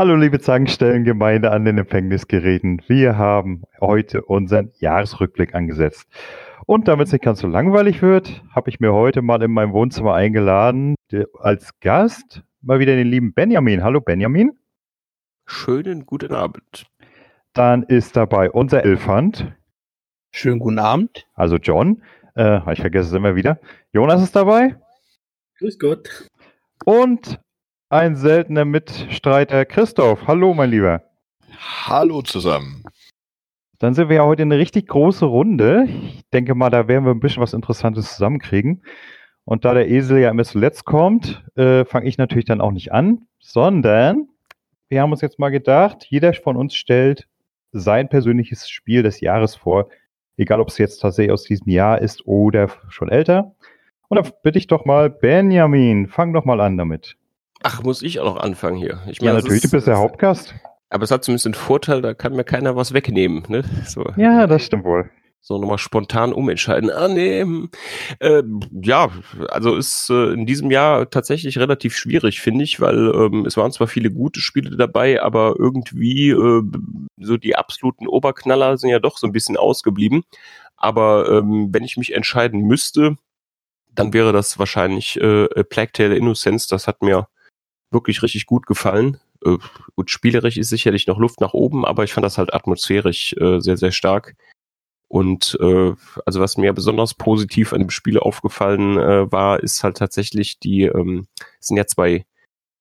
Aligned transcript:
Hallo 0.00 0.16
liebe 0.16 0.40
Zankstellengemeinde 0.40 1.50
an 1.50 1.66
den 1.66 1.76
Empfängnisgeräten. 1.76 2.80
Wir 2.86 3.18
haben 3.18 3.64
heute 3.82 4.22
unseren 4.22 4.72
Jahresrückblick 4.78 5.54
angesetzt. 5.54 6.08
Und 6.64 6.88
damit 6.88 7.08
es 7.08 7.12
nicht 7.12 7.22
ganz 7.22 7.40
so 7.40 7.46
langweilig 7.46 8.00
wird, 8.00 8.42
habe 8.54 8.70
ich 8.70 8.80
mir 8.80 8.94
heute 8.94 9.20
mal 9.20 9.42
in 9.42 9.50
meinem 9.50 9.74
Wohnzimmer 9.74 10.14
eingeladen, 10.14 10.94
als 11.38 11.78
Gast 11.80 12.42
mal 12.62 12.78
wieder 12.78 12.96
den 12.96 13.08
lieben 13.08 13.34
Benjamin. 13.34 13.84
Hallo 13.84 14.00
Benjamin. 14.00 14.52
Schönen 15.44 16.06
guten 16.06 16.32
Abend. 16.32 16.86
Dann 17.52 17.82
ist 17.82 18.16
dabei 18.16 18.50
unser 18.50 18.82
Elefant. 18.82 19.54
Schönen 20.32 20.60
guten 20.60 20.78
Abend. 20.78 21.26
Also 21.34 21.56
John. 21.56 22.02
Äh, 22.36 22.72
ich 22.72 22.80
vergesse 22.80 23.10
es 23.10 23.12
immer 23.12 23.36
wieder. 23.36 23.60
Jonas 23.92 24.22
ist 24.22 24.34
dabei. 24.34 24.76
Grüß 25.58 25.78
Gott. 25.78 26.26
Und 26.86 27.38
ein 27.90 28.14
seltener 28.14 28.64
Mitstreiter 28.64 29.64
Christoph. 29.64 30.28
Hallo, 30.28 30.54
mein 30.54 30.70
Lieber. 30.70 31.02
Hallo 31.58 32.22
zusammen. 32.22 32.84
Dann 33.80 33.94
sind 33.94 34.08
wir 34.08 34.16
ja 34.16 34.24
heute 34.24 34.42
in 34.42 34.52
eine 34.52 34.60
richtig 34.60 34.86
große 34.86 35.24
Runde. 35.24 35.88
Ich 35.88 36.22
denke 36.32 36.54
mal, 36.54 36.70
da 36.70 36.86
werden 36.86 37.04
wir 37.04 37.10
ein 37.10 37.18
bisschen 37.18 37.42
was 37.42 37.52
Interessantes 37.52 38.12
zusammenkriegen. 38.14 38.84
Und 39.44 39.64
da 39.64 39.74
der 39.74 39.88
Esel 39.88 40.20
ja 40.20 40.30
immer 40.30 40.44
zuletzt 40.44 40.84
kommt, 40.84 41.44
äh, 41.56 41.84
fange 41.84 42.06
ich 42.06 42.16
natürlich 42.16 42.44
dann 42.44 42.60
auch 42.60 42.70
nicht 42.70 42.92
an, 42.92 43.26
sondern 43.40 44.28
wir 44.88 45.02
haben 45.02 45.10
uns 45.10 45.20
jetzt 45.20 45.40
mal 45.40 45.50
gedacht, 45.50 46.06
jeder 46.08 46.32
von 46.34 46.56
uns 46.56 46.76
stellt 46.76 47.26
sein 47.72 48.08
persönliches 48.08 48.70
Spiel 48.70 49.02
des 49.02 49.20
Jahres 49.20 49.56
vor. 49.56 49.88
Egal, 50.36 50.60
ob 50.60 50.68
es 50.68 50.78
jetzt 50.78 50.98
tatsächlich 50.98 51.32
aus 51.32 51.42
diesem 51.42 51.68
Jahr 51.68 52.00
ist 52.00 52.24
oder 52.24 52.68
schon 52.88 53.08
älter. 53.08 53.56
Und 54.06 54.16
dann 54.16 54.32
bitte 54.44 54.58
ich 54.58 54.68
doch 54.68 54.84
mal, 54.84 55.10
Benjamin, 55.10 56.06
fang 56.06 56.32
doch 56.32 56.44
mal 56.44 56.60
an 56.60 56.76
damit. 56.76 57.16
Ach, 57.62 57.82
muss 57.82 58.02
ich 58.02 58.20
auch 58.20 58.34
noch 58.34 58.42
anfangen 58.42 58.76
hier? 58.76 59.00
Ich 59.08 59.20
meine, 59.20 59.32
ja, 59.32 59.34
natürlich, 59.36 59.64
ist, 59.64 59.72
du 59.72 59.76
bist 59.76 59.86
der 59.86 59.98
Hauptgast. 59.98 60.54
Aber 60.88 61.04
es 61.04 61.10
hat 61.10 61.24
zumindest 61.24 61.46
den 61.46 61.54
Vorteil, 61.54 62.02
da 62.02 62.14
kann 62.14 62.34
mir 62.34 62.44
keiner 62.44 62.74
was 62.74 62.92
wegnehmen. 62.92 63.44
Ne? 63.48 63.62
So. 63.86 64.04
Ja, 64.16 64.46
das 64.46 64.64
stimmt 64.64 64.84
wohl. 64.84 65.10
So 65.42 65.58
nochmal 65.58 65.78
spontan 65.78 66.34
umentscheiden. 66.34 66.90
Ah, 66.90 67.08
nee. 67.08 67.44
Äh, 68.18 68.42
ja, 68.82 69.08
also 69.48 69.74
ist 69.76 70.10
äh, 70.10 70.32
in 70.32 70.44
diesem 70.44 70.70
Jahr 70.70 71.08
tatsächlich 71.08 71.58
relativ 71.58 71.96
schwierig, 71.96 72.40
finde 72.40 72.64
ich, 72.64 72.78
weil 72.80 73.10
ähm, 73.14 73.46
es 73.46 73.56
waren 73.56 73.72
zwar 73.72 73.86
viele 73.86 74.10
gute 74.10 74.40
Spiele 74.40 74.76
dabei, 74.76 75.22
aber 75.22 75.54
irgendwie 75.58 76.30
äh, 76.30 76.62
so 77.18 77.38
die 77.38 77.56
absoluten 77.56 78.06
Oberknaller 78.06 78.76
sind 78.76 78.90
ja 78.90 78.98
doch 78.98 79.16
so 79.16 79.26
ein 79.26 79.32
bisschen 79.32 79.56
ausgeblieben. 79.56 80.24
Aber 80.76 81.30
ähm, 81.30 81.68
wenn 81.72 81.84
ich 81.84 81.96
mich 81.96 82.14
entscheiden 82.14 82.62
müsste, 82.62 83.16
dann 83.94 84.12
wäre 84.12 84.32
das 84.32 84.58
wahrscheinlich 84.58 85.18
äh, 85.20 85.46
Plague 85.64 85.92
Tale 85.92 86.16
Innocence. 86.16 86.66
Das 86.66 86.86
hat 86.86 87.00
mir 87.02 87.28
wirklich 87.90 88.22
richtig 88.22 88.46
gut 88.46 88.66
gefallen. 88.66 89.18
Äh, 89.44 89.56
gut, 89.96 90.10
spielerisch 90.10 90.56
ist 90.56 90.68
sicherlich 90.68 91.06
noch 91.06 91.18
Luft 91.18 91.40
nach 91.40 91.54
oben, 91.54 91.84
aber 91.84 92.04
ich 92.04 92.12
fand 92.12 92.24
das 92.24 92.38
halt 92.38 92.54
atmosphärisch 92.54 93.34
äh, 93.34 93.60
sehr, 93.60 93.76
sehr 93.76 93.92
stark. 93.92 94.36
Und 95.08 95.58
äh, 95.60 95.92
also 96.24 96.40
was 96.40 96.56
mir 96.56 96.72
besonders 96.72 97.14
positiv 97.14 97.72
an 97.72 97.80
dem 97.80 97.90
Spiel 97.90 98.18
aufgefallen 98.18 98.96
äh, 98.96 99.30
war, 99.32 99.60
ist 99.60 99.82
halt 99.82 99.96
tatsächlich 99.96 100.60
die, 100.60 100.82
ähm, 100.82 101.26
es 101.58 101.66
sind 101.66 101.76
ja 101.76 101.86
zwei 101.86 102.26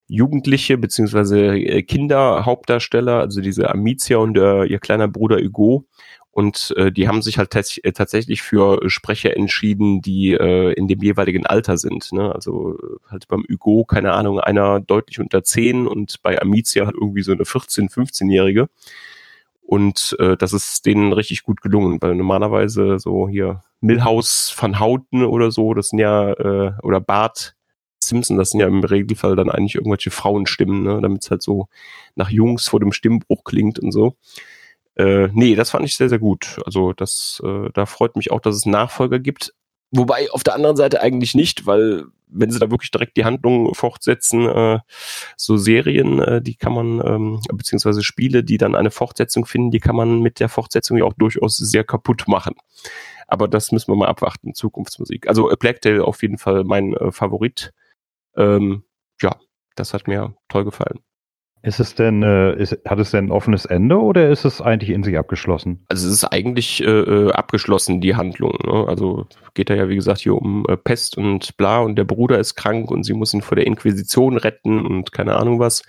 Jugendliche 0.08 0.78
beziehungsweise 0.78 1.56
äh, 1.56 1.82
Kinder 1.82 2.46
Hauptdarsteller, 2.46 3.20
also 3.20 3.42
diese 3.42 3.70
Amicia 3.70 4.18
und 4.18 4.38
äh, 4.38 4.66
ihr 4.66 4.80
kleiner 4.80 5.08
Bruder 5.08 5.38
Hugo. 5.38 5.86
Und 6.32 6.74
äh, 6.78 6.92
die 6.92 7.08
haben 7.08 7.22
sich 7.22 7.38
halt 7.38 7.54
äh, 7.56 7.92
tatsächlich 7.92 8.42
für 8.42 8.88
Sprecher 8.90 9.36
entschieden, 9.36 10.02
die 10.02 10.34
äh, 10.34 10.74
in 10.74 10.88
dem 10.88 11.02
jeweiligen 11.02 11.46
Alter 11.46 11.78
sind. 11.78 12.12
Ne? 12.12 12.34
Also 12.34 12.78
äh, 12.78 13.10
halt 13.10 13.28
beim 13.28 13.44
Hugo, 13.50 13.84
keine 13.86 14.14
Ahnung, 14.14 14.40
einer 14.40 14.80
deutlich 14.80 15.20
unter 15.20 15.44
10 15.44 15.88
und 15.88 16.22
bei 16.22 16.40
Amicia 16.42 16.86
halt 16.86 16.96
irgendwie 16.96 17.24
so 17.24 17.32
eine 17.32 17.44
14-, 17.44 17.92
15-Jährige. 17.92 18.70
Und 19.62 20.16
äh, 20.20 20.36
das 20.38 20.54
ist 20.54 20.86
denen 20.86 21.14
richtig 21.14 21.44
gut 21.44 21.62
gelungen, 21.62 22.02
weil 22.02 22.16
normalerweise 22.16 23.00
so 23.00 23.30
hier 23.30 23.62
Milhouse 23.82 24.56
van 24.58 24.80
Houten 24.80 25.24
oder 25.24 25.52
so, 25.52 25.74
das 25.74 25.90
sind 25.90 26.00
ja, 26.00 26.32
äh, 26.32 26.74
oder 26.82 27.00
Bart 27.00 27.56
Simpson, 28.00 28.38
das 28.38 28.52
sind 28.52 28.62
ja 28.62 28.68
im 28.68 28.84
Regelfall 28.84 29.36
dann 29.36 29.50
eigentlich 29.50 29.76
irgendwelche 29.76 30.10
Frauenstimmen, 30.12 30.84
ne? 30.84 31.00
damit 31.02 31.24
es 31.24 31.32
halt 31.32 31.44
so 31.44 31.68
nach 32.16 32.30
Jungs 32.30 32.68
vor 32.68 32.80
dem 32.80 32.92
Stimmbruch 32.92 33.44
klingt 33.44 33.80
und 33.80 33.92
so. 33.92 34.16
Äh, 35.00 35.30
nee, 35.32 35.56
das 35.56 35.70
fand 35.70 35.86
ich 35.86 35.96
sehr, 35.96 36.10
sehr 36.10 36.20
gut. 36.20 36.60
Also 36.66 36.92
das, 36.92 37.42
äh, 37.46 37.70
da 37.74 37.86
freut 37.86 38.18
mich 38.18 38.32
auch, 38.32 38.42
dass 38.42 38.56
es 38.56 38.66
Nachfolger 38.66 39.18
gibt. 39.18 39.54
Wobei 39.92 40.30
auf 40.32 40.44
der 40.44 40.56
anderen 40.56 40.76
Seite 40.76 41.02
eigentlich 41.02 41.36
nicht, 41.36 41.66
weil 41.66 42.04
wenn 42.28 42.52
sie 42.52 42.60
da 42.60 42.70
wirklich 42.70 42.92
direkt 42.92 43.16
die 43.16 43.24
Handlung 43.24 43.74
fortsetzen, 43.74 44.46
äh, 44.48 44.80
so 45.38 45.56
Serien, 45.56 46.20
äh, 46.20 46.42
die 46.42 46.56
kann 46.56 46.74
man, 46.74 47.02
ähm, 47.04 47.42
beziehungsweise 47.54 48.04
Spiele, 48.04 48.44
die 48.44 48.58
dann 48.58 48.76
eine 48.76 48.92
Fortsetzung 48.92 49.46
finden, 49.46 49.72
die 49.72 49.80
kann 49.80 49.96
man 49.96 50.22
mit 50.22 50.42
der 50.42 50.50
Fortsetzung 50.50 50.98
ja 50.98 51.06
auch 51.06 51.14
durchaus 51.14 51.56
sehr 51.56 51.86
kaputt 51.86 52.28
machen. 52.28 52.56
Aber 53.26 53.48
das 53.48 53.72
müssen 53.72 53.92
wir 53.92 53.96
mal 53.96 54.10
abwarten, 54.10 54.54
Zukunftsmusik. 54.54 55.28
Also 55.30 55.50
äh, 55.50 55.56
Black 55.58 55.82
Tail 55.82 56.02
auf 56.02 56.22
jeden 56.22 56.38
Fall 56.38 56.66
mein 56.66 56.94
äh, 56.94 57.12
Favorit. 57.14 57.72
Ähm, 58.36 58.84
ja, 59.22 59.38
das 59.76 59.94
hat 59.94 60.08
mir 60.08 60.36
toll 60.50 60.66
gefallen. 60.66 61.00
Ist 61.62 61.82
es 61.82 61.94
denn, 61.94 62.24
äh, 62.24 62.56
ist, 62.56 62.78
hat 62.88 63.00
es 63.00 63.12
denn 63.12 63.26
ein 63.26 63.32
offenes 63.32 63.66
Ende 63.66 64.00
oder 64.00 64.30
ist 64.30 64.46
es 64.46 64.62
eigentlich 64.62 64.92
in 64.92 65.04
sich 65.04 65.18
abgeschlossen? 65.18 65.84
Also 65.90 66.08
es 66.08 66.14
ist 66.14 66.24
eigentlich 66.24 66.82
äh, 66.82 66.86
äh, 66.86 67.32
abgeschlossen, 67.34 68.00
die 68.00 68.16
Handlung. 68.16 68.58
Ne? 68.66 68.86
Also 68.88 69.28
geht 69.56 69.70
da 69.70 69.76
ja, 69.76 69.90
wie 69.90 69.96
gesagt, 69.96 70.22
hier 70.22 70.36
um 70.36 70.66
äh, 70.70 70.78
Pest 70.78 71.18
und 71.18 71.58
bla 71.58 71.80
und 71.80 71.98
der 71.98 72.06
Bruder 72.06 72.40
ist 72.40 72.56
krank 72.56 72.90
und 72.90 73.04
sie 73.04 73.14
muss 73.14 73.34
ihn 73.34 73.42
vor 73.42 73.58
der 73.58 73.68
Inquisition 73.68 74.38
retten 74.38 74.86
und 74.86 75.12
keine 75.12 75.36
Ahnung 75.36 75.60
was. 75.60 75.84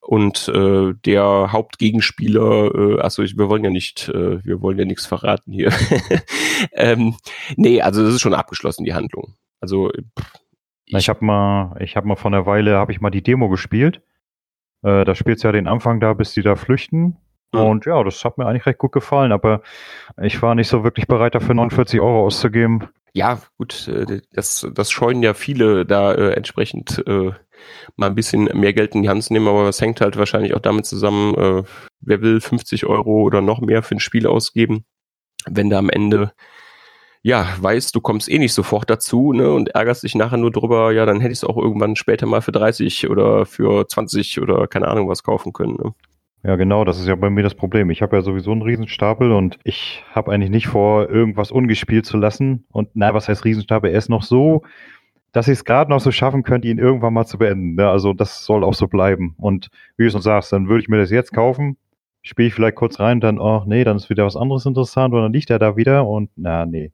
Und 0.00 0.48
äh, 0.48 0.92
der 1.06 1.50
Hauptgegenspieler, 1.50 2.74
äh, 2.74 3.00
achso, 3.00 3.22
ich, 3.22 3.38
wir 3.38 3.48
wollen 3.48 3.64
ja 3.64 3.70
nicht, 3.70 4.08
äh, 4.10 4.44
wir 4.44 4.60
wollen 4.60 4.78
ja 4.78 4.84
nichts 4.84 5.06
verraten 5.06 5.50
hier. 5.50 5.72
ähm, 6.72 7.16
nee, 7.56 7.80
also 7.80 8.04
das 8.04 8.14
ist 8.14 8.20
schon 8.20 8.34
abgeschlossen, 8.34 8.84
die 8.84 8.94
Handlung. 8.94 9.34
Also 9.60 9.90
pff, 10.18 10.32
ich, 10.84 10.96
ich 10.96 11.08
habe 11.08 11.24
mal, 11.24 11.76
ich 11.80 11.96
habe 11.96 12.06
mal 12.06 12.16
vor 12.16 12.30
einer 12.30 12.46
Weile, 12.46 12.76
habe 12.76 12.92
ich 12.92 13.00
mal 13.00 13.10
die 13.10 13.22
Demo 13.22 13.48
gespielt. 13.48 14.02
Äh, 14.82 15.04
da 15.04 15.14
spielt 15.14 15.42
ja 15.42 15.52
den 15.52 15.68
Anfang 15.68 16.00
da, 16.00 16.12
bis 16.14 16.32
die 16.32 16.42
da 16.42 16.56
flüchten. 16.56 17.16
Mhm. 17.52 17.60
Und 17.60 17.86
ja, 17.86 18.02
das 18.02 18.24
hat 18.24 18.38
mir 18.38 18.46
eigentlich 18.46 18.66
recht 18.66 18.78
gut 18.78 18.92
gefallen, 18.92 19.32
aber 19.32 19.62
ich 20.20 20.40
war 20.42 20.54
nicht 20.54 20.68
so 20.68 20.84
wirklich 20.84 21.06
bereit 21.06 21.34
dafür 21.34 21.54
49 21.54 22.00
Euro 22.00 22.24
auszugeben. 22.26 22.88
Ja, 23.12 23.40
gut, 23.56 23.88
äh, 23.88 24.20
das, 24.32 24.66
das 24.74 24.90
scheuen 24.90 25.22
ja 25.22 25.32
viele 25.34 25.86
da 25.86 26.12
äh, 26.12 26.32
entsprechend 26.32 27.02
äh, 27.06 27.32
mal 27.96 28.08
ein 28.08 28.14
bisschen 28.14 28.44
mehr 28.52 28.74
Geld 28.74 28.94
in 28.94 29.02
die 29.02 29.08
Hand 29.08 29.24
zu 29.24 29.32
nehmen, 29.32 29.48
aber 29.48 29.68
es 29.68 29.80
hängt 29.80 30.00
halt 30.00 30.18
wahrscheinlich 30.18 30.54
auch 30.54 30.60
damit 30.60 30.84
zusammen, 30.84 31.34
äh, 31.34 31.62
wer 32.00 32.20
will 32.20 32.40
50 32.40 32.84
Euro 32.86 33.22
oder 33.22 33.40
noch 33.40 33.60
mehr 33.60 33.82
für 33.82 33.96
ein 33.96 34.00
Spiel 34.00 34.26
ausgeben, 34.26 34.84
wenn 35.46 35.70
da 35.70 35.78
am 35.78 35.88
Ende 35.88 36.32
ja, 37.26 37.48
weißt, 37.58 37.92
du 37.92 38.00
kommst 38.00 38.30
eh 38.30 38.38
nicht 38.38 38.52
sofort 38.52 38.88
dazu, 38.88 39.32
ne, 39.32 39.50
und 39.52 39.70
ärgerst 39.70 40.04
dich 40.04 40.14
nachher 40.14 40.36
nur 40.36 40.52
drüber, 40.52 40.92
ja, 40.92 41.06
dann 41.06 41.18
hätte 41.18 41.32
ich 41.32 41.38
es 41.38 41.44
auch 41.44 41.56
irgendwann 41.56 41.96
später 41.96 42.24
mal 42.24 42.40
für 42.40 42.52
30 42.52 43.10
oder 43.10 43.46
für 43.46 43.88
20 43.88 44.40
oder 44.40 44.68
keine 44.68 44.86
Ahnung 44.86 45.08
was 45.08 45.24
kaufen 45.24 45.52
können, 45.52 45.74
ne? 45.74 45.92
Ja, 46.44 46.54
genau, 46.54 46.84
das 46.84 47.00
ist 47.00 47.08
ja 47.08 47.16
bei 47.16 47.28
mir 47.28 47.42
das 47.42 47.56
Problem. 47.56 47.90
Ich 47.90 48.00
habe 48.00 48.14
ja 48.14 48.22
sowieso 48.22 48.52
einen 48.52 48.62
Riesenstapel 48.62 49.32
und 49.32 49.58
ich 49.64 50.04
habe 50.12 50.30
eigentlich 50.30 50.50
nicht 50.50 50.68
vor, 50.68 51.10
irgendwas 51.10 51.50
ungespielt 51.50 52.06
zu 52.06 52.16
lassen. 52.16 52.64
Und 52.70 52.90
na, 52.94 53.12
was 53.12 53.28
heißt 53.28 53.44
Riesenstapel? 53.44 53.90
Er 53.90 53.98
ist 53.98 54.08
noch 54.08 54.22
so, 54.22 54.62
dass 55.32 55.48
ich 55.48 55.54
es 55.54 55.64
gerade 55.64 55.90
noch 55.90 55.98
so 55.98 56.12
schaffen 56.12 56.44
könnte, 56.44 56.68
ihn 56.68 56.78
irgendwann 56.78 57.14
mal 57.14 57.26
zu 57.26 57.38
beenden. 57.38 57.74
Ne? 57.74 57.88
Also 57.88 58.12
das 58.12 58.44
soll 58.44 58.62
auch 58.62 58.74
so 58.74 58.86
bleiben. 58.86 59.34
Und 59.38 59.70
wie 59.96 60.04
du 60.04 60.10
schon 60.12 60.22
sagst, 60.22 60.52
dann 60.52 60.68
würde 60.68 60.82
ich 60.82 60.88
mir 60.88 60.98
das 60.98 61.10
jetzt 61.10 61.32
kaufen, 61.32 61.76
spiele 62.22 62.46
ich 62.46 62.54
vielleicht 62.54 62.76
kurz 62.76 63.00
rein, 63.00 63.18
dann, 63.20 63.40
oh 63.40 63.64
nee, 63.66 63.82
dann 63.82 63.96
ist 63.96 64.10
wieder 64.10 64.24
was 64.24 64.36
anderes 64.36 64.64
interessant 64.66 65.12
und 65.12 65.22
dann 65.22 65.32
liegt 65.32 65.50
er 65.50 65.58
da 65.58 65.76
wieder 65.76 66.06
und 66.06 66.30
na, 66.36 66.64
nee. 66.64 66.92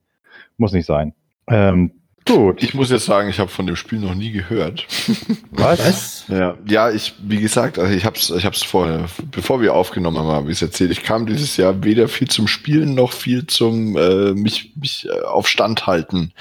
Muss 0.56 0.72
nicht 0.72 0.86
sein. 0.86 1.14
Ähm, 1.48 1.92
gut. 2.26 2.62
Ich 2.62 2.74
muss 2.74 2.90
jetzt 2.90 3.04
sagen, 3.04 3.28
ich 3.28 3.38
habe 3.38 3.50
von 3.50 3.66
dem 3.66 3.76
Spiel 3.76 3.98
noch 3.98 4.14
nie 4.14 4.30
gehört. 4.30 4.86
Was? 5.50 6.24
ja, 6.28 6.56
ja, 6.66 6.90
ich, 6.90 7.14
wie 7.22 7.40
gesagt, 7.40 7.78
also 7.78 7.92
ich 7.92 8.04
habe 8.04 8.16
es 8.16 8.30
ich 8.30 8.44
hab's 8.44 8.62
vorher, 8.62 9.06
bevor 9.30 9.60
wir 9.60 9.74
aufgenommen 9.74 10.18
haben, 10.18 10.28
habe 10.28 10.50
ich 10.50 10.58
es 10.58 10.62
erzählt. 10.62 10.90
Ich 10.90 11.02
kam 11.02 11.26
dieses 11.26 11.56
Jahr 11.56 11.82
weder 11.84 12.08
viel 12.08 12.28
zum 12.28 12.46
Spielen 12.46 12.94
noch 12.94 13.12
viel 13.12 13.46
zum 13.46 13.96
äh, 13.96 14.32
mich, 14.32 14.72
mich 14.76 15.08
äh, 15.08 15.20
auf 15.22 15.48
Stand 15.48 15.86
halten 15.86 16.32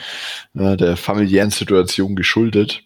äh, 0.54 0.78
der 0.78 0.98
familiären 0.98 1.52
Situation 1.52 2.16
geschuldet. 2.16 2.84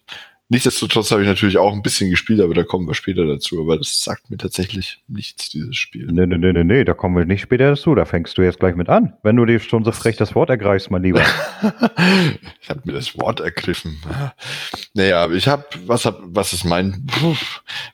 Nichtsdestotrotz 0.48 1.10
habe 1.10 1.24
ich 1.24 1.28
natürlich 1.28 1.58
auch 1.58 1.74
ein 1.74 1.82
bisschen 1.82 2.12
gespielt, 2.12 2.40
aber 2.40 2.54
da 2.54 2.64
kommen 2.64 2.88
wir 2.88 2.94
später 2.94 3.26
dazu. 3.26 3.62
Aber 3.62 3.80
das 3.80 4.02
sagt 4.02 4.30
mir 4.30 4.38
tatsächlich 4.38 5.00
nichts, 5.08 5.50
dieses 5.50 5.76
Spiel. 5.76 6.06
Nee, 6.12 6.28
nee, 6.28 6.38
nee, 6.38 6.54
nee, 6.54 6.64
nee, 6.64 6.84
da 6.84 6.94
kommen 6.94 7.18
wir 7.18 7.26
nicht 7.26 7.42
später 7.42 7.72
dazu. 7.72 7.96
Da 7.96 8.06
fängst 8.06 8.38
du 8.38 8.44
jetzt 8.44 8.60
gleich 8.60 8.76
mit 8.76 8.88
an. 8.88 9.14
Wenn 9.24 9.38
du 9.38 9.46
dir 9.46 9.60
schon 9.60 9.84
so 9.84 9.92
frech 9.92 10.18
das 10.18 10.36
Wort 10.36 10.52
ergreifst, 10.52 10.92
mein 10.92 11.02
Lieber. 11.02 11.22
ich 12.62 12.70
habe 12.70 12.82
mir 12.84 12.94
das 12.94 13.18
Wort 13.18 13.40
ergriffen. 13.40 14.00
Naja, 14.94 15.32
ich 15.32 15.48
habe, 15.48 15.66
was 15.88 16.06
hab, 16.06 16.20
was 16.24 16.54
ist 16.54 16.64
mein, 16.64 17.08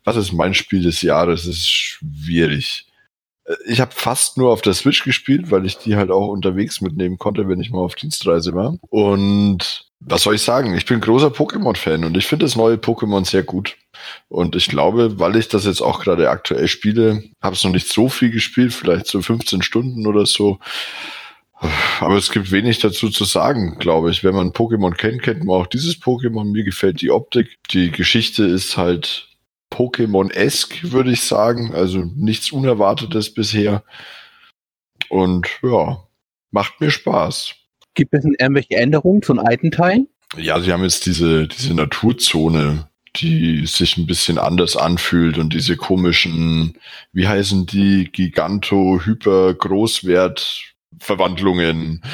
was 0.03 0.17
ist 0.17 0.33
mein 0.33 0.53
Spiel 0.53 0.83
des 0.83 1.01
Jahres? 1.01 1.45
Das 1.45 1.55
ist 1.55 1.69
schwierig. 1.69 2.85
Ich 3.65 3.79
habe 3.79 3.91
fast 3.93 4.37
nur 4.37 4.51
auf 4.51 4.61
der 4.61 4.73
Switch 4.73 5.05
gespielt, 5.05 5.51
weil 5.51 5.65
ich 5.65 5.77
die 5.77 5.95
halt 5.95 6.11
auch 6.11 6.27
unterwegs 6.27 6.81
mitnehmen 6.81 7.17
konnte, 7.17 7.47
wenn 7.47 7.61
ich 7.61 7.71
mal 7.71 7.79
auf 7.79 7.95
Dienstreise 7.95 8.53
war. 8.53 8.77
Und 8.89 9.90
was 10.01 10.23
soll 10.23 10.35
ich 10.35 10.41
sagen? 10.41 10.75
Ich 10.75 10.85
bin 10.85 10.99
großer 10.99 11.27
Pokémon-Fan 11.27 12.03
und 12.03 12.17
ich 12.17 12.25
finde 12.25 12.45
das 12.45 12.55
neue 12.55 12.75
Pokémon 12.75 13.25
sehr 13.25 13.43
gut. 13.43 13.77
Und 14.29 14.55
ich 14.55 14.67
glaube, 14.67 15.19
weil 15.19 15.35
ich 15.35 15.47
das 15.47 15.65
jetzt 15.65 15.81
auch 15.81 16.01
gerade 16.01 16.29
aktuell 16.29 16.67
spiele, 16.67 17.23
habe 17.41 17.55
es 17.55 17.63
noch 17.63 17.71
nicht 17.71 17.87
so 17.87 18.09
viel 18.09 18.31
gespielt, 18.31 18.73
vielleicht 18.73 19.07
so 19.07 19.21
15 19.21 19.61
Stunden 19.61 20.07
oder 20.07 20.25
so. 20.25 20.59
Aber 21.99 22.17
es 22.17 22.31
gibt 22.31 22.51
wenig 22.51 22.79
dazu 22.79 23.09
zu 23.09 23.23
sagen, 23.25 23.77
glaube 23.77 24.09
ich. 24.09 24.23
Wenn 24.23 24.33
man 24.33 24.51
Pokémon 24.51 24.95
kennt, 24.95 25.21
kennt 25.21 25.43
man 25.43 25.61
auch 25.61 25.67
dieses 25.67 26.01
Pokémon. 26.01 26.45
Mir 26.45 26.63
gefällt 26.63 27.01
die 27.01 27.11
Optik. 27.11 27.59
Die 27.69 27.91
Geschichte 27.91 28.43
ist 28.43 28.77
halt 28.77 29.27
Pokémon-esque, 29.71 30.91
würde 30.91 31.11
ich 31.11 31.21
sagen. 31.21 31.75
Also 31.75 31.99
nichts 32.15 32.51
Unerwartetes 32.51 33.31
bisher. 33.35 33.83
Und 35.09 35.47
ja, 35.61 36.03
macht 36.49 36.81
mir 36.81 36.89
Spaß. 36.89 37.53
Gibt 37.93 38.13
es 38.13 38.23
denn 38.23 38.35
irgendwelche 38.39 38.75
Änderungen 38.77 39.21
zu 39.21 39.33
den 39.33 39.39
alten 39.45 39.71
Teilen? 39.71 40.07
Ja, 40.37 40.59
sie 40.61 40.71
haben 40.71 40.83
jetzt 40.83 41.05
diese, 41.05 41.47
diese 41.47 41.73
Naturzone, 41.73 42.87
die 43.17 43.65
sich 43.65 43.97
ein 43.97 44.05
bisschen 44.07 44.37
anders 44.37 44.77
anfühlt 44.77 45.37
und 45.37 45.53
diese 45.53 45.75
komischen, 45.75 46.77
wie 47.11 47.27
heißen 47.27 47.65
die, 47.65 48.09
Giganto, 48.11 49.01
Hyper, 49.03 49.53
Großwert, 49.53 50.73
Verwandlungen. 50.99 52.01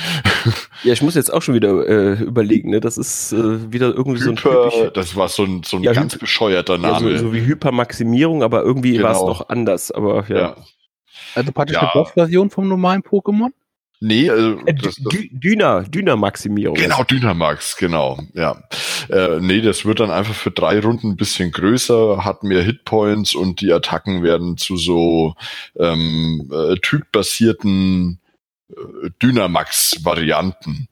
Ja, 0.84 0.94
ich 0.94 1.02
muss 1.02 1.16
jetzt 1.16 1.34
auch 1.34 1.42
schon 1.42 1.56
wieder 1.56 1.88
äh, 1.88 2.24
überlegen, 2.24 2.70
ne? 2.70 2.80
Das 2.80 2.98
ist 3.00 3.34
äh, 3.34 3.72
wieder 3.72 3.88
irgendwie 3.88 4.20
so 4.20 4.30
ein 4.30 4.38
Hyper, 4.38 4.70
typisch, 4.70 4.92
das 4.94 5.16
war 5.16 5.28
so 5.28 5.44
ein, 5.44 5.64
so 5.64 5.78
ein 5.78 5.84
Ja, 5.84 5.92
ganz 5.94 6.14
Hyper- 6.14 6.20
bescheuerter 6.20 6.76
ja, 6.76 6.80
Name. 6.80 7.18
so, 7.18 7.26
so 7.26 7.34
wie 7.34 7.42
Hypermaximierung, 7.46 8.44
aber 8.44 8.62
irgendwie 8.64 9.02
war 9.02 9.12
es 9.12 9.18
Genau. 9.18 9.30
noch 9.30 9.50
anders. 9.50 9.92
Aber 9.92 10.26
ja. 10.30 10.38
ja. 10.38 10.56
Also 11.34 11.52
praktisch 11.52 11.76
Ja. 11.76 11.82
eine 11.82 11.90
Boss-Version 11.94 12.50
vom 12.52 12.68
normalen 12.70 13.02
Pokémon? 13.02 13.50
Nee, 14.00 14.30
also 14.30 14.60
Äh, 14.66 14.74
das, 14.76 14.96
das, 14.96 15.14
Dü- 15.14 15.30
Dyna, 15.32 15.82
Dyna-Maximierung. 15.82 16.76
Genau, 16.78 17.04
Dynamax, 17.04 17.78
genau, 17.78 18.20
ja. 18.34 18.62
Äh, 19.10 19.40
nee, 19.40 19.62
das 19.62 19.86
wird 19.86 20.00
dann 20.00 20.12
einfach 20.12 20.36
für 20.36 20.52
drei 20.52 20.80
Runden 20.80 21.12
ein 21.12 21.16
bisschen 21.18 21.52
größer, 21.52 22.24
hat 22.24 22.44
mehr 22.44 22.62
Hitpoints 22.62 23.34
und 23.34 23.60
die 23.62 23.74
Attacken 23.74 24.22
werden 24.22 24.58
zu 24.58 24.78
so 24.78 25.34
ähm, 25.80 26.52
äh, 26.54 26.76
typbasierten 26.76 28.20
äh, 28.70 29.10
Dynamax-Varianten. 29.24 30.88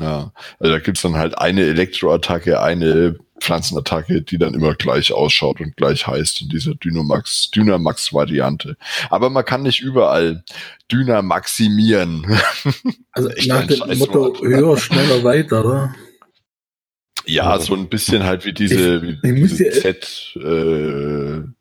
Ja, 0.00 0.32
also 0.58 0.72
da 0.72 0.78
gibt's 0.78 1.02
dann 1.02 1.16
halt 1.16 1.36
eine 1.38 1.62
Elektroattacke, 1.62 2.60
eine 2.60 3.16
Pflanzenattacke, 3.42 4.22
die 4.22 4.38
dann 4.38 4.54
immer 4.54 4.74
gleich 4.74 5.12
ausschaut 5.12 5.60
und 5.60 5.76
gleich 5.76 6.06
heißt 6.06 6.40
in 6.42 6.48
dieser 6.48 6.74
Dynamax, 6.74 7.50
Dynamax-Variante. 7.50 8.76
Aber 9.10 9.28
man 9.30 9.44
kann 9.44 9.62
nicht 9.62 9.80
überall 9.80 10.44
Dynamaximieren. 10.90 12.26
Also 13.14 13.28
nach 13.46 13.66
dem. 13.66 13.98
Motto 13.98 14.34
höher, 14.42 14.74
schneller, 14.78 15.22
weiter, 15.22 15.62
oder? 15.62 15.94
Ja, 17.26 17.58
so 17.60 17.74
ein 17.74 17.90
bisschen 17.90 18.22
halt 18.24 18.46
wie 18.46 18.54
diese, 18.54 19.18
ich 19.22 19.32
müsste- 19.32 19.64
diese 19.64 19.80
Z 19.82 20.32
äh, 20.36 20.42
ähm, 20.44 21.54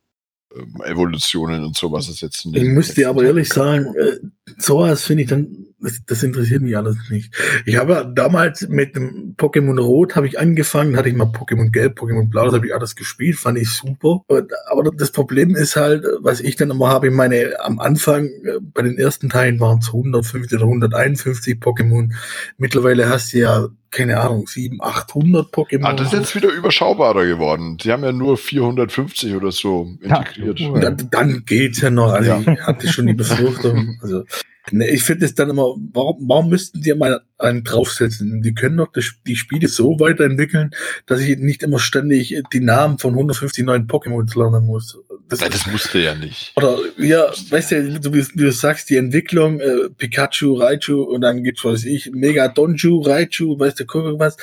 Evolutionen 0.85 1.65
und 1.65 1.75
so, 1.77 1.91
was 1.91 2.07
es 2.07 2.21
jetzt 2.21 2.45
in 2.45 2.55
Ich 2.55 2.63
muss 2.63 2.93
dir 2.93 3.09
aber 3.09 3.23
ehrlich 3.25 3.49
sagen, 3.49 3.93
äh, 3.95 4.17
sowas 4.57 5.03
finde 5.03 5.23
ich 5.23 5.29
dann, 5.29 5.67
das, 5.81 6.01
das 6.05 6.23
interessiert 6.23 6.61
mich 6.61 6.77
alles 6.77 6.97
nicht. 7.09 7.33
Ich 7.65 7.77
habe 7.77 7.93
ja 7.93 8.03
damals 8.03 8.67
mit 8.69 8.95
dem 8.95 9.35
Pokémon 9.37 9.79
Rot 9.79 10.15
habe 10.15 10.27
ich 10.27 10.39
angefangen, 10.39 10.95
hatte 10.97 11.09
ich 11.09 11.15
mal 11.15 11.25
Pokémon 11.27 11.71
Gelb, 11.71 11.99
Pokémon 11.99 12.29
Blau, 12.29 12.45
das 12.45 12.53
habe 12.55 12.67
ich 12.67 12.75
alles 12.75 12.95
gespielt, 12.95 13.37
fand 13.37 13.57
ich 13.57 13.69
super. 13.69 14.21
Aber 14.69 14.91
das 14.91 15.11
Problem 15.11 15.55
ist 15.55 15.75
halt, 15.75 16.05
was 16.21 16.39
ich 16.39 16.55
dann 16.55 16.69
immer 16.69 16.89
habe, 16.89 17.07
ich 17.07 17.13
meine, 17.13 17.53
am 17.61 17.79
Anfang, 17.79 18.25
äh, 18.25 18.59
bei 18.61 18.83
den 18.83 18.97
ersten 18.97 19.29
Teilen 19.29 19.59
waren 19.59 19.79
es 19.79 19.87
150 19.87 20.57
oder 20.57 20.65
151 20.67 21.57
Pokémon. 21.59 22.11
Mittlerweile 22.57 23.09
hast 23.09 23.33
du 23.33 23.39
ja, 23.39 23.67
keine 23.89 24.19
Ahnung, 24.21 24.47
700, 24.47 24.87
800 24.87 25.53
Pokémon. 25.53 25.83
Ah, 25.83 25.93
das 25.93 26.13
ist 26.13 26.19
jetzt 26.19 26.35
wieder 26.35 26.49
überschaubarer 26.49 27.25
geworden. 27.25 27.77
Sie 27.81 27.91
haben 27.91 28.03
ja 28.03 28.11
nur 28.11 28.37
450 28.37 29.35
oder 29.35 29.51
so 29.51 29.89
integriert. 29.99 30.59
Ja. 30.59 30.79
Dann, 30.79 31.09
dann 31.11 31.43
geht's 31.45 31.81
ja 31.81 31.89
noch. 31.89 32.11
Also 32.13 32.29
Ja. 32.31 32.39
ich 32.53 32.61
hatte 32.61 32.87
schon 32.87 33.07
die 33.07 33.13
Befürchtung. 33.13 33.97
Also, 34.01 34.23
ich 34.69 35.03
finde 35.03 35.25
es 35.25 35.33
dann 35.33 35.49
immer, 35.49 35.75
warum, 35.93 36.17
warum 36.27 36.49
müssten 36.49 36.81
die 36.81 36.93
mal 36.93 37.21
einen 37.37 37.63
draufsetzen? 37.63 38.41
Die 38.41 38.53
können 38.53 38.77
doch 38.77 38.91
das, 38.91 39.11
die 39.25 39.35
Spiele 39.35 39.67
so 39.67 39.99
weiterentwickeln, 39.99 40.71
dass 41.07 41.19
ich 41.19 41.37
nicht 41.39 41.63
immer 41.63 41.79
ständig 41.79 42.41
die 42.53 42.59
Namen 42.59 42.99
von 42.99 43.13
150 43.13 43.65
neuen 43.65 43.87
Pokémon 43.87 44.27
lernen 44.37 44.67
muss. 44.67 44.99
Das, 45.27 45.39
Ja, 45.39 45.49
das 45.49 45.65
musste 45.65 45.99
ja 45.99 46.13
nicht. 46.13 46.53
oder 46.55 46.77
ja, 46.97 47.31
weißt 47.49 47.71
du, 47.71 47.99
du, 47.99 48.13
wie 48.13 48.23
du 48.35 48.51
sagst, 48.51 48.89
die 48.89 48.97
Entwicklung, 48.97 49.59
äh, 49.59 49.89
Pikachu, 49.97 50.55
Raichu 50.55 51.01
und 51.01 51.21
dann 51.21 51.43
gibt's, 51.43 51.63
was 51.63 51.73
weiß 51.73 51.85
ich, 51.85 52.11
Mega 52.11 52.47
Donju, 52.47 53.01
Raichu, 53.01 53.57
weißt 53.57 53.79
du, 53.79 53.85
guck 53.85 54.19
was. 54.19 54.37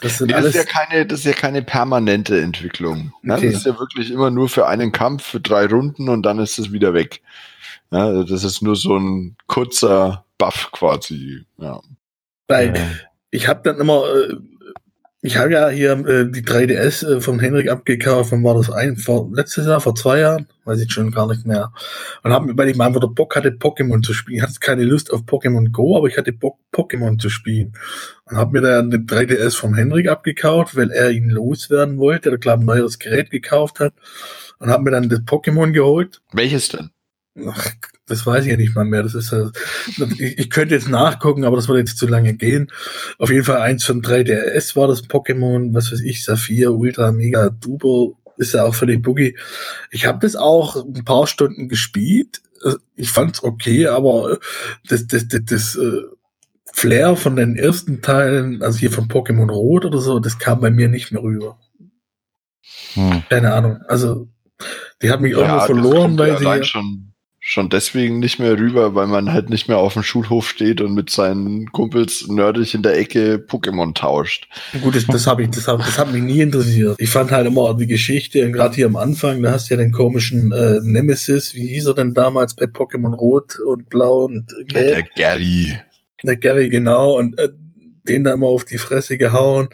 Das 0.00 0.20
Nee, 0.20 0.32
das, 0.32 0.46
ist 0.46 0.54
ja 0.56 0.64
keine, 0.64 1.06
das 1.06 1.20
ist 1.20 1.26
ja 1.26 1.32
keine 1.32 1.62
permanente 1.62 2.40
Entwicklung. 2.40 3.12
Ne? 3.22 3.34
Okay. 3.34 3.46
Das 3.46 3.58
ist 3.58 3.66
ja 3.66 3.78
wirklich 3.78 4.10
immer 4.10 4.30
nur 4.30 4.48
für 4.48 4.66
einen 4.66 4.90
Kampf, 4.92 5.24
für 5.24 5.40
drei 5.40 5.66
Runden 5.66 6.08
und 6.08 6.22
dann 6.22 6.40
ist 6.40 6.58
es 6.58 6.72
wieder 6.72 6.94
weg. 6.94 7.22
Ja, 7.94 8.06
also 8.06 8.24
das 8.24 8.42
ist 8.42 8.60
nur 8.60 8.74
so 8.74 8.96
ein 8.98 9.36
kurzer 9.46 10.24
Buff 10.36 10.70
quasi. 10.72 11.44
Ja. 11.58 11.80
Weil 12.48 12.76
Ja. 12.76 12.82
ich 13.30 13.46
habe 13.46 13.60
dann 13.62 13.78
immer, 13.80 14.02
äh, 14.12 14.34
ich 15.22 15.36
habe 15.36 15.52
ja 15.52 15.68
hier 15.68 15.92
äh, 15.92 16.28
die 16.28 16.42
3DS 16.42 17.04
äh, 17.08 17.20
von 17.20 17.38
Henrik 17.38 17.70
abgekauft, 17.70 18.32
wann 18.32 18.42
war 18.42 18.56
das 18.56 18.68
ein? 18.68 18.96
Vor, 18.96 19.30
letztes 19.32 19.66
Jahr, 19.66 19.80
vor 19.80 19.94
zwei 19.94 20.18
Jahren? 20.18 20.48
Weiß 20.64 20.80
ich 20.80 20.90
schon 20.92 21.12
gar 21.12 21.28
nicht 21.28 21.46
mehr. 21.46 21.72
Und 22.24 22.32
habe, 22.32 22.58
weil 22.58 22.68
ich 22.68 22.76
mal 22.76 22.86
einfach 22.88 23.00
der 23.00 23.06
Bock 23.06 23.36
hatte, 23.36 23.50
Pokémon 23.50 24.02
zu 24.02 24.12
spielen. 24.12 24.38
Ich 24.38 24.42
hatte 24.42 24.58
keine 24.58 24.82
Lust 24.82 25.12
auf 25.12 25.20
Pokémon 25.20 25.70
Go, 25.70 25.96
aber 25.96 26.08
ich 26.08 26.18
hatte 26.18 26.32
Bock, 26.32 26.58
Pokémon 26.72 27.18
zu 27.20 27.30
spielen. 27.30 27.74
Und 28.24 28.36
habe 28.38 28.52
mir 28.52 28.60
dann 28.62 28.90
den 28.90 29.06
3DS 29.06 29.54
vom 29.56 29.74
Henrik 29.76 30.08
abgekauft, 30.08 30.74
weil 30.74 30.90
er 30.90 31.12
ihn 31.12 31.30
loswerden 31.30 31.98
wollte, 31.98 32.30
der 32.30 32.38
glaube 32.38 32.64
ein 32.64 32.66
neues 32.66 32.98
Gerät 32.98 33.30
gekauft 33.30 33.78
hat. 33.78 33.94
Und 34.58 34.68
habe 34.70 34.82
mir 34.82 34.90
dann 34.90 35.08
das 35.08 35.20
Pokémon 35.20 35.70
geholt. 35.70 36.22
Welches 36.32 36.70
denn? 36.70 36.90
Ach, 37.46 37.72
das 38.06 38.26
weiß 38.26 38.44
ich 38.44 38.50
ja 38.50 38.56
nicht 38.56 38.74
mal 38.74 38.84
mehr. 38.84 39.02
Das 39.02 39.14
ist 39.14 39.34
ich, 40.18 40.38
ich 40.38 40.50
könnte 40.50 40.74
jetzt 40.74 40.88
nachgucken, 40.88 41.44
aber 41.44 41.56
das 41.56 41.68
würde 41.68 41.80
jetzt 41.80 41.98
zu 41.98 42.06
lange 42.06 42.34
gehen. 42.34 42.70
Auf 43.18 43.30
jeden 43.30 43.44
Fall 43.44 43.60
eins 43.60 43.84
von 43.84 44.02
3DS 44.02 44.76
war 44.76 44.86
das 44.86 45.04
Pokémon, 45.04 45.74
was 45.74 45.90
weiß 45.90 46.00
ich, 46.00 46.24
Saphir, 46.24 46.72
Ultra, 46.72 47.10
Mega, 47.10 47.50
Duper, 47.50 48.16
ist 48.36 48.54
ja 48.54 48.64
auch 48.64 48.74
völlig 48.74 49.02
buggy. 49.02 49.36
Ich 49.90 50.06
habe 50.06 50.20
das 50.20 50.36
auch 50.36 50.76
ein 50.76 51.04
paar 51.04 51.26
Stunden 51.26 51.68
gespielt. 51.68 52.42
Ich 52.94 53.10
fand's 53.10 53.42
okay, 53.42 53.88
aber 53.88 54.38
das, 54.88 55.06
das, 55.06 55.28
das, 55.28 55.40
das 55.44 55.76
äh, 55.76 56.02
Flair 56.72 57.16
von 57.16 57.36
den 57.36 57.56
ersten 57.56 58.00
Teilen, 58.00 58.62
also 58.62 58.78
hier 58.78 58.90
von 58.90 59.08
Pokémon 59.08 59.50
Rot 59.50 59.84
oder 59.84 59.98
so, 59.98 60.18
das 60.18 60.38
kam 60.38 60.60
bei 60.60 60.70
mir 60.70 60.88
nicht 60.88 61.12
mehr 61.12 61.22
rüber. 61.22 61.58
Hm. 62.94 63.22
Keine 63.28 63.52
Ahnung. 63.52 63.80
Also, 63.88 64.28
die 65.02 65.10
hat 65.10 65.20
mich 65.20 65.32
irgendwo 65.32 65.56
das 65.56 65.66
verloren, 65.66 66.16
ja 66.18 66.42
weil 66.42 66.64
sie. 66.64 67.13
Schon, 67.46 67.68
deswegen 67.68 68.20
nicht 68.20 68.38
mehr 68.38 68.58
rüber, 68.58 68.94
weil 68.94 69.06
man 69.06 69.30
halt 69.30 69.50
nicht 69.50 69.68
mehr 69.68 69.76
auf 69.76 69.92
dem 69.92 70.02
Schulhof 70.02 70.48
steht 70.48 70.80
und 70.80 70.94
mit 70.94 71.10
seinen 71.10 71.70
Kumpels 71.72 72.26
nerdig 72.26 72.72
in 72.72 72.82
der 72.82 72.96
Ecke 72.98 73.34
Pokémon 73.36 73.94
tauscht. 73.94 74.48
Gut, 74.80 74.96
das, 74.96 75.06
das 75.06 75.26
habe 75.26 75.42
ich, 75.42 75.50
das, 75.50 75.68
hab, 75.68 75.76
das 75.78 75.98
hat 75.98 76.10
mich 76.10 76.22
nie 76.22 76.40
interessiert. 76.40 76.96
Ich 76.98 77.10
fand 77.10 77.32
halt 77.32 77.46
immer 77.46 77.74
die 77.74 77.86
Geschichte, 77.86 78.46
und 78.46 78.54
gerade 78.54 78.74
hier 78.74 78.86
am 78.86 78.96
Anfang, 78.96 79.42
da 79.42 79.52
hast 79.52 79.68
du 79.68 79.74
ja 79.74 79.78
den 79.78 79.92
komischen 79.92 80.52
äh, 80.52 80.80
Nemesis, 80.82 81.54
wie 81.54 81.66
hieß 81.66 81.88
er 81.88 81.94
denn 81.94 82.14
damals 82.14 82.56
bei 82.56 82.64
Pokémon 82.64 83.14
Rot 83.14 83.58
und 83.60 83.90
Blau 83.90 84.24
und 84.24 84.50
Der 84.72 84.94
Gelb? 84.94 85.14
Gary. 85.14 85.78
Der 86.22 86.36
Gary, 86.38 86.70
genau, 86.70 87.18
und 87.18 87.38
äh, 87.38 87.50
den 88.08 88.24
da 88.24 88.32
immer 88.32 88.46
auf 88.46 88.64
die 88.64 88.78
Fresse 88.78 89.18
gehauen. 89.18 89.68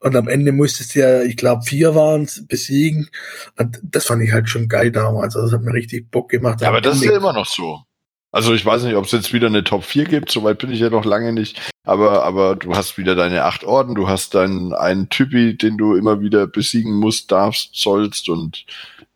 Und 0.00 0.14
am 0.14 0.28
Ende 0.28 0.52
musstest 0.52 0.94
du 0.94 1.00
ja, 1.00 1.22
ich 1.22 1.36
glaube, 1.36 1.62
vier 1.64 1.94
waren's 1.94 2.46
besiegen. 2.46 3.08
Und 3.56 3.80
das 3.82 4.06
fand 4.06 4.22
ich 4.22 4.32
halt 4.32 4.48
schon 4.48 4.68
geil 4.68 4.92
damals. 4.92 5.34
Also 5.34 5.48
das 5.48 5.58
hat 5.58 5.64
mir 5.64 5.74
richtig 5.74 6.10
Bock 6.10 6.30
gemacht. 6.30 6.60
Ja, 6.60 6.68
aber 6.68 6.80
das 6.80 6.96
ist 6.96 7.04
ja 7.04 7.16
immer 7.16 7.32
noch 7.32 7.46
so. 7.46 7.82
Also 8.30 8.52
ich 8.52 8.64
weiß 8.64 8.84
nicht, 8.84 8.94
ob 8.94 9.06
es 9.06 9.12
jetzt 9.12 9.32
wieder 9.32 9.46
eine 9.46 9.64
Top 9.64 9.84
4 9.84 10.04
gibt, 10.04 10.30
soweit 10.30 10.58
bin 10.58 10.70
ich 10.70 10.80
ja 10.80 10.90
noch 10.90 11.04
lange 11.04 11.32
nicht. 11.32 11.70
Aber, 11.84 12.24
aber 12.24 12.56
du 12.56 12.76
hast 12.76 12.98
wieder 12.98 13.14
deine 13.14 13.44
acht 13.44 13.64
Orden, 13.64 13.94
du 13.94 14.06
hast 14.08 14.34
deinen 14.34 14.74
einen 14.74 15.08
Typi, 15.08 15.56
den 15.56 15.78
du 15.78 15.94
immer 15.94 16.20
wieder 16.20 16.46
besiegen 16.46 16.92
musst, 16.92 17.32
darfst, 17.32 17.70
sollst 17.74 18.28
und 18.28 18.66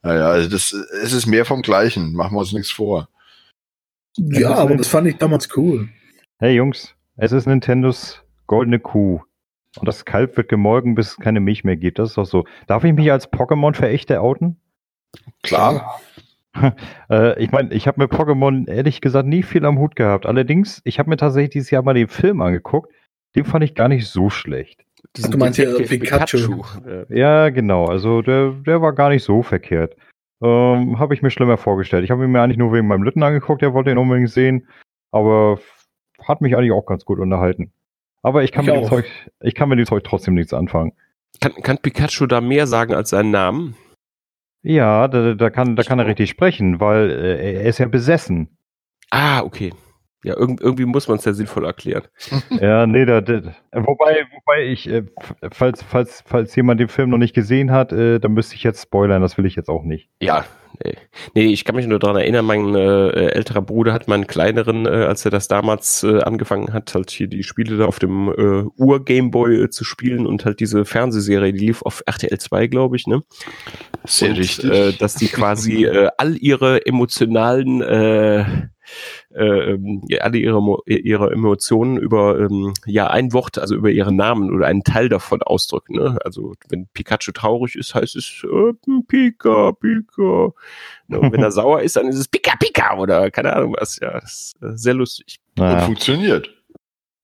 naja, 0.03 0.29
also 0.29 0.49
das 0.49 0.73
es 0.73 1.13
ist 1.13 1.27
mehr 1.27 1.45
vom 1.45 1.61
Gleichen, 1.61 2.15
machen 2.15 2.35
wir 2.35 2.41
uns 2.41 2.53
nichts 2.53 2.71
vor. 2.71 3.09
Ja, 4.17 4.55
aber 4.55 4.77
das 4.77 4.89
fand 4.89 5.07
ich 5.07 5.17
damals 5.19 5.55
cool. 5.57 5.91
Hey 6.39 6.55
Jungs, 6.55 6.95
es 7.17 7.33
ist 7.33 7.47
Nintendos 7.47 8.23
goldene 8.47 8.81
Kuh. 8.81 9.21
Und 9.79 9.89
das 9.89 10.05
Kalb 10.05 10.37
wird 10.37 10.49
gemolken, 10.49 10.95
bis 10.95 11.13
es 11.13 11.17
keine 11.17 11.41
Milch 11.41 11.65
mehr 11.65 11.77
gibt. 11.77 11.99
Das 11.99 12.11
ist 12.11 12.19
doch 12.19 12.27
so. 12.27 12.45
Darf 12.67 12.85
ich 12.85 12.93
mich 12.93 13.11
als 13.11 13.33
Pokémon-Verächter 13.33 14.23
outen? 14.23 14.61
Klar. 15.43 16.01
Äh, 17.09 17.43
ich 17.43 17.51
meine, 17.51 17.73
ich 17.73 17.89
habe 17.89 18.03
mit 18.03 18.13
Pokémon 18.13 18.69
ehrlich 18.69 19.01
gesagt 19.01 19.27
nie 19.27 19.43
viel 19.43 19.65
am 19.65 19.79
Hut 19.79 19.97
gehabt. 19.97 20.27
Allerdings, 20.27 20.83
ich 20.85 20.99
habe 20.99 21.09
mir 21.09 21.17
tatsächlich 21.17 21.49
dieses 21.49 21.71
Jahr 21.71 21.83
mal 21.83 21.95
den 21.95 22.09
Film 22.09 22.43
angeguckt. 22.43 22.93
Den 23.35 23.47
fand 23.47 23.65
ich 23.65 23.75
gar 23.75 23.89
nicht 23.89 24.07
so 24.07 24.29
schlecht. 24.29 24.85
Diesen 25.17 25.31
du 25.31 25.39
meinst 25.39 25.59
ja 25.59 25.65
Detective 25.65 25.99
Pikachu. 25.99 26.63
Äh, 26.87 27.19
Ja, 27.19 27.49
genau. 27.49 27.87
Also 27.87 28.21
der, 28.21 28.51
der 28.51 28.83
war 28.83 28.93
gar 28.93 29.09
nicht 29.09 29.25
so 29.25 29.43
verkehrt. 29.43 29.97
Ähm, 30.43 30.99
habe 30.99 31.15
ich 31.15 31.23
mir 31.23 31.31
schlimmer 31.31 31.57
vorgestellt. 31.57 32.05
Ich 32.05 32.11
habe 32.11 32.25
ihn 32.25 32.31
mir 32.31 32.43
eigentlich 32.43 32.59
nur 32.59 32.73
wegen 32.73 32.87
meinem 32.87 33.03
Lütten 33.03 33.23
angeguckt, 33.23 33.63
der 33.63 33.73
wollte 33.73 33.91
ihn 33.91 33.99
unbedingt 33.99 34.31
sehen, 34.31 34.69
aber 35.11 35.59
hat 36.23 36.41
mich 36.41 36.57
eigentlich 36.57 36.73
auch 36.73 36.85
ganz 36.85 37.05
gut 37.05 37.19
unterhalten. 37.19 37.73
Aber 38.23 38.45
ich 38.45 38.53
kann, 38.53 38.65
Ich 38.65 38.73
mit 38.73 38.83
dem. 38.83 38.89
Zeug, 38.89 39.05
ich 39.41 39.55
kann 39.55 39.69
mit 39.69 39.79
dem 39.79 39.87
Zeug 39.87 40.05
trotzdem 40.05 40.35
nichts 40.35 40.55
anfangen. 40.55 40.93
Kann, 41.41 41.55
kann 41.55 41.79
Pikachu 41.79 42.27
da 42.27 42.41
mehr 42.41 42.67
sagen 42.67 42.95
als 42.95 43.11
seinen 43.11 43.31
Namen? 43.31 43.77
Ja, 44.63 45.09
da, 45.09 45.35
da, 45.35 45.51
kann, 45.51 45.75
da 45.75 45.83
kann 45.83 45.99
er 45.99 46.07
richtig 46.07 46.31
sprechen, 46.31 46.79
weil 46.79 47.11
äh, 47.11 47.55
er 47.57 47.65
ist 47.65 47.79
ja 47.79 47.89
besessen. 47.89 48.57
Ah, 49.11 49.43
okay. 49.43 49.73
Ja, 50.25 50.37
irgend, 50.37 50.61
irgendwie 50.61 50.85
muss 50.85 51.09
man 51.09 51.19
es 51.19 51.25
ja 51.25 51.33
sinnvoll 51.33 51.65
erklären. 51.65 52.05
Ja, 52.61 52.87
nee, 52.87 53.05
da, 53.05 53.21
da, 53.21 53.41
wobei, 53.73 54.25
wobei 54.33 54.67
ich, 54.67 54.89
äh, 54.89 55.03
falls, 55.51 55.83
falls, 55.83 56.23
falls 56.27 56.55
jemand 56.55 56.81
den 56.81 56.89
Film 56.89 57.11
noch 57.11 57.19
nicht 57.19 57.35
gesehen 57.35 57.73
hat, 57.73 57.93
äh, 57.93 58.21
dann 58.21 58.33
müsste 58.33 58.55
ich 58.55 58.63
jetzt 58.63 58.83
spoilern, 58.83 59.23
das 59.23 59.37
will 59.37 59.47
ich 59.47 59.57
jetzt 59.57 59.69
auch 59.69 59.83
nicht. 59.83 60.11
Ja, 60.21 60.45
nee. 60.85 60.95
Nee, 61.35 61.47
ich 61.47 61.65
kann 61.65 61.75
mich 61.75 61.87
nur 61.87 61.99
daran 61.99 62.17
erinnern, 62.17 62.45
mein 62.45 62.75
äh, 62.75 63.31
älterer 63.31 63.63
Bruder 63.63 63.93
hat 63.93 64.07
meinen 64.07 64.27
kleineren, 64.27 64.87
äh, 64.87 64.91
als 64.91 65.25
er 65.25 65.31
das 65.31 65.49
damals 65.49 66.05
äh, 66.05 66.21
angefangen 66.21 66.73
hat, 66.73 66.95
halt 66.95 67.11
hier 67.11 67.27
die 67.27 67.43
Spiele 67.43 67.79
da 67.79 67.87
auf 67.87 67.99
dem 67.99 68.29
äh, 68.29 68.65
Ur-Gameboy 68.77 69.65
äh, 69.65 69.71
zu 69.71 69.85
spielen 69.85 70.27
und 70.27 70.45
halt 70.45 70.61
diese 70.61 70.85
Fernsehserie, 70.85 71.53
die 71.53 71.67
lief 71.67 71.83
auf 71.83 72.03
RTL 72.07 72.39
2, 72.39 72.67
glaube 72.69 72.97
ich, 72.97 73.07
ne? 73.07 73.23
Sehr 74.05 74.31
und, 74.31 74.39
richtig. 74.39 74.71
Äh, 74.71 74.93
dass 74.93 75.15
die 75.15 75.29
quasi 75.29 75.85
äh, 75.85 76.11
all 76.17 76.37
ihre 76.37 76.87
emotionalen, 76.87 78.71
äh, 79.35 79.73
ähm, 79.73 80.03
alle 80.21 80.39
ihre, 80.39 80.61
ihre 80.87 81.31
Emotionen 81.31 81.99
über 81.99 82.49
ja 82.87 83.03
ja 83.03 83.11
ein 83.11 83.33
Wort, 83.33 83.59
also 83.59 83.75
über 83.75 83.91
ihren 83.91 84.17
Namen 84.17 84.55
oder 84.55 84.67
einen 84.67 84.85
Teil 84.85 85.09
davon 85.09 85.43
ausdrücken. 85.43 85.97
Ne? 85.97 86.19
Also 86.25 86.55
wenn 86.69 86.87
Pikachu 86.89 87.33
traurig 87.33 87.75
ist, 87.75 87.95
heißt 87.95 88.17
es 88.17 88.45
äh, 88.45 88.73
Pika, 89.09 89.73
Pika. 89.73 90.53
Ne? 91.09 91.21
Und 91.21 91.33
wenn 91.33 91.43
er 91.43 91.51
sauer 91.53 91.83
ist, 91.83 91.97
dann 91.97 92.07
ist 92.07 92.19
es 92.19 92.29
Pika, 92.29 92.57
Pika 92.57 92.97
oder 92.99 93.31
keine 93.31 93.55
Ahnung 93.55 93.75
was. 93.79 93.99
Ja, 94.01 94.21
das 94.21 94.55
ist 94.55 94.63
äh, 94.63 94.77
sehr 94.77 94.95
lustig. 94.95 95.41
Und 95.59 95.65
Naja, 95.65 95.81
funktioniert. 95.81 96.51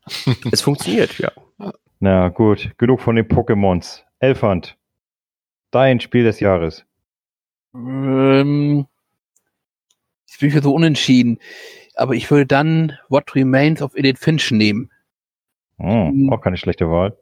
Es 0.51 0.63
funktioniert, 0.63 1.19
ja. 1.19 1.31
na 2.01 2.31
gut, 2.31 2.71
genug 2.79 3.01
von 3.03 3.15
den 3.15 3.29
Pokémons. 3.29 4.05
Elfand, 4.21 4.79
dein 5.71 6.01
Spiel 6.01 6.25
des 6.25 6.41
Jahres. 6.41 6.87
Ähm, 7.75 8.87
ich 10.27 10.39
bin 10.39 10.51
für 10.51 10.63
so 10.63 10.73
unentschieden. 10.73 11.39
Aber 11.99 12.15
ich 12.15 12.31
würde 12.31 12.47
dann 12.47 12.97
What 13.09 13.35
Remains 13.35 13.83
of 13.83 13.97
Edith 13.97 14.19
Finch 14.21 14.51
nehmen. 14.53 14.91
Hm, 15.79 16.13
Mhm. 16.25 16.33
auch 16.33 16.41
keine 16.41 16.57
schlechte 16.57 16.89
Wahl. 16.89 17.17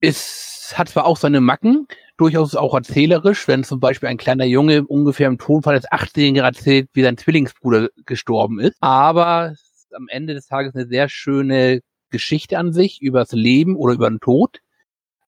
Es 0.00 0.74
hat 0.76 0.88
zwar 0.88 1.06
auch 1.06 1.16
seine 1.16 1.40
Macken, 1.40 1.86
durchaus 2.16 2.54
auch 2.54 2.74
erzählerisch, 2.74 3.48
wenn 3.48 3.64
zum 3.64 3.80
Beispiel 3.80 4.08
ein 4.08 4.18
kleiner 4.18 4.44
Junge 4.44 4.84
ungefähr 4.86 5.28
im 5.28 5.38
Tonfall 5.38 5.76
des 5.76 5.90
18-Jährigen 5.90 6.44
erzählt, 6.44 6.88
wie 6.92 7.02
sein 7.02 7.16
Zwillingsbruder 7.16 7.88
gestorben 8.04 8.60
ist. 8.60 8.76
Aber 8.80 9.52
ist 9.52 9.94
am 9.94 10.08
Ende 10.08 10.34
des 10.34 10.46
Tages 10.46 10.74
eine 10.74 10.86
sehr 10.86 11.08
schöne 11.08 11.80
Geschichte 12.10 12.58
an 12.58 12.72
sich 12.72 13.00
über 13.00 13.20
das 13.20 13.32
Leben 13.32 13.76
oder 13.76 13.94
über 13.94 14.10
den 14.10 14.20
Tod. 14.20 14.60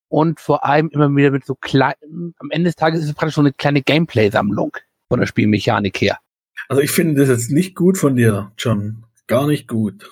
Und 0.08 0.40
vor 0.40 0.64
allem 0.64 0.88
immer 0.90 1.14
wieder 1.14 1.30
mit 1.30 1.44
so 1.44 1.54
kleinen, 1.54 2.34
am 2.38 2.50
Ende 2.50 2.68
des 2.68 2.76
Tages 2.76 3.00
ist 3.00 3.08
es 3.08 3.14
praktisch 3.14 3.34
so 3.36 3.42
eine 3.42 3.52
kleine 3.52 3.82
Gameplay-Sammlung 3.82 4.76
von 5.08 5.20
der 5.20 5.26
Spielmechanik 5.26 6.00
her. 6.00 6.18
Also 6.68 6.82
ich 6.82 6.90
finde 6.90 7.20
das 7.20 7.28
jetzt 7.28 7.50
nicht 7.50 7.74
gut 7.74 7.96
von 7.98 8.16
dir, 8.16 8.52
John. 8.58 9.04
Gar 9.26 9.46
nicht 9.46 9.68
gut. 9.68 10.10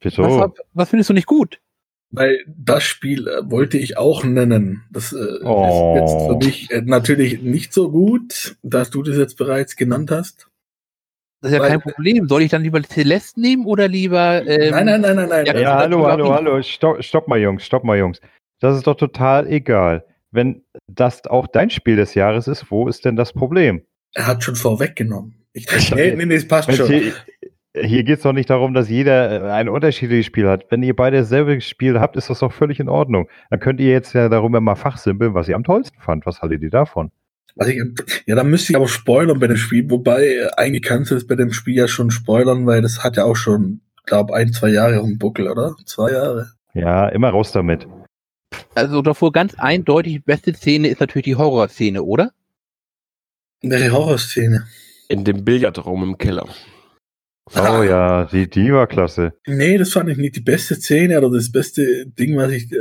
Wieso? 0.00 0.22
Was, 0.22 0.50
was 0.72 0.90
findest 0.90 1.10
du 1.10 1.14
nicht 1.14 1.26
gut? 1.26 1.60
Weil 2.10 2.44
das 2.46 2.84
Spiel 2.84 3.26
äh, 3.26 3.50
wollte 3.50 3.78
ich 3.78 3.96
auch 3.96 4.22
nennen. 4.24 4.84
Das 4.90 5.12
äh, 5.12 5.44
Oh. 5.44 5.94
ist 5.96 6.00
jetzt 6.00 6.26
für 6.26 6.36
mich 6.46 6.70
äh, 6.70 6.82
natürlich 6.82 7.42
nicht 7.42 7.72
so 7.72 7.90
gut, 7.90 8.56
dass 8.62 8.90
du 8.90 9.02
das 9.02 9.16
jetzt 9.16 9.36
bereits 9.36 9.76
genannt 9.76 10.10
hast. 10.10 10.48
Das 11.40 11.50
ist 11.50 11.56
ja 11.56 11.62
Weil- 11.62 11.70
kein 11.70 11.80
Problem. 11.80 12.28
Soll 12.28 12.42
ich 12.42 12.50
dann 12.50 12.62
lieber 12.62 12.82
Celeste 12.82 13.40
nehmen 13.40 13.66
oder 13.66 13.88
lieber. 13.88 14.46
Ähm, 14.46 14.70
nein, 14.70 14.86
nein, 14.86 15.00
nein, 15.00 15.16
nein, 15.16 15.28
nein. 15.28 15.46
ja, 15.46 15.58
Ja, 15.58 15.76
hallo, 15.78 16.06
hallo, 16.06 16.32
hallo. 16.32 16.62
Stopp, 16.62 17.02
stopp 17.02 17.28
mal, 17.28 17.38
Jungs, 17.40 17.64
stopp 17.64 17.84
mal, 17.84 17.98
Jungs. 17.98 18.20
Das 18.60 18.76
ist 18.76 18.86
doch 18.86 18.96
total 18.96 19.46
egal. 19.48 20.04
Wenn 20.30 20.62
das 20.86 21.26
auch 21.26 21.46
dein 21.46 21.70
Spiel 21.70 21.96
des 21.96 22.14
Jahres 22.14 22.48
ist, 22.48 22.70
wo 22.70 22.88
ist 22.88 23.04
denn 23.04 23.16
das 23.16 23.32
Problem? 23.32 23.82
Er 24.14 24.26
hat 24.26 24.44
schon 24.44 24.56
vorweggenommen. 24.56 25.34
Ich, 25.52 25.66
nee, 25.94 26.14
nee, 26.14 26.26
nee, 26.26 26.34
es 26.34 26.48
passt 26.48 26.72
schon. 26.72 26.86
Hier, 26.86 27.12
hier 27.80 28.04
geht 28.04 28.18
es 28.18 28.22
doch 28.22 28.32
nicht 28.32 28.50
darum, 28.50 28.74
dass 28.74 28.88
jeder 28.88 29.46
äh, 29.46 29.50
ein 29.50 29.68
unterschiedliches 29.68 30.26
Spiel 30.26 30.48
hat. 30.48 30.66
Wenn 30.70 30.82
ihr 30.82 30.94
beide 30.94 31.18
dasselbe 31.18 31.60
Spiel 31.60 31.98
habt, 31.98 32.16
ist 32.16 32.30
das 32.30 32.38
doch 32.38 32.52
völlig 32.52 32.80
in 32.80 32.88
Ordnung. 32.88 33.28
Dann 33.50 33.60
könnt 33.60 33.80
ihr 33.80 33.90
jetzt 33.90 34.12
ja 34.14 34.28
darüber 34.28 34.60
mal 34.60 34.76
fachsimpeln, 34.76 35.34
was 35.34 35.48
ihr 35.48 35.56
am 35.56 35.64
tollsten 35.64 36.00
fand. 36.00 36.26
Was 36.26 36.40
haltet 36.40 36.62
ihr 36.62 36.70
davon? 36.70 37.10
Also 37.56 37.72
ich, 37.72 37.82
ja, 38.26 38.34
da 38.34 38.44
müsste 38.44 38.72
ich 38.72 38.76
aber 38.76 38.88
spoilern 38.88 39.38
bei 39.38 39.46
dem 39.46 39.56
Spiel, 39.56 39.88
wobei 39.90 40.26
äh, 40.26 40.48
eigentlich 40.56 40.82
kannst 40.82 41.10
du 41.10 41.16
es 41.16 41.26
bei 41.26 41.36
dem 41.36 41.52
Spiel 41.52 41.76
ja 41.76 41.88
schon 41.88 42.10
spoilern, 42.10 42.66
weil 42.66 42.82
das 42.82 43.04
hat 43.04 43.16
ja 43.16 43.24
auch 43.24 43.36
schon, 43.36 43.80
glaube 44.06 44.34
ein, 44.34 44.52
zwei 44.52 44.70
Jahre 44.70 45.00
auf 45.00 45.06
dem 45.06 45.18
Buckel, 45.18 45.48
oder? 45.48 45.76
Zwei 45.84 46.12
Jahre. 46.12 46.50
Ja, 46.74 47.08
immer 47.08 47.30
raus 47.30 47.52
damit. 47.52 47.86
Also 48.74 49.02
davor 49.02 49.32
ganz 49.32 49.54
eindeutig, 49.54 50.14
die 50.14 50.18
beste 50.20 50.52
Szene 50.54 50.88
ist 50.88 51.00
natürlich 51.00 51.24
die 51.24 51.36
Horrorszene, 51.36 52.02
oder? 52.02 52.32
Welche 53.70 53.92
Horrorszene? 53.92 54.66
In 55.08 55.24
dem 55.24 55.44
Billardraum 55.44 56.02
im 56.02 56.18
Keller. 56.18 56.48
Oh 57.54 57.82
ja, 57.82 58.24
die, 58.24 58.48
die 58.48 58.72
war 58.72 58.86
klasse. 58.86 59.34
Nee, 59.46 59.76
das 59.76 59.92
fand 59.92 60.08
ich 60.08 60.16
nicht 60.16 60.36
die 60.36 60.40
beste 60.40 60.74
Szene 60.76 61.18
oder 61.18 61.30
das 61.30 61.52
beste 61.52 62.06
Ding, 62.06 62.36
was 62.36 62.52
ich, 62.52 62.72
äh, 62.72 62.76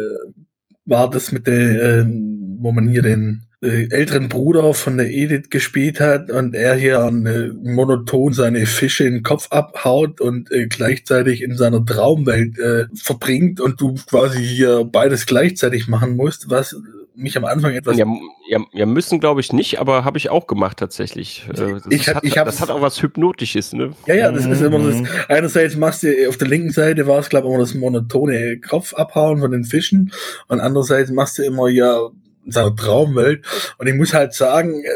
war 0.85 1.09
das 1.09 1.31
mit 1.31 1.47
der, 1.47 1.99
äh, 1.99 2.05
wo 2.05 2.71
man 2.71 2.87
hier 2.87 3.01
den 3.01 3.45
äh, 3.61 3.89
älteren 3.89 4.29
Bruder 4.29 4.73
von 4.73 4.97
der 4.97 5.09
Edith 5.09 5.49
gespielt 5.49 5.99
hat 5.99 6.31
und 6.31 6.55
er 6.55 6.75
hier 6.75 6.99
äh, 6.99 7.49
monoton 7.49 8.33
seine 8.33 8.65
Fische 8.65 9.05
in 9.05 9.15
den 9.15 9.23
Kopf 9.23 9.51
abhaut 9.51 10.21
und 10.21 10.51
äh, 10.51 10.67
gleichzeitig 10.67 11.41
in 11.41 11.55
seiner 11.55 11.85
Traumwelt 11.85 12.57
äh, 12.59 12.85
verbringt 12.93 13.59
und 13.59 13.79
du 13.79 13.95
quasi 13.95 14.43
hier 14.43 14.85
beides 14.85 15.25
gleichzeitig 15.25 15.87
machen 15.87 16.15
musst, 16.15 16.49
was 16.49 16.75
mich 17.15 17.37
am 17.37 17.45
Anfang 17.45 17.73
etwas 17.73 17.97
Ja, 17.97 18.05
ja, 18.47 18.59
ja 18.71 18.85
müssen 18.85 19.19
glaube 19.19 19.41
ich 19.41 19.53
nicht, 19.53 19.79
aber 19.79 20.03
habe 20.05 20.17
ich 20.17 20.29
auch 20.29 20.47
gemacht 20.47 20.77
tatsächlich. 20.77 21.47
Äh, 21.49 21.53
Das, 21.53 21.83
Ich 21.89 22.07
hab- 22.07 22.15
hat, 22.17 22.23
ich 22.23 22.33
das 22.33 22.61
hat 22.61 22.69
auch 22.71 22.81
was 22.81 23.01
Hypnotisches, 23.01 23.73
ne? 23.73 23.91
Ja, 24.07 24.15
ja, 24.15 24.31
das 24.31 24.45
ist 24.45 24.61
immer 24.61 24.79
das. 24.79 24.95
Mhm. 24.95 25.07
Einerseits 25.29 25.75
machst 25.75 26.03
du 26.03 26.27
auf 26.29 26.37
der 26.37 26.47
linken 26.47 26.71
Seite 26.71 27.07
war 27.07 27.19
es, 27.19 27.29
glaube 27.29 27.47
ich, 27.47 27.53
immer 27.53 27.63
das 27.63 27.73
monotone 27.73 28.59
Kopf 28.59 28.93
abhauen 28.93 29.39
von 29.39 29.51
den 29.51 29.63
Fischen 29.63 30.11
und 30.47 30.59
andererseits 30.59 31.11
machst 31.11 31.37
du 31.37 31.43
immer 31.43 31.69
ja 31.69 32.09
seine 32.47 32.75
Traumwelt. 32.75 33.45
Und 33.77 33.87
ich 33.87 33.93
muss 33.95 34.13
halt 34.13 34.33
sagen, 34.33 34.83
äh, 34.83 34.89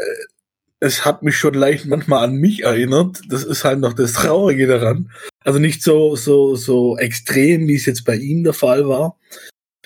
es 0.80 1.04
hat 1.04 1.22
mich 1.22 1.36
schon 1.36 1.54
leicht 1.54 1.86
manchmal 1.86 2.22
an 2.24 2.34
mich 2.34 2.62
erinnert. 2.62 3.20
Das 3.28 3.42
ist 3.42 3.64
halt 3.64 3.80
noch 3.80 3.94
das 3.94 4.12
Traurige 4.12 4.66
daran. 4.66 5.10
Also 5.44 5.58
nicht 5.58 5.82
so, 5.82 6.14
so, 6.14 6.54
so 6.56 6.96
extrem, 6.98 7.66
wie 7.66 7.74
es 7.74 7.86
jetzt 7.86 8.04
bei 8.04 8.14
ihm 8.16 8.44
der 8.44 8.52
Fall 8.52 8.86
war. 8.88 9.16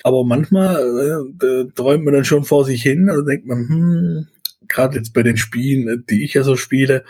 Aber 0.03 0.23
manchmal 0.25 0.75
äh, 0.77 1.33
da 1.37 1.63
träumt 1.75 2.03
man 2.03 2.13
dann 2.13 2.25
schon 2.25 2.43
vor 2.43 2.65
sich 2.65 2.81
hin 2.83 3.09
und 3.09 3.25
denkt 3.25 3.45
man, 3.45 3.69
hm, 3.69 4.27
gerade 4.67 4.97
jetzt 4.97 5.13
bei 5.13 5.23
den 5.23 5.37
Spielen, 5.37 5.87
äh, 5.87 5.97
die 6.09 6.23
ich 6.23 6.33
ja 6.33 6.43
so 6.43 6.55
spiele, 6.55 7.05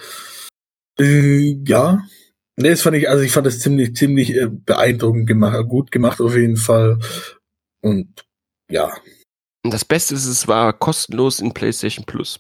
äh, 1.00 1.56
ja, 1.66 2.04
Nee, 2.56 2.70
das 2.70 2.84
fand 2.84 2.96
ich, 2.98 3.10
also 3.10 3.24
ich 3.24 3.32
fand 3.32 3.48
das 3.48 3.60
ziemlich, 3.60 3.96
ziemlich 3.96 4.36
äh, 4.36 4.48
beeindruckend 4.48 5.26
gemacht, 5.26 5.58
gut 5.68 5.92
gemacht 5.92 6.22
auf 6.22 6.36
jeden 6.36 6.56
Fall. 6.58 7.00
Und 7.82 8.26
ja, 8.70 8.94
Und 9.64 9.74
das 9.74 9.86
Beste 9.86 10.14
ist, 10.14 10.26
es 10.28 10.48
war 10.48 10.72
kostenlos 10.74 11.40
in 11.40 11.54
PlayStation 11.54 12.06
Plus. 12.06 12.40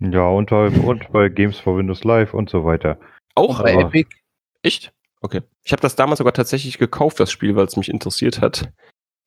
Ja, 0.00 0.26
und, 0.26 0.50
bei- 0.50 0.68
und 0.68 1.12
bei 1.12 1.28
Games 1.28 1.58
for 1.58 1.78
Windows 1.78 2.02
Live 2.02 2.34
und 2.34 2.50
so 2.50 2.64
weiter. 2.64 2.98
Auch? 3.36 3.62
Bei 3.62 3.74
Epic. 3.74 4.10
Echt? 4.62 4.92
Okay. 5.20 5.42
Ich 5.62 5.72
habe 5.72 5.80
das 5.80 5.94
damals 5.94 6.18
sogar 6.18 6.34
tatsächlich 6.34 6.78
gekauft, 6.78 7.20
das 7.20 7.30
Spiel, 7.30 7.54
weil 7.54 7.66
es 7.66 7.76
mich 7.76 7.88
interessiert 7.88 8.40
hat. 8.40 8.72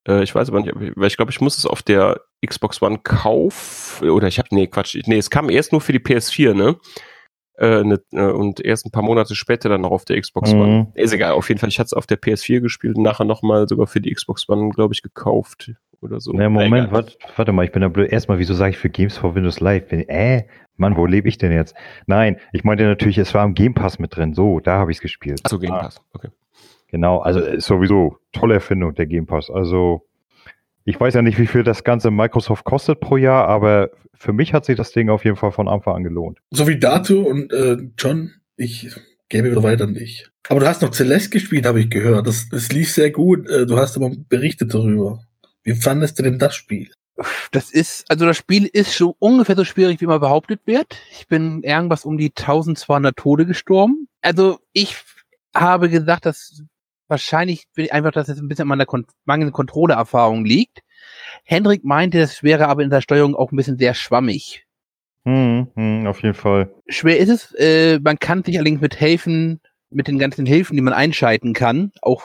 Äh, 0.07 0.23
ich 0.23 0.33
weiß 0.33 0.49
aber 0.49 0.61
nicht, 0.61 0.73
ich- 0.79 0.93
weil 0.95 1.07
ich 1.07 1.17
glaube, 1.17 1.31
ich 1.31 1.41
muss 1.41 1.57
es 1.57 1.65
auf 1.65 1.81
der 1.83 2.21
Xbox 2.45 2.81
One 2.81 2.99
kaufen. 3.03 4.09
Oder 4.09 4.27
ich 4.27 4.39
habe, 4.39 4.49
nee, 4.51 4.67
Quatsch. 4.67 4.97
Nee, 5.05 5.17
es 5.17 5.29
kam 5.29 5.49
erst 5.49 5.71
nur 5.71 5.81
für 5.81 5.91
die 5.93 5.99
PS4, 5.99 6.53
ne? 6.53 6.75
Äh, 7.59 7.83
ne, 7.83 7.99
äh, 8.11 8.21
und 8.21 8.59
erst 8.63 8.85
ein 8.85 8.91
paar 8.91 9.01
Monate 9.01 9.33
später 9.35 9.67
dann 9.67 9.81
noch 9.81 9.89
auf 9.91 10.05
der 10.05 10.21
Xbox 10.21 10.53
Mhm. 10.53 10.59
One. 10.61 10.91
Ist 10.93 11.11
egal, 11.13 11.31
auf 11.31 11.49
jeden 11.49 11.59
Fall. 11.59 11.69
Ich 11.69 11.79
hatte 11.79 11.87
es 11.87 11.93
auf 11.93 12.05
der 12.05 12.17
PS4 12.17 12.61
gespielt 12.61 12.95
und 12.97 13.03
nachher 13.03 13.25
nochmal 13.25 13.67
sogar 13.67 13.87
für 13.87 13.99
die 13.99 14.13
Xbox 14.13 14.47
One, 14.47 14.69
glaube 14.69 14.93
ich, 14.93 15.01
gekauft. 15.01 15.71
Oder 15.99 16.19
so. 16.19 16.31
Na, 16.33 16.47
Moment, 16.47 16.91
warte, 16.91 17.17
warte 17.35 17.51
mal, 17.53 17.65
ich 17.65 17.71
bin 17.71 17.81
da 17.81 17.87
blöd. 17.87 18.11
Erstmal, 18.11 18.37
wieso 18.37 18.53
sage 18.53 18.69
ich 18.71 18.77
für 18.77 18.89
Games 18.89 19.17
for 19.17 19.33
Windows 19.33 19.59
Live? 19.59 19.87
Bin, 19.87 20.07
äh, 20.07 20.45
Mann, 20.75 20.95
wo 20.95 21.07
lebe 21.07 21.27
ich 21.27 21.39
denn 21.39 21.51
jetzt? 21.51 21.73
Nein, 22.05 22.37
ich 22.53 22.63
meinte 22.63 22.83
natürlich, 22.83 23.17
es 23.17 23.33
war 23.33 23.43
im 23.43 23.55
Game 23.55 23.73
Pass 23.73 23.97
mit 23.97 24.15
drin. 24.15 24.35
So, 24.35 24.59
da 24.59 24.77
habe 24.77 24.91
ich 24.91 24.97
es 24.97 25.01
gespielt. 25.01 25.41
Achso, 25.43 25.57
Game 25.57 25.71
Ah, 25.71 25.79
Pass. 25.79 25.99
Okay. 26.13 26.27
Genau, 26.88 27.20
also 27.20 27.39
ist 27.39 27.65
sowieso 27.65 28.17
tolle 28.32 28.56
Erfindung, 28.56 28.96
der 28.96 29.08
Game 29.08 29.25
Pass. 29.25 29.50
Also, 29.50 30.06
ich 30.86 31.00
weiß 31.00 31.13
ja 31.15 31.22
nicht, 31.22 31.38
wie 31.38 31.48
viel 31.48 31.63
das 31.63 31.84
ganze 31.84 32.12
Microsoft 32.12 32.63
kostet 32.63 33.00
pro 33.01 33.17
Jahr, 33.17 33.48
aber 33.48 33.89
für 34.13 34.34
mich 34.34 34.53
hat 34.53 34.65
sich 34.65 34.77
das 34.77 34.91
Ding 34.91 35.10
auf 35.10 35.25
jeden 35.25 35.36
Fall 35.36 35.51
von 35.51 35.67
Anfang 35.67 35.96
an 35.96 36.03
gelohnt. 36.03 36.39
so 36.50 36.67
wie 36.67 36.79
dazu 36.79 37.27
und 37.27 37.51
äh, 37.51 37.77
John, 37.98 38.32
ich 38.56 38.89
gebe 39.29 39.51
wieder 39.51 39.63
weiter 39.63 39.84
an 39.84 39.94
dich. 39.94 40.29
Aber 40.50 40.62
du 40.62 40.67
hast 40.67 40.82
noch 40.82 40.94
Celeste 40.94 41.32
gespielt, 41.32 41.65
habe 41.65 41.82
ich 41.82 41.89
gehört. 41.89 42.25
Das, 42.25 42.48
das 42.50 42.72
lief 42.72 42.91
sehr 42.91 43.12
gut. 43.12 43.50
Äh, 43.50 43.65
du 43.65 43.77
hast 43.77 43.98
aber 43.98 44.12
berichtet 44.29 44.74
darüber. 44.74 45.20
Wie 45.63 45.75
fandest 45.75 46.17
du 46.17 46.24
denn 46.24 46.39
das 46.39 46.56
Spiel? 46.56 46.89
Das 47.51 47.72
ist, 47.72 48.10
also 48.10 48.25
das 48.25 48.38
Spiel 48.38 48.65
ist 48.65 48.96
schon 48.96 49.13
ungefähr 49.20 49.56
so 49.56 49.65
schwierig, 49.65 50.00
wie 50.00 50.06
immer 50.06 50.20
behauptet 50.20 50.62
wird. 50.65 50.98
Ich 51.12 51.27
bin 51.27 51.63
irgendwas 51.63 52.06
um 52.06 52.17
die 52.17 52.32
1200 52.38 53.15
Tode 53.17 53.46
gestorben. 53.46 54.08
Also 54.22 54.60
ich 54.72 54.96
habe 55.53 55.89
gesagt, 55.89 56.25
dass 56.25 56.63
wahrscheinlich 57.07 57.67
einfach, 57.91 58.11
dass 58.11 58.29
es 58.29 58.39
ein 58.39 58.47
bisschen 58.47 58.63
an 58.63 58.69
meiner 58.69 58.85
Kon 58.85 59.05
mangelnden 59.25 59.53
Kontrolleerfahrung 59.53 60.45
liegt. 60.45 60.81
Hendrik 61.43 61.83
meinte, 61.83 62.19
es 62.19 62.43
wäre 62.43 62.67
aber 62.67 62.83
in 62.83 62.89
der 62.89 63.01
Steuerung 63.01 63.35
auch 63.35 63.51
ein 63.51 63.55
bisschen 63.55 63.77
sehr 63.77 63.93
schwammig. 63.93 64.65
Hm, 65.25 65.67
hm, 65.75 66.07
auf 66.07 66.21
jeden 66.23 66.35
Fall. 66.35 66.71
Schwer 66.87 67.17
ist 67.17 67.29
es. 67.29 67.53
Äh, 67.55 67.99
man 67.99 68.17
kann 68.17 68.43
sich 68.43 68.57
allerdings 68.57 68.81
mit 68.81 68.99
helfen, 68.99 69.59
mit 69.89 70.07
den 70.07 70.19
ganzen 70.19 70.45
Hilfen, 70.45 70.75
die 70.75 70.81
man 70.81 70.93
einschalten 70.93 71.53
kann, 71.53 71.91
auch 72.01 72.23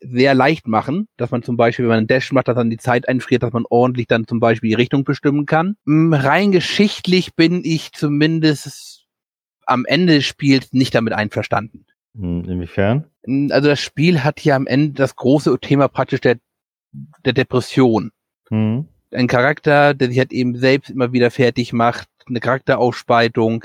sehr 0.00 0.34
leicht 0.34 0.66
machen, 0.66 1.08
dass 1.16 1.30
man 1.30 1.42
zum 1.42 1.56
Beispiel, 1.56 1.84
wenn 1.84 1.90
man 1.90 1.98
einen 1.98 2.06
Dash 2.06 2.32
macht, 2.32 2.48
dass 2.48 2.56
dann 2.56 2.70
die 2.70 2.76
Zeit 2.76 3.08
einfriert, 3.08 3.42
dass 3.42 3.52
man 3.52 3.64
ordentlich 3.68 4.06
dann 4.06 4.26
zum 4.26 4.40
Beispiel 4.40 4.70
die 4.70 4.74
Richtung 4.74 5.04
bestimmen 5.04 5.46
kann. 5.46 5.76
Hm, 5.86 6.12
rein 6.12 6.52
geschichtlich 6.52 7.34
bin 7.34 7.62
ich 7.64 7.92
zumindest 7.92 9.06
am 9.66 9.84
Ende 9.86 10.16
des 10.16 10.24
Spiels 10.24 10.72
nicht 10.72 10.94
damit 10.94 11.12
einverstanden. 11.12 11.86
Hm, 12.16 12.44
inwiefern? 12.48 13.04
Hm, 13.24 13.50
Also 13.52 13.68
das 13.68 13.80
Spiel 13.80 14.22
hat 14.22 14.40
ja 14.40 14.56
am 14.56 14.66
Ende 14.66 14.92
das 14.94 15.16
große 15.16 15.58
Thema 15.60 15.88
praktisch 15.88 16.20
der, 16.20 16.38
der 17.24 17.32
Depression. 17.32 18.12
Hm. 18.48 18.86
Ein 19.12 19.26
Charakter, 19.26 19.94
der 19.94 20.08
sich 20.08 20.18
halt 20.18 20.32
eben 20.32 20.56
selbst 20.56 20.90
immer 20.90 21.12
wieder 21.12 21.30
fertig 21.30 21.72
macht, 21.72 22.08
eine 22.26 22.40
Charakterausspaltung 22.40 23.64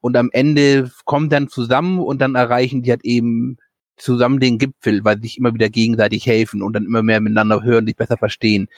und 0.00 0.16
am 0.16 0.30
Ende 0.32 0.90
kommen 1.04 1.28
dann 1.28 1.48
zusammen 1.48 1.98
und 1.98 2.20
dann 2.20 2.34
erreichen 2.34 2.82
die 2.82 2.90
halt 2.90 3.04
eben 3.04 3.58
zusammen 3.96 4.40
den 4.40 4.58
Gipfel, 4.58 5.04
weil 5.04 5.16
sie 5.16 5.22
sich 5.22 5.38
immer 5.38 5.54
wieder 5.54 5.68
gegenseitig 5.68 6.26
helfen 6.26 6.62
und 6.62 6.72
dann 6.72 6.86
immer 6.86 7.02
mehr 7.02 7.20
miteinander 7.20 7.62
hören, 7.62 7.86
sich 7.86 7.96
besser 7.96 8.16
verstehen. 8.16 8.68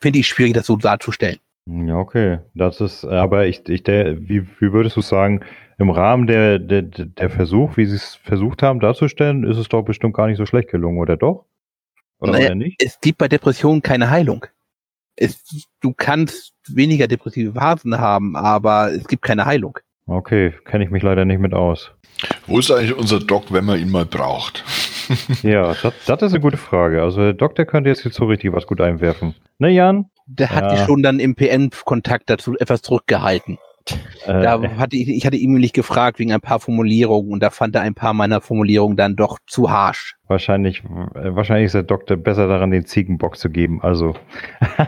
Finde 0.00 0.18
ich 0.18 0.26
schwierig, 0.26 0.54
das 0.54 0.66
so 0.66 0.76
darzustellen. 0.76 1.38
Ja, 1.66 1.96
okay. 1.96 2.38
Das 2.54 2.80
ist, 2.80 3.04
aber 3.04 3.46
ich, 3.46 3.68
ich 3.68 3.82
der, 3.82 4.18
wie, 4.28 4.46
wie 4.58 4.72
würdest 4.72 4.96
du 4.96 5.02
sagen, 5.02 5.42
im 5.80 5.88
Rahmen 5.88 6.26
der, 6.26 6.58
der, 6.58 6.82
der 6.82 7.30
Versuch, 7.30 7.78
wie 7.78 7.86
sie 7.86 7.96
es 7.96 8.14
versucht 8.16 8.62
haben 8.62 8.80
darzustellen, 8.80 9.44
ist 9.44 9.56
es 9.56 9.68
doch 9.68 9.82
bestimmt 9.82 10.14
gar 10.14 10.26
nicht 10.26 10.36
so 10.36 10.44
schlecht 10.44 10.68
gelungen, 10.70 10.98
oder 10.98 11.16
doch? 11.16 11.46
Oder, 12.18 12.32
Naja, 12.32 12.46
oder 12.46 12.54
nicht? 12.54 12.82
Es 12.82 13.00
gibt 13.00 13.16
bei 13.16 13.28
Depressionen 13.28 13.80
keine 13.80 14.10
Heilung. 14.10 14.44
Es, 15.16 15.42
du 15.80 15.94
kannst 15.96 16.52
weniger 16.68 17.08
depressive 17.08 17.54
Phasen 17.54 17.98
haben, 17.98 18.36
aber 18.36 18.92
es 18.92 19.08
gibt 19.08 19.22
keine 19.22 19.46
Heilung. 19.46 19.78
Okay, 20.06 20.52
kenne 20.66 20.84
ich 20.84 20.90
mich 20.90 21.02
leider 21.02 21.24
nicht 21.24 21.40
mit 21.40 21.54
aus. 21.54 21.92
Wo 22.46 22.58
ist 22.58 22.70
eigentlich 22.70 22.94
unser 22.96 23.18
Doc, 23.18 23.50
wenn 23.50 23.64
man 23.64 23.80
ihn 23.80 23.90
mal 23.90 24.04
braucht? 24.06 24.62
Ja, 25.42 25.74
das, 26.06 26.22
ist 26.22 26.32
eine 26.34 26.38
gute 26.38 26.56
Frage. 26.56 27.02
Also 27.02 27.20
der 27.20 27.32
Doktor 27.32 27.64
könnte 27.64 27.90
jetzt 27.90 28.04
nicht 28.04 28.14
so 28.14 28.26
richtig 28.26 28.52
was 28.52 28.68
gut 28.68 28.80
einwerfen. 28.80 29.34
Ne, 29.58 29.70
Jan? 29.70 30.08
Der 30.26 30.50
hat 30.50 30.70
Ja. 30.70 30.76
sich 30.76 30.86
schon 30.86 31.02
dann 31.02 31.18
im 31.18 31.34
PN-Kontakt 31.34 32.30
dazu 32.30 32.54
etwas 32.56 32.80
zurückgehalten. 32.82 33.58
Äh, 34.26 34.42
Da 34.42 34.60
hatte 34.76 34.96
ich, 34.96 35.08
ich 35.08 35.26
hatte 35.26 35.36
ihn 35.36 35.52
nämlich 35.52 35.72
gefragt 35.72 36.18
wegen 36.18 36.32
ein 36.32 36.40
paar 36.40 36.60
Formulierungen 36.60 37.32
und 37.32 37.42
da 37.42 37.50
fand 37.50 37.74
er 37.74 37.82
ein 37.82 37.94
paar 37.94 38.14
meiner 38.14 38.40
Formulierungen 38.40 38.96
dann 38.96 39.16
doch 39.16 39.38
zu 39.46 39.70
harsch. 39.70 40.16
wahrscheinlich, 40.28 40.82
äh, 40.84 41.34
wahrscheinlich 41.34 41.66
ist 41.66 41.74
der 41.74 41.82
Doktor 41.82 42.16
besser 42.16 42.46
daran, 42.48 42.70
den 42.70 42.86
Ziegenbock 42.86 43.36
zu 43.38 43.50
geben. 43.50 43.80
Also, 43.82 44.14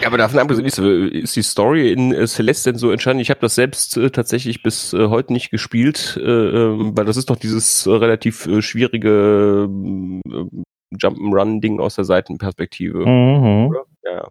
Ja, 0.00 0.06
aber 0.08 0.16
davon 0.16 0.40
abgesehen 0.40 0.64
ist, 0.64 0.78
ist 0.78 1.36
die 1.36 1.42
Story 1.42 1.92
in 1.92 2.12
äh, 2.12 2.26
Celeste 2.26 2.70
denn 2.72 2.78
so 2.78 2.90
entscheidend? 2.90 3.20
Ich 3.20 3.28
habe 3.30 3.40
das 3.40 3.54
selbst 3.54 3.96
äh, 3.98 4.10
tatsächlich 4.10 4.62
bis 4.62 4.94
äh, 4.94 5.08
heute 5.08 5.32
nicht 5.34 5.50
gespielt, 5.50 6.18
äh, 6.20 6.28
ähm, 6.28 6.96
weil 6.96 7.04
das 7.04 7.18
ist 7.18 7.28
doch 7.28 7.36
dieses 7.36 7.86
äh, 7.86 7.90
relativ 7.90 8.46
äh, 8.46 8.62
schwierige 8.62 9.68
äh, 9.68 10.96
Jump'n'Run-Ding 10.96 11.78
aus 11.78 11.94
der 11.96 12.04
Seitenperspektive. 12.04 13.00
mhm. 13.06 13.66
Oder? 13.68 13.84
Ja, 14.04 14.12
ja. 14.12 14.28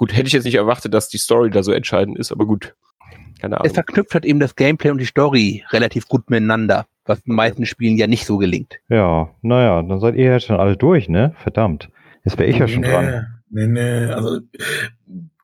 Gut, 0.00 0.16
hätte 0.16 0.28
ich 0.28 0.32
jetzt 0.32 0.44
nicht 0.44 0.54
erwartet, 0.54 0.94
dass 0.94 1.10
die 1.10 1.18
Story 1.18 1.50
da 1.50 1.62
so 1.62 1.72
entscheidend 1.72 2.18
ist, 2.18 2.32
aber 2.32 2.46
gut. 2.46 2.74
Keine 3.38 3.56
Es 3.56 3.60
Ahnung. 3.60 3.74
verknüpft 3.74 4.14
halt 4.14 4.24
eben 4.24 4.40
das 4.40 4.56
Gameplay 4.56 4.90
und 4.90 4.96
die 4.96 5.04
Story 5.04 5.62
relativ 5.72 6.08
gut 6.08 6.30
miteinander, 6.30 6.86
was 7.04 7.18
in 7.18 7.32
den 7.32 7.36
meisten 7.36 7.66
Spielen 7.66 7.98
ja 7.98 8.06
nicht 8.06 8.24
so 8.24 8.38
gelingt. 8.38 8.78
ja, 8.88 9.28
naja, 9.42 9.82
dann 9.82 10.00
seid 10.00 10.14
ihr 10.14 10.24
ja 10.24 10.40
schon 10.40 10.56
alle 10.56 10.78
durch, 10.78 11.10
ne? 11.10 11.34
Verdammt. 11.42 11.90
Jetzt 12.24 12.38
wäre 12.38 12.48
ich 12.48 12.56
ja 12.56 12.66
schon 12.66 12.80
nee, 12.80 12.90
dran. 12.90 13.26
Nee, 13.50 13.66
nee, 13.66 14.04
also 14.06 14.38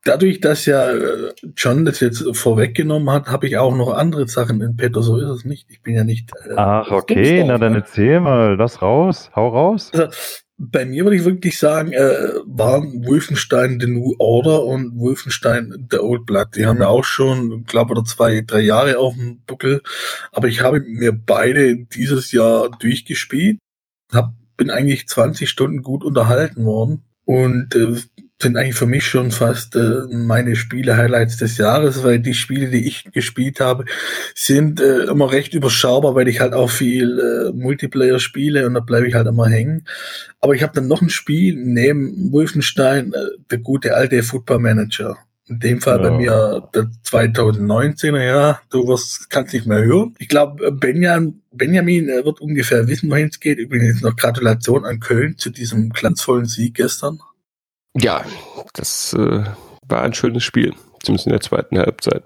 dadurch, 0.05 0.41
dass 0.41 0.65
ja 0.65 0.91
äh, 0.91 1.33
John 1.55 1.85
das 1.85 2.01
jetzt 2.01 2.25
vorweggenommen 2.35 3.11
hat, 3.11 3.27
habe 3.27 3.47
ich 3.47 3.59
auch 3.59 3.77
noch 3.77 3.93
andere 3.93 4.27
Sachen 4.27 4.63
in 4.63 4.79
petto, 4.79 5.03
so 5.03 5.19
ist 5.19 5.29
es 5.29 5.45
nicht. 5.45 5.67
Ich 5.71 5.83
bin 5.83 5.95
ja 5.95 6.05
nicht. 6.05 6.31
äh, 6.49 6.55
Ach, 6.57 6.91
okay, 6.91 7.45
na 7.47 7.59
dann 7.59 7.73
ne? 7.73 7.79
erzähl 7.81 8.21
mal, 8.21 8.57
das 8.57 8.81
raus, 8.81 9.31
hau 9.37 9.49
raus. 9.49 9.91
Also, 9.93 10.09
bei 10.59 10.87
mir 10.87 11.05
würde 11.05 11.17
ich 11.17 11.25
wirklich 11.25 11.59
sagen, 11.59 11.93
äh, 11.93 12.33
waren 12.47 13.05
Wolfenstein 13.05 13.79
The 13.79 13.87
New 13.87 14.15
Order 14.19 14.65
und 14.65 14.99
Wolfenstein 14.99 15.87
The 15.91 15.99
Old 15.99 16.25
Blood. 16.25 16.57
Die 16.57 16.67
haben 16.67 16.81
ja 16.81 16.89
auch 16.89 17.05
schon, 17.05 17.65
glaube 17.65 17.93
oder 17.93 18.05
zwei, 18.05 18.41
drei 18.41 18.61
Jahre 18.61 18.99
auf 18.99 19.15
dem 19.15 19.41
Buckel. 19.47 19.83
Aber 20.33 20.49
ich 20.49 20.63
habe 20.63 20.81
mir 20.81 21.13
beide 21.13 21.77
dieses 21.77 22.33
Jahr 22.33 22.71
durchgespielt. 22.71 23.59
Hab, 24.13 24.33
bin 24.57 24.71
eigentlich 24.71 25.07
20 25.09 25.49
Stunden 25.49 25.83
gut 25.83 26.03
unterhalten 26.03 26.65
worden. 26.65 27.05
Und 27.27 27.75
äh, 27.75 27.97
sind 28.41 28.57
eigentlich 28.57 28.75
für 28.75 28.87
mich 28.87 29.07
schon 29.07 29.31
fast 29.31 29.77
äh, 29.77 30.03
meine 30.11 30.57
Spiele-Highlights 30.57 31.39
des 31.39 31.57
Jahres, 31.57 32.05
weil 32.05 32.19
die 32.21 32.35
Spiele, 32.35 32.69
die 32.69 32.87
ich 32.87 33.05
gespielt 33.13 33.61
habe, 33.61 33.87
sind 34.35 34.81
äh, 34.81 35.05
immer 35.05 35.33
recht 35.33 35.55
überschaubar, 35.55 36.15
weil 36.15 36.29
ich 36.29 36.41
halt 36.41 36.53
auch 36.53 36.69
viel 36.71 37.19
äh, 37.19 37.53
Multiplayer 37.57 38.19
spiele 38.19 38.67
und 38.67 38.75
da 38.75 38.81
bleibe 38.81 39.09
ich 39.09 39.15
halt 39.15 39.27
immer 39.27 39.47
hängen. 39.49 39.87
Aber 40.41 40.55
ich 40.55 40.63
habe 40.63 40.75
dann 40.75 40.87
noch 40.87 41.01
ein 41.01 41.09
Spiel 41.09 41.57
neben 41.57 42.31
Wolfenstein, 42.31 43.13
äh, 43.15 43.19
der 43.51 43.59
gute 43.59 43.95
alte 43.95 44.23
Football 44.23 44.59
Manager. 44.59 45.17
In 45.49 45.61
dem 45.61 45.81
Fall 45.81 46.01
bei 46.01 46.09
Ja. 46.09 46.17
mir 46.19 46.69
der 46.75 46.91
2019er, 47.05 48.21
ja, 48.23 48.61
du 48.69 48.87
wirst, 48.87 49.31
kannst 49.31 49.55
nicht 49.55 49.65
mehr 49.67 49.83
hören. 49.83 50.15
Ich 50.19 50.29
glaube, 50.29 50.73
Benjamin, 50.73 51.41
Benjamin 51.53 52.09
äh, 52.09 52.25
wird 52.25 52.41
ungefähr 52.41 52.87
wissen, 52.89 53.09
wohin 53.11 53.29
es 53.29 53.41
geht. 53.41 53.59
Übrigens 53.59 54.03
noch 54.03 54.17
Gratulation 54.17 54.85
an 54.85 55.01
Köln 55.01 55.39
zu 55.39 55.49
diesem 55.51 55.89
glanzvollen 55.91 56.47
Sieg 56.47 56.75
gestern. 56.75 57.21
Ja, 57.99 58.25
das 58.75 59.15
äh, 59.15 59.45
war 59.89 60.03
ein 60.03 60.15
schönes 60.15 60.45
Spiel. 60.45 60.75
Zumindest 61.03 61.27
in 61.27 61.33
der 61.33 61.41
zweiten 61.41 61.79
Halbzeit. 61.79 62.25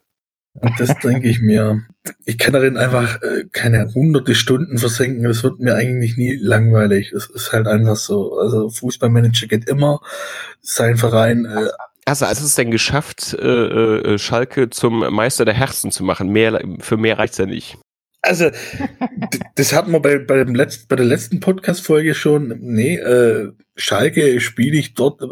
Das 0.79 0.99
denke 0.99 1.29
ich 1.29 1.41
mir. 1.41 1.83
Ich 2.25 2.39
kann 2.39 2.53
darin 2.53 2.77
einfach 2.77 3.23
äh, 3.23 3.45
keine 3.53 3.93
hunderte 3.95 4.35
Stunden 4.35 4.79
versenken. 4.79 5.23
Das 5.23 5.45
wird 5.45 5.61
mir 5.61 5.75
eigentlich 5.75 6.17
nie 6.17 6.37
langweilig. 6.37 7.13
Es 7.13 7.27
ist 7.27 7.53
halt 7.53 7.69
einfach 7.69 7.97
so. 7.97 8.37
Also 8.39 8.69
Fußballmanager 8.69 9.47
geht 9.47 9.69
immer. 9.69 10.01
Sein 10.61 10.97
Verein 10.97 11.45
äh, 11.45 11.69
Also, 12.05 12.27
du 12.41 12.47
es 12.47 12.55
denn 12.57 12.71
geschafft, 12.71 13.35
äh, 13.35 14.15
äh, 14.15 14.19
Schalke 14.19 14.71
zum 14.71 14.99
Meister 15.15 15.45
der 15.45 15.55
Herzen 15.55 15.93
zu 15.93 16.03
machen? 16.03 16.31
Mehr, 16.31 16.61
für 16.81 16.97
mehr 16.97 17.19
reicht's 17.19 17.39
ja 17.39 17.47
nicht. 17.47 17.79
Also, 18.23 18.51
das 19.55 19.73
hatten 19.73 19.93
wir 19.93 20.01
bei, 20.01 20.19
bei, 20.19 20.45
dem 20.45 20.55
letzten, 20.55 20.89
bei 20.89 20.97
der 20.97 21.07
letzten 21.07 21.41
Podcast-Folge 21.41 22.15
schon. 22.15 22.55
Nee, 22.61 22.97
äh, 22.97 23.53
Schalke 23.77 24.41
spiele 24.41 24.79
ich 24.79 24.95
dort 24.95 25.23
äh, 25.23 25.27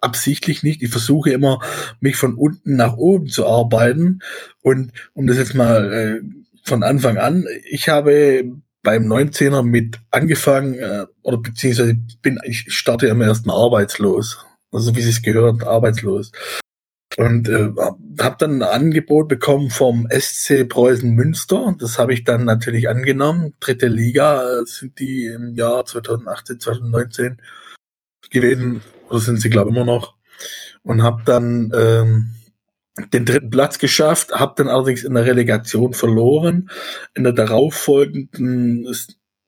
absichtlich 0.00 0.62
nicht. 0.62 0.82
Ich 0.82 0.90
versuche 0.90 1.30
immer, 1.30 1.60
mich 2.00 2.16
von 2.16 2.34
unten 2.34 2.76
nach 2.76 2.96
oben 2.96 3.28
zu 3.28 3.46
arbeiten. 3.46 4.20
Und 4.62 4.92
um 5.14 5.26
das 5.26 5.38
jetzt 5.38 5.54
mal 5.54 5.92
äh, 5.92 6.20
von 6.62 6.82
Anfang 6.82 7.16
an, 7.16 7.46
ich 7.64 7.88
habe 7.88 8.44
beim 8.82 9.10
19er 9.10 9.62
mit 9.62 9.98
angefangen, 10.10 10.74
äh, 10.74 11.06
oder 11.22 11.38
beziehungsweise 11.38 11.96
bin, 12.22 12.38
ich 12.44 12.66
starte 12.68 13.06
immer 13.06 13.26
erstmal 13.26 13.56
arbeitslos. 13.56 14.44
Also 14.72 14.94
wie 14.94 15.00
es 15.00 15.22
gehört, 15.22 15.64
arbeitslos. 15.64 16.32
Und 17.16 17.48
äh, 17.48 17.70
habe 18.20 18.36
dann 18.38 18.62
ein 18.62 18.62
Angebot 18.62 19.28
bekommen 19.28 19.70
vom 19.70 20.06
SC 20.10 20.68
Preußen 20.68 21.10
Münster. 21.10 21.74
Das 21.78 21.98
habe 21.98 22.12
ich 22.12 22.24
dann 22.24 22.44
natürlich 22.44 22.88
angenommen. 22.88 23.54
Dritte 23.58 23.88
Liga 23.88 24.60
äh, 24.60 24.64
sind 24.64 24.98
die 25.00 25.26
im 25.26 25.54
Jahr 25.54 25.84
2018, 25.84 26.60
2019 26.60 27.42
gewesen. 28.30 28.82
Oder 29.08 29.20
sind 29.20 29.40
sie, 29.40 29.50
glaube 29.50 29.70
ich, 29.70 29.76
immer 29.76 29.84
noch. 29.84 30.14
Und 30.82 31.02
habe 31.02 31.22
dann 31.24 31.72
ähm, 31.74 32.34
den 33.12 33.24
dritten 33.24 33.50
Platz 33.50 33.78
geschafft, 33.78 34.32
habe 34.32 34.54
dann 34.56 34.68
allerdings 34.68 35.02
in 35.02 35.14
der 35.14 35.26
Relegation 35.26 35.94
verloren. 35.94 36.70
In 37.14 37.24
der 37.24 37.32
darauffolgenden 37.32 38.86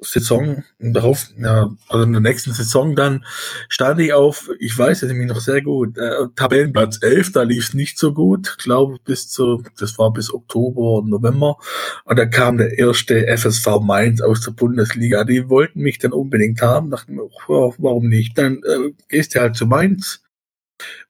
Saison, 0.03 0.65
darauf, 0.79 1.29
ja, 1.39 1.71
also 1.89 2.05
in 2.05 2.13
der 2.13 2.21
nächsten 2.21 2.53
Saison 2.53 2.95
dann 2.97 3.25
stand 3.69 4.01
ich 4.01 4.13
auf, 4.13 4.51
ich 4.59 4.77
weiß 4.77 5.03
es 5.03 5.09
nämlich 5.09 5.29
noch 5.29 5.41
sehr 5.41 5.63
gut, 5.63 5.97
äh, 5.99 6.27
Tabellenplatz 6.37 6.99
11, 7.03 7.33
da 7.33 7.43
lief 7.43 7.69
es 7.69 7.75
nicht 7.75 7.99
so 7.99 8.13
gut, 8.13 8.57
glaube 8.59 8.99
bis 9.05 9.29
zu, 9.29 9.63
das 9.79 9.99
war 9.99 10.13
bis 10.13 10.33
Oktober, 10.33 11.03
November. 11.07 11.57
Und 12.05 12.19
da 12.19 12.27
kam 12.27 12.59
der 12.59 12.79
erste 12.79 13.27
FSV 13.27 13.81
Mainz 13.81 14.21
aus 14.21 14.41
der 14.41 14.53
Bundesliga. 14.53 15.25
Die 15.25 15.49
wollten 15.49 15.81
mich 15.81 15.99
dann 15.99 16.13
unbedingt 16.13 16.63
haben, 16.63 16.91
dachten 16.91 17.15
mir, 17.15 17.29
oh, 17.49 17.75
warum 17.79 18.09
nicht? 18.09 18.37
Dann 18.39 18.61
äh, 18.65 18.93
gehst 19.09 19.35
du 19.35 19.41
halt 19.41 19.57
zu 19.57 19.67
Mainz 19.67 20.23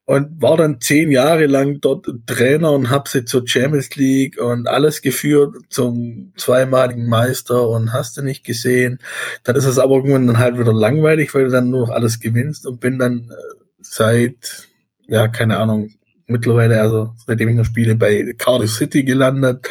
und 0.04 0.42
war 0.42 0.56
dann 0.56 0.80
zehn 0.80 1.10
Jahre 1.10 1.46
lang 1.46 1.80
dort 1.80 2.06
Trainer 2.26 2.72
und 2.72 2.90
hab 2.90 3.08
sie 3.08 3.24
zur 3.24 3.46
Champions 3.46 3.94
League 3.94 4.40
und 4.40 4.66
alles 4.66 5.00
geführt 5.00 5.54
zum 5.68 6.32
zweimaligen 6.36 7.08
Meister 7.08 7.68
und 7.68 7.92
hast 7.92 8.16
du 8.16 8.22
nicht 8.22 8.44
gesehen. 8.44 8.98
Dann 9.44 9.56
ist 9.56 9.64
es 9.64 9.78
aber 9.78 9.96
irgendwann 9.96 10.26
dann 10.26 10.38
halt 10.38 10.58
wieder 10.58 10.72
langweilig, 10.72 11.34
weil 11.34 11.44
du 11.44 11.50
dann 11.50 11.70
nur 11.70 11.86
noch 11.86 11.94
alles 11.94 12.18
gewinnst 12.18 12.66
und 12.66 12.80
bin 12.80 12.98
dann 12.98 13.30
äh, 13.30 13.64
seit, 13.80 14.68
ja, 15.06 15.28
keine 15.28 15.58
Ahnung, 15.58 15.90
mittlerweile, 16.26 16.80
also 16.80 17.14
seitdem 17.26 17.50
ich 17.50 17.56
noch 17.56 17.64
spiele, 17.64 17.94
bei 17.94 18.34
Cardiff 18.36 18.72
City 18.72 19.04
gelandet 19.04 19.68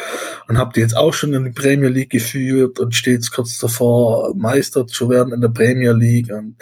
und 0.48 0.58
habe 0.58 0.72
die 0.74 0.80
jetzt 0.80 0.96
auch 0.96 1.12
schon 1.12 1.34
in 1.34 1.44
die 1.44 1.50
Premier 1.50 1.88
League 1.88 2.10
geführt 2.10 2.80
und 2.80 2.94
steht 2.94 3.30
kurz 3.30 3.58
davor, 3.58 4.34
Meister 4.34 4.86
zu 4.86 5.10
werden 5.10 5.34
in 5.34 5.40
der 5.40 5.48
Premier 5.48 5.92
League. 5.92 6.32
Und 6.32 6.56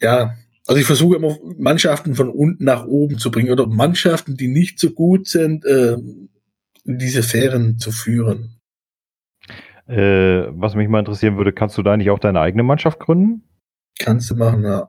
ja, 0.00 0.34
also 0.66 0.80
ich 0.80 0.86
versuche 0.86 1.16
immer 1.16 1.36
Mannschaften 1.58 2.14
von 2.14 2.30
unten 2.30 2.64
nach 2.64 2.84
oben 2.86 3.18
zu 3.18 3.30
bringen 3.30 3.50
oder 3.50 3.66
Mannschaften, 3.66 4.36
die 4.36 4.48
nicht 4.48 4.78
so 4.78 4.90
gut 4.90 5.26
sind, 5.28 5.64
äh, 5.64 5.94
in 6.84 6.98
diese 6.98 7.22
Sphären 7.22 7.78
zu 7.78 7.90
führen. 7.92 8.56
Äh, 9.88 10.46
was 10.50 10.74
mich 10.74 10.88
mal 10.88 11.00
interessieren 11.00 11.36
würde, 11.36 11.52
kannst 11.52 11.76
du 11.76 11.82
da 11.82 11.96
nicht 11.96 12.10
auch 12.10 12.18
deine 12.18 12.40
eigene 12.40 12.62
Mannschaft 12.62 13.00
gründen? 13.00 13.42
Kannst 13.98 14.30
du 14.30 14.36
machen, 14.36 14.64
ja. 14.64 14.88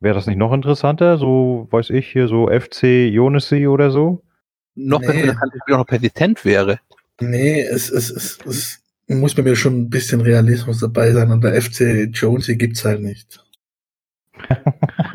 Wäre 0.00 0.14
das 0.14 0.26
nicht 0.26 0.36
noch 0.38 0.52
interessanter? 0.52 1.18
So, 1.18 1.66
weiß 1.70 1.90
ich, 1.90 2.10
hier 2.12 2.28
so 2.28 2.48
FC 2.48 3.08
Jonesi 3.08 3.66
oder 3.66 3.90
so? 3.90 4.22
Noch 4.74 5.00
Nee. 5.00 5.06
besser, 5.06 5.36
wenn 5.66 5.74
auch 5.74 5.78
noch 5.78 5.86
persistent 5.86 6.44
wäre. 6.44 6.78
Nee, 7.20 7.60
es, 7.62 7.90
es, 7.90 8.10
es, 8.10 8.38
es 8.44 8.82
muss 9.08 9.34
bei 9.34 9.42
mir 9.42 9.56
schon 9.56 9.82
ein 9.82 9.90
bisschen 9.90 10.20
Realismus 10.20 10.80
dabei 10.80 11.12
sein 11.12 11.30
und 11.30 11.42
der 11.44 11.60
FC 11.60 12.08
Jonesy 12.12 12.56
gibt's 12.56 12.84
halt 12.84 13.02
nicht. 13.02 13.43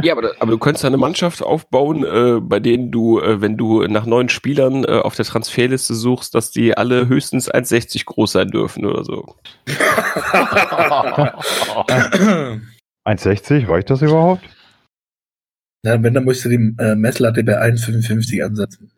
Ja, 0.01 0.13
aber, 0.13 0.32
aber 0.39 0.51
du 0.51 0.58
könntest 0.58 0.86
eine 0.86 0.95
Mannschaft 0.95 1.43
aufbauen, 1.43 2.05
äh, 2.05 2.39
bei 2.41 2.62
denen 2.62 2.89
du, 2.89 3.19
äh, 3.19 3.41
wenn 3.41 3.58
du 3.58 3.84
nach 3.88 4.05
neuen 4.05 4.29
Spielern 4.29 4.86
äh, 4.86 4.99
auf 4.99 5.15
der 5.15 5.25
Transferliste 5.25 5.93
suchst, 5.93 6.34
dass 6.36 6.51
die 6.51 6.77
alle 6.77 7.08
höchstens 7.10 7.51
1,60 7.51 8.05
groß 8.05 8.32
sein 8.32 8.49
dürfen 8.49 8.86
oder 8.86 9.03
so. 9.03 9.36
1,60, 13.05 13.67
reicht 13.67 13.89
das 13.89 14.01
überhaupt? 14.01 14.43
Ja, 15.84 16.01
wenn, 16.01 16.13
dann 16.13 16.23
musst 16.25 16.45
du 16.45 16.49
die 16.49 16.75
äh, 16.79 16.95
Messlatte 16.95 17.43
bei 17.43 17.60
1,55 17.62 18.43
ansetzen. 18.43 18.91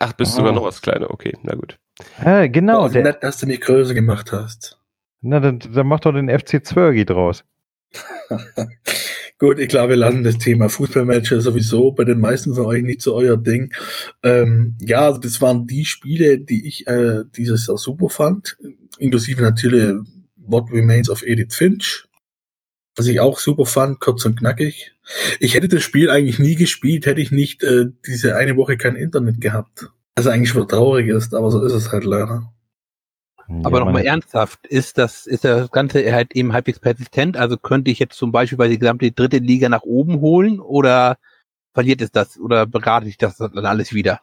Ach, 0.00 0.12
bist 0.14 0.32
Ah. 0.32 0.36
sogar 0.36 0.52
noch 0.52 0.64
was 0.64 0.80
kleiner, 0.82 1.10
okay, 1.10 1.36
na 1.42 1.54
gut. 1.54 1.78
Äh, 2.24 2.48
genau, 2.48 2.88
der, 2.88 3.02
nett, 3.02 3.22
dass 3.22 3.38
du 3.38 3.46
mich 3.46 3.60
größer 3.60 3.94
gemacht 3.94 4.32
hast. 4.32 4.78
na, 5.20 5.38
dann, 5.40 5.58
dann 5.58 5.86
mach 5.86 6.00
doch 6.00 6.12
den 6.12 6.28
FC 6.30 6.64
Zwergi 6.64 7.04
draus. 7.04 7.44
Gut, 9.40 9.58
ich 9.58 9.68
glaube, 9.68 9.90
wir 9.90 9.96
lassen 9.96 10.22
das 10.22 10.36
Thema 10.36 10.68
Fußballmatches 10.68 11.44
sowieso 11.44 11.92
bei 11.92 12.04
den 12.04 12.20
meisten 12.20 12.54
von 12.54 12.66
euch 12.66 12.82
nicht 12.82 13.00
so 13.00 13.14
euer 13.14 13.38
Ding. 13.38 13.72
Ähm, 14.22 14.76
ja, 14.82 15.06
also 15.06 15.18
das 15.18 15.40
waren 15.40 15.66
die 15.66 15.86
Spiele, 15.86 16.38
die 16.38 16.68
ich 16.68 16.86
äh, 16.86 17.24
dieses 17.34 17.66
Jahr 17.66 17.78
super 17.78 18.10
fand, 18.10 18.58
inklusive 18.98 19.40
natürlich 19.40 19.94
What 20.36 20.70
Remains 20.70 21.08
of 21.08 21.22
Edith 21.22 21.54
Finch, 21.54 22.06
was 22.96 23.06
ich 23.06 23.20
auch 23.20 23.38
super 23.38 23.64
fand, 23.64 23.98
kurz 23.98 24.26
und 24.26 24.38
knackig. 24.38 24.92
Ich 25.38 25.54
hätte 25.54 25.68
das 25.68 25.82
Spiel 25.82 26.10
eigentlich 26.10 26.38
nie 26.38 26.54
gespielt, 26.54 27.06
hätte 27.06 27.22
ich 27.22 27.30
nicht 27.30 27.62
äh, 27.62 27.86
diese 28.06 28.36
eine 28.36 28.58
Woche 28.58 28.76
kein 28.76 28.94
Internet 28.94 29.40
gehabt. 29.40 29.86
Was 30.16 30.26
eigentlich 30.26 30.50
schon 30.50 30.68
traurig 30.68 31.08
ist, 31.08 31.34
aber 31.34 31.50
so 31.50 31.64
ist 31.64 31.72
es 31.72 31.90
halt 31.90 32.04
leider. 32.04 32.52
Aber 33.64 33.78
Ja, 33.78 33.84
nochmal 33.84 34.06
ernsthaft, 34.06 34.66
ist 34.66 34.96
das, 34.96 35.26
ist 35.26 35.44
das 35.44 35.70
Ganze 35.70 36.12
halt 36.12 36.34
eben 36.36 36.52
halbwegs 36.52 36.78
persistent? 36.78 37.36
Also 37.36 37.56
könnte 37.56 37.90
ich 37.90 37.98
jetzt 37.98 38.16
zum 38.16 38.30
Beispiel 38.30 38.58
bei 38.58 38.68
die 38.68 38.78
gesamte 38.78 39.10
dritte 39.10 39.38
Liga 39.38 39.68
nach 39.68 39.82
oben 39.82 40.20
holen 40.20 40.60
oder 40.60 41.18
verliert 41.74 42.00
es 42.00 42.12
das 42.12 42.38
oder 42.38 42.66
berate 42.66 43.08
ich 43.08 43.18
das 43.18 43.36
dann 43.36 43.66
alles 43.66 43.92
wieder? 43.92 44.20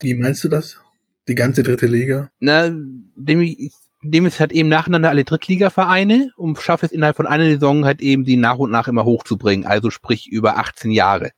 Wie 0.00 0.14
meinst 0.14 0.44
du 0.44 0.48
das? 0.48 0.80
Die 1.26 1.34
ganze 1.34 1.64
dritte 1.64 1.86
Liga? 1.86 2.30
Na, 2.38 2.70
dem 2.70 3.40
ich, 3.40 3.72
dem 4.02 4.26
ist 4.26 4.38
halt 4.38 4.52
eben 4.52 4.68
nacheinander 4.68 5.08
alle 5.08 5.24
Drittligavereine 5.24 6.30
und 6.36 6.58
schaffe 6.60 6.86
es 6.86 6.92
innerhalb 6.92 7.16
von 7.16 7.26
einer 7.26 7.46
Saison 7.46 7.84
halt 7.84 8.00
eben 8.00 8.24
die 8.24 8.36
nach 8.36 8.58
und 8.58 8.70
nach 8.70 8.86
immer 8.86 9.04
hochzubringen, 9.04 9.66
also 9.66 9.90
sprich 9.90 10.28
über 10.28 10.58
18 10.58 10.92
Jahre. 10.92 11.32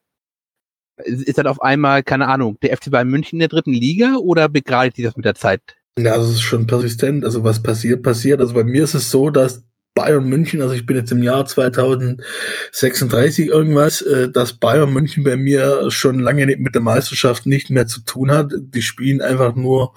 Ist 0.98 1.22
ist 1.22 1.38
dann 1.38 1.46
auf 1.46 1.62
einmal, 1.62 2.02
keine 2.02 2.28
Ahnung, 2.28 2.58
der 2.60 2.76
FC 2.76 2.90
Bayern 2.90 3.08
München 3.08 3.36
in 3.36 3.40
der 3.40 3.48
dritten 3.48 3.72
Liga 3.72 4.16
oder 4.16 4.48
begradigt 4.48 4.96
sich 4.96 5.04
das 5.06 5.16
mit 5.16 5.24
der 5.24 5.36
Zeit? 5.36 5.77
Ja, 5.98 6.12
also 6.12 6.28
es 6.28 6.36
ist 6.36 6.42
schon 6.42 6.66
persistent. 6.66 7.24
Also 7.24 7.44
was 7.44 7.62
passiert, 7.62 8.02
passiert. 8.02 8.40
Also 8.40 8.54
bei 8.54 8.64
mir 8.64 8.84
ist 8.84 8.94
es 8.94 9.10
so, 9.10 9.30
dass 9.30 9.64
Bayern 9.94 10.28
München, 10.28 10.60
also 10.62 10.74
ich 10.74 10.86
bin 10.86 10.96
jetzt 10.96 11.10
im 11.10 11.24
Jahr 11.24 11.44
2036 11.44 13.48
irgendwas, 13.48 14.00
äh, 14.02 14.30
dass 14.30 14.52
Bayern 14.52 14.92
München 14.92 15.24
bei 15.24 15.36
mir 15.36 15.90
schon 15.90 16.20
lange 16.20 16.46
mit 16.46 16.76
der 16.76 16.82
Meisterschaft 16.82 17.46
nicht 17.46 17.68
mehr 17.68 17.88
zu 17.88 18.02
tun 18.02 18.30
hat. 18.30 18.52
Die 18.56 18.82
spielen 18.82 19.20
einfach 19.20 19.56
nur, 19.56 19.94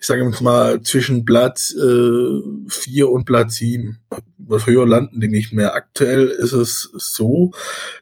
ich 0.00 0.06
sage 0.06 0.24
jetzt 0.24 0.40
mal, 0.40 0.80
zwischen 0.80 1.26
Platz 1.26 1.74
äh, 1.74 2.40
vier 2.68 3.10
und 3.10 3.26
Platz 3.26 3.56
sieben. 3.56 3.98
Was 4.38 4.66
höher 4.66 4.86
landen 4.86 5.20
die 5.20 5.28
nicht 5.28 5.52
mehr. 5.52 5.74
Aktuell 5.74 6.28
ist 6.28 6.52
es 6.52 6.90
so, 6.94 7.50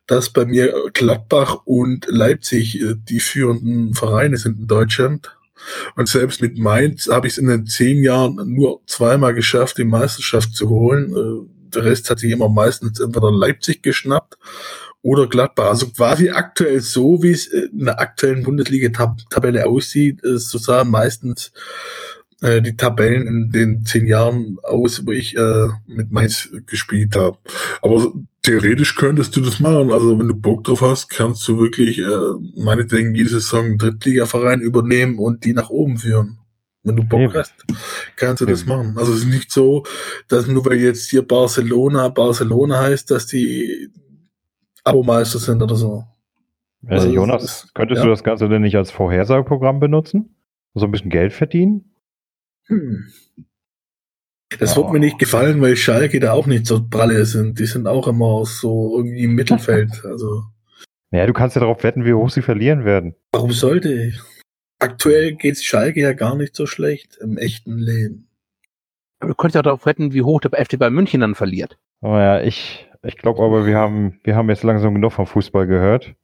dass 0.07 0.31
bei 0.31 0.45
mir 0.45 0.73
Gladbach 0.93 1.63
und 1.65 2.07
Leipzig 2.09 2.81
äh, 2.81 2.95
die 2.97 3.19
führenden 3.19 3.95
Vereine 3.95 4.37
sind 4.37 4.61
in 4.61 4.69
Deutschland. 4.69 5.33
Und 5.97 6.09
selbst 6.09 6.41
mit 6.41 6.59
Mainz 6.59 7.09
habe 7.09 7.27
ich 7.27 7.35
es 7.35 7.39
in 7.39 7.47
den 7.47 7.67
zehn 7.67 8.03
Jahren 8.03 8.37
nur 8.53 8.81
zweimal 8.87 9.35
geschafft, 9.35 9.79
die 9.79 9.85
Meisterschaft 9.85 10.55
zu 10.55 10.69
holen. 10.69 11.15
Äh, 11.15 11.49
Der 11.75 11.85
Rest 11.85 12.11
hat 12.11 12.19
sich 12.19 12.31
immer 12.31 12.49
meistens 12.49 13.01
entweder 13.01 13.31
Leipzig 13.33 13.83
geschnappt 13.83 14.37
oder 15.03 15.27
Gladbach. 15.27 15.69
Also 15.69 15.89
quasi 15.89 16.31
aktuell 16.31 16.81
so, 16.81 17.23
wie 17.23 17.33
es 17.33 17.47
in 17.47 17.87
der 17.87 18.01
aktuellen 18.01 18.43
Bundesliga-Tabelle 18.45 19.67
aussieht, 19.67 20.21
ist 20.23 20.51
so 20.51 20.59
sahen 20.59 20.91
meistens 20.91 21.53
äh, 22.41 22.61
die 22.61 22.77
Tabellen 22.77 23.27
in 23.27 23.51
den 23.51 23.85
zehn 23.85 24.07
Jahren 24.07 24.59
aus, 24.63 25.07
wo 25.07 25.13
ich 25.13 25.37
äh, 25.37 25.69
mit 25.87 26.13
Mainz 26.13 26.51
gespielt 26.67 27.17
habe. 27.17 27.39
Aber 27.81 28.13
theoretisch 28.43 28.95
könntest 28.97 29.37
du 29.37 29.41
das 29.41 29.61
machen. 29.61 29.91
Also 29.93 30.19
wenn 30.19 30.29
du 30.29 30.35
Bock 30.35 30.65
drauf 30.65 30.81
hast, 30.83 31.09
kannst 31.09 31.47
du 31.49 31.59
wirklich 31.59 31.99
äh, 31.99 32.63
meinetwegen 32.63 33.15
jede 33.15 33.29
Saison 33.31 33.65
einen 33.65 33.79
Drittligaverein 33.79 34.61
übernehmen 34.61 35.19
und 35.19 35.45
die 35.45 35.53
nach 35.55 35.71
oben 35.71 35.99
führen. 35.99 36.39
Wenn 36.85 36.97
du 36.97 37.05
Bock 37.05 37.35
hast, 37.35 37.55
kannst 38.17 38.41
du 38.41 38.47
das 38.47 38.67
machen. 38.67 38.95
Also 38.99 39.13
es 39.13 39.21
ist 39.21 39.27
nicht 39.27 39.53
so, 39.53 39.85
dass 40.29 40.49
nur 40.49 40.65
weil 40.67 40.79
jetzt 40.81 41.11
hier 41.11 41.23
Barcelona 41.27 42.09
Barcelona 42.09 42.81
heißt, 42.81 43.09
dass 43.13 43.27
die 43.27 43.89
Abomeister 44.83 45.39
sind 45.39 45.63
oder 45.63 45.77
so. 45.77 46.05
Äh, 46.89 46.95
Also, 46.95 47.09
Jonas, 47.09 47.45
ist- 47.45 47.75
könntest 47.75 47.99
ja. 48.01 48.05
du 48.05 48.11
das 48.11 48.25
Ganze 48.25 48.49
denn 48.49 48.63
nicht 48.63 48.75
als 48.77 48.91
Vorhersageprogramm 48.91 49.79
benutzen? 49.79 50.35
So 50.75 50.85
ein 50.87 50.91
bisschen 50.91 51.11
Geld 51.11 51.33
verdienen? 51.33 51.95
Hm. 52.67 53.05
Das 54.59 54.77
Oh. 54.77 54.83
wird 54.83 54.93
mir 54.93 54.99
nicht 55.01 55.19
gefallen, 55.19 55.61
weil 55.61 55.77
Schalke 55.77 56.21
da 56.21 56.33
auch 56.33 56.47
nicht 56.47 56.67
so 56.67 56.83
pralle 56.89 57.25
sind. 57.25 57.59
Die 57.59 57.67
sind 57.67 57.87
auch 57.87 58.07
immer 58.09 58.45
so 58.45 58.97
irgendwie 58.99 59.25
im 59.25 59.35
Mittelfeld. 59.35 59.91
Also 60.05 60.45
Naja, 61.11 61.27
du 61.27 61.33
kannst 61.33 61.57
ja 61.57 61.61
darauf 61.61 61.83
wetten, 61.85 62.05
wie 62.05 62.15
hoch 62.15 62.31
sie 62.31 62.43
verlieren 62.43 62.85
werden. 62.85 63.15
warum 63.33 63.53
sollte 63.53 63.93
ich? 63.93 64.21
Aktuell 64.79 65.35
geht's 65.35 65.63
Schalke 65.65 66.01
ja 66.01 66.13
gar 66.13 66.35
nicht 66.37 66.57
so 66.57 66.67
schlecht 66.67 67.17
im 67.21 67.37
echten 67.39 67.79
Leben. 67.79 68.29
Aber 69.21 69.29
du 69.31 69.35
könntest 69.37 69.55
ja 69.55 69.63
darauf 69.63 69.87
retten, 69.87 70.13
wie 70.13 70.23
hoch 70.23 70.41
der 70.41 70.53
FC 70.65 70.79
Bayern 70.79 70.95
München 70.95 71.21
dann 71.21 71.37
verliert. 71.37 71.79
Aber 72.01 72.21
ja, 72.21 72.41
ich, 72.43 72.89
ich 73.05 73.17
glaube 73.17 73.43
aber, 73.45 73.65
wir 73.67 73.77
haben, 73.77 74.19
wir 74.25 74.35
haben 74.35 74.49
jetzt 74.49 74.65
langsam 74.65 74.95
genug 74.95 75.13
vom 75.13 75.27
Fußball 75.27 75.69
gehört. 75.69 76.15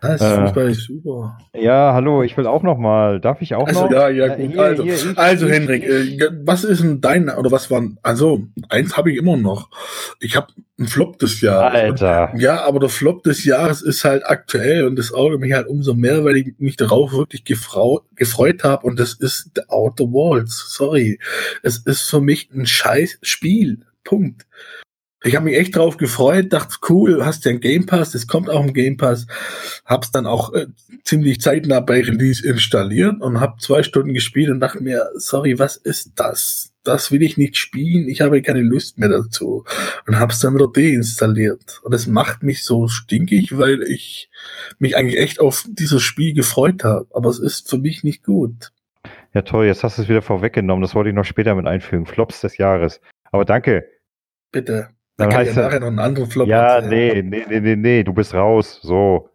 Das 0.00 0.20
Äh. 0.20 0.42
Fußball 0.42 0.70
ist 0.70 0.84
super. 0.86 1.38
Ja, 1.54 1.92
hallo, 1.92 2.22
ich 2.22 2.36
will 2.36 2.46
auch 2.46 2.62
noch 2.62 2.78
mal. 2.78 3.20
Darf 3.20 3.42
ich 3.42 3.54
auch 3.56 3.66
Also 3.66 3.82
noch? 3.86 3.90
ja, 3.90 4.08
ja 4.08 4.26
Äh, 4.34 4.42
gut. 4.46 4.52
hier, 4.52 4.62
also, 4.62 4.82
hier, 4.84 4.94
ich- 4.94 5.18
also 5.18 5.46
ich- 5.46 5.52
Henrik, 5.52 5.82
äh, 5.82 6.02
ja, 6.02 6.26
was 6.44 6.62
ist 6.62 6.82
denn 6.82 7.00
dein 7.00 7.28
oder 7.28 7.50
was 7.50 7.68
waren? 7.70 7.98
Also 8.04 8.46
eins 8.68 8.96
habe 8.96 9.10
ich 9.10 9.18
immer 9.18 9.36
noch. 9.36 9.70
Ich 10.20 10.36
habe 10.36 10.46
einen 10.78 10.86
Flop 10.86 11.18
des 11.18 11.40
Jahres. 11.40 11.74
Alter. 12.00 12.32
Ja, 12.38 12.64
aber 12.64 12.78
der 12.78 12.88
Flop 12.90 13.24
des 13.24 13.44
Jahres 13.44 13.82
ist 13.82 14.04
halt 14.04 14.24
aktuell 14.24 14.84
und 14.86 14.94
das 14.96 15.10
ärgert 15.10 15.40
mich 15.40 15.52
halt 15.52 15.66
umso 15.66 15.94
mehr, 15.94 16.24
weil 16.24 16.36
ich 16.36 16.54
mich 16.58 16.76
darauf 16.76 17.12
wirklich 17.12 17.44
gefrau 17.44 18.02
gefreut 18.14 18.62
habe 18.62 18.86
und 18.86 19.00
das 19.00 19.14
ist 19.14 19.50
The 19.56 19.62
Outer 19.68 20.04
Walls. 20.04 20.66
Sorry. 20.76 21.18
Es 21.64 21.78
ist 21.78 22.02
für 22.08 22.20
mich 22.20 22.50
ein 22.54 22.66
scheiß 22.66 23.18
Spiel. 23.22 23.80
Punkt. 24.04 24.46
Ich 25.24 25.34
habe 25.34 25.46
mich 25.46 25.56
echt 25.56 25.74
drauf 25.74 25.96
gefreut, 25.96 26.52
dachte, 26.52 26.76
cool, 26.88 27.24
hast 27.24 27.44
ja 27.44 27.50
einen 27.50 27.60
Game 27.60 27.86
Pass, 27.86 28.12
das 28.12 28.28
kommt 28.28 28.48
auch 28.48 28.64
im 28.64 28.72
Game 28.72 28.96
Pass. 28.96 29.26
Hab's 29.84 30.12
dann 30.12 30.26
auch 30.26 30.54
äh, 30.54 30.68
ziemlich 31.02 31.40
zeitnah 31.40 31.80
bei 31.80 32.00
Release 32.00 32.46
installiert 32.46 33.20
und 33.20 33.40
hab 33.40 33.60
zwei 33.60 33.82
Stunden 33.82 34.14
gespielt 34.14 34.48
und 34.48 34.60
dachte 34.60 34.80
mir, 34.80 35.08
sorry, 35.16 35.58
was 35.58 35.76
ist 35.76 36.12
das? 36.14 36.72
Das 36.84 37.10
will 37.10 37.22
ich 37.22 37.36
nicht 37.36 37.56
spielen, 37.56 38.08
ich 38.08 38.20
habe 38.20 38.40
keine 38.42 38.62
Lust 38.62 38.98
mehr 38.98 39.08
dazu. 39.08 39.64
Und 40.06 40.20
hab's 40.20 40.38
dann 40.38 40.54
wieder 40.54 40.70
deinstalliert. 40.72 41.80
Und 41.82 41.92
das 41.92 42.06
macht 42.06 42.44
mich 42.44 42.62
so 42.62 42.86
stinkig, 42.86 43.58
weil 43.58 43.82
ich 43.82 44.30
mich 44.78 44.96
eigentlich 44.96 45.18
echt 45.18 45.40
auf 45.40 45.64
dieses 45.68 46.00
Spiel 46.00 46.32
gefreut 46.32 46.84
habe. 46.84 47.08
Aber 47.12 47.28
es 47.28 47.40
ist 47.40 47.68
für 47.68 47.78
mich 47.78 48.04
nicht 48.04 48.24
gut. 48.24 48.70
Ja, 49.34 49.42
toll, 49.42 49.66
jetzt 49.66 49.82
hast 49.82 49.98
du 49.98 50.02
es 50.02 50.08
wieder 50.08 50.22
vorweggenommen. 50.22 50.82
Das 50.82 50.94
wollte 50.94 51.10
ich 51.10 51.16
noch 51.16 51.24
später 51.24 51.54
mit 51.56 51.66
einfügen. 51.66 52.06
Flops 52.06 52.40
des 52.40 52.56
Jahres. 52.56 53.00
Aber 53.32 53.44
danke. 53.44 53.84
Bitte. 54.52 54.88
Dann 55.18 55.28
Dann 55.30 55.36
kann 55.38 55.46
ich 55.48 55.54
ja 55.54 55.62
er- 55.62 55.66
nachher 55.68 55.80
noch 55.80 55.86
einen 55.88 55.98
anderen 55.98 56.30
Flop 56.30 56.48
Ja, 56.48 56.76
erzählen. 56.76 57.28
nee, 57.28 57.38
nee, 57.40 57.44
nee, 57.48 57.60
nee, 57.60 57.76
nee, 57.76 58.02
du 58.04 58.12
bist 58.14 58.32
raus. 58.34 58.78
So. 58.82 59.28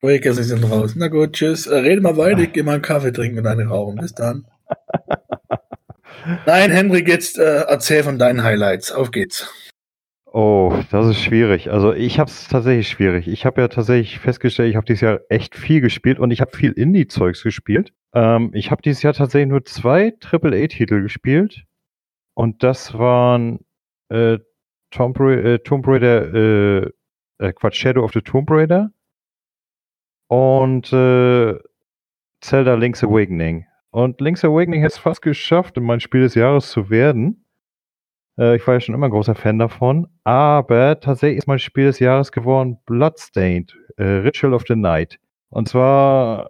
Breaker, 0.00 0.34
sie 0.34 0.42
sind 0.44 0.62
raus. 0.70 0.94
Na 0.96 1.08
gut, 1.08 1.32
tschüss. 1.32 1.66
Äh, 1.66 1.78
rede 1.78 2.00
mal 2.02 2.16
weiter, 2.16 2.40
ich 2.42 2.52
geh 2.52 2.62
mal 2.62 2.74
einen 2.74 2.82
Kaffee 2.82 3.12
trinken 3.12 3.38
und 3.38 3.46
eine 3.46 3.66
rauchen. 3.66 3.96
Bis 3.96 4.12
dann. 4.14 4.46
Nein, 6.46 6.70
Henrik, 6.70 7.08
jetzt 7.08 7.38
äh, 7.38 7.62
erzähl 7.62 8.02
von 8.04 8.18
deinen 8.18 8.42
Highlights. 8.44 8.92
Auf 8.92 9.10
geht's. 9.10 9.52
Oh, 10.26 10.74
das 10.90 11.06
ist 11.08 11.20
schwierig. 11.22 11.70
Also 11.70 11.92
ich 11.92 12.18
habe 12.18 12.30
es 12.30 12.48
tatsächlich 12.48 12.88
schwierig. 12.88 13.28
Ich 13.28 13.44
habe 13.44 13.60
ja 13.60 13.68
tatsächlich 13.68 14.18
festgestellt, 14.18 14.70
ich 14.70 14.76
habe 14.76 14.86
dieses 14.86 15.02
Jahr 15.02 15.20
echt 15.28 15.56
viel 15.56 15.80
gespielt 15.80 16.18
und 16.18 16.30
ich 16.30 16.40
habe 16.40 16.56
viel 16.56 16.72
Indie-Zeugs 16.72 17.42
gespielt. 17.42 17.92
Ähm, 18.14 18.50
ich 18.54 18.70
habe 18.70 18.80
dieses 18.82 19.02
Jahr 19.02 19.12
tatsächlich 19.12 19.48
nur 19.50 19.64
zwei 19.64 20.14
AAA-Titel 20.20 21.02
gespielt 21.02 21.64
und 22.34 22.62
das 22.62 22.94
waren 22.98 23.60
äh, 24.08 24.38
Tomb, 24.92 25.18
äh, 25.20 25.58
Tomb 25.58 25.86
Raider, 25.86 26.32
äh, 26.32 26.90
äh, 27.38 27.52
Quatsch, 27.52 27.76
Shadow 27.76 28.04
of 28.04 28.12
the 28.12 28.20
Tomb 28.20 28.48
Raider 28.50 28.92
und 30.28 30.92
äh, 30.92 31.58
Zelda 32.40 32.74
Link's 32.74 33.02
Awakening. 33.02 33.66
Und 33.90 34.20
Link's 34.20 34.44
Awakening 34.44 34.82
hat 34.84 34.92
es 34.92 34.98
fast 34.98 35.22
geschafft, 35.22 35.76
mein 35.78 36.00
Spiel 36.00 36.22
des 36.22 36.34
Jahres 36.34 36.70
zu 36.70 36.88
werden. 36.88 37.44
Äh, 38.38 38.56
ich 38.56 38.66
war 38.66 38.74
ja 38.74 38.80
schon 38.80 38.94
immer 38.94 39.08
ein 39.08 39.12
großer 39.12 39.34
Fan 39.34 39.58
davon. 39.58 40.08
Aber 40.24 41.00
tatsächlich 41.00 41.38
ist 41.38 41.48
mein 41.48 41.58
Spiel 41.58 41.86
des 41.86 41.98
Jahres 41.98 42.32
geworden 42.32 42.78
Bloodstained, 42.86 43.76
Ritual 43.98 44.54
of 44.54 44.64
the 44.66 44.74
Night. 44.74 45.18
Und 45.50 45.68
zwar 45.68 46.48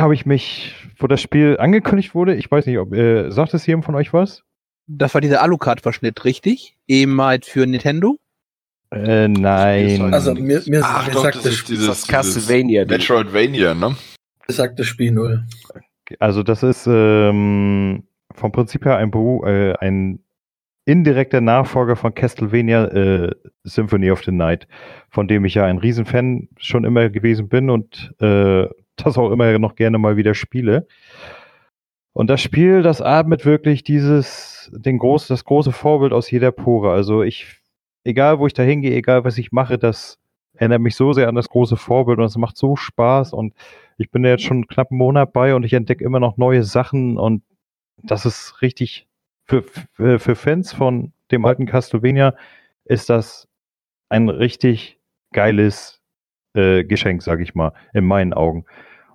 habe 0.00 0.14
ich 0.14 0.26
mich, 0.26 0.74
wo 0.98 1.06
das 1.06 1.20
Spiel 1.20 1.56
angekündigt 1.58 2.14
wurde, 2.14 2.34
ich 2.34 2.50
weiß 2.50 2.66
nicht, 2.66 2.78
ob, 2.78 2.94
äh, 2.94 3.30
sagt 3.30 3.54
es 3.54 3.66
jedem 3.66 3.82
von 3.82 3.94
euch 3.94 4.12
was? 4.12 4.42
Das 4.86 5.14
war 5.14 5.20
dieser 5.20 5.42
Alucard-Verschnitt, 5.42 6.24
richtig? 6.24 6.76
Ehemals 6.88 7.48
für 7.48 7.66
Nintendo? 7.66 8.18
Äh, 8.90 9.28
nein. 9.28 10.12
Also 10.12 10.34
mir, 10.34 10.62
mir, 10.66 10.82
Ach 10.84 11.06
mir 11.06 11.12
doch, 11.14 11.22
sagt 11.22 11.36
das 11.36 11.42
das, 11.44 11.52
ist 11.52 11.58
Spiel, 11.58 11.76
dieses, 11.76 11.88
das 11.88 12.06
Castlevania. 12.06 12.84
dieses 12.84 12.98
Metroidvania, 12.98 13.74
ne? 13.74 13.96
mir 14.48 14.54
sagt 14.54 14.78
das 14.78 14.86
Spiel 14.86 15.12
null. 15.12 15.44
Also 16.18 16.42
das 16.42 16.62
ist 16.62 16.86
ähm, 16.86 18.04
vom 18.34 18.52
Prinzip 18.52 18.84
her 18.84 18.96
ein, 18.98 19.10
Beru 19.10 19.44
äh, 19.46 19.74
ein 19.80 20.18
indirekter 20.84 21.40
Nachfolger 21.40 21.96
von 21.96 22.14
Castlevania 22.14 22.84
äh, 22.86 23.30
Symphony 23.64 24.10
of 24.10 24.22
the 24.24 24.32
Night, 24.32 24.66
von 25.10 25.28
dem 25.28 25.44
ich 25.44 25.54
ja 25.54 25.64
ein 25.64 25.78
Riesenfan 25.78 26.48
schon 26.58 26.84
immer 26.84 27.08
gewesen 27.08 27.48
bin 27.48 27.70
und 27.70 28.12
äh, 28.20 28.66
das 28.96 29.16
auch 29.16 29.30
immer 29.30 29.58
noch 29.58 29.74
gerne 29.74 29.98
mal 29.98 30.16
wieder 30.16 30.34
spiele. 30.34 30.86
Und 32.12 32.28
das 32.28 32.40
Spiel, 32.40 32.82
das 32.82 33.00
atmet 33.00 33.46
wirklich 33.46 33.84
dieses, 33.84 34.70
den 34.74 34.98
groß, 34.98 35.28
das 35.28 35.44
große 35.44 35.72
Vorbild 35.72 36.12
aus 36.12 36.30
jeder 36.30 36.52
Pore. 36.52 36.92
Also 36.92 37.22
ich, 37.22 37.60
egal 38.04 38.38
wo 38.38 38.46
ich 38.46 38.52
da 38.52 38.62
hingehe, 38.62 38.94
egal 38.94 39.24
was 39.24 39.38
ich 39.38 39.52
mache, 39.52 39.78
das 39.78 40.18
erinnert 40.54 40.82
mich 40.82 40.96
so 40.96 41.12
sehr 41.12 41.28
an 41.28 41.34
das 41.34 41.48
große 41.48 41.76
Vorbild 41.76 42.18
und 42.18 42.24
es 42.24 42.36
macht 42.36 42.56
so 42.56 42.76
Spaß 42.76 43.32
und 43.32 43.54
ich 43.96 44.10
bin 44.10 44.24
jetzt 44.24 44.44
schon 44.44 44.66
knapp 44.66 44.90
einen 44.90 44.98
Monat 44.98 45.32
bei 45.32 45.54
und 45.54 45.64
ich 45.64 45.72
entdecke 45.72 46.04
immer 46.04 46.20
noch 46.20 46.36
neue 46.36 46.62
Sachen 46.64 47.16
und 47.16 47.42
das 48.02 48.26
ist 48.26 48.60
richtig 48.60 49.06
für, 49.44 49.62
für, 49.62 50.18
für 50.18 50.34
Fans 50.34 50.72
von 50.72 51.12
dem 51.30 51.44
alten 51.44 51.66
Castlevania 51.66 52.34
ist 52.84 53.10
das 53.10 53.48
ein 54.08 54.28
richtig 54.28 54.98
geiles 55.32 56.00
äh, 56.54 56.84
Geschenk, 56.84 57.22
sag 57.22 57.40
ich 57.40 57.54
mal, 57.54 57.72
in 57.94 58.04
meinen 58.04 58.34
Augen. 58.34 58.66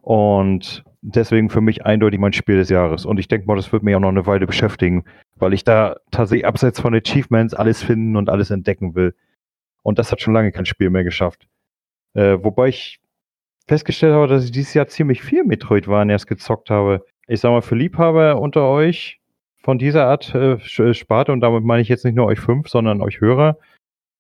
Und 0.02 0.84
deswegen 1.16 1.50
für 1.50 1.62
mich 1.62 1.86
eindeutig 1.86 2.20
mein 2.20 2.34
Spiel 2.34 2.58
des 2.58 2.70
Jahres. 2.70 3.06
Und 3.06 3.20
ich 3.20 3.28
denke 3.28 3.48
mal, 3.48 3.56
das 3.56 3.72
wird 3.72 3.84
mich 3.84 3.96
auch 3.96 4.00
noch 4.00 4.10
eine 4.10 4.26
Weile 4.26 4.46
beschäftigen, 4.46 5.06
weil 5.36 5.54
ich 5.54 5.64
da 5.64 5.98
tatsächlich 6.12 6.46
abseits 6.46 6.80
von 6.80 6.94
Achievements 6.94 7.54
alles 7.54 7.82
finden 7.82 8.16
und 8.16 8.30
alles 8.30 8.52
entdecken 8.52 8.96
will. 8.96 9.16
Und 9.84 10.00
das 10.00 10.12
hat 10.12 10.22
schon 10.22 10.34
lange 10.34 10.52
kein 10.52 10.66
Spiel 10.66 10.90
mehr 10.90 11.04
geschafft. 11.04 11.48
Äh, 12.14 12.44
wobei 12.44 12.70
ich 12.70 13.00
festgestellt 13.68 14.14
habe, 14.14 14.28
dass 14.28 14.44
ich 14.44 14.52
dieses 14.52 14.74
Jahr 14.74 14.88
ziemlich 14.88 15.22
viel 15.22 15.44
Metroidvanias 15.44 16.28
gezockt 16.28 16.70
habe. 16.70 17.06
Ich 17.28 17.40
sag 17.40 17.52
mal, 17.52 17.62
für 17.62 17.76
Liebhaber 17.76 18.40
unter 18.40 18.68
euch 18.68 19.20
von 19.58 19.78
dieser 19.78 20.06
Art 20.08 20.34
äh, 20.36 20.60
Sparte, 20.94 21.32
und 21.32 21.42
damit 21.42 21.64
meine 21.64 21.82
ich 21.82 21.90
jetzt 21.90 22.06
nicht 22.06 22.16
nur 22.16 22.26
euch 22.26 22.40
fünf, 22.40 22.70
sondern 22.70 23.02
euch 23.02 23.22
Hörer, 23.22 23.58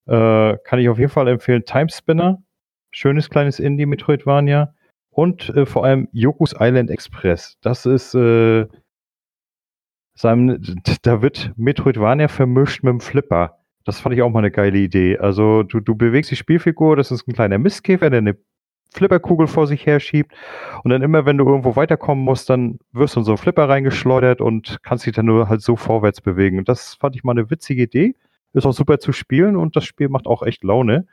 äh, 0.07 0.57
kann 0.63 0.79
ich 0.79 0.89
auf 0.89 0.99
jeden 0.99 1.11
Fall 1.11 1.27
empfehlen 1.27 1.65
Timespinner. 1.65 2.41
Schönes 2.91 3.29
kleines 3.29 3.59
Indie-Metroidvania. 3.59 4.73
Und 5.17 5.49
äh, 5.49 5.65
vor 5.65 5.83
allem 5.83 6.09
Yoku's 6.11 6.53
Island 6.59 6.91
Express. 6.91 7.57
Das 7.61 7.87
ist, 7.87 8.13
äh, 8.13 8.67
seinem, 10.13 10.61
da 11.01 11.23
wird 11.23 11.53
Metroidvania 11.57 12.27
vermischt 12.27 12.83
mit 12.83 12.91
dem 12.91 12.99
Flipper. 12.99 13.57
Das 13.83 13.99
fand 13.99 14.13
ich 14.13 14.21
auch 14.21 14.29
mal 14.29 14.39
eine 14.39 14.51
geile 14.51 14.77
Idee. 14.77 15.17
Also 15.17 15.63
du, 15.63 15.79
du 15.79 15.95
bewegst 15.95 16.29
die 16.29 16.35
Spielfigur, 16.35 16.95
das 16.95 17.09
ist 17.09 17.27
ein 17.27 17.33
kleiner 17.33 17.57
Mistkäfer, 17.57 18.11
der 18.11 18.19
eine 18.19 18.37
Flipperkugel 18.93 19.47
vor 19.47 19.65
sich 19.65 19.87
her 19.87 19.99
schiebt. 19.99 20.33
Und 20.83 20.91
dann 20.91 21.01
immer, 21.01 21.25
wenn 21.25 21.39
du 21.39 21.47
irgendwo 21.47 21.75
weiterkommen 21.75 22.23
musst, 22.23 22.51
dann 22.51 22.77
wirst 22.91 23.15
du 23.15 23.21
in 23.21 23.23
so 23.23 23.31
einen 23.31 23.39
Flipper 23.39 23.67
reingeschleudert 23.67 24.39
und 24.39 24.77
kannst 24.83 25.07
dich 25.07 25.15
dann 25.15 25.25
nur 25.25 25.49
halt 25.49 25.63
so 25.63 25.77
vorwärts 25.77 26.21
bewegen. 26.21 26.59
Und 26.59 26.69
das 26.69 26.93
fand 26.93 27.15
ich 27.15 27.23
mal 27.23 27.31
eine 27.31 27.49
witzige 27.49 27.81
Idee. 27.81 28.13
Ist 28.53 28.67
auch 28.67 28.73
super 28.73 28.99
zu 28.99 29.13
spielen 29.13 29.55
und 29.55 29.75
das 29.75 29.85
Spiel 29.85 30.09
macht 30.09 30.27
auch 30.27 30.43
echt 30.43 30.63
Laune. 30.63 31.07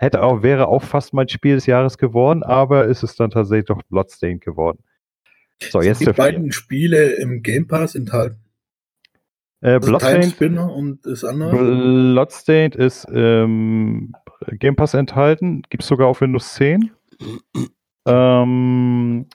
Hätte 0.00 0.22
auch, 0.22 0.42
wäre 0.42 0.68
auch 0.68 0.82
fast 0.82 1.12
mein 1.12 1.28
Spiel 1.28 1.56
des 1.56 1.66
Jahres 1.66 1.98
geworden, 1.98 2.42
aber 2.42 2.86
ist 2.86 3.02
es 3.02 3.16
dann 3.16 3.28
tatsächlich 3.30 3.66
doch 3.66 3.82
Bloodstained 3.90 4.40
geworden. 4.42 4.82
So, 5.62 5.82
jetzt 5.82 6.00
die 6.00 6.06
beiden 6.06 6.52
Spiele 6.52 7.16
im 7.16 7.42
Game 7.42 7.66
Pass 7.68 7.94
enthalten. 7.94 8.40
äh, 9.60 9.72
Also 9.74 9.88
Bloodstained, 9.88 10.40
und 10.58 11.04
das 11.04 11.22
andere. 11.22 11.50
Bloodstained 12.14 12.76
ist 12.76 13.06
ähm, 13.12 14.14
Game 14.52 14.74
Pass 14.74 14.94
enthalten, 14.94 15.60
gibt 15.68 15.82
es 15.82 15.88
sogar 15.90 16.08
auf 16.08 16.22
Windows 16.22 16.54
10. 16.54 16.90
Ähm, 18.08 19.26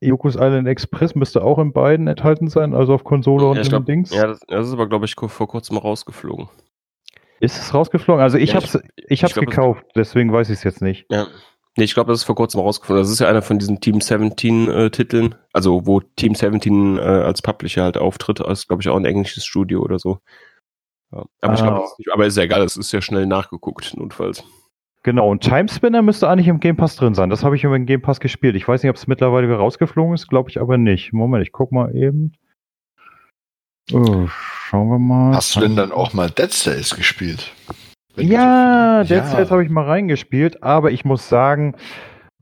Yoku's 0.00 0.34
Island 0.34 0.66
Express 0.66 1.14
müsste 1.14 1.44
auch 1.44 1.60
in 1.60 1.72
beiden 1.72 2.08
enthalten 2.08 2.48
sein, 2.48 2.74
also 2.74 2.94
auf 2.94 3.04
Konsole 3.04 3.46
und 3.46 3.54
Ja, 3.54 3.60
ich 3.62 3.68
in 3.68 3.70
glaub, 3.70 3.86
Dings. 3.86 4.12
ja, 4.12 4.26
das, 4.26 4.40
das 4.48 4.66
ist 4.66 4.72
aber, 4.72 4.88
glaube 4.88 5.04
ich, 5.04 5.14
vor 5.14 5.46
kurzem 5.46 5.76
rausgeflogen. 5.76 6.48
Ist 7.42 7.58
es 7.58 7.74
rausgeflogen? 7.74 8.22
Also 8.22 8.38
ich 8.38 8.50
Ja, 8.50 8.56
hab's, 8.56 8.78
ich 9.08 9.22
hab's 9.24 9.34
glaub, 9.34 9.44
es- 9.44 9.50
gekauft, 9.50 9.84
deswegen 9.96 10.32
weiß 10.32 10.48
ich 10.48 10.58
es 10.58 10.64
jetzt 10.64 10.80
nicht. 10.80 11.06
Ja. 11.10 11.26
Nee, 11.76 11.84
ich 11.84 11.94
glaube, 11.94 12.12
das 12.12 12.20
ist 12.20 12.24
vor 12.24 12.34
kurzem 12.36 12.60
rausgeflogen. 12.60 13.02
Das 13.02 13.10
ist 13.10 13.18
ja 13.20 13.28
einer 13.28 13.40
von 13.42 13.58
diesen 13.58 13.80
Team 13.80 14.00
17 14.00 14.68
äh, 14.68 14.90
Titeln. 14.90 15.34
Also, 15.54 15.86
wo 15.86 16.00
Team 16.00 16.34
17 16.34 16.98
äh, 16.98 17.00
als 17.00 17.40
Publisher 17.42 17.82
halt 17.84 17.96
auftritt. 17.96 18.40
Das 18.40 18.60
ist, 18.60 18.68
glaube 18.68 18.82
ich, 18.82 18.88
auch 18.90 18.96
ein 18.96 19.06
englisches 19.06 19.44
Studio 19.46 19.80
oder 19.82 19.98
so. 19.98 20.18
Ja. 21.12 21.24
Aber 21.40 21.54
ich 21.54 21.60
Ah. 21.62 21.66
glaube, 21.68 21.84
ist 21.84 21.98
nicht, 21.98 22.12
aber 22.12 22.26
ist 22.26 22.36
ja 22.36 22.42
egal, 22.44 22.60
das 22.60 22.76
ist 22.76 22.92
ja 22.92 23.00
schnell 23.02 23.26
nachgeguckt, 23.26 23.96
notfalls. 23.96 24.44
Genau, 25.02 25.28
und 25.30 25.42
Timespinner 25.42 26.00
müsste 26.02 26.28
eigentlich 26.28 26.46
im 26.48 26.60
Game 26.60 26.76
Pass 26.76 26.94
drin 26.94 27.14
sein. 27.14 27.28
Das 27.30 27.42
habe 27.42 27.56
ich 27.56 27.64
über 27.64 27.76
den 27.76 27.86
Game 27.86 28.02
Pass 28.02 28.20
gespielt. 28.20 28.54
Ich 28.54 28.68
weiß 28.68 28.82
nicht, 28.82 28.90
ob 28.90 28.96
es 28.96 29.06
mittlerweile 29.08 29.48
wieder 29.48 29.56
rausgeflogen 29.56 30.14
ist, 30.14 30.28
glaube 30.28 30.48
ich 30.50 30.60
aber 30.60 30.78
nicht. 30.78 31.12
Moment, 31.12 31.42
ich 31.44 31.52
guck 31.52 31.72
mal 31.72 31.96
eben. 31.96 32.32
Oh, 33.90 34.26
schauen 34.28 34.88
wir 34.88 34.98
mal. 34.98 35.34
Hast 35.34 35.56
du 35.56 35.60
denn 35.60 35.76
dann 35.76 35.92
auch 35.92 36.12
mal 36.12 36.30
Dead 36.30 36.50
Cells 36.50 36.94
gespielt? 36.94 37.52
Wenn 38.14 38.28
Ja, 38.28 39.02
so 39.04 39.14
Dead 39.14 39.24
Cells 39.24 39.50
habe 39.50 39.64
ich 39.64 39.70
mal 39.70 39.84
reingespielt, 39.84 40.62
aber 40.62 40.92
ich 40.92 41.04
muss 41.04 41.28
sagen, 41.28 41.74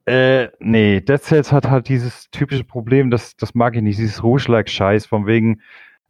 äh, 0.07 0.49
nee, 0.59 1.01
Dead 1.01 1.23
Cells 1.23 1.53
hat 1.53 1.71
halt 1.71 1.89
dieses 1.89 2.31
typische 2.31 2.65
Problem, 2.65 3.11
das, 3.11 3.37
das 3.37 3.55
mag 3.55 3.77
ich 3.77 3.83
nicht, 3.83 3.99
dieses 3.99 4.23
Rouge-like-Scheiß, 4.23 5.07
von 5.07 5.27
wegen, 5.27 5.61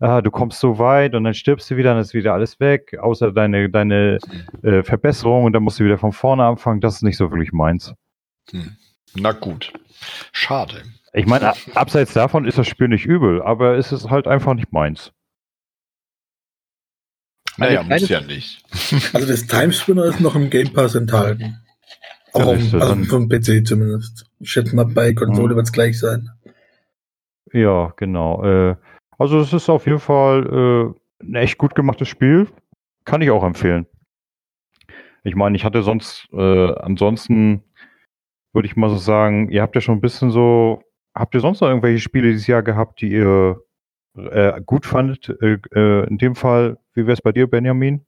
ah, 0.01 0.23
du 0.23 0.31
kommst 0.31 0.61
so 0.61 0.79
weit 0.79 1.15
und 1.15 1.25
dann 1.25 1.35
stirbst 1.35 1.71
du 1.71 1.77
wieder, 1.77 1.91
dann 1.93 2.01
ist 2.01 2.15
wieder 2.15 2.33
alles 2.33 2.59
weg, 2.61 2.97
außer 2.99 3.33
deine, 3.33 3.69
deine 3.69 4.19
äh, 4.63 4.83
Verbesserung 4.83 5.45
und 5.45 5.53
dann 5.53 5.63
musst 5.63 5.79
du 5.79 5.85
wieder 5.85 5.99
von 5.99 6.13
vorne 6.13 6.45
anfangen, 6.45 6.81
das 6.81 6.97
ist 6.97 7.03
nicht 7.03 7.17
so 7.17 7.31
wirklich 7.31 7.53
meins. 7.53 7.93
Hm. 8.51 8.77
Na 9.15 9.33
gut. 9.33 9.73
Schade. 10.33 10.83
Ich 11.13 11.27
meine, 11.27 11.53
abseits 11.75 12.13
davon 12.13 12.45
ist 12.45 12.57
das 12.57 12.69
Spiel 12.69 12.89
nicht 12.89 13.05
übel, 13.05 13.43
aber 13.43 13.77
es 13.77 13.93
ist 13.93 14.09
halt 14.09 14.29
einfach 14.29 14.55
nicht 14.55 14.73
meins. 14.73 15.13
Naja, 17.57 17.83
kleine- 17.83 18.01
muss 18.01 18.09
ja 18.09 18.21
nicht. 18.21 18.63
Also 19.15 19.27
das 19.27 19.47
Timespinner 19.47 20.05
ist 20.05 20.21
noch 20.21 20.35
im 20.37 20.51
Game 20.51 20.73
Pass 20.73 20.95
enthalten. 20.95 21.61
Auch 22.33 22.41
Ja, 22.41 22.47
auf, 22.47 22.75
also 22.75 23.05
vom 23.05 23.29
PC 23.29 23.67
zumindest. 23.67 24.25
Ich 24.39 24.51
schätze 24.53 24.75
mal, 24.77 24.85
bei 24.87 25.13
Konsole 25.13 25.53
Mhm. 25.55 25.57
wird 25.57 25.67
es 25.67 25.73
gleich 25.73 25.99
sein. 25.99 26.31
Ja, 27.53 27.93
genau. 27.97 28.45
Äh, 28.45 28.77
also 29.19 29.41
es 29.41 29.53
ist 29.53 29.69
auf 29.69 29.87
jeden 29.87 29.99
Fall 29.99 30.95
äh, 31.21 31.25
ein 31.25 31.35
echt 31.35 31.59
gut 31.59 31.75
gemachtes 31.75 32.09
Spiel. 32.09 32.47
Kann 33.05 33.23
ich 33.23 33.31
auch 33.31 33.43
empfehlen. 33.45 33.87
Ich 35.25 35.35
meine, 35.35 35.57
ich 35.57 35.65
hatte 35.65 35.83
sonst, 35.83 36.29
äh, 36.33 36.73
ansonsten 36.75 37.63
würde 38.53 38.67
ich 38.67 38.77
mal 38.77 38.89
so 38.91 38.97
sagen, 38.97 39.51
ihr 39.51 39.63
habt 39.63 39.75
ja 39.75 39.81
schon 39.81 39.97
ein 39.97 40.01
bisschen 40.01 40.31
so, 40.31 40.83
habt 41.15 41.35
ihr 41.35 41.41
sonst 41.41 41.61
noch 41.61 41.69
irgendwelche 41.69 42.01
Spiele 42.01 42.29
dieses 42.31 42.47
Jahr 42.47 42.63
gehabt, 42.63 43.01
die 43.01 43.11
ihr 43.11 43.61
äh, 44.17 44.61
gut 44.65 44.87
fandet? 44.87 45.29
In 45.29 46.19
dem 46.19 46.35
Fall, 46.35 46.79
wie 46.95 47.03
wäre 47.03 47.13
es 47.13 47.23
bei 47.23 47.33
dir, 47.33 47.47
Benjamin? 47.47 48.07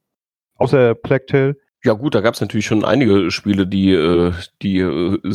Außer 0.57 0.95
Tale? 1.03 1.57
Ja 1.85 1.95
gut, 1.95 2.15
da 2.15 2.21
gab 2.21 2.35
es 2.35 2.41
natürlich 2.41 2.67
schon 2.67 2.85
einige 2.85 3.33
Spiele, 3.33 3.67
die, 3.67 3.93
äh, 3.93 4.33
die 4.63 4.79
äh, 4.79 5.19
äh, 5.25 5.31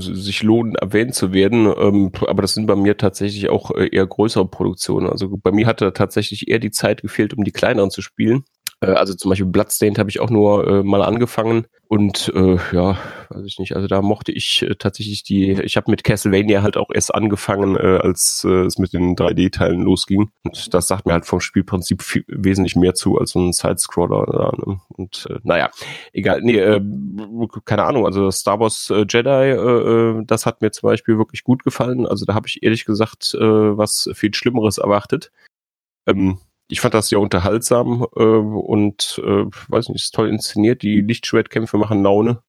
sich 0.00 0.42
lohnen, 0.42 0.74
erwähnt 0.74 1.14
zu 1.14 1.32
werden. 1.32 1.66
Ähm, 1.66 2.10
aber 2.26 2.42
das 2.42 2.54
sind 2.54 2.66
bei 2.66 2.74
mir 2.74 2.96
tatsächlich 2.96 3.48
auch 3.50 3.70
eher 3.76 4.06
größere 4.06 4.48
Produktionen. 4.48 5.08
Also 5.08 5.36
bei 5.40 5.52
mir 5.52 5.68
hatte 5.68 5.92
tatsächlich 5.92 6.48
eher 6.48 6.58
die 6.58 6.72
Zeit 6.72 7.02
gefehlt, 7.02 7.34
um 7.34 7.44
die 7.44 7.52
kleineren 7.52 7.90
zu 7.90 8.02
spielen. 8.02 8.42
Äh, 8.80 8.92
also 8.92 9.14
zum 9.14 9.30
Beispiel 9.30 9.46
Bloodstained 9.46 9.98
habe 9.98 10.10
ich 10.10 10.20
auch 10.20 10.30
nur 10.30 10.66
äh, 10.66 10.82
mal 10.82 11.02
angefangen 11.02 11.66
und 11.88 12.32
äh, 12.34 12.56
ja, 12.72 12.96
weiß 13.30 13.44
ich 13.44 13.58
nicht. 13.58 13.74
Also 13.74 13.88
da 13.88 14.00
mochte 14.00 14.32
ich 14.32 14.62
äh, 14.62 14.76
tatsächlich 14.76 15.24
die. 15.24 15.52
Ich 15.62 15.76
habe 15.76 15.90
mit 15.90 16.04
Castlevania 16.04 16.62
halt 16.62 16.76
auch 16.76 16.90
erst 16.92 17.14
angefangen, 17.14 17.76
äh, 17.76 17.98
als 18.00 18.44
äh, 18.48 18.64
es 18.64 18.78
mit 18.78 18.92
den 18.92 19.16
3D-Teilen 19.16 19.82
losging. 19.82 20.30
Und 20.44 20.72
das 20.72 20.88
sagt 20.88 21.06
mir 21.06 21.12
halt 21.12 21.26
vom 21.26 21.40
Spielprinzip 21.40 22.02
viel, 22.02 22.24
wesentlich 22.28 22.76
mehr 22.76 22.94
zu 22.94 23.18
als 23.18 23.32
so 23.32 23.40
ein 23.40 23.52
Sidescroller. 23.52 24.52
Ne? 24.64 24.80
Und 24.96 25.26
äh, 25.28 25.38
naja, 25.42 25.70
egal. 26.12 26.40
Nee, 26.42 26.58
äh, 26.58 26.80
keine 27.64 27.84
Ahnung. 27.84 28.06
Also 28.06 28.30
Star 28.30 28.60
Wars 28.60 28.88
äh, 28.90 29.04
Jedi, 29.08 29.28
äh, 29.28 29.54
äh, 30.20 30.24
das 30.26 30.46
hat 30.46 30.62
mir 30.62 30.70
zum 30.70 30.88
Beispiel 30.88 31.18
wirklich 31.18 31.42
gut 31.44 31.64
gefallen. 31.64 32.06
Also 32.06 32.24
da 32.24 32.34
habe 32.34 32.46
ich 32.46 32.62
ehrlich 32.62 32.84
gesagt 32.84 33.34
äh, 33.34 33.40
was 33.40 34.08
viel 34.14 34.32
Schlimmeres 34.32 34.78
erwartet. 34.78 35.32
Ähm, 36.06 36.38
ich 36.70 36.80
fand 36.80 36.94
das 36.94 37.10
ja 37.10 37.18
unterhaltsam 37.18 38.06
äh, 38.16 38.22
und 38.22 39.20
äh, 39.24 39.44
weiß 39.68 39.88
nicht, 39.88 40.04
ist 40.04 40.14
toll 40.14 40.28
inszeniert. 40.28 40.82
Die 40.82 41.00
Lichtschwertkämpfe 41.00 41.76
machen 41.76 42.02
Laune. 42.02 42.42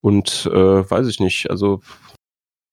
Und 0.00 0.48
äh, 0.52 0.90
weiß 0.90 1.06
ich 1.08 1.20
nicht, 1.20 1.50
also 1.50 1.80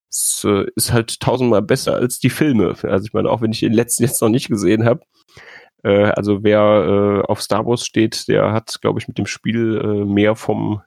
es 0.10 0.44
äh, 0.48 0.66
ist 0.76 0.94
halt 0.94 1.20
tausendmal 1.20 1.62
besser 1.62 1.96
als 1.96 2.20
die 2.20 2.30
Filme. 2.30 2.76
Also 2.84 3.06
ich 3.06 3.14
meine, 3.14 3.30
auch 3.30 3.42
wenn 3.42 3.52
ich 3.52 3.60
den 3.60 3.74
letzten 3.74 4.04
jetzt 4.04 4.22
noch 4.22 4.30
nicht 4.30 4.50
gesehen 4.50 4.86
habe. 4.86 5.02
Äh, 5.84 6.12
also 6.12 6.44
wer 6.44 7.24
äh, 7.26 7.28
auf 7.28 7.42
Star 7.42 7.66
Wars 7.66 7.86
steht, 7.86 8.28
der 8.28 8.54
hat, 8.54 8.80
glaube 8.82 9.00
ich, 9.00 9.08
mit 9.08 9.18
dem 9.18 9.26
Spiel 9.26 9.82
äh, 9.84 10.06
mehr 10.06 10.36
vom 10.36 10.82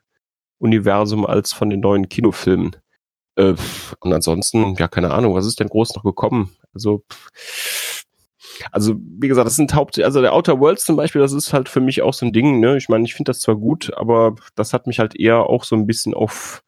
Universum 0.59 1.27
als 1.27 1.53
von 1.53 1.69
den 1.71 1.81
neuen 1.81 2.09
Kinofilmen. 2.09 2.77
Äh, 3.37 3.55
und 4.01 4.13
ansonsten, 4.13 4.75
ja, 4.77 4.89
keine 4.89 5.13
Ahnung, 5.13 5.35
was 5.35 5.47
ist 5.47 5.61
denn 5.61 5.69
groß 5.69 5.97
noch 5.97 6.05
gekommen? 6.05 6.57
Also 6.73 7.05
pff, 7.11 7.31
also 8.73 8.95
wie 8.97 9.29
gesagt, 9.29 9.47
das 9.47 9.57
sind 9.57 9.75
Haupt, 9.75 9.99
also 9.99 10.21
der 10.21 10.35
Outer 10.35 10.61
Worlds 10.61 10.85
zum 10.85 10.97
Beispiel, 10.97 11.21
das 11.21 11.33
ist 11.33 11.53
halt 11.53 11.69
für 11.69 11.81
mich 11.81 12.03
auch 12.03 12.15
so 12.15 12.27
ein 12.27 12.33
Ding, 12.33 12.61
ne? 12.61 12.77
Ich 12.77 12.89
meine, 12.89 13.05
ich 13.05 13.15
finde 13.15 13.31
das 13.31 13.41
zwar 13.41 13.57
gut, 13.57 13.93
aber 13.97 14.35
das 14.55 14.73
hat 14.73 14.87
mich 14.87 14.99
halt 14.99 15.19
eher 15.19 15.45
auch 15.45 15.65
so 15.65 15.77
ein 15.77 15.87
bisschen 15.87 16.15
auf 16.15 16.63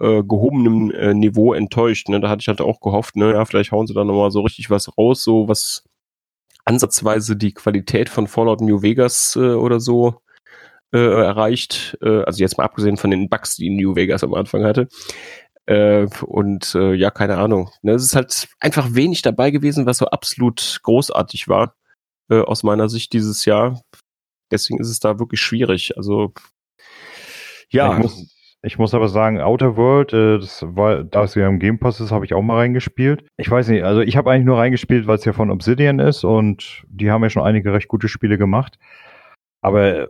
äh, 0.00 0.22
gehobenem 0.22 0.90
äh, 0.90 1.14
Niveau 1.14 1.52
enttäuscht. 1.52 2.08
Ne? 2.08 2.20
Da 2.20 2.28
hatte 2.28 2.40
ich 2.40 2.48
halt 2.48 2.60
auch 2.60 2.80
gehofft, 2.80 3.16
ne, 3.16 3.32
ja, 3.32 3.44
vielleicht 3.44 3.72
hauen 3.72 3.86
sie 3.86 3.94
da 3.94 4.04
nochmal 4.04 4.30
so 4.30 4.40
richtig 4.42 4.70
was 4.70 4.96
raus, 4.96 5.24
so 5.24 5.48
was 5.48 5.84
ansatzweise 6.64 7.36
die 7.36 7.52
Qualität 7.52 8.08
von 8.08 8.26
Fallout 8.26 8.60
New 8.60 8.82
Vegas 8.82 9.36
äh, 9.36 9.54
oder 9.54 9.80
so 9.80 10.20
äh, 10.92 10.98
erreicht. 10.98 11.98
Äh, 12.02 12.22
also 12.22 12.40
jetzt 12.40 12.58
mal 12.58 12.64
abgesehen 12.64 12.96
von 12.96 13.10
den 13.10 13.28
Bugs, 13.28 13.56
die 13.56 13.70
New 13.70 13.96
Vegas 13.96 14.22
am 14.22 14.34
Anfang 14.34 14.64
hatte. 14.64 14.88
Äh, 15.68 16.08
und 16.24 16.74
äh, 16.74 16.94
ja, 16.94 17.10
keine 17.10 17.36
Ahnung. 17.36 17.70
Ne, 17.82 17.92
es 17.92 18.02
ist 18.02 18.16
halt 18.16 18.48
einfach 18.58 18.94
wenig 18.94 19.20
dabei 19.20 19.50
gewesen, 19.50 19.84
was 19.84 19.98
so 19.98 20.06
absolut 20.06 20.80
großartig 20.82 21.46
war 21.46 21.74
äh, 22.30 22.40
aus 22.40 22.62
meiner 22.62 22.88
Sicht 22.88 23.12
dieses 23.12 23.44
Jahr. 23.44 23.78
Deswegen 24.50 24.80
ist 24.80 24.88
es 24.88 24.98
da 24.98 25.18
wirklich 25.18 25.42
schwierig. 25.42 25.94
Also 25.98 26.32
ja. 27.70 27.92
Ich 27.92 27.98
muss, 27.98 28.34
ich 28.62 28.78
muss 28.78 28.94
aber 28.94 29.08
sagen, 29.08 29.42
Outer 29.42 29.76
World, 29.76 30.14
äh, 30.14 30.38
das 30.38 30.64
war, 30.66 31.04
da 31.04 31.24
es 31.24 31.34
ja 31.34 31.46
im 31.46 31.58
Game 31.58 31.78
Pass 31.78 32.00
ist, 32.00 32.12
habe 32.12 32.24
ich 32.24 32.32
auch 32.32 32.40
mal 32.40 32.56
reingespielt. 32.56 33.26
Ich 33.36 33.50
weiß 33.50 33.68
nicht, 33.68 33.84
also 33.84 34.00
ich 34.00 34.16
habe 34.16 34.30
eigentlich 34.30 34.46
nur 34.46 34.56
reingespielt, 34.56 35.06
weil 35.06 35.16
es 35.16 35.26
ja 35.26 35.34
von 35.34 35.50
Obsidian 35.50 35.98
ist 35.98 36.24
und 36.24 36.84
die 36.88 37.10
haben 37.10 37.22
ja 37.22 37.28
schon 37.28 37.42
einige 37.42 37.74
recht 37.74 37.88
gute 37.88 38.08
Spiele 38.08 38.38
gemacht. 38.38 38.78
Aber 39.60 40.08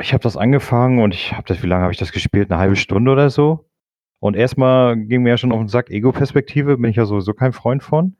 ich 0.00 0.12
habe 0.12 0.22
das 0.24 0.36
angefangen 0.36 0.98
und 0.98 1.14
ich 1.14 1.32
habe 1.32 1.46
das, 1.46 1.62
wie 1.62 1.68
lange 1.68 1.84
habe 1.84 1.92
ich 1.92 1.98
das 1.98 2.10
gespielt? 2.10 2.50
Eine 2.50 2.58
halbe 2.58 2.74
Stunde 2.74 3.12
oder 3.12 3.30
so? 3.30 3.68
Und 4.18 4.36
erstmal 4.36 4.96
ging 4.96 5.22
mir 5.22 5.30
ja 5.30 5.36
schon 5.36 5.52
auf 5.52 5.58
den 5.58 5.68
Sack 5.68 5.90
Ego-Perspektive, 5.90 6.78
bin 6.78 6.90
ich 6.90 6.96
ja 6.96 7.04
sowieso 7.04 7.34
kein 7.34 7.52
Freund 7.52 7.82
von. 7.82 8.16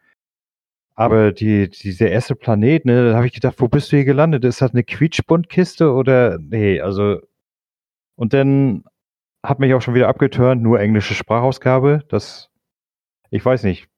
Aber 0.95 1.33
die, 1.33 1.69
dieser 1.69 2.09
erste 2.09 2.35
Planet, 2.35 2.85
ne, 2.87 3.11
da 3.11 3.17
habe 3.17 3.27
ich 3.27 3.35
gedacht, 3.35 3.57
wo 3.59 3.69
bist 3.69 3.93
du 3.93 3.97
hier 3.97 4.05
gelandet? 4.05 4.45
Ist 4.45 4.63
das 4.63 4.73
eine 4.73 4.85
Quietschbundkiste 4.85 5.93
oder 5.93 6.39
nee, 6.39 6.81
also 6.81 7.21
und 8.17 8.33
dann 8.33 8.85
hat 9.45 9.61
mich 9.61 9.73
auch 9.75 9.83
schon 9.83 9.95
wieder 9.95 10.09
abgeturnt, 10.09 10.63
nur 10.63 10.81
englische 10.81 11.15
Sprachausgabe. 11.15 12.03
Das, 12.09 12.51
ich 13.31 13.45
weiß 13.45 13.63
nicht. 13.63 13.89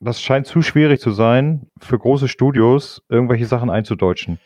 Das 0.00 0.20
scheint 0.22 0.46
zu 0.46 0.62
schwierig 0.62 1.00
zu 1.00 1.10
sein, 1.10 1.70
für 1.80 1.98
große 1.98 2.28
Studios 2.28 3.02
irgendwelche 3.08 3.46
Sachen 3.46 3.70
einzudeutschen. 3.70 4.38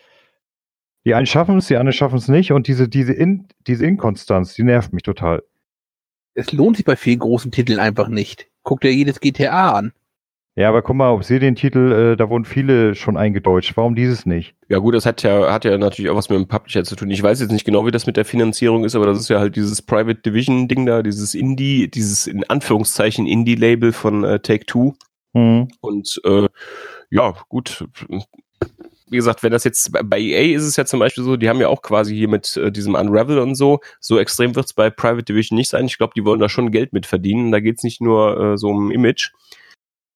Die 1.04 1.14
einen 1.14 1.26
schaffen 1.26 1.58
es, 1.58 1.66
die 1.66 1.76
anderen 1.76 1.92
schaffen 1.92 2.18
es 2.18 2.28
nicht 2.28 2.52
und 2.52 2.66
diese, 2.66 2.88
diese, 2.88 3.12
In, 3.12 3.48
diese 3.66 3.86
Inkonstanz, 3.86 4.54
die 4.54 4.62
nervt 4.62 4.92
mich 4.92 5.02
total 5.02 5.42
es 6.34 6.52
lohnt 6.52 6.76
sich 6.76 6.84
bei 6.84 6.96
vielen 6.96 7.18
großen 7.18 7.50
Titeln 7.50 7.78
einfach 7.78 8.08
nicht. 8.08 8.48
Guck 8.62 8.80
dir 8.80 8.92
jedes 8.92 9.20
GTA 9.20 9.72
an. 9.72 9.92
Ja, 10.56 10.68
aber 10.68 10.82
guck 10.82 10.96
mal, 10.96 11.10
ob 11.12 11.24
sie 11.24 11.38
den 11.38 11.54
Titel, 11.54 11.92
äh, 11.92 12.16
da 12.16 12.28
wurden 12.28 12.44
viele 12.44 12.94
schon 12.94 13.16
eingedeutscht. 13.16 13.76
Warum 13.76 13.94
dieses 13.94 14.26
nicht? 14.26 14.54
Ja 14.68 14.78
gut, 14.78 14.94
das 14.94 15.06
hat 15.06 15.22
ja, 15.22 15.52
hat 15.52 15.64
ja 15.64 15.78
natürlich 15.78 16.10
auch 16.10 16.16
was 16.16 16.28
mit 16.28 16.38
dem 16.38 16.48
Publisher 16.48 16.84
zu 16.84 16.96
tun. 16.96 17.10
Ich 17.10 17.22
weiß 17.22 17.40
jetzt 17.40 17.52
nicht 17.52 17.64
genau, 17.64 17.86
wie 17.86 17.92
das 17.92 18.06
mit 18.06 18.16
der 18.16 18.24
Finanzierung 18.24 18.84
ist, 18.84 18.94
aber 18.96 19.06
das 19.06 19.20
ist 19.20 19.30
ja 19.30 19.38
halt 19.38 19.56
dieses 19.56 19.80
Private 19.80 20.20
Division 20.20 20.66
Ding 20.66 20.86
da, 20.86 21.02
dieses 21.02 21.34
Indie, 21.34 21.88
dieses 21.88 22.26
in 22.26 22.44
Anführungszeichen 22.44 23.26
Indie-Label 23.26 23.92
von 23.92 24.24
äh, 24.24 24.40
Take 24.40 24.66
Two. 24.66 24.94
Mhm. 25.32 25.68
Und 25.80 26.20
äh, 26.24 26.48
ja, 27.10 27.34
gut, 27.48 27.86
wie 29.10 29.16
gesagt, 29.16 29.42
wenn 29.42 29.52
das 29.52 29.64
jetzt 29.64 29.90
bei 29.92 30.20
EA 30.20 30.56
ist 30.56 30.64
es 30.64 30.76
ja 30.76 30.84
zum 30.84 31.00
Beispiel 31.00 31.24
so, 31.24 31.36
die 31.36 31.48
haben 31.48 31.60
ja 31.60 31.68
auch 31.68 31.82
quasi 31.82 32.14
hier 32.14 32.28
mit 32.28 32.56
äh, 32.56 32.70
diesem 32.70 32.94
Unravel 32.94 33.38
und 33.40 33.54
so, 33.56 33.80
so 33.98 34.18
extrem 34.18 34.54
wird 34.54 34.66
es 34.66 34.72
bei 34.72 34.88
Private 34.90 35.24
Division 35.24 35.56
nicht 35.56 35.68
sein. 35.68 35.86
Ich 35.86 35.98
glaube, 35.98 36.12
die 36.16 36.24
wollen 36.24 36.40
da 36.40 36.48
schon 36.48 36.70
Geld 36.70 36.92
mit 36.92 37.06
verdienen. 37.06 37.52
Da 37.52 37.60
geht 37.60 37.78
es 37.78 37.84
nicht 37.84 38.00
nur 38.00 38.40
äh, 38.40 38.56
so 38.56 38.68
um 38.68 38.90
Image. 38.90 39.30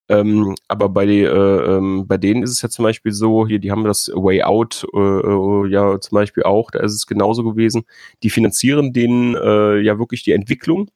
Ähm, 0.09 0.55
aber 0.69 0.91
bei, 0.91 1.07
äh, 1.07 1.27
ähm, 1.27 2.07
bei 2.07 2.19
denen 2.19 2.43
ist 2.43 2.51
es 2.51 2.63
ja 2.63 2.69
zum 2.69 2.83
Beispiel 2.83 3.13
so, 3.13 3.47
hier, 3.47 3.59
die 3.59 3.71
haben 3.71 3.85
das 3.85 4.11
Way 4.15 4.43
Out 4.43 4.87
äh, 4.95 4.99
äh, 4.99 5.69
ja 5.71 5.99
zum 5.99 6.17
Beispiel 6.17 6.43
auch, 6.43 6.71
da 6.71 6.81
ist 6.81 6.93
es 6.93 7.07
genauso 7.07 7.43
gewesen. 7.43 7.85
Die 8.23 8.31
finanzieren 8.31 8.93
denen 8.93 9.35
äh, 9.35 9.81
ja 9.81 9.99
wirklich 9.99 10.23
die 10.23 10.33
Entwicklung 10.33 10.91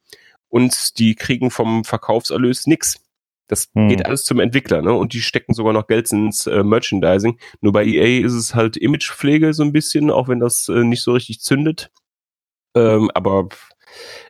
und 0.48 0.98
die 0.98 1.14
kriegen 1.14 1.50
vom 1.50 1.84
Verkaufserlös 1.84 2.66
nix. 2.66 3.02
Das 3.48 3.68
hm. 3.74 3.88
geht 3.88 4.06
alles 4.06 4.24
zum 4.24 4.40
Entwickler, 4.40 4.82
ne? 4.82 4.92
Und 4.92 5.14
die 5.14 5.20
stecken 5.20 5.54
sogar 5.54 5.72
noch 5.72 5.86
Geld 5.86 6.12
ins 6.12 6.46
äh, 6.46 6.62
Merchandising. 6.62 7.38
Nur 7.60 7.72
bei 7.72 7.84
EA 7.84 8.24
ist 8.24 8.34
es 8.34 8.54
halt 8.54 8.76
Imagepflege 8.76 9.52
so 9.54 9.62
ein 9.64 9.72
bisschen, 9.72 10.10
auch 10.10 10.28
wenn 10.28 10.38
das 10.38 10.68
äh, 10.68 10.84
nicht 10.84 11.02
so 11.02 11.12
richtig 11.12 11.40
zündet. 11.40 11.90
Ähm, 12.76 13.10
aber 13.14 13.48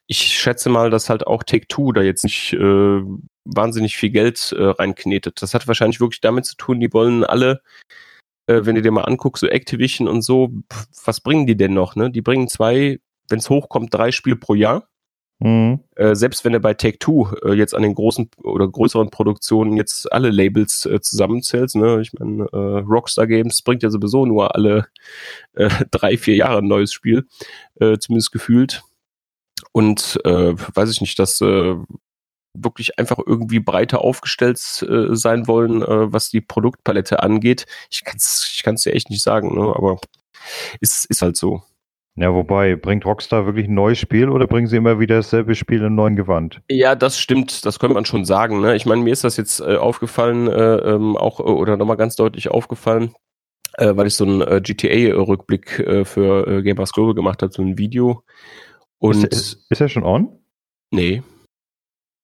ich 0.06 0.18
schätze 0.18 0.70
mal, 0.70 0.90
dass 0.90 1.10
halt 1.10 1.26
auch 1.26 1.42
Take-Two 1.42 1.92
da 1.92 2.02
jetzt 2.02 2.24
nicht 2.24 2.52
äh, 2.54 3.02
wahnsinnig 3.44 3.96
viel 3.96 4.10
Geld 4.10 4.54
äh, 4.56 4.62
reinknetet. 4.62 5.42
Das 5.42 5.54
hat 5.54 5.66
wahrscheinlich 5.66 6.00
wirklich 6.00 6.20
damit 6.20 6.46
zu 6.46 6.56
tun, 6.56 6.80
die 6.80 6.92
wollen 6.92 7.24
alle, 7.24 7.62
äh, 8.46 8.60
wenn 8.62 8.76
du 8.76 8.82
dir 8.82 8.92
mal 8.92 9.04
anguckst, 9.04 9.40
so 9.40 9.48
Activision 9.48 10.08
und 10.08 10.22
so, 10.22 10.50
was 11.04 11.20
bringen 11.20 11.46
die 11.46 11.56
denn 11.56 11.74
noch? 11.74 11.96
Ne? 11.96 12.10
Die 12.10 12.22
bringen 12.22 12.48
zwei, 12.48 13.00
wenn 13.28 13.38
es 13.38 13.50
hochkommt, 13.50 13.92
drei 13.92 14.12
Spiele 14.12 14.36
pro 14.36 14.54
Jahr. 14.54 14.87
Mhm. 15.40 15.80
Äh, 15.94 16.16
selbst 16.16 16.44
wenn 16.44 16.52
er 16.52 16.60
bei 16.60 16.74
Take 16.74 16.98
Two 16.98 17.28
äh, 17.44 17.52
jetzt 17.52 17.74
an 17.74 17.82
den 17.82 17.94
großen 17.94 18.28
oder 18.42 18.66
größeren 18.66 19.10
Produktionen 19.10 19.76
jetzt 19.76 20.12
alle 20.12 20.30
Labels 20.30 20.84
äh, 20.84 21.00
zusammenzählt, 21.00 21.74
ne? 21.76 22.00
ich 22.00 22.12
meine, 22.14 22.46
äh, 22.52 22.56
Rockstar 22.56 23.28
Games 23.28 23.62
bringt 23.62 23.84
ja 23.84 23.90
sowieso 23.90 24.26
nur 24.26 24.56
alle 24.56 24.88
äh, 25.54 25.68
drei, 25.92 26.16
vier 26.16 26.34
Jahre 26.34 26.58
ein 26.58 26.66
neues 26.66 26.92
Spiel, 26.92 27.26
äh, 27.80 27.98
zumindest 27.98 28.32
gefühlt. 28.32 28.82
Und 29.72 30.20
weiß 30.24 30.90
ich 30.90 31.00
nicht, 31.00 31.18
dass 31.18 31.40
wirklich 31.40 32.98
einfach 32.98 33.18
irgendwie 33.24 33.58
breiter 33.58 34.02
aufgestellt 34.02 34.58
sein 34.58 35.46
wollen, 35.46 35.80
was 35.80 36.30
die 36.30 36.40
Produktpalette 36.40 37.22
angeht. 37.22 37.66
Ich 37.90 38.04
kann 38.04 38.16
es 38.16 38.50
ich 38.54 38.62
kann's 38.62 38.82
dir 38.82 38.94
echt 38.94 39.10
nicht 39.10 39.22
sagen, 39.22 39.54
ne? 39.54 39.74
aber 39.74 39.98
ist, 40.80 41.06
ist 41.06 41.22
halt 41.22 41.36
so. 41.36 41.62
Ja, 42.20 42.34
wobei, 42.34 42.74
bringt 42.74 43.06
Rockstar 43.06 43.46
wirklich 43.46 43.68
ein 43.68 43.74
neues 43.74 43.98
Spiel 43.98 44.28
oder 44.28 44.48
bringen 44.48 44.66
sie 44.66 44.76
immer 44.76 44.98
wieder 44.98 45.16
dasselbe 45.16 45.54
Spiel 45.54 45.84
in 45.84 45.94
neuen 45.94 46.16
Gewand? 46.16 46.60
Ja, 46.68 46.96
das 46.96 47.16
stimmt, 47.16 47.64
das 47.64 47.78
könnte 47.78 47.94
man 47.94 48.06
schon 48.06 48.24
sagen. 48.24 48.60
Ne? 48.60 48.74
Ich 48.74 48.86
meine, 48.86 49.02
mir 49.02 49.12
ist 49.12 49.22
das 49.22 49.36
jetzt 49.36 49.60
äh, 49.60 49.76
aufgefallen, 49.76 50.48
äh, 50.48 50.76
ähm, 50.78 51.16
auch 51.16 51.38
äh, 51.38 51.44
oder 51.44 51.76
nochmal 51.76 51.96
ganz 51.96 52.16
deutlich 52.16 52.48
aufgefallen, 52.48 53.14
äh, 53.74 53.94
weil 53.94 54.08
ich 54.08 54.14
so 54.14 54.24
einen 54.24 54.40
äh, 54.40 54.60
GTA-Rückblick 54.60 55.78
äh, 55.78 56.04
für 56.04 56.44
äh, 56.48 56.62
Gamers 56.62 56.92
Global 56.92 57.14
gemacht 57.14 57.40
habe, 57.42 57.52
so 57.52 57.62
ein 57.62 57.78
Video. 57.78 58.24
Und 58.98 59.22
ist, 59.22 59.32
ist, 59.32 59.66
ist 59.70 59.80
er 59.80 59.88
schon 59.88 60.02
on? 60.02 60.28
Nee. 60.90 61.22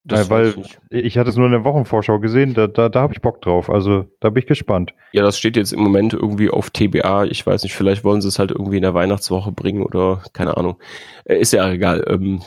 Das 0.06 0.28
weil 0.28 0.54
ich, 0.90 1.04
ich 1.04 1.18
hatte 1.18 1.30
es 1.30 1.36
nur 1.36 1.46
in 1.46 1.52
der 1.52 1.64
Wochenvorschau 1.64 2.18
gesehen, 2.18 2.52
da, 2.52 2.66
da, 2.66 2.90
da 2.90 3.00
habe 3.00 3.14
ich 3.14 3.22
Bock 3.22 3.40
drauf. 3.40 3.70
Also 3.70 4.04
da 4.20 4.28
bin 4.28 4.42
ich 4.42 4.46
gespannt. 4.46 4.92
Ja, 5.12 5.22
das 5.22 5.38
steht 5.38 5.56
jetzt 5.56 5.72
im 5.72 5.80
Moment 5.80 6.12
irgendwie 6.12 6.50
auf 6.50 6.68
TBA. 6.68 7.24
Ich 7.24 7.46
weiß 7.46 7.62
nicht, 7.62 7.74
vielleicht 7.74 8.04
wollen 8.04 8.20
sie 8.20 8.28
es 8.28 8.38
halt 8.38 8.50
irgendwie 8.50 8.76
in 8.76 8.82
der 8.82 8.92
Weihnachtswoche 8.92 9.50
bringen 9.50 9.82
oder 9.82 10.22
keine 10.34 10.58
Ahnung. 10.58 10.78
Äh, 11.24 11.38
ist 11.38 11.54
ja 11.54 11.70
egal. 11.70 12.04
Ähm, 12.06 12.42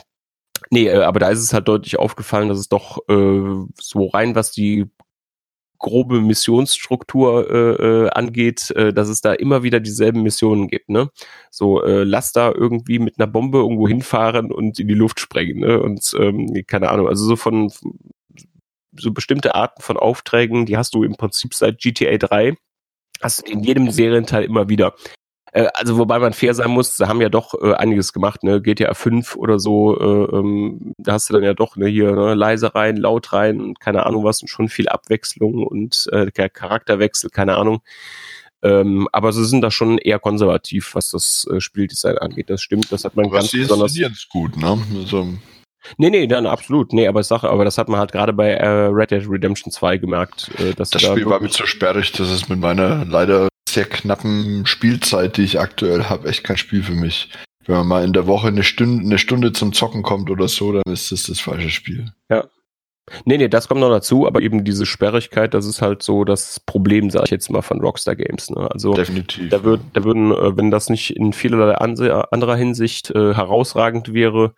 nee, 0.69 0.87
äh, 0.87 1.01
aber 1.01 1.19
da 1.19 1.29
ist 1.29 1.41
es 1.41 1.51
halt 1.51 1.67
deutlich 1.67 1.97
aufgefallen, 1.97 2.49
dass 2.49 2.59
es 2.59 2.69
doch 2.69 2.99
äh, 3.09 3.65
so 3.79 4.05
rein, 4.05 4.35
was 4.35 4.51
die 4.51 4.85
grobe 5.79 6.21
Missionsstruktur 6.21 7.49
äh, 7.49 8.05
äh, 8.05 8.09
angeht, 8.09 8.71
äh, 8.71 8.93
dass 8.93 9.09
es 9.09 9.21
da 9.21 9.33
immer 9.33 9.63
wieder 9.63 9.79
dieselben 9.79 10.23
Missionen 10.23 10.67
gibt. 10.67 10.89
Ne? 10.89 11.09
So 11.51 11.83
äh, 11.83 12.03
lass 12.03 12.31
da 12.31 12.51
irgendwie 12.51 12.99
mit 12.99 13.19
einer 13.19 13.27
Bombe 13.27 13.59
irgendwo 13.59 13.87
hinfahren 13.87 14.51
und 14.51 14.79
in 14.79 14.87
die 14.87 14.93
Luft 14.93 15.19
sprengen. 15.19 15.59
Ne? 15.59 15.79
Und 15.81 16.15
ähm, 16.19 16.53
keine 16.67 16.89
Ahnung, 16.89 17.07
also 17.07 17.25
so 17.25 17.35
von 17.35 17.71
so 18.99 19.11
bestimmte 19.11 19.55
Arten 19.55 19.81
von 19.81 19.97
Aufträgen, 19.97 20.65
die 20.65 20.77
hast 20.77 20.93
du 20.93 21.03
im 21.03 21.15
Prinzip 21.15 21.53
seit 21.53 21.79
GTA 21.79 22.17
3, 22.17 22.57
hast 23.21 23.47
du 23.47 23.51
in 23.51 23.63
jedem 23.63 23.91
Serienteil 23.91 24.43
immer 24.43 24.69
wieder. 24.69 24.93
Äh, 25.51 25.67
also 25.73 25.97
wobei 25.97 26.19
man 26.19 26.33
fair 26.33 26.53
sein 26.53 26.69
muss, 26.69 26.97
sie 26.97 27.07
haben 27.07 27.21
ja 27.21 27.29
doch 27.29 27.53
äh, 27.61 27.73
einiges 27.73 28.13
gemacht, 28.13 28.43
ne? 28.43 28.61
GTA 28.61 28.93
5 28.93 29.35
oder 29.35 29.59
so, 29.59 29.97
äh, 29.99 30.35
ähm, 30.37 30.93
da 30.97 31.13
hast 31.13 31.29
du 31.29 31.33
dann 31.33 31.43
ja 31.43 31.53
doch 31.53 31.75
ne, 31.75 31.87
hier 31.87 32.11
ne, 32.11 32.33
leise 32.33 32.75
rein, 32.75 32.97
laut 32.97 33.33
rein 33.33 33.61
und 33.61 33.79
keine 33.79 34.05
Ahnung 34.05 34.23
was 34.23 34.41
und 34.41 34.47
schon 34.47 34.69
viel 34.69 34.89
Abwechslung 34.89 35.65
und 35.65 36.07
äh, 36.11 36.31
Charakterwechsel, 36.31 37.29
keine 37.29 37.57
Ahnung. 37.57 37.81
Ähm, 38.63 39.07
aber 39.11 39.31
sie 39.33 39.45
sind 39.45 39.61
da 39.61 39.69
schon 39.69 39.99
eher 39.99 40.19
konservativ, 40.19 40.95
was 40.95 41.11
das 41.11 41.47
äh, 41.51 41.61
Spieldesign 41.61 42.17
angeht. 42.17 42.49
Das 42.49 42.61
stimmt, 42.61 42.91
das 42.91 43.05
hat 43.05 43.15
man 43.15 43.25
Aber 43.25 43.37
ganz 43.37 43.51
sie 43.51 43.59
besonders. 43.59 43.95
jetzt 43.95 44.29
gut, 44.29 44.57
ne? 44.57 44.77
Also, 44.95 45.27
Nee, 45.97 46.09
nee, 46.09 46.27
dann 46.27 46.45
absolut. 46.47 46.91
Nee, 46.91 47.07
aber 47.07 47.21
ich 47.21 47.27
sage, 47.27 47.49
aber 47.49 47.63
das 47.63 47.77
hat 47.77 47.87
man 47.87 47.99
halt 47.99 48.11
gerade 48.11 48.33
bei 48.33 48.49
äh, 48.49 48.67
Red 48.67 49.11
Dead 49.11 49.23
Redemption 49.29 49.71
2 49.71 49.97
gemerkt, 49.97 50.49
äh, 50.59 50.73
dass 50.73 50.89
das 50.89 51.01
sie 51.01 51.07
da 51.07 51.13
Spiel 51.13 51.25
war 51.27 51.39
mir 51.39 51.49
zu 51.49 51.65
sperrig, 51.65 52.11
das 52.11 52.29
ist 52.29 52.49
mit 52.49 52.59
meiner 52.59 53.05
leider 53.05 53.47
sehr 53.77 53.85
knappen 53.85 54.65
Spielzeit, 54.65 55.37
die 55.37 55.43
ich 55.43 55.59
aktuell 55.59 56.05
habe, 56.05 56.27
echt 56.27 56.43
kein 56.43 56.57
Spiel 56.57 56.81
für 56.81 56.95
mich. 56.95 57.29
Wenn 57.67 57.75
man 57.75 57.87
mal 57.87 58.03
in 58.03 58.13
der 58.13 58.25
Woche 58.25 58.47
eine 58.47 58.63
Stunde, 58.63 59.05
eine 59.05 59.19
Stunde 59.19 59.53
zum 59.53 59.71
Zocken 59.71 60.01
kommt 60.01 60.31
oder 60.31 60.47
so, 60.47 60.71
dann 60.71 60.91
ist 60.91 61.11
das 61.11 61.23
das 61.23 61.39
falsche 61.39 61.69
Spiel. 61.69 62.11
Nee, 63.23 63.37
nee, 63.37 63.47
das 63.47 63.67
kommt 63.67 63.81
noch 63.81 63.91
dazu, 63.91 64.25
aber 64.25 64.41
eben 64.41 64.63
diese 64.63 64.87
Sperrigkeit, 64.87 65.53
das 65.53 65.67
ist 65.67 65.81
halt 65.81 66.01
so 66.01 66.25
das 66.25 66.59
Problem, 66.59 67.11
sage 67.11 67.25
ich 67.25 67.31
jetzt 67.31 67.51
mal, 67.51 67.61
von 67.61 67.79
Rockstar 67.79 68.15
Games. 68.15 68.49
Ne? 68.49 68.67
Also 68.71 68.93
Definitiv. 68.93 69.49
da, 69.49 69.63
würd, 69.63 69.79
da 69.93 70.03
würden, 70.03 70.31
äh, 70.31 70.57
wenn 70.57 70.71
das 70.71 70.89
nicht 70.89 71.15
in 71.15 71.33
vielerlei 71.33 71.75
anderer 71.75 72.55
Hinsicht 72.55 73.11
äh, 73.11 73.35
herausragend 73.35 74.11
wäre, 74.11 74.55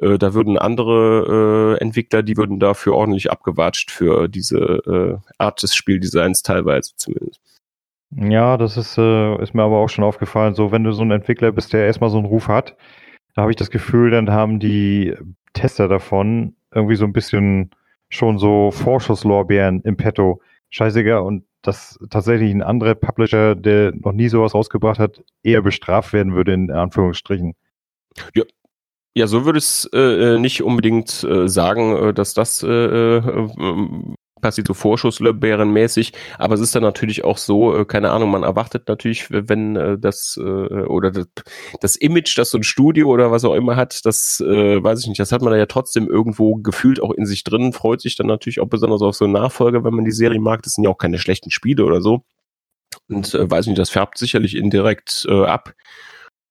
äh, 0.00 0.18
da 0.18 0.34
würden 0.34 0.58
andere 0.58 1.76
äh, 1.78 1.82
Entwickler, 1.82 2.22
die 2.22 2.36
würden 2.36 2.60
dafür 2.60 2.94
ordentlich 2.94 3.30
abgewatscht 3.30 3.90
für 3.90 4.28
diese 4.28 4.58
äh, 4.58 5.16
Art 5.38 5.62
des 5.62 5.74
Spieldesigns 5.74 6.42
teilweise 6.42 6.92
zumindest. 6.96 7.40
Ja, 8.10 8.56
das 8.56 8.76
ist, 8.76 8.96
äh, 8.98 9.42
ist 9.42 9.54
mir 9.54 9.62
aber 9.62 9.78
auch 9.78 9.88
schon 9.88 10.04
aufgefallen. 10.04 10.54
So, 10.54 10.72
wenn 10.72 10.84
du 10.84 10.92
so 10.92 11.02
ein 11.02 11.10
Entwickler 11.10 11.52
bist, 11.52 11.72
der 11.72 11.86
erstmal 11.86 12.10
so 12.10 12.18
einen 12.18 12.26
Ruf 12.26 12.48
hat, 12.48 12.76
da 13.34 13.42
habe 13.42 13.52
ich 13.52 13.56
das 13.56 13.70
Gefühl, 13.70 14.10
dann 14.10 14.30
haben 14.30 14.60
die 14.60 15.14
Tester 15.52 15.88
davon 15.88 16.56
irgendwie 16.74 16.96
so 16.96 17.04
ein 17.04 17.12
bisschen 17.12 17.70
schon 18.08 18.38
so 18.38 18.70
Vorschusslorbeeren 18.70 19.82
im 19.82 19.96
Petto. 19.96 20.40
Scheißegal. 20.70 21.20
Und 21.20 21.44
dass 21.62 21.98
tatsächlich 22.10 22.50
ein 22.52 22.62
anderer 22.62 22.94
Publisher, 22.94 23.54
der 23.54 23.92
noch 23.94 24.12
nie 24.12 24.28
sowas 24.28 24.54
rausgebracht 24.54 24.98
hat, 24.98 25.22
eher 25.42 25.62
bestraft 25.62 26.12
werden 26.12 26.34
würde, 26.34 26.54
in 26.54 26.70
Anführungsstrichen. 26.70 27.54
Ja, 29.14 29.26
so 29.26 29.44
würde 29.44 29.58
es 29.58 29.88
äh, 29.92 30.34
äh, 30.34 30.38
nicht 30.38 30.62
unbedingt 30.62 31.24
äh, 31.24 31.48
sagen, 31.48 31.96
äh, 31.96 32.14
dass 32.14 32.34
das 32.34 32.62
äh, 32.62 33.20
passiert 34.40 34.66
so 34.66 34.74
Vorschusslöberenmäßig, 34.74 36.12
aber 36.38 36.54
es 36.54 36.60
ist 36.60 36.74
dann 36.74 36.82
natürlich 36.82 37.24
auch 37.24 37.38
so, 37.38 37.76
äh, 37.76 37.84
keine 37.84 38.10
Ahnung, 38.10 38.30
man 38.30 38.42
erwartet 38.42 38.88
natürlich, 38.88 39.26
wenn 39.30 39.76
äh, 39.76 39.98
das 39.98 40.38
äh, 40.40 40.42
oder 40.42 41.10
das, 41.10 41.26
das 41.80 41.96
Image, 41.96 42.36
das 42.38 42.50
so 42.50 42.58
ein 42.58 42.62
Studio 42.62 43.08
oder 43.08 43.30
was 43.30 43.44
auch 43.44 43.54
immer 43.54 43.76
hat, 43.76 44.04
das 44.04 44.40
äh, 44.40 44.82
weiß 44.82 45.00
ich 45.00 45.08
nicht, 45.08 45.20
das 45.20 45.32
hat 45.32 45.42
man 45.42 45.56
ja 45.56 45.66
trotzdem 45.66 46.08
irgendwo 46.08 46.56
gefühlt 46.56 47.02
auch 47.02 47.12
in 47.12 47.26
sich 47.26 47.44
drin, 47.44 47.72
freut 47.72 48.00
sich 48.00 48.16
dann 48.16 48.26
natürlich 48.26 48.60
auch 48.60 48.68
besonders 48.68 49.02
auf 49.02 49.16
so 49.16 49.24
einen 49.24 49.34
Nachfolger, 49.34 49.84
wenn 49.84 49.94
man 49.94 50.04
die 50.04 50.12
Serie 50.12 50.40
mag, 50.40 50.62
das 50.62 50.74
sind 50.74 50.84
ja 50.84 50.90
auch 50.90 50.98
keine 50.98 51.18
schlechten 51.18 51.50
Spiele 51.50 51.84
oder 51.84 52.00
so. 52.00 52.22
Und 53.08 53.34
äh, 53.34 53.50
weiß 53.50 53.66
nicht, 53.66 53.78
das 53.78 53.90
färbt 53.90 54.18
sicherlich 54.18 54.56
indirekt 54.56 55.26
äh, 55.28 55.44
ab. 55.44 55.74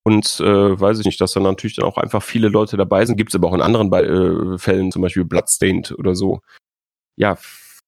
Und 0.04 0.40
äh, 0.40 0.80
weiß 0.80 1.00
ich 1.00 1.06
nicht, 1.06 1.20
dass 1.20 1.34
da 1.34 1.42
natürlich 1.42 1.76
dann 1.76 1.86
auch 1.86 1.98
einfach 1.98 2.24
viele 2.24 2.48
Leute 2.48 2.78
dabei 2.78 3.06
sind. 3.06 3.18
Gibt 3.18 3.32
es 3.32 3.36
aber 3.36 3.50
auch 3.50 3.54
in 3.54 3.62
anderen 3.62 3.90
Be 3.90 4.54
äh, 4.56 4.58
Fällen, 4.58 4.92
zum 4.92 5.02
Beispiel 5.02 5.26
Bloodstained 5.26 5.92
oder 5.98 6.16
so. 6.16 6.40
Ja, 7.18 7.38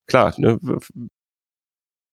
klar, 0.09 0.33
ne? 0.37 0.59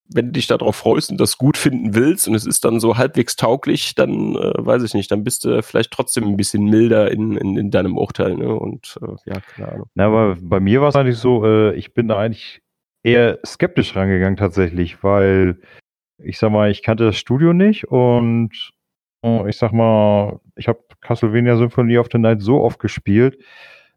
wenn 0.08 0.26
du 0.26 0.32
dich 0.32 0.46
darauf 0.46 0.76
freust 0.76 1.10
und 1.10 1.20
das 1.20 1.38
gut 1.38 1.56
finden 1.56 1.94
willst 1.94 2.28
und 2.28 2.34
es 2.34 2.46
ist 2.46 2.64
dann 2.64 2.80
so 2.80 2.96
halbwegs 2.96 3.36
tauglich, 3.36 3.94
dann 3.94 4.36
äh, 4.36 4.52
weiß 4.56 4.82
ich 4.82 4.94
nicht, 4.94 5.10
dann 5.10 5.24
bist 5.24 5.44
du 5.44 5.62
vielleicht 5.62 5.90
trotzdem 5.90 6.24
ein 6.24 6.36
bisschen 6.36 6.64
milder 6.64 7.10
in, 7.10 7.36
in, 7.36 7.56
in 7.56 7.70
deinem 7.70 7.96
Urteil. 7.96 8.36
Ne? 8.36 8.54
Und 8.54 8.98
äh, 9.02 9.30
ja, 9.30 9.40
keine 9.40 9.72
Ahnung. 9.72 9.86
Na, 9.94 10.06
aber 10.06 10.36
bei 10.40 10.60
mir 10.60 10.80
war 10.80 10.88
es 10.88 10.96
eigentlich 10.96 11.18
so, 11.18 11.44
äh, 11.44 11.74
ich 11.74 11.94
bin 11.94 12.08
da 12.08 12.18
eigentlich 12.18 12.62
eher 13.02 13.38
skeptisch 13.44 13.96
rangegangen 13.96 14.36
tatsächlich, 14.36 15.02
weil 15.02 15.60
ich 16.18 16.38
sag 16.38 16.50
mal, 16.50 16.70
ich 16.70 16.82
kannte 16.82 17.04
das 17.04 17.18
Studio 17.18 17.52
nicht 17.52 17.88
und 17.88 18.72
äh, 19.22 19.48
ich 19.48 19.56
sag 19.56 19.72
mal, 19.72 20.40
ich 20.56 20.68
habe 20.68 20.80
Castlevania 21.00 21.56
Symphony 21.56 21.98
of 21.98 22.08
the 22.12 22.18
Night 22.18 22.42
so 22.42 22.60
oft 22.60 22.78
gespielt, 22.78 23.38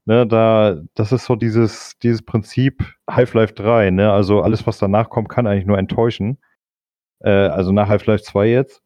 ne, 0.09 0.25
da, 0.25 0.81
das 0.95 1.11
ist 1.11 1.25
so 1.25 1.35
dieses, 1.35 1.97
dieses 1.99 2.23
Prinzip 2.23 2.83
Half-Life 3.09 3.53
3, 3.53 3.91
ne, 3.91 4.11
also 4.11 4.41
alles, 4.41 4.65
was 4.65 4.79
danach 4.79 5.09
kommt, 5.09 5.29
kann 5.29 5.45
eigentlich 5.45 5.67
nur 5.67 5.77
enttäuschen. 5.77 6.39
Äh, 7.19 7.29
also 7.29 7.71
nach 7.71 7.87
Half-Life 7.89 8.23
2 8.23 8.47
jetzt. 8.47 8.81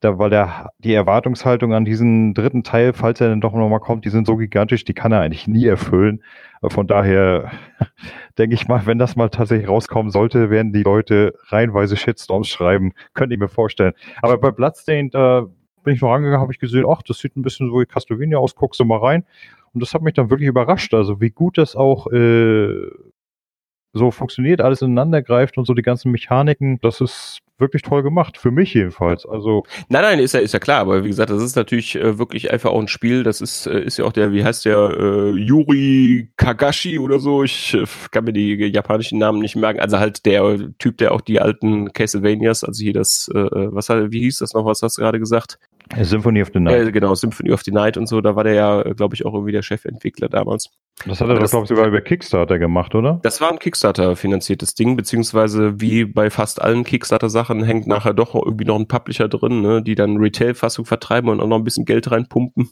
Da, 0.00 0.18
weil 0.18 0.28
der, 0.28 0.72
die 0.78 0.92
Erwartungshaltung 0.92 1.72
an 1.72 1.86
diesen 1.86 2.34
dritten 2.34 2.64
Teil, 2.64 2.92
falls 2.92 3.20
er 3.20 3.28
dann 3.30 3.40
doch 3.40 3.54
nochmal 3.54 3.80
kommt, 3.80 4.04
die 4.04 4.10
sind 4.10 4.26
so 4.26 4.36
gigantisch, 4.36 4.84
die 4.84 4.92
kann 4.92 5.12
er 5.12 5.20
eigentlich 5.20 5.46
nie 5.46 5.66
erfüllen. 5.66 6.22
Äh, 6.62 6.70
Von 6.70 6.88
daher 6.88 7.52
denke 8.38 8.54
ich 8.54 8.66
mal, 8.66 8.86
wenn 8.86 8.98
das 8.98 9.14
mal 9.14 9.28
tatsächlich 9.30 9.68
rauskommen 9.68 10.10
sollte, 10.10 10.50
werden 10.50 10.72
die 10.72 10.82
Leute 10.82 11.34
reihenweise 11.48 11.96
Shitstorms 11.96 12.48
schreiben. 12.48 12.92
Könnte 13.14 13.34
ich 13.34 13.40
mir 13.40 13.48
vorstellen. 13.48 13.94
Aber 14.20 14.36
bei 14.38 14.50
Bloodstained, 14.50 15.14
da 15.14 15.46
bin 15.84 15.94
ich 15.94 16.02
noch 16.02 16.10
rangegangen, 16.10 16.40
habe 16.40 16.52
ich 16.52 16.58
gesehen, 16.58 16.84
ach, 16.90 17.02
das 17.02 17.18
sieht 17.18 17.36
ein 17.36 17.42
bisschen 17.42 17.70
so 17.70 17.80
wie 17.80 17.86
Castlevania 17.86 18.38
aus, 18.38 18.56
guckst 18.56 18.80
du 18.80 18.84
mal 18.84 18.98
rein. 18.98 19.24
Und 19.76 19.80
das 19.80 19.92
hat 19.92 20.00
mich 20.00 20.14
dann 20.14 20.30
wirklich 20.30 20.48
überrascht, 20.48 20.94
also 20.94 21.20
wie 21.20 21.28
gut 21.28 21.58
das 21.58 21.76
auch 21.76 22.06
äh, 22.10 22.88
so 23.92 24.10
funktioniert, 24.10 24.62
alles 24.62 24.80
ineinander 24.80 25.20
greift 25.20 25.58
und 25.58 25.66
so 25.66 25.74
die 25.74 25.82
ganzen 25.82 26.12
Mechaniken, 26.12 26.78
das 26.80 27.02
ist 27.02 27.40
wirklich 27.58 27.82
toll 27.82 28.02
gemacht, 28.02 28.38
für 28.38 28.50
mich 28.50 28.72
jedenfalls. 28.72 29.26
Also 29.26 29.64
Nein, 29.90 30.00
nein, 30.00 30.18
ist 30.18 30.32
ja, 30.32 30.40
ist 30.40 30.54
ja 30.54 30.60
klar, 30.60 30.80
aber 30.80 31.04
wie 31.04 31.08
gesagt, 31.08 31.28
das 31.28 31.42
ist 31.42 31.56
natürlich 31.56 31.94
äh, 31.94 32.18
wirklich 32.18 32.50
einfach 32.50 32.70
auch 32.70 32.80
ein 32.80 32.88
Spiel, 32.88 33.22
das 33.22 33.42
ist, 33.42 33.66
äh, 33.66 33.80
ist 33.82 33.98
ja 33.98 34.06
auch 34.06 34.12
der, 34.12 34.32
wie 34.32 34.42
heißt 34.42 34.64
der, 34.64 34.78
äh, 34.98 35.30
Yuri 35.32 36.30
Kagashi 36.38 36.98
oder 36.98 37.18
so, 37.18 37.44
ich 37.44 37.74
äh, 37.74 37.84
kann 38.12 38.24
mir 38.24 38.32
die 38.32 38.54
japanischen 38.54 39.18
Namen 39.18 39.40
nicht 39.40 39.56
merken, 39.56 39.80
also 39.80 39.98
halt 39.98 40.24
der 40.24 40.70
Typ, 40.78 40.96
der 40.96 41.12
auch 41.12 41.20
die 41.20 41.38
alten 41.38 41.92
Castlevanias, 41.92 42.64
also 42.64 42.82
hier 42.82 42.94
das, 42.94 43.30
äh, 43.34 43.36
was 43.36 43.90
hat, 43.90 44.10
wie 44.10 44.20
hieß 44.20 44.38
das 44.38 44.54
noch, 44.54 44.64
was 44.64 44.80
hast 44.80 44.96
du 44.96 45.02
gerade 45.02 45.18
gesagt? 45.18 45.58
Symphony 46.02 46.42
of 46.42 46.50
the 46.52 46.60
Night. 46.60 46.88
Äh, 46.88 46.92
genau, 46.92 47.14
Symphony 47.14 47.52
of 47.52 47.62
the 47.62 47.70
Night 47.70 47.96
und 47.96 48.06
so, 48.06 48.20
da 48.20 48.34
war 48.34 48.44
der 48.44 48.54
ja, 48.54 48.82
glaube 48.94 49.14
ich, 49.14 49.24
auch 49.24 49.34
irgendwie 49.34 49.52
der 49.52 49.62
Chefentwickler 49.62 50.28
damals. 50.28 50.70
das 51.06 51.20
hat 51.20 51.28
er 51.28 51.36
glaube 51.36 51.64
ich, 51.64 51.68
sogar 51.68 51.86
über 51.86 52.00
Kickstarter 52.00 52.58
gemacht, 52.58 52.94
oder? 52.94 53.20
Das 53.22 53.40
war 53.40 53.50
ein 53.50 53.58
Kickstarter-finanziertes 53.58 54.74
Ding, 54.74 54.96
beziehungsweise 54.96 55.80
wie 55.80 56.04
bei 56.04 56.30
fast 56.30 56.60
allen 56.60 56.84
Kickstarter-Sachen 56.84 57.62
hängt 57.62 57.86
nachher 57.86 58.14
doch 58.14 58.34
irgendwie 58.34 58.64
noch 58.64 58.76
ein 58.76 58.88
Publisher 58.88 59.28
drin, 59.28 59.60
ne, 59.62 59.82
die 59.82 59.94
dann 59.94 60.16
Retail-Fassung 60.16 60.86
vertreiben 60.86 61.30
und 61.30 61.40
auch 61.40 61.48
noch 61.48 61.58
ein 61.58 61.64
bisschen 61.64 61.84
Geld 61.84 62.10
reinpumpen, 62.10 62.70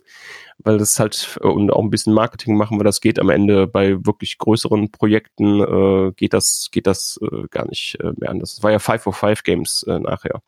weil 0.59 0.79
das 0.79 0.99
halt 0.99 1.39
und 1.43 1.71
auch 1.71 1.83
ein 1.83 1.91
bisschen 1.91 2.15
Marketing 2.15 2.57
machen, 2.57 2.79
weil 2.79 2.85
das 2.85 3.01
geht 3.01 3.19
am 3.19 3.31
Ende 3.31 3.67
bei 3.67 4.05
wirklich 4.05 4.39
größeren 4.39 4.91
Projekten 4.91 5.61
äh, 5.61 6.13
geht 6.13 6.33
das 6.33 6.69
geht 6.71 6.87
das 6.87 7.19
äh, 7.23 7.47
gar 7.51 7.67
nicht 7.69 7.99
äh, 8.01 8.13
mehr 8.19 8.31
anders. 8.31 8.57
Das 8.57 8.63
war 8.63 8.71
ja 8.71 8.79
505 8.79 9.43
Games 9.43 9.85
äh, 9.89 9.99
nachher. 9.99 10.41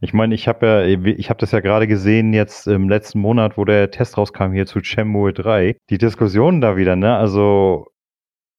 Ich 0.00 0.12
meine, 0.12 0.34
ich 0.34 0.48
habe 0.48 0.66
ja, 0.66 0.82
ich 0.84 1.30
habe 1.30 1.40
das 1.40 1.52
ja 1.52 1.60
gerade 1.60 1.86
gesehen 1.86 2.32
jetzt 2.32 2.66
im 2.66 2.88
letzten 2.88 3.20
Monat, 3.20 3.56
wo 3.56 3.64
der 3.64 3.90
Test 3.90 4.16
rauskam 4.16 4.52
hier 4.52 4.66
zu 4.66 4.82
Shenmue 4.82 5.32
3. 5.32 5.76
Die 5.90 5.98
Diskussionen 5.98 6.60
da 6.60 6.76
wieder, 6.76 6.96
ne? 6.96 7.16
Also 7.16 7.88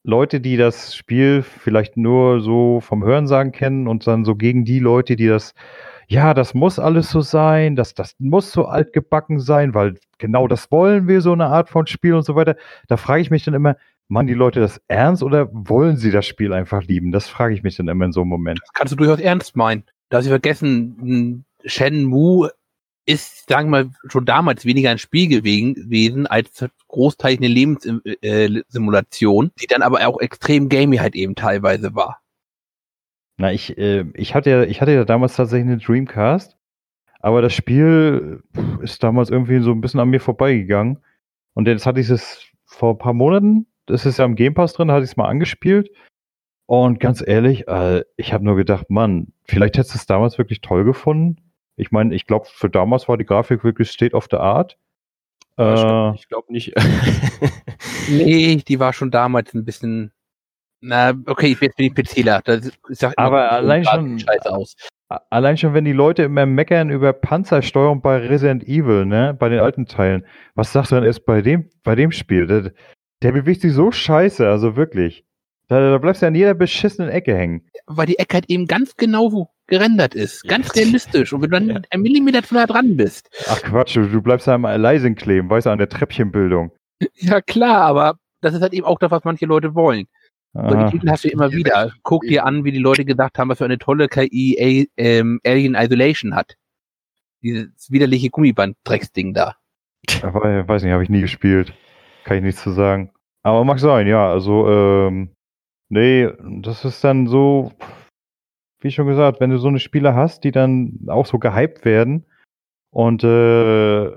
Leute, 0.04 0.40
die 0.40 0.56
das 0.56 0.96
Spiel 0.96 1.42
vielleicht 1.42 1.98
nur 1.98 2.40
so 2.40 2.80
vom 2.80 3.04
Hörensagen 3.04 3.52
kennen 3.52 3.88
und 3.88 4.06
dann 4.06 4.24
so 4.24 4.36
gegen 4.36 4.64
die 4.64 4.80
Leute, 4.80 5.16
die 5.16 5.28
das, 5.28 5.54
ja, 6.08 6.34
das 6.34 6.54
muss 6.54 6.80
alles 6.80 7.10
so 7.10 7.22
sein, 7.22 7.76
das, 7.76 7.94
das 7.94 8.16
muss 8.20 8.52
so 8.52 8.66
altgebacken 8.66 9.40
sein, 9.40 9.74
weil 9.74 9.96
genau 10.18 10.48
das 10.48 10.72
wollen 10.72 11.08
wir, 11.08 11.22
so 11.22 11.34
eine 11.34 11.48
Art 11.48 11.70
von 11.70 11.88
Spiel 11.88 12.14
und 12.14 12.24
so 12.24 12.36
weiter. 12.36 12.56
Da 12.88 12.98
frage 12.98 13.22
ich 13.22 13.32
mich 13.32 13.44
dann 13.44 13.54
immer, 13.54 13.76
machen 14.08 14.28
die 14.28 14.34
Leute 14.34 14.60
das 14.60 14.82
ernst 14.88 15.24
oder 15.24 15.50
wollen 15.52 15.98
sie 15.98 16.12
das 16.12 16.26
Spiel 16.26 16.54
einfach 16.54 16.84
lieben? 16.84 17.12
Das 17.12 17.28
frage 17.28 17.54
ich 17.54 17.64
mich 17.64 17.76
dann 17.76 17.88
immer 17.88 18.06
in 18.06 18.12
so 18.12 18.22
einem 18.22 18.30
Moment. 18.30 18.60
Das 18.62 18.74
kannst 18.74 18.94
du 18.94 18.98
durchaus 18.98 19.20
ernst 19.20 19.56
meinen. 19.56 19.84
Da 20.10 20.22
sie 20.22 20.30
vergessen, 20.30 20.98
m, 21.02 21.46
Shenmue 21.66 22.52
ist, 23.08 23.50
sagen 23.50 23.70
wir 23.70 23.86
mal, 23.86 23.92
schon 24.08 24.26
damals 24.26 24.66
weniger 24.66 24.90
ein 24.90 24.98
Spiel 24.98 25.28
gewesen, 25.28 26.28
als 26.28 26.66
großteils 26.88 27.38
eine 27.38 27.48
Lebenssimulation, 27.48 29.52
die 29.62 29.68
dann 29.68 29.82
aber 29.82 30.08
auch 30.08 30.20
extrem 30.20 30.70
gamey 30.70 30.98
halt 30.98 31.16
eben 31.16 31.36
teilweise 31.36 31.96
war. 31.96 32.22
Na, 33.38 33.52
ich, 33.52 33.78
äh, 33.78 34.06
ich 34.14 34.34
hatte 34.34 34.50
ja, 34.50 34.64
ich 34.64 34.82
hatte 34.82 34.94
ja 34.94 35.06
damals 35.06 35.36
tatsächlich 35.36 35.68
eine 35.68 35.78
Dreamcast, 35.78 36.58
aber 37.20 37.42
das 37.42 37.54
Spiel 37.54 38.44
ist 38.82 39.04
damals 39.04 39.30
irgendwie 39.30 39.60
so 39.60 39.72
ein 39.72 39.82
bisschen 39.82 40.00
an 40.00 40.10
mir 40.10 40.22
vorbeigegangen. 40.22 41.00
Und 41.54 41.68
jetzt 41.68 41.86
hatte 41.86 42.00
ich 42.00 42.10
es 42.10 42.46
vor 42.66 42.94
ein 42.94 42.98
paar 42.98 43.14
Monaten, 43.14 43.68
das 43.86 44.06
ist 44.06 44.20
ja 44.20 44.26
im 44.26 44.36
Game 44.36 44.54
Pass 44.54 44.74
drin, 44.74 44.92
hatte 44.92 45.04
ich 45.04 45.12
es 45.12 45.18
mal 45.18 45.28
angespielt. 45.28 45.90
Und 46.68 47.00
ganz 47.00 47.24
ehrlich, 47.26 47.68
äh, 47.68 48.04
ich 48.18 48.34
habe 48.34 48.44
nur 48.44 48.56
gedacht, 48.56 48.90
Mann, 48.90 49.34
vielleicht 49.44 49.78
hättest 49.78 49.94
du 49.94 49.98
es 50.00 50.06
damals 50.08 50.38
wirklich 50.38 50.62
toll 50.62 50.84
gefunden. 50.84 51.38
Ich 51.76 51.92
meine, 51.92 52.16
ich 52.16 52.26
glaube, 52.26 52.48
für 52.50 52.70
damals 52.70 53.08
war 53.08 53.18
die 53.18 53.26
Grafik 53.26 53.64
wirklich 53.64 53.92
state 53.92 54.16
of 54.16 54.28
the 54.32 54.38
art. 54.38 54.78
Äh, 55.58 56.16
ich 56.16 56.28
glaube 56.28 56.52
nicht. 56.52 56.74
Nee, 58.08 58.58
die 58.58 58.80
war 58.80 58.94
schon 58.94 59.10
damals 59.10 59.56
ein 59.56 59.66
bisschen, 59.66 60.12
na, 60.88 61.14
okay, 61.28 61.56
jetzt 61.60 61.76
bin 61.78 61.88
ich 61.88 61.94
PCler. 61.94 62.42
Das 62.46 62.72
ist 62.90 63.02
ja 63.02 63.12
Aber 63.18 63.28
immer- 63.46 63.52
allein 63.52 63.84
schon- 63.86 64.20
scheiße 64.20 64.52
aus. 64.52 64.76
allein 65.30 65.58
schon, 65.58 65.74
wenn 65.74 65.86
die 65.86 65.94
Leute 65.94 66.24
immer 66.24 66.46
meckern 66.46 66.90
über 66.90 67.14
Panzersteuerung 67.14 68.02
bei 68.02 68.18
Resident 68.18 68.64
Evil, 68.64 69.06
ne, 69.06 69.36
bei 69.38 69.50
den 69.50 69.60
alten 69.60 69.86
Teilen, 69.86 70.26
was 70.56 70.72
sagst 70.74 70.92
du 70.92 70.96
dann 70.96 71.04
erst 71.04 71.26
bei 71.26 71.42
dem, 71.42 71.70
bei 71.84 71.96
dem 71.96 72.12
Spiel? 72.12 72.48
Der, 72.48 72.72
der 73.22 73.32
bewegt 73.32 73.62
sich 73.62 73.74
so 73.74 73.92
scheiße, 73.92 74.48
also 74.48 74.76
wirklich. 74.76 75.26
Da, 75.68 75.80
da 75.92 75.98
bleibst 75.98 76.22
du 76.22 76.28
an 76.28 76.36
jeder 76.36 76.54
beschissenen 76.54 77.10
Ecke 77.10 77.36
hängen. 77.36 77.68
Weil 77.88 78.06
die 78.06 78.20
Ecke 78.20 78.36
halt 78.36 78.50
eben 78.50 78.68
ganz 78.68 78.96
genau 78.98 79.50
gerendert 79.68 80.14
ist. 80.14 80.48
Ganz 80.48 80.76
realistisch. 80.76 81.34
Und 81.34 81.42
wenn 81.42 81.50
du 81.68 81.74
dann 81.74 81.86
ein 81.90 82.02
Millimeter 82.02 82.44
zu 82.44 82.54
nah 82.54 82.68
dran 82.68 82.96
bist. 82.96 83.30
Ach 83.50 83.60
Quatsch, 83.64 83.96
du, 83.96 84.06
du 84.08 84.22
bleibst 84.22 84.46
da 84.48 84.54
am 84.54 84.62
Leising 84.62 85.16
kleben, 85.16 85.50
weißt 85.50 85.66
du, 85.66 85.72
an 85.72 85.80
der 85.80 85.90
Treppchenbildung. 85.90 86.72
Ja, 87.16 87.42
klar, 87.42 87.82
aber 87.82 88.20
das 88.42 88.54
ist 88.54 88.62
halt 88.62 88.74
eben 88.74 88.86
auch 88.86 89.00
das, 89.00 89.10
was 89.10 89.24
manche 89.24 89.48
Leute 89.48 89.74
wollen. 89.74 90.06
Solche. 90.56 90.92
Titel 90.92 91.10
hast 91.10 91.26
du 91.26 91.30
immer 91.30 91.52
wieder. 91.52 91.92
Guck 92.04 92.24
dir 92.24 92.46
an, 92.46 92.64
wie 92.64 92.72
die 92.72 92.80
Leute 92.80 93.04
gesagt 93.04 93.38
haben, 93.38 93.50
was 93.50 93.58
für 93.58 93.66
eine 93.66 93.78
tolle 93.78 94.08
KI 94.08 94.90
ähm, 94.96 95.42
Alien 95.46 95.76
Isolation 95.76 96.34
hat. 96.34 96.56
Dieses 97.42 97.92
widerliche 97.92 98.30
Gummiband-Drecksding 98.30 99.34
da. 99.34 99.58
Weiß 100.22 100.84
nicht, 100.84 100.94
habe 100.94 101.04
ich 101.04 101.10
nie 101.10 101.22
gespielt. 101.22 101.74
Kann 102.24 102.38
ich 102.38 102.44
nichts 102.44 102.64
zu 102.64 102.72
sagen. 102.72 103.12
Aber 103.44 103.66
mag 103.66 103.80
sein, 103.80 104.08
ja. 104.08 104.32
Also, 104.32 104.70
ähm, 104.70 105.36
nee, 105.90 106.30
das 106.62 106.86
ist 106.86 107.04
dann 107.04 107.28
so, 107.28 107.74
wie 108.80 108.92
schon 108.92 109.08
gesagt, 109.08 109.42
wenn 109.42 109.50
du 109.50 109.58
so 109.58 109.68
eine 109.68 109.80
Spieler 109.80 110.16
hast, 110.16 110.46
die 110.46 110.52
dann 110.52 111.00
auch 111.08 111.26
so 111.26 111.38
gehypt 111.38 111.84
werden 111.84 112.26
und 112.92 113.26
äh, 113.26 114.16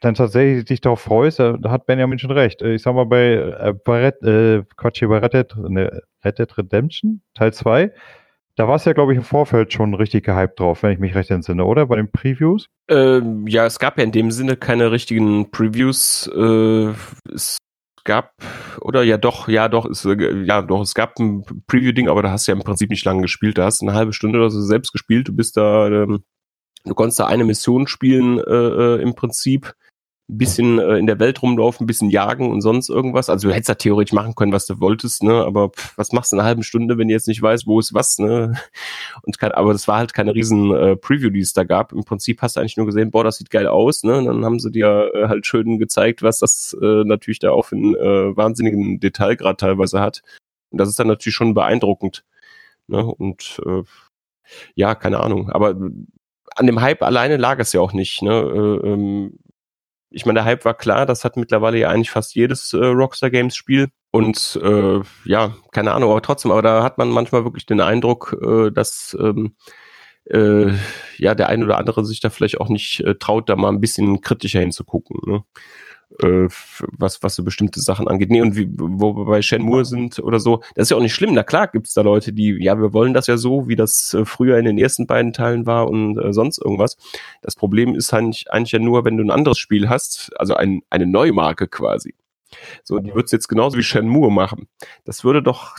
dann 0.00 0.14
tatsächlich 0.14 0.64
dich 0.64 0.80
darauf 0.80 1.00
freust, 1.00 1.38
da, 1.38 1.58
hat 1.68 1.86
Benjamin 1.86 2.18
schon 2.18 2.30
recht. 2.30 2.62
Äh, 2.62 2.74
Ich 2.74 2.82
sag 2.82 2.94
mal, 2.94 3.04
bei, 3.04 3.34
äh, 3.34 3.74
bei 3.84 4.06
Red, 4.06 4.22
äh, 4.22 4.64
Quatsch, 4.76 5.06
bei 5.06 5.18
Red 5.18 5.34
Dead, 5.34 5.56
ne, 5.56 6.02
Red 6.24 6.38
Dead 6.38 6.58
Redemption, 6.58 7.22
Teil 7.34 7.52
2, 7.52 7.92
da 8.56 8.68
warst 8.68 8.84
du 8.84 8.90
ja, 8.90 8.94
glaube 8.94 9.12
ich, 9.12 9.18
im 9.18 9.24
Vorfeld 9.24 9.72
schon 9.72 9.94
richtig 9.94 10.24
gehypt 10.24 10.60
drauf, 10.60 10.82
wenn 10.82 10.92
ich 10.92 10.98
mich 10.98 11.14
recht 11.14 11.30
entsinne, 11.30 11.64
oder? 11.64 11.86
Bei 11.86 11.96
den 11.96 12.10
Previews? 12.10 12.66
Ähm, 12.88 13.46
ja, 13.46 13.64
es 13.64 13.78
gab 13.78 13.96
ja 13.96 14.04
in 14.04 14.12
dem 14.12 14.30
Sinne 14.30 14.56
keine 14.56 14.90
richtigen 14.90 15.50
Previews. 15.50 16.30
Äh, 16.34 16.92
es 17.32 17.58
gab, 18.04 18.32
oder 18.80 19.02
ja 19.02 19.18
doch, 19.18 19.48
ja 19.48 19.68
doch, 19.68 19.86
es, 19.86 20.04
äh, 20.04 20.44
ja 20.44 20.62
doch, 20.62 20.82
es 20.82 20.94
gab 20.94 21.18
ein 21.18 21.44
Preview-Ding, 21.68 22.08
aber 22.08 22.22
da 22.22 22.32
hast 22.32 22.48
du 22.48 22.52
ja 22.52 22.56
im 22.56 22.64
Prinzip 22.64 22.90
nicht 22.90 23.04
lange 23.04 23.22
gespielt. 23.22 23.56
Da 23.56 23.64
hast 23.64 23.80
du 23.80 23.86
eine 23.86 23.96
halbe 23.96 24.12
Stunde 24.12 24.38
oder 24.38 24.50
so 24.50 24.60
selbst 24.60 24.92
gespielt. 24.92 25.28
Du 25.28 25.36
bist 25.36 25.56
da, 25.56 25.86
ähm, 25.88 26.24
du 26.84 26.94
konntest 26.94 27.20
da 27.20 27.26
eine 27.26 27.44
Mission 27.44 27.86
spielen 27.86 28.38
äh, 28.38 28.42
äh, 28.42 29.02
im 29.02 29.14
Prinzip. 29.14 29.74
Ein 30.30 30.38
bisschen 30.38 30.78
äh, 30.78 30.96
in 30.96 31.06
der 31.06 31.18
Welt 31.18 31.42
rumlaufen, 31.42 31.84
ein 31.84 31.86
bisschen 31.86 32.10
jagen 32.10 32.50
und 32.50 32.60
sonst 32.60 32.88
irgendwas. 32.88 33.28
Also 33.28 33.48
du 33.48 33.54
hättest 33.54 33.68
da 33.68 33.74
theoretisch 33.74 34.12
machen 34.12 34.34
können, 34.34 34.52
was 34.52 34.66
du 34.66 34.78
wolltest, 34.80 35.22
ne? 35.22 35.44
Aber 35.44 35.70
pff, 35.70 35.98
was 35.98 36.12
machst 36.12 36.30
du 36.30 36.36
in 36.36 36.40
einer 36.40 36.46
halben 36.46 36.62
Stunde, 36.62 36.98
wenn 36.98 37.08
du 37.08 37.14
jetzt 37.14 37.28
nicht 37.28 37.42
weißt, 37.42 37.66
wo 37.66 37.80
ist 37.80 37.94
was, 37.94 38.18
ne? 38.18 38.54
Und 39.22 39.38
kein, 39.38 39.52
aber 39.52 39.72
das 39.72 39.88
war 39.88 39.98
halt 39.98 40.14
keine 40.14 40.34
riesen 40.34 40.72
äh, 40.72 40.96
Preview, 40.96 41.30
die 41.30 41.40
es 41.40 41.52
da 41.52 41.64
gab. 41.64 41.92
Im 41.92 42.04
Prinzip 42.04 42.42
hast 42.42 42.56
du 42.56 42.60
eigentlich 42.60 42.76
nur 42.76 42.86
gesehen, 42.86 43.10
boah, 43.10 43.24
das 43.24 43.38
sieht 43.38 43.50
geil 43.50 43.66
aus, 43.66 44.04
ne? 44.04 44.18
Und 44.18 44.26
dann 44.26 44.44
haben 44.44 44.60
sie 44.60 44.70
dir 44.70 45.10
äh, 45.14 45.28
halt 45.28 45.46
schön 45.46 45.78
gezeigt, 45.78 46.22
was 46.22 46.38
das 46.38 46.76
äh, 46.80 47.04
natürlich 47.04 47.40
da 47.40 47.50
auch 47.50 47.66
für 47.66 47.76
einen 47.76 47.96
äh, 47.96 48.36
wahnsinnigen 48.36 49.00
Detailgrad 49.00 49.58
teilweise 49.58 50.00
hat. 50.00 50.22
Und 50.70 50.78
das 50.78 50.88
ist 50.88 50.98
dann 50.98 51.08
natürlich 51.08 51.34
schon 51.34 51.54
beeindruckend. 51.54 52.24
Ne? 52.86 53.04
Und 53.04 53.60
äh, 53.66 53.82
ja, 54.74 54.94
keine 54.94 55.20
Ahnung. 55.20 55.50
Aber 55.50 55.70
an 56.56 56.66
dem 56.66 56.80
Hype 56.80 57.02
alleine 57.02 57.36
lag 57.36 57.58
es 57.58 57.72
ja 57.72 57.80
auch 57.80 57.92
nicht. 57.92 58.22
Ne? 58.22 58.32
Äh, 58.32 58.88
ähm, 58.88 59.38
ich 60.10 60.26
meine, 60.26 60.38
der 60.38 60.44
Hype 60.44 60.64
war 60.64 60.74
klar, 60.74 61.06
das 61.06 61.24
hat 61.24 61.36
mittlerweile 61.36 61.78
ja 61.78 61.88
eigentlich 61.88 62.10
fast 62.10 62.34
jedes 62.34 62.72
äh, 62.72 62.84
Rockstar 62.84 63.30
Games 63.30 63.54
Spiel. 63.54 63.88
Und 64.10 64.58
äh, 64.62 65.00
ja, 65.24 65.54
keine 65.70 65.92
Ahnung, 65.92 66.10
aber 66.10 66.22
trotzdem, 66.22 66.50
aber 66.50 66.62
da 66.62 66.82
hat 66.82 66.98
man 66.98 67.10
manchmal 67.10 67.44
wirklich 67.44 67.66
den 67.66 67.80
Eindruck, 67.80 68.36
äh, 68.42 68.70
dass 68.72 69.16
ähm, 69.20 69.54
äh, 70.24 70.72
ja 71.16 71.34
der 71.34 71.48
ein 71.48 71.62
oder 71.62 71.78
andere 71.78 72.04
sich 72.04 72.20
da 72.20 72.30
vielleicht 72.30 72.60
auch 72.60 72.68
nicht 72.68 73.00
äh, 73.00 73.14
traut, 73.14 73.48
da 73.48 73.54
mal 73.56 73.68
ein 73.68 73.80
bisschen 73.80 74.20
kritischer 74.20 74.60
hinzugucken. 74.60 75.20
Ne? 75.26 75.44
Äh, 76.18 76.48
was, 76.98 77.22
was 77.22 77.34
so 77.34 77.44
bestimmte 77.44 77.80
Sachen 77.80 78.08
angeht. 78.08 78.30
Nee, 78.30 78.42
und 78.42 78.56
wie, 78.56 78.68
wo 78.72 79.16
wir 79.16 79.24
bei 79.24 79.42
Shenmue 79.42 79.84
sind 79.84 80.18
oder 80.18 80.40
so, 80.40 80.62
das 80.74 80.84
ist 80.84 80.90
ja 80.90 80.96
auch 80.96 81.02
nicht 81.02 81.14
schlimm. 81.14 81.34
Na 81.34 81.42
klar 81.42 81.68
gibt's 81.68 81.94
da 81.94 82.02
Leute, 82.02 82.32
die, 82.32 82.56
ja, 82.60 82.78
wir 82.80 82.92
wollen 82.92 83.14
das 83.14 83.26
ja 83.26 83.36
so, 83.36 83.68
wie 83.68 83.76
das 83.76 84.14
äh, 84.14 84.24
früher 84.24 84.58
in 84.58 84.64
den 84.64 84.78
ersten 84.78 85.06
beiden 85.06 85.32
Teilen 85.32 85.66
war 85.66 85.88
und 85.88 86.18
äh, 86.18 86.32
sonst 86.32 86.58
irgendwas. 86.58 86.96
Das 87.42 87.54
Problem 87.54 87.94
ist 87.94 88.12
eigentlich, 88.12 88.50
eigentlich 88.50 88.72
ja 88.72 88.78
nur, 88.78 89.04
wenn 89.04 89.16
du 89.16 89.24
ein 89.24 89.30
anderes 89.30 89.58
Spiel 89.58 89.88
hast, 89.88 90.30
also 90.38 90.54
ein, 90.54 90.82
eine 90.90 91.06
Neumarke 91.06 91.68
quasi. 91.68 92.14
So, 92.82 92.98
die 92.98 93.14
wird's 93.14 93.32
jetzt 93.32 93.48
genauso 93.48 93.78
wie 93.78 93.82
Shenmue 93.82 94.30
machen. 94.30 94.66
Das 95.04 95.22
würde 95.22 95.42
doch 95.42 95.76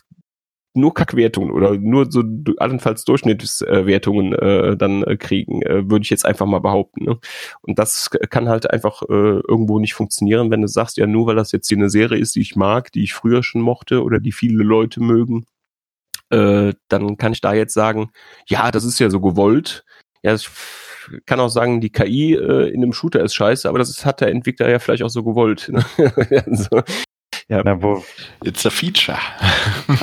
nur 0.73 0.93
Kackwertungen 0.93 1.51
oder 1.51 1.77
nur 1.77 2.11
so 2.11 2.23
allenfalls 2.57 3.03
Durchschnittswertungen 3.05 4.33
äh, 4.33 4.77
dann 4.77 5.03
äh, 5.03 5.17
kriegen, 5.17 5.61
äh, 5.63 5.89
würde 5.89 6.03
ich 6.03 6.09
jetzt 6.09 6.25
einfach 6.25 6.45
mal 6.45 6.59
behaupten. 6.59 7.05
Ne? 7.05 7.19
Und 7.61 7.77
das 7.77 8.09
kann 8.29 8.47
halt 8.47 8.71
einfach 8.71 9.01
äh, 9.03 9.41
irgendwo 9.47 9.79
nicht 9.79 9.93
funktionieren, 9.93 10.49
wenn 10.51 10.61
du 10.61 10.67
sagst, 10.67 10.97
ja, 10.97 11.07
nur 11.07 11.27
weil 11.27 11.35
das 11.35 11.51
jetzt 11.51 11.67
hier 11.67 11.77
eine 11.77 11.89
Serie 11.89 12.19
ist, 12.19 12.35
die 12.35 12.41
ich 12.41 12.55
mag, 12.55 12.91
die 12.91 13.03
ich 13.03 13.13
früher 13.13 13.43
schon 13.43 13.61
mochte 13.61 14.03
oder 14.03 14.19
die 14.19 14.31
viele 14.31 14.63
Leute 14.63 15.01
mögen, 15.01 15.45
äh, 16.29 16.73
dann 16.87 17.17
kann 17.17 17.33
ich 17.33 17.41
da 17.41 17.53
jetzt 17.53 17.73
sagen, 17.73 18.11
ja, 18.47 18.71
das 18.71 18.83
ist 18.85 18.99
ja 18.99 19.09
so 19.09 19.19
gewollt. 19.19 19.83
Ja, 20.23 20.33
ich 20.33 20.49
kann 21.25 21.39
auch 21.39 21.49
sagen, 21.49 21.81
die 21.81 21.91
KI 21.91 22.35
äh, 22.35 22.69
in 22.69 22.83
einem 22.83 22.93
Shooter 22.93 23.21
ist 23.21 23.33
scheiße, 23.33 23.67
aber 23.67 23.79
das 23.79 23.89
ist, 23.89 24.05
hat 24.05 24.21
der 24.21 24.29
Entwickler 24.29 24.69
ja 24.69 24.79
vielleicht 24.79 25.03
auch 25.03 25.09
so 25.09 25.23
gewollt. 25.23 25.69
Ne? 25.69 25.83
also, 26.45 26.81
Na, 27.51 27.81
wo, 27.81 28.01
It's 28.45 28.65
a 28.65 28.69
feature. 28.69 29.19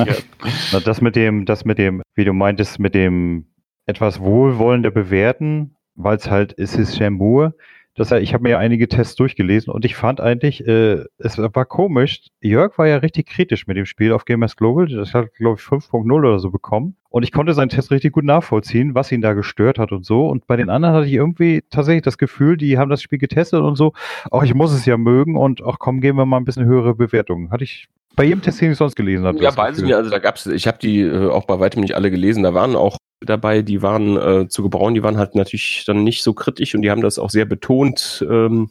na, 0.72 0.80
das 0.80 1.00
mit 1.00 1.16
dem, 1.16 1.46
das 1.46 1.64
mit 1.64 1.78
dem, 1.78 2.02
wie 2.14 2.26
du 2.26 2.34
meintest, 2.34 2.78
mit 2.78 2.94
dem 2.94 3.46
etwas 3.86 4.20
wohlwollender 4.20 4.90
bewerten, 4.90 5.74
weil 5.94 6.16
es 6.16 6.30
halt, 6.30 6.54
es 6.58 6.76
ist 6.76 6.96
Shenmue. 6.96 7.54
Das, 7.94 8.12
ich 8.12 8.34
habe 8.34 8.42
mir 8.42 8.50
ja 8.50 8.58
einige 8.58 8.86
Tests 8.86 9.16
durchgelesen 9.16 9.72
und 9.72 9.86
ich 9.86 9.96
fand 9.96 10.20
eigentlich, 10.20 10.64
äh, 10.68 11.04
es 11.16 11.38
war 11.38 11.64
komisch. 11.64 12.28
Jörg 12.40 12.76
war 12.76 12.86
ja 12.86 12.98
richtig 12.98 13.28
kritisch 13.28 13.66
mit 13.66 13.78
dem 13.78 13.86
Spiel 13.86 14.12
auf 14.12 14.26
Gamers 14.26 14.54
Global. 14.54 14.86
Das 14.86 15.14
hat, 15.14 15.32
glaube 15.34 15.58
ich, 15.58 15.66
5.0 15.66 16.12
oder 16.12 16.38
so 16.38 16.50
bekommen. 16.50 16.97
Und 17.10 17.22
ich 17.22 17.32
konnte 17.32 17.54
seinen 17.54 17.70
Test 17.70 17.90
richtig 17.90 18.12
gut 18.12 18.24
nachvollziehen, 18.24 18.94
was 18.94 19.10
ihn 19.12 19.22
da 19.22 19.32
gestört 19.32 19.78
hat 19.78 19.92
und 19.92 20.04
so. 20.04 20.26
Und 20.28 20.46
bei 20.46 20.56
den 20.56 20.68
anderen 20.68 20.94
hatte 20.94 21.06
ich 21.06 21.14
irgendwie 21.14 21.64
tatsächlich 21.70 22.02
das 22.02 22.18
Gefühl, 22.18 22.56
die 22.56 22.76
haben 22.76 22.90
das 22.90 23.00
Spiel 23.00 23.18
getestet 23.18 23.60
und 23.60 23.76
so, 23.76 23.92
ach, 24.30 24.42
ich 24.42 24.54
muss 24.54 24.72
es 24.72 24.84
ja 24.84 24.96
mögen 24.96 25.36
und 25.36 25.62
ach 25.64 25.78
komm, 25.78 26.00
geben 26.00 26.18
wir 26.18 26.26
mal 26.26 26.36
ein 26.36 26.44
bisschen 26.44 26.66
höhere 26.66 26.94
Bewertungen. 26.94 27.50
Hatte 27.50 27.64
ich 27.64 27.88
bei 28.14 28.24
jedem 28.24 28.42
Test, 28.42 28.60
den 28.60 28.72
ich 28.72 28.78
sonst 28.78 28.96
gelesen 28.96 29.24
habe. 29.24 29.38
Ja, 29.38 29.50
Gefühl. 29.50 29.86
nicht. 29.86 29.94
Also 29.94 30.10
da 30.10 30.18
gab's, 30.18 30.46
ich 30.46 30.66
habe 30.66 30.78
die 30.78 31.00
äh, 31.00 31.28
auch 31.30 31.44
bei 31.44 31.60
weitem 31.60 31.80
nicht 31.80 31.94
alle 31.94 32.10
gelesen. 32.10 32.42
Da 32.42 32.52
waren 32.52 32.76
auch 32.76 32.98
dabei, 33.20 33.62
die 33.62 33.80
waren 33.80 34.16
äh, 34.16 34.48
zu 34.48 34.62
gebrauen, 34.62 34.94
die 34.94 35.02
waren 35.02 35.16
halt 35.16 35.34
natürlich 35.34 35.84
dann 35.86 36.04
nicht 36.04 36.22
so 36.22 36.34
kritisch 36.34 36.74
und 36.74 36.82
die 36.82 36.90
haben 36.90 37.00
das 37.00 37.18
auch 37.18 37.30
sehr 37.30 37.44
betont, 37.44 38.26
ähm, 38.28 38.70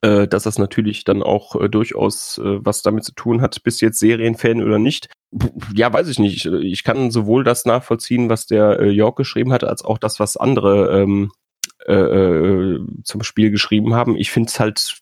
äh, 0.00 0.28
dass 0.28 0.44
das 0.44 0.58
natürlich 0.58 1.04
dann 1.04 1.22
auch 1.22 1.56
äh, 1.56 1.68
durchaus 1.68 2.38
äh, 2.38 2.64
was 2.64 2.82
damit 2.82 3.04
zu 3.04 3.12
tun 3.12 3.40
hat, 3.40 3.62
bist 3.62 3.80
du 3.80 3.86
jetzt 3.86 3.98
Serienfan 3.98 4.62
oder 4.62 4.78
nicht. 4.78 5.08
Ja, 5.74 5.92
weiß 5.92 6.08
ich 6.08 6.18
nicht. 6.18 6.46
Ich 6.46 6.84
kann 6.84 7.10
sowohl 7.10 7.44
das 7.44 7.64
nachvollziehen, 7.64 8.28
was 8.28 8.46
der 8.46 8.78
äh, 8.80 8.90
York 8.90 9.16
geschrieben 9.16 9.52
hat, 9.52 9.64
als 9.64 9.84
auch 9.84 9.98
das, 9.98 10.20
was 10.20 10.36
andere 10.36 11.00
ähm, 11.02 11.30
äh, 11.86 11.94
äh, 11.94 12.80
zum 13.02 13.22
Spiel 13.22 13.50
geschrieben 13.50 13.94
haben. 13.94 14.16
Ich 14.16 14.30
finde 14.30 14.48
es 14.48 14.60
halt, 14.60 14.98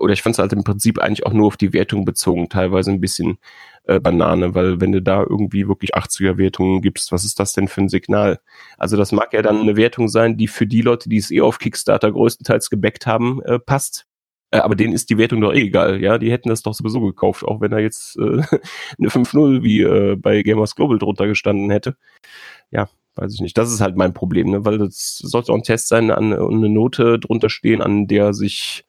oder 0.00 0.14
ich 0.14 0.22
fand 0.22 0.34
es 0.34 0.38
halt 0.38 0.52
im 0.52 0.64
Prinzip 0.64 0.98
eigentlich 0.98 1.26
auch 1.26 1.32
nur 1.32 1.46
auf 1.46 1.56
die 1.56 1.72
Wertung 1.72 2.04
bezogen, 2.04 2.48
teilweise 2.48 2.90
ein 2.90 3.00
bisschen 3.00 3.38
äh, 3.84 4.00
Banane, 4.00 4.54
weil 4.54 4.80
wenn 4.80 4.92
du 4.92 5.02
da 5.02 5.22
irgendwie 5.22 5.68
wirklich 5.68 5.94
80er-Wertungen 5.94 6.80
gibst, 6.80 7.12
was 7.12 7.24
ist 7.24 7.38
das 7.38 7.52
denn 7.52 7.68
für 7.68 7.82
ein 7.82 7.88
Signal? 7.88 8.40
Also 8.78 8.96
das 8.96 9.12
mag 9.12 9.32
ja 9.32 9.42
dann 9.42 9.60
eine 9.60 9.76
Wertung 9.76 10.08
sein, 10.08 10.36
die 10.36 10.48
für 10.48 10.66
die 10.66 10.82
Leute, 10.82 11.08
die 11.08 11.18
es 11.18 11.30
eh 11.30 11.42
auf 11.42 11.58
Kickstarter 11.58 12.10
größtenteils 12.12 12.70
gebackt 12.70 13.06
haben, 13.06 13.42
äh, 13.42 13.58
passt. 13.58 14.06
Äh, 14.50 14.58
aber 14.58 14.74
denen 14.74 14.94
ist 14.94 15.10
die 15.10 15.18
Wertung 15.18 15.40
doch 15.40 15.52
eh 15.52 15.62
egal, 15.66 16.00
ja. 16.00 16.18
Die 16.18 16.32
hätten 16.32 16.48
das 16.48 16.62
doch 16.62 16.74
sowieso 16.74 17.00
gekauft, 17.00 17.44
auch 17.44 17.60
wenn 17.60 17.70
da 17.70 17.78
jetzt 17.78 18.16
äh, 18.16 18.20
eine 18.98 19.08
5-0 19.08 19.62
wie 19.62 19.82
äh, 19.82 20.16
bei 20.16 20.42
Gamers 20.42 20.74
Global 20.76 20.98
drunter 20.98 21.26
gestanden 21.26 21.70
hätte. 21.70 21.96
Ja, 22.70 22.88
weiß 23.16 23.34
ich 23.34 23.40
nicht. 23.40 23.58
Das 23.58 23.72
ist 23.72 23.80
halt 23.80 23.96
mein 23.96 24.14
Problem, 24.14 24.50
ne? 24.50 24.64
weil 24.64 24.78
das 24.78 25.18
sollte 25.18 25.52
auch 25.52 25.56
ein 25.56 25.62
Test 25.62 25.88
sein 25.88 26.10
an, 26.10 26.32
eine 26.32 26.68
Note 26.68 27.18
drunter 27.18 27.50
stehen, 27.50 27.82
an 27.82 28.06
der 28.06 28.32
sich 28.34 28.84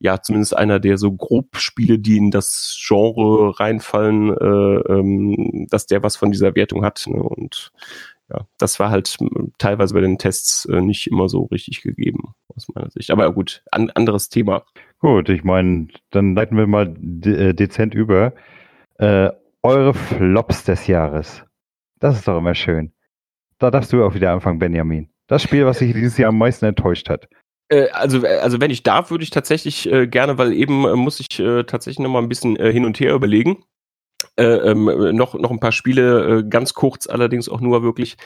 ja, 0.00 0.20
zumindest 0.22 0.56
einer 0.56 0.78
der 0.80 0.96
so 0.96 1.12
grob 1.12 1.56
Spiele, 1.56 1.98
die 1.98 2.18
in 2.18 2.30
das 2.30 2.78
Genre 2.86 3.58
reinfallen, 3.58 4.30
äh, 4.30 4.92
ähm, 4.92 5.66
dass 5.70 5.86
der 5.86 6.02
was 6.02 6.16
von 6.16 6.30
dieser 6.30 6.54
Wertung 6.54 6.84
hat. 6.84 7.04
Ne? 7.08 7.22
Und 7.22 7.72
ja, 8.30 8.46
das 8.58 8.78
war 8.78 8.90
halt 8.90 9.16
teilweise 9.58 9.94
bei 9.94 10.00
den 10.00 10.18
Tests 10.18 10.66
äh, 10.66 10.80
nicht 10.80 11.06
immer 11.06 11.28
so 11.28 11.44
richtig 11.44 11.82
gegeben, 11.82 12.34
aus 12.54 12.68
meiner 12.74 12.90
Sicht. 12.90 13.10
Aber 13.10 13.32
gut, 13.32 13.62
an, 13.70 13.90
anderes 13.90 14.28
Thema. 14.28 14.64
Gut, 14.98 15.28
ich 15.30 15.44
meine, 15.44 15.88
dann 16.10 16.34
leiten 16.34 16.56
wir 16.56 16.66
mal 16.66 16.94
de 16.96 17.48
äh, 17.48 17.54
dezent 17.54 17.94
über. 17.94 18.34
Äh, 18.98 19.30
eure 19.62 19.94
Flops 19.94 20.64
des 20.64 20.86
Jahres. 20.86 21.44
Das 21.98 22.16
ist 22.16 22.28
doch 22.28 22.38
immer 22.38 22.54
schön. 22.54 22.92
Da 23.58 23.70
darfst 23.70 23.92
du 23.92 24.04
auch 24.04 24.14
wieder 24.14 24.32
anfangen, 24.32 24.58
Benjamin. 24.60 25.10
Das 25.26 25.42
Spiel, 25.42 25.66
was 25.66 25.80
dich 25.80 25.92
dieses 25.92 26.16
Jahr 26.16 26.28
am 26.28 26.38
meisten 26.38 26.66
enttäuscht 26.66 27.08
hat. 27.08 27.28
Äh, 27.68 27.88
also, 27.90 28.24
äh, 28.24 28.38
also 28.38 28.60
wenn 28.60 28.70
ich 28.70 28.82
darf, 28.82 29.10
würde 29.10 29.24
ich 29.24 29.30
tatsächlich 29.30 29.90
äh, 29.90 30.06
gerne, 30.06 30.38
weil 30.38 30.52
eben 30.52 30.84
äh, 30.86 30.94
muss 30.96 31.20
ich 31.20 31.38
äh, 31.38 31.64
tatsächlich 31.64 32.00
noch 32.00 32.10
mal 32.10 32.22
ein 32.22 32.28
bisschen 32.28 32.56
äh, 32.56 32.72
hin 32.72 32.84
und 32.84 32.98
her 33.00 33.14
überlegen. 33.14 33.64
Äh, 34.36 34.44
ähm, 34.44 34.86
noch, 35.16 35.34
noch 35.34 35.50
ein 35.50 35.60
paar 35.60 35.72
Spiele, 35.72 36.44
ganz 36.48 36.74
kurz 36.74 37.06
allerdings 37.08 37.48
auch 37.48 37.60
nur 37.60 37.82
wirklich. 37.82 38.16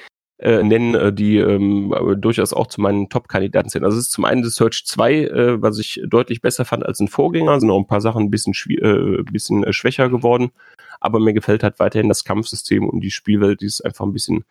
Äh, 0.43 0.63
nennen, 0.63 0.95
äh, 0.95 1.13
die 1.13 1.39
ähm, 1.39 1.95
durchaus 2.19 2.53
auch 2.53 2.67
zu 2.67 2.81
meinen 2.81 3.09
Top-Kandidaten 3.09 3.69
sind. 3.69 3.85
Also 3.85 3.97
es 3.99 4.05
ist 4.05 4.13
zum 4.13 4.25
einen 4.25 4.43
das 4.43 4.55
Search 4.55 4.85
2, 4.87 5.15
äh, 5.15 5.63
was 5.63 5.79
ich 5.79 6.03
deutlich 6.07 6.41
besser 6.41 6.65
fand 6.65 6.85
als 6.85 7.01
ein 7.01 7.09
Vorgänger, 7.09 7.61
sind 7.61 7.71
auch 7.71 7.79
ein 7.79 7.87
paar 7.87 8.01
Sachen 8.01 8.25
ein 8.25 8.31
bisschen, 8.31 8.55
äh, 8.69 9.23
bisschen 9.23 9.65
äh, 9.65 9.73
schwächer 9.73 10.09
geworden, 10.09 10.51
aber 11.01 11.19
mir 11.19 11.33
gefällt 11.33 11.63
halt 11.63 11.79
weiterhin 11.79 12.09
das 12.09 12.25
Kampfsystem 12.25 12.89
und 12.89 13.01
die 13.01 13.11
Spielwelt, 13.11 13.61
die 13.61 13.67
ist 13.67 13.85
einfach 13.85 14.05
ein 14.05 14.13
bisschen 14.13 14.45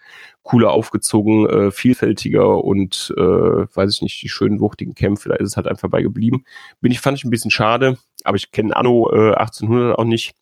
cooler 0.43 0.71
aufgezogen, 0.71 1.47
äh, 1.47 1.71
vielfältiger 1.71 2.63
und 2.63 3.13
äh, 3.17 3.21
weiß 3.21 3.93
ich 3.93 4.01
nicht, 4.01 4.21
die 4.21 4.29
schönen 4.29 4.59
wuchtigen 4.59 4.95
Kämpfe, 4.95 5.29
da 5.29 5.35
ist 5.35 5.49
es 5.49 5.57
halt 5.57 5.67
einfach 5.67 5.89
bei 5.89 6.01
geblieben. 6.01 6.43
Bin 6.81 6.91
ich, 6.91 6.99
fand 6.99 7.17
ich 7.17 7.23
ein 7.23 7.29
bisschen 7.29 7.51
schade, 7.51 7.97
aber 8.23 8.37
ich 8.37 8.51
kenne 8.51 8.75
Anno 8.75 9.09
äh, 9.11 9.33
1800 9.33 9.97
auch 9.97 10.03
nicht 10.03 10.35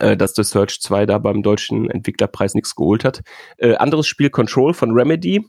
äh, 0.00 0.16
dass 0.16 0.34
The 0.34 0.42
Search 0.42 0.80
2 0.80 1.06
da 1.06 1.18
beim 1.18 1.42
deutschen 1.42 1.90
Entwicklerpreis 1.90 2.54
nichts 2.54 2.74
geholt 2.74 3.04
hat. 3.04 3.20
Äh, 3.58 3.74
anderes 3.76 4.06
Spiel 4.06 4.30
Control 4.30 4.74
von 4.74 4.92
Remedy. 4.92 5.46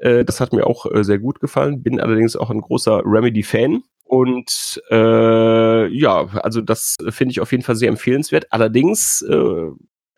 Äh, 0.00 0.24
das 0.24 0.40
hat 0.40 0.52
mir 0.52 0.66
auch 0.66 0.86
äh, 0.86 1.04
sehr 1.04 1.18
gut 1.18 1.40
gefallen. 1.40 1.82
Bin 1.82 2.00
allerdings 2.00 2.36
auch 2.36 2.50
ein 2.50 2.60
großer 2.60 3.02
Remedy-Fan. 3.04 3.82
Und 4.04 4.82
äh, 4.90 5.86
ja, 5.88 6.26
also 6.42 6.60
das 6.60 6.96
finde 7.08 7.32
ich 7.32 7.40
auf 7.40 7.52
jeden 7.52 7.64
Fall 7.64 7.76
sehr 7.76 7.88
empfehlenswert. 7.88 8.46
Allerdings 8.50 9.22
äh, 9.22 9.70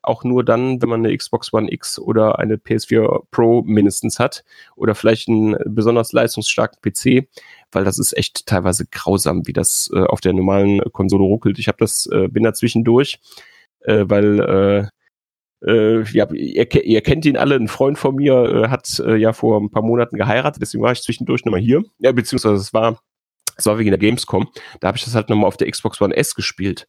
auch 0.06 0.24
nur 0.24 0.44
dann, 0.44 0.80
wenn 0.80 0.88
man 0.88 1.04
eine 1.04 1.16
Xbox 1.16 1.52
One 1.52 1.72
X 1.72 1.98
oder 1.98 2.38
eine 2.38 2.56
PS4 2.56 3.24
Pro 3.30 3.62
mindestens 3.62 4.18
hat 4.18 4.44
oder 4.76 4.94
vielleicht 4.94 5.28
einen 5.28 5.56
besonders 5.66 6.12
leistungsstarken 6.12 6.80
PC, 6.80 7.28
weil 7.72 7.84
das 7.84 7.98
ist 7.98 8.16
echt 8.16 8.46
teilweise 8.46 8.86
grausam, 8.86 9.46
wie 9.46 9.52
das 9.52 9.90
äh, 9.92 10.04
auf 10.04 10.20
der 10.20 10.32
normalen 10.32 10.80
Konsole 10.92 11.24
ruckelt. 11.24 11.58
Ich 11.58 11.68
habe 11.68 11.78
das, 11.78 12.06
äh, 12.12 12.28
bin 12.28 12.44
da 12.44 12.54
zwischendurch, 12.54 13.18
äh, 13.80 14.04
weil 14.06 14.40
äh, 14.40 14.86
äh, 15.66 16.02
ja, 16.12 16.30
ihr, 16.32 16.84
ihr, 16.84 17.00
kennt 17.02 17.24
ihn 17.24 17.36
alle, 17.36 17.56
ein 17.56 17.68
Freund 17.68 17.98
von 17.98 18.14
mir 18.16 18.34
äh, 18.34 18.68
hat 18.68 19.00
äh, 19.00 19.16
ja 19.16 19.32
vor 19.32 19.60
ein 19.60 19.70
paar 19.70 19.82
Monaten 19.82 20.16
geheiratet, 20.16 20.62
deswegen 20.62 20.84
war 20.84 20.92
ich 20.92 21.02
zwischendurch 21.02 21.44
nochmal 21.44 21.60
hier. 21.60 21.82
Ja, 21.98 22.12
beziehungsweise 22.12 22.56
es 22.56 22.74
war, 22.74 23.00
es 23.56 23.66
war 23.66 23.78
wegen 23.78 23.90
der 23.90 23.98
Gamescom. 23.98 24.48
Da 24.80 24.88
habe 24.88 24.98
ich 24.98 25.04
das 25.04 25.14
halt 25.14 25.30
nochmal 25.30 25.48
auf 25.48 25.56
der 25.56 25.70
Xbox 25.70 26.00
One 26.00 26.14
S 26.14 26.34
gespielt. 26.34 26.86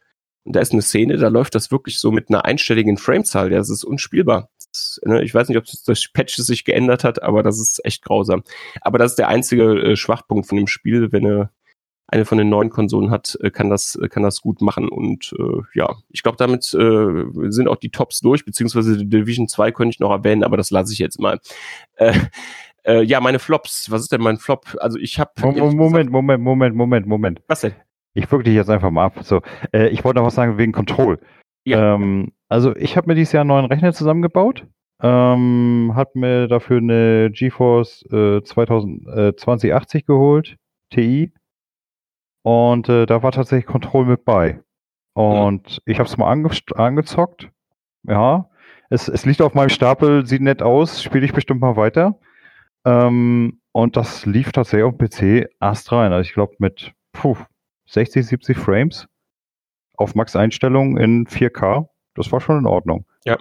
Und 0.48 0.56
da 0.56 0.62
ist 0.62 0.72
eine 0.72 0.82
Szene, 0.82 1.18
da 1.18 1.28
läuft 1.28 1.56
das 1.56 1.72
wirklich 1.72 2.00
so 2.00 2.10
mit 2.10 2.30
einer 2.30 2.46
einstelligen 2.46 2.96
Framezahl. 2.96 3.52
Ja, 3.52 3.58
das 3.58 3.70
ist 3.70 3.84
unspielbar. 3.84 4.48
Das, 4.72 5.02
ne, 5.04 5.22
ich 5.22 5.34
weiß 5.34 5.50
nicht, 5.50 5.58
ob 5.58 5.66
das 5.66 5.84
durch 5.84 6.14
Patch 6.14 6.38
sich 6.38 6.64
geändert 6.64 7.04
hat, 7.04 7.22
aber 7.22 7.44
das 7.44 7.60
ist 7.60 7.84
echt 7.84 8.02
grausam. 8.02 8.44
Aber 8.80 8.98
das 8.98 9.12
ist 9.12 9.20
der 9.20 9.28
einzige 9.28 9.74
äh, 9.74 9.96
Schwachpunkt 9.98 10.48
von 10.48 10.58
dem 10.58 10.68
Spiel. 10.68 11.12
Wenn 11.12 11.26
er 11.26 11.52
eine 12.08 12.24
von 12.24 12.38
den 12.38 12.48
neuen 12.48 12.70
Konsolen 12.70 13.12
hat, 13.12 13.38
äh, 13.42 13.50
kann 13.50 13.70
das, 13.70 13.98
äh, 13.98 14.08
kann 14.08 14.24
das 14.24 14.40
gut 14.40 14.62
machen. 14.62 14.88
Und 14.88 15.36
äh, 15.38 15.64
ja, 15.74 15.98
ich 16.08 16.24
glaube, 16.24 16.38
damit 16.38 16.74
äh, 16.74 17.52
sind 17.52 17.68
auch 17.68 17.76
die 17.76 17.92
Tops 17.92 18.22
durch, 18.22 18.46
beziehungsweise 18.46 18.98
die 18.98 19.10
Division 19.10 19.50
2 19.50 19.74
könnte 19.74 19.96
ich 19.96 20.00
noch 20.00 20.12
erwähnen, 20.12 20.46
aber 20.46 20.56
das 20.56 20.72
lasse 20.72 20.94
ich 20.94 21.00
jetzt 21.00 21.20
mal. 21.20 21.42
Äh, 22.88 23.04
ja, 23.04 23.20
meine 23.20 23.40
Flops. 23.40 23.92
Was 23.92 24.04
ist 24.04 24.14
denn 24.14 24.22
mein 24.22 24.38
Flop? 24.38 24.78
Also 24.80 24.98
ich 24.98 25.20
habe 25.20 25.32
Moment, 25.42 26.10
Moment, 26.10 26.42
Moment, 26.42 26.74
Moment, 26.74 27.06
Moment. 27.06 27.42
Was 27.50 27.60
denn? 27.60 27.74
Ich 28.14 28.32
wirke 28.32 28.46
dich 28.46 28.56
jetzt 28.56 28.70
einfach 28.70 28.92
mal 28.92 29.06
ab. 29.06 29.24
So, 29.24 29.42
äh, 29.74 29.88
ich 29.90 30.04
wollte 30.04 30.20
noch 30.20 30.26
was 30.26 30.36
sagen 30.36 30.58
wegen 30.58 30.72
Control. 30.72 31.20
Ja. 31.66 31.96
Ähm, 31.96 32.32
also 32.50 32.76
ich 32.76 32.98
habe 32.98 33.08
mir 33.08 33.16
dieses 33.16 33.34
Jahr 33.34 33.42
einen 33.42 33.50
neuen 33.50 33.66
Rechner 33.66 33.94
zusammengebaut. 33.94 34.66
Ähm, 35.02 35.92
hat 35.96 36.16
mir 36.16 36.48
dafür 36.48 36.78
eine 36.78 37.30
GeForce 37.32 38.04
äh, 38.12 38.42
2000, 38.42 39.08
äh, 39.08 39.36
2080 39.36 40.06
geholt, 40.06 40.58
TI. 40.90 41.34
Und 42.44 42.90
äh, 42.90 43.06
da 43.06 43.22
war 43.22 43.32
tatsächlich 43.32 43.68
Control 43.68 44.06
mit 44.06 44.26
bei. 44.26 44.62
Und 45.14 45.70
ja. 45.70 45.78
ich 45.86 46.00
habe 46.00 46.08
es 46.08 46.18
mal 46.18 46.32
ange 46.32 46.50
angezockt. 46.76 47.50
Ja, 48.04 48.50
es, 48.90 49.08
es 49.08 49.26
liegt 49.26 49.42
auf 49.42 49.54
meinem 49.54 49.70
Stapel, 49.70 50.26
sieht 50.26 50.42
nett 50.42 50.62
aus, 50.64 51.04
spiele 51.04 51.26
ich 51.26 51.34
bestimmt 51.34 51.60
mal 51.60 51.76
weiter. 51.76 52.20
Ähm, 52.86 53.60
und 53.74 53.98
das 53.98 54.26
lief 54.26 54.52
tatsächlich 54.52 54.86
auf 54.86 54.98
dem 54.98 55.10
PC 55.10 55.50
erst 55.60 55.92
rein. 55.92 56.14
Also 56.14 56.28
ich 56.28 56.34
glaube 56.34 56.56
mit 56.60 56.94
puh, 57.12 57.36
60, 57.88 58.26
70 58.26 58.58
Frames 58.58 59.08
auf 59.96 60.16
Max-Einstellungen 60.16 60.98
in 60.98 61.26
4K. 61.26 61.88
Das 62.16 62.32
war 62.32 62.42
schon 62.42 62.60
in 62.60 62.66
Ordnung. 62.66 63.06
Ja. 63.26 63.38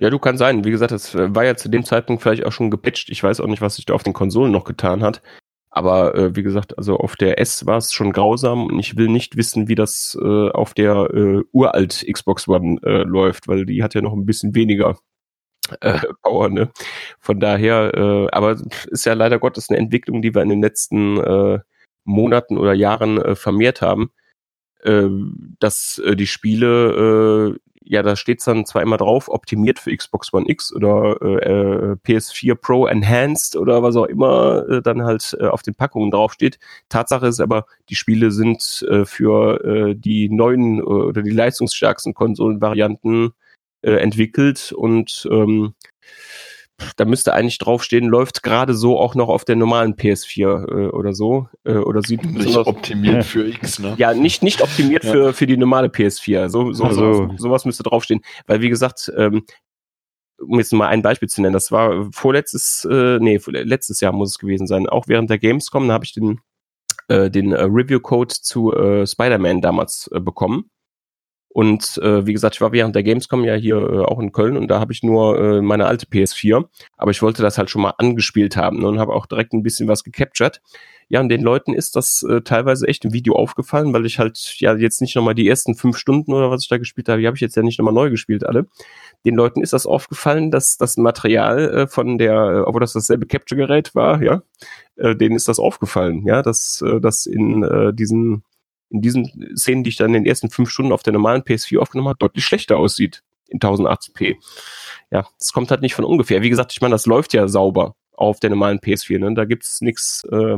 Ja, 0.00 0.08
du 0.08 0.18
kann 0.18 0.38
sein. 0.38 0.64
Wie 0.64 0.70
gesagt, 0.70 0.92
das 0.92 1.14
war 1.14 1.44
ja 1.44 1.54
zu 1.54 1.68
dem 1.68 1.84
Zeitpunkt 1.84 2.22
vielleicht 2.22 2.46
auch 2.46 2.52
schon 2.52 2.70
gepatcht. 2.70 3.10
Ich 3.10 3.22
weiß 3.22 3.40
auch 3.40 3.46
nicht, 3.46 3.60
was 3.60 3.76
sich 3.76 3.84
da 3.84 3.92
auf 3.92 4.02
den 4.02 4.14
Konsolen 4.14 4.50
noch 4.50 4.64
getan 4.64 5.02
hat. 5.02 5.20
Aber 5.68 6.14
äh, 6.14 6.34
wie 6.34 6.42
gesagt, 6.42 6.78
also 6.78 6.96
auf 6.96 7.16
der 7.16 7.38
S 7.38 7.66
war 7.66 7.76
es 7.76 7.92
schon 7.92 8.12
grausam 8.12 8.64
und 8.68 8.78
ich 8.78 8.96
will 8.96 9.08
nicht 9.08 9.36
wissen, 9.36 9.68
wie 9.68 9.74
das 9.74 10.16
äh, 10.18 10.48
auf 10.48 10.72
der 10.72 11.10
äh, 11.12 11.42
uralt 11.52 12.06
Xbox 12.10 12.48
One 12.48 12.80
äh, 12.82 13.02
läuft, 13.02 13.46
weil 13.46 13.66
die 13.66 13.82
hat 13.82 13.92
ja 13.92 14.00
noch 14.00 14.14
ein 14.14 14.24
bisschen 14.24 14.54
weniger 14.54 14.96
äh, 15.82 15.98
Power. 16.22 16.48
Ne? 16.48 16.70
Von 17.20 17.40
daher, 17.40 17.92
äh, 17.94 18.28
aber 18.32 18.56
ist 18.86 19.04
ja 19.04 19.12
leider 19.12 19.38
Gottes 19.38 19.68
eine 19.68 19.78
Entwicklung, 19.78 20.22
die 20.22 20.34
wir 20.34 20.40
in 20.40 20.48
den 20.48 20.62
letzten 20.62 21.18
äh, 21.18 21.58
Monaten 22.06 22.56
oder 22.56 22.72
Jahren 22.72 23.18
äh, 23.18 23.34
vermehrt 23.34 23.82
haben, 23.82 24.10
äh, 24.82 25.08
dass 25.58 25.98
äh, 25.98 26.16
die 26.16 26.26
Spiele, 26.26 27.56
äh, 27.56 27.58
ja, 27.88 28.02
da 28.02 28.16
steht 28.16 28.44
dann 28.46 28.66
zwar 28.66 28.82
immer 28.82 28.96
drauf, 28.96 29.28
optimiert 29.28 29.78
für 29.78 29.94
Xbox 29.94 30.32
One 30.32 30.48
X 30.48 30.74
oder 30.74 31.18
äh, 31.20 31.34
äh 31.34 31.96
PS4 32.04 32.54
Pro 32.54 32.86
Enhanced 32.86 33.56
oder 33.56 33.82
was 33.82 33.96
auch 33.96 34.06
immer 34.06 34.80
dann 34.82 35.02
halt 35.04 35.36
auf 35.40 35.62
den 35.62 35.74
Packungen 35.74 36.10
draufsteht. 36.10 36.58
Tatsache 36.88 37.26
ist 37.26 37.40
aber, 37.40 37.66
die 37.88 37.94
Spiele 37.94 38.32
sind 38.32 38.84
für 39.04 39.94
die 39.94 40.28
neuen 40.28 40.82
oder 40.82 41.22
die 41.22 41.30
leistungsstärksten 41.30 42.12
Konsolenvarianten 42.12 43.32
entwickelt 43.82 44.72
und 44.72 45.28
ähm, 45.30 45.74
da 46.96 47.04
müsste 47.04 47.32
eigentlich 47.32 47.58
draufstehen, 47.58 48.06
läuft 48.08 48.42
gerade 48.42 48.74
so 48.74 48.98
auch 48.98 49.14
noch 49.14 49.28
auf 49.28 49.44
der 49.44 49.56
normalen 49.56 49.94
PS4 49.94 50.40
äh, 50.42 50.88
oder 50.88 51.12
so. 51.12 51.48
Äh, 51.64 51.74
oder 51.74 52.02
sieht 52.02 52.24
nicht 52.24 52.56
optimiert 52.56 53.24
für 53.24 53.46
X, 53.46 53.78
ne? 53.78 53.94
Ja, 53.98 54.14
nicht, 54.14 54.42
nicht 54.42 54.62
optimiert 54.62 55.04
ja. 55.04 55.12
für, 55.12 55.32
für 55.32 55.46
die 55.46 55.56
normale 55.56 55.88
PS4. 55.88 56.48
So, 56.48 56.72
so, 56.72 56.84
also. 56.84 57.14
sowas, 57.14 57.40
sowas 57.40 57.64
müsste 57.64 57.82
draufstehen. 57.82 58.20
Weil, 58.46 58.60
wie 58.60 58.68
gesagt, 58.68 59.10
ähm, 59.16 59.44
um 60.38 60.58
jetzt 60.58 60.72
mal 60.72 60.88
ein 60.88 61.02
Beispiel 61.02 61.28
zu 61.28 61.40
nennen, 61.40 61.54
das 61.54 61.72
war 61.72 62.08
vorletztes, 62.12 62.86
äh, 62.90 63.18
nee, 63.20 63.40
letztes 63.46 64.00
Jahr 64.00 64.12
muss 64.12 64.30
es 64.30 64.38
gewesen 64.38 64.66
sein, 64.66 64.88
auch 64.88 65.08
während 65.08 65.30
der 65.30 65.38
Gamescom, 65.38 65.88
da 65.88 65.94
habe 65.94 66.04
ich 66.04 66.12
den, 66.12 66.40
äh, 67.08 67.30
den 67.30 67.52
äh, 67.52 67.62
Review-Code 67.62 68.34
zu 68.34 68.72
äh, 68.74 69.06
Spider-Man 69.06 69.60
damals 69.60 70.10
äh, 70.12 70.20
bekommen. 70.20 70.70
Und 71.56 71.96
äh, 72.02 72.26
wie 72.26 72.34
gesagt, 72.34 72.56
ich 72.56 72.60
war 72.60 72.72
während 72.72 72.94
der 72.94 73.02
Gamescom 73.02 73.42
ja 73.42 73.54
hier 73.54 73.76
äh, 73.76 74.04
auch 74.04 74.20
in 74.20 74.30
Köln 74.30 74.58
und 74.58 74.68
da 74.68 74.78
habe 74.78 74.92
ich 74.92 75.02
nur 75.02 75.40
äh, 75.40 75.62
meine 75.62 75.86
alte 75.86 76.04
PS4, 76.04 76.66
aber 76.98 77.12
ich 77.12 77.22
wollte 77.22 77.40
das 77.40 77.56
halt 77.56 77.70
schon 77.70 77.80
mal 77.80 77.94
angespielt 77.96 78.58
haben 78.58 78.80
ne, 78.80 78.88
und 78.88 78.98
habe 78.98 79.14
auch 79.14 79.24
direkt 79.24 79.54
ein 79.54 79.62
bisschen 79.62 79.88
was 79.88 80.04
gecaptured. 80.04 80.60
Ja, 81.08 81.20
und 81.20 81.30
den 81.30 81.40
Leuten 81.40 81.72
ist 81.72 81.96
das 81.96 82.22
äh, 82.24 82.42
teilweise 82.42 82.86
echt 82.86 83.06
im 83.06 83.14
Video 83.14 83.36
aufgefallen, 83.36 83.94
weil 83.94 84.04
ich 84.04 84.18
halt 84.18 84.36
ja 84.58 84.76
jetzt 84.76 85.00
nicht 85.00 85.16
nochmal 85.16 85.34
die 85.34 85.48
ersten 85.48 85.74
fünf 85.74 85.96
Stunden 85.96 86.34
oder 86.34 86.50
was 86.50 86.60
ich 86.60 86.68
da 86.68 86.76
gespielt 86.76 87.08
habe, 87.08 87.22
die 87.22 87.26
habe 87.26 87.36
ich 87.38 87.40
jetzt 87.40 87.56
ja 87.56 87.62
nicht 87.62 87.78
nochmal 87.78 87.94
neu 87.94 88.10
gespielt 88.10 88.44
alle. 88.44 88.66
Den 89.24 89.34
Leuten 89.34 89.62
ist 89.62 89.72
das 89.72 89.86
aufgefallen, 89.86 90.50
dass 90.50 90.76
das 90.76 90.98
Material 90.98 91.70
äh, 91.70 91.86
von 91.86 92.18
der, 92.18 92.34
äh, 92.34 92.60
obwohl 92.66 92.82
das 92.82 92.92
dasselbe 92.92 93.24
Capture-Gerät 93.24 93.94
war, 93.94 94.22
ja, 94.22 94.42
äh, 94.96 95.16
denen 95.16 95.36
ist 95.36 95.48
das 95.48 95.58
aufgefallen, 95.58 96.26
ja, 96.26 96.42
dass 96.42 96.82
äh, 96.82 97.00
das 97.00 97.24
in 97.24 97.62
äh, 97.62 97.94
diesen 97.94 98.42
in 98.90 99.00
diesen 99.00 99.56
Szenen, 99.56 99.84
die 99.84 99.90
ich 99.90 99.96
dann 99.96 100.14
in 100.14 100.24
den 100.24 100.26
ersten 100.26 100.50
fünf 100.50 100.70
Stunden 100.70 100.92
auf 100.92 101.02
der 101.02 101.12
normalen 101.12 101.42
PS4 101.42 101.78
aufgenommen 101.78 102.08
habe, 102.08 102.18
deutlich 102.18 102.44
schlechter 102.44 102.76
aussieht 102.76 103.22
in 103.48 103.58
1080p. 103.58 104.36
Ja, 105.10 105.26
das 105.38 105.52
kommt 105.52 105.70
halt 105.70 105.82
nicht 105.82 105.94
von 105.94 106.04
ungefähr. 106.04 106.42
Wie 106.42 106.50
gesagt, 106.50 106.72
ich 106.72 106.80
meine, 106.80 106.94
das 106.94 107.06
läuft 107.06 107.32
ja 107.32 107.48
sauber 107.48 107.94
auf 108.12 108.40
der 108.40 108.50
normalen 108.50 108.78
PS4. 108.78 109.18
Ne? 109.18 109.34
Da 109.34 109.44
gibt's 109.44 109.80
nichts, 109.80 110.24
äh, 110.30 110.56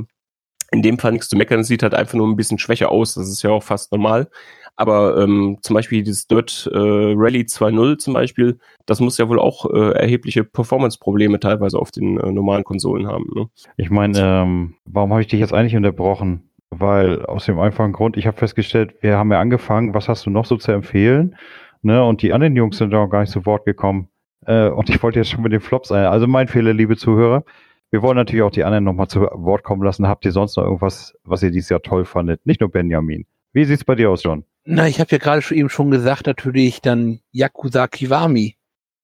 in 0.70 0.82
dem 0.82 0.98
Fall 0.98 1.12
nichts 1.12 1.28
zu 1.28 1.36
meckern. 1.36 1.60
Es 1.60 1.68
sieht 1.68 1.82
halt 1.82 1.94
einfach 1.94 2.14
nur 2.14 2.26
ein 2.26 2.36
bisschen 2.36 2.58
schwächer 2.58 2.90
aus. 2.90 3.14
Das 3.14 3.28
ist 3.28 3.42
ja 3.42 3.50
auch 3.50 3.62
fast 3.62 3.92
normal. 3.92 4.28
Aber 4.76 5.20
ähm, 5.20 5.58
zum 5.62 5.74
Beispiel 5.74 6.04
dieses 6.04 6.28
Dirt 6.28 6.70
äh, 6.72 6.78
Rally 6.78 7.40
2.0 7.40 7.98
zum 7.98 8.14
Beispiel, 8.14 8.60
das 8.86 9.00
muss 9.00 9.18
ja 9.18 9.28
wohl 9.28 9.40
auch 9.40 9.66
äh, 9.66 9.90
erhebliche 9.94 10.44
Performance-Probleme 10.44 11.40
teilweise 11.40 11.78
auf 11.78 11.90
den 11.90 12.18
äh, 12.18 12.30
normalen 12.30 12.62
Konsolen 12.62 13.08
haben. 13.08 13.28
Ne? 13.34 13.48
Ich 13.76 13.90
meine, 13.90 14.18
ähm, 14.20 14.76
warum 14.84 15.10
habe 15.10 15.22
ich 15.22 15.26
dich 15.26 15.40
jetzt 15.40 15.52
eigentlich 15.52 15.74
unterbrochen? 15.74 16.47
Weil 16.70 17.24
aus 17.24 17.46
dem 17.46 17.58
einfachen 17.58 17.92
Grund, 17.92 18.16
ich 18.16 18.26
habe 18.26 18.36
festgestellt, 18.36 18.94
wir 19.00 19.16
haben 19.16 19.32
ja 19.32 19.40
angefangen, 19.40 19.94
was 19.94 20.08
hast 20.08 20.26
du 20.26 20.30
noch 20.30 20.44
so 20.44 20.56
zu 20.56 20.72
empfehlen? 20.72 21.36
Ne? 21.82 22.04
Und 22.04 22.22
die 22.22 22.32
anderen 22.32 22.56
Jungs 22.56 22.78
sind 22.78 22.94
auch 22.94 23.08
gar 23.08 23.20
nicht 23.20 23.32
zu 23.32 23.46
Wort 23.46 23.64
gekommen. 23.64 24.08
Äh, 24.46 24.68
und 24.68 24.90
ich 24.90 25.02
wollte 25.02 25.18
jetzt 25.18 25.30
schon 25.30 25.42
mit 25.42 25.52
den 25.52 25.60
Flops 25.60 25.90
ein. 25.92 26.04
Also 26.04 26.26
mein 26.26 26.48
Fehler, 26.48 26.72
liebe 26.72 26.96
Zuhörer. 26.96 27.44
Wir 27.90 28.02
wollen 28.02 28.16
natürlich 28.16 28.42
auch 28.42 28.50
die 28.50 28.64
anderen 28.64 28.84
nochmal 28.84 29.08
zu 29.08 29.20
Wort 29.20 29.62
kommen 29.62 29.82
lassen. 29.82 30.06
Habt 30.06 30.24
ihr 30.24 30.32
sonst 30.32 30.56
noch 30.56 30.64
irgendwas, 30.64 31.14
was 31.24 31.42
ihr 31.42 31.50
dieses 31.50 31.70
Jahr 31.70 31.80
toll 31.80 32.04
fandet? 32.04 32.44
Nicht 32.44 32.60
nur 32.60 32.70
Benjamin. 32.70 33.26
Wie 33.52 33.64
sieht's 33.64 33.84
bei 33.84 33.94
dir 33.94 34.10
aus, 34.10 34.22
John? 34.22 34.44
Na, 34.64 34.86
ich 34.86 35.00
habe 35.00 35.10
ja 35.10 35.18
gerade 35.18 35.40
schon 35.40 35.56
eben 35.56 35.70
schon 35.70 35.90
gesagt, 35.90 36.26
natürlich 36.26 36.82
dann 36.82 37.20
Yakuza 37.32 37.88
Kiwami. 37.88 38.56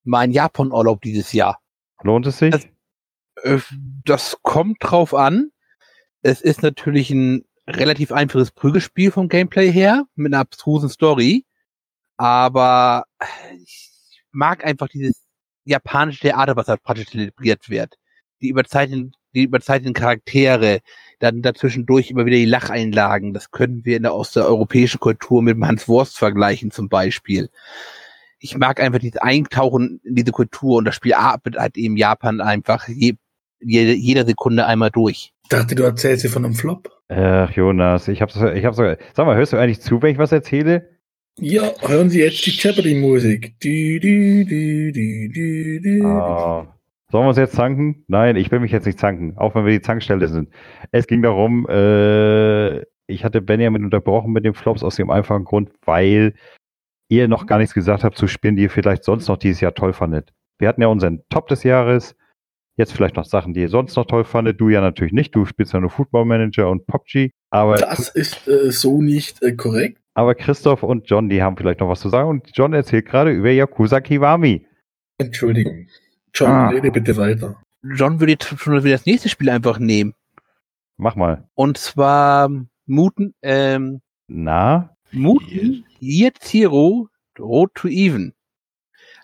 Mein 0.05 0.33
Japan-Urlaub 0.33 1.01
dieses 1.01 1.33
Jahr. 1.33 1.61
Lohnt 2.03 2.27
es 2.27 2.39
sich? 2.39 2.51
Das, 2.51 2.65
äh, 3.43 3.59
das 4.05 4.39
kommt 4.43 4.77
drauf 4.81 5.15
an. 5.15 5.51
Es 6.21 6.43
ist 6.43 6.62
natürlich 6.62 7.11
ein 7.11 7.45
relativ 7.67 8.12
einfaches 8.12 8.51
Prügelspiel 8.51 9.11
vom 9.11 9.29
Gameplay 9.29 9.71
her, 9.71 10.05
mit 10.15 10.33
einer 10.33 10.41
abstrusen 10.41 10.89
Story. 10.89 11.45
Aber 12.17 13.05
ich 13.62 13.91
mag 14.33 14.65
einfach 14.65 14.89
dieses 14.89 15.25
japanische 15.65 16.21
Theater, 16.21 16.57
was 16.57 16.67
da 16.67 16.77
praktisch 16.77 17.09
zelebriert 17.09 17.69
wird. 17.71 17.97
Die 18.41 18.49
überzeichneten, 18.49 19.12
die 19.35 19.45
überzeichneten 19.45 19.95
Charaktere, 19.95 20.81
dann 21.19 21.43
dazwischendurch 21.43 22.11
immer 22.11 22.27
wieder 22.27 22.37
die 22.37 22.45
Lacheinlagen. 22.45 23.33
Das 23.33 23.51
können 23.51 23.85
wir 23.85 23.97
in 23.97 24.03
der, 24.03 24.12
aus 24.12 24.33
der 24.33 24.47
europäischen 24.47 25.01
Kultur 25.01 25.43
mit 25.43 25.61
Hans 25.62 25.89
Wurst 25.89 26.19
vergleichen 26.19 26.71
zum 26.71 26.89
Beispiel. 26.89 27.51
Ich 28.39 28.57
mag 28.59 28.79
einfach 28.81 28.99
dieses 28.99 29.21
Eintauchen 29.21 30.01
in 30.05 30.15
diese 30.17 30.33
Kultur 30.33 30.77
und 30.77 30.85
das 30.85 30.95
Spiel 30.95 31.15
atmet 31.15 31.57
halt 31.57 31.77
eben 31.79 31.97
Japan 31.97 32.43
einfach 32.43 32.87
je, 32.89 33.15
jede, 33.61 33.95
jeder 33.95 34.27
Sekunde 34.27 34.67
einmal 34.67 34.91
durch. 34.91 35.33
Ich 35.45 35.49
dachte, 35.49 35.75
du 35.75 35.83
erzählst 35.83 36.25
dir 36.25 36.31
von 36.31 36.45
einem 36.45 36.55
Flop. 36.55 36.93
Ach, 37.09 37.51
Jonas, 37.53 38.09
ich 38.09 38.23
hab's, 38.23 38.37
ich 38.37 38.65
hab's, 38.65 38.77
sag 38.77 39.27
mal, 39.27 39.37
hörst 39.37 39.53
du 39.53 39.59
eigentlich 39.59 39.81
zu, 39.81 40.01
wenn 40.03 40.13
ich 40.13 40.19
was 40.19 40.33
erzähle? 40.33 40.89
Ja, 41.39 41.73
hören 41.81 42.11
Sie 42.11 42.21
jetzt 42.21 42.47
die 42.47 42.51
Jeopardy-Musik. 42.51 43.59
Die. 43.61 44.01
Ah. 46.05 46.75
Sollen 47.11 47.25
wir 47.25 47.29
uns 47.29 47.39
jetzt 47.39 47.55
zanken? 47.55 48.05
Nein, 48.09 48.37
ich 48.37 48.51
will 48.51 48.61
mich 48.61 48.73
jetzt 48.73 48.87
nicht 48.87 48.99
zanken, 48.99 49.37
auch 49.37 49.55
wenn 49.55 49.65
wir 49.65 49.73
die 49.73 49.83
Zankstelle 49.83 50.29
sind. 50.29 50.49
Es 50.93 51.07
ging 51.07 51.23
darum, 51.23 51.67
äh, 51.69 52.81
ich 53.07 53.25
hatte 53.25 53.41
Benjamin 53.41 53.85
unterbrochen 53.85 54.33
mit 54.33 54.45
den 54.45 54.55
Flops 54.55 54.83
aus 54.83 54.97
dem 54.97 55.11
einfachen 55.11 55.45
Grund, 55.45 55.71
weil 55.85 56.35
ihr 57.09 57.29
noch 57.29 57.47
gar 57.47 57.59
nichts 57.59 57.75
gesagt 57.75 58.05
habt 58.05 58.17
zu 58.17 58.27
Spielen, 58.27 58.57
die 58.57 58.63
ihr 58.63 58.71
vielleicht 58.71 59.05
sonst 59.05 59.29
noch 59.29 59.37
dieses 59.37 59.61
Jahr 59.61 59.75
toll 59.75 59.93
fandet. 59.93 60.33
Wir 60.59 60.69
hatten 60.69 60.83
ja 60.83 60.89
unseren 60.89 61.23
Top 61.31 61.49
des 61.49 61.63
Jahres. 61.65 62.17
Jetzt 62.77 62.93
vielleicht 62.93 63.14
noch 63.16 63.25
Sachen, 63.25 63.55
die 63.55 63.61
ihr 63.61 63.68
sonst 63.68 63.95
noch 63.97 64.05
toll 64.07 64.25
fandet. 64.25 64.61
Du 64.61 64.68
ja 64.68 64.81
natürlich 64.81 65.12
nicht. 65.12 65.35
Du 65.35 65.45
spielst 65.47 65.72
ja 65.72 65.81
nur 65.81 65.91
Football 65.91 66.25
Manager 66.25 66.68
und 66.70 66.87
PUBG. 66.87 67.31
Aber, 67.51 67.77
Das 67.77 68.09
ist 68.09 68.49
äh, 68.49 68.70
so 68.72 69.01
nicht 69.01 69.43
äh, 69.43 69.53
korrekt. 69.53 70.01
aber 70.14 70.35
Christoph 70.35 70.83
und 70.83 71.09
John, 71.09 71.29
die 71.29 71.41
haben 71.43 71.57
vielleicht 71.57 71.81
noch 71.81 71.89
was 71.89 72.01
zu 72.01 72.09
sagen. 72.09 72.29
Und 72.29 72.51
John 72.55 72.72
erzählt 72.72 73.07
gerade 73.07 73.31
über 73.31 73.51
Yakuza 73.51 74.01
Kiwami. 74.01 74.66
Entschuldigung. 75.18 75.87
John, 76.35 76.51
Ah. 76.51 76.68
rede 76.70 76.91
bitte 76.91 77.16
weiter. 77.16 77.61
John 77.83 78.18
würde 78.18 78.33
jetzt 78.33 78.47
schon 78.59 78.83
wieder 78.83 78.97
das 78.97 79.07
nächste 79.07 79.29
Spiel 79.29 79.51
einfach 79.51 79.79
nehmen. 79.79 80.14
Mach 80.97 81.14
mal. 81.14 81.49
Und 81.55 81.79
zwar 81.79 82.49
Muten, 82.87 83.35
ähm, 83.43 84.01
Na? 84.27 84.97
Muten 85.12 85.85
Year 86.01 86.33
Zero 86.41 87.09
Road 87.39 87.70
to 87.75 87.87
Even. 87.89 88.33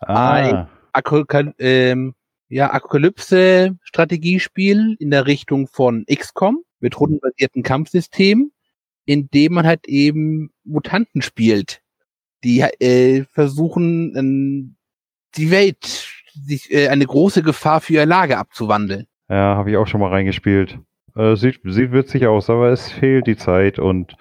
Ah. 0.03 0.69
Apoka 0.93 1.53
ähm, 1.59 2.15
ja, 2.51 2.71
Apokalypse-Strategiespiel 2.71 4.97
in 4.99 5.11
der 5.11 5.27
Richtung 5.27 5.67
von 5.69 6.05
XCOM 6.13 6.65
mit 6.81 7.01
rundenbasierten 7.01 7.63
Kampfsystemen, 7.63 8.53
in 9.07 9.31
dem 9.31 9.55
man 9.55 9.67
halt 9.67 9.87
eben 9.87 10.51
Mutanten 10.65 11.23
spielt, 11.23 11.81
die 12.43 12.61
äh, 12.61 13.25
versuchen, 13.33 14.17
ähm, 14.17 14.75
die 15.37 15.53
Welt, 15.53 16.09
sich, 16.35 16.73
äh, 16.73 16.89
eine 16.89 17.07
große 17.07 17.43
Gefahr 17.43 17.81
für 17.81 17.95
ihre 17.95 18.05
Lage 18.05 18.37
abzuwandeln. 18.37 19.07
Ja, 19.29 19.57
habe 19.57 19.71
ich 19.71 19.77
auch 19.77 19.87
schon 19.87 20.01
mal 20.01 20.11
reingespielt. 20.11 20.81
Äh, 21.15 21.37
sieht, 21.37 21.61
sieht 21.65 21.93
witzig 21.93 22.27
aus, 22.27 22.51
aber 22.51 22.71
es 22.71 22.91
fehlt 22.91 23.29
die 23.29 23.37
Zeit 23.37 23.79
und 23.79 24.17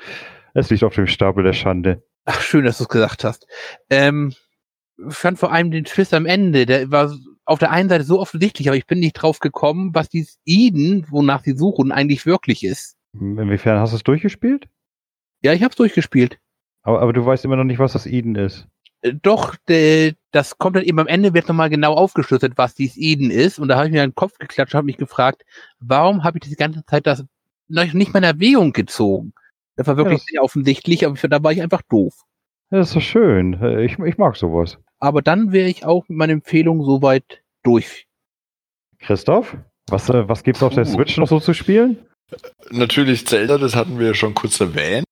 es 0.53 0.69
liegt 0.69 0.83
auf 0.83 0.93
dem 0.93 1.07
Stapel 1.07 1.43
der 1.43 1.53
Schande. 1.53 2.03
Ach, 2.25 2.41
schön, 2.41 2.65
dass 2.65 2.77
du 2.77 2.83
es 2.83 2.89
gesagt 2.89 3.23
hast. 3.23 3.47
Ähm, 3.89 4.35
ich 5.07 5.15
fand 5.15 5.39
vor 5.39 5.51
allem 5.51 5.71
den 5.71 5.85
Twist 5.85 6.13
am 6.13 6.27
Ende, 6.27 6.67
der 6.67 6.91
war 6.91 7.11
auf 7.49 7.59
der 7.59 7.71
einen 7.71 7.89
Seite 7.89 8.03
so 8.03 8.19
offensichtlich, 8.19 8.67
aber 8.69 8.77
ich 8.77 8.85
bin 8.87 8.99
nicht 8.99 9.13
drauf 9.13 9.39
gekommen, 9.39 9.93
was 9.93 10.09
dieses 10.09 10.39
Eden, 10.45 11.05
wonach 11.09 11.43
sie 11.43 11.53
suchen, 11.57 11.91
eigentlich 11.91 12.25
wirklich 12.25 12.63
ist. 12.63 12.95
Inwiefern 13.13 13.79
hast 13.79 13.91
du 13.91 13.97
es 13.97 14.03
durchgespielt? 14.03 14.67
Ja, 15.41 15.53
ich 15.53 15.63
hab's 15.63 15.75
durchgespielt. 15.75 16.37
Aber, 16.83 17.01
aber 17.01 17.13
du 17.13 17.25
weißt 17.25 17.45
immer 17.45 17.55
noch 17.55 17.63
nicht, 17.63 17.79
was 17.79 17.93
das 17.93 18.05
Eden 18.05 18.35
ist. 18.35 18.67
Äh, 19.01 19.13
Doch, 19.21 19.55
der, 19.67 20.13
das 20.31 20.57
kommt 20.57 20.75
dann 20.75 20.83
eben 20.83 20.99
am 20.99 21.07
Ende, 21.07 21.33
wird 21.33 21.47
nochmal 21.47 21.69
genau 21.69 21.93
aufgeschlüsselt, 21.93 22.57
was 22.57 22.75
dieses 22.75 22.97
Eden 22.97 23.31
ist. 23.31 23.57
Und 23.59 23.67
da 23.69 23.77
habe 23.77 23.87
ich 23.87 23.91
mir 23.93 24.01
den 24.01 24.15
Kopf 24.15 24.37
geklatscht 24.37 24.73
und 24.73 24.77
habe 24.79 24.85
mich 24.85 24.97
gefragt, 24.97 25.43
warum 25.79 26.23
habe 26.23 26.37
ich 26.41 26.47
die 26.49 26.55
ganze 26.55 26.85
Zeit 26.85 27.07
das 27.07 27.23
noch 27.67 27.91
nicht 27.93 28.13
mal 28.13 28.19
in 28.19 28.23
Erwägung 28.25 28.73
gezogen? 28.73 29.33
Das 29.75 29.87
war 29.87 29.97
wirklich 29.97 30.19
Ja, 30.19 30.23
das- 30.25 30.25
sehr 30.31 30.43
offensichtlich, 30.43 31.05
aber 31.05 31.15
da 31.27 31.41
war 31.43 31.51
ich 31.51 31.61
einfach 31.61 31.81
doof. 31.89 32.13
Ja, 32.71 32.77
Das 32.79 32.89
ist 32.89 32.95
doch 32.95 33.01
schön. 33.01 33.53
Äh, 33.61 33.85
Ich, 33.85 33.97
ich 33.97 34.17
mag 34.17 34.35
sowas. 34.35 34.77
Aber 34.99 35.21
dann 35.21 35.51
wäre 35.51 35.69
ich 35.69 35.85
auch 35.85 36.07
mit 36.09 36.17
meiner 36.17 36.33
Empfehlung 36.33 36.83
soweit 36.83 37.41
durch. 37.63 38.07
Christoph, 38.99 39.55
was, 39.87 40.09
äh, 40.09 40.27
was 40.27 40.43
gibt's 40.43 40.61
auf 40.61 40.73
der. 40.73 40.85
Switch 40.85 41.17
noch 41.17 41.27
so 41.27 41.39
zu 41.39 41.53
spielen? 41.53 41.97
Natürlich 42.69 43.25
Zelda, 43.25 43.57
das 43.57 43.75
hatten 43.75 43.97
wir 43.97 44.07
ja 44.07 44.13
schon 44.13 44.35
kurz 44.35 44.59
erwähnt. 44.59 45.05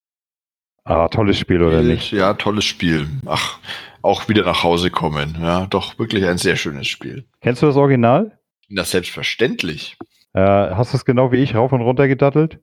Ah, 0.83 1.07
tolles 1.09 1.38
Spiel, 1.38 1.61
oder 1.61 1.81
nicht? 1.81 2.11
Ja, 2.11 2.33
tolles 2.33 2.63
Spiel. 2.63 3.07
Ach, 3.25 3.59
auch 4.01 4.29
wieder 4.29 4.45
nach 4.45 4.63
Hause 4.63 4.89
kommen. 4.89 5.38
Ja, 5.41 5.65
doch 5.65 5.99
wirklich 5.99 6.25
ein 6.25 6.38
sehr 6.38 6.55
schönes 6.55 6.88
Spiel. 6.88 7.25
Kennst 7.41 7.61
du 7.61 7.65
das 7.65 7.75
Original? 7.75 8.39
Na, 8.69 8.85
selbstverständlich. 8.85 9.97
Äh, 10.33 10.39
hast 10.39 10.93
du 10.93 10.97
es 10.97 11.03
genau 11.03 11.31
wie 11.31 11.38
ich 11.38 11.55
rauf 11.55 11.71
und 11.73 11.81
runter 11.81 12.07
gedattelt? 12.07 12.59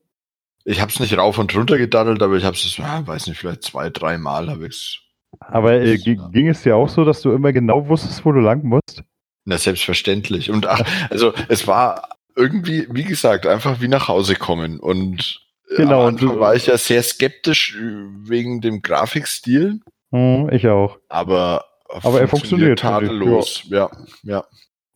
Ich 0.64 0.80
habe 0.80 0.90
es 0.90 1.00
nicht 1.00 1.16
rauf 1.18 1.36
und 1.36 1.54
runter 1.54 1.76
gedaddelt, 1.76 2.22
aber 2.22 2.36
ich 2.36 2.44
habe 2.44 2.56
es, 2.56 2.80
ah, 2.80 3.06
weiß 3.06 3.26
nicht, 3.26 3.38
vielleicht 3.38 3.62
zwei, 3.62 3.90
drei 3.90 4.16
Mal 4.16 4.48
habe 4.48 4.66
ich's. 4.66 5.00
Aber 5.40 5.74
äh, 5.74 5.98
ging 5.98 6.48
es 6.48 6.62
dir 6.62 6.76
auch 6.76 6.88
so, 6.88 7.04
dass 7.04 7.22
du 7.22 7.32
immer 7.32 7.52
genau 7.52 7.88
wusstest, 7.88 8.24
wo 8.24 8.32
du 8.32 8.40
lang 8.40 8.64
musst? 8.64 9.02
Na, 9.44 9.58
selbstverständlich. 9.58 10.50
Und 10.50 10.66
ach, 10.66 10.80
also 11.10 11.32
es 11.48 11.66
war 11.66 12.08
irgendwie, 12.36 12.86
wie 12.90 13.04
gesagt, 13.04 13.46
einfach 13.46 13.80
wie 13.80 13.88
nach 13.88 14.08
Hause 14.08 14.34
kommen. 14.36 14.80
Und 14.80 15.40
äh, 15.70 15.76
Genau, 15.76 16.02
am 16.02 16.14
Anfang 16.14 16.40
war 16.40 16.54
ich 16.54 16.66
ja 16.66 16.76
sehr 16.78 17.02
skeptisch 17.02 17.76
äh, 17.76 18.28
wegen 18.28 18.60
dem 18.60 18.82
Grafikstil, 18.82 19.80
Hm, 20.12 20.48
ich 20.52 20.66
auch. 20.68 20.98
aber, 21.08 21.64
Aber 21.88 22.20
er 22.20 22.28
funktioniert, 22.28 22.80
finde 22.80 22.92
ich, 22.92 23.08
tadellos. 23.08 23.64
Ja, 23.68 23.90
ja, 24.22 24.44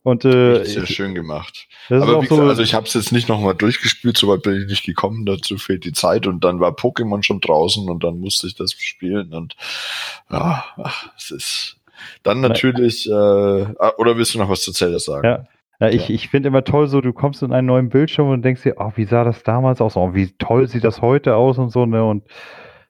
Und 0.03 0.23
äh, 0.23 0.63
sehr 0.63 0.83
ich, 0.83 0.95
schön 0.95 1.13
gemacht. 1.13 1.67
Aber 1.89 2.21
wie 2.21 2.27
so, 2.27 2.35
gesagt, 2.35 2.49
also 2.49 2.61
ich 2.63 2.73
habe 2.73 2.87
es 2.87 2.93
jetzt 2.93 3.11
nicht 3.11 3.27
nochmal 3.27 3.53
durchgespielt, 3.53 4.17
soweit 4.17 4.43
bin 4.43 4.61
ich 4.61 4.67
nicht 4.67 4.85
gekommen, 4.85 5.25
dazu 5.25 5.57
fehlt 5.57 5.83
die 5.83 5.91
Zeit 5.91 6.25
und 6.25 6.43
dann 6.43 6.59
war 6.59 6.71
Pokémon 6.71 7.21
schon 7.21 7.41
draußen 7.41 7.89
und 7.89 8.03
dann 8.03 8.19
musste 8.19 8.47
ich 8.47 8.55
das 8.55 8.71
spielen 8.71 9.33
und 9.33 9.55
ja, 10.31 10.65
ach, 10.77 11.09
es 11.17 11.31
ist 11.31 11.77
dann 12.23 12.39
natürlich, 12.39 13.09
äh, 13.09 13.13
ah, 13.13 13.91
oder 13.97 14.15
willst 14.15 14.33
du 14.33 14.39
noch 14.39 14.49
was 14.49 14.61
zu 14.61 14.71
Zelda 14.71 14.99
sagen? 14.99 15.27
Ja. 15.27 15.47
Ja, 15.81 15.87
ich, 15.89 16.09
Ja. 16.09 16.15
ich 16.15 16.27
finde 16.29 16.47
immer 16.49 16.63
toll, 16.63 16.87
so 16.87 16.99
du 16.99 17.13
kommst 17.13 17.41
in 17.41 17.53
einen 17.53 17.67
neuen 17.67 17.89
Bildschirm 17.89 18.29
und 18.29 18.43
denkst 18.43 18.63
dir, 18.63 18.75
oh, 18.77 18.91
wie 18.95 19.05
sah 19.05 19.23
das 19.23 19.43
damals 19.43 19.79
aus? 19.79 19.95
Oh, 19.95 20.13
wie 20.13 20.29
toll 20.37 20.67
sieht 20.67 20.83
das 20.83 21.01
heute 21.01 21.35
aus 21.35 21.57
und 21.57 21.69
so, 21.69 21.85
ne? 21.85 22.03
Und 22.03 22.23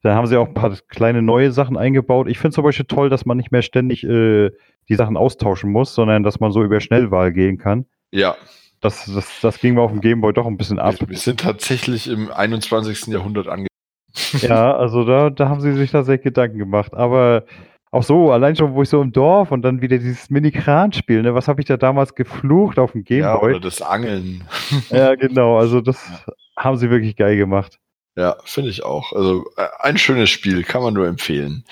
dann 0.01 0.15
haben 0.15 0.25
sie 0.27 0.37
auch 0.37 0.47
ein 0.47 0.53
paar 0.55 0.75
kleine 0.87 1.21
neue 1.21 1.51
Sachen 1.51 1.77
eingebaut. 1.77 2.27
Ich 2.27 2.39
finde 2.39 2.55
zum 2.55 2.63
Beispiel 2.63 2.85
toll, 2.85 3.09
dass 3.09 3.25
man 3.25 3.37
nicht 3.37 3.51
mehr 3.51 3.61
ständig 3.61 4.03
äh, 4.03 4.49
die 4.89 4.95
Sachen 4.95 5.15
austauschen 5.17 5.71
muss, 5.71 5.93
sondern 5.93 6.23
dass 6.23 6.39
man 6.39 6.51
so 6.51 6.63
über 6.63 6.79
Schnellwahl 6.81 7.31
gehen 7.31 7.57
kann. 7.57 7.85
Ja, 8.11 8.35
Das, 8.81 9.05
das, 9.05 9.39
das 9.41 9.59
ging 9.59 9.75
mir 9.75 9.81
auf 9.81 9.91
dem 9.91 10.01
Gameboy 10.01 10.33
doch 10.33 10.47
ein 10.47 10.57
bisschen 10.57 10.79
ab. 10.79 10.95
wir, 10.99 11.09
wir 11.09 11.17
sind 11.17 11.39
tatsächlich 11.41 12.07
im 12.09 12.31
21. 12.31 13.07
Jahrhundert 13.07 13.47
angekommen. 13.47 13.67
Ja, 14.41 14.75
also 14.75 15.05
da, 15.05 15.29
da 15.29 15.49
haben 15.49 15.61
sie 15.61 15.73
sich 15.73 15.91
tatsächlich 15.91 16.23
Gedanken 16.23 16.57
gemacht. 16.57 16.93
Aber 16.95 17.43
auch 17.91 18.03
so, 18.03 18.31
allein 18.31 18.55
schon, 18.55 18.73
wo 18.73 18.81
ich 18.81 18.89
so 18.89 19.01
im 19.01 19.11
Dorf 19.11 19.51
und 19.51 19.61
dann 19.61 19.81
wieder 19.81 19.97
dieses 19.99 20.29
Mini-Kran-Spiel, 20.29 21.21
ne? 21.21 21.33
Was 21.35 21.47
habe 21.47 21.61
ich 21.61 21.67
da 21.67 21.77
damals 21.77 22.13
geflucht 22.15 22.77
auf 22.79 22.91
dem 22.93 23.03
Ja, 23.07 23.33
Gameboy? 23.33 23.51
oder 23.51 23.59
das 23.59 23.81
Angeln. 23.81 24.43
Ja, 24.89 25.13
genau. 25.15 25.57
Also 25.57 25.81
das 25.81 26.07
haben 26.57 26.77
sie 26.77 26.89
wirklich 26.89 27.15
geil 27.15 27.37
gemacht. 27.37 27.79
Ja, 28.19 28.35
finde 28.43 28.69
ich 28.69 28.83
auch. 28.83 29.13
Also 29.13 29.49
äh, 29.55 29.65
ein 29.79 29.97
schönes 29.97 30.29
Spiel, 30.29 30.65
kann 30.65 30.83
man 30.83 30.93
nur 30.93 31.07
empfehlen. 31.07 31.63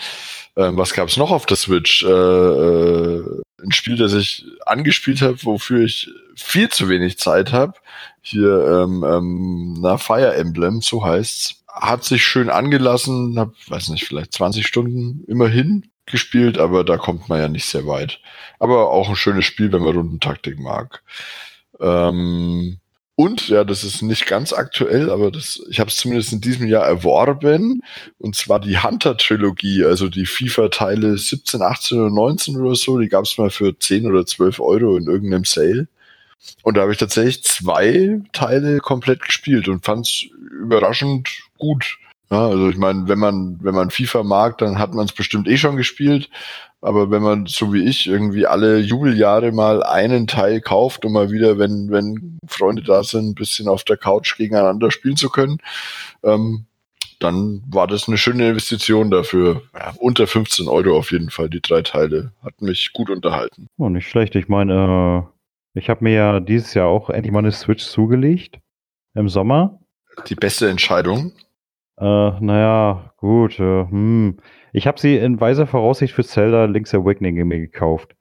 Ähm, 0.56 0.78
was 0.78 0.94
gab's 0.94 1.18
noch 1.18 1.30
auf 1.30 1.46
der 1.46 1.58
Switch? 1.58 2.04
Äh, 2.04 2.08
äh, 2.08 3.42
ein 3.62 3.74
Spiel, 3.74 3.98
das 3.98 4.14
ich 4.14 4.46
angespielt 4.66 5.22
habe, 5.22 5.44
wofür 5.44 5.84
ich 5.84 6.10
viel 6.38 6.70
zu 6.70 6.88
wenig 6.88 7.18
Zeit 7.20 7.52
habe. 7.52 7.74
Hier, 8.22 8.66
ähm, 8.66 9.04
ähm, 9.04 9.78
na, 9.82 9.98
Fire 9.98 10.36
Emblem, 10.36 10.80
so 10.80 11.04
heißt's. 11.04 11.66
Hat 11.68 12.06
sich 12.06 12.26
schön 12.26 12.50
angelassen, 12.50 13.38
hab, 13.38 13.52
weiß 13.68 13.90
nicht, 13.90 14.06
vielleicht 14.06 14.32
20 14.32 14.66
Stunden 14.66 15.26
immerhin 15.28 15.90
gespielt, 16.06 16.58
aber 16.58 16.86
da 16.86 16.96
kommt 16.96 17.28
man 17.28 17.42
ja 17.42 17.50
nicht 17.50 17.66
sehr 17.66 17.86
weit. 17.88 18.22
Aber 18.58 18.90
auch 18.92 19.10
ein 19.10 19.18
schönes 19.18 19.44
Spiel, 19.44 19.74
wenn 19.74 19.84
man 19.84 19.98
Rundentaktik 19.98 20.60
mag. 20.60 21.04
Ähm, 21.82 22.80
und 23.20 23.50
ja, 23.50 23.64
das 23.64 23.84
ist 23.84 24.04
nicht 24.04 24.28
ganz 24.28 24.54
aktuell, 24.54 25.10
aber 25.10 25.32
das, 25.32 25.60
ich 25.72 25.80
habe 25.80 25.90
es 25.90 25.96
zumindest 25.96 26.34
in 26.34 26.40
diesem 26.40 26.68
Jahr 26.68 26.86
erworben. 26.86 27.82
Und 28.20 28.36
zwar 28.36 28.60
die 28.60 28.78
Hunter-Trilogie, 28.78 29.86
also 29.86 30.08
die 30.08 30.28
FIFA-Teile 30.28 31.18
17, 31.18 31.64
18 31.64 32.00
oder 32.00 32.10
19 32.12 32.58
oder 32.58 32.76
so, 32.76 33.00
die 33.00 33.10
gab 33.10 33.26
es 33.26 33.36
mal 33.40 33.50
für 33.50 33.76
10 33.76 34.06
oder 34.06 34.24
12 34.24 34.60
Euro 34.60 34.98
in 34.98 35.08
irgendeinem 35.08 35.46
Sale. 35.46 35.88
Und 36.62 36.78
da 36.78 36.82
habe 36.82 36.92
ich 36.92 37.00
tatsächlich 37.00 37.44
zwei 37.44 38.22
Teile 38.34 38.78
komplett 38.82 39.24
gespielt 39.24 39.68
und 39.68 39.84
fand 39.84 40.06
es 40.06 40.26
überraschend 40.52 41.28
gut. 41.58 41.98
Ja, 42.30 42.48
also 42.48 42.70
ich 42.70 42.78
meine, 42.78 43.08
wenn 43.08 43.20
man, 43.20 43.58
wenn 43.62 43.76
man 43.76 43.90
FIFA 43.90 44.24
mag, 44.24 44.58
dann 44.58 44.80
hat 44.80 44.94
man 44.94 45.06
es 45.06 45.14
bestimmt 45.14 45.48
eh 45.48 45.58
schon 45.58 45.78
gespielt. 45.78 46.30
Aber 46.82 47.10
wenn 47.10 47.24
man, 47.24 47.46
so 47.48 47.74
wie 47.74 47.84
ich, 47.84 48.08
irgendwie 48.08 48.46
alle 48.46 48.78
Jubeljahre 48.80 49.52
mal 49.52 49.82
einen 49.82 50.28
Teil 50.28 50.62
kauft, 50.62 51.06
um 51.06 51.14
mal 51.14 51.32
wieder, 51.32 51.58
wenn, 51.58 51.90
wenn 51.90 52.38
Freunde 52.46 52.84
da 52.84 53.04
sind, 53.04 53.30
ein 53.30 53.36
bisschen 53.36 53.68
auf 53.68 53.84
der 53.84 53.98
Couch 53.98 54.38
gegeneinander 54.38 54.92
spielen 54.92 55.16
zu 55.16 55.30
können, 55.30 55.58
ähm, 56.24 56.66
dann 57.20 57.64
war 57.68 57.88
das 57.88 58.08
eine 58.08 58.18
schöne 58.18 58.50
Investition 58.50 59.10
dafür. 59.10 59.64
Ja, 59.74 59.94
unter 59.98 60.28
15 60.28 60.68
Euro 60.68 60.98
auf 60.98 61.12
jeden 61.12 61.32
Fall, 61.32 61.50
die 61.50 61.62
drei 61.62 61.82
Teile. 61.82 62.32
Hat 62.44 62.62
mich 62.62 62.94
gut 62.94 63.10
unterhalten. 63.10 63.68
Oh, 63.78 63.90
nicht 63.90 64.08
schlecht. 64.08 64.36
Ich 64.36 64.48
meine, 64.48 65.26
äh, 65.74 65.80
ich 65.80 65.90
habe 65.90 66.04
mir 66.04 66.14
ja 66.14 66.40
dieses 66.40 66.76
Jahr 66.76 66.88
auch 66.88 67.10
endlich 67.10 67.32
mal 67.32 67.40
eine 67.40 67.52
Switch 67.52 67.86
zugelegt. 67.86 68.60
Im 69.16 69.30
Sommer. 69.30 69.80
Die 70.28 70.36
beste 70.36 70.70
Entscheidung. 70.70 71.34
Äh, 72.00 72.32
naja, 72.40 73.12
gut. 73.18 73.60
Äh, 73.60 73.88
hm. 73.90 74.38
Ich 74.74 74.88
habe 74.88 75.00
sie 75.00 75.18
in 75.18 75.40
weiser 75.40 75.68
Voraussicht 75.68 76.14
für 76.14 76.24
Zelda 76.24 76.66
Link's 76.66 76.94
Awakening 76.94 77.48
mir 77.48 77.60
gekauft. 77.60 78.16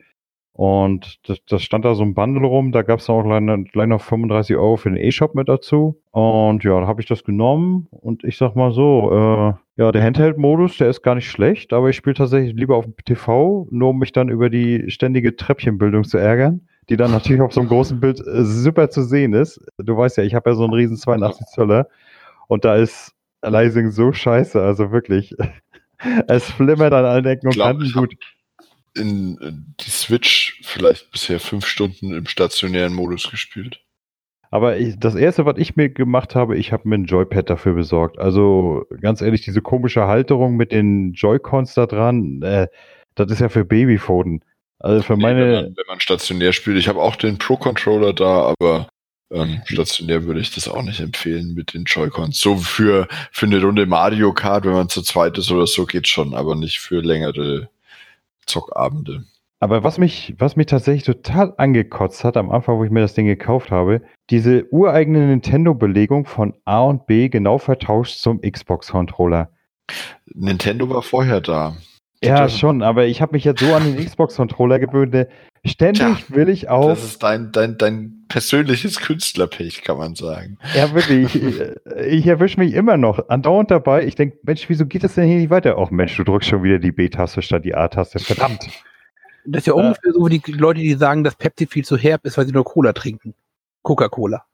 Und 0.56 1.18
das, 1.28 1.44
das 1.46 1.62
stand 1.62 1.84
da 1.84 1.94
so 1.94 2.02
ein 2.02 2.14
Bundle 2.14 2.46
rum, 2.46 2.72
da 2.72 2.80
gab 2.80 3.00
es 3.00 3.10
auch 3.10 3.22
gleich 3.24 3.86
noch 3.88 4.00
35 4.00 4.56
Euro 4.56 4.78
für 4.78 4.88
den 4.88 4.96
E-Shop 4.96 5.34
mit 5.34 5.50
dazu. 5.50 6.00
Und 6.12 6.64
ja, 6.64 6.80
da 6.80 6.86
habe 6.86 7.02
ich 7.02 7.06
das 7.06 7.24
genommen 7.24 7.88
und 7.90 8.24
ich 8.24 8.38
sag 8.38 8.56
mal 8.56 8.72
so, 8.72 9.10
äh, 9.12 9.52
ja, 9.82 9.92
der 9.92 10.02
Handheld-Modus, 10.02 10.78
der 10.78 10.88
ist 10.88 11.02
gar 11.02 11.14
nicht 11.14 11.30
schlecht, 11.30 11.74
aber 11.74 11.90
ich 11.90 11.96
spiele 11.96 12.14
tatsächlich 12.14 12.54
lieber 12.54 12.76
auf 12.76 12.86
dem 12.86 12.96
TV, 13.04 13.66
nur 13.70 13.90
um 13.90 13.98
mich 13.98 14.12
dann 14.12 14.30
über 14.30 14.48
die 14.48 14.90
ständige 14.90 15.36
Treppchenbildung 15.36 16.04
zu 16.04 16.16
ärgern, 16.16 16.62
die 16.88 16.96
dann 16.96 17.10
natürlich 17.10 17.42
auf 17.42 17.52
so 17.52 17.60
einem 17.60 17.68
großen 17.68 18.00
Bild 18.00 18.20
äh, 18.20 18.42
super 18.42 18.88
zu 18.88 19.02
sehen 19.02 19.34
ist. 19.34 19.60
Du 19.76 19.94
weißt 19.94 20.16
ja, 20.16 20.24
ich 20.24 20.34
habe 20.34 20.48
ja 20.48 20.56
so 20.56 20.64
einen 20.64 20.72
riesen 20.72 20.96
82 20.96 21.48
Zöller 21.48 21.86
und 22.48 22.64
da 22.64 22.76
ist 22.76 23.15
Leising 23.42 23.90
so 23.90 24.12
scheiße, 24.12 24.60
also 24.60 24.92
wirklich. 24.92 25.34
es 26.28 26.50
flimmert 26.50 26.92
an 26.92 27.04
allen 27.04 27.26
Ecken 27.26 27.48
und 27.48 27.58
Kanten 27.58 27.92
gut 27.92 28.16
in, 28.96 29.36
in 29.38 29.74
die 29.80 29.90
Switch 29.90 30.60
vielleicht 30.62 31.10
bisher 31.12 31.38
fünf 31.38 31.66
Stunden 31.66 32.12
im 32.12 32.26
stationären 32.26 32.94
Modus 32.94 33.30
gespielt. 33.30 33.80
Aber 34.50 34.78
ich, 34.78 34.98
das 34.98 35.14
erste, 35.14 35.44
was 35.44 35.58
ich 35.58 35.76
mir 35.76 35.90
gemacht 35.90 36.34
habe, 36.34 36.56
ich 36.56 36.72
habe 36.72 36.88
mir 36.88 36.96
ein 36.96 37.04
Joypad 37.04 37.50
dafür 37.50 37.74
besorgt. 37.74 38.18
Also 38.18 38.84
ganz 39.00 39.20
ehrlich, 39.20 39.42
diese 39.42 39.60
komische 39.60 40.06
Halterung 40.06 40.56
mit 40.56 40.72
den 40.72 41.12
Joy-Cons 41.12 41.74
da 41.74 41.86
dran, 41.86 42.42
äh, 42.42 42.68
das 43.16 43.30
ist 43.30 43.40
ja 43.40 43.48
für 43.48 43.64
Babyphonen. 43.64 44.44
Also 44.78 45.02
für 45.02 45.16
meine. 45.16 45.40
Nee, 45.40 45.46
wenn, 45.46 45.64
man, 45.64 45.76
wenn 45.76 45.86
man 45.88 46.00
stationär 46.00 46.52
spielt, 46.52 46.78
ich 46.78 46.88
habe 46.88 47.00
auch 47.00 47.16
den 47.16 47.38
Pro-Controller 47.38 48.12
da, 48.12 48.54
aber 48.60 48.88
ähm, 49.30 49.60
stationär 49.64 50.24
würde 50.24 50.40
ich 50.40 50.54
das 50.54 50.68
auch 50.68 50.82
nicht 50.82 51.00
empfehlen 51.00 51.54
mit 51.54 51.74
den 51.74 51.84
Joy-Cons. 51.84 52.38
So 52.38 52.56
für, 52.56 53.08
für 53.32 53.46
eine 53.46 53.60
Runde 53.60 53.86
Mario 53.86 54.32
Kart, 54.32 54.64
wenn 54.64 54.72
man 54.72 54.88
zu 54.88 55.02
zweit 55.02 55.36
ist 55.38 55.50
oder 55.50 55.66
so, 55.66 55.84
geht 55.86 56.06
schon, 56.06 56.34
aber 56.34 56.54
nicht 56.54 56.78
für 56.78 57.00
längere 57.00 57.68
Zockabende. 58.46 59.24
Aber 59.58 59.82
was 59.82 59.98
mich, 59.98 60.34
was 60.38 60.54
mich 60.56 60.66
tatsächlich 60.66 61.04
total 61.04 61.54
angekotzt 61.56 62.24
hat 62.24 62.36
am 62.36 62.50
Anfang, 62.50 62.78
wo 62.78 62.84
ich 62.84 62.90
mir 62.90 63.00
das 63.00 63.14
Ding 63.14 63.26
gekauft 63.26 63.70
habe, 63.70 64.02
diese 64.28 64.66
ureigene 64.70 65.26
Nintendo-Belegung 65.26 66.26
von 66.26 66.54
A 66.66 66.82
und 66.82 67.06
B 67.06 67.28
genau 67.28 67.58
vertauscht 67.58 68.18
zum 68.18 68.40
Xbox-Controller. 68.42 69.48
Nintendo 70.26 70.88
war 70.90 71.02
vorher 71.02 71.40
da. 71.40 71.76
Ja, 72.22 72.48
schon, 72.48 72.82
aber 72.82 73.06
ich 73.06 73.22
habe 73.22 73.32
mich 73.32 73.44
jetzt 73.44 73.60
so 73.60 73.74
an 73.74 73.84
den 73.84 74.04
Xbox-Controller 74.04 74.78
gewöhnt. 74.78 75.28
Ständig 75.66 76.26
Tja, 76.26 76.34
will 76.34 76.48
ich 76.48 76.68
auch. 76.68 76.88
Das 76.88 77.04
ist 77.04 77.22
dein, 77.22 77.52
dein, 77.52 77.76
dein 77.76 78.24
persönliches 78.28 79.00
Künstlerpech, 79.00 79.82
kann 79.82 79.98
man 79.98 80.14
sagen. 80.14 80.58
Ja, 80.74 80.94
wirklich. 80.94 81.34
Ich, 81.34 81.60
ich 82.06 82.26
erwische 82.26 82.60
mich 82.60 82.74
immer 82.74 82.96
noch 82.96 83.28
andauernd 83.28 83.70
dabei. 83.70 84.04
Ich 84.04 84.14
denke, 84.14 84.38
Mensch, 84.42 84.68
wieso 84.68 84.86
geht 84.86 85.04
das 85.04 85.14
denn 85.14 85.26
hier 85.26 85.38
nicht 85.38 85.50
weiter? 85.50 85.76
Auch 85.78 85.90
Mensch, 85.90 86.16
du 86.16 86.24
drückst 86.24 86.48
schon 86.48 86.62
wieder 86.62 86.78
die 86.78 86.92
B-Taste 86.92 87.42
statt 87.42 87.64
die 87.64 87.74
A-Taste. 87.74 88.18
Verdammt. 88.18 88.68
Das 89.44 89.60
ist 89.60 89.66
ja 89.66 89.74
äh, 89.74 89.76
ungefähr 89.76 90.12
so 90.12 90.26
wie 90.26 90.38
die 90.38 90.52
Leute, 90.52 90.80
die 90.80 90.94
sagen, 90.94 91.24
dass 91.24 91.36
Pepsi 91.36 91.66
viel 91.66 91.84
zu 91.84 91.96
herb 91.96 92.24
ist, 92.24 92.36
weil 92.38 92.46
sie 92.46 92.52
nur 92.52 92.64
Cola 92.64 92.92
trinken. 92.92 93.34
Coca-Cola. 93.82 94.44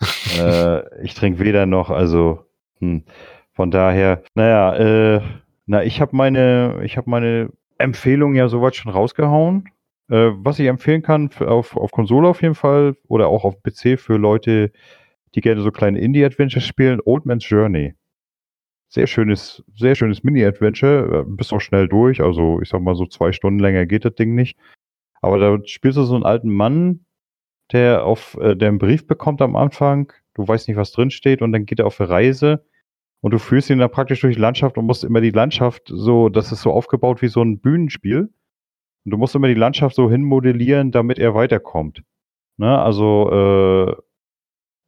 äh, 0.38 1.04
ich 1.04 1.14
trinke 1.14 1.38
weder 1.40 1.66
noch, 1.66 1.90
also 1.90 2.44
hm. 2.78 3.04
von 3.52 3.70
daher, 3.70 4.22
naja, 4.34 4.74
äh, 4.76 5.20
na, 5.66 5.84
ich 5.84 6.00
habe 6.00 6.14
meine, 6.16 6.80
ich 6.84 6.96
habe 6.96 7.08
meine 7.08 7.50
Empfehlung 7.78 8.34
ja 8.34 8.48
soweit 8.48 8.76
schon 8.76 8.92
rausgehauen. 8.92 9.68
Äh, 10.08 10.30
was 10.34 10.58
ich 10.58 10.66
empfehlen 10.66 11.02
kann 11.02 11.30
auf, 11.40 11.76
auf 11.76 11.90
Konsole 11.90 12.28
auf 12.28 12.42
jeden 12.42 12.54
Fall 12.54 12.96
oder 13.08 13.28
auch 13.28 13.44
auf 13.44 13.62
PC 13.62 13.98
für 13.98 14.16
Leute, 14.16 14.72
die 15.34 15.40
gerne 15.40 15.62
so 15.62 15.70
kleine 15.70 16.00
Indie-Adventures 16.00 16.64
spielen, 16.64 17.00
Old 17.04 17.26
Man's 17.26 17.48
Journey. 17.48 17.94
Sehr 18.88 19.06
schönes, 19.06 19.64
sehr 19.74 19.94
schönes 19.94 20.22
Mini-Adventure. 20.22 21.20
Äh, 21.20 21.24
bist 21.26 21.52
auch 21.52 21.60
schnell 21.60 21.88
durch. 21.88 22.20
Also 22.20 22.60
ich 22.60 22.68
sag 22.68 22.82
mal 22.82 22.94
so 22.94 23.06
zwei 23.06 23.32
Stunden 23.32 23.58
länger 23.58 23.86
geht 23.86 24.04
das 24.04 24.14
Ding 24.14 24.34
nicht. 24.34 24.58
Aber 25.22 25.38
da 25.38 25.58
spielst 25.64 25.96
du 25.96 26.02
so 26.02 26.14
einen 26.14 26.24
alten 26.24 26.50
Mann, 26.50 27.06
der 27.72 28.04
auf, 28.04 28.36
äh, 28.40 28.56
der 28.56 28.68
einen 28.68 28.78
Brief 28.78 29.06
bekommt 29.06 29.40
am 29.40 29.56
Anfang. 29.56 30.12
Du 30.34 30.46
weißt 30.46 30.68
nicht, 30.68 30.76
was 30.76 30.92
drin 30.92 31.10
steht 31.10 31.42
und 31.42 31.52
dann 31.52 31.64
geht 31.64 31.78
er 31.78 31.86
auf 31.86 32.00
eine 32.00 32.10
Reise 32.10 32.64
und 33.22 33.32
du 33.32 33.38
führst 33.38 33.70
ihn 33.70 33.78
dann 33.78 33.90
praktisch 33.90 34.20
durch 34.20 34.34
die 34.34 34.40
Landschaft 34.40 34.76
und 34.76 34.86
musst 34.86 35.04
immer 35.04 35.20
die 35.20 35.30
Landschaft 35.30 35.84
so, 35.86 36.28
das 36.28 36.52
ist 36.52 36.62
so 36.62 36.72
aufgebaut 36.72 37.22
wie 37.22 37.28
so 37.28 37.40
ein 37.40 37.60
Bühnenspiel. 37.60 38.30
Und 39.04 39.10
du 39.10 39.16
musst 39.16 39.34
immer 39.34 39.48
die 39.48 39.54
Landschaft 39.54 39.96
so 39.96 40.10
hinmodellieren, 40.10 40.90
damit 40.90 41.18
er 41.18 41.34
weiterkommt. 41.34 42.02
Ne? 42.56 42.78
Also 42.78 43.30
äh, 43.30 43.96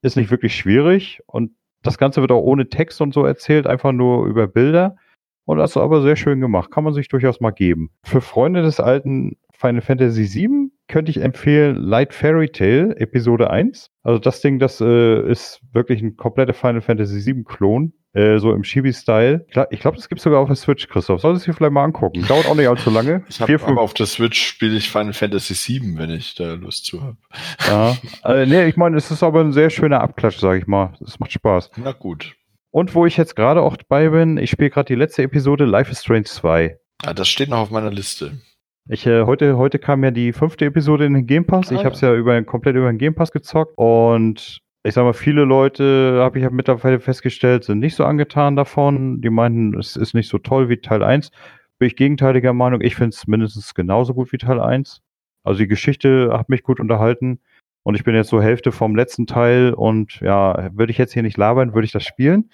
ist 0.02 0.16
nicht 0.16 0.30
wirklich 0.30 0.54
schwierig 0.54 1.20
und 1.26 1.52
das 1.82 1.98
Ganze 1.98 2.20
wird 2.20 2.32
auch 2.32 2.42
ohne 2.42 2.68
Text 2.68 3.00
und 3.00 3.12
so 3.12 3.24
erzählt, 3.24 3.66
einfach 3.66 3.92
nur 3.92 4.26
über 4.26 4.46
Bilder. 4.46 4.96
Und 5.44 5.58
das 5.58 5.72
ist 5.72 5.76
aber 5.76 6.00
sehr 6.00 6.16
schön 6.16 6.40
gemacht. 6.40 6.70
Kann 6.70 6.84
man 6.84 6.94
sich 6.94 7.08
durchaus 7.08 7.40
mal 7.40 7.50
geben. 7.50 7.90
Für 8.02 8.22
Freunde 8.22 8.62
des 8.62 8.80
alten 8.80 9.36
Final 9.52 9.82
Fantasy 9.82 10.32
VII 10.32 10.70
könnte 10.88 11.10
ich 11.10 11.18
empfehlen 11.20 11.76
Light 11.76 12.14
Fairy 12.14 12.48
Tale 12.48 12.96
Episode 12.96 13.50
1. 13.50 13.90
Also 14.02 14.18
das 14.18 14.40
Ding, 14.40 14.58
das 14.58 14.80
äh, 14.80 15.30
ist 15.30 15.60
wirklich 15.72 16.02
ein 16.02 16.16
kompletter 16.16 16.54
Final 16.54 16.80
Fantasy 16.80 17.24
VII 17.24 17.44
Klon. 17.44 17.92
Äh, 18.14 18.38
so 18.38 18.52
im 18.52 18.62
Chibi-Style. 18.62 19.44
Ich 19.70 19.80
glaube, 19.80 19.96
das 19.96 20.08
gibt 20.08 20.20
sogar 20.20 20.38
auf 20.38 20.46
der 20.46 20.54
Switch, 20.54 20.86
Christoph. 20.88 21.20
Solltest 21.20 21.46
du 21.46 21.50
dir 21.50 21.56
vielleicht 21.56 21.72
mal 21.72 21.82
angucken. 21.82 22.24
Dauert 22.28 22.46
auch 22.46 22.54
nicht 22.54 22.68
allzu 22.68 22.90
lange. 22.90 23.24
Ich 23.28 23.40
habe 23.40 23.58
aber 23.66 23.80
auf 23.80 23.92
der 23.92 24.06
Switch 24.06 24.40
spiele 24.40 24.76
ich 24.76 24.88
Final 24.88 25.12
Fantasy 25.12 25.80
VII, 25.80 25.98
wenn 25.98 26.10
ich 26.10 26.36
da 26.36 26.54
Lust 26.54 26.86
zu 26.86 27.02
habe. 27.02 27.16
Ja, 27.66 27.96
äh, 28.24 28.46
nee, 28.46 28.66
ich 28.66 28.76
meine, 28.76 28.96
es 28.96 29.10
ist 29.10 29.24
aber 29.24 29.40
ein 29.40 29.52
sehr 29.52 29.68
schöner 29.68 30.00
Abklatsch, 30.00 30.38
sage 30.38 30.60
ich 30.60 30.68
mal. 30.68 30.92
Es 31.04 31.18
macht 31.18 31.32
Spaß. 31.32 31.72
Na 31.76 31.90
gut. 31.90 32.36
Und 32.70 32.94
wo 32.94 33.04
ich 33.04 33.16
jetzt 33.16 33.34
gerade 33.34 33.62
auch 33.62 33.76
dabei 33.76 34.10
bin, 34.10 34.36
ich 34.36 34.50
spiele 34.50 34.70
gerade 34.70 34.86
die 34.86 34.94
letzte 34.94 35.24
Episode 35.24 35.64
Life 35.64 35.90
is 35.90 36.00
Strange 36.00 36.24
2. 36.24 36.78
Ah, 37.04 37.14
das 37.14 37.28
steht 37.28 37.48
noch 37.48 37.58
auf 37.58 37.70
meiner 37.70 37.90
Liste. 37.90 38.38
Ich, 38.88 39.06
äh, 39.06 39.22
heute, 39.24 39.56
heute 39.56 39.78
kam 39.78 40.04
ja 40.04 40.10
die 40.10 40.34
fünfte 40.34 40.66
Episode 40.66 41.06
in 41.06 41.14
den 41.14 41.26
Game 41.26 41.46
Pass. 41.46 41.72
Ah, 41.72 41.74
ich 41.74 41.84
habe 41.84 41.94
es 41.94 42.02
ja. 42.02 42.12
ja 42.12 42.16
über, 42.16 42.40
komplett 42.42 42.76
über 42.76 42.92
den 42.92 42.98
Game 42.98 43.14
Pass 43.14 43.32
gezockt 43.32 43.72
und 43.76 44.60
ich 44.86 44.92
sag 44.92 45.04
mal, 45.04 45.14
viele 45.14 45.44
Leute, 45.44 46.18
habe 46.20 46.38
ich 46.38 46.50
mittlerweile 46.50 47.00
festgestellt, 47.00 47.64
sind 47.64 47.78
nicht 47.78 47.94
so 47.94 48.04
angetan 48.04 48.54
davon. 48.56 49.22
Die 49.22 49.30
meinten, 49.30 49.78
es 49.78 49.96
ist 49.96 50.12
nicht 50.12 50.28
so 50.28 50.36
toll 50.36 50.68
wie 50.68 50.76
Teil 50.76 51.02
1. 51.02 51.30
Bin 51.78 51.86
ich 51.86 51.96
gegenteiliger 51.96 52.52
Meinung. 52.52 52.82
Ich 52.82 52.94
finde 52.94 53.10
es 53.10 53.26
mindestens 53.26 53.74
genauso 53.74 54.12
gut 54.12 54.30
wie 54.32 54.36
Teil 54.36 54.60
1. 54.60 55.00
Also 55.42 55.58
die 55.60 55.68
Geschichte 55.68 56.28
hat 56.32 56.50
mich 56.50 56.62
gut 56.62 56.80
unterhalten. 56.80 57.40
Und 57.82 57.94
ich 57.94 58.04
bin 58.04 58.14
jetzt 58.14 58.28
so 58.28 58.42
Hälfte 58.42 58.72
vom 58.72 58.94
letzten 58.94 59.26
Teil 59.26 59.72
und 59.72 60.20
ja, 60.20 60.70
würde 60.74 60.90
ich 60.90 60.98
jetzt 60.98 61.14
hier 61.14 61.22
nicht 61.22 61.38
labern, 61.38 61.72
würde 61.72 61.86
ich 61.86 61.92
das 61.92 62.04
spielen. 62.04 62.50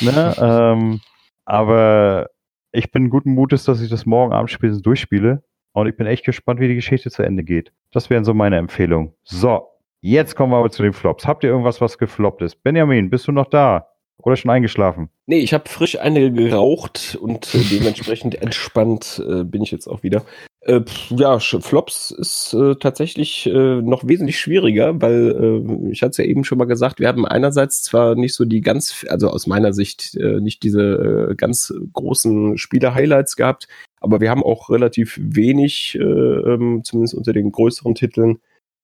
Ne? 0.00 0.34
ähm, 0.40 1.00
aber 1.44 2.30
ich 2.72 2.90
bin 2.90 3.10
guten 3.10 3.34
Mutes, 3.34 3.62
dass 3.64 3.80
ich 3.80 3.90
das 3.90 4.06
morgen 4.06 4.32
Abend 4.32 4.50
spätestens 4.50 4.82
durchspiele. 4.82 5.44
Und 5.72 5.86
ich 5.86 5.96
bin 5.96 6.06
echt 6.06 6.24
gespannt, 6.24 6.60
wie 6.60 6.68
die 6.68 6.74
Geschichte 6.74 7.10
zu 7.10 7.22
Ende 7.22 7.44
geht. 7.44 7.72
Das 7.92 8.10
wären 8.10 8.24
so 8.24 8.34
meine 8.34 8.56
Empfehlungen. 8.56 9.12
So, 9.22 9.70
Jetzt 10.02 10.34
kommen 10.34 10.52
wir 10.52 10.56
aber 10.56 10.70
zu 10.70 10.82
den 10.82 10.94
Flops. 10.94 11.26
Habt 11.26 11.44
ihr 11.44 11.50
irgendwas, 11.50 11.80
was 11.82 11.98
gefloppt 11.98 12.40
ist? 12.40 12.62
Benjamin, 12.62 13.10
bist 13.10 13.28
du 13.28 13.32
noch 13.32 13.46
da? 13.46 13.86
Oder 14.22 14.36
schon 14.36 14.50
eingeschlafen? 14.50 15.08
Nee, 15.26 15.38
ich 15.38 15.54
habe 15.54 15.68
frisch 15.68 15.98
eine 15.98 16.32
geraucht 16.32 17.18
und 17.20 17.54
äh, 17.54 17.58
dementsprechend 17.70 18.40
entspannt 18.40 19.22
äh, 19.26 19.44
bin 19.44 19.62
ich 19.62 19.70
jetzt 19.70 19.86
auch 19.86 20.02
wieder. 20.02 20.24
Äh, 20.62 20.80
ja, 21.10 21.38
Flops 21.38 22.10
ist 22.10 22.54
äh, 22.54 22.74
tatsächlich 22.76 23.46
äh, 23.46 23.80
noch 23.82 24.06
wesentlich 24.06 24.38
schwieriger, 24.38 25.00
weil 25.00 25.84
äh, 25.86 25.90
ich 25.90 26.02
hatte 26.02 26.10
es 26.10 26.16
ja 26.18 26.24
eben 26.24 26.44
schon 26.44 26.58
mal 26.58 26.66
gesagt, 26.66 26.98
wir 26.98 27.08
haben 27.08 27.26
einerseits 27.26 27.82
zwar 27.82 28.14
nicht 28.14 28.34
so 28.34 28.44
die 28.44 28.60
ganz, 28.60 29.06
also 29.08 29.30
aus 29.30 29.46
meiner 29.46 29.72
Sicht 29.72 30.14
nicht 30.14 30.62
diese 30.62 31.34
ganz 31.36 31.72
großen 31.92 32.58
Spiele-Highlights 32.58 33.36
gehabt, 33.36 33.68
aber 34.00 34.20
wir 34.20 34.30
haben 34.30 34.42
auch 34.42 34.70
relativ 34.70 35.18
wenig, 35.20 35.96
äh, 35.96 36.02
ähm, 36.02 36.82
zumindest 36.84 37.14
unter 37.14 37.32
den 37.32 37.52
größeren 37.52 37.94
Titeln, 37.94 38.40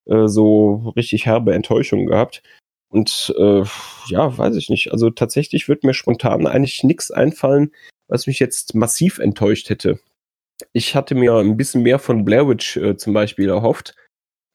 äh, 0.06 0.28
so 0.28 0.92
richtig 0.96 1.26
herbe 1.26 1.54
Enttäuschung 1.54 2.06
gehabt. 2.06 2.42
Und 2.88 3.34
äh, 3.38 3.62
ja, 4.08 4.38
weiß 4.38 4.56
ich 4.56 4.70
nicht. 4.70 4.92
Also 4.92 5.10
tatsächlich 5.10 5.68
wird 5.68 5.84
mir 5.84 5.94
spontan 5.94 6.46
eigentlich 6.46 6.84
nichts 6.84 7.10
einfallen, 7.10 7.72
was 8.08 8.26
mich 8.26 8.38
jetzt 8.38 8.74
massiv 8.74 9.18
enttäuscht 9.18 9.70
hätte. 9.70 9.98
Ich 10.72 10.94
hatte 10.94 11.14
mir 11.14 11.34
ein 11.34 11.56
bisschen 11.56 11.82
mehr 11.82 11.98
von 11.98 12.24
Blair 12.24 12.48
Witch 12.48 12.76
äh, 12.76 12.96
zum 12.96 13.12
Beispiel 13.12 13.48
erhofft, 13.48 13.94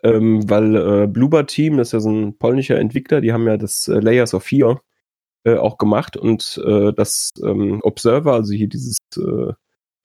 ähm, 0.04 0.50
weil 0.50 0.76
äh, 0.76 1.08
Bluebird 1.08 1.50
Team, 1.50 1.78
das 1.78 1.90
ist 1.90 1.94
ja 1.94 2.00
so 2.00 2.12
ein 2.12 2.38
polnischer 2.38 2.80
Entwickler, 2.80 3.22
die 3.22 3.34
haben 3.34 3.48
ja 3.48 3.58
das 3.58 3.88
äh, 3.88 4.00
Layers 4.00 4.34
of 4.34 4.44
Fear 4.44 4.82
äh, 5.44 5.56
auch 5.58 5.78
gemacht 5.78 6.18
und 6.18 6.60
äh, 6.66 6.94
das 6.94 7.32
ähm, 7.44 7.82
Observer, 7.84 8.34
also 8.34 8.54
hier 8.54 8.68
dieses, 8.68 8.98
äh, 9.18 9.54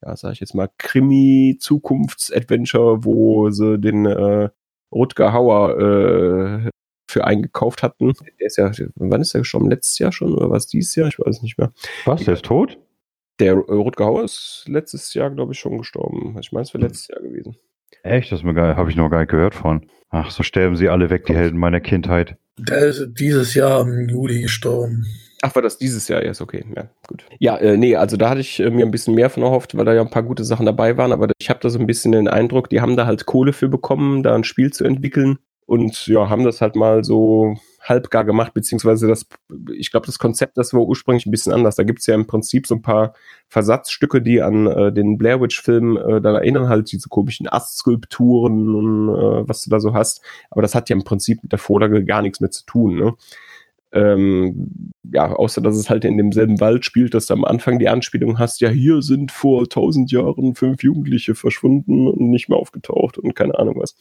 ja, 0.06 0.16
sag 0.16 0.32
ich 0.32 0.40
jetzt 0.40 0.54
mal, 0.54 0.70
Krimi-Zukunfts-Adventure, 0.78 3.04
wo 3.04 3.50
sie 3.50 3.78
den 3.78 4.06
äh, 4.06 4.48
Rutger 4.92 5.32
Hauer 5.32 5.78
äh, 5.78 6.70
für 7.08 7.24
eingekauft 7.24 7.82
hatten. 7.82 8.12
Der 8.40 8.46
ist 8.46 8.56
ja, 8.56 8.70
wann 8.94 9.20
ist 9.20 9.34
der 9.34 9.40
gestorben? 9.40 9.68
Letztes 9.70 9.98
Jahr 9.98 10.12
schon 10.12 10.32
oder 10.34 10.48
was 10.50 10.68
dieses 10.68 10.94
Jahr? 10.94 11.08
Ich 11.08 11.18
weiß 11.18 11.42
nicht 11.42 11.58
mehr. 11.58 11.72
Was, 12.04 12.24
der 12.24 12.34
ist 12.34 12.44
tot? 12.44 12.78
Der 13.40 13.52
äh, 13.52 13.72
Rutger 13.72 14.06
Hauer 14.06 14.22
ist 14.24 14.64
letztes 14.68 15.12
Jahr, 15.14 15.30
glaube 15.30 15.52
ich, 15.52 15.58
schon 15.58 15.78
gestorben. 15.78 16.36
Ich 16.40 16.52
meine, 16.52 16.62
es 16.62 16.74
wäre 16.74 16.84
letztes 16.84 17.08
Jahr 17.08 17.20
gewesen. 17.20 17.56
Echt? 18.02 18.32
Das 18.32 18.42
habe 18.42 18.90
ich 18.90 18.96
noch 18.96 19.10
gar 19.10 19.20
nicht 19.20 19.30
gehört 19.30 19.54
von. 19.54 19.86
Ach, 20.10 20.30
so 20.30 20.42
sterben 20.42 20.76
sie 20.76 20.88
alle 20.88 21.10
weg, 21.10 21.26
die 21.26 21.34
Helden 21.34 21.58
meiner 21.58 21.80
Kindheit. 21.80 22.36
Der 22.58 22.86
ist 22.86 23.08
dieses 23.18 23.54
Jahr 23.54 23.82
im 23.82 24.08
Juli 24.08 24.42
gestorben. 24.42 25.04
Ach, 25.46 25.54
war 25.54 25.62
das 25.62 25.78
dieses 25.78 26.08
Jahr 26.08 26.22
erst? 26.22 26.40
Okay, 26.40 26.64
ja, 26.74 26.88
gut. 27.06 27.24
Ja, 27.38 27.56
äh, 27.56 27.76
nee, 27.76 27.94
also 27.94 28.16
da 28.16 28.30
hatte 28.30 28.40
ich 28.40 28.58
äh, 28.58 28.68
mir 28.68 28.84
ein 28.84 28.90
bisschen 28.90 29.14
mehr 29.14 29.30
von 29.30 29.44
erhofft, 29.44 29.76
weil 29.76 29.84
da 29.84 29.94
ja 29.94 30.00
ein 30.00 30.10
paar 30.10 30.24
gute 30.24 30.42
Sachen 30.42 30.66
dabei 30.66 30.96
waren, 30.96 31.12
aber 31.12 31.28
ich 31.38 31.50
habe 31.50 31.60
da 31.62 31.70
so 31.70 31.78
ein 31.78 31.86
bisschen 31.86 32.10
den 32.10 32.26
Eindruck, 32.26 32.68
die 32.68 32.80
haben 32.80 32.96
da 32.96 33.06
halt 33.06 33.26
Kohle 33.26 33.52
für 33.52 33.68
bekommen, 33.68 34.24
da 34.24 34.34
ein 34.34 34.42
Spiel 34.42 34.72
zu 34.72 34.82
entwickeln 34.82 35.38
und 35.64 36.08
ja, 36.08 36.28
haben 36.28 36.42
das 36.42 36.60
halt 36.60 36.74
mal 36.74 37.04
so 37.04 37.54
halbgar 37.80 38.24
gemacht, 38.24 38.54
beziehungsweise 38.54 39.06
das, 39.06 39.26
ich 39.72 39.92
glaube, 39.92 40.06
das 40.06 40.18
Konzept, 40.18 40.58
das 40.58 40.74
war 40.74 40.80
ursprünglich 40.80 41.26
ein 41.26 41.30
bisschen 41.30 41.52
anders. 41.52 41.76
Da 41.76 41.84
gibt's 41.84 42.06
ja 42.06 42.16
im 42.16 42.26
Prinzip 42.26 42.66
so 42.66 42.74
ein 42.74 42.82
paar 42.82 43.14
Versatzstücke, 43.48 44.20
die 44.20 44.42
an 44.42 44.66
äh, 44.66 44.92
den 44.92 45.16
Blair 45.16 45.40
Witch-Film 45.40 45.96
äh, 45.96 46.20
da 46.20 46.34
erinnern, 46.34 46.68
halt 46.68 46.90
diese 46.90 47.08
komischen 47.08 47.48
Astskulpturen 47.48 48.74
und 48.74 49.08
äh, 49.10 49.48
was 49.48 49.62
du 49.62 49.70
da 49.70 49.78
so 49.78 49.94
hast. 49.94 50.22
Aber 50.50 50.62
das 50.62 50.74
hat 50.74 50.88
ja 50.88 50.96
im 50.96 51.04
Prinzip 51.04 51.44
mit 51.44 51.52
der 51.52 51.60
Vorlage 51.60 52.04
gar 52.04 52.22
nichts 52.22 52.40
mehr 52.40 52.50
zu 52.50 52.64
tun. 52.66 52.96
Ne? 52.96 53.14
Ähm, 53.92 54.92
ja, 55.12 55.32
außer 55.32 55.60
dass 55.60 55.76
es 55.76 55.88
halt 55.88 56.04
in 56.04 56.16
demselben 56.16 56.60
Wald 56.60 56.84
spielt, 56.84 57.14
dass 57.14 57.26
du 57.26 57.34
am 57.34 57.44
Anfang 57.44 57.78
die 57.78 57.88
Anspielung 57.88 58.38
hast, 58.38 58.60
ja, 58.60 58.68
hier 58.68 59.00
sind 59.02 59.32
vor 59.32 59.68
tausend 59.68 60.10
Jahren 60.10 60.54
fünf 60.54 60.82
Jugendliche 60.82 61.34
verschwunden 61.34 62.08
und 62.08 62.30
nicht 62.30 62.48
mehr 62.48 62.58
aufgetaucht 62.58 63.18
und 63.18 63.34
keine 63.34 63.58
Ahnung 63.58 63.76
was. 63.78 63.96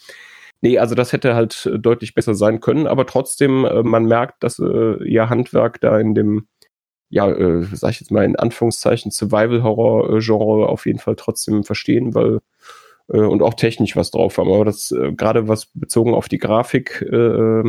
Nee, 0.62 0.80
also 0.80 0.96
das 0.96 1.14
hätte 1.14 1.36
halt 1.36 1.70
äh, 1.72 1.80
deutlich 1.80 2.16
besser 2.16 2.34
sein 2.34 2.60
können, 2.60 2.88
aber 2.88 3.06
trotzdem, 3.06 3.66
äh, 3.66 3.84
man 3.84 4.06
merkt, 4.06 4.44
dass 4.44 4.60
äh, 4.60 5.04
ihr 5.04 5.30
Handwerk 5.30 5.80
da 5.82 6.00
in 6.00 6.16
dem, 6.16 6.48
ja, 7.10 7.30
äh, 7.30 7.64
sag 7.74 7.92
ich 7.92 8.00
jetzt 8.02 8.12
mal 8.12 8.26
in 8.26 8.36
Anführungszeichen, 8.36 9.12
Survival-Horror-Genre 9.12 10.68
auf 10.68 10.86
jeden 10.88 11.00
Fall 11.00 11.16
trotzdem 11.16 11.64
verstehen, 11.64 12.16
weil 12.16 12.40
äh, 13.10 13.20
und 13.20 13.42
auch 13.42 13.54
technisch 13.54 13.96
was 13.96 14.12
drauf 14.12 14.38
haben. 14.38 14.52
Aber 14.52 14.66
das 14.66 14.92
äh, 14.92 15.12
gerade 15.14 15.48
was 15.48 15.68
bezogen 15.68 16.14
auf 16.14 16.28
die 16.30 16.40
Grafik, 16.40 17.02
äh, 17.02 17.64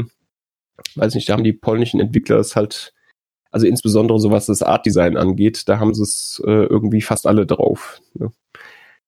weiß 0.95 1.15
nicht, 1.15 1.29
da 1.29 1.35
haben 1.35 1.45
die 1.45 1.53
polnischen 1.53 2.01
Entwickler 2.01 2.39
es 2.39 2.57
halt, 2.57 2.95
also 3.51 3.67
insbesondere 3.67 4.19
so 4.19 4.31
was 4.31 4.47
das 4.47 4.63
Art-Design 4.63 5.17
angeht, 5.17 5.69
da 5.69 5.79
haben 5.79 5.95
sie 5.95 6.03
es 6.03 6.43
äh, 6.47 6.51
irgendwie 6.51 7.01
fast 7.01 7.27
alle 7.27 7.47
drauf. 7.47 8.01
Ne? 8.15 8.33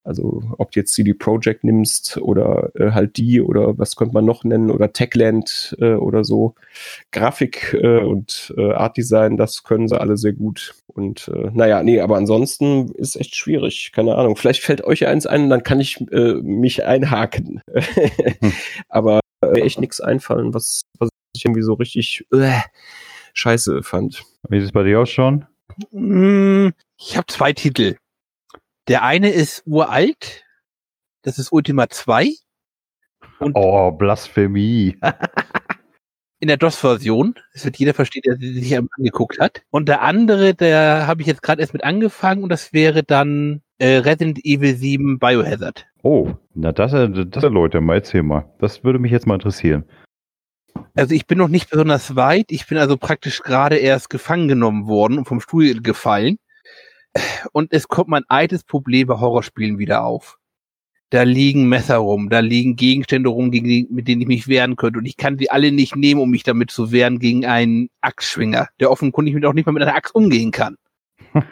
Also 0.08 0.42
ob 0.56 0.70
du 0.70 0.80
jetzt 0.80 0.94
CD 0.94 1.12
Projekt 1.12 1.64
nimmst 1.64 2.16
oder 2.16 2.70
äh, 2.76 2.92
halt 2.92 3.18
die 3.18 3.42
oder 3.42 3.76
was 3.76 3.94
könnte 3.94 4.14
man 4.14 4.24
noch 4.24 4.42
nennen 4.42 4.70
oder 4.70 4.94
Techland 4.94 5.76
äh, 5.80 5.96
oder 5.96 6.24
so. 6.24 6.54
Grafik 7.12 7.74
äh, 7.74 7.98
und 7.98 8.54
äh, 8.56 8.72
Art 8.72 8.96
Design, 8.96 9.36
das 9.36 9.64
können 9.64 9.86
sie 9.86 10.00
alle 10.00 10.16
sehr 10.16 10.32
gut. 10.32 10.74
Und 10.86 11.28
äh, 11.28 11.50
naja, 11.52 11.82
nee, 11.82 12.00
aber 12.00 12.16
ansonsten 12.16 12.90
ist 12.92 13.16
echt 13.16 13.36
schwierig. 13.36 13.92
Keine 13.94 14.14
Ahnung. 14.14 14.36
Vielleicht 14.36 14.62
fällt 14.62 14.82
euch 14.82 15.06
eins 15.06 15.26
ein, 15.26 15.50
dann 15.50 15.62
kann 15.62 15.78
ich 15.78 16.00
äh, 16.10 16.34
mich 16.40 16.86
einhaken. 16.86 17.60
hm. 18.40 18.52
Aber 18.88 19.20
äh, 19.44 19.60
echt 19.60 19.78
nichts 19.78 20.00
einfallen, 20.00 20.54
was, 20.54 20.80
was 20.98 21.10
ich 21.34 21.44
irgendwie 21.44 21.62
so 21.62 21.74
richtig 21.74 22.26
äh, 22.32 22.60
scheiße 23.34 23.82
fand. 23.82 24.22
Wie 24.48 24.58
ist 24.58 24.64
es 24.64 24.72
bei 24.72 24.82
dir 24.82 25.00
ausschauen? 25.00 25.46
Mm, 25.90 26.68
Ich 26.96 27.16
habe 27.16 27.26
zwei 27.26 27.52
Titel. 27.52 27.96
Der 28.88 29.02
eine 29.02 29.30
ist 29.30 29.62
uralt. 29.66 30.44
Das 31.22 31.38
ist 31.38 31.52
Ultima 31.52 31.88
2. 31.88 32.32
Und 33.38 33.52
Oh, 33.54 33.90
Blasphemie. 33.92 34.96
in 36.40 36.48
der 36.48 36.56
DOS-Version. 36.56 37.34
Das 37.52 37.64
wird 37.64 37.76
jeder 37.76 37.94
verstehen, 37.94 38.22
der 38.24 38.36
sie 38.36 38.52
sich 38.54 38.76
angeguckt 38.76 39.38
hat. 39.40 39.62
Und 39.70 39.88
der 39.88 40.02
andere, 40.02 40.54
der 40.54 41.06
habe 41.06 41.20
ich 41.20 41.26
jetzt 41.26 41.42
gerade 41.42 41.60
erst 41.60 41.72
mit 41.72 41.84
angefangen 41.84 42.42
und 42.42 42.48
das 42.48 42.72
wäre 42.72 43.02
dann 43.02 43.62
äh, 43.78 43.96
Resident 43.98 44.44
Evil 44.44 44.74
7 44.74 45.18
Biohazard. 45.18 45.86
Oh, 46.02 46.32
na 46.54 46.72
das, 46.72 46.92
äh, 46.92 47.08
das 47.26 47.42
Leute, 47.44 47.80
mal 47.80 47.94
erzähl 47.96 48.22
mal. 48.22 48.52
Das 48.58 48.84
würde 48.84 48.98
mich 48.98 49.12
jetzt 49.12 49.26
mal 49.26 49.34
interessieren. 49.34 49.84
Also 50.94 51.14
ich 51.14 51.26
bin 51.26 51.38
noch 51.38 51.48
nicht 51.48 51.70
besonders 51.70 52.16
weit. 52.16 52.46
Ich 52.50 52.66
bin 52.66 52.78
also 52.78 52.96
praktisch 52.96 53.42
gerade 53.42 53.76
erst 53.76 54.10
gefangen 54.10 54.48
genommen 54.48 54.86
worden 54.86 55.18
und 55.18 55.26
vom 55.26 55.40
Stuhl 55.40 55.80
gefallen. 55.80 56.38
Und 57.52 57.72
es 57.72 57.88
kommt 57.88 58.08
mein 58.08 58.24
altes 58.28 58.64
Problem 58.64 59.06
bei 59.06 59.18
Horrorspielen 59.18 59.78
wieder 59.78 60.04
auf. 60.04 60.38
Da 61.10 61.22
liegen 61.22 61.68
Messer 61.68 61.96
rum, 61.96 62.28
da 62.28 62.40
liegen 62.40 62.76
Gegenstände 62.76 63.30
rum, 63.30 63.50
gegen 63.50 63.94
mit 63.94 64.08
denen 64.08 64.20
ich 64.20 64.28
mich 64.28 64.46
wehren 64.46 64.76
könnte. 64.76 64.98
Und 64.98 65.06
ich 65.06 65.16
kann 65.16 65.38
sie 65.38 65.50
alle 65.50 65.72
nicht 65.72 65.96
nehmen, 65.96 66.20
um 66.20 66.28
mich 66.30 66.42
damit 66.42 66.70
zu 66.70 66.92
wehren 66.92 67.18
gegen 67.18 67.46
einen 67.46 67.88
Axtschwinger, 68.02 68.68
der 68.78 68.90
offenkundig 68.90 69.34
mit 69.34 69.46
auch 69.46 69.54
nicht 69.54 69.64
mal 69.64 69.72
mit 69.72 69.82
einer 69.82 69.94
Axt 69.94 70.14
umgehen 70.14 70.50
kann. 70.50 70.76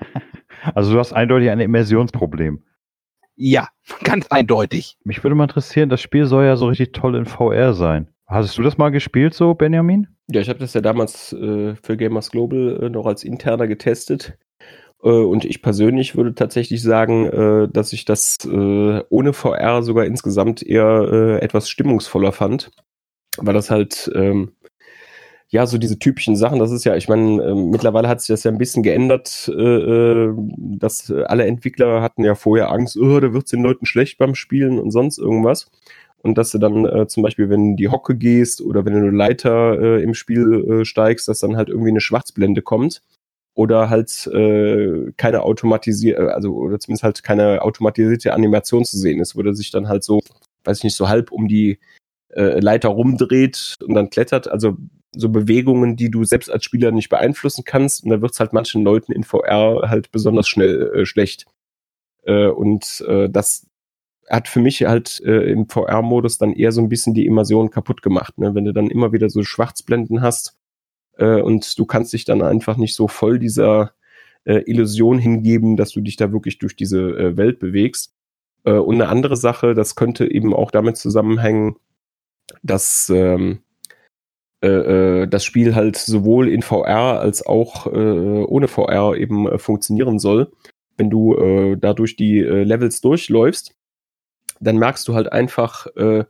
Also 0.74 0.92
du 0.92 0.98
hast 0.98 1.12
eindeutig 1.12 1.50
ein 1.50 1.60
Immersionsproblem. 1.60 2.62
Ja, 3.36 3.68
ganz 4.02 4.26
eindeutig. 4.28 4.96
Mich 5.04 5.22
würde 5.22 5.36
mal 5.36 5.44
interessieren, 5.44 5.90
das 5.90 6.00
Spiel 6.00 6.26
soll 6.26 6.44
ja 6.44 6.56
so 6.56 6.66
richtig 6.66 6.92
toll 6.92 7.14
in 7.14 7.26
VR 7.26 7.74
sein. 7.74 8.08
Hast 8.26 8.58
du 8.58 8.62
das 8.62 8.76
mal 8.76 8.90
gespielt 8.90 9.34
so, 9.34 9.54
Benjamin? 9.54 10.08
Ja, 10.28 10.40
ich 10.40 10.48
habe 10.48 10.58
das 10.58 10.74
ja 10.74 10.80
damals 10.80 11.32
äh, 11.32 11.76
für 11.80 11.96
Gamers 11.96 12.32
Global 12.32 12.82
äh, 12.82 12.90
noch 12.90 13.06
als 13.06 13.22
interner 13.22 13.68
getestet. 13.68 14.36
Äh, 15.02 15.10
und 15.10 15.44
ich 15.44 15.62
persönlich 15.62 16.16
würde 16.16 16.34
tatsächlich 16.34 16.82
sagen, 16.82 17.26
äh, 17.26 17.68
dass 17.68 17.92
ich 17.92 18.04
das 18.04 18.38
äh, 18.44 19.02
ohne 19.08 19.32
VR 19.32 19.82
sogar 19.82 20.04
insgesamt 20.04 20.62
eher 20.64 21.08
äh, 21.10 21.38
etwas 21.40 21.68
stimmungsvoller 21.68 22.32
fand. 22.32 22.72
Weil 23.38 23.54
das 23.54 23.70
halt, 23.70 24.10
ähm, 24.16 24.52
ja, 25.48 25.66
so 25.66 25.78
diese 25.78 26.00
typischen 26.00 26.34
Sachen, 26.34 26.58
das 26.58 26.72
ist 26.72 26.84
ja, 26.84 26.96
ich 26.96 27.08
meine, 27.08 27.40
äh, 27.40 27.54
mittlerweile 27.54 28.08
hat 28.08 28.20
sich 28.20 28.28
das 28.28 28.42
ja 28.42 28.50
ein 28.50 28.58
bisschen 28.58 28.82
geändert, 28.82 29.48
dass 29.48 31.12
alle 31.12 31.46
Entwickler 31.46 32.02
hatten 32.02 32.24
ja 32.24 32.34
vorher 32.34 32.72
Angst, 32.72 32.96
oh, 32.96 33.20
da 33.20 33.32
wird's 33.32 33.52
den 33.52 33.62
Leuten 33.62 33.86
schlecht 33.86 34.18
beim 34.18 34.34
Spielen 34.34 34.80
und 34.80 34.90
sonst 34.90 35.18
irgendwas. 35.18 35.70
Und 36.22 36.38
dass 36.38 36.50
du 36.50 36.58
dann 36.58 36.84
äh, 36.86 37.06
zum 37.06 37.22
Beispiel, 37.22 37.48
wenn 37.48 37.60
du 37.60 37.70
in 37.70 37.76
die 37.76 37.88
Hocke 37.88 38.16
gehst 38.16 38.60
oder 38.60 38.84
wenn 38.84 39.00
du 39.00 39.10
Leiter 39.10 39.80
äh, 39.80 40.02
im 40.02 40.14
Spiel 40.14 40.80
äh, 40.80 40.84
steigst, 40.84 41.28
dass 41.28 41.40
dann 41.40 41.56
halt 41.56 41.68
irgendwie 41.68 41.90
eine 41.90 42.00
Schwarzblende 42.00 42.62
kommt 42.62 43.02
oder 43.54 43.90
halt 43.90 44.26
äh, 44.28 45.12
keine 45.16 45.42
automatisierte, 45.42 46.34
also 46.34 46.54
oder 46.54 46.78
zumindest 46.80 47.04
halt 47.04 47.22
keine 47.22 47.62
automatisierte 47.62 48.34
Animation 48.34 48.84
zu 48.84 48.98
sehen 48.98 49.20
ist, 49.20 49.36
wo 49.36 49.42
der 49.42 49.54
sich 49.54 49.70
dann 49.70 49.88
halt 49.88 50.04
so, 50.04 50.20
weiß 50.64 50.78
ich 50.78 50.84
nicht, 50.84 50.96
so 50.96 51.08
halb 51.08 51.30
um 51.30 51.48
die 51.48 51.78
äh, 52.34 52.60
Leiter 52.60 52.88
rumdreht 52.90 53.76
und 53.82 53.94
dann 53.94 54.10
klettert. 54.10 54.48
Also 54.48 54.76
so 55.16 55.30
Bewegungen, 55.30 55.96
die 55.96 56.10
du 56.10 56.24
selbst 56.24 56.50
als 56.50 56.64
Spieler 56.64 56.90
nicht 56.90 57.08
beeinflussen 57.08 57.64
kannst. 57.64 58.04
Und 58.04 58.10
da 58.10 58.20
wird's 58.20 58.38
halt 58.38 58.52
manchen 58.52 58.84
Leuten 58.84 59.12
in 59.12 59.24
VR 59.24 59.88
halt 59.88 60.12
besonders 60.12 60.46
schnell 60.48 60.92
äh, 60.94 61.06
schlecht. 61.06 61.46
Äh, 62.24 62.48
und 62.48 63.04
äh, 63.08 63.28
das 63.30 63.66
hat 64.28 64.48
für 64.48 64.60
mich 64.60 64.84
halt 64.84 65.20
äh, 65.24 65.50
im 65.50 65.68
VR-Modus 65.68 66.38
dann 66.38 66.52
eher 66.52 66.72
so 66.72 66.80
ein 66.80 66.88
bisschen 66.88 67.14
die 67.14 67.26
Immersion 67.26 67.70
kaputt 67.70 68.02
gemacht. 68.02 68.38
Ne? 68.38 68.54
Wenn 68.54 68.64
du 68.64 68.72
dann 68.72 68.90
immer 68.90 69.12
wieder 69.12 69.30
so 69.30 69.42
Schwarzblenden 69.42 70.20
hast 70.20 70.56
äh, 71.18 71.40
und 71.40 71.78
du 71.78 71.86
kannst 71.86 72.12
dich 72.12 72.24
dann 72.24 72.42
einfach 72.42 72.76
nicht 72.76 72.94
so 72.94 73.08
voll 73.08 73.38
dieser 73.38 73.92
äh, 74.44 74.62
Illusion 74.66 75.18
hingeben, 75.18 75.76
dass 75.76 75.90
du 75.90 76.00
dich 76.00 76.16
da 76.16 76.32
wirklich 76.32 76.58
durch 76.58 76.76
diese 76.76 77.00
äh, 77.00 77.36
Welt 77.36 77.58
bewegst. 77.58 78.14
Äh, 78.64 78.72
und 78.72 78.96
eine 78.96 79.08
andere 79.08 79.36
Sache, 79.36 79.74
das 79.74 79.94
könnte 79.94 80.30
eben 80.30 80.54
auch 80.54 80.70
damit 80.70 80.96
zusammenhängen, 80.96 81.76
dass 82.62 83.10
ähm, 83.14 83.60
äh, 84.62 84.68
äh, 85.22 85.28
das 85.28 85.44
Spiel 85.44 85.74
halt 85.74 85.96
sowohl 85.96 86.48
in 86.48 86.62
VR 86.62 87.20
als 87.20 87.44
auch 87.44 87.86
äh, 87.86 87.90
ohne 88.44 88.68
VR 88.68 89.16
eben 89.16 89.46
äh, 89.46 89.58
funktionieren 89.58 90.18
soll. 90.18 90.50
Wenn 90.96 91.10
du 91.10 91.36
äh, 91.36 91.76
dadurch 91.76 92.16
die 92.16 92.38
äh, 92.38 92.64
Levels 92.64 93.00
durchläufst, 93.00 93.75
dann 94.60 94.78
merkst 94.78 95.06
du 95.08 95.14
halt 95.14 95.32
einfach, 95.32 95.86
äh, 95.96 96.24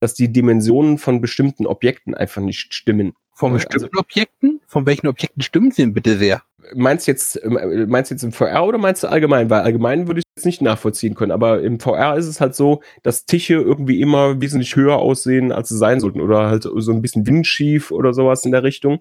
dass 0.00 0.14
die 0.14 0.32
Dimensionen 0.32 0.98
von 0.98 1.20
bestimmten 1.20 1.66
Objekten 1.66 2.14
einfach 2.14 2.42
nicht 2.42 2.74
stimmen. 2.74 3.12
Von 3.34 3.52
Äh, 3.52 3.54
bestimmten 3.54 3.96
Objekten? 3.98 4.60
Von 4.66 4.86
welchen 4.86 5.06
Objekten 5.06 5.42
stimmen 5.42 5.70
sie 5.70 5.82
denn 5.82 5.94
bitte 5.94 6.18
sehr? 6.18 6.42
Meinst 6.74 7.06
jetzt, 7.06 7.36
äh, 7.36 7.86
meinst 7.86 8.10
jetzt 8.10 8.22
im 8.22 8.32
VR 8.32 8.66
oder 8.66 8.78
meinst 8.78 9.02
du 9.02 9.08
allgemein? 9.08 9.50
Weil 9.50 9.62
allgemein 9.62 10.06
würde 10.06 10.20
ich 10.20 10.24
es 10.36 10.44
nicht 10.44 10.62
nachvollziehen 10.62 11.14
können, 11.14 11.32
aber 11.32 11.62
im 11.62 11.78
VR 11.80 12.16
ist 12.16 12.26
es 12.26 12.40
halt 12.40 12.54
so, 12.54 12.82
dass 13.02 13.26
Tische 13.26 13.54
irgendwie 13.54 14.00
immer 14.00 14.40
wesentlich 14.40 14.76
höher 14.76 14.96
aussehen, 14.96 15.52
als 15.52 15.68
sie 15.68 15.78
sein 15.78 16.00
sollten 16.00 16.20
oder 16.20 16.48
halt 16.48 16.62
so 16.62 16.92
ein 16.92 17.02
bisschen 17.02 17.26
windschief 17.26 17.90
oder 17.90 18.12
sowas 18.12 18.44
in 18.44 18.52
der 18.52 18.62
Richtung. 18.62 19.00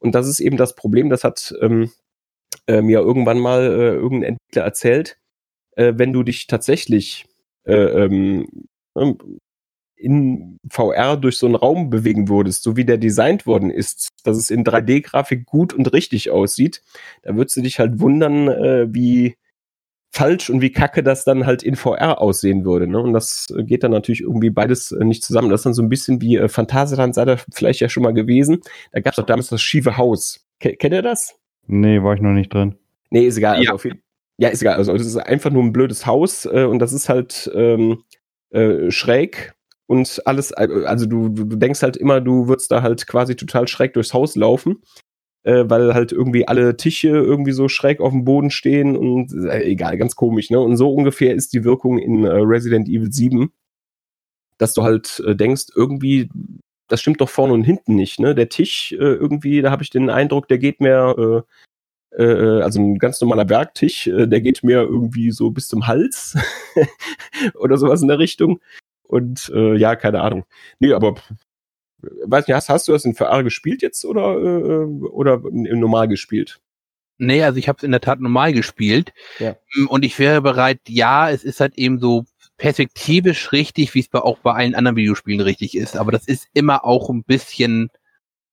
Und 0.00 0.14
das 0.14 0.26
ist 0.26 0.40
eben 0.40 0.56
das 0.56 0.74
Problem, 0.74 1.10
das 1.10 1.22
hat 1.24 1.54
ähm, 1.60 1.90
äh, 2.66 2.82
mir 2.82 3.00
irgendwann 3.00 3.38
mal 3.38 3.62
äh, 3.62 3.94
irgendein 3.94 4.34
Entwickler 4.34 4.64
erzählt, 4.64 5.18
äh, 5.76 5.92
wenn 5.96 6.12
du 6.12 6.22
dich 6.22 6.46
tatsächlich 6.46 7.26
äh, 7.64 7.74
ähm, 7.74 8.46
ähm, 8.96 9.18
in 9.96 10.58
VR 10.68 11.16
durch 11.16 11.38
so 11.38 11.46
einen 11.46 11.54
Raum 11.54 11.88
bewegen 11.88 12.28
würdest, 12.28 12.64
so 12.64 12.76
wie 12.76 12.84
der 12.84 12.98
designt 12.98 13.46
worden 13.46 13.70
ist, 13.70 14.08
dass 14.24 14.36
es 14.36 14.50
in 14.50 14.64
3D-Grafik 14.64 15.46
gut 15.46 15.72
und 15.72 15.92
richtig 15.92 16.30
aussieht, 16.30 16.82
da 17.22 17.36
würdest 17.36 17.56
du 17.56 17.60
dich 17.62 17.78
halt 17.78 18.00
wundern, 18.00 18.48
äh, 18.48 18.86
wie 18.92 19.36
falsch 20.14 20.50
und 20.50 20.60
wie 20.60 20.72
kacke 20.72 21.02
das 21.02 21.24
dann 21.24 21.46
halt 21.46 21.62
in 21.62 21.76
VR 21.76 22.20
aussehen 22.20 22.64
würde. 22.64 22.86
Ne? 22.86 22.98
Und 22.98 23.12
das 23.14 23.46
geht 23.58 23.82
dann 23.82 23.92
natürlich 23.92 24.20
irgendwie 24.20 24.50
beides 24.50 24.92
äh, 24.92 25.04
nicht 25.04 25.24
zusammen. 25.24 25.48
Das 25.50 25.60
ist 25.60 25.64
dann 25.66 25.74
so 25.74 25.82
ein 25.82 25.88
bisschen 25.88 26.20
wie 26.20 26.36
äh, 26.36 26.48
Phantasialand, 26.48 27.14
seid 27.14 27.28
ihr 27.28 27.38
vielleicht 27.52 27.80
ja 27.80 27.88
schon 27.88 28.02
mal 28.02 28.12
gewesen. 28.12 28.60
Da 28.92 29.00
gab 29.00 29.12
es 29.12 29.16
doch 29.16 29.24
damals 29.24 29.48
das 29.48 29.62
schiefe 29.62 29.96
Haus. 29.96 30.44
Ke 30.60 30.76
kennt 30.76 30.92
ihr 30.94 31.02
das? 31.02 31.36
Nee, 31.66 32.02
war 32.02 32.14
ich 32.14 32.20
noch 32.20 32.32
nicht 32.32 32.52
drin. 32.52 32.74
Nee, 33.10 33.26
ist 33.26 33.38
egal. 33.38 33.52
Also 33.56 33.64
Ja. 33.64 33.72
auf 33.72 33.84
jeden, 33.84 34.01
ja, 34.38 34.48
ist 34.48 34.62
egal. 34.62 34.76
Also 34.76 34.92
es 34.94 35.06
ist 35.06 35.16
einfach 35.16 35.50
nur 35.50 35.62
ein 35.62 35.72
blödes 35.72 36.06
Haus 36.06 36.46
äh, 36.46 36.64
und 36.64 36.78
das 36.78 36.92
ist 36.92 37.08
halt 37.08 37.50
ähm, 37.54 38.02
äh, 38.50 38.90
schräg 38.90 39.54
und 39.86 40.22
alles, 40.24 40.52
äh, 40.52 40.68
also 40.86 41.06
du, 41.06 41.28
du, 41.28 41.44
denkst 41.56 41.82
halt 41.82 41.96
immer, 41.96 42.20
du 42.20 42.48
würdest 42.48 42.70
da 42.70 42.82
halt 42.82 43.06
quasi 43.06 43.36
total 43.36 43.68
schräg 43.68 43.92
durchs 43.94 44.14
Haus 44.14 44.36
laufen, 44.36 44.82
äh, 45.44 45.64
weil 45.66 45.94
halt 45.94 46.12
irgendwie 46.12 46.48
alle 46.48 46.76
Tische 46.76 47.08
irgendwie 47.08 47.52
so 47.52 47.68
schräg 47.68 48.00
auf 48.00 48.12
dem 48.12 48.24
Boden 48.24 48.50
stehen 48.50 48.96
und 48.96 49.32
äh, 49.32 49.64
egal, 49.64 49.98
ganz 49.98 50.16
komisch, 50.16 50.50
ne? 50.50 50.60
Und 50.60 50.76
so 50.76 50.92
ungefähr 50.94 51.34
ist 51.34 51.52
die 51.52 51.64
Wirkung 51.64 51.98
in 51.98 52.24
äh, 52.24 52.30
Resident 52.30 52.88
Evil 52.88 53.12
7, 53.12 53.52
dass 54.58 54.74
du 54.74 54.82
halt 54.82 55.22
äh, 55.26 55.34
denkst, 55.36 55.66
irgendwie, 55.74 56.30
das 56.88 57.00
stimmt 57.00 57.20
doch 57.20 57.28
vorne 57.28 57.52
und 57.52 57.64
hinten 57.64 57.94
nicht, 57.94 58.20
ne? 58.20 58.34
Der 58.34 58.48
Tisch 58.48 58.92
äh, 58.92 58.96
irgendwie, 58.96 59.62
da 59.62 59.70
habe 59.70 59.82
ich 59.82 59.90
den 59.90 60.10
Eindruck, 60.10 60.48
der 60.48 60.58
geht 60.58 60.80
äh, 60.80 60.88
äh, 60.88 61.42
also 62.20 62.80
ein 62.80 62.98
ganz 62.98 63.20
normaler 63.20 63.44
Bergtisch, 63.44 64.06
äh, 64.06 64.26
der 64.26 64.40
geht 64.40 64.62
mir 64.62 64.82
irgendwie 64.82 65.30
so 65.30 65.50
bis 65.50 65.68
zum 65.68 65.86
Hals 65.86 66.36
oder 67.54 67.76
sowas 67.76 68.02
in 68.02 68.08
der 68.08 68.18
Richtung. 68.18 68.60
Und 69.02 69.50
äh, 69.54 69.76
ja, 69.76 69.96
keine 69.96 70.20
Ahnung. 70.20 70.44
Nee, 70.78 70.92
aber 70.92 71.14
weiß 72.02 72.46
nicht, 72.46 72.54
hast, 72.54 72.68
hast 72.68 72.88
du 72.88 72.92
das 72.92 73.04
in 73.04 73.14
VR 73.14 73.42
gespielt 73.42 73.82
jetzt 73.82 74.04
oder, 74.04 74.36
äh, 74.36 74.84
oder 74.84 75.40
normal 75.52 76.08
gespielt? 76.08 76.60
Nee, 77.18 77.42
also 77.44 77.58
ich 77.58 77.68
habe 77.68 77.76
es 77.76 77.84
in 77.84 77.92
der 77.92 78.00
Tat 78.00 78.20
normal 78.20 78.52
gespielt. 78.52 79.12
Ja. 79.38 79.56
Mm, 79.74 79.86
Und 79.86 80.04
ich 80.04 80.18
wäre 80.18 80.42
bereit, 80.42 80.80
ja, 80.88 81.30
es 81.30 81.44
ist 81.44 81.60
halt 81.60 81.78
eben 81.78 82.00
so 82.00 82.24
perspektivisch 82.56 83.52
richtig, 83.52 83.94
wie 83.94 84.00
es 84.00 84.08
bei, 84.08 84.18
auch 84.18 84.38
bei 84.38 84.52
allen 84.52 84.74
anderen 84.74 84.96
Videospielen 84.96 85.40
richtig 85.40 85.76
ist. 85.76 85.96
Aber 85.96 86.12
das 86.12 86.26
ist 86.26 86.48
immer 86.52 86.84
auch 86.84 87.10
ein 87.10 87.22
bisschen, 87.24 87.90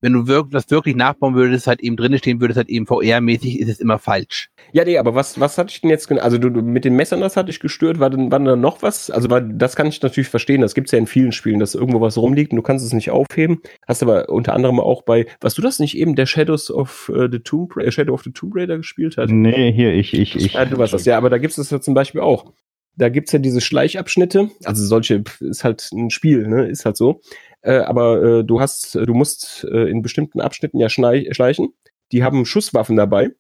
wenn 0.01 0.13
du 0.13 0.27
wirk 0.27 0.51
das 0.51 0.69
wirklich 0.69 0.95
nachbauen 0.95 1.35
würdest, 1.35 1.67
halt 1.67 1.81
eben 1.81 1.97
drinne 1.97 2.17
stehen 2.17 2.41
würdest, 2.41 2.57
halt 2.57 2.69
eben 2.69 2.85
VR-mäßig, 2.85 3.59
ist 3.59 3.69
es 3.69 3.79
immer 3.79 3.99
falsch. 3.99 4.49
Ja, 4.71 4.85
nee, 4.85 4.97
aber 4.97 5.15
was, 5.15 5.39
was 5.39 5.57
hatte 5.57 5.71
ich 5.71 5.81
denn 5.81 5.89
jetzt, 5.89 6.11
also 6.11 6.37
du, 6.37 6.49
du 6.49 6.61
mit 6.61 6.85
den 6.85 6.95
Messern, 6.95 7.21
das 7.21 7.35
hatte 7.35 7.49
ich 7.49 7.59
gestört, 7.59 7.99
war 7.99 8.09
denn, 8.09 8.31
war 8.31 8.39
denn 8.39 8.45
da 8.45 8.55
noch 8.55 8.81
was? 8.81 9.09
Also 9.09 9.29
weil, 9.29 9.49
das 9.53 9.75
kann 9.75 9.87
ich 9.87 10.01
natürlich 10.01 10.29
verstehen, 10.29 10.61
das 10.61 10.73
gibt's 10.73 10.91
ja 10.91 10.99
in 10.99 11.07
vielen 11.07 11.31
Spielen, 11.31 11.59
dass 11.59 11.75
irgendwo 11.75 12.01
was 12.01 12.17
rumliegt 12.17 12.51
und 12.51 12.57
du 12.57 12.63
kannst 12.63 12.85
es 12.85 12.93
nicht 12.93 13.11
aufheben. 13.11 13.61
Hast 13.87 14.03
aber 14.03 14.29
unter 14.29 14.53
anderem 14.53 14.79
auch 14.79 15.03
bei, 15.03 15.25
was 15.41 15.55
du 15.55 15.61
das 15.61 15.79
nicht 15.79 15.97
eben, 15.97 16.15
der 16.15 16.25
Shadows 16.25 16.71
of 16.71 17.11
äh, 17.13 17.27
the 17.31 17.39
Tomb 17.39 17.75
Raider, 17.75 17.91
Shadow 17.91 18.13
of 18.13 18.23
the 18.23 18.31
Tomb 18.31 18.55
Raider 18.55 18.77
gespielt 18.77 19.17
hat? 19.17 19.29
Nee, 19.29 19.71
hier, 19.71 19.93
ich, 19.93 20.13
ich, 20.13 20.35
ich. 20.35 20.53
Ja, 20.53 20.65
du 20.65 20.77
weißt 20.77 20.93
das, 20.93 21.05
ja, 21.05 21.17
aber 21.17 21.29
da 21.29 21.37
gibt's 21.37 21.57
das 21.57 21.69
ja 21.71 21.81
zum 21.81 21.93
Beispiel 21.93 22.21
auch. 22.21 22.53
Da 22.95 23.07
gibt's 23.07 23.31
ja 23.31 23.39
diese 23.39 23.61
Schleichabschnitte, 23.61 24.49
also 24.65 24.85
solche, 24.85 25.23
ist 25.39 25.63
halt 25.63 25.89
ein 25.93 26.09
Spiel, 26.09 26.47
ne, 26.47 26.67
ist 26.67 26.85
halt 26.85 26.97
so. 26.97 27.21
Äh, 27.61 27.79
aber 27.79 28.23
äh, 28.23 28.43
du 28.43 28.61
hast, 28.61 28.95
du 28.95 29.13
musst 29.13 29.65
äh, 29.65 29.89
in 29.89 30.01
bestimmten 30.01 30.41
Abschnitten 30.41 30.79
ja 30.79 30.89
schleichen. 30.89 31.73
Die 32.11 32.23
haben 32.23 32.45
Schusswaffen 32.45 32.95
dabei. 32.95 33.31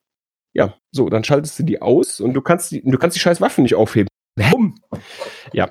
Ja, 0.53 0.75
so, 0.91 1.09
dann 1.09 1.23
schaltest 1.23 1.59
du 1.59 1.63
die 1.63 1.81
aus 1.81 2.19
und 2.19 2.33
du 2.33 2.41
kannst 2.41 2.71
die, 2.71 2.81
du 2.83 2.97
kannst 2.97 3.15
die 3.15 3.21
scheiß 3.21 3.39
Waffen 3.39 3.63
nicht 3.63 3.75
aufheben. 3.75 4.09
Warum? 4.35 4.75
Ja. 5.53 5.69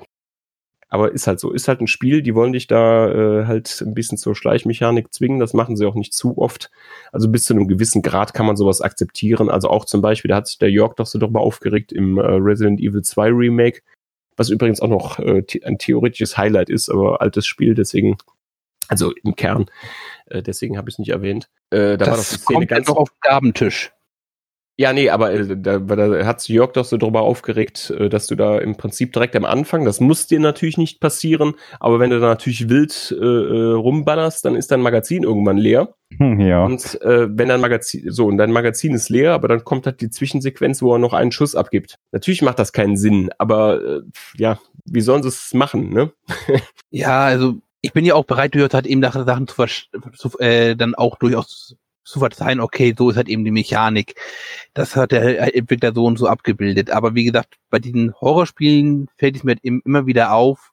Aber 0.91 1.11
ist 1.11 1.27
halt 1.27 1.39
so, 1.39 1.51
ist 1.51 1.67
halt 1.67 1.81
ein 1.81 1.87
Spiel, 1.87 2.23
die 2.23 2.33
wollen 2.33 2.53
dich 2.53 2.65
da 2.65 3.11
äh, 3.11 3.45
halt 3.45 3.81
ein 3.81 3.93
bisschen 3.93 4.17
zur 4.17 4.35
Schleichmechanik 4.35 5.13
zwingen, 5.13 5.39
das 5.39 5.53
machen 5.53 5.77
sie 5.77 5.85
auch 5.85 5.93
nicht 5.93 6.13
zu 6.13 6.39
oft. 6.39 6.71
Also 7.11 7.29
bis 7.29 7.45
zu 7.45 7.53
einem 7.53 7.67
gewissen 7.67 8.01
Grad 8.01 8.33
kann 8.33 8.47
man 8.47 8.55
sowas 8.55 8.81
akzeptieren. 8.81 9.49
Also 9.49 9.69
auch 9.69 9.85
zum 9.85 10.01
Beispiel, 10.01 10.29
da 10.29 10.37
hat 10.37 10.47
sich 10.47 10.57
der 10.57 10.71
Jörg 10.71 10.95
doch 10.95 11.05
so 11.05 11.19
drüber 11.19 11.41
aufgeregt 11.41 11.91
im 11.91 12.17
äh, 12.17 12.21
Resident 12.21 12.79
Evil 12.79 13.03
2 13.03 13.29
Remake, 13.29 13.81
was 14.35 14.49
übrigens 14.49 14.81
auch 14.81 14.87
noch 14.87 15.19
äh, 15.19 15.43
ein 15.63 15.77
theoretisches 15.77 16.37
Highlight 16.37 16.69
ist, 16.69 16.89
aber 16.89 17.21
altes 17.21 17.45
Spiel, 17.45 17.75
deswegen, 17.75 18.17
also 18.89 19.13
im 19.23 19.35
Kern, 19.35 19.67
äh, 20.25 20.41
deswegen 20.41 20.77
habe 20.77 20.89
ich 20.89 20.95
es 20.95 20.99
nicht 20.99 21.09
erwähnt. 21.09 21.47
Äh, 21.69 21.97
da 21.97 22.07
war 22.07 22.17
doch 22.17 22.23
die 22.23 22.31
das 22.33 22.41
Szene 22.41 22.57
kommt 22.57 22.67
ganz 22.67 22.87
doch 22.87 22.97
auf 22.97 23.09
den 23.09 23.19
Gabentisch. 23.21 23.91
ja, 24.77 24.91
nee, 24.93 25.09
aber 25.09 25.31
äh, 25.31 25.55
da, 25.55 25.77
da 25.77 26.25
hat 26.25 26.41
sich 26.41 26.49
Jörg 26.49 26.73
doch 26.73 26.85
so 26.85 26.97
drüber 26.97 27.21
aufgeregt, 27.21 27.91
äh, 27.91 28.09
dass 28.09 28.27
du 28.27 28.35
da 28.35 28.57
im 28.57 28.75
Prinzip 28.75 29.13
direkt 29.13 29.35
am 29.35 29.45
Anfang, 29.45 29.85
das 29.85 29.99
muss 29.99 30.25
dir 30.25 30.39
natürlich 30.39 30.77
nicht 30.77 30.99
passieren, 30.99 31.53
aber 31.79 31.99
wenn 31.99 32.09
du 32.09 32.19
da 32.19 32.27
natürlich 32.27 32.67
wild 32.67 33.15
äh, 33.17 33.23
äh, 33.23 33.73
rumballerst, 33.73 34.43
dann 34.43 34.55
ist 34.55 34.71
dein 34.71 34.81
Magazin 34.81 35.23
irgendwann 35.23 35.57
leer. 35.57 35.93
Hm, 36.17 36.39
ja. 36.39 36.65
Und 36.65 36.99
äh, 37.03 37.27
wenn 37.29 37.49
dein 37.49 37.61
Magazin, 37.61 38.11
so, 38.11 38.25
und 38.25 38.37
dein 38.37 38.51
Magazin 38.51 38.95
ist 38.95 39.09
leer, 39.09 39.33
aber 39.33 39.47
dann 39.47 39.63
kommt 39.63 39.85
halt 39.85 40.01
die 40.01 40.09
Zwischensequenz, 40.09 40.81
wo 40.81 40.93
er 40.93 40.99
noch 40.99 41.13
einen 41.13 41.31
Schuss 41.31 41.53
abgibt. 41.53 41.99
Natürlich 42.11 42.41
macht 42.41 42.57
das 42.57 42.73
keinen 42.73 42.97
Sinn, 42.97 43.29
aber 43.37 43.81
äh, 43.83 44.01
ja, 44.37 44.59
wie 44.85 45.01
sollen 45.01 45.21
sie 45.21 45.29
es 45.29 45.53
machen, 45.53 45.89
ne? 45.93 46.11
Ja, 46.91 47.25
also 47.25 47.61
ich 47.81 47.93
bin 47.93 48.05
ja 48.05 48.15
auch 48.15 48.25
bereit, 48.25 48.55
durchaus 48.55 48.73
halt 48.73 48.87
eben 48.87 49.01
nach 49.01 49.13
Sachen 49.13 49.47
zu, 49.47 49.65
zu 50.13 50.39
äh, 50.39 50.75
dann 50.75 50.95
auch 50.95 51.17
durchaus 51.17 51.75
zu 52.03 52.19
verzeihen, 52.19 52.59
okay, 52.59 52.95
so 52.97 53.09
ist 53.09 53.17
halt 53.17 53.29
eben 53.29 53.45
die 53.45 53.51
Mechanik. 53.51 54.15
Das 54.73 54.95
hat 54.95 55.11
der 55.11 55.55
Entwickler 55.55 55.93
so 55.93 56.05
und 56.05 56.17
so 56.17 56.27
abgebildet. 56.27 56.89
Aber 56.89 57.13
wie 57.13 57.23
gesagt, 57.23 57.55
bei 57.69 57.79
diesen 57.79 58.13
Horrorspielen 58.19 59.09
fällt 59.17 59.35
es 59.35 59.43
mir 59.43 59.51
halt 59.51 59.63
eben 59.63 59.81
immer 59.85 60.07
wieder 60.07 60.33
auf. 60.33 60.71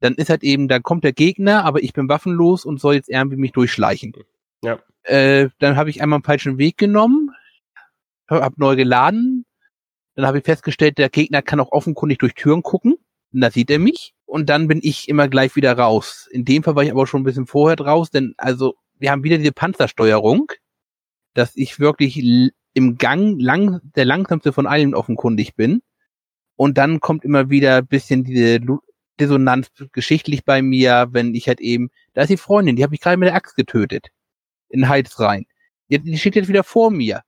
Dann 0.00 0.14
ist 0.14 0.30
halt 0.30 0.42
eben, 0.42 0.68
dann 0.68 0.82
kommt 0.82 1.04
der 1.04 1.12
Gegner, 1.12 1.64
aber 1.64 1.82
ich 1.82 1.92
bin 1.92 2.08
waffenlos 2.08 2.64
und 2.64 2.80
soll 2.80 2.94
jetzt 2.94 3.08
irgendwie 3.10 3.36
mich 3.36 3.52
durchschleichen. 3.52 4.14
Ja. 4.62 4.78
Äh, 5.02 5.50
dann 5.58 5.76
habe 5.76 5.90
ich 5.90 6.02
einmal 6.02 6.18
einen 6.18 6.24
falschen 6.24 6.58
Weg 6.58 6.78
genommen, 6.78 7.30
hab 8.28 8.58
neu 8.58 8.76
geladen. 8.76 9.44
Dann 10.14 10.26
habe 10.26 10.38
ich 10.38 10.44
festgestellt, 10.44 10.96
der 10.98 11.10
Gegner 11.10 11.42
kann 11.42 11.60
auch 11.60 11.72
offenkundig 11.72 12.18
durch 12.18 12.34
Türen 12.34 12.62
gucken. 12.62 12.96
Und 13.32 13.40
da 13.40 13.50
sieht 13.50 13.70
er 13.70 13.78
mich. 13.78 14.14
Und 14.26 14.50
dann 14.50 14.68
bin 14.68 14.80
ich 14.82 15.08
immer 15.08 15.28
gleich 15.28 15.56
wieder 15.56 15.78
raus. 15.78 16.28
In 16.30 16.44
dem 16.44 16.62
Fall 16.62 16.74
war 16.74 16.82
ich 16.82 16.90
aber 16.90 17.06
schon 17.06 17.22
ein 17.22 17.24
bisschen 17.24 17.46
vorher 17.46 17.76
draus, 17.76 18.10
denn 18.10 18.34
also 18.36 18.74
wir 18.98 19.10
haben 19.10 19.22
wieder 19.22 19.38
diese 19.38 19.52
Panzersteuerung, 19.52 20.52
dass 21.34 21.56
ich 21.56 21.78
wirklich 21.78 22.22
im 22.74 22.98
Gang 22.98 23.40
lang, 23.40 23.80
der 23.94 24.04
langsamste 24.04 24.52
von 24.52 24.66
allen 24.66 24.94
offenkundig 24.94 25.54
bin. 25.54 25.80
Und 26.56 26.76
dann 26.76 27.00
kommt 27.00 27.24
immer 27.24 27.50
wieder 27.50 27.76
ein 27.76 27.86
bisschen 27.86 28.24
diese 28.24 28.60
Dissonanz 29.20 29.70
geschichtlich 29.92 30.44
bei 30.44 30.60
mir, 30.60 31.08
wenn 31.10 31.34
ich 31.34 31.48
halt 31.48 31.60
eben, 31.60 31.90
da 32.14 32.22
ist 32.22 32.30
die 32.30 32.36
Freundin, 32.36 32.76
die 32.76 32.82
habe 32.82 32.94
ich 32.94 33.00
gerade 33.00 33.16
mit 33.16 33.28
der 33.28 33.34
Axt 33.36 33.56
getötet. 33.56 34.08
In 34.68 34.80
den 34.80 34.88
Hals 34.88 35.20
rein. 35.20 35.46
Die, 35.88 35.98
die 35.98 36.18
steht 36.18 36.34
jetzt 36.34 36.48
wieder 36.48 36.64
vor 36.64 36.90
mir. 36.90 37.22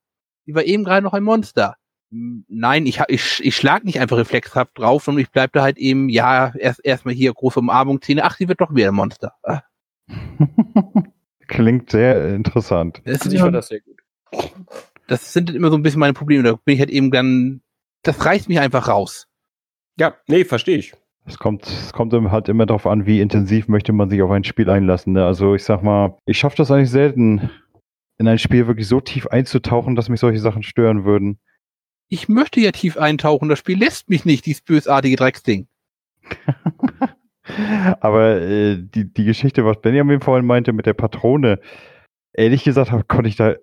Die 0.47 0.55
war 0.55 0.65
eben 0.65 0.85
gerade 0.85 1.05
noch 1.05 1.13
ein 1.13 1.23
Monster. 1.23 1.77
Nein, 2.11 2.87
ich, 2.87 3.01
ich, 3.09 3.45
ich 3.45 3.57
schlag 3.57 3.85
nicht 3.85 4.01
einfach 4.01 4.17
reflexhaft 4.17 4.79
drauf, 4.79 5.05
sondern 5.05 5.23
ich 5.23 5.31
bleib 5.31 5.53
da 5.53 5.63
halt 5.63 5.77
eben, 5.79 6.09
ja, 6.09 6.53
erst 6.57 6.85
erstmal 6.85 7.15
hier 7.15 7.33
große 7.35 7.61
Umarmung, 7.61 8.01
Zähne, 8.01 8.25
ach, 8.25 8.37
sie 8.37 8.49
wird 8.49 8.61
doch 8.61 8.75
wieder 8.75 8.89
ein 8.89 8.95
Monster. 8.95 9.35
Ah, 9.43 9.63
Klingt 11.49 11.91
sehr 11.91 12.35
interessant. 12.35 13.01
Das, 13.05 13.21
Also 13.21 13.29
ist 13.29 13.35
ich 13.35 13.41
fand 13.41 13.55
das 13.55 13.69
sehr 13.69 13.81
gut. 13.81 14.01
das 15.07 15.33
sind 15.33 15.51
immer 15.51 15.71
so 15.71 15.77
ein 15.77 15.83
bisschen 15.83 16.01
meine 16.01 16.13
Probleme. 16.13 16.43
Da 16.43 16.53
bin 16.65 16.75
ich 16.75 16.81
halt 16.81 16.91
eben 16.91 17.11
dann, 17.11 17.63
das 18.03 18.25
reißt 18.25 18.49
mich 18.49 18.61
einfach 18.61 18.89
raus. 18.89 19.29
Ja, 19.99 20.15
nee, 20.29 20.45
verstehe 20.45 20.79
ich. 20.79 20.95
Es 21.27 21.39
kommt, 21.39 21.67
es 21.67 21.93
kommt 21.93 22.13
halt 22.15 22.49
immer 22.49 22.65
darauf 22.65 22.87
an, 22.87 23.05
wie 23.05 23.21
intensiv 23.21 23.69
möchte 23.69 23.93
man 23.93 24.09
sich 24.09 24.23
auf 24.23 24.31
ein 24.31 24.45
Spiel 24.45 24.71
einlassen. 24.71 25.13
Ne? 25.13 25.27
Also 25.27 25.55
ich 25.55 25.65
sag 25.65 25.83
mal, 25.83 26.17
ich 26.25 26.39
schaffe 26.39 26.57
das 26.57 26.71
eigentlich 26.71 26.91
selten, 26.91 27.51
in 28.17 28.29
ein 28.29 28.39
Spiel 28.39 28.67
wirklich 28.67 28.89
so 28.89 29.01
tief 29.01 29.27
einzutauchen, 29.27 29.95
dass 29.95 30.09
mich 30.09 30.21
solche 30.21 30.41
Sachen 30.41 30.63
stören 30.63 31.05
würden. 31.05 31.39
Ich 32.09 32.29
möchte 32.29 32.61
ja 32.61 32.73
tief 32.73 32.97
eintauchen, 32.97 33.49
das 33.49 33.59
Spiel 33.59 33.79
lässt 33.79 34.09
mich 34.09 34.25
nicht, 34.25 34.47
dieses 34.47 34.63
bösartige 34.63 35.17
Drecksding. 35.17 35.69
Aber 38.01 38.41
äh, 38.41 38.77
die, 38.79 39.13
die 39.13 39.25
Geschichte, 39.25 39.65
was 39.65 39.81
Benjamin 39.81 40.21
vorhin 40.21 40.47
meinte 40.47 40.73
mit 40.73 40.87
der 40.87 40.95
Patrone, 40.95 41.61
ehrlich 42.33 42.65
gesagt 42.65 42.93
hab, 42.93 43.09
konnte 43.09 43.29
ich 43.29 43.37
da 43.37 43.55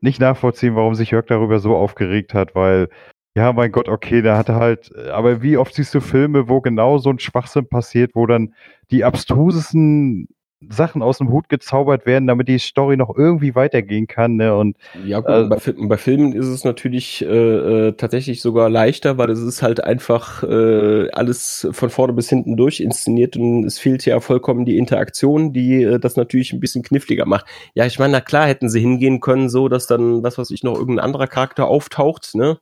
nicht 0.00 0.20
nachvollziehen, 0.20 0.76
warum 0.76 0.94
sich 0.94 1.10
Jörg 1.10 1.26
darüber 1.26 1.58
so 1.58 1.76
aufgeregt 1.76 2.34
hat, 2.34 2.54
weil, 2.54 2.88
ja, 3.34 3.52
mein 3.52 3.72
Gott, 3.72 3.88
okay, 3.88 4.22
da 4.22 4.36
hatte 4.36 4.54
halt, 4.54 4.94
aber 5.08 5.42
wie 5.42 5.56
oft 5.56 5.74
siehst 5.74 5.94
du 5.94 6.00
Filme, 6.00 6.48
wo 6.48 6.60
genau 6.60 6.98
so 6.98 7.10
ein 7.10 7.18
Schwachsinn 7.18 7.68
passiert, 7.68 8.12
wo 8.14 8.26
dann 8.26 8.54
die 8.90 9.04
abstrusesten 9.04 10.28
Sachen 10.70 11.02
aus 11.02 11.18
dem 11.18 11.30
Hut 11.30 11.48
gezaubert 11.48 12.06
werden, 12.06 12.26
damit 12.26 12.48
die 12.48 12.58
Story 12.58 12.96
noch 12.96 13.14
irgendwie 13.14 13.54
weitergehen 13.54 14.06
kann, 14.06 14.36
ne? 14.36 14.56
Und 14.56 14.76
Ja, 15.04 15.20
gut, 15.20 15.28
Also- 15.28 15.72
bei, 15.74 15.86
bei 15.88 15.96
Filmen 15.98 16.32
ist 16.32 16.46
es 16.46 16.64
natürlich 16.64 17.22
äh, 17.22 17.88
äh, 17.88 17.92
tatsächlich 17.92 18.40
sogar 18.40 18.70
leichter, 18.70 19.18
weil 19.18 19.30
es 19.30 19.40
ist 19.40 19.62
halt 19.62 19.84
einfach 19.84 20.42
äh, 20.42 21.10
alles 21.10 21.68
von 21.72 21.90
vorne 21.90 22.14
bis 22.14 22.28
hinten 22.30 22.56
durch 22.56 22.80
inszeniert 22.80 23.36
und 23.36 23.64
es 23.64 23.78
fehlt 23.78 24.06
ja 24.06 24.18
vollkommen 24.20 24.64
die 24.64 24.78
Interaktion, 24.78 25.52
die 25.52 25.82
äh, 25.82 25.98
das 25.98 26.16
natürlich 26.16 26.52
ein 26.52 26.60
bisschen 26.60 26.82
kniffliger 26.82 27.26
macht. 27.26 27.46
Ja, 27.74 27.84
ich 27.84 27.98
meine, 27.98 28.12
na 28.12 28.20
klar 28.22 28.46
hätten 28.46 28.70
sie 28.70 28.80
hingehen 28.80 29.20
können, 29.20 29.50
so 29.50 29.68
dass 29.68 29.86
dann, 29.86 30.22
was 30.22 30.38
weiß 30.38 30.50
ich, 30.50 30.62
noch 30.62 30.74
irgendein 30.78 31.04
anderer 31.04 31.26
Charakter 31.26 31.66
auftaucht, 31.68 32.34
ne? 32.34 32.58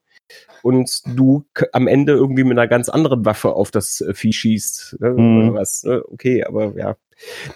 Und 0.62 1.02
du 1.06 1.44
am 1.72 1.86
Ende 1.86 2.14
irgendwie 2.14 2.44
mit 2.44 2.58
einer 2.58 2.66
ganz 2.66 2.88
anderen 2.88 3.26
Waffe 3.26 3.52
auf 3.52 3.70
das 3.70 4.00
äh, 4.00 4.14
Vieh 4.14 4.32
schießt. 4.32 4.96
Ne? 4.98 5.10
Mhm. 5.10 5.48
Oder 5.50 5.54
was, 5.60 5.84
ne? 5.84 6.02
Okay, 6.10 6.42
aber 6.44 6.72
ja. 6.76 6.96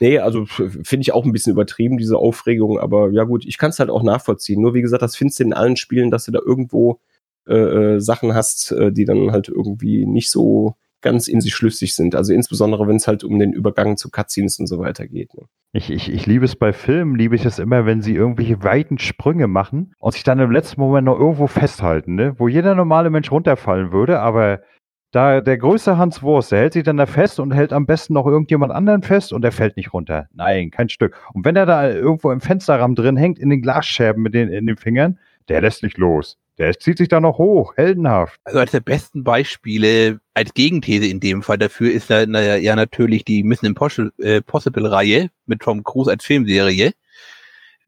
Nee, 0.01 0.19
also 0.19 0.47
finde 0.47 1.01
ich 1.01 1.13
auch 1.13 1.25
ein 1.25 1.33
bisschen 1.33 1.53
übertrieben, 1.53 1.99
diese 1.99 2.17
Aufregung, 2.17 2.79
aber 2.79 3.11
ja 3.11 3.25
gut, 3.25 3.45
ich 3.47 3.59
kann 3.59 3.71
es 3.71 3.79
halt 3.79 3.91
auch 3.91 4.03
nachvollziehen. 4.03 4.61
Nur 4.61 4.75
wie 4.75 4.83
gesagt, 4.83 5.03
das 5.03 5.17
findest 5.17 5.41
du 5.41 5.45
in 5.45 5.53
allen 5.53 5.77
Spielen, 5.77 6.11
dass 6.11 6.25
sie 6.25 6.33
da 6.33 6.41
irgendwo 6.45 7.01
äh, 7.49 7.55
äh, 7.95 8.01
Sachen 8.01 8.35
hast, 8.35 8.73
äh, 8.73 8.93
die 8.93 9.05
dann 9.05 9.33
halt 9.33 9.49
irgendwie 9.49 10.05
nicht 10.05 10.31
so 10.31 10.75
ganz 11.01 11.29
in 11.29 11.41
sich 11.41 11.55
schlüssig 11.55 11.95
sind. 11.95 12.15
Also 12.15 12.33
insbesondere, 12.33 12.87
wenn 12.87 12.97
es 12.97 13.07
halt 13.07 13.25
um 13.25 13.39
den 13.39 13.53
Übergang 13.53 13.97
zu 13.97 14.11
Cutscenes 14.11 14.59
und 14.59 14.67
so 14.67 14.79
weiter 14.79 15.07
geht. 15.07 15.33
Ne? 15.35 15.45
Ich, 15.73 15.91
ich, 15.91 16.13
ich 16.13 16.27
liebe 16.27 16.45
es 16.45 16.57
bei 16.57 16.73
Filmen, 16.73 17.15
liebe 17.15 17.37
ich 17.37 17.45
es 17.45 17.59
immer, 17.59 17.87
wenn 17.87 18.03
sie 18.03 18.15
irgendwelche 18.15 18.63
weiten 18.63 18.99
Sprünge 18.99 19.47
machen 19.47 19.95
und 19.99 20.13
sich 20.13 20.25
dann 20.25 20.41
im 20.41 20.51
letzten 20.51 20.81
Moment 20.81 21.07
noch 21.07 21.19
irgendwo 21.19 21.47
festhalten, 21.47 22.15
ne? 22.15 22.35
wo 22.39 22.49
jeder 22.49 22.75
normale 22.75 23.11
Mensch 23.11 23.31
runterfallen 23.31 23.93
würde, 23.93 24.21
aber 24.21 24.61
da 25.11 25.41
der 25.41 25.59
größte 25.59 25.97
Hans 25.97 26.23
Wurst, 26.23 26.53
der 26.53 26.61
hält 26.61 26.75
sich 26.75 26.85
dann 26.85 26.99
da 26.99 27.07
fest 27.07 27.41
und 27.41 27.53
hält 27.53 27.73
am 27.73 27.87
besten 27.87 28.15
noch 28.15 28.27
irgendjemand 28.27 28.73
anderen 28.73 29.03
fest 29.03 29.33
und 29.33 29.43
der 29.43 29.53
fällt 29.53 29.77
nicht 29.77 29.93
runter. 29.93 30.29
Nein, 30.35 30.71
kein 30.71 30.89
Stück. 30.89 31.17
Und 31.33 31.45
wenn 31.45 31.57
er 31.57 31.67
da 31.67 31.89
irgendwo 31.91 32.31
im 32.31 32.41
Fensterrahmen 32.41 32.95
drin 32.95 33.17
hängt, 33.17 33.39
in 33.39 33.51
den 33.51 33.63
Glasscherben 33.63 34.23
mit 34.23 34.35
den, 34.35 34.49
in 34.51 34.67
den 34.67 34.77
Fingern, 34.77 35.19
der 35.49 35.63
lässt 35.63 35.83
nicht 35.83 35.97
los. 35.97 36.37
Der 36.59 36.77
zieht 36.79 36.99
sich 36.99 37.09
da 37.09 37.21
noch 37.21 37.39
hoch, 37.39 37.77
heldenhaft. 37.77 38.41
Also 38.45 38.59
eines 38.59 38.73
der 38.73 38.81
besten 38.81 39.23
Beispiele 39.23 40.21
als 40.35 40.53
Gegenthese 40.55 41.07
in 41.07 41.21
dem 41.21 41.43
Fall 41.43 41.57
dafür 41.57 41.93
ist 41.93 42.11
ja, 42.11 42.27
na, 42.27 42.57
ja 42.57 42.75
natürlich 42.75 43.25
die 43.25 43.45
Mission 43.45 43.75
Impossible-Reihe 44.19 45.19
äh, 45.21 45.29
mit 45.47 45.61
Tom 45.61 45.85
Cruise 45.85 46.11
als 46.11 46.25
Filmserie. 46.25 46.93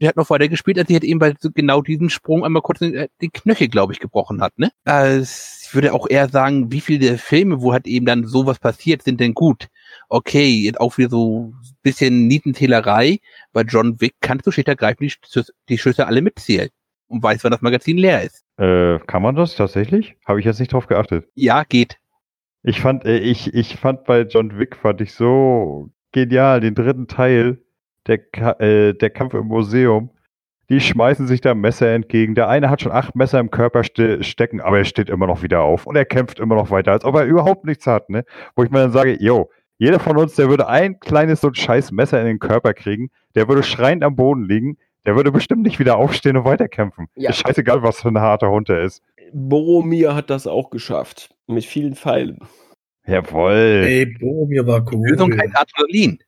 Der 0.01 0.09
hat 0.09 0.16
noch 0.16 0.30
weiter 0.30 0.48
gespielt, 0.48 0.78
als 0.78 0.88
sie 0.88 0.94
halt 0.94 1.05
eben 1.05 1.18
bei 1.18 1.34
genau 1.55 1.82
diesem 1.82 2.09
Sprung 2.09 2.44
einmal 2.44 2.62
kurz 2.62 2.78
den, 2.78 2.94
äh, 2.94 3.09
den 3.20 3.32
Knöchel, 3.32 3.68
glaube 3.68 3.92
ich, 3.92 3.98
gebrochen 3.98 4.40
hat. 4.40 4.56
Ne? 4.56 4.70
Also 4.84 5.24
ich 5.70 5.74
würde 5.76 5.94
auch 5.94 6.09
eher 6.10 6.28
sagen, 6.28 6.72
wie 6.72 6.80
viele 6.80 7.16
Filme, 7.16 7.62
wo 7.62 7.72
halt 7.72 7.86
eben 7.86 8.05
dann 8.05 8.26
sowas 8.26 8.59
passiert, 8.59 9.05
sind 9.05 9.20
denn 9.20 9.34
gut? 9.34 9.68
Okay, 10.09 10.48
jetzt 10.48 10.80
auch 10.80 10.98
wieder 10.98 11.10
so 11.10 11.52
ein 11.55 11.76
bisschen 11.84 12.26
Nietenzählerei. 12.26 13.20
Bei 13.52 13.62
John 13.62 14.01
Wick 14.01 14.14
kannst 14.20 14.48
du 14.48 14.51
schlicht 14.51 14.66
ergreifend 14.66 15.16
die, 15.32 15.42
die 15.68 15.78
Schüsse 15.78 16.09
alle 16.09 16.22
mitzählen 16.22 16.70
und 17.06 17.22
weiß, 17.22 17.44
wann 17.44 17.52
das 17.52 17.62
Magazin 17.62 17.98
leer 17.98 18.20
ist. 18.22 18.44
Äh, 18.56 18.98
kann 19.06 19.22
man 19.22 19.36
das 19.36 19.55
tatsächlich? 19.55 20.16
Habe 20.26 20.40
ich 20.40 20.44
jetzt 20.44 20.59
nicht 20.59 20.72
drauf 20.72 20.88
geachtet. 20.88 21.28
Ja, 21.36 21.62
geht. 21.62 21.98
Ich 22.64 22.80
fand, 22.80 23.05
äh, 23.05 23.18
ich, 23.18 23.55
ich 23.55 23.76
fand 23.76 24.02
bei 24.06 24.22
John 24.22 24.59
Wick 24.59 24.74
fand 24.74 25.01
ich 25.01 25.14
so 25.14 25.88
genial 26.10 26.60
den 26.60 26.74
dritten 26.74 27.06
Teil, 27.06 27.62
der, 28.09 28.18
äh, 28.60 28.92
der 28.92 29.10
Kampf 29.10 29.34
im 29.34 29.47
Museum. 29.47 30.10
Die 30.70 30.80
schmeißen 30.80 31.26
sich 31.26 31.40
da 31.40 31.55
Messer 31.55 31.92
entgegen. 31.92 32.36
Der 32.36 32.48
eine 32.48 32.70
hat 32.70 32.80
schon 32.80 32.92
acht 32.92 33.16
Messer 33.16 33.40
im 33.40 33.51
Körper 33.51 33.82
ste 33.82 34.22
stecken, 34.22 34.60
aber 34.60 34.78
er 34.78 34.84
steht 34.84 35.10
immer 35.10 35.26
noch 35.26 35.42
wieder 35.42 35.62
auf 35.62 35.86
und 35.86 35.97
er 35.97 36.05
kämpft 36.05 36.38
immer 36.38 36.55
noch 36.55 36.70
weiter, 36.70 36.92
als 36.92 37.05
ob 37.05 37.16
er 37.16 37.24
überhaupt 37.24 37.64
nichts 37.64 37.88
hat, 37.88 38.09
ne? 38.09 38.24
Wo 38.55 38.62
ich 38.62 38.70
mir 38.70 38.78
dann 38.78 38.92
sage, 38.92 39.16
yo, 39.20 39.51
jeder 39.78 39.98
von 39.98 40.16
uns, 40.16 40.36
der 40.36 40.48
würde 40.48 40.68
ein 40.68 41.01
kleines 41.01 41.40
so 41.40 41.48
ein 41.48 41.55
scheiß 41.56 41.90
Messer 41.90 42.20
in 42.20 42.26
den 42.26 42.38
Körper 42.38 42.72
kriegen, 42.72 43.10
der 43.34 43.48
würde 43.48 43.64
schreiend 43.64 44.05
am 44.05 44.14
Boden 44.14 44.44
liegen, 44.44 44.78
der 45.06 45.16
würde 45.16 45.32
bestimmt 45.32 45.62
nicht 45.62 45.80
wieder 45.80 45.97
aufstehen 45.97 46.36
und 46.36 46.44
weiterkämpfen. 46.44 47.09
Ja. 47.16 47.30
Ist 47.30 47.38
scheißegal, 47.38 47.82
was 47.82 48.02
für 48.02 48.09
ein 48.09 48.20
harter 48.20 48.51
Hund 48.51 48.68
er 48.68 48.82
ist. 48.82 49.02
Boromir 49.32 50.14
hat 50.14 50.30
das 50.30 50.47
auch 50.47 50.70
geschafft. 50.70 51.34
Mit 51.48 51.64
vielen 51.64 51.97
Pfeilen. 51.97 52.38
Jawoll. 53.06 53.84
Ey, 53.86 54.06
Boromir 54.06 54.66
war 54.66 54.86
cool. 54.92 55.09
Lösung 55.09 55.30
kein 55.30 55.52
Adrenalin. 55.55 56.18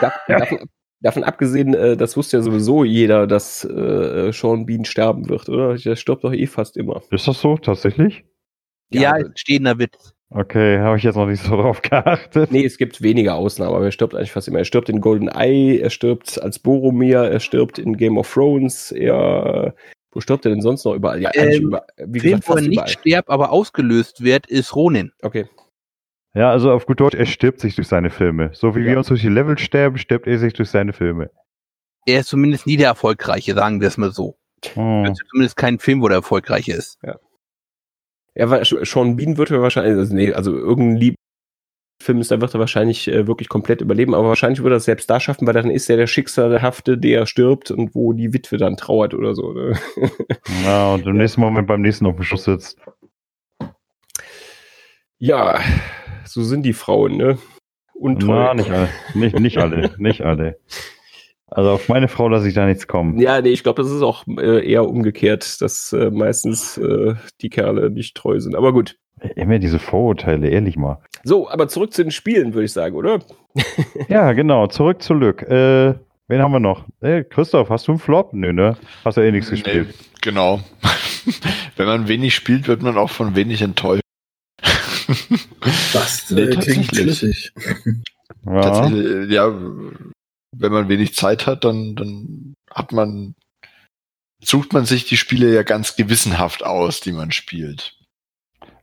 davon, 0.00 0.20
davon, 0.28 0.58
abgesehen, 1.04 1.74
äh, 1.74 1.96
das 1.96 2.16
wusste 2.16 2.38
ja 2.38 2.42
sowieso 2.42 2.84
jeder, 2.84 3.26
dass 3.26 3.64
äh, 3.64 4.32
Sean 4.32 4.66
Bean 4.66 4.84
sterben 4.84 5.28
wird, 5.28 5.48
oder? 5.48 5.74
Der 5.74 5.96
stirbt 5.96 6.24
doch 6.24 6.32
eh 6.32 6.46
fast 6.46 6.76
immer. 6.76 7.02
Ist 7.10 7.28
das 7.28 7.40
so, 7.40 7.56
tatsächlich? 7.56 8.24
Ja, 8.92 9.18
ja 9.18 9.24
stehender 9.34 9.78
Witz. 9.78 10.14
Okay, 10.34 10.78
habe 10.78 10.96
ich 10.96 11.02
jetzt 11.02 11.16
noch 11.16 11.26
nicht 11.26 11.42
so 11.42 11.56
drauf 11.56 11.82
geachtet. 11.82 12.50
Nee, 12.50 12.64
es 12.64 12.78
gibt 12.78 13.02
wenige 13.02 13.34
Ausnahmen, 13.34 13.74
aber 13.74 13.84
er 13.84 13.92
stirbt 13.92 14.14
eigentlich 14.14 14.32
fast 14.32 14.48
immer. 14.48 14.60
Er 14.60 14.64
stirbt 14.64 14.88
in 14.88 15.00
Golden 15.00 15.28
Eye, 15.28 15.78
er 15.78 15.90
stirbt 15.90 16.40
als 16.40 16.58
Boromir, 16.58 17.18
er 17.18 17.40
stirbt 17.40 17.78
in 17.78 17.96
Game 17.96 18.16
of 18.16 18.32
Thrones, 18.32 18.92
er. 18.92 19.74
Wo 20.14 20.20
stirbt 20.20 20.44
er 20.44 20.50
denn 20.50 20.60
sonst 20.60 20.84
noch 20.84 20.94
überall? 20.94 21.22
Ja, 21.22 21.30
eigentlich 21.30 21.60
ähm, 21.60 21.68
über, 21.68 21.86
wie 21.96 22.18
gesagt, 22.18 22.48
wo 22.48 22.54
er 22.54 22.62
nicht 22.62 22.88
stirbt, 22.88 23.30
aber 23.30 23.50
ausgelöst 23.50 24.22
wird, 24.22 24.46
ist 24.46 24.76
Ronin. 24.76 25.12
Okay. 25.22 25.46
Ja, 26.34 26.50
also 26.50 26.72
auf 26.72 26.86
gut 26.86 27.00
Deutsch, 27.00 27.14
er 27.14 27.26
stirbt 27.26 27.60
sich 27.60 27.74
durch 27.74 27.88
seine 27.88 28.10
Filme. 28.10 28.50
So 28.54 28.74
wie 28.74 28.80
ja. 28.80 28.92
wir 28.92 28.98
uns 28.98 29.08
durch 29.08 29.20
die 29.20 29.28
Level 29.28 29.58
sterben, 29.58 29.98
stirbt 29.98 30.26
er 30.26 30.38
sich 30.38 30.54
durch 30.54 30.70
seine 30.70 30.92
Filme. 30.92 31.30
Er 32.06 32.20
ist 32.20 32.28
zumindest 32.28 32.66
nie 32.66 32.76
der 32.76 32.88
Erfolgreiche, 32.88 33.54
sagen 33.54 33.80
wir 33.80 33.88
es 33.88 33.98
mal 33.98 34.12
so. 34.12 34.36
Hm. 34.74 35.04
Es 35.04 35.12
ist 35.12 35.28
zumindest 35.28 35.56
kein 35.56 35.78
Film, 35.78 36.00
wo 36.02 36.08
der 36.08 36.18
Erfolgreich 36.18 36.68
ist. 36.68 36.98
Ja. 37.02 37.16
Ja, 38.34 38.48
war, 38.48 38.64
Sean 38.64 39.16
Bean 39.16 39.36
wird 39.36 39.50
er 39.50 39.60
wahrscheinlich, 39.60 39.94
also, 39.94 40.14
nee, 40.14 40.32
also 40.32 40.56
irgendein 40.56 40.96
Lieb 40.96 41.14
Film 42.02 42.20
ist, 42.20 42.30
da 42.30 42.40
wird 42.40 42.52
er 42.52 42.60
wahrscheinlich 42.60 43.08
äh, 43.08 43.26
wirklich 43.26 43.48
komplett 43.48 43.80
überleben, 43.80 44.14
aber 44.14 44.28
wahrscheinlich 44.28 44.62
würde 44.62 44.74
er 44.74 44.78
es 44.78 44.84
selbst 44.84 45.08
da 45.08 45.20
schaffen, 45.20 45.46
weil 45.46 45.54
dann 45.54 45.70
ist 45.70 45.88
er 45.88 45.96
der 45.96 46.06
Schicksalhafte, 46.06 46.98
der 46.98 47.26
stirbt 47.26 47.70
und 47.70 47.94
wo 47.94 48.12
die 48.12 48.32
Witwe 48.32 48.56
dann 48.56 48.76
trauert 48.76 49.14
oder 49.14 49.34
so. 49.34 49.52
Ne? 49.52 49.78
Ja, 50.64 50.94
und 50.94 51.06
im 51.06 51.16
nächsten 51.16 51.40
Moment 51.40 51.66
beim 51.66 51.80
nächsten 51.80 52.06
auf 52.06 52.16
dem 52.16 52.24
Schuss 52.24 52.44
sitzt. 52.44 52.78
Ja, 55.18 55.60
so 56.26 56.42
sind 56.42 56.62
die 56.62 56.72
Frauen, 56.72 57.16
ne? 57.16 57.38
Und 57.94 58.24
Na, 58.26 58.54
nicht 58.54 58.70
alle. 58.70 58.88
Nicht, 59.14 59.38
nicht 59.38 59.58
alle, 59.58 59.90
nicht 59.98 60.22
alle. 60.22 60.58
Also 61.46 61.70
auf 61.70 61.88
meine 61.88 62.08
Frau 62.08 62.28
lasse 62.28 62.48
ich 62.48 62.54
da 62.54 62.66
nichts 62.66 62.86
kommen. 62.86 63.20
Ja, 63.20 63.40
nee, 63.40 63.50
ich 63.50 63.62
glaube, 63.62 63.82
das 63.82 63.92
ist 63.92 64.02
auch 64.02 64.24
äh, 64.26 64.66
eher 64.66 64.88
umgekehrt, 64.88 65.60
dass 65.60 65.92
äh, 65.92 66.10
meistens 66.10 66.78
äh, 66.78 67.14
die 67.42 67.50
Kerle 67.50 67.90
nicht 67.90 68.16
treu 68.16 68.40
sind. 68.40 68.56
Aber 68.56 68.72
gut. 68.72 68.96
Immer 69.36 69.58
diese 69.58 69.78
Vorurteile, 69.78 70.48
ehrlich 70.48 70.76
mal. 70.76 70.98
So, 71.22 71.48
aber 71.48 71.68
zurück 71.68 71.92
zu 71.92 72.02
den 72.02 72.10
Spielen, 72.10 72.54
würde 72.54 72.64
ich 72.64 72.72
sagen, 72.72 72.96
oder? 72.96 73.20
ja, 74.08 74.32
genau. 74.32 74.66
Zurück 74.66 75.02
zu 75.02 75.14
Lück. 75.14 75.42
Äh, 75.42 75.94
wen 76.26 76.42
haben 76.42 76.52
wir 76.52 76.58
noch? 76.58 76.86
Hey, 77.00 77.22
Christoph, 77.22 77.68
hast 77.68 77.86
du 77.86 77.92
einen 77.92 78.00
Flop? 78.00 78.32
Nö, 78.32 78.52
ne? 78.52 78.76
Hast 79.04 79.18
du 79.18 79.20
eh 79.20 79.30
nichts 79.30 79.50
gespielt. 79.50 79.88
Nee, 79.88 79.94
genau. 80.22 80.60
Wenn 81.76 81.86
man 81.86 82.08
wenig 82.08 82.34
spielt, 82.34 82.66
wird 82.66 82.82
man 82.82 82.96
auch 82.96 83.10
von 83.10 83.36
wenig 83.36 83.62
enttäuscht. 83.62 84.01
Das 85.92 86.30
nee, 86.30 86.46
klingt 86.48 86.86
schlüssig. 86.86 87.52
Ja. 88.44 88.60
Tatsächlich, 88.60 89.30
ja, 89.30 89.48
wenn 90.56 90.72
man 90.72 90.88
wenig 90.88 91.14
Zeit 91.14 91.46
hat, 91.46 91.64
dann, 91.64 91.94
dann 91.94 92.54
hat 92.70 92.92
man, 92.92 93.34
sucht 94.42 94.72
man 94.72 94.84
sich 94.84 95.04
die 95.06 95.16
Spiele 95.16 95.54
ja 95.54 95.62
ganz 95.62 95.96
gewissenhaft 95.96 96.64
aus, 96.64 97.00
die 97.00 97.12
man 97.12 97.30
spielt. 97.30 97.98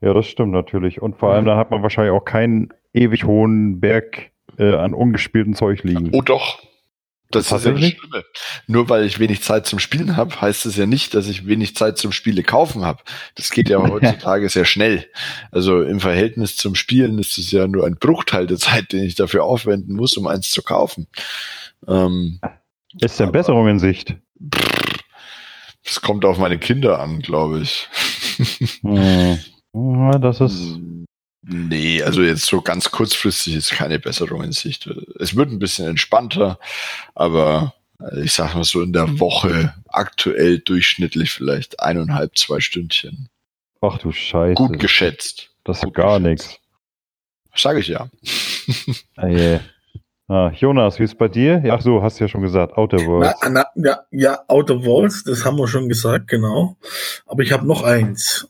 Ja, 0.02 0.14
das 0.14 0.28
stimmt 0.28 0.52
natürlich. 0.52 1.02
Und 1.02 1.18
vor 1.18 1.34
allem, 1.34 1.46
dann 1.46 1.58
hat 1.58 1.72
man 1.72 1.84
wahrscheinlich 1.84 2.14
auch 2.14 2.24
keinen 2.24 2.70
ewig 2.94 3.26
hohen 3.26 3.80
Berg 3.80 4.32
äh, 4.58 4.74
an 4.76 4.94
ungespieltem 4.94 5.56
Zeug 5.56 5.84
liegen. 5.84 6.10
Oh 6.14 6.22
doch. 6.22 6.64
Das 7.32 7.52
ist 7.52 7.66
ja 7.66 7.72
das 7.72 7.80
Schlimme. 7.80 8.26
Nur 8.66 8.90
weil 8.90 9.06
ich 9.06 9.20
wenig 9.20 9.44
Zeit 9.44 9.68
zum 9.68 9.78
Spielen 9.78 10.18
habe, 10.18 10.42
heißt 10.42 10.66
es 10.66 10.78
ja 10.78 10.88
nicht, 10.88 11.14
dass 11.14 11.28
ich 11.28 11.46
wenig 11.46 11.76
Zeit 11.76 11.98
zum 11.98 12.12
Spiele 12.12 12.42
kaufen 12.42 12.86
habe. 12.86 13.04
Das 13.36 13.52
geht 13.52 13.70
ja 13.70 13.78
heutzutage 13.88 14.50
sehr 14.50 14.66
schnell. 14.66 15.06
Also 15.52 15.84
im 15.84 16.00
Verhältnis 16.00 16.56
zum 16.56 16.74
Spielen 16.74 17.20
ist 17.20 17.38
es 17.38 17.52
ja 17.52 17.68
nur 17.68 17.86
ein 17.86 17.98
Bruchteil 17.98 18.48
der 18.48 18.58
Zeit, 18.58 18.92
den 18.94 19.04
ich 19.04 19.16
dafür 19.16 19.44
aufwenden 19.44 19.96
muss, 19.96 20.18
um 20.18 20.26
eins 20.26 20.50
zu 20.50 20.64
kaufen. 20.64 21.08
Ähm, 21.88 22.40
ist 23.00 23.20
denn 23.20 23.32
Besserung 23.32 23.68
in 23.68 23.80
Sicht? 23.80 24.16
Es 25.84 26.02
kommt 26.02 26.26
auf 26.26 26.38
meine 26.38 26.58
Kinder 26.58 27.00
an, 27.00 27.20
glaube 27.20 27.60
ich. 27.62 27.88
Hm. 28.82 29.40
Das 30.22 30.42
ist. 30.42 30.80
Nee, 31.42 32.04
also 32.04 32.22
jetzt 32.22 32.46
so 32.46 32.62
ganz 32.62 32.92
kurzfristig 32.92 33.56
ist 33.56 33.72
keine 33.72 34.00
Besserung 34.00 34.44
in 34.44 34.52
Sicht. 34.52 34.88
Es 35.20 35.36
wird 35.36 35.52
ein 35.52 35.60
bisschen 35.60 35.88
entspannter, 35.88 36.60
aber 37.16 37.74
ich 38.22 38.34
sag 38.34 38.56
mal 38.56 38.64
so 38.64 38.82
in 38.82 38.94
der 38.94 39.20
Woche 39.20 39.74
aktuell 39.88 40.60
durchschnittlich 40.60 41.32
vielleicht 41.32 41.80
eineinhalb, 41.80 42.38
zwei 42.38 42.60
Stündchen. 42.60 43.30
Ach 43.82 43.98
du 43.98 44.12
Scheiße. 44.12 44.56
Gut 44.56 44.80
geschätzt. 44.80 45.52
Das 45.64 45.84
ist 45.84 45.94
gar 45.94 46.20
nichts. 46.20 46.60
Sag 47.56 47.78
ich 47.78 47.88
ja. 47.88 48.10
Ah, 49.16 49.28
yeah. 49.28 49.62
Ah, 50.28 50.52
Jonas, 50.56 51.00
wie 51.00 51.04
ist 51.06 51.18
bei 51.18 51.28
dir? 51.28 51.64
Ach 51.72 51.82
so, 51.82 52.04
hast 52.04 52.20
du 52.20 52.26
ja 52.26 52.28
schon 52.28 52.44
gesagt, 52.44 52.78
Outer 52.78 53.00
Worlds. 53.00 53.40
Na, 53.42 53.50
na, 53.50 53.66
ja, 53.76 54.00
ja, 54.12 54.44
Outer 54.48 54.86
Worlds, 54.86 55.24
das 55.24 55.44
haben 55.44 55.58
wir 55.58 55.68
schon 55.68 55.90
gesagt, 55.90 56.28
genau. 56.28 56.78
Aber 57.26 57.42
ich 57.42 57.52
habe 57.52 57.66
noch 57.66 57.82
eins. 57.82 58.48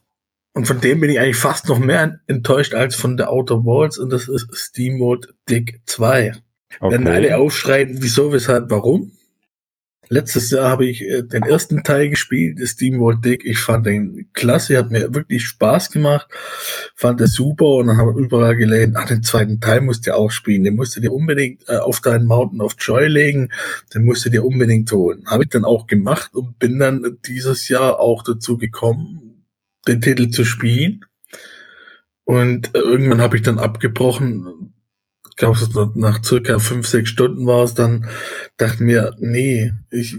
Und 0.53 0.65
von 0.65 0.81
dem 0.81 0.99
bin 0.99 1.09
ich 1.09 1.19
eigentlich 1.19 1.37
fast 1.37 1.67
noch 1.69 1.79
mehr 1.79 2.19
enttäuscht 2.27 2.73
als 2.73 2.95
von 2.95 3.17
der 3.17 3.31
Outer 3.31 3.63
Worlds 3.63 3.97
und 3.97 4.09
das 4.09 4.27
ist 4.27 4.47
SteamWorld 4.53 5.33
Dick 5.49 5.81
2. 5.85 6.33
Okay. 6.79 6.93
Wenn 6.93 7.07
alle 7.07 7.37
aufschreien, 7.37 7.97
wieso, 8.01 8.31
weshalb, 8.31 8.69
warum? 8.69 9.11
Letztes 10.11 10.49
Jahr 10.49 10.71
habe 10.71 10.87
ich 10.87 11.03
äh, 11.03 11.21
den 11.21 11.43
ersten 11.43 11.83
Teil 11.83 12.09
gespielt, 12.09 12.59
das 12.59 12.71
Steamworld 12.71 13.23
Dick. 13.23 13.45
Ich 13.45 13.59
fand 13.59 13.85
den 13.85 14.27
klasse, 14.33 14.75
hat 14.79 14.89
mir 14.89 15.13
wirklich 15.13 15.45
Spaß 15.45 15.91
gemacht, 15.91 16.27
fand 16.95 17.21
es 17.21 17.33
super 17.33 17.65
und 17.75 17.87
dann 17.87 17.97
habe 17.97 18.11
ich 18.11 18.17
überall 18.17 18.55
gelesen, 18.55 18.95
ach, 18.97 19.05
den 19.05 19.21
zweiten 19.21 19.59
Teil 19.59 19.81
musst 19.81 20.07
du 20.07 20.15
auch 20.15 20.31
spielen, 20.31 20.63
den 20.63 20.75
musst 20.75 20.95
du 20.95 20.99
dir 20.99 21.13
unbedingt 21.13 21.61
äh, 21.69 21.77
auf 21.77 22.01
deinen 22.01 22.25
Mountain 22.25 22.61
of 22.61 22.75
Joy 22.79 23.07
legen, 23.07 23.49
den 23.93 24.03
musst 24.03 24.25
du 24.25 24.31
dir 24.31 24.43
unbedingt 24.43 24.91
holen. 24.91 25.25
Habe 25.27 25.43
ich 25.43 25.49
dann 25.49 25.63
auch 25.63 25.85
gemacht 25.85 26.33
und 26.33 26.57
bin 26.57 26.79
dann 26.79 27.19
dieses 27.27 27.69
Jahr 27.69 27.99
auch 27.99 28.23
dazu 28.23 28.57
gekommen, 28.57 29.28
den 29.87 30.01
Titel 30.01 30.29
zu 30.29 30.45
spielen. 30.45 31.05
Und 32.23 32.71
irgendwann 32.75 33.21
habe 33.21 33.37
ich 33.37 33.41
dann 33.41 33.59
abgebrochen, 33.59 34.73
glaube, 35.39 35.91
nach 35.95 36.23
circa 36.23 36.59
fünf, 36.59 36.87
sechs 36.87 37.09
Stunden 37.09 37.47
war 37.47 37.63
es 37.63 37.73
dann, 37.73 38.07
dachte 38.57 38.83
mir, 38.83 39.15
nee, 39.19 39.71
ich, 39.89 40.17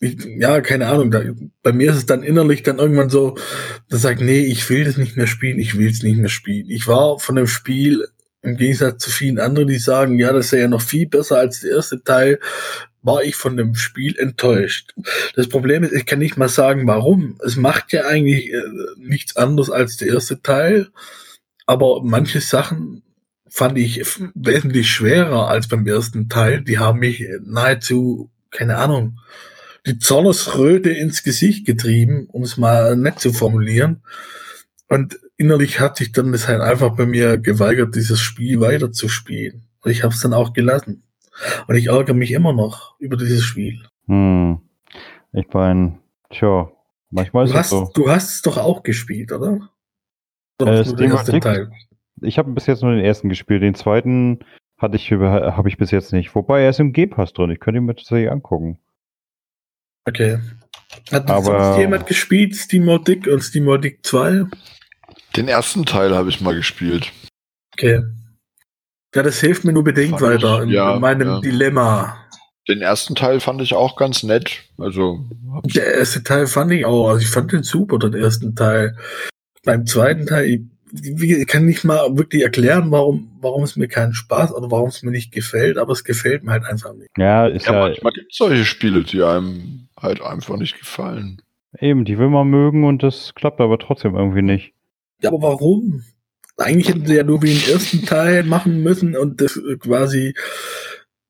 ich, 0.00 0.16
ja, 0.24 0.60
keine 0.60 0.88
Ahnung, 0.88 1.10
da, 1.10 1.22
bei 1.62 1.72
mir 1.72 1.90
ist 1.90 1.96
es 1.96 2.06
dann 2.06 2.22
innerlich 2.22 2.62
dann 2.62 2.78
irgendwann 2.78 3.08
so, 3.08 3.36
da 3.88 3.96
sagt, 3.96 4.20
nee, 4.20 4.40
ich 4.40 4.68
will 4.68 4.84
das 4.84 4.96
nicht 4.96 5.16
mehr 5.16 5.28
spielen, 5.28 5.58
ich 5.58 5.78
will 5.78 5.88
es 5.88 6.02
nicht 6.02 6.18
mehr 6.18 6.28
spielen. 6.28 6.68
Ich 6.68 6.88
war 6.88 7.18
von 7.20 7.36
dem 7.36 7.46
Spiel 7.46 8.06
im 8.42 8.56
Gegensatz 8.56 9.04
zu 9.04 9.10
vielen 9.10 9.38
anderen, 9.38 9.68
die 9.68 9.78
sagen, 9.78 10.18
ja, 10.18 10.32
das 10.32 10.46
ist 10.46 10.58
ja 10.58 10.66
noch 10.66 10.82
viel 10.82 11.06
besser 11.06 11.38
als 11.38 11.60
der 11.60 11.76
erste 11.76 12.02
Teil, 12.02 12.40
war 13.02 13.22
ich 13.22 13.36
von 13.36 13.56
dem 13.56 13.74
Spiel 13.74 14.16
enttäuscht. 14.16 14.94
Das 15.34 15.48
Problem 15.48 15.82
ist, 15.82 15.92
ich 15.92 16.06
kann 16.06 16.20
nicht 16.20 16.36
mal 16.36 16.48
sagen, 16.48 16.86
warum. 16.86 17.38
Es 17.44 17.56
macht 17.56 17.92
ja 17.92 18.06
eigentlich 18.06 18.52
äh, 18.52 18.62
nichts 18.96 19.36
anderes 19.36 19.70
als 19.70 19.96
der 19.96 20.08
erste 20.08 20.40
Teil, 20.40 20.88
aber 21.66 22.02
manche 22.02 22.40
Sachen 22.40 23.02
fand 23.48 23.76
ich 23.76 24.02
wesentlich 24.34 24.90
schwerer 24.90 25.48
als 25.48 25.68
beim 25.68 25.86
ersten 25.86 26.28
Teil. 26.28 26.62
Die 26.62 26.78
haben 26.78 27.00
mich 27.00 27.26
nahezu, 27.44 28.30
keine 28.50 28.78
Ahnung, 28.78 29.18
die 29.86 29.98
Zornesröte 29.98 30.90
ins 30.90 31.22
Gesicht 31.22 31.66
getrieben, 31.66 32.28
um 32.30 32.42
es 32.42 32.56
mal 32.56 32.96
nett 32.96 33.20
zu 33.20 33.32
formulieren. 33.32 34.02
Und 34.88 35.18
innerlich 35.36 35.80
hat 35.80 35.96
sich 35.96 36.12
dann 36.12 36.32
das 36.32 36.48
halt 36.48 36.60
einfach 36.60 36.96
bei 36.96 37.04
mir 37.04 37.36
geweigert, 37.36 37.94
dieses 37.94 38.20
Spiel 38.20 38.60
weiterzuspielen. 38.60 39.64
Und 39.80 39.90
ich 39.90 40.02
habe 40.04 40.14
es 40.14 40.20
dann 40.20 40.32
auch 40.32 40.52
gelassen. 40.52 41.02
Und 41.66 41.74
ich 41.76 41.86
ärgere 41.88 42.14
mich 42.14 42.32
immer 42.32 42.52
noch 42.52 42.98
über 42.98 43.16
dieses 43.16 43.42
Spiel. 43.44 43.80
Hm. 44.06 44.60
Ich 45.32 45.46
meine, 45.52 45.98
tja, 46.30 46.70
manchmal 47.10 47.44
ist 47.46 47.52
Du 47.52 47.54
es 47.54 47.60
hast, 47.60 47.70
so. 47.70 47.90
du 47.94 48.10
hast 48.10 48.30
es 48.30 48.42
doch 48.42 48.58
auch 48.58 48.82
gespielt, 48.82 49.32
oder? 49.32 49.70
Oder 50.60 50.80
Äh, 50.80 50.84
Steam 50.84 51.40
Teil? 51.40 51.72
Ich 52.20 52.38
habe 52.38 52.50
bis 52.52 52.66
jetzt 52.66 52.82
nur 52.82 52.92
den 52.94 53.04
ersten 53.04 53.28
gespielt, 53.28 53.62
den 53.62 53.74
zweiten 53.74 54.40
hatte 54.78 54.96
ich 54.96 55.10
habe 55.12 55.68
ich 55.68 55.76
bis 55.78 55.90
jetzt 55.92 56.12
nicht. 56.12 56.34
Wobei 56.34 56.62
er 56.62 56.70
ist 56.70 56.80
im 56.80 56.92
G-Pass 56.92 57.32
drin. 57.32 57.50
Ich 57.50 57.60
könnte 57.60 57.78
ihn 57.78 57.84
mir 57.86 57.94
tatsächlich 57.94 58.30
angucken. 58.30 58.78
Okay. 60.04 60.38
Hat 61.10 61.30
Aber- 61.30 61.42
sonst 61.42 61.78
jemand 61.78 62.06
gespielt? 62.06 62.54
SteamWorld 62.56 63.06
Dick 63.08 63.26
und 63.26 63.40
SteamWorld 63.42 63.84
Dick 63.84 64.04
2? 64.04 64.44
Den 65.36 65.48
ersten 65.48 65.86
Teil 65.86 66.14
habe 66.14 66.28
ich 66.28 66.40
mal 66.40 66.54
gespielt. 66.54 67.12
Okay. 67.74 68.02
Ja, 69.14 69.22
das 69.22 69.40
hilft 69.40 69.64
mir 69.64 69.72
nur 69.72 69.84
bedingt 69.84 70.18
Fand 70.18 70.36
ich, 70.36 70.42
weiter 70.42 70.62
in, 70.62 70.70
ja, 70.70 70.94
in 70.94 71.00
meinem 71.00 71.28
ja. 71.28 71.40
Dilemma. 71.40 72.16
Den 72.68 72.80
ersten 72.80 73.14
Teil 73.14 73.40
fand 73.40 73.60
ich 73.60 73.74
auch 73.74 73.96
ganz 73.96 74.22
nett. 74.22 74.62
Also, 74.78 75.24
Der 75.74 75.94
erste 75.94 76.22
Teil 76.22 76.46
fand 76.46 76.72
ich 76.72 76.86
auch, 76.86 77.08
also 77.08 77.20
ich 77.20 77.28
fand 77.28 77.52
den 77.52 77.62
super, 77.64 77.98
den 77.98 78.14
ersten 78.14 78.54
Teil. 78.54 78.96
Beim 79.64 79.84
zweiten 79.86 80.26
Teil, 80.26 80.44
ich, 80.46 81.22
ich 81.22 81.46
kann 81.46 81.66
nicht 81.66 81.84
mal 81.84 82.16
wirklich 82.16 82.42
erklären, 82.42 82.90
warum, 82.90 83.36
warum 83.40 83.64
es 83.64 83.76
mir 83.76 83.88
keinen 83.88 84.14
Spaß 84.14 84.54
oder 84.54 84.70
warum 84.70 84.88
es 84.88 85.02
mir 85.02 85.10
nicht 85.10 85.32
gefällt, 85.32 85.76
aber 85.76 85.92
es 85.92 86.04
gefällt 86.04 86.44
mir 86.44 86.52
halt 86.52 86.64
einfach 86.64 86.94
nicht. 86.94 87.10
Ja, 87.16 87.46
ist 87.46 87.66
ja, 87.66 87.74
ja, 87.74 87.80
manchmal 87.80 88.12
gibt 88.12 88.30
es 88.30 88.38
solche 88.38 88.64
Spiele, 88.64 89.02
die 89.02 89.22
einem 89.22 89.88
halt 90.00 90.22
einfach 90.22 90.56
nicht 90.56 90.78
gefallen. 90.78 91.42
eben, 91.78 92.04
die 92.04 92.18
will 92.18 92.28
man 92.28 92.48
mögen 92.48 92.84
und 92.84 93.02
das 93.02 93.34
klappt 93.34 93.60
aber 93.60 93.78
trotzdem 93.78 94.14
irgendwie 94.14 94.42
nicht. 94.42 94.72
Ja, 95.20 95.30
aber 95.30 95.42
warum? 95.42 96.02
Eigentlich 96.58 96.88
hätten 96.88 97.06
sie 97.06 97.14
ja 97.16 97.24
nur 97.24 97.42
wie 97.42 97.54
den 97.54 97.72
ersten 97.72 98.04
Teil 98.04 98.44
machen 98.44 98.82
müssen 98.82 99.16
und 99.16 99.40
das 99.40 99.58
quasi, 99.80 100.34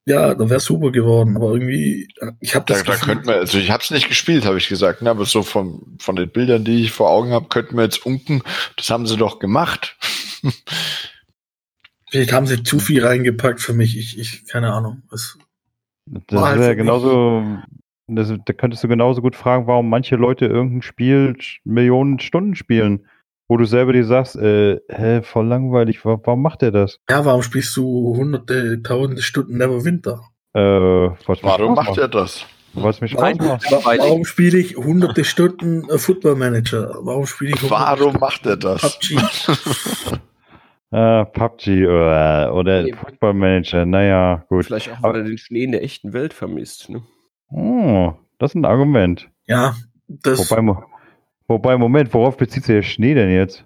ja, 0.07 0.35
da 0.35 0.51
wäre 0.51 0.61
super 0.61 0.91
geworden. 0.91 1.37
Aber 1.37 1.53
irgendwie, 1.53 2.09
ich 2.41 2.55
habe 2.55 2.65
Da, 2.67 2.75
das 2.75 2.85
da 2.85 2.93
Gefühl- 2.93 3.07
könnten 3.15 3.27
wir, 3.29 3.35
also 3.37 3.57
ich 3.59 3.71
habe 3.71 3.83
es 3.83 3.91
nicht 3.91 4.09
gespielt, 4.09 4.45
habe 4.45 4.59
ich 4.59 4.69
gesagt, 4.69 5.01
ne, 5.03 5.11
aber 5.11 5.25
so 5.25 5.43
von, 5.43 5.97
von 6.01 6.17
den 6.17 6.29
Bildern, 6.31 6.65
die 6.65 6.83
ich 6.85 6.93
vor 6.93 7.11
Augen 7.11 7.31
habe, 7.33 7.49
könnten 7.49 7.77
wir 7.77 7.85
jetzt 7.85 8.05
unken, 8.05 8.43
das 8.77 8.91
haben 8.91 9.07
sie 9.07 9.17
doch 9.17 9.39
gemacht. 9.39 9.97
Vielleicht 12.11 12.33
haben 12.33 12.47
sie 12.47 12.63
zu 12.63 12.79
viel 12.79 13.05
reingepackt 13.05 13.61
für 13.61 13.73
mich. 13.73 13.97
Ich, 13.97 14.19
ich 14.19 14.45
keine 14.47 14.73
Ahnung. 14.73 15.03
Es, 15.13 15.39
Das 16.07 16.41
War 16.41 16.49
halt 16.51 16.77
genauso, 16.77 17.43
das, 18.07 18.33
da 18.45 18.53
könntest 18.53 18.85
du 18.85 18.89
genauso 18.89 19.23
gut 19.23 19.35
fragen, 19.37 19.67
warum 19.67 19.89
manche 19.89 20.17
Leute 20.17 20.45
irgendein 20.47 20.83
Spiel 20.83 21.37
Millionen 21.65 22.19
Stunden 22.19 22.55
spielen, 22.55 23.07
wo 23.53 23.59
du 23.59 23.67
selber 23.67 23.93
dir 23.93 24.07
sagst, 24.07 24.35
äh, 24.37 24.81
hä, 24.89 25.21
voll 25.23 25.47
langweilig, 25.47 26.07
wa 26.07 26.19
warum 26.25 26.41
macht 26.41 26.63
er 26.63 26.71
das? 26.71 26.99
ja, 27.11 27.23
warum 27.27 27.43
spielst 27.43 27.77
du 27.77 28.17
hunderte, 28.17 28.83
tausende 28.83 29.21
Stunden 29.21 29.59
Neverwinter? 29.59 30.23
Äh, 30.55 30.61
was 31.27 31.43
Warum 31.43 31.75
macht 31.75 31.99
er 31.99 32.09
das? 32.09 32.47
Was 32.73 32.97
Spaß 32.97 33.13
Nein. 33.13 33.39
Warum 33.39 34.25
spiele 34.25 34.57
ich 34.57 34.77
hunderte 34.79 35.25
Stunden 35.25 35.87
äh, 35.91 35.99
Football 35.99 36.37
Manager? 36.37 36.95
Warum 37.03 37.27
spiele 37.27 37.51
ich 37.51 37.61
hunderte 37.63 37.75
Warum 37.83 37.99
Stunden 37.99 38.21
macht 38.21 38.47
er 38.47 38.57
das? 38.57 38.81
PUBG? 38.99 40.19
Äh, 40.95 41.25
PUBG 41.25 41.87
oder, 41.87 42.55
oder 42.55 42.83
Nee. 42.83 42.93
Football 42.95 43.33
Manager, 43.35 43.87
naja, 43.87 44.45
gut. 44.51 44.67
Vielleicht 44.67 44.91
auch, 44.93 44.99
Aber- 44.99 45.15
weil 45.15 45.21
er 45.21 45.25
den 45.29 45.39
Schnee 45.39 45.65
in 45.65 45.73
der 45.73 45.83
echten 45.83 46.13
Welt 46.13 46.35
vermisst. 46.35 46.91
Ne? 46.91 47.03
Oh, 47.51 48.13
das 48.39 48.51
ist 48.51 48.57
ein 48.57 48.65
Argument. 48.67 49.29
Ja, 49.47 49.75
das, 50.07 50.51
Wobei, 50.51 50.75
wobei, 51.53 51.77
Moment, 51.77 52.13
worauf 52.15 52.37
bezieht 52.37 52.65
sich 52.65 52.75
der 52.75 52.83
Schnee 52.83 53.15
denn 53.15 53.31
jetzt? 53.31 53.65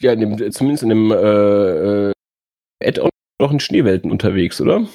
Ja, 0.00 0.12
in 0.12 0.20
dem, 0.20 0.52
zumindest 0.52 0.82
in 0.82 0.88
dem 0.90 1.10
äh, 1.10 2.08
äh, 2.08 2.12
Add-on 2.82 3.10
noch 3.40 3.52
in 3.52 3.60
Schneewelten 3.60 4.10
unterwegs, 4.10 4.60
oder? 4.60 4.86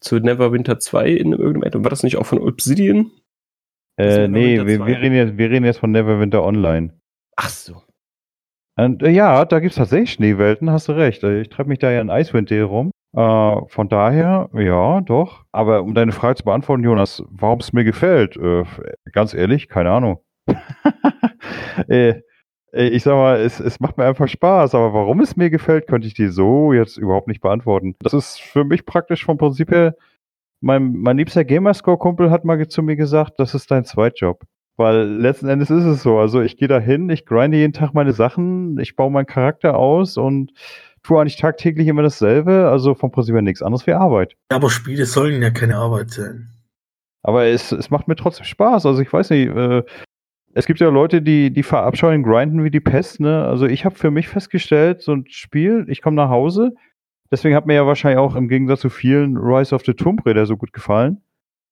Zu 0.00 0.18
Neverwinter 0.18 0.78
2 0.78 1.08
in 1.10 1.32
irgendeinem 1.32 1.64
Add-on. 1.64 1.84
War 1.84 1.90
das 1.90 2.02
nicht 2.02 2.16
auch 2.16 2.26
von 2.26 2.38
Obsidian? 2.38 3.10
Äh, 3.98 4.28
nee, 4.28 4.64
wir, 4.66 4.78
2. 4.78 4.86
wir, 4.86 5.00
reden 5.00 5.14
jetzt, 5.14 5.38
wir 5.38 5.50
reden 5.50 5.64
jetzt 5.64 5.78
von 5.78 5.92
Neverwinter 5.92 6.42
Online. 6.42 6.98
Ach 7.36 7.48
so. 7.48 7.82
Und, 8.76 9.02
äh, 9.02 9.10
ja, 9.10 9.44
da 9.44 9.60
gibt's 9.60 9.76
tatsächlich 9.76 10.12
Schneewelten, 10.12 10.70
hast 10.70 10.88
du 10.88 10.92
recht. 10.92 11.22
Äh, 11.22 11.42
Ich 11.42 11.48
treibe 11.48 11.68
mich 11.68 11.78
da 11.78 11.90
ja 11.90 12.00
in 12.00 12.08
Icewind 12.08 12.50
Dale 12.50 12.64
rum. 12.64 12.90
Äh, 13.16 13.60
von 13.68 13.88
daher, 13.88 14.50
ja, 14.54 15.00
doch. 15.00 15.44
Aber 15.52 15.82
um 15.82 15.94
deine 15.94 16.12
Frage 16.12 16.36
zu 16.36 16.44
beantworten, 16.44 16.82
Jonas, 16.82 17.22
warum 17.28 17.60
es 17.60 17.72
mir 17.72 17.84
gefällt, 17.84 18.36
äh, 18.36 18.64
ganz 19.12 19.34
ehrlich, 19.34 19.68
keine 19.68 19.90
Ahnung. 19.90 20.18
äh, 21.88 22.14
äh, 22.74 22.88
ich 22.88 23.02
sag 23.02 23.14
mal, 23.14 23.40
es, 23.40 23.60
es 23.60 23.80
macht 23.80 23.96
mir 23.96 24.04
einfach 24.04 24.28
Spaß, 24.28 24.74
aber 24.74 24.92
warum 24.92 25.20
es 25.20 25.36
mir 25.36 25.50
gefällt, 25.50 25.86
könnte 25.86 26.06
ich 26.06 26.14
dir 26.14 26.30
so 26.30 26.72
jetzt 26.72 26.96
überhaupt 26.96 27.28
nicht 27.28 27.40
beantworten. 27.40 27.94
Das 28.00 28.12
ist 28.12 28.40
für 28.40 28.64
mich 28.64 28.84
praktisch 28.84 29.24
vom 29.24 29.38
Prinzip 29.38 29.70
her, 29.70 29.94
mein, 30.60 30.94
mein 30.94 31.18
liebster 31.18 31.44
Gamerscore-Kumpel 31.44 32.30
hat 32.30 32.44
mal 32.44 32.66
zu 32.68 32.82
mir 32.82 32.96
gesagt, 32.96 33.34
das 33.38 33.54
ist 33.54 33.70
dein 33.70 33.84
Zweitjob. 33.84 34.44
Weil 34.76 35.06
letzten 35.06 35.48
Endes 35.48 35.70
ist 35.70 35.84
es 35.84 36.02
so. 36.02 36.18
Also 36.18 36.40
ich 36.40 36.56
gehe 36.56 36.68
da 36.68 36.80
hin, 36.80 37.08
ich 37.10 37.26
grinde 37.26 37.58
jeden 37.58 37.72
Tag 37.72 37.94
meine 37.94 38.12
Sachen, 38.12 38.78
ich 38.78 38.96
baue 38.96 39.10
meinen 39.10 39.26
Charakter 39.26 39.76
aus 39.76 40.16
und 40.16 40.52
tue 41.04 41.20
eigentlich 41.20 41.36
tagtäglich 41.36 41.86
immer 41.86 42.02
dasselbe. 42.02 42.68
Also 42.70 42.94
vom 42.94 43.12
Prinzip 43.12 43.34
her 43.34 43.42
nichts 43.42 43.62
anderes 43.62 43.86
wie 43.86 43.92
Arbeit. 43.92 44.34
aber 44.48 44.70
Spiele 44.70 45.06
sollen 45.06 45.42
ja 45.42 45.50
keine 45.50 45.76
Arbeit 45.76 46.10
sein. 46.10 46.48
Aber 47.22 47.44
es, 47.44 47.70
es 47.70 47.90
macht 47.90 48.08
mir 48.08 48.16
trotzdem 48.16 48.46
Spaß. 48.46 48.86
Also 48.86 49.00
ich 49.00 49.12
weiß 49.12 49.30
nicht, 49.30 49.48
äh, 49.48 49.82
es 50.54 50.66
gibt 50.66 50.80
ja 50.80 50.88
Leute, 50.88 51.20
die, 51.20 51.52
die 51.52 51.62
verabscheuen 51.62 52.22
Grinden 52.22 52.62
wie 52.62 52.70
die 52.70 52.80
Pest, 52.80 53.20
ne? 53.20 53.44
Also 53.44 53.66
ich 53.66 53.84
habe 53.84 53.96
für 53.96 54.10
mich 54.10 54.28
festgestellt, 54.28 55.02
so 55.02 55.12
ein 55.12 55.24
Spiel, 55.28 55.84
ich 55.88 56.00
komme 56.00 56.16
nach 56.16 56.30
Hause, 56.30 56.74
deswegen 57.30 57.56
hat 57.56 57.66
mir 57.66 57.74
ja 57.74 57.86
wahrscheinlich 57.86 58.18
auch 58.18 58.36
im 58.36 58.48
Gegensatz 58.48 58.80
zu 58.80 58.88
vielen 58.88 59.36
Rise 59.36 59.74
of 59.74 59.84
the 59.84 59.94
Tomb 59.94 60.24
Raider 60.24 60.46
so 60.46 60.56
gut 60.56 60.72
gefallen. 60.72 61.22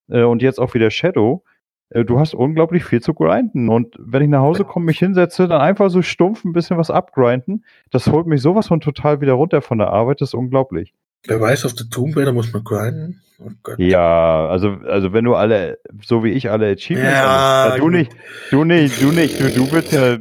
Äh, 0.08 0.22
und 0.22 0.42
jetzt 0.42 0.58
auch 0.58 0.74
wieder 0.74 0.90
Shadow. 0.90 1.44
Äh, 1.90 2.04
du 2.04 2.18
hast 2.18 2.34
unglaublich 2.34 2.84
viel 2.84 3.00
zu 3.00 3.14
grinden. 3.14 3.68
Und 3.68 3.96
wenn 3.98 4.22
ich 4.22 4.28
nach 4.28 4.40
Hause 4.40 4.64
komme, 4.64 4.86
mich 4.86 4.98
hinsetze, 4.98 5.48
dann 5.48 5.60
einfach 5.60 5.90
so 5.90 6.02
stumpf 6.02 6.44
ein 6.44 6.52
bisschen 6.52 6.76
was 6.78 6.90
abgrinden, 6.90 7.64
das 7.90 8.10
holt 8.10 8.26
mich 8.26 8.42
sowas 8.42 8.68
von 8.68 8.80
total 8.80 9.20
wieder 9.20 9.34
runter 9.34 9.62
von 9.62 9.78
der 9.78 9.90
Arbeit, 9.90 10.20
das 10.20 10.30
ist 10.30 10.34
unglaublich. 10.34 10.94
Wer 11.26 11.40
weiß, 11.40 11.64
auf 11.64 11.74
der 11.74 11.88
Tomb 11.88 12.16
Raider 12.16 12.32
muss 12.32 12.52
man 12.52 12.64
grinden. 12.64 13.20
Oh. 13.38 13.50
Ja, 13.78 14.46
also, 14.48 14.78
also 14.86 15.12
wenn 15.12 15.24
du 15.24 15.34
alle, 15.34 15.78
so 16.04 16.22
wie 16.22 16.30
ich, 16.30 16.50
alle 16.50 16.68
Achievements 16.70 17.12
Ja, 17.12 17.64
hast, 17.70 17.78
du 17.78 17.88
nicht, 17.88 18.12
du 18.50 18.64
nicht, 18.64 19.02
du 19.02 19.10
nicht, 19.10 19.40
du, 19.40 19.50
du 19.50 19.72
willst 19.72 19.92
ja, 19.92 20.18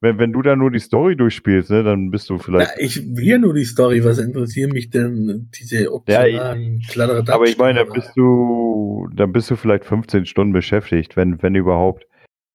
wenn, 0.00 0.18
wenn 0.18 0.32
du 0.32 0.42
da 0.42 0.56
nur 0.56 0.70
die 0.70 0.80
Story 0.80 1.16
durchspielst, 1.16 1.70
ne, 1.70 1.84
dann 1.84 2.10
bist 2.10 2.28
du 2.28 2.34
Ja, 2.34 2.42
vielleicht. 2.42 2.72
ich 2.78 3.16
will 3.16 3.24
ja 3.24 3.38
nur 3.38 3.54
die 3.54 3.64
Story. 3.64 4.04
Was 4.04 4.18
interessieren 4.18 4.72
mich 4.72 4.90
denn 4.90 5.48
diese 5.58 5.92
optionalen 5.92 6.82
Kladderadatschen? 6.88 7.34
aber 7.34 7.44
ich 7.44 7.56
meine, 7.56 7.84
da 7.84 7.92
bist 7.92 8.10
du, 8.16 9.08
dann 9.14 9.32
bist 9.32 9.50
du 9.50 9.56
vielleicht 9.56 9.84
15 9.84 10.26
Stunden 10.26 10.52
beschäftigt, 10.52 11.16
wenn, 11.16 11.40
wenn 11.42 11.54
überhaupt. 11.54 12.06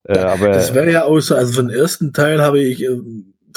Äh, 0.04 0.18
aber 0.20 0.50
Das 0.50 0.74
wäre 0.74 0.92
ja 0.92 1.06
auch 1.06 1.20
so, 1.20 1.36
also 1.36 1.54
für 1.54 1.68
den 1.68 1.78
ersten 1.78 2.12
Teil 2.12 2.42
habe 2.42 2.60
ich 2.60 2.84
äh, 2.84 3.00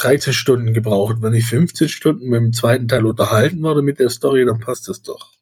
13 0.02 0.32
Stunden 0.32 0.72
gebraucht. 0.72 1.16
Wenn 1.20 1.35
ich 1.35 1.47
15 1.47 1.89
Stunden 1.89 2.28
mit 2.28 2.40
dem 2.40 2.52
zweiten 2.52 2.89
Teil 2.89 3.06
unterhalten 3.06 3.62
wurde 3.62 3.82
mit 3.82 3.98
der 3.98 4.09
Story, 4.09 4.44
dann 4.44 4.60
passt 4.60 4.89
das 4.89 5.02
doch. 5.02 5.32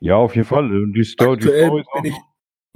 ja, 0.00 0.16
auf 0.16 0.34
jeden 0.34 0.46
Fall. 0.46 0.68
Die 0.92 1.04
Story, 1.04 1.38
die 1.38 1.44
Aktuell 1.46 1.66
Story 1.66 1.80
ist 1.80 1.88
auch, 1.88 2.02
bin 2.02 2.12
ich 2.12 2.18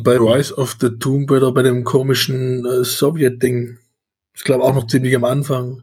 bei 0.03 0.17
Rise 0.17 0.57
of 0.57 0.77
the 0.81 0.91
Tomb 0.99 1.31
Raider 1.31 1.53
bei 1.53 1.63
dem 1.63 1.85
komischen 1.85 2.65
äh, 2.65 2.85
Sowjet-Ding. 2.85 3.79
Ich 4.35 4.45
glaube 4.45 4.65
auch 4.65 4.75
noch 4.75 4.87
ziemlich 4.87 5.15
am 5.15 5.25
Anfang. 5.25 5.83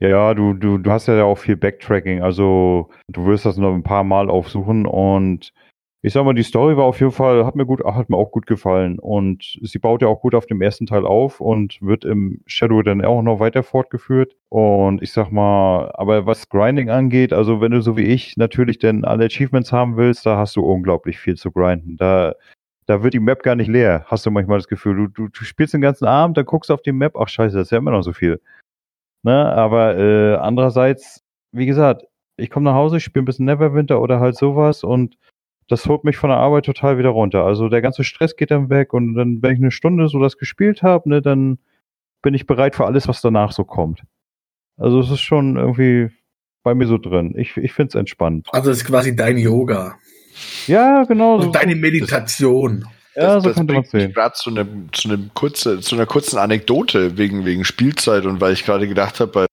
Ja, 0.00 0.08
ja, 0.08 0.34
du, 0.34 0.54
du, 0.54 0.78
du 0.78 0.90
hast 0.90 1.06
ja 1.06 1.22
auch 1.22 1.38
viel 1.38 1.56
Backtracking, 1.56 2.22
also 2.22 2.90
du 3.06 3.26
wirst 3.26 3.46
das 3.46 3.56
noch 3.56 3.72
ein 3.72 3.84
paar 3.84 4.02
Mal 4.02 4.30
aufsuchen 4.30 4.84
und 4.84 5.52
ich 6.04 6.12
sag 6.12 6.24
mal, 6.24 6.34
die 6.34 6.42
Story 6.42 6.76
war 6.76 6.84
auf 6.84 6.98
jeden 6.98 7.12
Fall, 7.12 7.46
hat 7.46 7.54
mir 7.54 7.64
gut, 7.64 7.84
hat 7.84 8.10
mir 8.10 8.16
auch 8.16 8.32
gut 8.32 8.46
gefallen 8.48 8.98
und 8.98 9.56
sie 9.62 9.78
baut 9.78 10.02
ja 10.02 10.08
auch 10.08 10.20
gut 10.20 10.34
auf 10.34 10.46
dem 10.46 10.60
ersten 10.60 10.86
Teil 10.86 11.06
auf 11.06 11.40
und 11.40 11.80
wird 11.80 12.04
im 12.04 12.40
Shadow 12.46 12.82
dann 12.82 13.04
auch 13.04 13.22
noch 13.22 13.38
weiter 13.38 13.62
fortgeführt 13.62 14.34
und 14.48 15.00
ich 15.00 15.12
sag 15.12 15.30
mal, 15.30 15.92
aber 15.94 16.26
was 16.26 16.48
Grinding 16.48 16.90
angeht, 16.90 17.32
also 17.32 17.60
wenn 17.60 17.70
du 17.70 17.80
so 17.80 17.96
wie 17.96 18.02
ich 18.02 18.36
natürlich 18.36 18.80
denn 18.80 19.04
alle 19.04 19.26
Achievements 19.26 19.72
haben 19.72 19.96
willst, 19.96 20.26
da 20.26 20.36
hast 20.36 20.56
du 20.56 20.62
unglaublich 20.62 21.20
viel 21.20 21.36
zu 21.36 21.52
grinden, 21.52 21.96
da 21.96 22.34
da 22.86 23.02
wird 23.02 23.14
die 23.14 23.20
Map 23.20 23.44
gar 23.44 23.54
nicht 23.54 23.68
leer, 23.68 24.04
hast 24.06 24.26
du 24.26 24.30
manchmal 24.32 24.58
das 24.58 24.66
Gefühl. 24.66 24.96
Du, 24.96 25.06
du, 25.06 25.28
du 25.28 25.44
spielst 25.44 25.72
den 25.72 25.80
ganzen 25.80 26.06
Abend, 26.06 26.36
dann 26.36 26.44
guckst 26.44 26.68
du 26.68 26.74
auf 26.74 26.82
die 26.82 26.92
Map, 26.92 27.16
ach 27.16 27.28
scheiße, 27.28 27.56
das 27.56 27.68
ist 27.68 27.70
ja 27.70 27.78
immer 27.78 27.92
noch 27.92 28.02
so 28.02 28.12
viel. 28.12 28.40
Ne? 29.22 29.52
Aber 29.52 29.96
äh, 29.96 30.34
andererseits, 30.34 31.22
wie 31.52 31.66
gesagt, 31.66 32.02
ich 32.36 32.50
komme 32.50 32.64
nach 32.64 32.74
Hause, 32.74 32.96
ich 32.96 33.04
spiele 33.04 33.22
ein 33.22 33.26
bisschen 33.26 33.46
Neverwinter 33.46 34.00
oder 34.00 34.18
halt 34.18 34.36
sowas 34.36 34.82
und 34.82 35.16
das 35.72 35.86
holt 35.86 36.04
mich 36.04 36.16
von 36.16 36.30
der 36.30 36.38
Arbeit 36.38 36.66
total 36.66 36.98
wieder 36.98 37.08
runter. 37.08 37.44
Also 37.44 37.68
der 37.68 37.80
ganze 37.82 38.04
Stress 38.04 38.36
geht 38.36 38.50
dann 38.50 38.68
weg 38.70 38.92
und 38.92 39.14
dann, 39.14 39.42
wenn 39.42 39.54
ich 39.54 39.58
eine 39.60 39.70
Stunde 39.70 40.06
so 40.08 40.20
das 40.20 40.36
gespielt 40.36 40.82
habe, 40.82 41.08
ne, 41.08 41.22
dann 41.22 41.58
bin 42.20 42.34
ich 42.34 42.46
bereit 42.46 42.76
für 42.76 42.86
alles, 42.86 43.08
was 43.08 43.20
danach 43.22 43.52
so 43.52 43.64
kommt. 43.64 44.02
Also 44.76 45.00
es 45.00 45.10
ist 45.10 45.20
schon 45.20 45.56
irgendwie 45.56 46.10
bei 46.62 46.74
mir 46.74 46.86
so 46.86 46.98
drin. 46.98 47.34
Ich, 47.36 47.56
ich 47.56 47.72
finde 47.72 47.88
es 47.88 47.94
entspannt. 47.94 48.46
Also 48.52 48.70
es 48.70 48.78
ist 48.78 48.84
quasi 48.84 49.16
dein 49.16 49.38
Yoga. 49.38 49.96
Ja, 50.66 51.04
genau. 51.04 51.36
Und 51.36 51.42
So, 51.42 51.50
deine 51.50 51.74
Meditation. 51.74 52.84
ja, 53.16 53.40
so 53.40 53.48
das 53.48 53.56
könnte 53.56 53.74
man 53.74 53.84
sehen. 53.84 54.12
gerade 54.12 54.34
zu, 54.34 54.50
einem, 54.50 54.88
zu, 54.92 55.08
einem 55.08 55.30
kurze, 55.34 55.80
zu 55.80 55.96
einer 55.96 56.06
kurzen 56.06 56.38
Anekdote 56.38 57.16
wegen, 57.18 57.44
wegen 57.44 57.64
Spielzeit 57.64 58.24
und 58.26 58.40
weil 58.40 58.52
ich 58.52 58.64
gerade 58.64 58.86
gedacht 58.86 59.20
habe, 59.20 59.32
bei 59.32 59.46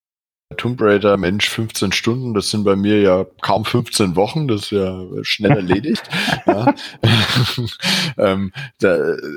Tomb 0.60 0.82
Raider, 0.82 1.16
Mensch, 1.16 1.48
15 1.50 1.94
Stunden, 1.94 2.34
das 2.34 2.50
sind 2.50 2.66
bei 2.66 2.76
mir 2.76 3.00
ja 3.02 3.26
kaum 3.42 3.64
15 3.64 4.18
Wochen, 4.18 4.50
das 4.50 4.64
ist 4.64 4.72
ja 4.72 5.06
schnell 5.22 5.52
erledigt. 5.52 6.04
ja. 6.46 6.76
ähm, 8.18 8.52
da, 8.80 8.94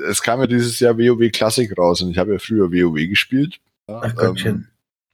es 0.09 0.21
kam 0.21 0.41
ja 0.41 0.47
dieses 0.47 0.81
Jahr 0.81 0.97
WoW 0.97 1.31
Classic 1.31 1.75
raus 1.77 2.01
und 2.01 2.11
ich 2.11 2.17
habe 2.17 2.33
ja 2.33 2.39
früher 2.39 2.71
WoW 2.71 3.07
gespielt. 3.07 3.59
Ja, 3.87 4.01
Ach 4.03 4.13
ähm, 4.21 4.67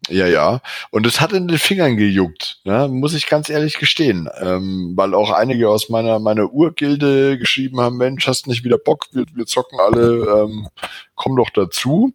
ja, 0.09 0.25
ja. 0.25 0.61
Und 0.89 1.05
es 1.05 1.21
hat 1.21 1.31
in 1.31 1.47
den 1.47 1.59
Fingern 1.59 1.95
gejuckt, 1.95 2.59
ne? 2.63 2.87
muss 2.87 3.13
ich 3.13 3.27
ganz 3.27 3.47
ehrlich 3.47 3.77
gestehen. 3.77 4.27
Ähm, 4.39 4.93
weil 4.95 5.13
auch 5.13 5.29
einige 5.29 5.69
aus 5.69 5.89
meiner, 5.89 6.17
meiner 6.17 6.51
Urgilde 6.51 7.37
geschrieben 7.37 7.79
haben, 7.79 7.97
Mensch, 7.97 8.25
hast 8.25 8.47
nicht 8.47 8.63
wieder 8.63 8.79
Bock, 8.79 9.05
wir, 9.11 9.25
wir 9.35 9.45
zocken 9.45 9.79
alle, 9.79 10.41
ähm, 10.41 10.69
komm 11.13 11.35
doch 11.35 11.51
dazu. 11.51 12.13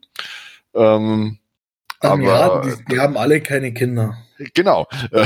Ähm, 0.75 1.39
Ähm, 2.05 2.21
ja, 2.23 2.35
aber 2.35 2.69
die, 2.69 2.95
die 2.95 3.01
haben 3.01 3.17
alle 3.17 3.41
keine 3.41 3.73
Kinder. 3.73 4.19
genau. 4.53 4.87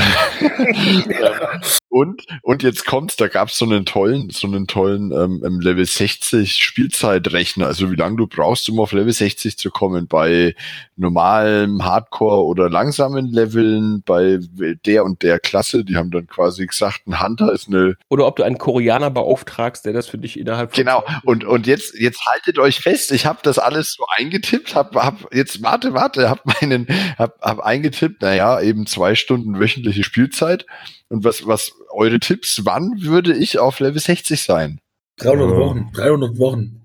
und, 1.89 2.25
und 2.41 2.63
jetzt 2.63 2.85
kommt's, 2.85 3.17
da 3.17 3.27
gab's 3.27 3.57
so 3.57 3.65
einen 3.65 3.85
tollen, 3.85 4.29
so 4.29 4.47
einen 4.47 4.67
tollen 4.67 5.11
ähm, 5.11 5.43
ähm, 5.45 5.59
Level 5.59 5.85
60 5.85 6.63
Spielzeitrechner, 6.63 7.67
also 7.67 7.91
wie 7.91 7.95
lange 7.95 8.17
du 8.17 8.27
brauchst, 8.27 8.69
um 8.69 8.79
auf 8.79 8.93
Level 8.93 9.11
60 9.11 9.57
zu 9.57 9.71
kommen, 9.71 10.07
bei 10.07 10.55
normalem 10.99 11.83
Hardcore 11.83 12.45
oder 12.45 12.69
langsamen 12.69 13.27
Leveln, 13.27 14.03
bei 14.05 14.39
der 14.85 15.05
und 15.05 15.23
der 15.23 15.39
Klasse, 15.39 15.85
die 15.85 15.95
haben 15.95 16.11
dann 16.11 16.27
quasi 16.27 16.65
gesagt, 16.65 17.07
ein 17.07 17.21
Hunter 17.21 17.51
ist 17.53 17.67
eine 17.67 17.95
Oder 18.09 18.27
ob 18.27 18.35
du 18.35 18.43
einen 18.43 18.57
Koreaner 18.57 19.09
beauftragst, 19.09 19.85
der 19.85 19.93
das 19.93 20.07
für 20.07 20.17
dich 20.17 20.37
innerhalb 20.37 20.75
von 20.75 20.83
Genau. 20.83 21.03
Und 21.23 21.45
und 21.45 21.67
jetzt 21.67 21.97
jetzt 21.97 22.25
haltet 22.25 22.59
euch 22.59 22.79
fest. 22.81 23.11
Ich 23.11 23.25
habe 23.25 23.39
das 23.43 23.57
alles 23.59 23.93
so 23.93 24.05
eingetippt. 24.17 24.75
Hab 24.75 24.95
hab 24.95 25.33
jetzt 25.33 25.63
warte 25.63 25.93
warte. 25.93 26.29
Hab 26.29 26.45
meinen 26.61 26.87
hab 27.17 27.39
hab 27.41 27.59
eingetippt. 27.61 28.21
Naja, 28.21 28.59
eben 28.61 28.85
zwei 28.85 29.15
Stunden 29.15 29.59
wöchentliche 29.59 30.03
Spielzeit. 30.03 30.65
Und 31.07 31.23
was 31.23 31.47
was 31.47 31.71
eure 31.91 32.19
Tipps? 32.19 32.65
Wann 32.65 33.01
würde 33.01 33.33
ich 33.35 33.57
auf 33.57 33.79
Level 33.79 33.99
60 33.99 34.41
sein? 34.41 34.79
300 35.17 35.49
Ja. 35.49 35.57
Wochen. 35.57 35.89
300 35.93 36.37
Wochen. 36.37 36.81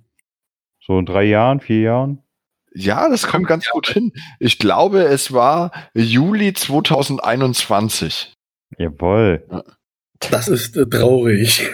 So 0.80 0.98
in 0.98 1.06
drei 1.06 1.24
Jahren, 1.24 1.60
vier 1.60 1.80
Jahren. 1.80 2.23
Ja, 2.74 3.08
das 3.08 3.28
kommt 3.28 3.46
ganz 3.46 3.68
gut 3.68 3.88
hin. 3.88 4.12
Ich 4.40 4.58
glaube, 4.58 5.04
es 5.04 5.32
war 5.32 5.70
Juli 5.94 6.52
2021. 6.52 8.34
Jawohl. 8.78 9.46
Das 10.18 10.48
ist 10.48 10.76
äh, 10.76 10.86
traurig. 10.86 11.70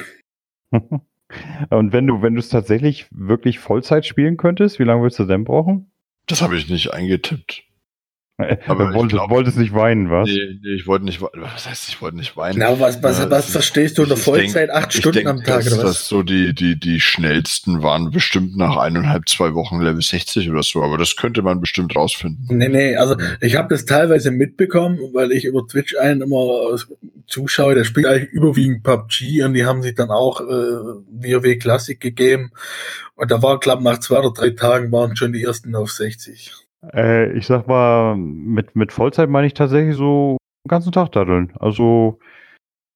Und 1.70 1.93
wenn 1.93 2.06
du, 2.06 2.22
wenn 2.22 2.35
du 2.35 2.40
es 2.40 2.48
tatsächlich 2.48 3.06
wirklich 3.10 3.59
Vollzeit 3.59 4.05
spielen 4.05 4.36
könntest, 4.36 4.78
wie 4.78 4.85
lange 4.85 5.02
würdest 5.02 5.20
du 5.20 5.24
denn 5.24 5.44
brauchen? 5.44 5.90
Das 6.27 6.43
habe 6.43 6.56
ich 6.56 6.68
nicht 6.68 6.93
eingetippt. 6.93 7.64
Aber 8.67 8.93
wolltest, 8.95 9.09
glaub- 9.11 9.31
wolltest 9.31 9.57
nicht 9.59 9.75
weinen, 9.75 10.11
was? 10.11 10.29
Nee, 10.29 10.59
nee, 10.62 10.75
ich 10.75 10.87
wollte 10.87 11.05
nicht, 11.05 11.21
we- 11.21 11.31
was 11.35 11.69
heißt, 11.69 11.89
ich 11.89 12.01
wollte 12.03 12.17
nicht 12.17 12.37
weinen. 12.37 12.59
Na, 12.59 12.79
was, 12.81 13.03
was, 13.03 13.19
Ja, 13.19 13.31
was 13.31 13.47
ich- 13.47 13.53
verstehst 13.53 13.99
du 13.99 14.03
unter 14.03 14.17
Vollzeit? 14.17 14.69
denk- 14.69 14.77
Acht 14.79 14.93
Stunden 14.93 15.17
denk, 15.19 15.29
am 15.29 15.37
Tag 15.45 15.65
dass, 15.65 15.73
oder 15.73 15.85
was? 15.85 15.97
dass 15.99 16.09
so 16.09 16.23
die, 16.23 16.55
die, 16.55 16.79
die 16.79 17.01
schnellsten 17.01 17.83
waren 17.83 18.11
bestimmt 18.11 18.57
nach 18.57 18.77
eineinhalb, 18.77 19.29
zwei 19.29 19.55
Wochen 19.55 19.81
Level 19.81 20.03
60 20.03 20.51
oder 20.51 20.62
so, 20.62 20.83
aber 20.83 20.99
das 20.99 21.17
könnte 21.17 21.43
man 21.43 21.61
bestimmt 21.61 21.95
rausfinden. 21.97 22.47
Nee, 22.57 22.69
nee, 22.69 22.97
also 22.97 23.17
ich 23.41 23.57
habe 23.57 23.69
das 23.69 23.85
teilweise 23.85 24.31
mitbekommen, 24.31 24.99
weil 25.12 25.33
ich 25.33 25.45
über 25.45 25.67
Twitch 25.67 25.97
einen 25.97 26.23
immer 26.23 26.77
zuschaue, 27.27 27.75
der 27.77 27.85
spielt 27.85 28.07
eigentlich 28.07 28.31
überwiegend 28.31 28.83
PUBG 28.83 29.45
und 29.45 29.55
die 29.55 29.65
haben 29.65 29.83
sich 29.83 29.95
dann 29.95 30.11
auch 30.11 30.41
äh, 30.41 30.45
WoW 30.45 31.59
Classic 31.59 32.01
gegeben 32.01 32.51
und 33.15 33.31
da 33.31 33.41
war, 33.43 33.61
glaube 33.61 33.85
nach 33.85 33.99
zwei 34.01 34.19
oder 34.19 34.33
drei 34.33 34.51
Tagen 34.51 34.91
waren 34.91 35.15
schon 35.15 35.33
die 35.33 35.45
ersten 35.45 35.75
auf 35.77 35.93
60. 35.93 36.53
Äh, 36.82 37.32
ich 37.32 37.47
sag 37.47 37.66
mal, 37.66 38.16
mit, 38.16 38.74
mit 38.77 38.93
Vollzeit 38.93 39.28
meine 39.28 39.47
ich 39.47 39.55
tatsächlich 39.55 39.97
so 39.97 40.39
den 40.65 40.69
ganzen 40.69 40.93
Tag 40.93 41.12
daddeln. 41.12 41.52
Also, 41.59 42.19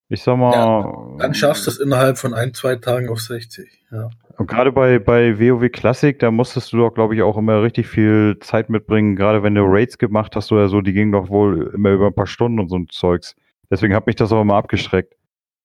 ich 0.08 0.22
sag 0.22 0.36
mal. 0.36 1.16
Dann 1.18 1.34
schaffst 1.34 1.66
du 1.66 1.70
es 1.70 1.78
innerhalb 1.78 2.18
von 2.18 2.34
ein, 2.34 2.54
zwei 2.54 2.76
Tagen 2.76 3.08
auf 3.08 3.20
60. 3.20 3.84
Ja. 3.90 4.10
Und 4.36 4.48
gerade 4.48 4.72
bei, 4.72 4.98
bei 4.98 5.38
WoW 5.38 5.70
Classic, 5.70 6.18
da 6.18 6.30
musstest 6.30 6.72
du 6.72 6.78
doch, 6.78 6.90
glaube 6.92 7.14
ich, 7.14 7.22
auch 7.22 7.36
immer 7.36 7.62
richtig 7.62 7.86
viel 7.86 8.38
Zeit 8.40 8.68
mitbringen. 8.68 9.16
Gerade 9.16 9.42
wenn 9.42 9.54
du 9.54 9.62
Raids 9.64 9.98
gemacht 9.98 10.34
hast 10.34 10.50
oder 10.50 10.68
so, 10.68 10.80
die 10.80 10.92
gingen 10.92 11.12
doch 11.12 11.28
wohl 11.28 11.70
immer 11.74 11.90
über 11.90 12.06
ein 12.06 12.14
paar 12.14 12.26
Stunden 12.26 12.58
und 12.58 12.68
so 12.68 12.76
ein 12.76 12.88
Zeugs. 12.88 13.36
Deswegen 13.70 13.94
hat 13.94 14.06
mich 14.06 14.16
das 14.16 14.32
auch 14.32 14.42
immer 14.42 14.56
abgeschreckt. 14.56 15.14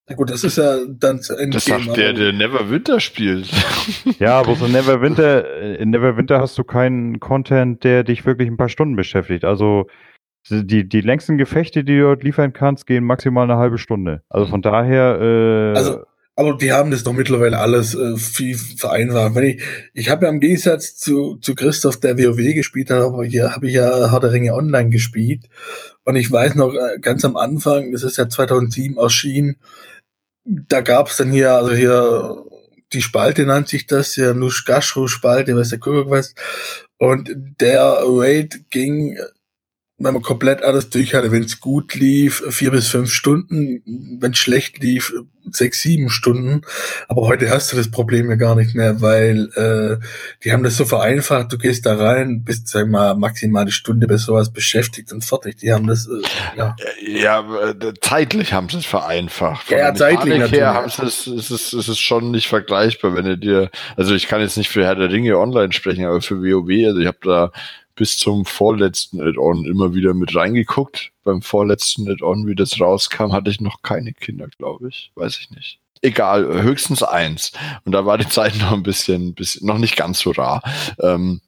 Na 0.10 0.16
gut, 0.16 0.32
das 0.32 0.44
ist 0.44 0.58
ja 0.58 0.78
dann 0.88 1.22
zu 1.22 1.36
Ende. 1.36 1.56
Das 1.56 1.66
sagt 1.66 1.96
der, 1.96 2.14
der 2.14 2.34
Neverwinter 2.34 3.00
spielt. 3.00 3.50
Ja, 4.20 4.40
aber 4.40 4.56
so 4.56 4.68
Neverwinter, 4.68 5.46
äh, 5.62 5.76
in 5.76 5.92
Neverwinter 5.92 6.40
hast 6.40 6.58
du 6.58 6.64
keinen 6.64 7.20
Content, 7.20 7.84
der 7.84 8.04
dich 8.04 8.26
wirklich 8.26 8.50
ein 8.50 8.58
paar 8.58 8.70
Stunden 8.70 8.96
beschäftigt. 8.96 9.46
Also 9.46 9.86
die, 10.50 10.88
die 10.88 11.02
längsten 11.02 11.38
Gefechte, 11.38 11.84
die 11.84 11.98
du 11.98 12.04
dort 12.04 12.24
liefern 12.24 12.54
kannst, 12.54 12.88
gehen 12.88 13.04
maximal 13.04 13.44
eine 13.44 13.60
halbe 13.60 13.78
Stunde. 13.78 14.24
Also 14.30 14.48
von 14.48 14.62
daher, 14.62 15.20
äh, 15.22 15.78
Also, 15.78 16.00
aber 16.36 16.56
die 16.56 16.72
haben 16.72 16.92
das 16.92 17.04
doch 17.04 17.14
mittlerweile 17.14 17.60
alles 17.60 17.96
äh, 17.96 18.16
viel 18.18 18.58
vereinfacht. 18.58 19.36
Wenn 19.36 19.44
ich, 19.44 19.64
ich 19.94 20.10
habe 20.10 20.26
ja 20.26 20.32
im 20.32 20.40
Gegensatz 20.40 20.96
zu, 20.96 21.36
zu 21.36 21.54
Christoph, 21.54 22.00
der 22.00 22.18
WoW 22.18 22.54
gespielt 22.56 22.90
hat, 22.90 23.02
aber 23.02 23.26
hier 23.26 23.54
habe 23.56 23.68
ich 23.68 23.74
ja 23.74 24.12
Herr 24.12 24.20
der 24.20 24.32
Ringe 24.32 24.54
online 24.54 24.90
gespielt. 24.90 25.50
Und 26.06 26.16
ich 26.16 26.32
weiß 26.32 26.56
noch, 26.56 26.74
äh, 26.74 27.00
ganz 27.00 27.26
am 27.26 27.36
Anfang, 27.36 27.92
das 27.92 28.04
ist 28.04 28.18
ja 28.18 28.28
2007 28.28 28.98
erschienen, 28.98 29.58
da 30.50 30.82
gab's 30.82 31.18
dann 31.18 31.32
hier, 31.32 31.54
also 31.54 31.74
hier, 31.74 32.44
die 32.92 33.02
Spalte 33.02 33.46
nannt 33.46 33.68
sich 33.68 33.86
das, 33.86 34.16
ja, 34.16 34.34
Nushkashru-Spalte, 34.34 35.56
weiß 35.56 35.70
der 35.70 35.80
Kuckuck 35.80 36.10
was. 36.10 36.34
Und 36.98 37.30
der 37.62 38.00
Raid 38.04 38.70
ging, 38.72 39.18
wenn 40.00 40.14
man 40.14 40.22
komplett 40.22 40.64
alles 40.64 40.90
durch 40.90 41.14
hatte, 41.14 41.32
wenn 41.32 41.44
es 41.44 41.60
gut 41.60 41.94
lief, 41.96 42.44
vier 42.50 42.72
bis 42.72 42.88
fünf 42.88 43.12
Stunden, 43.12 43.82
wenn 44.20 44.34
schlecht 44.34 44.82
lief, 44.82 45.14
sechs, 45.52 45.82
sieben 45.82 46.10
Stunden. 46.10 46.62
Aber 47.08 47.28
heute 47.28 47.50
hast 47.50 47.72
du 47.72 47.78
das 47.78 47.92
Problem 47.92 48.30
ja 48.30 48.36
gar 48.36 48.56
nicht 48.56 48.76
mehr, 48.76 49.02
weil 49.02 49.50
äh, 49.56 50.06
die 50.44 50.52
haben 50.52 50.64
das 50.64 50.78
so 50.78 50.86
vereinfacht, 50.86 51.52
du 51.52 51.58
gehst 51.58 51.86
da 51.86 51.96
rein, 51.96 52.44
bist, 52.44 52.68
sag 52.68 52.88
mal, 52.88 53.16
maximal 53.16 53.64
eine 53.64 53.72
Stunde 53.72 54.08
bei 54.08 54.18
sowas 54.18 54.52
beschäftigt 54.52 55.12
und 55.12 55.26
fertig. 55.26 55.58
Die 55.58 55.74
haben 55.74 55.88
das, 55.88 56.08
äh, 56.08 56.22
ja. 56.58 56.76
Ja, 57.06 57.70
äh, 57.70 57.94
zeitlich 58.02 58.54
haben 58.54 58.70
sie 58.70 58.78
es 58.78 58.86
vereinfacht. 58.86 59.68
Von 59.68 59.78
Ja, 59.78 59.94
zeitlich 59.94 60.34
her 60.34 60.40
natürlich. 60.40 60.64
haben 60.64 60.90
sie 60.90 61.04
es, 61.04 61.28
es 61.28 61.52
ist, 61.52 61.74
es 61.74 61.90
ist 61.90 62.00
schon 62.00 62.32
nicht 62.32 62.48
vergleichbar, 62.48 63.16
wenn 63.16 63.26
du 63.26 63.38
dir, 63.38 63.70
also 63.98 64.14
ich 64.16 64.28
kann 64.28 64.42
jetzt 64.42 64.58
nicht 64.58 64.70
für 64.70 64.86
Herr 64.86 64.96
der 64.96 65.12
Ringe 65.12 65.38
online 65.38 65.74
sprechen, 65.74 66.06
aber 66.06 66.22
für 66.22 66.42
WoW, 66.42 66.88
also 66.88 67.00
ich 67.00 67.08
habe 67.08 67.18
da 67.24 67.52
bis 68.00 68.18
zum 68.18 68.46
vorletzten 68.46 69.20
Add-on 69.20 69.66
immer 69.66 69.94
wieder 69.94 70.14
mit 70.14 70.34
reingeguckt. 70.34 71.12
Beim 71.26 71.42
vorletzten 71.42 72.10
Add-on, 72.10 72.48
wie 72.48 72.56
das 72.56 72.80
rauskam, 72.80 73.34
hatte 73.34 73.52
ich 73.52 73.60
noch 73.60 73.82
keine 73.82 74.14
Kinder, 74.14 74.48
glaube 74.58 74.88
ich. 74.88 75.12
Weiß 75.16 75.38
ich 75.38 75.52
nicht. 75.52 75.80
Egal, 76.02 76.64
höchstens 76.64 77.04
eins. 77.04 77.52
Und 77.84 77.92
da 77.92 78.06
war 78.06 78.18
die 78.18 78.30
Zeit 78.30 78.58
noch 78.62 78.72
ein 78.72 78.84
bisschen, 78.84 79.34
bisschen 79.34 79.68
noch 79.68 79.80
nicht 79.80 79.98
ganz 79.98 80.20
so 80.20 80.32
rar. 80.32 80.64
Ähm, 81.02 81.42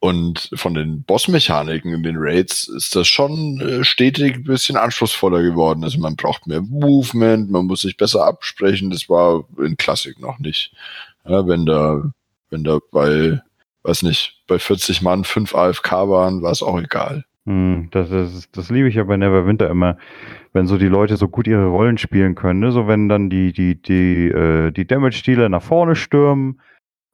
und 0.00 0.50
von 0.52 0.74
den 0.74 1.04
Bossmechaniken 1.04 1.94
in 1.94 2.02
den 2.02 2.16
Raids 2.18 2.68
ist 2.68 2.94
das 2.94 3.08
schon 3.08 3.58
äh, 3.62 3.82
stetig 3.82 4.34
ein 4.34 4.44
bisschen 4.44 4.76
anspruchsvoller 4.76 5.42
geworden. 5.42 5.84
Also 5.84 5.98
man 6.00 6.16
braucht 6.16 6.46
mehr 6.46 6.60
Movement, 6.60 7.50
man 7.50 7.64
muss 7.64 7.80
sich 7.80 7.96
besser 7.96 8.26
absprechen. 8.26 8.90
Das 8.90 9.08
war 9.08 9.44
in 9.58 9.78
Klassik 9.78 10.20
noch 10.20 10.38
nicht. 10.38 10.74
Ja, 11.26 11.46
wenn 11.46 11.64
da, 11.64 12.12
wenn 12.50 12.62
da 12.62 12.78
bei, 12.90 13.40
weiß 13.84 14.02
nicht, 14.04 14.42
bei 14.46 14.58
40 14.58 15.02
Mann 15.02 15.24
5 15.24 15.54
AFK 15.54 15.92
waren, 16.08 16.42
war 16.42 16.52
es 16.52 16.62
auch 16.62 16.80
egal. 16.80 17.24
Hm, 17.46 17.88
das, 17.90 18.10
ist, 18.10 18.56
das 18.56 18.70
liebe 18.70 18.88
ich 18.88 18.94
ja 18.94 19.04
bei 19.04 19.16
Neverwinter 19.16 19.68
immer, 19.68 19.96
wenn 20.52 20.66
so 20.66 20.78
die 20.78 20.88
Leute 20.88 21.16
so 21.16 21.28
gut 21.28 21.48
ihre 21.48 21.66
Rollen 21.66 21.98
spielen 21.98 22.36
können. 22.36 22.60
Ne? 22.60 22.70
So 22.70 22.86
wenn 22.86 23.08
dann 23.08 23.30
die, 23.30 23.52
die, 23.52 23.80
die, 23.82 24.28
äh, 24.28 24.70
die 24.70 24.86
Damage-Dealer 24.86 25.48
nach 25.48 25.62
vorne 25.62 25.96
stürmen 25.96 26.60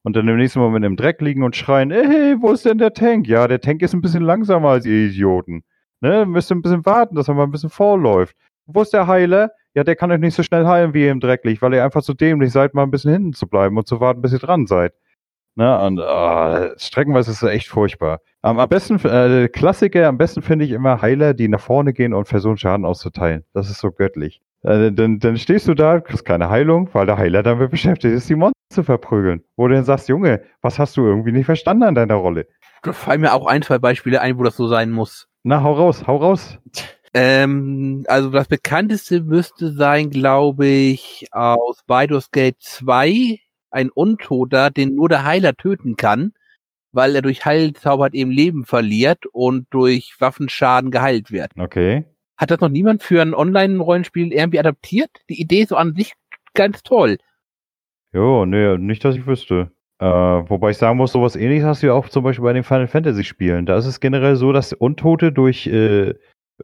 und 0.03 0.17
dann 0.17 0.29
im 0.29 0.37
nächsten 0.37 0.61
Moment 0.61 0.85
im 0.85 0.97
Dreck 0.97 1.21
liegen 1.23 1.43
und 1.43 1.57
schreien, 1.57 1.91
hey, 1.91 2.37
wo 2.41 2.53
ist 2.53 2.67
denn 2.67 2.79
der 2.79 2.93
Tank? 2.93 3.27
Ja, 3.27 3.49
der 3.49 3.61
Tank 3.61 3.81
ist 3.81 3.95
ein 3.95 4.03
bisschen 4.03 4.23
langsamer 4.23 4.69
als 4.71 4.85
ihr 4.85 5.09
Idioten. 5.09 5.65
Ne? 6.01 6.27
Müsst 6.27 6.51
ihr 6.53 6.57
ein 6.57 6.63
bisschen 6.63 6.85
warten, 6.85 7.17
dass 7.17 7.29
er 7.29 7.35
mal 7.35 7.45
ein 7.45 7.51
bisschen 7.51 7.71
vorläuft. 7.71 8.37
wo 8.67 8.83
ist 8.83 8.93
der 8.93 9.07
Heiler? 9.07 9.51
Ja, 9.75 9.85
der 9.85 9.97
kann 9.97 10.11
euch 10.11 10.21
nicht 10.21 10.35
so 10.35 10.43
schnell 10.43 10.67
heilen 10.67 10.93
wie 10.93 11.05
ihr 11.05 11.13
im 11.13 11.21
Drecklich, 11.21 11.63
weil 11.63 11.73
ihr 11.73 11.85
einfach 11.85 12.03
zu 12.03 12.13
dämlich 12.13 12.53
seid, 12.53 12.75
mal 12.75 12.83
ein 12.83 12.91
bisschen 12.91 13.13
hinten 13.13 13.33
zu 13.33 13.47
bleiben 13.47 13.79
und 13.79 13.87
zu 13.87 14.01
warten, 14.01 14.21
bis 14.21 14.33
ihr 14.33 14.39
dran 14.41 14.67
seid. 14.67 14.93
Ne? 15.59 15.77
Und 15.81 15.99
oh, 15.99 16.69
streckenweise 16.77 17.33
ist 17.33 17.43
es 17.43 17.51
echt 17.51 17.67
furchtbar. 17.67 18.21
Am, 18.43 18.61
am 18.61 18.69
besten, 18.69 19.05
äh, 19.05 19.49
Klassiker, 19.49 20.07
am 20.07 20.17
besten 20.17 20.41
finde 20.41 20.65
ich 20.65 20.71
immer 20.71 21.03
Heiler, 21.03 21.35
die 21.35 21.49
nach 21.49 21.59
vorne 21.59 21.93
gehen 21.93 22.15
und 22.15 22.29
versuchen, 22.29 22.59
Schaden 22.59 22.87
auszuteilen. 22.87 23.45
Das 23.55 23.69
ist 23.69 23.81
so 23.81 23.91
göttlich. 23.91 24.41
Äh, 24.63 24.93
dann, 24.93 25.19
dann 25.19 25.37
stehst 25.37 25.67
du 25.67 25.75
da, 25.75 25.99
kriegst 25.99 26.25
keine 26.25 26.49
Heilung, 26.49 26.89
weil 26.93 27.07
der 27.07 27.19
Heiler 27.19 27.43
damit 27.43 27.71
beschäftigt 27.73 28.15
ist, 28.15 28.29
die 28.31 28.37
Monster 28.37 28.55
zu 28.73 28.85
verprügeln. 28.85 29.43
Wo 29.57 29.67
du 29.67 29.75
dann 29.75 29.83
sagst, 29.83 30.09
Junge, 30.09 30.43
was 30.63 30.79
hast 30.79 30.97
du 30.97 31.05
irgendwie 31.05 31.33
nicht 31.33 31.47
verstanden 31.47 31.83
an 31.83 31.97
deiner 31.97 32.15
Rolle? 32.15 32.47
Da 32.85 32.93
fallen 32.93 33.23
mir 33.23 33.35
auch 33.35 33.47
ein, 33.47 33.63
zwei 33.63 33.79
Beispiele 33.79 34.21
ein, 34.21 34.39
wo 34.39 34.45
das 34.45 34.57
so 34.57 34.69
sein 34.69 34.93
muss. 34.93 35.27
Na, 35.43 35.65
hau 35.65 35.73
raus, 35.73 36.07
hau 36.07 36.19
raus. 36.19 36.57
Ähm, 37.15 38.05
also 38.07 38.31
das 38.31 38.47
bekannteste 38.47 39.23
müsste 39.23 39.73
sein, 39.73 40.11
glaube 40.11 40.67
ich, 40.67 41.27
aus 41.33 41.83
Baldur's 41.85 42.31
Gate 42.31 42.61
2, 42.61 43.41
ein 43.71 43.91
Untoter, 43.91 44.71
den 44.71 44.95
nur 44.95 45.09
der 45.09 45.25
Heiler 45.25 45.55
töten 45.55 45.97
kann, 45.97 46.33
weil 46.93 47.15
er 47.15 47.23
durch 47.23 47.45
Heilzauber 47.45 48.05
halt 48.05 48.15
eben 48.15 48.31
Leben 48.31 48.65
verliert 48.65 49.27
und 49.33 49.67
durch 49.71 50.15
Waffenschaden 50.19 50.91
geheilt 50.91 51.31
wird. 51.31 51.53
Okay. 51.59 52.05
Hat 52.37 52.51
das 52.51 52.61
noch 52.61 52.69
niemand 52.69 53.03
für 53.03 53.21
ein 53.21 53.35
Online-Rollenspiel 53.35 54.33
irgendwie 54.33 54.61
adaptiert? 54.61 55.11
Die 55.29 55.41
Idee 55.41 55.63
ist 55.63 55.71
so 55.71 55.77
an 55.77 55.95
sich 55.95 56.15
ganz 56.55 56.83
toll. 56.83 57.19
Jo, 58.13 58.47
nee, 58.47 58.79
nicht, 58.79 59.05
dass 59.05 59.17
ich 59.17 59.27
wüsste. 59.27 59.71
Äh, 60.01 60.07
wobei 60.07 60.71
ich 60.71 60.79
sagen 60.79 60.97
muss, 60.97 61.13
sowas 61.13 61.35
ähnliches 61.35 61.65
hast 61.65 61.83
du 61.83 61.89
ja 61.89 61.93
auch 61.93 62.09
zum 62.09 62.23
Beispiel 62.23 62.45
bei 62.45 62.53
den 62.53 62.63
Final 62.63 62.87
Fantasy 62.87 63.25
Spielen. 63.25 63.67
Da 63.67 63.77
ist 63.77 63.87
es 63.87 63.99
generell 63.99 64.37
so, 64.37 64.53
dass 64.53 64.73
Untote 64.73 65.33
durch 65.33 65.67
äh, 65.67 66.11
äh, 66.11 66.15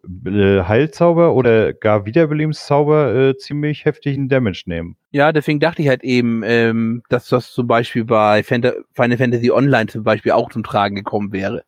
Heilzauber 0.04 1.34
oder 1.34 1.72
gar 1.72 2.06
Wiederbelebenszauber 2.06 3.14
äh, 3.14 3.36
ziemlich 3.36 3.84
heftigen 3.84 4.28
Damage 4.28 4.64
nehmen. 4.66 4.96
Ja, 5.10 5.32
deswegen 5.32 5.60
dachte 5.60 5.82
ich 5.82 5.88
halt 5.88 6.02
eben, 6.02 6.42
ähm, 6.44 7.02
dass 7.08 7.28
das 7.28 7.52
zum 7.52 7.66
Beispiel 7.66 8.04
bei 8.04 8.42
Fanta 8.42 8.72
Final 8.92 9.18
Fantasy 9.18 9.50
Online 9.50 9.86
zum 9.86 10.02
Beispiel 10.02 10.32
auch 10.32 10.50
zum 10.50 10.64
Tragen 10.64 10.96
gekommen 10.96 11.32
wäre. 11.32 11.62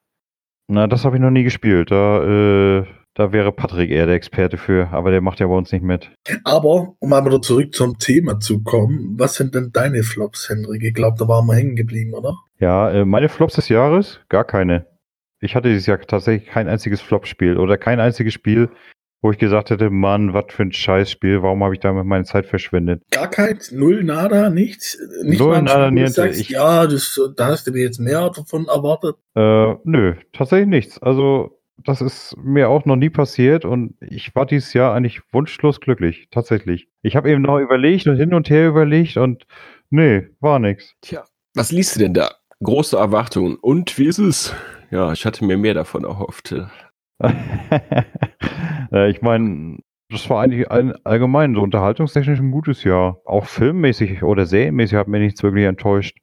Na, 0.68 0.86
das 0.86 1.04
habe 1.04 1.16
ich 1.16 1.22
noch 1.22 1.30
nie 1.30 1.44
gespielt. 1.44 1.90
Da, 1.90 2.78
äh, 2.80 2.86
da 3.14 3.32
wäre 3.32 3.52
Patrick 3.52 3.90
eher 3.90 4.06
der 4.06 4.16
Experte 4.16 4.58
für, 4.58 4.88
aber 4.90 5.10
der 5.10 5.20
macht 5.20 5.40
ja 5.40 5.46
bei 5.46 5.54
uns 5.54 5.70
nicht 5.72 5.84
mit. 5.84 6.10
Aber, 6.44 6.94
um 6.98 7.08
mal 7.08 7.24
wieder 7.24 7.40
zurück 7.40 7.74
zum 7.74 7.98
Thema 7.98 8.40
zu 8.40 8.62
kommen, 8.62 9.14
was 9.16 9.36
sind 9.36 9.54
denn 9.54 9.70
deine 9.72 10.02
Flops, 10.02 10.48
Hendrik? 10.48 10.82
Ich 10.82 10.94
glaube, 10.94 11.16
da 11.18 11.28
waren 11.28 11.46
wir 11.46 11.54
hängen 11.54 11.76
geblieben, 11.76 12.14
oder? 12.14 12.36
Ja, 12.58 12.90
äh, 12.90 13.04
meine 13.04 13.28
Flops 13.28 13.54
des 13.54 13.68
Jahres? 13.68 14.20
Gar 14.28 14.44
keine. 14.44 14.86
Ich 15.40 15.54
hatte 15.54 15.68
dieses 15.68 15.86
Jahr 15.86 16.00
tatsächlich 16.00 16.48
kein 16.48 16.68
einziges 16.68 17.00
Flop-Spiel 17.00 17.56
oder 17.58 17.76
kein 17.76 18.00
einziges 18.00 18.32
Spiel, 18.32 18.70
wo 19.22 19.30
ich 19.30 19.38
gesagt 19.38 19.70
hätte, 19.70 19.90
Mann, 19.90 20.34
was 20.34 20.44
für 20.50 20.62
ein 20.62 20.72
Scheißspiel, 20.72 21.42
warum 21.42 21.62
habe 21.64 21.74
ich 21.74 21.80
damit 21.80 22.04
meine 22.06 22.24
Zeit 22.24 22.46
verschwendet? 22.46 23.02
Gar 23.10 23.28
keins, 23.28 23.72
null, 23.72 24.04
nada, 24.04 24.50
nichts. 24.50 24.98
Nicht 25.22 25.40
Null, 25.40 25.62
nada, 25.62 25.90
niente. 25.90 26.12
sagst, 26.12 26.40
Ich- 26.40 26.50
ja, 26.50 26.86
das, 26.86 27.20
da 27.36 27.46
hast 27.46 27.66
du 27.66 27.72
mir 27.72 27.82
jetzt 27.82 27.98
mehr 27.98 28.30
davon 28.30 28.66
erwartet. 28.66 29.16
Äh, 29.34 29.74
nö, 29.84 30.14
tatsächlich 30.32 30.68
nichts. 30.68 31.02
Also, 31.02 31.58
das 31.84 32.00
ist 32.00 32.36
mir 32.42 32.68
auch 32.68 32.84
noch 32.84 32.96
nie 32.96 33.10
passiert 33.10 33.64
und 33.64 33.94
ich 34.00 34.34
war 34.34 34.46
dieses 34.46 34.72
Jahr 34.72 34.94
eigentlich 34.94 35.20
wunschlos 35.32 35.80
glücklich, 35.80 36.28
tatsächlich. 36.30 36.88
Ich 37.02 37.16
habe 37.16 37.30
eben 37.30 37.42
noch 37.42 37.58
überlegt 37.58 38.06
und 38.06 38.16
hin 38.16 38.32
und 38.32 38.48
her 38.48 38.68
überlegt 38.68 39.16
und 39.16 39.46
nee, 39.90 40.28
war 40.40 40.58
nix. 40.58 40.94
Tja, 41.02 41.24
was 41.54 41.72
liest 41.72 41.96
du 41.96 42.00
denn 42.00 42.14
da? 42.14 42.32
Große 42.62 42.96
Erwartungen. 42.96 43.56
Und 43.56 43.98
wie 43.98 44.06
ist 44.06 44.18
es? 44.18 44.54
Ja, 44.90 45.12
ich 45.12 45.24
hatte 45.26 45.44
mir 45.44 45.56
mehr 45.58 45.74
davon 45.74 46.04
erhofft. 46.04 46.54
äh, 48.92 49.10
ich 49.10 49.22
meine, 49.22 49.78
das 50.10 50.28
war 50.30 50.42
eigentlich 50.42 50.70
ein, 50.70 50.94
allgemein 51.04 51.54
so 51.54 51.62
unterhaltungstechnisch 51.62 52.38
ein 52.38 52.50
gutes 52.50 52.84
Jahr. 52.84 53.18
Auch 53.24 53.46
filmmäßig 53.46 54.22
oder 54.22 54.46
serienmäßig 54.46 54.96
hat 54.96 55.08
mir 55.08 55.18
nichts 55.18 55.42
wirklich 55.42 55.64
enttäuscht. 55.64 56.16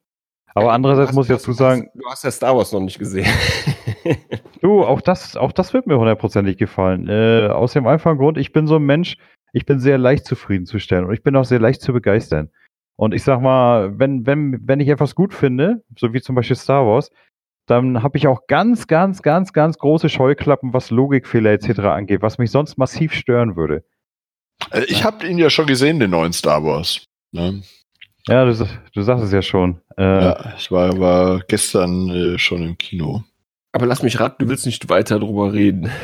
Aber 0.56 0.72
andererseits 0.72 1.10
Du 1.12 1.16
muss 1.16 1.28
ich 1.28 1.34
hast- 1.34 1.42
dazu 1.44 1.54
sagen, 1.54 1.90
Du 1.96 2.06
hast 2.10 2.24
ja 2.24 2.32
Star 2.32 2.56
Wars 2.56 2.72
noch 2.72 2.82
nicht 2.82 3.00
gesehen. 3.00 3.26
Du, 4.62 4.84
auch 4.84 5.02
das, 5.02 5.36
auch 5.38 5.52
das 5.52 5.74
wird 5.74 5.88
mir 5.88 5.98
hundertprozentig 5.98 6.58
gefallen. 6.58 7.08
Äh, 7.10 7.48
aus 7.52 7.74
dem 7.74 7.86
einfachen 7.86 8.18
Grund, 8.18 8.38
ich 8.38 8.54
bin 8.54 8.66
so 8.66 8.78
ein 8.78 8.84
Mensch, 8.84 9.18
ich 9.52 9.66
bin 9.66 9.80
sehr 9.80 9.98
leicht 9.98 10.26
zufriedenzustellen 10.26 11.04
und 11.06 11.14
ich 11.14 11.22
bin 11.22 11.36
auch 11.36 11.44
sehr 11.44 11.60
leicht 11.60 11.82
zu 11.82 11.92
begeistern. 11.92 12.50
Und 12.98 13.14
ich 13.14 13.24
sag 13.24 13.42
mal, 13.42 13.98
wenn, 14.00 14.26
wenn, 14.26 14.60
wenn 14.66 14.80
ich 14.80 14.88
etwas 14.88 15.16
gut 15.16 15.34
finde, 15.34 15.84
so 15.98 16.14
wie 16.14 16.22
zum 16.22 16.36
Beispiel 16.36 16.56
Star 16.56 16.86
Wars, 16.86 17.12
dann 17.66 18.04
habe 18.04 18.18
ich 18.18 18.28
auch 18.28 18.48
ganz, 18.48 18.88
ganz, 18.88 19.22
ganz, 19.22 19.54
ganz 19.54 19.78
große 19.78 20.10
Scheuklappen, 20.10 20.74
was 20.74 20.90
Logikfehler 20.92 21.52
etc. 21.52 21.80
angeht, 21.80 22.22
was 22.22 22.38
mich 22.38 22.52
sonst 22.52 22.78
massiv 22.78 23.14
stören 23.14 23.56
würde. 23.56 23.84
Äh, 24.72 24.84
Ich 24.86 25.04
habe 25.04 25.26
ihn 25.28 25.38
ja 25.38 25.50
schon 25.50 25.66
gesehen, 25.68 26.00
den 26.00 26.12
neuen 26.12 26.34
Star 26.34 26.64
Wars. 26.64 27.06
Ne? 27.32 27.62
Ja, 28.28 28.46
du, 28.46 28.68
du 28.94 29.02
sagst 29.02 29.24
es 29.26 29.32
ja 29.32 29.42
schon. 29.42 29.82
Äh, 29.98 30.04
Ja, 30.04 30.54
ich 30.58 30.72
war, 30.72 30.98
war 31.00 31.40
gestern 31.48 32.10
äh, 32.10 32.38
schon 32.40 32.64
im 32.64 32.78
Kino. 32.78 33.24
Aber 33.72 33.86
lass 33.86 34.04
mich 34.04 34.20
raten, 34.20 34.44
du 34.44 34.50
willst 34.50 34.66
nicht 34.66 34.88
weiter 34.90 35.20
drüber 35.20 35.52
reden. 35.54 35.90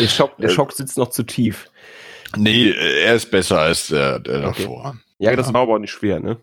Der 0.00 0.08
Schock, 0.08 0.36
der 0.36 0.50
Schock 0.50 0.72
sitzt 0.72 0.98
noch 0.98 1.08
zu 1.08 1.22
tief. 1.22 1.70
Nee, 2.36 2.68
äh, 2.68 3.04
er 3.04 3.14
ist 3.14 3.30
besser 3.30 3.60
als 3.60 3.88
der, 3.88 4.18
der 4.18 4.48
Okay. 4.48 4.62
davor. 4.64 4.96
Ja, 5.18 5.34
das 5.34 5.52
war 5.52 5.62
aber 5.62 5.74
auch 5.74 5.78
nicht 5.78 5.92
schwer, 5.92 6.20
ne? 6.20 6.38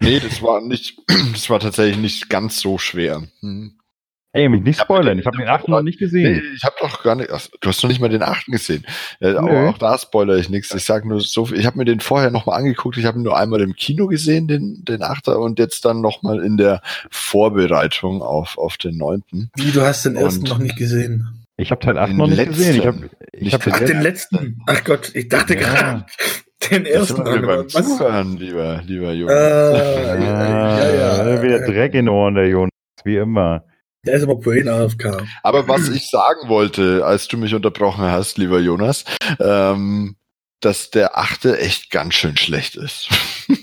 Nee, 0.00 0.18
das 0.20 0.42
war 0.42 0.60
nicht, 0.60 0.98
das 1.32 1.48
war 1.50 1.60
tatsächlich 1.60 1.96
nicht 1.98 2.28
ganz 2.28 2.58
so 2.60 2.76
schwer. 2.78 3.22
Hm. 3.40 3.78
ey, 4.32 4.48
mich 4.48 4.62
nicht 4.62 4.80
spoilern, 4.80 5.18
ich 5.18 5.24
habe 5.26 5.38
den 5.38 5.46
achten 5.48 5.70
noch 5.70 5.80
nicht 5.80 6.00
Nee, 6.00 6.06
gesehen. 6.06 6.42
ich 6.56 6.62
habe 6.64 6.74
doch 6.80 7.02
gar 7.02 7.14
nicht, 7.14 7.30
ach, 7.30 7.46
du 7.60 7.68
hast 7.68 7.82
noch 7.82 7.88
nicht 7.88 8.00
mal 8.00 8.08
den 8.10 8.22
achten 8.22 8.52
gesehen. 8.52 8.84
Äh, 9.20 9.34
aber 9.36 9.70
auch 9.70 9.78
da 9.78 9.96
spoilere 9.96 10.38
ich 10.38 10.50
nichts. 10.50 10.74
Ich 10.74 10.84
sag 10.84 11.04
nur 11.06 11.20
so, 11.20 11.46
viel- 11.46 11.58
ich 11.58 11.64
habe 11.66 11.78
mir 11.78 11.84
den 11.86 12.00
vorher 12.00 12.30
nochmal 12.30 12.58
angeguckt. 12.58 12.98
Ich 12.98 13.04
habe 13.06 13.18
ihn 13.18 13.22
nur 13.22 13.36
einmal 13.38 13.60
im 13.62 13.74
Kino 13.76 14.08
gesehen, 14.08 14.46
den, 14.48 14.84
den 14.84 15.02
Achter, 15.02 15.38
und 15.38 15.58
jetzt 15.58 15.84
dann 15.86 16.00
nochmal 16.02 16.40
in 16.44 16.56
der 16.58 16.82
Vorbereitung 17.10 18.22
auf, 18.22 18.58
auf 18.58 18.76
den 18.76 18.96
neunten. 18.98 19.50
Wie, 19.56 19.70
du 19.70 19.82
hast 19.82 20.04
den 20.04 20.16
ersten 20.16 20.42
Und- 20.42 20.48
noch 20.50 20.58
nicht 20.58 20.76
gesehen? 20.76 21.28
Ich 21.58 21.70
habe 21.70 21.80
Teil 21.80 21.96
8 21.96 22.10
Den 22.10 22.16
noch 22.18 22.26
nicht 22.26 22.36
letzten. 22.36 22.54
gesehen. 22.56 22.76
Ich 22.80 22.86
habe 22.86 23.10
ich 23.32 23.54
hab 23.54 23.62
den 23.64 23.72
Ach, 23.72 23.78
den 23.78 23.86
den 23.88 24.00
letzten. 24.02 24.62
Ach 24.66 24.84
Gott, 24.84 25.10
ich 25.14 25.28
dachte 25.28 25.54
Ja. 25.54 25.60
gerade, 25.60 26.06
den 26.70 26.86
ersten. 26.86 27.24
beim 27.24 27.46
Was? 27.46 27.72
Zuhören, 27.72 28.36
lieber, 28.36 28.82
lieber 28.86 29.12
Junge. 29.12 29.32
Äh, 29.32 29.36
Ah, 29.36 30.78
ja, 30.94 31.26
ja. 31.34 31.42
Wieder 31.42 31.60
Dreck 31.66 31.94
in 31.94 32.08
Ohren, 32.08 32.34
der 32.34 32.48
Jonas, 32.48 32.70
wie 33.04 33.16
immer. 33.16 33.64
Der 34.04 34.14
ist 34.14 34.22
aber 34.22 34.40
vorhin 34.40 34.68
AFK. 34.68 35.22
Aber 35.42 35.66
was 35.68 35.88
ich 35.94 36.08
sagen 36.08 36.48
wollte, 36.48 37.04
als 37.04 37.28
du 37.28 37.36
mich 37.36 37.54
unterbrochen 37.54 38.04
hast, 38.04 38.38
lieber 38.38 38.60
Jonas, 38.60 39.04
ähm, 39.40 40.16
dass 40.60 40.90
der 40.90 41.18
achte 41.18 41.58
echt 41.58 41.90
ganz 41.90 42.14
schön 42.14 42.36
schlecht 42.36 42.76
ist. 42.76 43.08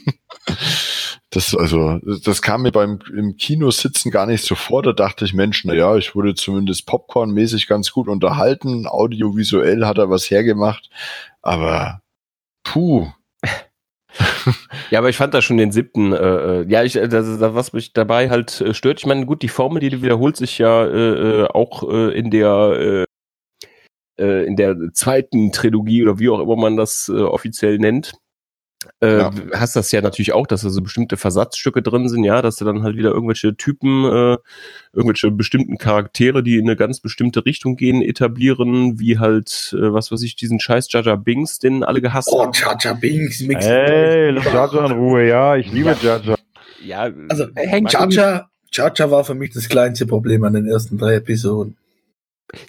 Das, 1.29 1.55
also, 1.55 1.97
das 2.23 2.43
kam 2.43 2.61
mir 2.61 2.71
beim 2.71 2.99
im 3.11 3.37
Kino 3.37 3.71
sitzen 3.71 4.11
gar 4.11 4.27
nicht 4.27 4.45
so 4.45 4.53
vor. 4.53 4.83
Da 4.83 4.93
dachte 4.93 5.25
ich, 5.25 5.33
Mensch, 5.33 5.65
na 5.65 5.73
ja, 5.73 5.95
ich 5.95 6.13
wurde 6.13 6.35
zumindest 6.35 6.85
Popcorn-mäßig 6.85 7.65
ganz 7.67 7.91
gut 7.91 8.07
unterhalten. 8.07 8.85
Audiovisuell 8.85 9.85
hat 9.87 9.97
er 9.97 10.11
was 10.11 10.29
hergemacht. 10.29 10.91
Aber 11.41 12.01
puh, 12.63 13.11
Ja, 14.91 14.99
aber 14.99 15.09
ich 15.09 15.17
fand 15.17 15.33
da 15.33 15.41
schon 15.41 15.57
den 15.57 15.71
siebten, 15.71 16.13
äh, 16.13 16.17
äh, 16.61 16.65
ja, 16.69 16.83
ich, 16.83 16.95
äh, 16.95 17.07
das, 17.07 17.39
das, 17.39 17.55
was 17.55 17.73
mich 17.73 17.93
dabei 17.93 18.29
halt 18.29 18.61
äh, 18.61 18.73
stört, 18.73 18.99
ich 18.99 19.05
meine, 19.05 19.25
gut, 19.25 19.41
die 19.41 19.49
Formel, 19.49 19.79
die 19.79 20.01
wiederholt 20.01 20.37
sich 20.37 20.57
ja 20.57 20.85
äh, 20.85 21.41
äh, 21.41 21.47
auch 21.47 21.83
äh, 21.89 22.17
in 22.17 22.29
der 22.31 23.05
äh, 24.19 24.45
in 24.45 24.55
der 24.55 24.75
zweiten 24.93 25.51
Trilogie 25.51 26.03
oder 26.03 26.19
wie 26.19 26.29
auch 26.29 26.39
immer 26.39 26.55
man 26.55 26.77
das 26.77 27.09
äh, 27.09 27.19
offiziell 27.19 27.79
nennt. 27.79 28.13
Äh, 29.01 29.17
Ja. 29.17 29.31
Hast 29.53 29.75
das 29.75 29.91
ja 29.91 30.01
natürlich 30.01 30.33
auch, 30.33 30.47
dass 30.47 30.61
da 30.61 30.69
so 30.69 30.81
bestimmte 30.81 31.17
Versatzstücke 31.17 31.81
drin 31.81 32.07
sind, 32.09 32.23
ja, 32.23 32.41
dass 32.41 32.55
du 32.57 32.65
dann 32.65 32.83
halt 32.83 32.95
wieder 32.97 33.11
irgendwelche 33.11 33.55
Typen, 33.55 34.05
äh, 34.05 34.37
irgendwelche 34.93 35.31
bestimmten 35.31 35.77
Charaktere, 35.77 36.43
die 36.43 36.57
in 36.57 36.65
eine 36.67 36.75
ganz 36.75 36.99
bestimmte 36.99 37.45
Richtung 37.45 37.75
gehen, 37.75 38.01
etablieren, 38.01 38.99
wie 38.99 39.19
halt, 39.19 39.75
äh, 39.77 39.93
was 39.93 40.11
weiß 40.11 40.21
ich, 40.23 40.35
diesen 40.35 40.59
scheiß 40.59 40.91
Jaja 40.91 41.15
Bings, 41.15 41.59
den 41.59 41.83
alle 41.83 42.01
gehasst 42.01 42.29
Oh, 42.31 42.41
haben. 42.43 42.51
Chacha 42.51 42.93
Binks, 42.93 43.41
Mix. 43.41 43.65
Ey, 43.65 44.31
lass 44.31 44.45
Jaja 44.45 44.85
in 44.85 44.91
Ruhe, 44.91 45.27
ja, 45.27 45.55
ich 45.55 45.71
liebe 45.71 45.95
Jaja. 46.01 46.35
Ja, 46.85 47.09
Also, 47.29 47.45
hängt 47.55 47.89
Chacha, 47.89 48.49
Chacha 48.71 49.09
war 49.11 49.23
für 49.23 49.35
mich 49.35 49.53
das 49.53 49.69
kleinste 49.69 50.05
Problem 50.05 50.43
an 50.43 50.53
den 50.53 50.67
ersten 50.67 50.97
drei 50.97 51.15
Episoden. 51.15 51.77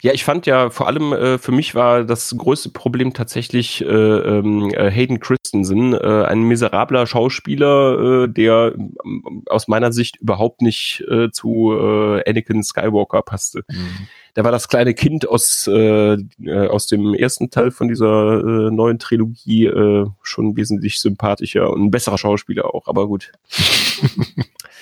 Ja, 0.01 0.13
ich 0.13 0.25
fand 0.25 0.47
ja 0.47 0.71
vor 0.71 0.87
allem 0.87 1.13
äh, 1.13 1.39
für 1.39 1.53
mich 1.53 1.75
war 1.75 2.05
das 2.05 2.35
größte 2.37 2.71
Problem 2.71 3.13
tatsächlich 3.13 3.83
äh, 3.83 3.87
ähm, 3.87 4.71
äh, 4.73 4.91
Hayden 4.91 5.21
Christensen, 5.21 5.93
äh, 5.93 6.25
ein 6.25 6.43
miserabler 6.43 7.07
Schauspieler, 7.07 8.25
äh, 8.25 8.29
der 8.29 8.75
ähm, 8.77 9.43
aus 9.47 9.69
meiner 9.69 9.93
Sicht 9.93 10.17
überhaupt 10.17 10.63
nicht 10.63 11.05
äh, 11.11 11.31
zu 11.31 11.73
Anakin 11.75 12.63
Skywalker 12.63 13.23
passte. 13.23 13.65
Der 14.37 14.45
war 14.45 14.51
das 14.51 14.69
kleine 14.69 14.95
Kind 14.95 15.29
aus 15.29 15.69
äh, 15.73 16.15
äh, 16.15 16.67
aus 16.69 16.87
dem 16.89 17.15
ersten 17.15 17.51
Teil 17.51 17.71
von 17.71 17.89
dieser 17.89 18.41
äh, 18.41 18.71
neuen 18.71 18.99
Trilogie 18.99 19.67
äh, 19.67 20.07
schon 20.23 20.57
wesentlich 20.57 21.01
sympathischer 21.01 21.71
und 21.71 21.83
ein 21.85 21.91
besserer 21.91 22.19
Schauspieler 22.19 22.75
auch. 22.75 22.87
Aber 22.89 23.07
gut. 23.07 23.33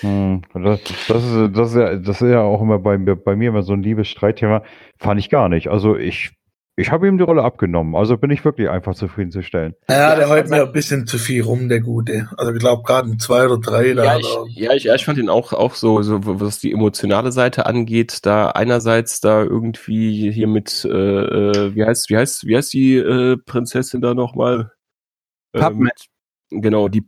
Hm, 0.01 0.41
das, 0.53 0.81
das, 1.07 1.23
ist, 1.23 1.55
das, 1.55 1.69
ist 1.69 1.75
ja, 1.77 1.95
das 1.95 2.21
ist 2.21 2.29
ja 2.29 2.41
auch 2.41 2.61
immer 2.61 2.77
bei, 2.79 2.97
mir- 2.97 3.15
bei 3.15 3.37
mir 3.37 3.49
immer 3.49 3.63
so 3.63 3.71
ein 3.71 3.83
liebes 3.83 4.09
Streitthema. 4.09 4.61
Fand 4.97 5.17
ich 5.19 5.29
gar 5.29 5.47
nicht. 5.47 5.69
Also 5.69 5.95
ich 5.95 6.31
Ich 6.75 6.91
habe 6.91 7.07
ihm 7.07 7.19
die 7.19 7.23
Rolle 7.23 7.43
abgenommen, 7.43 7.95
also 7.95 8.17
bin 8.17 8.31
ich 8.31 8.43
wirklich 8.43 8.67
einfach 8.67 8.95
zufriedenzustellen. 8.95 9.75
Ja, 9.87 10.15
der 10.15 10.27
heult 10.27 10.49
mir 10.49 10.63
ein 10.63 10.71
bisschen 10.71 11.05
zu 11.05 11.19
viel 11.19 11.43
rum, 11.43 11.69
der 11.69 11.81
Gute. 11.81 12.29
Also 12.35 12.51
ich 12.51 12.59
glaube 12.59 12.81
gerade 12.81 13.09
in 13.11 13.19
zwei 13.19 13.45
oder 13.45 13.59
drei. 13.59 13.89
Ja 13.89 14.17
ich, 14.17 14.37
ja, 14.55 14.73
ich, 14.73 14.83
ja, 14.85 14.95
ich 14.95 15.05
fand 15.05 15.19
ihn 15.19 15.29
auch, 15.29 15.53
auch 15.53 15.75
so, 15.75 16.01
so, 16.01 16.21
was 16.23 16.59
die 16.59 16.71
emotionale 16.71 17.31
Seite 17.31 17.67
angeht, 17.67 18.25
da 18.25 18.49
einerseits 18.49 19.21
da 19.21 19.43
irgendwie 19.43 20.31
hier 20.31 20.47
mit, 20.47 20.83
äh, 20.85 20.89
äh, 20.89 21.75
wie 21.75 21.85
heißt, 21.85 22.09
wie 22.09 22.17
heißt, 22.17 22.47
wie 22.47 22.57
heißt 22.57 22.73
die 22.73 22.95
äh, 22.95 23.37
Prinzessin 23.37 24.01
da 24.01 24.15
nochmal? 24.15 24.71
Puppet. 25.51 26.07
genau, 26.49 26.87
die 26.87 27.07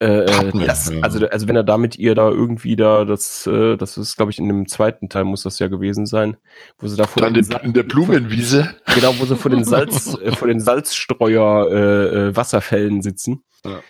äh, 0.00 0.24
äh, 0.24 0.52
das, 0.66 0.90
ja. 0.92 1.00
also, 1.00 1.26
also 1.28 1.48
wenn 1.48 1.56
er 1.56 1.64
da 1.64 1.76
mit 1.76 1.98
ihr 1.98 2.14
da 2.14 2.28
irgendwie 2.28 2.76
da, 2.76 3.04
das, 3.04 3.46
äh, 3.48 3.76
das 3.76 3.96
ist, 3.96 4.16
glaube 4.16 4.30
ich, 4.30 4.38
in 4.38 4.46
dem 4.46 4.68
zweiten 4.68 5.08
Teil 5.08 5.24
muss 5.24 5.42
das 5.42 5.58
ja 5.58 5.66
gewesen 5.68 6.06
sein, 6.06 6.36
wo 6.78 6.86
sie 6.86 6.96
da 6.96 7.04
vor 7.04 7.22
Dann 7.22 7.34
den 7.34 7.44
in, 7.44 7.50
Sa- 7.50 7.58
in 7.58 7.72
der 7.72 7.82
Blumenwiese. 7.82 8.74
Genau, 8.94 9.14
wo 9.18 9.24
sie 9.26 9.36
vor 9.36 9.50
den 9.50 9.64
Salz, 9.64 10.16
äh, 10.22 10.32
vor 10.32 10.48
den 10.48 10.60
Salzstreuer 10.60 11.68
äh, 11.70 12.28
äh, 12.28 12.36
Wasserfällen 12.36 13.02
sitzen. 13.02 13.42
Ja. 13.64 13.80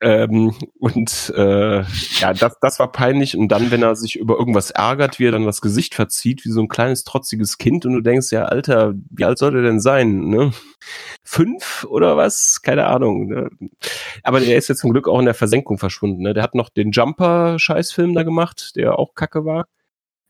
Ähm, 0.00 0.52
und 0.80 1.32
äh, 1.36 1.82
ja, 2.18 2.34
das, 2.34 2.56
das 2.60 2.80
war 2.80 2.90
peinlich. 2.90 3.36
Und 3.36 3.48
dann, 3.50 3.70
wenn 3.70 3.84
er 3.84 3.94
sich 3.94 4.16
über 4.16 4.36
irgendwas 4.36 4.72
ärgert, 4.72 5.20
wie 5.20 5.26
er 5.26 5.30
dann 5.30 5.46
das 5.46 5.60
Gesicht 5.60 5.94
verzieht, 5.94 6.44
wie 6.44 6.50
so 6.50 6.60
ein 6.60 6.66
kleines 6.66 7.04
trotziges 7.04 7.56
Kind, 7.56 7.86
und 7.86 7.92
du 7.92 8.00
denkst, 8.00 8.32
ja, 8.32 8.46
Alter, 8.46 8.94
wie 9.10 9.24
alt 9.24 9.38
soll 9.38 9.52
der 9.52 9.62
denn 9.62 9.78
sein? 9.80 10.28
Ne? 10.28 10.50
Fünf 11.22 11.86
oder 11.88 12.16
was? 12.16 12.62
Keine 12.62 12.86
Ahnung. 12.86 13.28
Ne? 13.28 13.50
Aber 14.22 14.40
der 14.40 14.56
ist 14.56 14.68
jetzt 14.68 14.80
zum 14.80 14.92
Glück 14.92 15.08
auch 15.08 15.18
in 15.18 15.24
der 15.26 15.34
Versenkung 15.34 15.78
verschwunden. 15.78 16.22
Ne? 16.22 16.34
Der 16.34 16.42
hat 16.42 16.54
noch 16.54 16.68
den 16.70 16.92
Jumper-Scheißfilm 16.92 18.14
da 18.14 18.22
gemacht, 18.22 18.72
der 18.76 18.98
auch 18.98 19.14
kacke 19.14 19.44
war. 19.44 19.66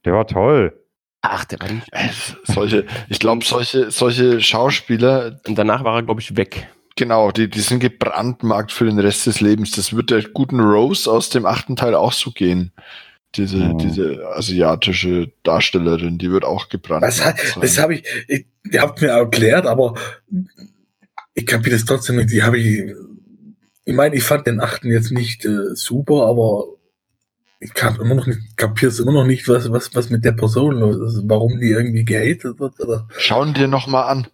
Der 0.04 0.12
war 0.14 0.26
toll. 0.26 0.78
Ach, 1.22 1.44
der 1.44 1.60
war 1.60 1.70
nicht. 1.70 1.86
Äh, 1.92 2.08
solche, 2.44 2.84
ich 3.08 3.18
glaube, 3.20 3.44
solche, 3.44 3.90
solche 3.90 4.40
Schauspieler, 4.40 5.40
Und 5.46 5.56
danach 5.56 5.84
war 5.84 5.96
er, 5.96 6.02
glaube 6.02 6.20
ich, 6.20 6.36
weg. 6.36 6.68
genau, 6.96 7.30
die, 7.30 7.48
die 7.48 7.60
sind 7.60 7.78
gebrandmarkt 7.80 8.72
für 8.72 8.84
den 8.86 8.98
Rest 8.98 9.26
des 9.26 9.40
Lebens. 9.40 9.70
Das 9.70 9.94
wird 9.94 10.10
der 10.10 10.22
guten 10.22 10.58
Rose 10.60 11.10
aus 11.10 11.28
dem 11.30 11.46
achten 11.46 11.76
Teil 11.76 11.94
auch 11.94 12.12
so 12.12 12.32
gehen. 12.32 12.72
Diese, 13.36 13.56
Mhm. 13.56 13.78
diese 13.78 14.26
asiatische 14.34 15.32
Darstellerin, 15.42 16.18
die 16.18 16.30
wird 16.30 16.44
auch 16.44 16.68
gebrannt. 16.68 17.02
Was 17.02 17.22
das 17.60 17.78
habe 17.78 17.94
ich, 17.94 18.04
ich, 18.28 18.44
ihr 18.70 18.82
habt 18.82 19.00
mir 19.00 19.08
erklärt, 19.08 19.64
aber 19.66 19.94
ich 21.34 21.46
kapiere 21.46 21.76
das 21.76 21.84
trotzdem 21.84 22.16
nicht. 22.16 22.30
Die 22.30 22.42
habe 22.42 22.58
ich, 22.58 22.92
ich 23.84 23.94
meine, 23.94 24.14
ich 24.14 24.22
fand 24.22 24.46
den 24.46 24.60
achten 24.60 24.90
jetzt 24.90 25.10
nicht 25.10 25.44
äh, 25.44 25.74
super, 25.74 26.26
aber 26.26 26.66
ich 27.60 27.74
kann 27.74 27.96
immer 28.00 28.14
noch 28.14 28.26
nicht, 28.26 28.56
kapiere 28.56 28.90
es 28.90 28.98
immer 28.98 29.12
noch 29.12 29.24
nicht, 29.24 29.48
was, 29.48 29.70
was, 29.70 29.94
was 29.94 30.10
mit 30.10 30.24
der 30.24 30.32
Person 30.32 30.78
los 30.78 30.96
ist, 30.96 31.22
warum 31.26 31.60
die 31.60 31.70
irgendwie 31.70 32.04
gehatet 32.04 32.58
wird 32.58 32.80
oder. 32.80 33.08
Schauen 33.16 33.54
dir 33.54 33.68
noch 33.68 33.86
mal 33.86 34.02
an. 34.02 34.26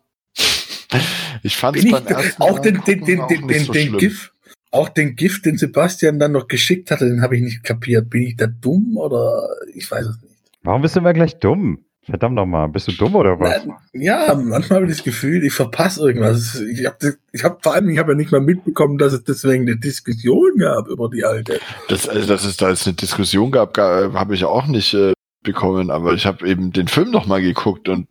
Ich 1.42 1.56
fand 1.56 1.76
es 1.76 1.90
beim 1.90 2.06
ersten 2.06 2.42
auch 2.42 2.58
den, 2.58 2.82
den, 2.84 3.04
den, 3.04 3.20
auch 3.20 3.28
den, 3.28 3.46
nicht 3.46 3.60
den, 3.60 3.66
so 3.66 3.72
den. 3.72 3.98
GIF, 3.98 4.32
auch 4.70 4.88
den 4.88 5.14
GIF, 5.14 5.42
den 5.42 5.58
Sebastian 5.58 6.18
dann 6.18 6.32
noch 6.32 6.48
geschickt 6.48 6.90
hatte, 6.90 7.06
den 7.06 7.22
habe 7.22 7.36
ich 7.36 7.42
nicht 7.42 7.62
kapiert. 7.62 8.10
Bin 8.10 8.22
ich 8.22 8.36
da 8.36 8.46
dumm 8.46 8.96
oder 8.96 9.48
ich 9.74 9.90
weiß 9.90 10.06
es 10.06 10.22
nicht. 10.22 10.34
Warum 10.62 10.82
bist 10.82 10.96
du 10.96 11.00
immer 11.00 11.12
gleich 11.12 11.38
dumm? 11.38 11.84
Verdammt 12.09 12.36
nochmal, 12.36 12.68
bist 12.68 12.89
du 12.89 12.93
dumm 12.93 13.14
oder 13.16 13.39
was? 13.39 13.66
Na, 13.66 13.76
Ja, 13.93 14.35
manchmal 14.35 14.80
habe 14.80 14.90
ich 14.90 14.97
das 14.97 15.05
Gefühl, 15.05 15.44
ich 15.44 15.52
verpasse 15.52 16.01
irgendwas. 16.06 16.59
Ich 16.60 16.86
habe 16.86 17.16
hab, 17.43 17.62
vor 17.62 17.74
allem, 17.74 17.89
ich 17.90 17.98
habe 17.98 18.12
ja 18.12 18.16
nicht 18.16 18.32
mal 18.32 18.40
mitbekommen, 18.40 18.97
dass 18.98 19.12
es 19.12 19.24
deswegen 19.24 19.62
eine 19.68 19.76
Diskussion 19.76 20.56
gab 20.59 20.89
über 20.89 21.10
die 21.10 21.24
alte. 21.24 21.60
Das, 21.89 22.09
also, 22.09 22.26
dass 22.26 22.44
es 22.44 22.56
da 22.56 22.70
jetzt 22.70 22.86
eine 22.86 22.97
Diskussion 22.97 23.51
gab, 23.51 23.74
ga- 23.74 24.12
habe 24.14 24.35
ich 24.35 24.44
auch 24.44 24.66
nicht 24.66 24.94
äh, 24.94 25.12
bekommen, 25.44 25.90
aber 25.90 26.14
ich 26.14 26.24
habe 26.26 26.48
eben 26.48 26.72
den 26.72 26.89
Film 26.89 27.10
noch 27.10 27.26
mal 27.26 27.43
geguckt 27.43 27.89
und 27.89 28.09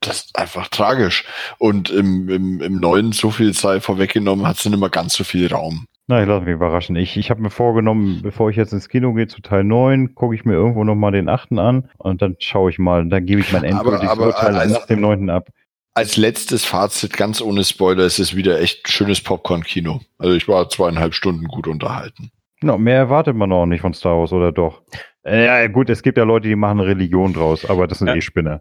das 0.00 0.16
ist 0.26 0.36
einfach 0.36 0.68
tragisch. 0.68 1.24
Und 1.58 1.90
im, 1.90 2.28
im, 2.28 2.60
im 2.60 2.76
neuen, 2.76 3.12
so 3.12 3.30
viel 3.30 3.52
sei 3.54 3.80
vorweggenommen, 3.80 4.46
hat 4.46 4.58
es 4.58 4.64
nicht 4.64 4.78
mehr 4.78 4.90
ganz 4.90 5.14
so 5.14 5.24
viel 5.24 5.46
Raum. 5.52 5.86
Na, 6.06 6.20
ich 6.22 6.28
lasse 6.28 6.44
mich 6.44 6.52
überraschen. 6.54 6.96
Ich, 6.96 7.16
ich 7.16 7.30
habe 7.30 7.40
mir 7.40 7.48
vorgenommen, 7.50 8.20
bevor 8.22 8.50
ich 8.50 8.56
jetzt 8.56 8.72
ins 8.74 8.88
Kino 8.90 9.14
gehe 9.14 9.26
zu 9.26 9.40
Teil 9.40 9.64
9, 9.64 10.14
gucke 10.14 10.34
ich 10.34 10.44
mir 10.44 10.52
irgendwo 10.52 10.84
nochmal 10.84 11.12
den 11.12 11.28
8. 11.30 11.52
an 11.52 11.88
und 11.96 12.20
dann 12.20 12.36
schaue 12.40 12.70
ich 12.70 12.78
mal, 12.78 13.08
dann 13.08 13.24
gebe 13.24 13.40
ich 13.40 13.52
mein 13.52 13.62
Aber- 13.64 13.70
endgültiges 13.92 14.10
aber 14.10 14.26
Urteil 14.26 14.56
als- 14.56 14.72
nach 14.72 14.86
dem 14.86 15.00
9. 15.00 15.30
ab. 15.30 15.48
Als 15.94 16.16
letztes 16.16 16.64
Fazit, 16.64 17.16
ganz 17.16 17.40
ohne 17.40 17.62
Spoiler, 17.64 18.04
ist 18.04 18.18
es 18.18 18.34
wieder 18.34 18.60
echt 18.60 18.88
schönes 18.88 19.22
Popcorn-Kino. 19.22 20.00
Also 20.18 20.34
ich 20.34 20.48
war 20.48 20.68
zweieinhalb 20.68 21.14
Stunden 21.14 21.46
gut 21.46 21.68
unterhalten. 21.68 22.32
No, 22.62 22.76
mehr 22.78 22.96
erwartet 22.96 23.36
man 23.36 23.52
auch 23.52 23.64
nicht 23.66 23.80
von 23.82 23.94
Star 23.94 24.18
Wars, 24.18 24.32
oder 24.32 24.50
doch? 24.52 24.82
Äh, 25.24 25.44
ja, 25.46 25.66
gut, 25.68 25.88
es 25.90 26.02
gibt 26.02 26.18
ja 26.18 26.24
Leute, 26.24 26.48
die 26.48 26.56
machen 26.56 26.80
Religion 26.80 27.32
draus, 27.32 27.64
aber 27.64 27.86
das 27.86 27.98
sind 28.00 28.08
Ja. 28.08 28.16
eh 28.16 28.20
Spinner. 28.20 28.60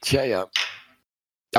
Tja, 0.00 0.24
ja. 0.24 0.46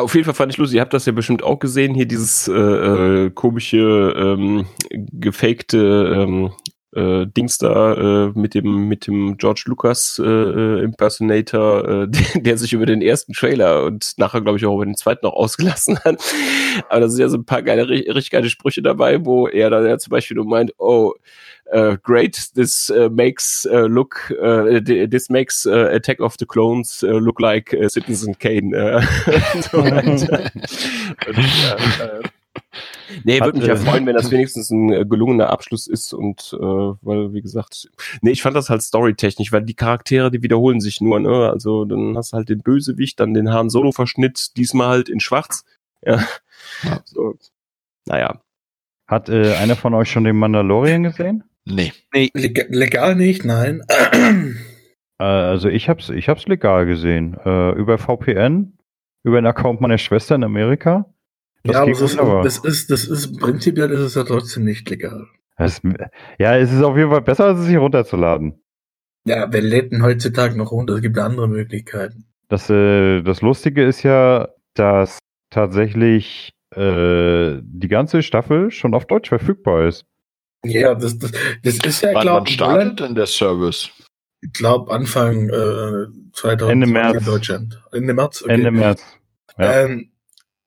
Auf 0.02 0.14
jeden 0.16 0.26
Fall 0.26 0.34
fand 0.34 0.52
ich 0.52 0.58
lustig. 0.58 0.76
Ihr 0.78 0.82
habt 0.82 0.94
das 0.94 1.06
ja 1.06 1.12
bestimmt 1.12 1.44
auch 1.44 1.60
gesehen, 1.60 1.94
hier 1.94 2.06
dieses 2.06 2.48
äh, 2.48 2.54
äh, 2.54 3.30
komische, 3.32 4.14
ähm, 4.18 4.66
gefakte 4.90 6.14
ähm, 6.16 6.52
äh, 6.96 7.28
Dings 7.28 7.58
da 7.58 8.28
äh, 8.28 8.32
mit 8.34 8.54
dem 8.54 8.88
mit 8.88 9.08
dem 9.08 9.38
George 9.38 9.64
Lucas 9.66 10.20
äh, 10.24 10.28
äh, 10.28 10.84
Impersonator, 10.84 11.88
äh, 11.88 12.08
der, 12.34 12.42
der 12.42 12.58
sich 12.58 12.74
über 12.74 12.86
den 12.86 13.02
ersten 13.02 13.34
Trailer 13.34 13.84
und 13.86 14.14
nachher 14.18 14.42
glaube 14.42 14.58
ich 14.58 14.66
auch 14.66 14.76
über 14.76 14.86
den 14.86 14.96
zweiten 14.96 15.26
noch 15.26 15.34
ausgelassen 15.34 16.00
hat. 16.00 16.24
Aber 16.90 17.02
da 17.02 17.10
sind 17.10 17.22
ja 17.22 17.30
so 17.30 17.38
ein 17.38 17.46
paar 17.46 17.62
geile, 17.62 17.84
ri- 17.84 18.08
richtig 18.08 18.32
geile 18.32 18.50
Sprüche 18.50 18.82
dabei, 18.82 19.26
wo 19.26 19.48
er 19.48 19.70
dann 19.70 19.86
ja 19.86 19.98
zum 19.98 20.12
Beispiel 20.12 20.36
nur 20.38 20.46
meint, 20.46 20.72
oh, 20.78 21.14
uh, 21.74 21.98
great, 22.04 22.50
this 22.56 22.90
uh, 22.90 23.10
makes 23.10 23.66
uh, 23.66 23.88
look, 23.88 24.32
uh, 24.42 24.80
th- 24.80 25.10
this 25.10 25.30
makes 25.30 25.66
uh, 25.66 25.90
Attack 25.92 26.20
of 26.20 26.36
the 26.40 26.46
Clones 26.46 27.04
uh, 27.04 27.20
look 27.20 27.40
like 27.40 27.74
uh, 27.74 27.90
Citizen 27.90 28.38
Kane. 28.38 28.74
Äh, 28.74 28.96
und 29.74 30.20
so 30.20 30.28
weiter. 30.28 30.52
und, 31.28 31.38
ja, 31.38 32.06
äh, 32.06 32.22
nee, 33.24 33.40
würde 33.40 33.60
mich 33.60 33.68
ja 33.68 33.76
freuen, 33.76 34.06
wenn 34.06 34.16
das 34.16 34.32
wenigstens 34.32 34.72
ein 34.72 35.10
gelungener 35.10 35.50
Abschluss 35.50 35.88
ist 35.88 36.14
und 36.14 36.54
äh, 36.54 36.58
weil, 36.58 37.34
wie 37.34 37.42
gesagt, 37.42 37.90
nee, 38.22 38.32
ich 38.32 38.42
fand 38.42 38.56
das 38.56 38.70
halt 38.70 38.82
storytechnisch, 38.82 39.52
weil 39.52 39.64
die 39.64 39.76
Charaktere, 39.76 40.32
die 40.32 40.44
wiederholen 40.44 40.80
sich 40.80 41.02
nur, 41.02 41.20
ne? 41.20 41.50
Also 41.50 41.86
dann 41.86 42.18
hast 42.18 42.34
du 42.34 42.38
halt 42.38 42.50
den 42.50 42.60
Bösewicht, 42.60 43.20
dann 43.20 43.34
den 43.34 43.52
Han 43.52 43.70
Solo-Verschnitt, 43.70 44.58
diesmal 44.58 44.90
halt 44.90 45.10
in 45.10 45.20
Schwarz. 45.20 45.66
Ja. 46.04 46.24
Ja. 46.84 47.02
So. 47.06 47.36
Naja. 48.06 48.42
Hat 49.08 49.30
äh, 49.30 49.56
einer 49.56 49.78
von 49.78 49.94
euch 49.94 50.12
schon 50.12 50.26
den 50.26 50.36
Mandalorian 50.36 51.04
gesehen? 51.04 51.44
Nee. 51.70 51.92
Leg 52.14 52.68
legal 52.70 53.16
nicht, 53.16 53.46
nein. 53.46 53.82
Äh, 55.20 55.24
also 55.24 55.68
ich 55.68 55.90
hab's, 55.90 56.10
ich 56.10 56.30
hab's 56.30 56.46
legal 56.46 56.86
gesehen. 56.86 57.36
Äh, 57.44 57.72
über 57.72 57.98
VPN, 57.98 58.78
über 59.24 59.42
den 59.42 59.48
Account 59.48 59.82
meiner 59.82 59.98
Schwester 59.98 60.36
in 60.36 60.44
Amerika. 60.44 61.12
Das 61.64 61.74
ja, 61.74 61.82
aber 61.82 61.92
das 61.92 62.02
ist, 62.02 62.18
wunderbar. 62.20 62.44
das 62.44 62.60
ist, 62.60 62.92
das 62.92 63.06
ist, 63.06 63.40
prinzipiell 63.40 63.90
ist 63.90 64.00
es 64.00 64.14
ja 64.14 64.24
trotzdem 64.24 64.64
nicht 64.64 64.88
legal. 64.90 65.26
Das, 65.58 65.82
ja, 66.38 66.56
es 66.56 66.72
ist 66.72 66.84
auf 66.84 66.96
jeden 66.96 67.10
Fall 67.10 67.22
besser, 67.22 67.46
als 67.46 67.60
es 67.62 67.66
sich 67.66 67.78
runterzuladen. 67.78 68.62
Ja, 69.26 69.52
wer 69.52 69.62
lädt 69.62 69.92
denn 69.92 70.04
heutzutage 70.04 70.56
noch 70.56 70.72
runter? 70.72 70.94
Es 70.94 71.02
gibt 71.02 71.18
andere 71.18 71.48
Möglichkeiten. 71.48 72.26
Das, 72.48 72.70
äh, 72.70 73.22
das 73.24 73.42
Lustige 73.42 73.84
ist 73.84 74.04
ja, 74.04 74.50
dass 74.76 75.18
tatsächlich 75.50 76.54
äh, 76.76 77.58
die 77.62 77.88
ganze 77.88 78.22
Staffel 78.24 78.72
schon 78.72 78.94
auf 78.94 79.06
Deutsch 79.06 79.30
verfügbar 79.30 79.88
ist. 79.88 80.06
Ja, 80.66 80.96
das, 80.96 81.18
das, 81.18 81.32
das 81.64 81.78
ist 81.78 82.02
ja, 82.02 82.10
Wann, 82.10 82.16
wann 82.16 82.22
glaube 82.24 82.50
startet 82.50 83.00
denn 83.00 83.16
der 83.16 83.28
Service? 83.28 83.90
ich, 84.42 84.52
glaube 84.54 84.92
Anfang 84.92 85.50
äh, 85.50 86.08
2020 86.34 86.70
Ende 86.70 86.88
März. 86.88 87.18
in 87.18 87.26
Deutschland. 87.26 87.82
Ende 87.92 88.14
März. 88.14 88.42
okay. 88.44 88.54
Ende 88.54 88.72
März. 88.72 89.04
Ja. 89.58 89.84
Ähm, 89.84 90.12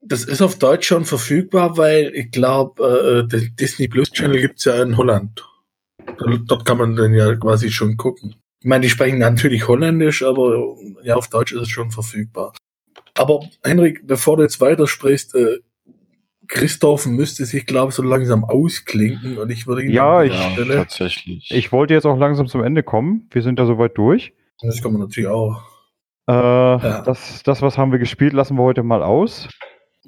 das 0.03 0.25
ist 0.25 0.41
auf 0.41 0.59
Deutsch 0.59 0.87
schon 0.89 1.05
verfügbar, 1.05 1.77
weil 1.77 2.12
ich 2.15 2.31
glaube, 2.31 3.25
äh, 3.25 3.29
den 3.29 3.55
Disney 3.57 3.87
Plus 3.87 4.11
Channel 4.11 4.41
gibt's 4.41 4.65
ja 4.65 4.83
in 4.83 4.97
Holland. 4.97 5.47
Dort 6.47 6.65
kann 6.65 6.79
man 6.79 6.97
dann 6.97 7.15
ja 7.15 7.35
quasi 7.37 7.71
schon 7.71 7.97
gucken. 7.97 8.35
Ich 8.61 8.67
meine, 8.67 8.83
die 8.83 8.91
sprechen 8.91 9.19
natürlich 9.19 9.69
Holländisch, 9.69 10.23
aber 10.23 10.77
ja, 11.03 11.17
auf 11.17 11.29
Deutsch 11.29 11.53
ist 11.53 11.62
es 11.62 11.69
schon 11.69 11.91
verfügbar. 11.91 12.53
Aber 13.15 13.41
Henrik, 13.62 14.07
bevor 14.07 14.37
du 14.37 14.43
jetzt 14.43 14.61
weitersprichst, 14.61 15.35
äh, 15.35 15.59
Christoph 16.51 17.07
müsste 17.07 17.45
sich, 17.47 17.65
glaube 17.65 17.91
ich, 17.91 17.95
so 17.95 18.03
langsam 18.03 18.45
ausklinken 18.45 19.39
und 19.39 19.51
ich 19.51 19.67
würde 19.69 19.85
ihn 19.85 19.93
Ja, 19.93 20.19
an 20.19 20.27
ich- 20.27 20.33
Ja, 20.35 20.51
Stelle, 20.51 20.75
tatsächlich. 20.75 21.49
Ich 21.53 21.71
wollte 21.73 21.95
jetzt 21.95 22.07
auch 22.07 22.19
langsam 22.19 22.49
zum 22.49 22.63
Ende 22.65 22.83
kommen. 22.83 23.29
Wir 23.31 23.43
sind 23.43 23.59
da 23.59 23.67
soweit 23.67 23.97
durch. 23.97 24.33
das 24.61 24.83
kann 24.83 24.93
man 24.93 25.01
natürlich 25.03 25.29
auch. 25.31 25.63
Äh, 26.27 26.33
das, 27.05 27.43
das, 27.45 27.63
was 27.63 27.79
haben 27.79 27.93
wir 27.93 27.99
gespielt, 28.01 28.33
lassen 28.33 28.57
wir 28.57 28.63
heute 28.63 28.83
mal 28.83 29.03
aus. 29.03 29.49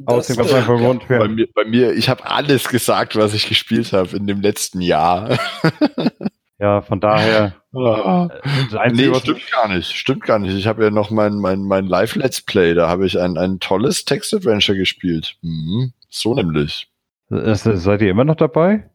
Aus 0.07 0.27
dem 0.27 0.37
Das, 0.37 0.49
ganz 0.49 0.53
einfachen 0.59 0.79
Grund. 0.85 1.07
bei 1.09 1.29
mir, 1.29 1.47
bei 1.55 1.65
mir, 1.65 1.93
ich 1.93 2.09
habe 2.09 2.29
alles 2.29 2.69
gesagt, 2.69 3.15
was 3.17 3.35
ich 3.35 3.49
gespielt 3.49 3.93
habe 3.93 4.17
in 4.17 4.27
dem 4.27 4.41
letzten 4.41 4.81
Jahr. 4.81 5.39
ja, 6.59 6.81
von 6.83 6.99
daher. 7.01 7.55
Ah. 7.75 8.29
Das 8.71 8.93
nee, 8.93 9.15
stimmt 9.15 9.51
gar 9.51 9.69
nicht. 9.69 9.93
Stimmt 9.97 10.25
gar 10.25 10.39
nicht. 10.39 10.55
Ich 10.57 10.67
habe 10.67 10.83
ja 10.85 10.91
noch 10.91 11.11
mein, 11.11 11.35
mein, 11.37 11.63
mein 11.63 11.87
Live-Let's 11.87 12.41
Play, 12.43 12.75
da 12.75 12.89
habe 12.89 13.07
ich 13.07 13.19
ein, 13.19 13.37
ein 13.39 13.61
tolles 13.61 14.05
Text-Adventure 14.05 14.77
gespielt. 14.77 15.37
Mhm. 15.43 15.93
So 16.13 16.35
nämlich. 16.35 16.89
das, 17.31 17.63
seid 17.63 18.03
ihr 18.03 18.11
immer 18.11 18.25
noch 18.25 18.37
dabei? 18.37 18.89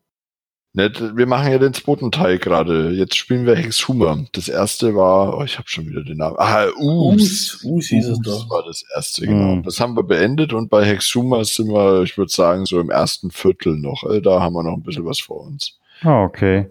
Ne, 0.73 0.91
wir 1.15 1.25
machen 1.25 1.51
ja 1.51 1.57
den 1.57 1.73
zweiten 1.73 2.11
Teil 2.11 2.37
gerade. 2.37 2.91
Jetzt 2.91 3.15
spielen 3.15 3.47
wir 3.47 3.55
Hexhumer. 3.55 4.25
Das 4.33 4.47
erste 4.47 4.93
war, 4.93 5.35
oh, 5.35 5.43
ich 5.43 5.57
habe 5.57 5.67
schon 5.67 5.87
wieder 5.87 6.03
den 6.03 6.17
Namen. 6.17 6.35
Ah, 6.37 6.67
Us. 6.77 7.63
Us, 7.63 7.87
hieß 7.87 8.07
es 8.09 8.19
doch. 8.19 8.47
war 8.51 8.63
das 8.63 8.83
erste, 8.95 9.25
genau. 9.25 9.53
Hm. 9.53 9.63
Das 9.63 9.79
haben 9.79 9.95
wir 9.95 10.03
beendet 10.03 10.53
und 10.53 10.69
bei 10.69 10.85
Hexhumer 10.85 11.43
sind 11.45 11.69
wir, 11.69 12.03
ich 12.03 12.15
würde 12.17 12.31
sagen, 12.31 12.65
so 12.65 12.79
im 12.79 12.91
ersten 12.91 13.31
Viertel 13.31 13.75
noch. 13.77 14.03
Äh, 14.03 14.21
Da 14.21 14.39
haben 14.41 14.53
wir 14.53 14.61
noch 14.61 14.75
ein 14.75 14.83
bisschen 14.83 15.05
was 15.05 15.19
vor 15.19 15.47
uns. 15.47 15.79
Ah, 16.01 16.23
okay. 16.23 16.69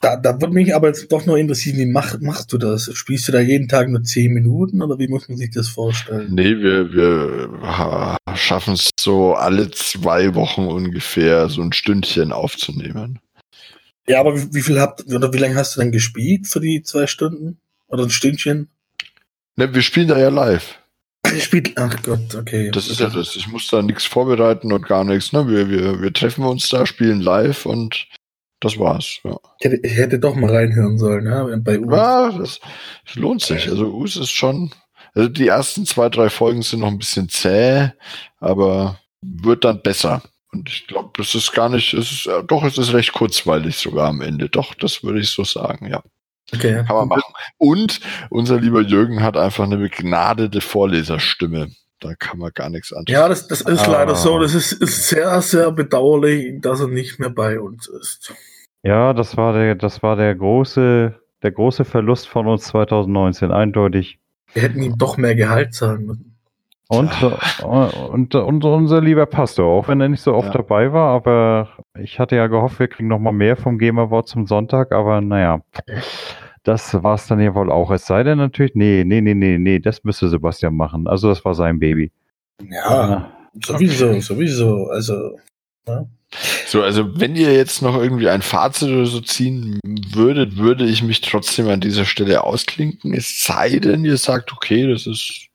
Da, 0.00 0.16
da 0.16 0.40
würde 0.40 0.52
mich 0.52 0.74
aber 0.74 0.88
jetzt 0.88 1.10
doch 1.10 1.24
noch 1.24 1.36
interessieren, 1.36 1.78
wie 1.78 1.86
mach, 1.86 2.20
machst 2.20 2.52
du 2.52 2.58
das? 2.58 2.90
Spielst 2.94 3.28
du 3.28 3.32
da 3.32 3.40
jeden 3.40 3.66
Tag 3.66 3.88
nur 3.88 4.02
10 4.02 4.32
Minuten 4.32 4.82
oder 4.82 4.98
wie 4.98 5.08
muss 5.08 5.28
man 5.28 5.38
sich 5.38 5.50
das 5.50 5.68
vorstellen? 5.68 6.34
Nee, 6.34 6.58
wir, 6.58 6.92
wir 6.92 8.18
schaffen 8.34 8.74
es 8.74 8.90
so 9.06 9.34
alle 9.34 9.70
zwei 9.70 10.34
Wochen 10.34 10.66
ungefähr 10.66 11.48
so 11.48 11.62
ein 11.62 11.72
Stündchen 11.72 12.32
aufzunehmen. 12.32 13.20
Ja, 14.08 14.18
aber 14.18 14.36
wie, 14.36 14.52
wie 14.52 14.62
viel 14.62 14.80
habt, 14.80 15.06
oder 15.06 15.32
wie 15.32 15.38
lange 15.38 15.54
hast 15.54 15.76
du 15.76 15.80
dann 15.80 15.92
gespielt 15.92 16.48
für 16.48 16.58
die 16.58 16.82
zwei 16.82 17.06
Stunden? 17.06 17.58
Oder 17.86 18.02
ein 18.02 18.10
Stündchen? 18.10 18.68
Ne, 19.54 19.72
wir 19.72 19.82
spielen 19.82 20.08
da 20.08 20.18
ja 20.18 20.28
live. 20.28 20.80
Spielt, 21.38 21.78
ach 21.78 22.02
Gott, 22.02 22.34
okay. 22.34 22.72
Das 22.72 22.88
ist 22.88 22.98
ja 22.98 23.08
das. 23.08 23.36
Ich 23.36 23.46
muss 23.46 23.68
da 23.68 23.80
nichts 23.80 24.04
vorbereiten 24.04 24.72
und 24.72 24.86
gar 24.86 25.04
nichts. 25.04 25.32
Ne? 25.32 25.48
Wir, 25.48 25.70
wir, 25.70 26.02
wir 26.02 26.12
treffen 26.12 26.44
uns 26.44 26.68
da, 26.68 26.84
spielen 26.84 27.20
live 27.20 27.64
und 27.64 28.08
das 28.58 28.76
war's. 28.76 29.20
Ja, 29.22 29.36
Ich 29.60 29.66
hätte, 29.66 29.86
ich 29.86 29.96
hätte 29.96 30.18
doch 30.18 30.34
mal 30.34 30.50
reinhören 30.50 30.98
sollen, 30.98 31.26
ja, 31.26 31.44
bei 31.58 31.78
Us. 31.78 31.96
ja 31.96 32.32
das, 32.32 32.60
das 33.06 33.14
lohnt 33.14 33.42
sich. 33.42 33.68
Also 33.68 33.86
Us 33.86 34.16
ist 34.16 34.32
schon. 34.32 34.72
Also 35.16 35.28
die 35.30 35.48
ersten 35.48 35.86
zwei, 35.86 36.08
drei 36.10 36.28
Folgen 36.28 36.60
sind 36.62 36.80
noch 36.80 36.88
ein 36.88 36.98
bisschen 36.98 37.28
zäh, 37.28 37.88
aber 38.38 38.98
wird 39.22 39.64
dann 39.64 39.80
besser. 39.82 40.22
Und 40.52 40.68
ich 40.68 40.86
glaube, 40.86 41.10
das 41.16 41.34
ist 41.34 41.52
gar 41.52 41.68
nicht, 41.70 41.94
es 41.94 42.12
ist, 42.12 42.26
äh, 42.26 42.42
doch, 42.46 42.62
es 42.64 42.78
ist 42.78 42.92
recht 42.92 43.12
kurzweilig 43.12 43.76
sogar 43.78 44.08
am 44.08 44.20
Ende. 44.20 44.48
Doch, 44.48 44.74
das 44.74 45.02
würde 45.02 45.20
ich 45.20 45.30
so 45.30 45.42
sagen, 45.44 45.86
ja. 45.88 46.02
Okay. 46.54 46.84
Kann 46.86 46.96
man 46.96 47.08
machen. 47.08 47.32
Und 47.58 48.00
unser 48.30 48.60
lieber 48.60 48.80
Jürgen 48.82 49.22
hat 49.22 49.36
einfach 49.36 49.64
eine 49.64 49.78
begnadete 49.78 50.60
Vorleserstimme. 50.60 51.70
Da 51.98 52.14
kann 52.14 52.38
man 52.38 52.52
gar 52.54 52.68
nichts 52.68 52.92
antun. 52.92 53.12
Ja, 53.12 53.26
das, 53.28 53.48
das 53.48 53.62
ist 53.62 53.88
Ah. 53.88 53.92
leider 53.92 54.14
so. 54.14 54.38
Das 54.38 54.54
ist, 54.54 54.72
ist 54.72 55.08
sehr, 55.08 55.40
sehr 55.40 55.72
bedauerlich, 55.72 56.60
dass 56.60 56.80
er 56.80 56.88
nicht 56.88 57.18
mehr 57.18 57.30
bei 57.30 57.58
uns 57.58 57.88
ist. 57.88 58.32
Ja, 58.82 59.12
das 59.14 59.36
war 59.36 59.54
der, 59.54 59.74
das 59.74 60.02
war 60.02 60.14
der 60.14 60.34
große, 60.34 61.18
der 61.42 61.50
große 61.50 61.84
Verlust 61.86 62.28
von 62.28 62.46
uns 62.46 62.64
2019, 62.64 63.50
eindeutig. 63.50 64.18
Wir 64.56 64.62
hätten 64.62 64.82
ihm 64.82 64.96
doch 64.96 65.18
mehr 65.18 65.34
Gehalt 65.34 65.74
zahlen 65.74 66.06
müssen. 66.06 66.34
Und, 66.88 67.10
und, 67.62 68.34
und, 68.34 68.64
unser 68.64 69.02
lieber 69.02 69.26
Pastor, 69.26 69.66
auch 69.66 69.88
wenn 69.88 70.00
er 70.00 70.08
nicht 70.08 70.22
so 70.22 70.32
oft 70.32 70.46
Ja. 70.46 70.52
dabei 70.54 70.94
war, 70.94 71.10
aber 71.14 71.68
ich 71.98 72.18
hatte 72.18 72.36
ja 72.36 72.46
gehofft, 72.46 72.78
wir 72.78 72.88
kriegen 72.88 73.08
noch 73.08 73.18
mal 73.18 73.32
mehr 73.32 73.56
vom 73.56 73.76
Game 73.76 73.98
Award 73.98 74.28
zum 74.28 74.46
Sonntag, 74.46 74.92
aber 74.92 75.20
naja, 75.20 75.60
das 76.62 77.02
war 77.02 77.16
es 77.16 77.26
dann 77.26 77.38
ja 77.38 77.54
wohl 77.54 77.70
auch. 77.70 77.90
Es 77.90 78.06
sei 78.06 78.22
denn 78.22 78.38
natürlich, 78.38 78.74
nee, 78.74 79.04
nee, 79.04 79.20
nee, 79.20 79.34
nee, 79.34 79.58
nee, 79.58 79.78
das 79.78 80.04
müsste 80.04 80.30
Sebastian 80.30 80.74
machen. 80.74 81.06
Also 81.06 81.28
das 81.28 81.44
war 81.44 81.54
sein 81.54 81.78
Baby. 81.78 82.12
Ja, 82.70 83.30
sowieso, 83.62 84.18
sowieso. 84.20 84.86
Also, 84.86 85.38
So, 86.66 86.82
also 86.82 87.18
wenn 87.20 87.36
ihr 87.36 87.54
jetzt 87.54 87.80
noch 87.82 87.96
irgendwie 87.96 88.28
ein 88.28 88.42
Fazit 88.42 88.88
oder 88.88 89.06
so 89.06 89.20
ziehen 89.20 89.78
würdet, 90.12 90.56
würde 90.56 90.84
ich 90.84 91.02
mich 91.02 91.20
trotzdem 91.20 91.68
an 91.68 91.80
dieser 91.80 92.04
Stelle 92.04 92.42
ausklinken. 92.44 93.14
Es 93.14 93.42
sei 93.44 93.78
denn, 93.78 94.04
ihr 94.04 94.16
sagt, 94.18 94.52
okay, 94.52 94.86
das 94.90 95.06
ist 95.06 95.46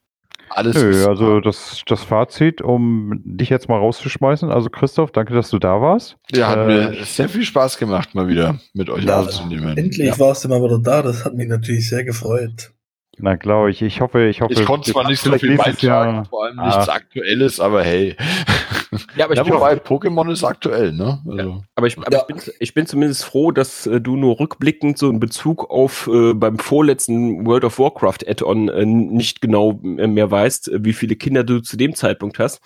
alles. 0.49 0.75
Nö, 0.75 1.05
also 1.07 1.39
das, 1.41 1.83
das 1.85 2.03
Fazit, 2.03 2.61
um 2.61 3.21
dich 3.25 3.49
jetzt 3.49 3.67
mal 3.69 3.77
rauszuschmeißen. 3.77 4.49
Also 4.49 4.69
Christoph, 4.69 5.11
danke, 5.11 5.33
dass 5.33 5.49
du 5.49 5.59
da 5.59 5.81
warst. 5.81 6.15
ja, 6.33 6.47
hat 6.47 6.59
äh, 6.59 6.65
mir 6.65 7.03
sehr 7.03 7.27
viel 7.29 7.43
Spaß 7.43 7.77
gemacht, 7.77 8.15
mal 8.15 8.27
wieder 8.29 8.57
mit 8.73 8.89
euch 8.89 9.03
Ja, 9.03 9.19
aufzunehmen. 9.19 9.77
endlich 9.77 10.07
Ja. 10.07 10.19
warst 10.19 10.45
du 10.45 10.49
mal 10.49 10.63
wieder 10.63 10.79
da. 10.79 11.01
Das 11.01 11.25
hat 11.25 11.35
mich 11.35 11.47
natürlich 11.49 11.87
sehr 11.89 12.05
gefreut. 12.05 12.71
Na, 13.17 13.35
glaube 13.35 13.69
ich. 13.71 13.81
Ich 13.81 13.99
hoffe, 14.01 14.27
ich 14.27 14.41
hoffe. 14.41 14.53
Ich 14.53 14.65
konnte 14.65 14.89
zwar 14.91 15.07
nicht 15.07 15.21
so 15.21 15.31
viel 15.37 15.57
beitragen, 15.57 16.15
Jahr- 16.15 16.25
vor 16.25 16.45
allem 16.45 16.57
Ah. 16.59 16.67
nichts 16.67 16.89
Aktuelles, 16.89 17.59
aber 17.59 17.83
hey. 17.83 18.15
Ja, 19.15 19.25
aber 19.25 19.33
ich, 19.33 19.37
Ja, 19.37 19.43
bin, 19.43 19.53
wobei 19.53 19.75
Pokémon 19.75 20.29
ist 20.31 20.43
aktuell, 20.43 20.91
ne? 20.91 21.21
Also, 21.25 21.63
aber 21.75 21.87
ich, 21.87 21.97
aber 21.97 22.11
Ja. 22.11 22.19
ich, 22.27 22.27
bin, 22.27 22.53
ich 22.59 22.73
bin 22.73 22.85
zumindest 22.85 23.23
froh, 23.23 23.51
dass 23.51 23.87
äh, 23.87 24.01
du 24.01 24.17
nur 24.17 24.39
rückblickend 24.39 24.97
so 24.97 25.09
in 25.09 25.19
Bezug 25.21 25.69
auf 25.69 26.09
äh, 26.11 26.33
beim 26.33 26.59
vorletzten 26.59 27.45
World 27.45 27.63
of 27.63 27.79
Warcraft 27.79 28.27
Add-on 28.27 28.67
äh, 28.67 28.85
nicht 28.85 29.39
genau 29.41 29.79
äh, 29.97 30.07
mehr 30.07 30.29
weißt, 30.29 30.69
äh, 30.69 30.83
wie 30.83 30.91
viele 30.93 31.15
Kinder 31.15 31.45
du 31.45 31.61
zu 31.61 31.77
dem 31.77 31.95
Zeitpunkt 31.95 32.37
hast. 32.37 32.59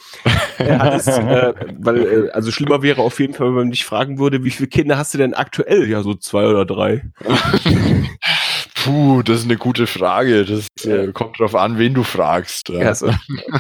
Äh, 0.58 0.78
hattest, 0.80 1.08
äh, 1.10 1.54
weil, 1.78 2.28
äh, 2.28 2.30
also 2.32 2.50
schlimmer 2.50 2.82
wäre 2.82 3.02
auf 3.02 3.20
jeden 3.20 3.36
Fall, 3.36 3.48
wenn 3.48 3.54
man 3.54 3.72
dich 3.72 3.86
fragen 3.86 4.18
würde, 4.18 4.44
wie 4.44 4.52
viele 4.52 4.68
Kinder 4.68 4.98
hast 4.98 5.14
du 5.14 5.20
denn 5.20 5.36
aktuell? 5.36 5.88
Ja, 5.88 6.02
so 6.02 6.16
zwei 6.16 6.48
oder 6.48 6.66
drei. 6.66 7.04
puh, 8.76 9.22
das 9.22 9.40
ist 9.42 9.46
eine 9.46 9.58
gute 9.58 9.86
Frage. 9.88 10.46
Das 10.46 10.68
äh, 10.86 11.12
kommt 11.12 11.40
drauf 11.40 11.56
an, 11.56 11.78
wen 11.78 11.94
du 11.94 12.04
fragst. 12.04 12.70
Ja. 12.70 12.80
Ja, 12.82 12.96
so. 12.96 13.08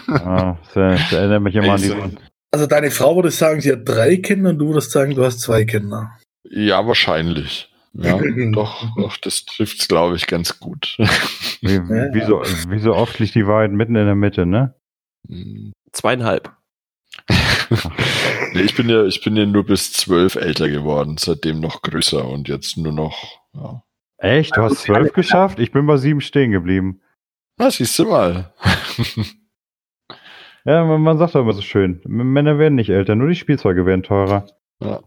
Ja, 0.07 0.57
das, 0.73 0.73
das 0.73 1.11
erinnert 1.11 1.43
mich 1.43 1.55
immer 1.55 1.73
an 1.73 1.81
diesen. 1.81 2.17
Also 2.55 2.67
deine 2.67 2.89
Frau 2.89 3.17
würde 3.17 3.31
sagen, 3.31 3.59
sie 3.59 3.69
hat 3.73 3.81
drei 3.83 4.15
Kinder 4.15 4.51
und 4.51 4.59
du 4.59 4.69
würdest 4.69 4.91
sagen, 4.91 5.13
du 5.13 5.25
hast 5.25 5.41
zwei 5.41 5.65
Kinder. 5.65 6.17
Ja, 6.49 6.87
wahrscheinlich. 6.87 7.69
Ja, 7.91 8.17
doch, 8.53 8.95
doch, 8.95 9.17
das 9.17 9.43
trifft's, 9.43 9.89
glaube 9.89 10.15
ich, 10.15 10.25
ganz 10.25 10.57
gut. 10.57 10.95
Wie, 11.59 11.73
Ja. 11.73 12.13
wie, 12.13 12.21
so, 12.21 12.41
wie 12.69 12.79
so 12.79 12.93
oft 12.95 13.19
liegt 13.19 13.35
die 13.35 13.45
Wahrheit 13.45 13.71
mitten 13.71 13.97
in 13.97 14.05
der 14.05 14.15
Mitte, 14.15 14.45
ne? 14.45 14.73
Zweieinhalb. 15.91 16.49
nee, 18.53 18.61
ich 18.61 18.73
bin 18.77 18.87
ja, 18.87 19.03
ich 19.03 19.21
bin 19.21 19.35
ja 19.35 19.45
nur 19.45 19.65
bis 19.65 19.91
zwölf 19.91 20.35
älter 20.35 20.69
geworden, 20.69 21.17
seitdem 21.19 21.59
noch 21.59 21.81
größer 21.81 22.25
und 22.25 22.47
jetzt 22.47 22.77
nur 22.77 22.93
noch, 22.93 23.21
ja. 23.53 23.83
Echt? 24.17 24.55
Du 24.55 24.61
hast 24.61 24.83
zwölf 24.83 25.11
geschafft? 25.11 25.59
Ich 25.59 25.73
bin 25.73 25.85
bei 25.87 25.97
sieben 25.97 26.21
stehen 26.21 26.51
geblieben. 26.51 27.01
Na, 27.57 27.69
siehst 27.69 27.99
du 27.99 28.05
mal. 28.05 28.53
Ja, 30.65 30.83
man, 30.83 31.01
man 31.01 31.17
sagt 31.17 31.35
doch 31.35 31.41
immer 31.41 31.53
so 31.53 31.61
schön. 31.61 32.01
Männer 32.05 32.57
werden 32.57 32.75
nicht 32.75 32.89
älter, 32.89 33.15
nur 33.15 33.27
die 33.29 33.35
Spielzeuge 33.35 33.85
werden 33.85 34.03
teurer. 34.03 34.45
Ja. 34.81 34.99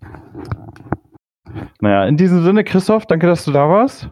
Naja, 1.80 2.04
in 2.06 2.16
diesem 2.16 2.44
Sinne, 2.44 2.64
Christoph, 2.64 3.06
danke, 3.06 3.26
dass 3.26 3.44
du 3.44 3.52
da 3.52 3.68
warst. 3.68 4.08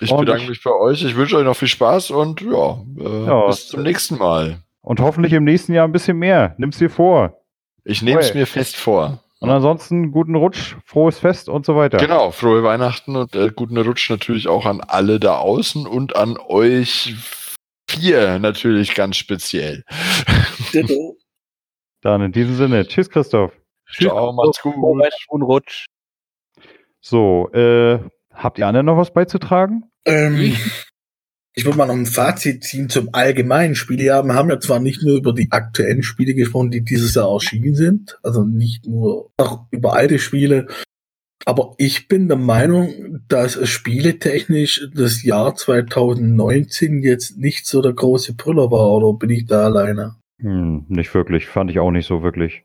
Ich 0.00 0.10
Und 0.10 0.20
bedanke 0.20 0.42
ich- 0.44 0.48
mich 0.48 0.62
bei 0.62 0.72
euch. 0.72 1.02
Ich 1.04 1.16
wünsche 1.16 1.36
euch 1.36 1.44
noch 1.44 1.56
viel 1.56 1.68
Spaß 1.68 2.10
und 2.10 2.40
ja, 2.40 2.78
äh, 2.98 3.26
Ja. 3.26 3.46
bis 3.46 3.68
zum 3.68 3.82
nächsten 3.82 4.18
Mal. 4.18 4.58
Und 4.82 5.00
hoffentlich 5.00 5.32
im 5.32 5.44
nächsten 5.44 5.72
Jahr 5.72 5.86
ein 5.88 5.92
bisschen 5.92 6.18
mehr. 6.18 6.54
Nimm's 6.58 6.78
dir 6.78 6.90
vor. 6.90 7.38
Ich 7.84 8.02
nehme 8.02 8.20
es 8.20 8.34
mir 8.34 8.46
fest 8.46 8.76
vor. 8.76 9.20
Und 9.40 9.50
ansonsten 9.50 10.10
guten 10.10 10.34
Rutsch, 10.36 10.76
frohes 10.86 11.18
Fest 11.18 11.48
und 11.48 11.66
so 11.66 11.76
weiter. 11.76 11.98
Genau, 11.98 12.30
frohe 12.30 12.62
Weihnachten 12.62 13.14
und 13.16 13.34
äh, 13.34 13.50
guten 13.54 13.76
Rutsch 13.76 14.08
natürlich 14.10 14.48
auch 14.48 14.64
an 14.64 14.80
alle 14.80 15.20
da 15.20 15.36
außen 15.38 15.86
und 15.86 16.16
an 16.16 16.38
euch 16.48 17.14
vier 17.94 18.38
natürlich 18.38 18.94
ganz 18.94 19.16
speziell. 19.16 19.84
Dann 22.02 22.20
in 22.20 22.32
diesem 22.32 22.56
Sinne. 22.56 22.86
Tschüss, 22.86 23.08
Christoph. 23.08 23.52
Ciao, 23.90 24.32
macht's 24.32 24.60
gut. 24.60 24.74
Und 25.28 25.42
Rutsch. 25.42 25.86
So, 27.00 27.50
äh, 27.52 27.98
habt 28.32 28.58
ihr 28.58 28.66
anderen 28.66 28.86
noch 28.86 28.96
was 28.96 29.12
beizutragen? 29.12 29.90
Ähm, 30.04 30.54
ich 31.54 31.64
würde 31.64 31.78
mal 31.78 31.86
noch 31.86 31.94
ein 31.94 32.06
Fazit 32.06 32.64
ziehen 32.64 32.88
zum 32.88 33.10
allgemeinen 33.12 33.74
Spielejahr. 33.74 34.24
Wir 34.24 34.34
haben 34.34 34.50
ja 34.50 34.58
zwar 34.58 34.80
nicht 34.80 35.02
nur 35.02 35.16
über 35.16 35.32
die 35.32 35.52
aktuellen 35.52 36.02
Spiele 36.02 36.34
gesprochen, 36.34 36.70
die 36.70 36.82
dieses 36.82 37.14
Jahr 37.14 37.30
erschienen 37.32 37.74
sind, 37.74 38.18
also 38.22 38.44
nicht 38.44 38.86
nur 38.86 39.30
auch 39.36 39.66
über 39.70 39.92
alte 39.94 40.18
Spiele, 40.18 40.66
aber 41.44 41.74
ich 41.78 42.08
bin 42.08 42.28
der 42.28 42.38
Meinung, 42.38 43.13
dass 43.34 43.68
spieletechnisch 43.68 44.88
das 44.94 45.24
Jahr 45.24 45.56
2019 45.56 47.02
jetzt 47.02 47.36
nicht 47.36 47.66
so 47.66 47.82
der 47.82 47.92
große 47.92 48.34
Brüller 48.34 48.70
war, 48.70 48.92
oder 48.92 49.18
bin 49.18 49.30
ich 49.30 49.46
da 49.46 49.64
alleine? 49.64 50.14
Hm, 50.40 50.84
nicht 50.88 51.12
wirklich. 51.14 51.46
Fand 51.46 51.70
ich 51.70 51.80
auch 51.80 51.90
nicht 51.90 52.06
so 52.06 52.22
wirklich. 52.22 52.62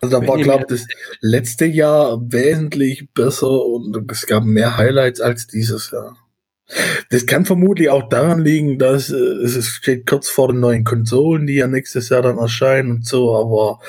Also 0.00 0.20
da 0.20 0.26
war, 0.26 0.38
glaube 0.38 0.62
ich, 0.62 0.68
das 0.68 0.86
letzte 1.20 1.66
Jahr 1.66 2.20
wesentlich 2.30 3.12
besser 3.12 3.64
und 3.64 4.10
es 4.10 4.26
gab 4.26 4.44
mehr 4.44 4.76
Highlights 4.76 5.20
als 5.20 5.48
dieses 5.48 5.90
Jahr. 5.90 6.16
Das 7.10 7.26
kann 7.26 7.44
vermutlich 7.44 7.90
auch 7.90 8.08
daran 8.08 8.40
liegen, 8.40 8.78
dass 8.78 9.10
äh, 9.10 9.16
es 9.16 9.66
steht 9.66 10.06
kurz 10.06 10.28
vor 10.28 10.48
den 10.48 10.60
neuen 10.60 10.84
Konsolen, 10.84 11.46
die 11.46 11.54
ja 11.54 11.66
nächstes 11.66 12.08
Jahr 12.08 12.22
dann 12.22 12.38
erscheinen 12.38 12.90
und 12.92 13.06
so, 13.06 13.36
aber 13.36 13.80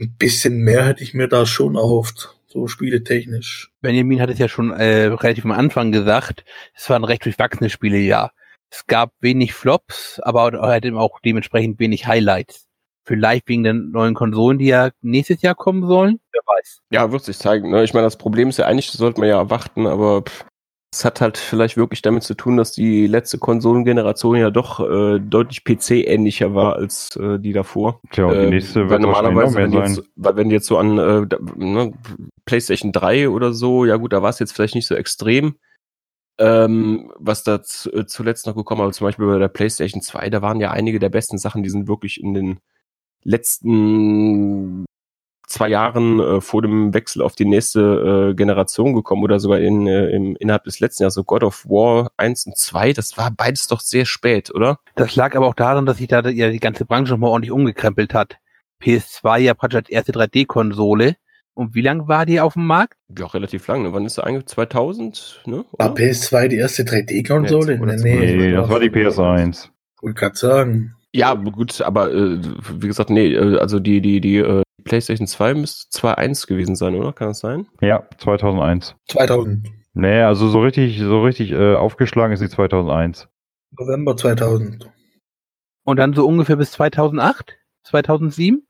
ein 0.00 0.14
bisschen 0.18 0.58
mehr 0.58 0.86
hätte 0.86 1.02
ich 1.02 1.14
mir 1.14 1.28
da 1.28 1.44
schon 1.46 1.76
erhofft, 1.76 2.35
so 2.56 2.66
spieletechnisch. 2.66 3.70
Benjamin 3.82 4.20
hat 4.20 4.30
es 4.30 4.38
ja 4.38 4.48
schon 4.48 4.72
äh, 4.72 5.04
relativ 5.06 5.44
am 5.44 5.52
Anfang 5.52 5.92
gesagt, 5.92 6.44
es 6.74 6.88
war 6.88 6.96
ein 6.96 7.04
recht 7.04 7.24
durchwachsenes 7.24 7.72
Spielejahr. 7.72 8.32
Es 8.70 8.86
gab 8.86 9.12
wenig 9.20 9.52
Flops, 9.52 10.20
aber 10.22 10.52
halt 10.62 10.84
eben 10.84 10.96
auch 10.96 11.20
dementsprechend 11.20 11.78
wenig 11.78 12.06
Highlights. 12.06 12.66
Vielleicht 13.04 13.48
wegen 13.48 13.62
den 13.62 13.90
neuen 13.90 14.14
Konsolen, 14.14 14.58
die 14.58 14.66
ja 14.66 14.90
nächstes 15.00 15.42
Jahr 15.42 15.54
kommen 15.54 15.86
sollen. 15.86 16.18
Wer 16.32 16.40
weiß. 16.44 16.80
Ja, 16.90 17.12
wird 17.12 17.22
sich 17.22 17.38
zeigen. 17.38 17.70
Ne? 17.70 17.84
Ich 17.84 17.94
meine, 17.94 18.06
das 18.06 18.18
Problem 18.18 18.48
ist 18.48 18.58
ja 18.58 18.66
eigentlich, 18.66 18.86
das 18.86 18.96
sollte 18.96 19.20
man 19.20 19.28
ja 19.28 19.38
erwarten, 19.38 19.86
aber 19.86 20.22
pff, 20.22 20.44
Das 20.96 21.04
hat 21.04 21.20
halt 21.20 21.36
vielleicht 21.36 21.76
wirklich 21.76 22.00
damit 22.00 22.22
zu 22.22 22.32
tun, 22.32 22.56
dass 22.56 22.72
die 22.72 23.06
letzte 23.06 23.36
Konsolengeneration 23.36 24.36
ja 24.36 24.50
doch 24.50 24.80
äh, 24.80 25.20
deutlich 25.20 25.62
PC-ähnlicher 25.62 26.54
war 26.54 26.76
als 26.76 27.14
äh, 27.16 27.38
die 27.38 27.52
davor. 27.52 28.00
Tja, 28.12 28.24
und 28.24 28.32
die 28.32 28.46
Äh, 28.46 28.48
nächste 28.48 28.80
weil 28.84 28.88
wird 28.92 29.02
normalerweise, 29.02 29.56
wenn 29.56 29.72
jetzt, 29.74 30.02
weil 30.16 30.36
wenn 30.36 30.50
jetzt 30.50 30.66
so 30.66 30.78
an 30.78 30.96
äh, 30.96 31.26
da, 31.26 31.36
ne, 31.54 31.92
PlayStation 32.46 32.92
3 32.92 33.28
oder 33.28 33.52
so, 33.52 33.84
ja 33.84 33.96
gut, 33.96 34.14
da 34.14 34.22
war 34.22 34.30
es 34.30 34.38
jetzt 34.38 34.52
vielleicht 34.52 34.74
nicht 34.74 34.86
so 34.86 34.94
extrem. 34.94 35.56
Ähm, 36.38 37.12
was 37.18 37.44
da 37.44 37.56
äh, 37.56 38.06
zuletzt 38.06 38.46
noch 38.46 38.56
gekommen, 38.56 38.80
aber 38.80 38.92
zum 38.92 39.06
Beispiel 39.06 39.26
bei 39.26 39.38
der 39.38 39.48
PlayStation 39.48 40.00
2, 40.00 40.30
da 40.30 40.40
waren 40.40 40.60
ja 40.60 40.70
einige 40.70 40.98
der 40.98 41.10
besten 41.10 41.36
Sachen, 41.36 41.62
die 41.62 41.70
sind 41.70 41.88
wirklich 41.88 42.22
in 42.22 42.32
den 42.32 42.58
letzten 43.22 44.86
zwei 45.46 45.68
Jahren 45.68 46.20
äh, 46.20 46.40
vor 46.40 46.62
dem 46.62 46.92
Wechsel 46.92 47.22
auf 47.22 47.34
die 47.34 47.44
nächste 47.44 48.30
äh, 48.30 48.34
Generation 48.34 48.94
gekommen 48.94 49.22
oder 49.22 49.40
sogar 49.40 49.60
in, 49.60 49.86
äh, 49.86 50.10
im, 50.10 50.36
innerhalb 50.36 50.64
des 50.64 50.80
letzten 50.80 51.04
Jahres, 51.04 51.14
so 51.14 51.24
God 51.24 51.44
of 51.44 51.64
War 51.66 52.10
1 52.16 52.46
und 52.46 52.56
2, 52.56 52.92
das 52.92 53.16
war 53.16 53.30
beides 53.30 53.68
doch 53.68 53.80
sehr 53.80 54.06
spät, 54.06 54.54
oder? 54.54 54.80
Das 54.96 55.16
lag 55.16 55.34
aber 55.36 55.46
auch 55.46 55.54
daran, 55.54 55.86
dass 55.86 55.98
sich 55.98 56.08
da 56.08 56.20
ja 56.28 56.50
die 56.50 56.60
ganze 56.60 56.84
Branche 56.84 57.12
nochmal 57.12 57.30
ordentlich 57.30 57.52
umgekrempelt 57.52 58.12
hat. 58.12 58.36
PS2 58.82 59.38
ja 59.38 59.54
praktisch 59.54 59.78
als 59.78 59.88
erste 59.88 60.12
3D-Konsole. 60.12 61.16
Und 61.54 61.74
wie 61.74 61.80
lange 61.80 62.06
war 62.06 62.26
die 62.26 62.38
auf 62.38 62.52
dem 62.52 62.66
Markt? 62.66 62.98
Ja, 63.16 63.26
relativ 63.26 63.66
lang, 63.66 63.82
ne? 63.82 63.92
Wann 63.94 64.04
ist 64.04 64.16
sie 64.16 64.24
eigentlich? 64.24 64.44
2000, 64.46 65.42
ne? 65.46 65.64
War 65.72 65.92
Oder? 65.92 66.02
PS2 66.02 66.48
die 66.48 66.56
erste 66.56 66.82
3D-Konsole? 66.82 67.76
Ja, 67.76 67.80
oder 67.80 67.96
Nee, 67.96 68.52
das 68.52 68.68
war 68.68 68.78
die 68.78 68.90
PS1. 68.90 69.70
Wollte 70.02 70.20
gerade 70.20 70.36
sagen. 70.36 70.95
Ja, 71.14 71.34
gut, 71.34 71.80
aber 71.80 72.12
äh, 72.12 72.38
wie 72.80 72.86
gesagt, 72.86 73.10
nee, 73.10 73.32
äh, 73.32 73.58
also 73.58 73.80
die, 73.80 74.00
die, 74.00 74.20
die 74.20 74.38
äh, 74.38 74.62
PlayStation 74.84 75.26
2 75.26 75.54
müsste 75.54 75.98
2.1 75.98 76.46
gewesen 76.46 76.76
sein, 76.76 76.94
oder? 76.94 77.12
Kann 77.12 77.28
das 77.28 77.40
sein? 77.40 77.66
Ja, 77.80 78.06
2001. 78.18 78.94
2000. 79.08 79.68
Nee, 79.94 80.20
also 80.20 80.48
so 80.48 80.60
richtig, 80.60 80.98
so 80.98 81.22
richtig 81.22 81.52
äh, 81.52 81.74
aufgeschlagen 81.74 82.32
ist 82.32 82.40
die 82.40 82.48
2001. 82.48 83.28
November 83.78 84.16
2000. 84.16 84.90
Und 85.84 85.96
dann 85.98 86.12
so 86.12 86.26
ungefähr 86.26 86.56
bis 86.56 86.72
2008? 86.72 87.56
2007? 87.84 88.66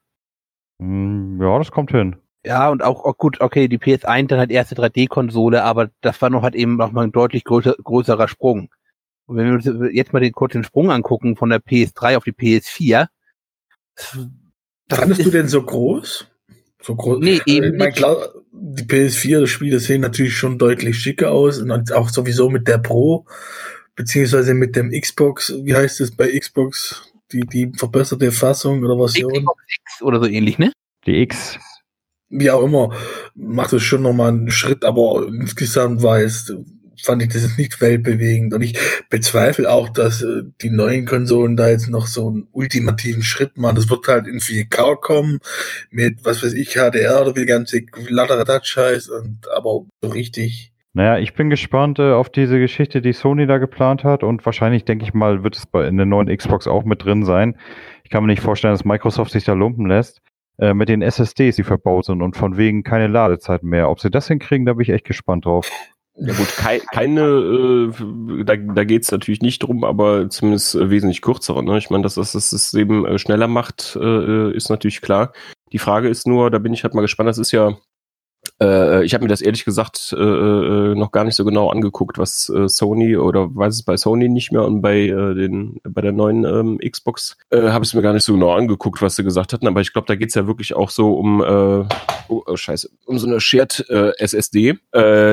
Hm, 0.81 1.41
ja, 1.41 1.59
das 1.59 1.71
kommt 1.71 1.91
hin. 1.91 2.17
Ja, 2.45 2.71
und 2.71 2.85
auch, 2.85 3.05
oh 3.05 3.13
gut, 3.13 3.41
okay, 3.41 3.67
die 3.67 3.79
PS1 3.79 4.29
dann 4.29 4.39
halt 4.39 4.53
erste 4.53 4.77
3D-Konsole, 4.77 5.65
aber 5.65 5.91
das 6.01 6.23
war 6.23 6.31
noch 6.31 6.43
halt 6.43 6.55
eben 6.55 6.77
noch 6.77 6.93
mal 6.93 7.05
ein 7.05 7.13
deutlich 7.13 7.43
größer, 7.43 7.75
größerer 7.83 8.29
Sprung. 8.29 8.69
Und 9.27 9.37
wenn 9.37 9.47
wir 9.47 9.55
uns 9.55 9.95
jetzt 9.95 10.13
mal 10.13 10.21
den 10.21 10.33
kurzen 10.33 10.65
Sprung 10.65 10.91
angucken 10.91 11.37
von 11.37 11.51
der 11.51 11.61
PS3 11.61 12.17
auf 12.17 12.25
die 12.25 12.33
PS4, 12.33 13.09
das 14.89 14.99
Fandest 14.99 15.25
du 15.25 15.31
denn 15.31 15.49
so 15.49 15.63
groß? 15.63 16.29
So 16.81 16.95
groß? 16.95 17.19
Nee, 17.21 17.41
eben 17.47 17.73
Ich 17.73 17.79
mein, 17.79 17.93
klar, 17.93 18.29
die 18.53 18.85
PS4-Spiele 18.85 19.81
sehen 19.81 20.03
natürlich 20.03 20.37
schon 20.37 20.59
deutlich 20.59 20.99
schicker 20.99 21.33
aus 21.33 21.59
und 21.59 21.93
auch 21.93 22.09
sowieso 22.09 22.51
mit 22.51 22.69
der 22.69 22.79
Pro, 22.79 23.27
beziehungsweise 23.97 24.55
mit 24.55 24.77
dem 24.77 24.93
Xbox, 24.93 25.53
wie 25.63 25.75
heißt 25.75 26.01
es 26.01 26.15
bei 26.15 26.39
Xbox? 26.39 27.13
Die, 27.33 27.41
die 27.41 27.73
verbesserte 27.77 28.31
Fassung 28.31 28.85
oder 28.85 28.97
Version? 28.97 29.33
Xbox 29.33 29.63
X 29.67 30.03
oder 30.03 30.21
so 30.21 30.27
ähnlich, 30.27 30.59
ne? 30.59 30.71
Die 31.07 31.23
X. 31.23 31.59
wie 32.29 32.51
auch 32.51 32.63
immer, 32.63 32.95
macht 33.35 33.73
es 33.73 33.83
schon 33.83 34.03
nochmal 34.03 34.29
einen 34.29 34.51
Schritt, 34.51 34.85
aber 34.85 35.27
insgesamt 35.27 36.03
war 36.03 36.21
es, 36.21 36.55
fand 37.03 37.23
ich 37.23 37.29
das 37.29 37.43
jetzt 37.43 37.59
nicht 37.59 37.81
weltbewegend. 37.81 38.55
Und 38.55 38.63
ich 38.63 38.79
bezweifle 39.11 39.71
auch, 39.71 39.89
dass 39.89 40.23
äh, 40.23 40.43
die 40.63 40.71
neuen 40.71 41.07
Konsolen 41.07 41.57
da 41.57 41.69
jetzt 41.69 41.89
noch 41.89 42.07
so 42.07 42.29
einen 42.29 42.49
ultimativen 42.53 43.23
Schritt 43.23 43.57
machen. 43.57 43.77
Das 43.77 43.91
wird 43.91 44.07
halt 44.09 44.27
in 44.27 44.41
4K 44.41 44.97
kommen, 44.97 45.39
mit, 45.91 46.25
was 46.25 46.43
weiß 46.43 46.55
ich, 46.55 46.75
HDR 46.75 47.23
oder 47.23 47.35
wie 47.37 47.41
die 47.41 47.47
ganze 47.47 47.83
Ladder-Scheiß 48.09 49.09
und 49.09 49.49
aber 49.55 49.87
so 50.03 50.09
richtig. 50.09 50.73
Naja, 50.95 51.19
ich 51.19 51.35
bin 51.35 51.51
gespannt 51.51 51.99
äh, 51.99 52.13
auf 52.13 52.31
diese 52.31 52.59
Geschichte, 52.59 53.03
die 53.03 53.13
Sony 53.13 53.47
da 53.47 53.59
geplant 53.59 54.03
hat 54.03 54.23
und 54.23 54.47
wahrscheinlich, 54.47 54.85
denke 54.87 55.05
ich 55.05 55.13
mal, 55.13 55.45
wird 55.45 55.57
es 55.57 55.67
bei 55.67 55.87
in 55.87 55.99
der 55.99 56.07
neuen 56.07 56.35
Xbox 56.35 56.67
auch 56.67 56.85
mit 56.85 57.05
drin 57.05 57.25
sein. 57.25 57.59
Ich 58.03 58.11
kann 58.11 58.23
mir 58.23 58.29
nicht 58.29 58.41
vorstellen, 58.41 58.73
dass 58.73 58.87
Microsoft 58.87 59.33
sich 59.33 59.45
da 59.45 59.53
lumpen 59.53 59.87
lässt. 59.87 60.23
Äh, 60.59 60.73
mit 60.73 60.89
den 60.89 61.03
SSDs, 61.03 61.57
die 61.57 61.65
verbaut 61.65 62.07
sind 62.07 62.23
und 62.23 62.35
von 62.35 62.57
wegen 62.57 62.83
keine 62.83 63.09
Ladezeit 63.09 63.63
mehr. 63.63 63.91
Ob 63.91 64.01
sie 64.01 64.11
das 64.11 64.29
hinkriegen, 64.29 64.65
da 64.65 64.73
bin 64.73 64.83
ich 64.83 64.89
echt 64.89 65.05
gespannt 65.05 65.45
drauf. 65.45 65.71
Ja 66.19 66.33
gut, 66.33 66.49
kei 66.57 66.81
keine, 66.93 67.21
äh, 67.21 68.45
da, 68.45 68.57
da 68.57 68.85
geht 68.85 69.03
es 69.03 69.11
natürlich 69.11 69.43
nicht 69.43 69.63
drum, 69.63 69.85
aber 69.85 70.31
zumindest 70.31 70.75
äh, 70.75 70.89
wesentlich 70.89 71.21
kürzere. 71.21 71.63
Ne? 71.63 71.77
Ich 71.77 71.91
meine, 71.91 72.03
dass 72.05 72.15
das 72.15 72.33
das 72.33 72.49
System 72.49 73.05
äh, 73.05 73.19
schneller 73.19 73.49
macht, 73.49 73.97
äh, 74.01 74.51
ist 74.53 74.71
natürlich 74.71 75.03
klar. 75.03 75.33
Die 75.73 75.79
Frage 75.79 76.09
ist 76.09 76.27
nur, 76.27 76.51
da 76.51 76.59
bin 76.59 76.73
ich 76.73 76.85
halt 76.85 76.95
mal 76.95 77.03
gespannt, 77.03 77.29
das 77.29 77.39
ist 77.39 77.53
ja, 77.53 77.77
äh, 78.61 79.05
ich 79.05 79.13
habe 79.13 79.25
mir 79.25 79.29
das 79.29 79.43
ehrlich 79.43 79.65
gesagt 79.65 80.15
äh, 80.17 80.23
äh, 80.23 80.95
noch 80.95 81.13
gar 81.13 81.25
nicht 81.25 81.35
so 81.35 81.45
genau 81.45 81.71
angeguckt, 81.71 82.19
was 82.19 82.49
äh, 82.49 82.69
Sony 82.69 83.17
oder 83.17 83.55
weiß 83.55 83.75
es 83.75 83.83
bei 83.83 83.97
Sony 83.97 84.29
nicht 84.29 84.51
mehr 84.51 84.65
und 84.65 84.81
bei 84.81 85.01
äh, 85.01 85.35
den 85.35 85.79
bei 85.85 86.01
der 86.01 86.13
neuen 86.13 86.45
ähm, 86.45 86.79
Xbox 86.79 87.37
äh, 87.51 87.69
habe 87.69 87.85
ich 87.85 87.91
es 87.91 87.95
mir 87.95 88.03
gar 88.03 88.15
nicht 88.15 88.25
so 88.25 88.33
genau 88.33 88.53
angeguckt, 88.53 89.03
was 89.03 89.17
sie 89.17 89.25
gesagt 89.25 89.53
hatten, 89.53 89.67
aber 89.67 89.83
ich 89.83 89.93
glaube, 89.93 90.07
da 90.07 90.15
geht's 90.15 90.35
ja 90.35 90.47
wirklich 90.47 90.75
auch 90.75 90.91
so 90.91 91.15
um 91.15 91.41
oh, 91.41 91.87
oh 92.29 92.57
scheiße, 92.57 92.89
um 93.05 93.19
so 93.19 93.27
eine 93.27 93.41
Shared 93.41 93.85
SSD, 93.89 94.79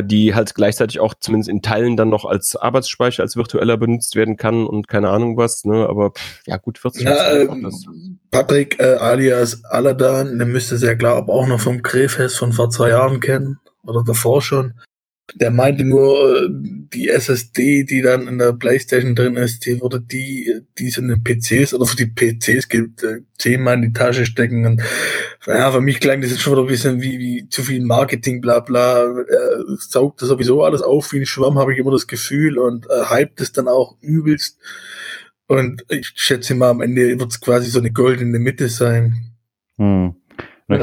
die 0.04 0.36
halt 0.36 0.56
gleichzeitig 0.56 1.00
auch 1.00 1.14
zumindest 1.20 1.50
in 1.50 1.62
Teilen 1.62 1.98
dann 1.98 2.10
noch 2.10 2.26
als 2.26 2.56
Arbeitsspeicher, 2.56 3.24
als 3.24 3.36
virtueller 3.36 3.78
benutzt 3.78 4.16
werden 4.16 4.38
kann 4.38 4.66
und 4.66 4.88
keine 4.88 5.10
Ahnung 5.10 5.38
was, 5.38 5.66
ne, 5.66 5.88
aber 5.88 6.12
pff, 6.12 6.42
ja 6.46 6.58
gut, 6.58 6.78
40 6.78 7.06
Na, 7.06 7.12
Hertz, 7.12 7.52
ähm, 7.52 7.64
das, 7.64 7.86
Patrick 8.32 8.82
alias 8.82 9.64
Aladan, 9.66 10.38
der 10.38 10.48
müsste 10.48 10.78
sehr 10.78 10.98
klar, 10.98 11.16
aber 11.16 11.34
auch 11.34 11.48
noch 11.48 11.60
vom 11.60 11.82
Krefest 11.82 12.38
von 12.38 12.52
vor 12.52 12.70
zwei 12.70 12.90
Jahren 12.90 13.13
kennen 13.20 13.60
oder 13.84 14.04
davor 14.04 14.42
schon. 14.42 14.74
Der 15.36 15.52
meinte 15.52 15.86
nur, 15.86 16.44
äh, 16.44 16.50
die 16.50 17.08
SSD, 17.08 17.86
die 17.86 18.02
dann 18.02 18.28
in 18.28 18.38
der 18.38 18.52
Playstation 18.54 19.16
drin 19.16 19.38
ist, 19.38 19.66
die 19.66 19.82
würde 19.82 20.02
die, 20.02 20.62
die 20.78 20.88
es 20.88 20.98
in 20.98 21.08
den 21.08 21.24
PCs 21.24 21.74
oder 21.74 21.86
für 21.86 21.96
die 21.96 22.08
PCs 22.08 22.68
gibt, 22.68 23.04
äh, 23.04 23.22
zehnmal 23.38 23.76
in 23.76 23.82
die 23.84 23.94
Tasche 23.94 24.26
stecken. 24.26 24.66
Und 24.66 24.82
ja, 25.48 25.72
für 25.72 25.80
mich 25.80 26.02
klang 26.02 26.20
das 26.20 26.32
jetzt 26.32 26.42
schon 26.42 26.54
wieder 26.54 26.64
ein 26.64 26.68
bisschen 26.68 27.02
wie, 27.02 27.20
wie 27.20 27.50
zu 27.50 27.64
viel 27.64 27.84
Marketing, 27.84 28.42
bla 28.42 28.60
bla. 28.60 29.02
Er 29.02 29.64
saugt 29.78 30.22
das 30.22 30.30
sowieso 30.30 30.64
alles 30.64 30.82
auf 30.82 31.14
wie 31.14 31.20
ein 31.20 31.26
Schwamm, 31.26 31.58
habe 31.58 31.74
ich 31.74 31.80
immer 31.80 31.92
das 31.92 32.08
Gefühl, 32.08 32.58
und 32.60 32.86
äh, 32.90 33.06
hypt 33.10 33.40
es 33.40 33.54
dann 33.54 33.70
auch 33.70 33.96
übelst. 34.02 34.60
Und 35.48 35.86
ich 35.90 36.12
schätze 36.16 36.54
mal, 36.54 36.70
am 36.70 36.82
Ende 36.82 37.20
wird 37.20 37.32
es 37.32 37.42
quasi 37.42 37.70
so 37.70 37.80
eine 37.80 37.92
goldene 37.92 38.40
Mitte 38.40 38.68
sein. 38.68 39.34
Hm. 39.78 40.16
Ich, 40.68 40.76
Und 40.76 40.82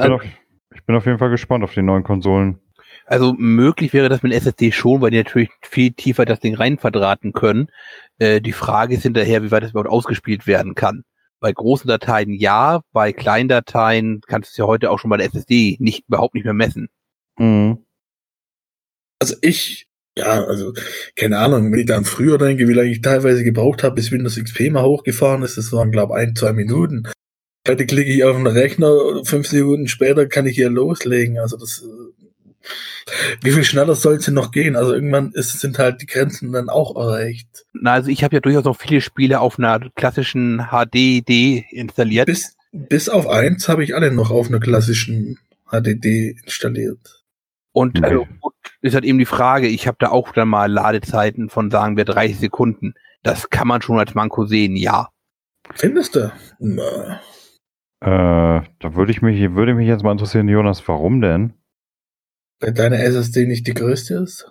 bin 0.91 0.97
auf, 0.97 1.03
ich 1.03 1.05
bin 1.05 1.05
auf 1.05 1.07
jeden 1.07 1.19
Fall 1.19 1.31
gespannt 1.31 1.65
auf 1.65 1.75
die 1.75 1.83
neuen 1.83 2.03
Konsolen. 2.03 2.59
Also 3.07 3.35
möglich 3.37 3.93
wäre 3.93 4.09
das 4.09 4.23
mit 4.23 4.33
SSD 4.33 4.73
schon, 4.73 5.01
weil 5.01 5.11
die 5.11 5.19
natürlich 5.19 5.51
viel 5.63 5.93
tiefer 5.93 6.25
das 6.25 6.41
Ding 6.41 6.55
rein 6.55 6.79
verdrahten 6.79 7.33
können. 7.33 7.69
Äh, 8.19 8.41
die 8.41 8.53
Frage 8.53 8.95
ist 8.95 9.03
hinterher, 9.03 9.43
wie 9.43 9.51
weit 9.51 9.63
das 9.63 9.71
überhaupt 9.71 9.91
ausgespielt 9.91 10.47
werden 10.47 10.75
kann. 10.75 11.03
Bei 11.41 11.53
großen 11.53 11.89
Dateien 11.89 12.33
ja, 12.33 12.81
bei 12.93 13.13
kleinen 13.13 13.49
Dateien 13.49 14.21
kannst 14.27 14.51
du 14.51 14.53
es 14.53 14.57
ja 14.59 14.67
heute 14.67 14.91
auch 14.91 14.99
schon 14.99 15.11
bei 15.11 15.17
der 15.17 15.27
SSD 15.27 15.77
nicht 15.81 16.05
überhaupt 16.09 16.35
nicht 16.35 16.45
mehr 16.45 16.55
messen. 16.55 16.89
Hm. 17.39 17.79
Also 19.19 19.37
ich, 19.41 19.89
ja, 20.17 20.45
also 20.45 20.73
keine 21.17 21.39
Ahnung, 21.39 21.73
wenn 21.73 21.81
ich 21.81 21.87
dann 21.87 22.05
früher 22.05 22.37
denke, 22.39 22.69
wie 22.69 22.75
lange 22.75 22.91
ich 22.91 23.01
teilweise 23.01 23.45
gebraucht 23.45 23.83
habe, 23.83 23.95
bis 23.95 24.13
Windows 24.13 24.43
XP 24.43 24.71
mal 24.71 24.85
hochgefahren 24.85 25.43
ist, 25.43 25.57
das 25.57 25.73
waren 25.73 25.91
glaube 25.91 26.15
ein, 26.15 26.35
zwei 26.37 26.53
Minuten. 26.53 27.05
Heute 27.71 27.87
klicke 27.87 28.11
ich 28.11 28.25
auf 28.25 28.35
den 28.37 28.49
Rechner, 28.49 28.91
fünf 29.23 29.47
Sekunden 29.47 29.87
später 29.87 30.27
kann 30.27 30.45
ich 30.45 30.57
hier 30.57 30.71
loslegen. 30.71 31.39
Also 31.39 31.57
das, 31.57 31.85
äh, 31.85 32.65
wie 33.43 33.53
viel 33.53 33.63
schneller 33.63 33.95
soll 33.95 34.15
es 34.15 34.25
denn 34.25 34.35
noch 34.35 34.51
gehen? 34.51 34.75
Also 34.75 34.93
irgendwann 34.93 35.31
ist, 35.35 35.61
sind 35.61 35.79
halt 35.79 36.03
die 36.03 36.07
Grenzen 36.07 36.51
dann 36.51 36.69
auch 36.69 36.97
erreicht. 36.97 37.67
Na, 37.73 37.93
also 37.93 38.11
ich 38.11 38.25
habe 38.25 38.35
ja 38.35 38.41
durchaus 38.41 38.65
noch 38.65 38.77
viele 38.77 39.01
Spiele 39.01 39.39
auf 39.39 39.57
einer 39.57 39.79
klassischen 39.95 40.67
HDD 40.73 41.65
installiert. 41.71 42.27
Bis, 42.27 42.57
bis 42.73 43.09
auf 43.09 43.29
eins 43.29 43.69
habe 43.69 43.85
ich 43.85 43.95
alle 43.95 44.11
noch 44.11 44.33
auf 44.33 44.49
einer 44.49 44.59
klassischen 44.59 45.39
HDD 45.71 46.37
installiert. 46.45 47.23
Und 47.71 47.99
Okay. 47.99 48.05
also, 48.05 48.27
gut, 48.41 48.55
ist 48.83 48.95
halt 48.95 49.05
eben 49.05 49.19
die 49.21 49.27
Frage, 49.27 49.69
ich 49.69 49.87
habe 49.87 49.97
da 50.01 50.09
auch 50.09 50.33
dann 50.33 50.49
mal 50.49 50.69
Ladezeiten 50.69 51.51
von, 51.51 51.71
sagen 51.71 51.97
wir, 51.97 52.05
30 52.05 52.37
Sekunden. 52.37 52.95
Das 53.23 53.49
kann 53.49 53.69
man 53.69 53.81
schon 53.81 54.01
als 54.01 54.17
Manko 54.17 54.45
sehen, 54.45 54.75
ja. 54.75 55.11
Findest 55.77 56.17
du? 56.17 56.33
Na, 56.59 57.21
Äh, 58.01 58.07
da 58.09 58.95
würde 58.95 59.13
ich 59.13 59.21
mich, 59.23 59.39
würde 59.55 59.75
mich 59.75 59.87
jetzt 59.87 60.03
mal 60.03 60.13
interessieren, 60.13 60.49
Jonas, 60.49 60.87
warum 60.89 61.21
denn? 61.21 61.55
weil 62.63 62.73
deine 62.73 62.99
SSD 63.03 63.47
nicht 63.47 63.67
die 63.67 63.73
größte 63.75 64.15
ist? 64.17 64.47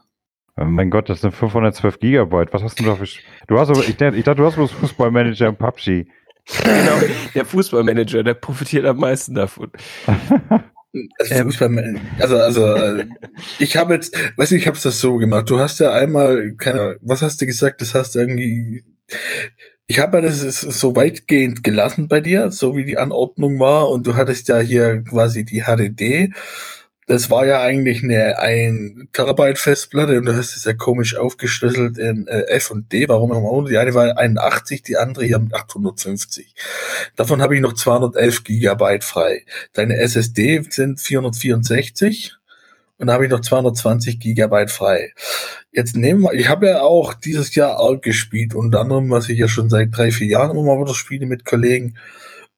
Äh, 0.58 0.66
mein 0.66 0.90
Gott, 0.90 1.10
das 1.10 1.22
sind 1.22 1.32
512 1.32 2.00
Gigabyte. 2.00 2.52
Was 2.54 2.64
hast 2.64 2.80
du 2.80 2.84
da 2.84 2.96
für... 2.96 3.06
Du 3.48 3.60
hast 3.60 3.70
aber, 3.70 3.82
ich, 3.82 3.98
dachte- 3.98 4.18
ich 4.18 4.24
dachte, 4.24 4.42
du 4.42 4.46
hast 4.48 4.56
bloß 4.56 4.72
Fußballmanager 4.72 5.50
und 5.50 5.60
PUBG. 5.60 6.08
genau, 6.64 7.00
der 7.36 7.46
Fußballmanager, 7.46 8.24
der 8.24 8.34
profitiert 8.34 8.86
am 8.86 8.98
meisten 8.98 9.36
davon. 9.36 9.72
Also, 11.20 11.36
Ähm. 11.36 12.00
Also, 12.20 12.38
also 12.38 12.66
äh, 12.74 13.06
ich 13.60 13.78
habe 13.78 13.94
jetzt, 13.94 14.18
weiß 14.38 14.50
nicht, 14.50 14.62
ich 14.62 14.68
habe 14.68 14.80
das 14.82 15.00
so 15.00 15.18
gemacht. 15.18 15.48
Du 15.48 15.60
hast 15.60 15.80
ja 15.80 15.94
einmal, 15.94 16.54
keine 16.58 16.82
Ahnung, 16.82 16.96
was 17.02 17.22
hast 17.22 17.40
du 17.42 17.46
gesagt? 17.46 17.82
Das 17.82 17.94
hast 17.94 18.16
du 18.16 18.20
irgendwie. 18.20 18.84
Ich 19.92 19.98
habe 19.98 20.18
ja 20.18 20.22
das 20.22 20.40
so 20.62 20.96
weitgehend 20.96 21.64
gelassen 21.64 22.08
bei 22.08 22.22
dir, 22.22 22.52
so 22.52 22.76
wie 22.78 22.86
die 22.86 23.00
Anordnung 23.00 23.60
war. 23.60 23.90
Und 23.90 24.06
du 24.06 24.16
hattest 24.16 24.48
ja 24.48 24.60
hier 24.60 25.04
quasi 25.04 25.44
die 25.44 25.64
HDD. 25.64 26.32
das 27.08 27.32
war 27.32 27.48
ja 27.48 27.62
eigentlich 27.62 28.04
eine 28.04 28.38
ein 28.38 29.10
Terabyte 29.14 29.58
Festplatte 29.58 30.20
und 30.20 30.26
du 30.26 30.36
hast 30.36 30.56
es 30.56 30.66
ja 30.66 30.74
komisch 30.74 31.16
aufgeschlüsselt 31.18 31.98
in 31.98 32.28
äh, 32.28 32.42
F 32.50 32.70
und 32.70 32.94
D. 32.94 33.10
Warum 33.10 33.32
auch. 33.32 33.68
Die 33.68 33.80
eine 33.80 33.96
war 33.96 34.16
81, 34.16 34.84
die 34.84 34.98
andere 34.98 35.26
hier 35.26 35.40
mit 35.40 35.56
850. 35.56 36.54
Davon 37.16 37.42
habe 37.42 37.56
ich 37.56 37.62
noch 37.62 37.74
211 37.74 38.44
Gigabyte 38.44 39.04
frei. 39.04 39.44
Deine 39.74 39.98
SSD 39.98 40.62
sind 40.70 41.02
464 41.02 42.39
und 43.00 43.08
da 43.08 43.14
habe 43.14 43.26
ich 43.26 43.32
noch 43.32 43.40
220 43.40 44.20
Gigabyte 44.20 44.70
frei. 44.70 45.14
Jetzt 45.72 45.96
nehmen 45.96 46.22
wir, 46.22 46.34
ich 46.34 46.50
habe 46.50 46.68
ja 46.68 46.82
auch 46.82 47.14
dieses 47.14 47.56
Jahr 47.56 47.80
Arc 47.80 48.02
gespielt, 48.02 48.54
unter 48.54 48.82
anderem, 48.82 49.10
was 49.10 49.30
ich 49.30 49.40
ja 49.40 49.48
schon 49.48 49.70
seit 49.70 49.96
drei, 49.96 50.12
vier 50.12 50.28
Jahren 50.28 50.52
immer 50.52 50.64
mal 50.76 50.82
wieder 50.84 50.94
spiele 50.94 51.26
mit 51.26 51.46
Kollegen. 51.46 51.98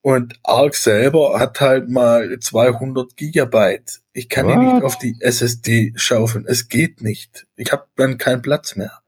Und 0.01 0.39
Arc 0.41 0.73
selber 0.73 1.39
hat 1.39 1.61
halt 1.61 1.89
mal 1.89 2.39
200 2.39 3.15
Gigabyte. 3.15 4.01
Ich 4.13 4.29
kann 4.29 4.47
What? 4.47 4.55
die 4.55 4.73
nicht 4.73 4.83
auf 4.83 4.97
die 4.97 5.15
SSD 5.19 5.93
schaufeln. 5.95 6.45
Es 6.47 6.69
geht 6.69 7.03
nicht. 7.03 7.45
Ich 7.55 7.71
habe 7.71 7.85
dann 7.95 8.17
keinen 8.17 8.41
Platz 8.41 8.75
mehr. 8.75 9.01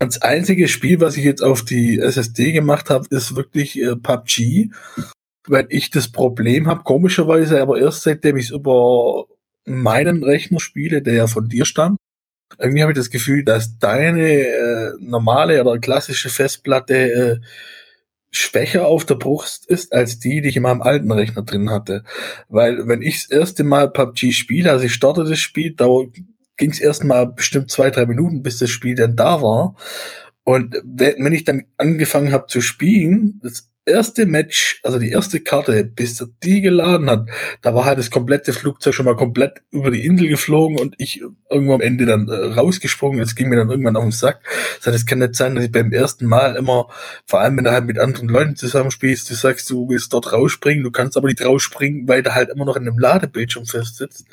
Das 0.00 0.22
einzige 0.22 0.66
Spiel, 0.66 1.00
was 1.00 1.16
ich 1.16 1.24
jetzt 1.24 1.42
auf 1.42 1.64
die 1.64 2.00
SSD 2.00 2.50
gemacht 2.50 2.90
habe, 2.90 3.06
ist 3.10 3.36
wirklich 3.36 3.80
äh, 3.80 3.94
PUBG, 3.94 4.70
weil 5.46 5.66
ich 5.68 5.90
das 5.90 6.10
Problem 6.10 6.66
habe, 6.66 6.82
komischerweise, 6.82 7.62
aber 7.62 7.78
erst 7.78 8.02
seitdem 8.02 8.36
ich 8.36 8.46
es 8.46 8.50
über 8.50 9.26
meinen 9.64 10.22
Rechner 10.22 10.60
spiele, 10.60 11.02
der 11.02 11.14
ja 11.14 11.26
von 11.26 11.48
dir 11.48 11.64
stammt. 11.64 11.98
Irgendwie 12.58 12.82
habe 12.82 12.92
ich 12.92 12.98
das 12.98 13.10
Gefühl, 13.10 13.44
dass 13.44 13.78
deine 13.78 14.30
äh, 14.30 14.92
normale 15.00 15.60
oder 15.60 15.78
klassische 15.78 16.28
Festplatte 16.28 16.94
äh, 16.94 17.40
schwächer 18.30 18.86
auf 18.86 19.04
der 19.04 19.14
Brust 19.14 19.66
ist 19.66 19.92
als 19.92 20.18
die, 20.18 20.40
die 20.40 20.48
ich 20.48 20.56
in 20.56 20.62
meinem 20.62 20.82
alten 20.82 21.10
Rechner 21.10 21.42
drin 21.42 21.70
hatte. 21.70 22.04
Weil 22.48 22.88
wenn 22.88 23.02
ich 23.02 23.22
das 23.22 23.30
erste 23.30 23.64
Mal 23.64 23.90
PUBG 23.90 24.32
spiele, 24.32 24.70
also 24.70 24.84
ich 24.84 24.94
starte 24.94 25.24
das 25.24 25.38
Spiel, 25.38 25.74
da 25.74 25.86
ging 26.56 26.70
es 26.70 26.80
erstmal 26.80 27.26
bestimmt 27.26 27.70
zwei, 27.70 27.90
drei 27.90 28.06
Minuten, 28.06 28.42
bis 28.42 28.58
das 28.58 28.70
Spiel 28.70 28.94
dann 28.94 29.16
da 29.16 29.40
war. 29.40 29.76
Und 30.42 30.76
wenn 30.84 31.32
ich 31.32 31.44
dann 31.44 31.64
angefangen 31.78 32.32
habe 32.32 32.46
zu 32.48 32.60
spielen, 32.60 33.40
das 33.42 33.70
erste 33.86 34.26
Match, 34.26 34.80
also 34.82 34.98
die 34.98 35.10
erste 35.10 35.40
Karte, 35.40 35.84
bis 35.84 36.20
er 36.20 36.28
die 36.42 36.60
geladen 36.60 37.10
hat, 37.10 37.28
da 37.62 37.74
war 37.74 37.84
halt 37.84 37.98
das 37.98 38.10
komplette 38.10 38.52
Flugzeug 38.52 38.94
schon 38.94 39.04
mal 39.06 39.16
komplett 39.16 39.62
über 39.70 39.90
die 39.90 40.04
Insel 40.04 40.28
geflogen 40.28 40.78
und 40.78 40.94
ich 40.98 41.22
irgendwo 41.50 41.74
am 41.74 41.80
Ende 41.80 42.06
dann 42.06 42.28
äh, 42.28 42.34
rausgesprungen. 42.34 43.20
Es 43.20 43.34
ging 43.34 43.48
mir 43.48 43.56
dann 43.56 43.70
irgendwann 43.70 43.96
auf 43.96 44.04
den 44.04 44.12
Sack. 44.12 44.40
Das 44.78 44.86
heißt, 44.86 44.96
es 44.96 45.06
kann 45.06 45.18
nicht 45.18 45.34
sein, 45.34 45.54
dass 45.54 45.64
ich 45.64 45.72
beim 45.72 45.92
ersten 45.92 46.26
Mal 46.26 46.56
immer, 46.56 46.88
vor 47.26 47.40
allem 47.40 47.56
wenn 47.56 47.64
du 47.64 47.72
halt 47.72 47.86
mit 47.86 47.98
anderen 47.98 48.28
Leuten 48.28 48.56
zusammenspielst, 48.56 49.28
du 49.30 49.34
sagst, 49.34 49.68
du 49.70 49.88
willst 49.88 50.12
dort 50.12 50.32
rausspringen, 50.32 50.82
du 50.82 50.90
kannst 50.90 51.16
aber 51.16 51.28
nicht 51.28 51.44
rausspringen, 51.44 52.08
weil 52.08 52.22
du 52.22 52.34
halt 52.34 52.50
immer 52.50 52.64
noch 52.64 52.76
in 52.76 52.88
einem 52.88 52.98
Ladebildschirm 52.98 53.66
festsitzt 53.66 54.26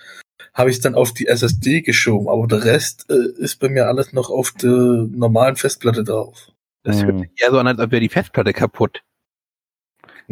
habe 0.54 0.70
ich 0.70 0.78
es 0.78 0.82
dann 0.82 0.96
auf 0.96 1.14
die 1.14 1.28
SSD 1.28 1.82
geschoben, 1.82 2.28
aber 2.28 2.46
der 2.48 2.66
Rest 2.66 3.06
äh, 3.10 3.42
ist 3.42 3.60
bei 3.60 3.70
mir 3.70 3.88
alles 3.88 4.12
noch 4.12 4.30
auf 4.30 4.52
der 4.52 4.72
normalen 4.72 5.56
Festplatte 5.56 6.04
drauf. 6.04 6.52
Das 6.84 7.06
hört 7.06 7.14
Hm. 7.14 7.20
sich 7.20 7.30
eher 7.38 7.52
so 7.52 7.60
an, 7.60 7.68
als 7.68 7.80
ob 7.80 7.92
wäre 7.92 8.02
die 8.02 8.10
Festplatte 8.10 8.52
kaputt. 8.52 9.02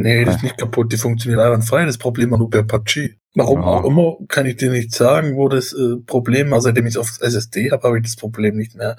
Nee, 0.02 0.24
das 0.24 0.38
ist 0.38 0.44
nicht 0.44 0.58
kaputt, 0.58 0.94
die 0.94 0.98
funktioniert 0.98 1.42
einwandfrei. 1.42 1.86
Das 1.86 1.98
Problem 1.98 2.32
war 2.32 2.38
nur 2.38 2.50
bei 2.50 2.62
PUBG. 2.62 3.16
Warum 3.36 3.60
Ja. 3.60 3.66
auch 3.68 3.84
immer, 3.84 4.16
kann 4.30 4.46
ich 4.46 4.56
dir 4.56 4.72
nicht 4.72 4.94
sagen, 4.94 5.36
wo 5.36 5.50
das 5.50 5.74
äh, 5.74 5.98
Problem 6.06 6.50
war. 6.52 6.62
Seitdem 6.62 6.86
ich 6.86 6.94
es 6.94 6.98
auf 6.98 7.20
SSD 7.20 7.70
habe, 7.72 7.84
habe 7.86 7.98
ich 7.98 8.04
das 8.06 8.16
Problem 8.16 8.56
nicht 8.56 8.76
mehr. 8.76 8.96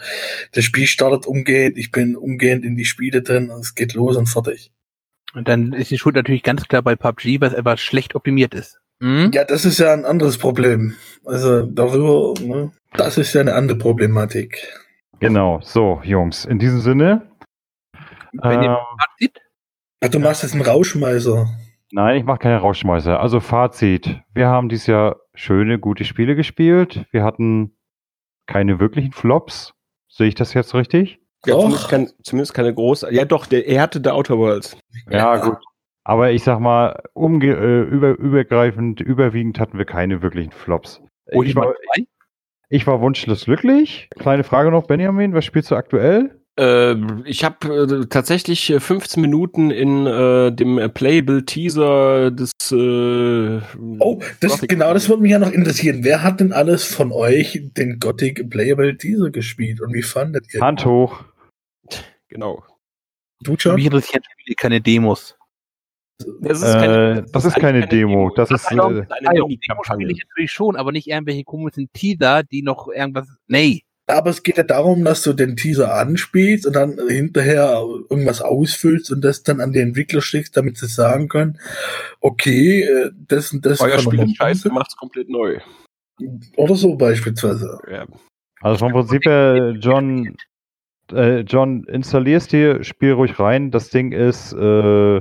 Das 0.53 0.63
Spiel 0.65 0.87
startet 0.87 1.27
umgehend, 1.27 1.79
ich 1.79 1.91
bin 1.91 2.17
umgehend 2.17 2.65
in 2.67 2.77
die 2.77 2.85
Spiele 2.85 3.23
drin, 3.23 3.51
es 3.61 3.75
geht 3.75 3.95
los 3.95 4.17
und 4.17 4.27
fertig. 4.29 4.73
Und 5.33 5.49
dann 5.49 5.73
ist 5.73 5.91
die 5.91 5.97
Schuld 5.99 6.17
natürlich 6.17 6.43
ganz 6.43 6.65
klar 6.69 6.83
bei 6.83 6.97
PUBG, 6.97 7.41
was 7.41 7.55
etwas 7.55 7.81
schlecht 7.81 8.15
optimiert 8.15 8.53
ist. 8.53 8.79
Hm? 9.03 9.31
Ja, 9.33 9.45
das 9.45 9.65
ist 9.65 9.79
ja 9.79 9.95
ein 9.95 10.05
anderes 10.05 10.37
Problem. 10.37 10.97
Also 11.25 11.63
darüber, 11.63 12.35
ne, 12.43 12.73
das 12.93 13.17
ist 13.17 13.33
ja 13.33 13.41
eine 13.41 13.55
andere 13.55 13.79
Problematik. 13.79 14.69
Genau, 15.19 15.61
so, 15.63 16.03
Jungs, 16.05 16.45
in 16.45 16.59
diesem 16.59 16.81
Sinne. 16.81 17.23
Wenn 18.33 18.63
ihr 18.63 18.69
Ähm, 18.71 18.77
Fazit, 19.01 19.41
Ach, 20.01 20.09
du 20.09 20.19
machst 20.19 20.43
jetzt 20.43 20.53
einen 20.55 20.63
Rauschmeißer. 20.63 21.47
nein, 21.93 22.17
ich 22.17 22.25
mache 22.25 22.39
keine 22.39 22.59
Rauschmeißer. 22.59 23.21
Also 23.21 23.41
Fazit. 23.41 24.21
Wir 24.33 24.49
haben 24.49 24.69
dieses 24.69 24.87
Jahr 24.87 25.17
schöne, 25.35 25.79
gute 25.79 26.05
Spiele 26.05 26.37
gespielt. 26.37 27.05
Wir 27.11 27.23
hatten 27.23 27.77
keine 28.47 28.81
wirklichen 28.81 29.13
Flops. 29.13 29.75
Sehe 30.09 30.29
ich 30.29 30.35
das 30.35 30.55
jetzt 30.55 30.75
richtig? 30.75 31.21
Ja, 31.47 31.55
Doch. 31.55 31.61
zumindest, 31.63 31.89
kein, 31.89 32.11
zumindest 32.23 32.55
keine 32.55 32.75
große. 32.75 33.13
Ja, 33.13 33.25
doch, 33.25 33.47
der, 33.47 33.67
er 33.67 33.83
hatte 33.83 34.01
The 34.03 34.11
Outer 34.11 34.39
Worlds. 34.39 34.77
Ja, 35.11 35.37
gut. 35.37 35.59
Aber 36.05 36.31
ich 36.33 36.43
sag 36.43 36.61
mal, 36.61 37.03
umge 37.13 37.49
äh, 37.55 37.83
über, 37.83 38.19
übergreifend, 38.19 39.01
überwiegend 39.01 39.61
hatten 39.61 39.79
wir 39.79 39.85
keine 39.85 40.23
wirklichen 40.23 40.53
Flops. 40.53 41.01
hol 41.33 41.45
Ich 41.45 41.51
ich 41.51 41.57
war, 41.57 41.75
ich 42.69 42.87
war 42.87 43.01
wunschlos 43.01 43.45
glücklich. 43.45 44.09
Kleine 44.19 44.45
Frage 44.45 44.71
noch, 44.71 44.87
Benjamin, 44.87 45.35
was 45.35 45.45
spielst 45.45 45.71
du 45.71 45.77
aktuell? 45.77 46.40
Äh, 46.59 46.95
ich 47.25 47.45
habe 47.45 48.03
äh, 48.03 48.07
tatsächlich 48.07 48.71
äh, 48.71 48.81
15 48.81 49.21
Minuten 49.21 49.71
in 49.71 50.07
äh, 50.07 50.53
dem 50.53 50.79
äh, 50.79 50.89
Playable 50.89 51.45
Teaser 51.45 52.31
des. 52.31 52.53
Äh, 52.71 53.61
Oh, 53.99 54.21
das, 54.41 54.61
genau, 54.63 54.93
das 54.95 55.09
würde 55.09 55.23
mich 55.23 55.33
ja 55.33 55.39
noch 55.39 55.53
interessieren. 55.53 56.05
Wer 56.05 56.23
hat 56.23 56.41
denn 56.41 56.53
alles 56.53 56.85
von 56.85 57.13
euch 57.13 57.61
den 57.77 57.99
Gothic 57.99 58.49
Playable 58.51 58.97
Teaser 58.97 59.31
gespielt 59.31 59.81
und 59.81 59.93
wie 59.95 60.03
fandet 60.03 60.53
ihr? 60.53 60.61
Hand 60.61 60.85
hoch. 60.85 61.25
Genau. 62.29 62.63
Du 63.43 63.57
schon? 63.59 63.75
Mich 63.77 63.87
interessieren 63.87 64.23
keine 64.57 64.81
Demos. 64.81 65.37
Das 66.41 66.63
Äh, 66.63 67.23
das 67.33 67.45
ist 67.45 67.57
keine 67.57 67.87
Demo. 67.87 68.31
Das 68.35 68.51
ist, 68.51 68.67
äh, 68.67 68.69
eine 68.71 69.07
ja, 69.23 69.33
Demo 69.33 69.47
Mini-Kampagne. 69.47 70.07
spiele 70.07 70.13
ich 70.13 70.27
natürlich 70.29 70.53
schon, 70.53 70.77
aber 70.77 70.93
nicht 70.93 71.09
irgendwelche 71.09 71.45
komischen 71.45 71.91
Teaser, 71.93 72.43
die 72.43 72.63
noch 72.63 72.89
irgendwas. 72.89 73.27
Nee. 73.47 73.85
Aber 74.11 74.31
es 74.31 74.43
geht 74.43 74.57
ja 74.57 74.63
darum, 74.63 75.05
dass 75.05 75.23
du 75.23 75.33
den 75.33 75.57
Teaser 75.57 75.95
anspielst 75.95 76.67
und 76.67 76.75
dann 76.75 76.99
hinterher 77.09 77.83
irgendwas 78.09 78.41
ausfüllst 78.43 79.11
und 79.11 79.23
das 79.23 79.43
dann 79.43 79.61
an 79.61 79.73
die 79.73 79.81
Entwickler 79.81 80.21
schickst, 80.21 80.57
damit 80.57 80.79
sie 80.79 80.87
sagen 80.87 81.29
können, 81.29 81.59
okay, 82.21 82.83
äh, 82.83 83.11
das 83.29 83.53
und 83.53 83.65
das 83.65 83.81
Euer 83.81 83.99
Spiel 83.99 84.23
ist 84.23 84.37
scheiße, 84.37 84.71
macht's 84.71 84.97
komplett 84.97 85.29
neu. 85.29 85.59
Oder 86.57 86.75
so 86.75 86.97
beispielsweise. 86.97 87.79
Ja. 87.91 88.07
Also 88.61 88.79
vom 88.79 88.93
Prinzip 88.93 89.25
her, 89.25 89.75
John, 89.79 90.37
äh, 91.13 91.41
John, 91.41 91.85
installierst 91.85 92.53
dir, 92.53 92.85
spiel 92.85 93.13
ruhig 93.13 93.39
rein. 93.39 93.71
Das 93.71 93.89
Ding 93.91 94.13
ist 94.13 94.53
äh, 94.53 95.21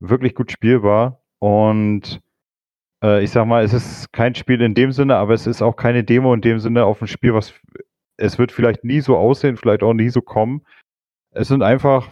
wirklich 0.00 0.34
gut 0.34 0.52
spielbar 0.52 1.20
und 1.40 2.20
äh, 3.02 3.22
ich 3.22 3.30
sag 3.30 3.46
mal, 3.46 3.64
es 3.64 3.72
ist 3.72 4.12
kein 4.12 4.34
Spiel 4.34 4.60
in 4.60 4.74
dem 4.74 4.92
Sinne, 4.92 5.16
aber 5.16 5.34
es 5.34 5.46
ist 5.46 5.62
auch 5.62 5.76
keine 5.76 6.04
Demo 6.04 6.32
in 6.34 6.40
dem 6.40 6.58
Sinne 6.58 6.84
auf 6.84 7.00
ein 7.00 7.08
Spiel, 7.08 7.34
was 7.34 7.52
es 8.18 8.38
wird 8.38 8.52
vielleicht 8.52 8.84
nie 8.84 9.00
so 9.00 9.16
aussehen, 9.16 9.56
vielleicht 9.56 9.82
auch 9.82 9.94
nie 9.94 10.10
so 10.10 10.20
kommen. 10.20 10.62
Es 11.30 11.48
sind 11.48 11.62
einfach 11.62 12.10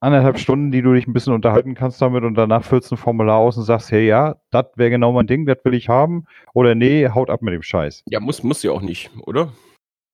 anderthalb 0.00 0.38
Stunden, 0.38 0.70
die 0.72 0.82
du 0.82 0.92
dich 0.94 1.06
ein 1.06 1.12
bisschen 1.12 1.32
unterhalten 1.32 1.74
kannst 1.74 2.00
damit 2.02 2.24
und 2.24 2.34
danach 2.34 2.64
füllst 2.64 2.90
du 2.90 2.94
ein 2.94 2.98
Formular 2.98 3.36
aus 3.36 3.56
und 3.56 3.64
sagst, 3.64 3.90
hey 3.92 4.06
ja, 4.06 4.36
das 4.50 4.66
wäre 4.76 4.90
genau 4.90 5.12
mein 5.12 5.26
Ding, 5.26 5.46
das 5.46 5.58
will 5.64 5.74
ich 5.74 5.88
haben 5.88 6.26
oder 6.54 6.74
nee, 6.74 7.08
haut 7.08 7.30
ab 7.30 7.42
mit 7.42 7.54
dem 7.54 7.62
Scheiß. 7.62 8.02
ja, 8.06 8.18
muss, 8.18 8.42
muss 8.42 8.62
ja 8.62 8.72
auch 8.72 8.80
nicht, 8.80 9.10
oder? 9.26 9.52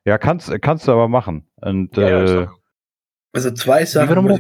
Ja, 0.05 0.19
kannst, 0.19 0.51
kannst 0.61 0.87
du 0.87 0.93
aber 0.93 1.09
machen. 1.09 1.49
Und 1.57 1.97
Ja, 1.97 2.43
äh, 2.43 2.47
Also 3.33 3.51
zwei 3.53 3.77
Wie 3.77 3.81
war 3.81 3.87
Sachen. 3.87 4.15
nochmal 4.15 4.39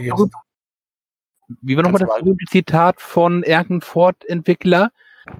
wie 1.60 1.76
war 1.76 1.84
noch 1.84 1.92
mal 1.92 1.98
Kannst 1.98 2.12
das 2.12 2.18
berühmte 2.22 2.44
Zitat 2.46 3.00
von 3.00 3.44
irgendeinem 3.44 3.80
Ford-Entwickler? 3.80 4.90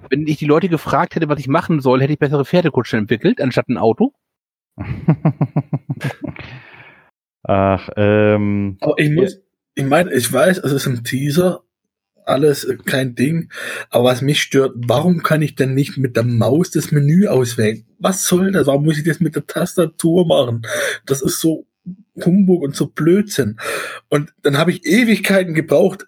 Wenn 0.09 0.27
ich 0.27 0.39
die 0.39 0.47
Leute 0.47 0.69
gefragt 0.69 1.17
hätte, 1.17 1.29
was 1.29 1.41
ich 1.41 1.49
machen 1.49 1.81
soll, 1.81 2.01
hätte 2.01 2.13
ich 2.13 2.19
bessere 2.19 2.45
Pferdekutschen 2.45 3.01
entwickelt, 3.01 3.41
anstatt 3.41 3.69
ein 3.69 3.77
Auto. 3.77 4.13
Ach, 7.43 7.89
ähm, 7.97 8.77
Aber 8.81 8.99
ich 8.99 9.11
muss, 9.11 9.41
ich 9.75 9.85
meine, 9.85 10.13
ich 10.13 10.33
weiß, 10.33 10.59
es 10.59 10.73
ist 10.73 10.87
ein 10.87 11.05
Teaser, 11.05 11.63
alles 12.25 12.67
kein 12.85 13.15
Ding, 13.15 13.51
aber 13.91 14.05
was 14.05 14.21
mich 14.21 14.43
stört, 14.43 14.75
warum 14.77 15.23
kann 15.23 15.43
ich 15.43 15.55
denn 15.55 15.75
nicht 15.75 15.97
mit 15.97 16.17
der 16.17 16.25
Maus 16.25 16.73
das 16.73 16.91
Menü 16.91 17.29
auswählen? 17.29 17.87
Was 17.99 18.27
soll 18.27 18.53
das? 18.53 18.67
Warum 18.67 18.85
muss 18.85 18.99
ich 18.99 19.05
das 19.05 19.21
mit 19.21 19.37
der 19.37 19.47
Tastatur 19.47 20.27
machen? 20.27 20.63
Das 21.07 21.23
ist 21.23 21.41
so 21.41 21.67
Humbug 22.25 22.63
und 22.63 22.75
so 22.75 22.89
Blödsinn. 22.89 23.59
Und 24.09 24.35
dann 24.43 24.59
habe 24.59 24.73
ich 24.73 24.85
Ewigkeiten 24.85 25.55
gebraucht. 25.55 26.05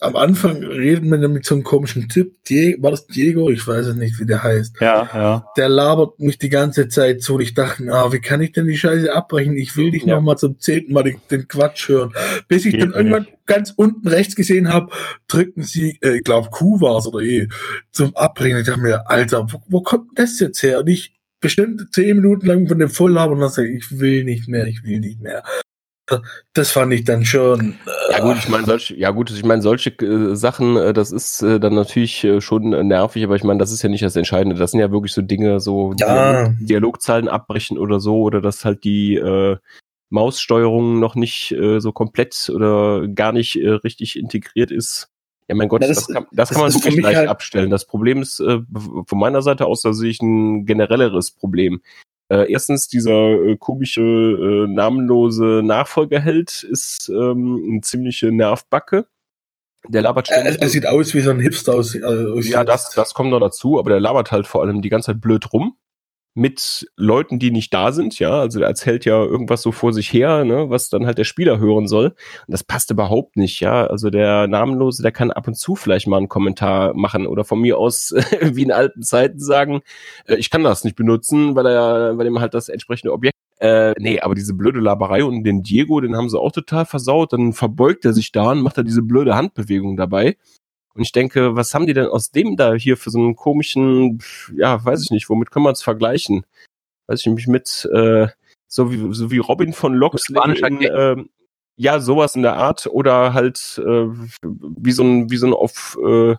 Am 0.00 0.14
Anfang 0.16 0.62
reden 0.62 1.10
wir 1.10 1.28
mit 1.28 1.44
so 1.46 1.54
einem 1.54 1.64
komischen 1.64 2.08
Typ. 2.08 2.32
Die, 2.48 2.76
war 2.80 2.90
das 2.90 3.06
Diego? 3.06 3.48
Ich 3.50 3.66
weiß 3.66 3.86
es 3.86 3.96
nicht, 3.96 4.20
wie 4.20 4.26
der 4.26 4.42
heißt. 4.42 4.76
ja, 4.80 5.08
ja. 5.14 5.46
Der 5.56 5.68
labert 5.68 6.18
mich 6.20 6.38
die 6.38 6.48
ganze 6.50 6.88
Zeit 6.88 7.22
so. 7.22 7.36
Und 7.36 7.40
ich 7.42 7.54
dachte, 7.54 7.84
ah, 7.92 8.12
wie 8.12 8.20
kann 8.20 8.40
ich 8.42 8.52
denn 8.52 8.66
die 8.66 8.76
Scheiße 8.76 9.12
abbrechen? 9.14 9.56
Ich 9.56 9.76
will 9.76 9.90
nicht 9.90 10.06
Ja. 10.06 10.16
noch 10.16 10.22
mal 10.22 10.36
zum 10.36 10.58
zehnten 10.60 10.92
Mal 10.92 11.02
den, 11.04 11.16
den 11.30 11.48
Quatsch 11.48 11.88
hören. 11.88 12.12
Bis 12.48 12.64
ich 12.66 12.72
Geht 12.72 12.82
dann 12.82 12.92
irgendwann 12.92 13.22
nicht. 13.22 13.46
ganz 13.46 13.72
unten 13.76 14.06
rechts 14.08 14.36
gesehen 14.36 14.72
habe, 14.72 14.92
drücken 15.28 15.62
sie, 15.62 15.98
äh, 16.02 16.16
ich 16.18 16.24
glaube 16.24 16.50
Q 16.50 16.80
war's 16.80 17.06
oder 17.06 17.20
E, 17.20 17.48
zum 17.90 18.14
Abbrechen. 18.16 18.58
Ich 18.58 18.66
dachte 18.66 18.80
mir, 18.80 19.08
Alter, 19.10 19.46
wo, 19.50 19.62
wo 19.68 19.80
kommt 19.82 20.18
das 20.18 20.38
jetzt 20.40 20.62
her? 20.62 20.80
Und 20.80 20.88
ich 20.88 21.14
bestimmt 21.40 21.88
zehn 21.92 22.16
Minuten 22.16 22.46
lang 22.46 22.66
von 22.66 22.78
dem 22.78 22.88
Volllaber 22.90 23.32
und 23.32 23.40
dann 23.40 23.50
sage 23.50 23.68
ich, 23.68 23.84
ich 23.90 23.98
will 24.00 24.24
nicht 24.24 24.48
mehr, 24.48 24.66
ich 24.66 24.82
will 24.84 25.00
nicht 25.00 25.20
mehr. 25.20 25.42
Das 26.52 26.70
fand 26.70 26.92
ich 26.92 27.04
dann 27.04 27.24
schon. 27.24 27.74
Äh, 27.86 28.12
ja 28.12 28.20
gut, 28.20 28.36
ich 28.38 28.48
meine 28.48 28.64
solche, 28.64 28.94
ja 28.96 29.10
gut, 29.10 29.30
ich 29.30 29.44
meine 29.44 29.62
solche 29.62 29.90
äh, 29.90 30.36
Sachen, 30.36 30.76
äh, 30.76 30.92
das 30.92 31.10
ist 31.10 31.42
äh, 31.42 31.58
dann 31.58 31.74
natürlich 31.74 32.22
äh, 32.22 32.40
schon 32.40 32.70
nervig, 32.86 33.24
aber 33.24 33.34
ich 33.34 33.44
meine, 33.44 33.58
das 33.58 33.72
ist 33.72 33.82
ja 33.82 33.88
nicht 33.88 34.04
das 34.04 34.14
Entscheidende. 34.14 34.56
Das 34.56 34.70
sind 34.70 34.80
ja 34.80 34.92
wirklich 34.92 35.12
so 35.12 35.22
Dinge, 35.22 35.58
so 35.58 35.94
ja. 35.98 36.44
Dialog, 36.44 36.56
Dialogzeilen 36.60 37.28
abbrechen 37.28 37.76
oder 37.76 37.98
so, 37.98 38.22
oder 38.22 38.40
dass 38.40 38.64
halt 38.64 38.84
die 38.84 39.16
äh, 39.16 39.56
Maussteuerung 40.10 41.00
noch 41.00 41.16
nicht 41.16 41.52
äh, 41.52 41.80
so 41.80 41.92
komplett 41.92 42.50
oder 42.54 43.08
gar 43.08 43.32
nicht 43.32 43.56
äh, 43.56 43.70
richtig 43.70 44.16
integriert 44.16 44.70
ist. 44.70 45.08
Ja, 45.48 45.54
mein 45.54 45.68
Gott, 45.68 45.82
ja, 45.82 45.88
das, 45.88 46.06
das, 46.06 46.14
kann, 46.14 46.26
das, 46.32 46.48
das 46.48 46.50
kann 46.50 46.68
man 46.68 46.74
wirklich 46.74 47.02
leicht 47.02 47.18
halt 47.18 47.28
abstellen. 47.28 47.70
Das 47.70 47.84
Problem 47.84 48.22
ist 48.22 48.40
äh, 48.40 48.60
von 49.06 49.18
meiner 49.18 49.42
Seite 49.42 49.66
aus, 49.66 49.82
da 49.82 49.92
sehe 49.92 50.10
ich 50.10 50.20
ein 50.20 50.66
generelleres 50.66 51.30
Problem. 51.32 51.80
Äh, 52.28 52.50
erstens, 52.50 52.88
dieser 52.88 53.12
äh, 53.12 53.56
komische, 53.56 54.02
äh, 54.02 54.66
namenlose 54.72 55.62
Nachfolgerheld 55.64 56.64
ist 56.64 57.08
ähm, 57.08 57.64
eine 57.70 57.80
ziemliche 57.82 58.32
Nervbacke. 58.32 59.06
Der 59.88 60.02
labert 60.02 60.26
ständig. 60.26 60.56
Er, 60.56 60.62
er 60.62 60.68
sieht 60.68 60.86
aus 60.86 61.14
wie 61.14 61.20
so 61.20 61.30
ein 61.30 61.38
Hipster 61.38 61.74
aus. 61.74 61.94
Äh, 61.94 62.02
aus 62.02 62.48
ja, 62.48 62.64
das, 62.64 62.90
das 62.90 63.14
kommt 63.14 63.30
noch 63.30 63.40
dazu, 63.40 63.78
aber 63.78 63.90
der 63.90 64.00
labert 64.00 64.32
halt 64.32 64.46
vor 64.46 64.62
allem 64.62 64.82
die 64.82 64.88
ganze 64.88 65.12
Zeit 65.12 65.20
blöd 65.20 65.52
rum 65.52 65.76
mit 66.36 66.86
Leuten, 66.96 67.38
die 67.38 67.50
nicht 67.50 67.72
da 67.72 67.92
sind, 67.92 68.18
ja, 68.18 68.40
also 68.40 68.60
er 68.60 68.68
erzählt 68.68 69.06
ja 69.06 69.24
irgendwas 69.24 69.62
so 69.62 69.72
vor 69.72 69.94
sich 69.94 70.12
her, 70.12 70.44
ne, 70.44 70.68
was 70.68 70.90
dann 70.90 71.06
halt 71.06 71.16
der 71.16 71.24
Spieler 71.24 71.58
hören 71.58 71.88
soll. 71.88 72.08
Und 72.08 72.52
das 72.52 72.62
passt 72.62 72.90
überhaupt 72.90 73.36
nicht, 73.36 73.60
ja. 73.60 73.86
Also 73.86 74.10
der 74.10 74.46
Namenlose, 74.46 75.02
der 75.02 75.12
kann 75.12 75.30
ab 75.30 75.48
und 75.48 75.54
zu 75.54 75.76
vielleicht 75.76 76.06
mal 76.06 76.18
einen 76.18 76.28
Kommentar 76.28 76.94
machen 76.94 77.26
oder 77.26 77.44
von 77.44 77.60
mir 77.60 77.78
aus 77.78 78.14
wie 78.42 78.62
in 78.62 78.72
alten 78.72 79.02
Zeiten 79.02 79.40
sagen, 79.40 79.80
äh, 80.26 80.36
ich 80.36 80.50
kann 80.50 80.62
das 80.62 80.84
nicht 80.84 80.96
benutzen, 80.96 81.56
weil 81.56 81.66
er, 81.66 82.18
weil 82.18 82.26
ihm 82.26 82.38
halt 82.38 82.54
das 82.54 82.68
entsprechende 82.68 83.12
Objekt 83.12 83.32
äh, 83.58 83.94
nee, 83.98 84.20
aber 84.20 84.34
diese 84.34 84.52
blöde 84.52 84.80
Laberei 84.80 85.24
und 85.24 85.42
den 85.44 85.62
Diego, 85.62 86.00
den 86.00 86.14
haben 86.14 86.28
sie 86.28 86.38
auch 86.38 86.52
total 86.52 86.84
versaut. 86.84 87.32
Dann 87.32 87.54
verbeugt 87.54 88.04
er 88.04 88.12
sich 88.12 88.30
da 88.30 88.52
und 88.52 88.60
macht 88.60 88.76
er 88.76 88.84
diese 88.84 89.02
blöde 89.02 89.34
Handbewegung 89.34 89.96
dabei. 89.96 90.36
Und 90.96 91.02
ich 91.02 91.12
denke, 91.12 91.54
was 91.54 91.74
haben 91.74 91.86
die 91.86 91.92
denn 91.92 92.06
aus 92.06 92.30
dem 92.30 92.56
da 92.56 92.72
hier 92.72 92.96
für 92.96 93.10
so 93.10 93.18
einen 93.18 93.36
komischen, 93.36 94.18
ja, 94.56 94.82
weiß 94.82 95.02
ich 95.02 95.10
nicht, 95.10 95.28
womit 95.28 95.50
können 95.50 95.66
wir 95.66 95.72
es 95.72 95.82
vergleichen? 95.82 96.46
Weiß 97.06 97.20
ich 97.20 97.26
nicht, 97.26 97.48
mit, 97.48 97.86
äh, 97.92 98.28
so 98.66 98.90
wie, 98.90 99.14
so 99.14 99.30
wie 99.30 99.38
Robin 99.38 99.74
von 99.74 99.94
Loxley 99.94 100.40
in, 100.66 100.80
äh, 100.82 101.16
ja, 101.78 102.00
sowas 102.00 102.34
in 102.34 102.42
der 102.42 102.56
Art 102.56 102.86
oder 102.86 103.34
halt 103.34 103.80
äh, 103.84 104.06
wie 104.42 104.92
so 104.92 105.02
ein, 105.02 105.30
wie 105.30 105.36
so 105.36 105.46
ein 105.46 105.52
auf, 105.52 105.98
äh, 106.02 106.36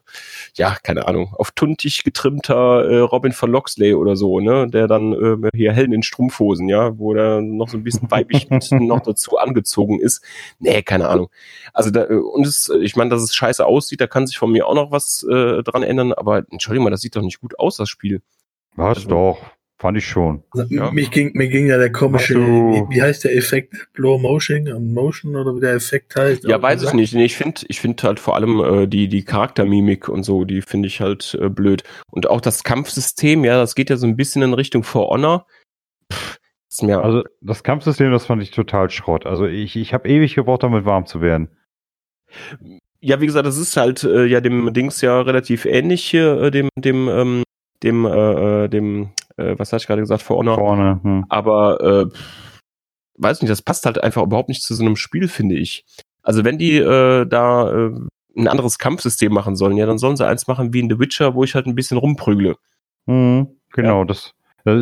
ja, 0.55 0.76
keine 0.81 1.07
Ahnung, 1.07 1.34
auf 1.38 1.51
tuntig 1.51 2.03
getrimmter 2.03 2.85
äh, 2.89 2.99
Robin 2.99 3.31
von 3.34 3.51
Loxley 3.51 3.93
oder 3.93 4.15
so, 4.15 4.39
ne, 4.39 4.68
der 4.68 4.88
dann 4.88 5.14
äh, 5.14 5.49
hier 5.55 5.73
hellen 5.73 5.93
in 5.93 6.01
Strumpfhosen, 6.01 6.68
ja, 6.68 6.97
wo 6.97 7.14
der 7.14 7.41
noch 7.41 7.69
so 7.69 7.77
ein 7.77 7.84
bisschen 7.84 8.09
weibig 8.09 8.47
noch 8.72 9.01
dazu 9.01 9.38
angezogen 9.38 9.99
ist. 9.99 10.23
Nee, 10.57 10.81
keine 10.81 11.07
Ahnung. 11.07 11.30
Also 11.72 11.91
da, 11.91 12.05
und 12.05 12.47
es, 12.47 12.69
ich 12.81 12.95
meine, 12.95 13.11
dass 13.11 13.22
es 13.22 13.35
scheiße 13.35 13.64
aussieht, 13.64 14.01
da 14.01 14.07
kann 14.07 14.26
sich 14.26 14.39
von 14.39 14.51
mir 14.51 14.65
auch 14.65 14.76
noch 14.76 14.91
was 14.91 15.23
äh, 15.30 15.61
dran 15.61 15.84
ändern, 15.84 16.14
aber 16.14 16.45
Entschuldigung 16.49 16.85
mal, 16.85 16.89
das 16.89 17.01
sieht 17.01 17.15
doch 17.15 17.22
nicht 17.22 17.41
gut 17.41 17.59
aus, 17.59 17.77
das 17.77 17.89
Spiel. 17.89 18.22
Was 18.76 18.97
also, 18.97 19.09
doch. 19.09 19.56
Fand 19.80 19.95
ich 19.95 20.08
schon. 20.08 20.44
Also, 20.52 20.74
ja. 20.74 20.91
Mich 20.91 21.12
ging, 21.12 21.32
mir 21.36 21.49
ging 21.49 21.68
ja 21.68 21.78
der 21.78 21.91
komische, 21.91 22.36
wie, 22.36 22.95
wie, 22.95 23.02
heißt 23.02 23.26
der 23.26 23.36
Effekt? 23.36 23.90
Blow 23.94 24.18
Motion, 24.18 24.66
Motion 24.91 25.36
oder 25.36 25.56
wie 25.56 25.60
der 25.60 25.74
Effekt 25.74 26.16
heißt? 26.16 26.45
Ja, 26.45 26.60
weiß 26.60 26.82
ich 26.82 26.94
nicht. 26.94 27.14
Nee, 27.14 27.26
ich 27.26 27.36
finde, 27.36 27.62
ich 27.68 27.80
finde 27.80 28.02
halt 28.02 28.20
vor 28.20 28.36
allem 28.36 28.60
äh, 28.60 28.88
die, 28.88 29.08
die 29.08 29.24
Charaktermimik 29.24 30.10
und 30.10 30.24
so, 30.24 30.45
die 30.45 30.64
finde 30.64 30.88
ich 30.88 30.99
halt 30.99 31.38
äh, 31.40 31.49
blöd. 31.49 31.84
Und 32.10 32.28
auch 32.28 32.41
das 32.41 32.64
Kampfsystem, 32.64 33.45
ja, 33.45 33.58
das 33.58 33.76
geht 33.76 33.91
ja 33.91 33.98
so 33.98 34.08
ein 34.08 34.16
bisschen 34.16 34.41
in 34.41 34.56
Richtung 34.56 34.82
For 34.82 35.10
Honor. 35.10 35.45
Pff, 36.12 36.40
mir 36.82 37.04
also 37.04 37.24
das 37.41 37.64
Kampfsystem, 37.64 38.12
das 38.12 38.26
fand 38.26 38.41
ich 38.41 38.52
total 38.52 38.90
Schrott. 38.90 39.26
Also 39.26 39.45
ich, 39.45 39.76
ich 39.76 39.94
habe 39.94 40.10
ewig 40.10 40.36
gebraucht, 40.36 40.64
damit 40.64 40.86
warm 40.86 41.06
zu 41.06 41.22
werden. 41.22 41.49
Ja, 42.99 43.22
wie 43.22 43.26
gesagt, 43.26 43.45
das 43.45 43.58
ist 43.58 43.78
halt 43.78 44.04
äh, 44.04 44.26
ja 44.26 44.41
dem 44.41 44.74
Dings 44.74 45.02
ja 45.02 45.22
relativ 45.22 45.66
ähnlich 45.66 46.04
hier, 46.04 46.41
äh, 46.41 46.52
dem, 46.52 46.70
dem, 46.76 47.08
ähm, 47.08 47.44
dem, 47.84 48.06
äh, 48.06 48.64
äh 48.64 48.68
dem 48.68 49.12
äh, 49.38 49.55
was 49.57 49.73
hast 49.73 49.84
ich 49.84 49.88
gerade 49.88 50.01
gesagt, 50.01 50.22
For 50.22 50.38
Honor. 50.38 50.55
For 50.55 50.72
Honor 50.72 50.99
hm. 51.03 51.26
Aber 51.30 51.81
äh, 51.81 52.18
weiß 53.18 53.41
nicht, 53.41 53.51
das 53.51 53.61
passt 53.61 53.85
halt 53.85 54.03
einfach 54.03 54.23
überhaupt 54.23 54.49
nicht 54.49 54.64
zu 54.64 54.76
so 54.76 54.84
einem 54.84 54.95
Spiel, 54.95 55.27
finde 55.27 55.55
ich. 55.55 55.85
Also 56.22 56.43
wenn 56.43 56.57
die 56.57 56.76
äh, 56.77 57.26
da 57.26 57.72
äh, 57.72 57.91
ein 58.35 58.47
anderes 58.47 58.77
Kampfsystem 58.77 59.34
machen 59.34 59.55
sollen, 59.55 59.77
ja, 59.77 59.85
dann 59.85 59.97
sollen 59.97 60.18
sie 60.18 60.27
eins 60.27 60.47
machen 60.47 60.73
wie 60.73 60.80
in 60.80 60.89
The 60.89 60.99
Witcher, 60.99 61.34
wo 61.34 61.43
ich 61.43 61.55
halt 61.55 61.65
ein 61.65 61.76
bisschen 61.76 61.97
rumprügle. 61.97 62.55
Mhm, 63.05 63.47
genau, 63.73 63.99
ja. 63.99 64.05
das 64.05 64.34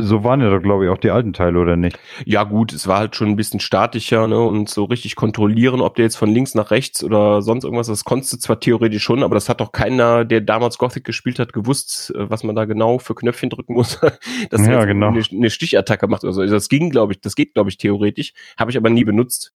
so 0.01 0.23
waren 0.23 0.41
ja 0.41 0.49
doch, 0.49 0.61
glaube 0.61 0.85
ich, 0.85 0.89
auch 0.89 0.97
die 0.97 1.11
alten 1.11 1.33
Teile, 1.33 1.59
oder 1.59 1.75
nicht? 1.75 1.99
Ja, 2.25 2.43
gut, 2.43 2.73
es 2.73 2.87
war 2.87 2.99
halt 2.99 3.15
schon 3.15 3.29
ein 3.29 3.35
bisschen 3.35 3.59
statischer, 3.59 4.27
ne? 4.27 4.39
Und 4.39 4.69
so 4.69 4.85
richtig 4.85 5.15
kontrollieren, 5.15 5.81
ob 5.81 5.95
der 5.95 6.05
jetzt 6.05 6.15
von 6.15 6.29
links 6.29 6.55
nach 6.55 6.71
rechts 6.71 7.03
oder 7.03 7.41
sonst 7.41 7.63
irgendwas, 7.63 7.87
das 7.87 8.03
konntest 8.03 8.33
du 8.33 8.37
zwar 8.37 8.59
theoretisch 8.59 9.03
schon, 9.03 9.23
aber 9.23 9.35
das 9.35 9.49
hat 9.49 9.61
doch 9.61 9.71
keiner, 9.71 10.25
der 10.25 10.41
damals 10.41 10.77
Gothic 10.77 11.03
gespielt 11.03 11.39
hat, 11.39 11.53
gewusst, 11.53 12.13
äh, 12.15 12.29
was 12.29 12.43
man 12.43 12.55
da 12.55 12.65
genau 12.65 12.99
für 12.99 13.15
Knöpfchen 13.15 13.49
drücken 13.49 13.73
muss, 13.73 13.99
dass 14.49 14.65
ja, 14.65 14.85
genau. 14.85 15.09
eine, 15.09 15.23
eine, 15.31 15.49
Stichattacke 15.49 16.07
macht. 16.07 16.25
Also 16.25 16.45
das 16.45 16.69
ging, 16.69 16.89
glaube 16.89 17.13
ich, 17.13 17.21
das 17.21 17.35
geht, 17.35 17.53
glaube 17.53 17.69
ich, 17.69 17.77
theoretisch, 17.77 18.33
habe 18.57 18.71
ich 18.71 18.77
aber 18.77 18.89
nie 18.89 19.03
benutzt. 19.03 19.53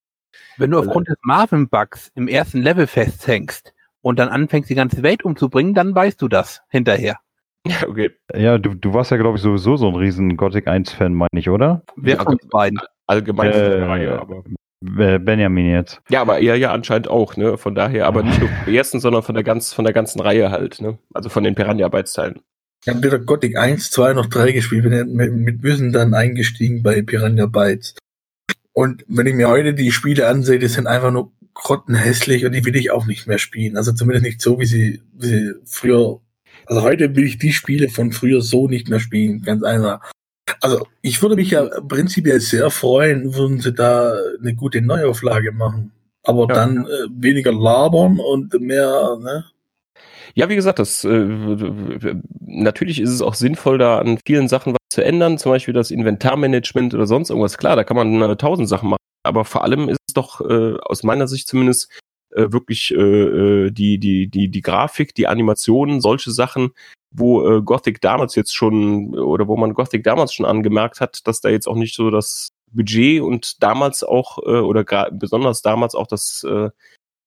Wenn 0.56 0.70
du 0.70 0.78
aufgrund 0.78 1.08
des 1.08 1.16
Marvin-Bugs 1.22 2.12
im 2.14 2.28
ersten 2.28 2.60
Level 2.60 2.86
festhängst 2.86 3.72
und 4.02 4.18
dann 4.18 4.28
anfängst, 4.28 4.70
die 4.70 4.74
ganze 4.74 5.02
Welt 5.02 5.24
umzubringen, 5.24 5.74
dann 5.74 5.94
weißt 5.94 6.20
du 6.20 6.28
das 6.28 6.62
hinterher. 6.68 7.18
Ja, 7.66 7.86
okay. 7.88 8.10
Ja, 8.34 8.58
du, 8.58 8.74
du 8.74 8.94
warst 8.94 9.10
ja, 9.10 9.16
glaube 9.16 9.36
ich, 9.36 9.42
sowieso 9.42 9.76
so 9.76 9.88
ein 9.88 9.94
riesen 9.94 10.36
Gothic 10.36 10.66
1-Fan, 10.66 11.12
meine 11.12 11.28
ich, 11.34 11.50
oder? 11.50 11.82
Wer 11.96 12.16
von 12.16 12.34
uns 12.34 12.48
beiden? 12.48 12.80
Allgemein 13.06 13.52
äh, 13.52 13.82
Reihe, 13.82 14.20
aber. 14.20 14.44
Benjamin 14.82 15.66
jetzt. 15.66 16.00
Ja, 16.08 16.22
aber 16.22 16.40
er 16.40 16.56
ja 16.56 16.72
anscheinend 16.72 17.08
auch, 17.08 17.36
ne? 17.36 17.58
Von 17.58 17.74
daher, 17.74 18.06
aber 18.06 18.22
nicht 18.22 18.40
nur 18.40 18.48
vom 18.48 18.72
ersten, 18.72 18.98
sondern 18.98 19.22
von 19.22 19.34
der 19.34 19.44
ganz, 19.44 19.74
von 19.74 19.84
der 19.84 19.92
ganzen 19.92 20.20
Reihe 20.20 20.50
halt, 20.50 20.80
ne? 20.80 20.98
Also 21.12 21.28
von 21.28 21.44
den 21.44 21.54
Piranha-Arbeitsteilen. 21.54 22.40
Ich 22.82 22.88
habe 22.88 23.02
weder 23.02 23.18
Gothic 23.18 23.58
1, 23.58 23.90
2 23.90 24.14
noch 24.14 24.26
3 24.26 24.52
gespielt, 24.52 24.84
bin 24.84 25.14
mit, 25.14 25.32
mit 25.34 25.62
Wissen 25.62 25.92
dann 25.92 26.14
eingestiegen 26.14 26.82
bei 26.82 27.02
Piranha 27.02 27.44
Bytes. 27.44 27.94
Und 28.72 29.04
wenn 29.06 29.26
ich 29.26 29.34
mir 29.34 29.48
heute 29.48 29.74
die 29.74 29.92
Spiele 29.92 30.26
ansehe, 30.26 30.58
die 30.58 30.68
sind 30.68 30.86
einfach 30.86 31.10
nur 31.10 31.30
grottenhässlich 31.52 32.46
und 32.46 32.52
die 32.52 32.64
will 32.64 32.76
ich 32.76 32.90
auch 32.90 33.04
nicht 33.04 33.26
mehr 33.26 33.38
spielen. 33.38 33.76
Also 33.76 33.92
zumindest 33.92 34.24
nicht 34.24 34.40
so, 34.40 34.58
wie 34.60 34.64
sie, 34.64 35.02
wie 35.12 35.26
sie 35.26 35.54
früher 35.66 36.20
also 36.70 36.82
heute 36.82 37.16
will 37.16 37.24
ich 37.24 37.38
die 37.38 37.52
Spiele 37.52 37.88
von 37.88 38.12
früher 38.12 38.40
so 38.42 38.68
nicht 38.68 38.88
mehr 38.88 39.00
spielen, 39.00 39.42
ganz 39.42 39.64
einfach. 39.64 40.08
Also 40.60 40.86
ich 41.02 41.20
würde 41.20 41.34
mich 41.34 41.50
ja 41.50 41.64
prinzipiell 41.80 42.40
sehr 42.40 42.70
freuen, 42.70 43.34
würden 43.34 43.60
sie 43.60 43.72
da 43.72 44.14
eine 44.40 44.54
gute 44.54 44.80
Neuauflage 44.80 45.50
machen. 45.50 45.90
Aber 46.22 46.46
ja. 46.48 46.54
dann 46.54 46.86
äh, 46.86 47.08
weniger 47.10 47.52
labern 47.52 48.20
und 48.20 48.52
mehr, 48.60 49.18
ne? 49.20 49.44
Ja, 50.34 50.48
wie 50.48 50.54
gesagt, 50.54 50.78
das 50.78 51.02
äh, 51.02 51.26
natürlich 52.46 53.00
ist 53.00 53.10
es 53.10 53.20
auch 53.20 53.34
sinnvoll, 53.34 53.78
da 53.78 53.98
an 53.98 54.20
vielen 54.24 54.46
Sachen 54.46 54.72
was 54.72 54.78
zu 54.90 55.02
ändern, 55.02 55.38
zum 55.38 55.50
Beispiel 55.50 55.74
das 55.74 55.90
Inventarmanagement 55.90 56.94
oder 56.94 57.08
sonst 57.08 57.30
irgendwas. 57.30 57.58
Klar, 57.58 57.74
da 57.74 57.82
kann 57.82 57.96
man 57.96 58.38
tausend 58.38 58.68
Sachen 58.68 58.90
machen, 58.90 59.02
aber 59.24 59.44
vor 59.44 59.64
allem 59.64 59.88
ist 59.88 59.98
es 60.06 60.14
doch 60.14 60.40
äh, 60.40 60.76
aus 60.82 61.02
meiner 61.02 61.26
Sicht 61.26 61.48
zumindest 61.48 61.90
äh, 62.32 62.52
wirklich 62.52 62.92
äh, 62.92 62.96
äh, 62.96 63.70
die, 63.70 63.98
die, 63.98 64.28
die, 64.28 64.48
die 64.48 64.62
Grafik, 64.62 65.14
die 65.14 65.26
Animationen, 65.26 66.00
solche 66.00 66.30
Sachen, 66.30 66.70
wo 67.10 67.46
äh, 67.48 67.62
Gothic 67.62 68.00
damals 68.00 68.34
jetzt 68.34 68.54
schon 68.54 69.18
oder 69.18 69.48
wo 69.48 69.56
man 69.56 69.74
Gothic 69.74 70.04
damals 70.04 70.32
schon 70.32 70.46
angemerkt 70.46 71.00
hat, 71.00 71.26
dass 71.26 71.40
da 71.40 71.48
jetzt 71.48 71.66
auch 71.66 71.74
nicht 71.74 71.94
so 71.94 72.10
das 72.10 72.50
Budget 72.72 73.20
und 73.20 73.62
damals 73.62 74.04
auch 74.04 74.38
äh, 74.38 74.60
oder 74.60 74.84
besonders 75.10 75.62
damals 75.62 75.94
auch 75.94 76.06
das 76.06 76.44
äh, 76.48 76.70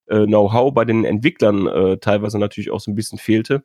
äh, 0.07 0.25
Know-how 0.25 0.73
bei 0.73 0.85
den 0.85 1.05
Entwicklern 1.05 1.67
äh, 1.67 1.97
teilweise 1.97 2.39
natürlich 2.39 2.71
auch 2.71 2.79
so 2.79 2.91
ein 2.91 2.95
bisschen 2.95 3.19
fehlte 3.19 3.63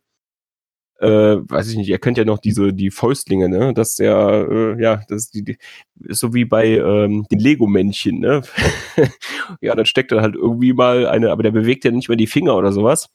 äh, 0.99 1.09
weiß 1.09 1.71
ich 1.71 1.77
nicht, 1.77 1.89
ihr 1.89 1.99
könnt 1.99 2.19
ja 2.19 2.25
noch 2.25 2.39
diese, 2.39 2.73
die 2.73 2.91
Fäustlinge, 2.91 3.49
ne? 3.49 3.73
Das 3.73 3.91
ist 3.91 3.99
ja, 3.99 4.43
äh, 4.43 4.83
ja, 4.83 5.03
das 5.09 5.25
ist, 5.25 5.35
die, 5.35 5.45
die, 5.45 5.59
ist 6.01 6.21
so 6.21 6.35
wie 6.35 6.45
bei 6.45 6.67
ähm, 6.67 7.27
den 7.31 7.39
Lego-Männchen, 7.39 8.19
ne? 8.19 8.43
ja, 9.61 9.75
dann 9.75 9.87
steckt 9.87 10.11
er 10.13 10.23
halt 10.23 10.35
irgendwie 10.35 10.73
mal 10.73 11.07
eine, 11.07 11.31
aber 11.31 11.45
der 11.45 11.53
bewegt 11.53 11.85
ja 11.85 11.93
nicht 11.93 12.09
mehr 12.09 12.17
die 12.17 12.27
Finger 12.27 12.57
oder 12.57 12.73
sowas. 12.73 13.11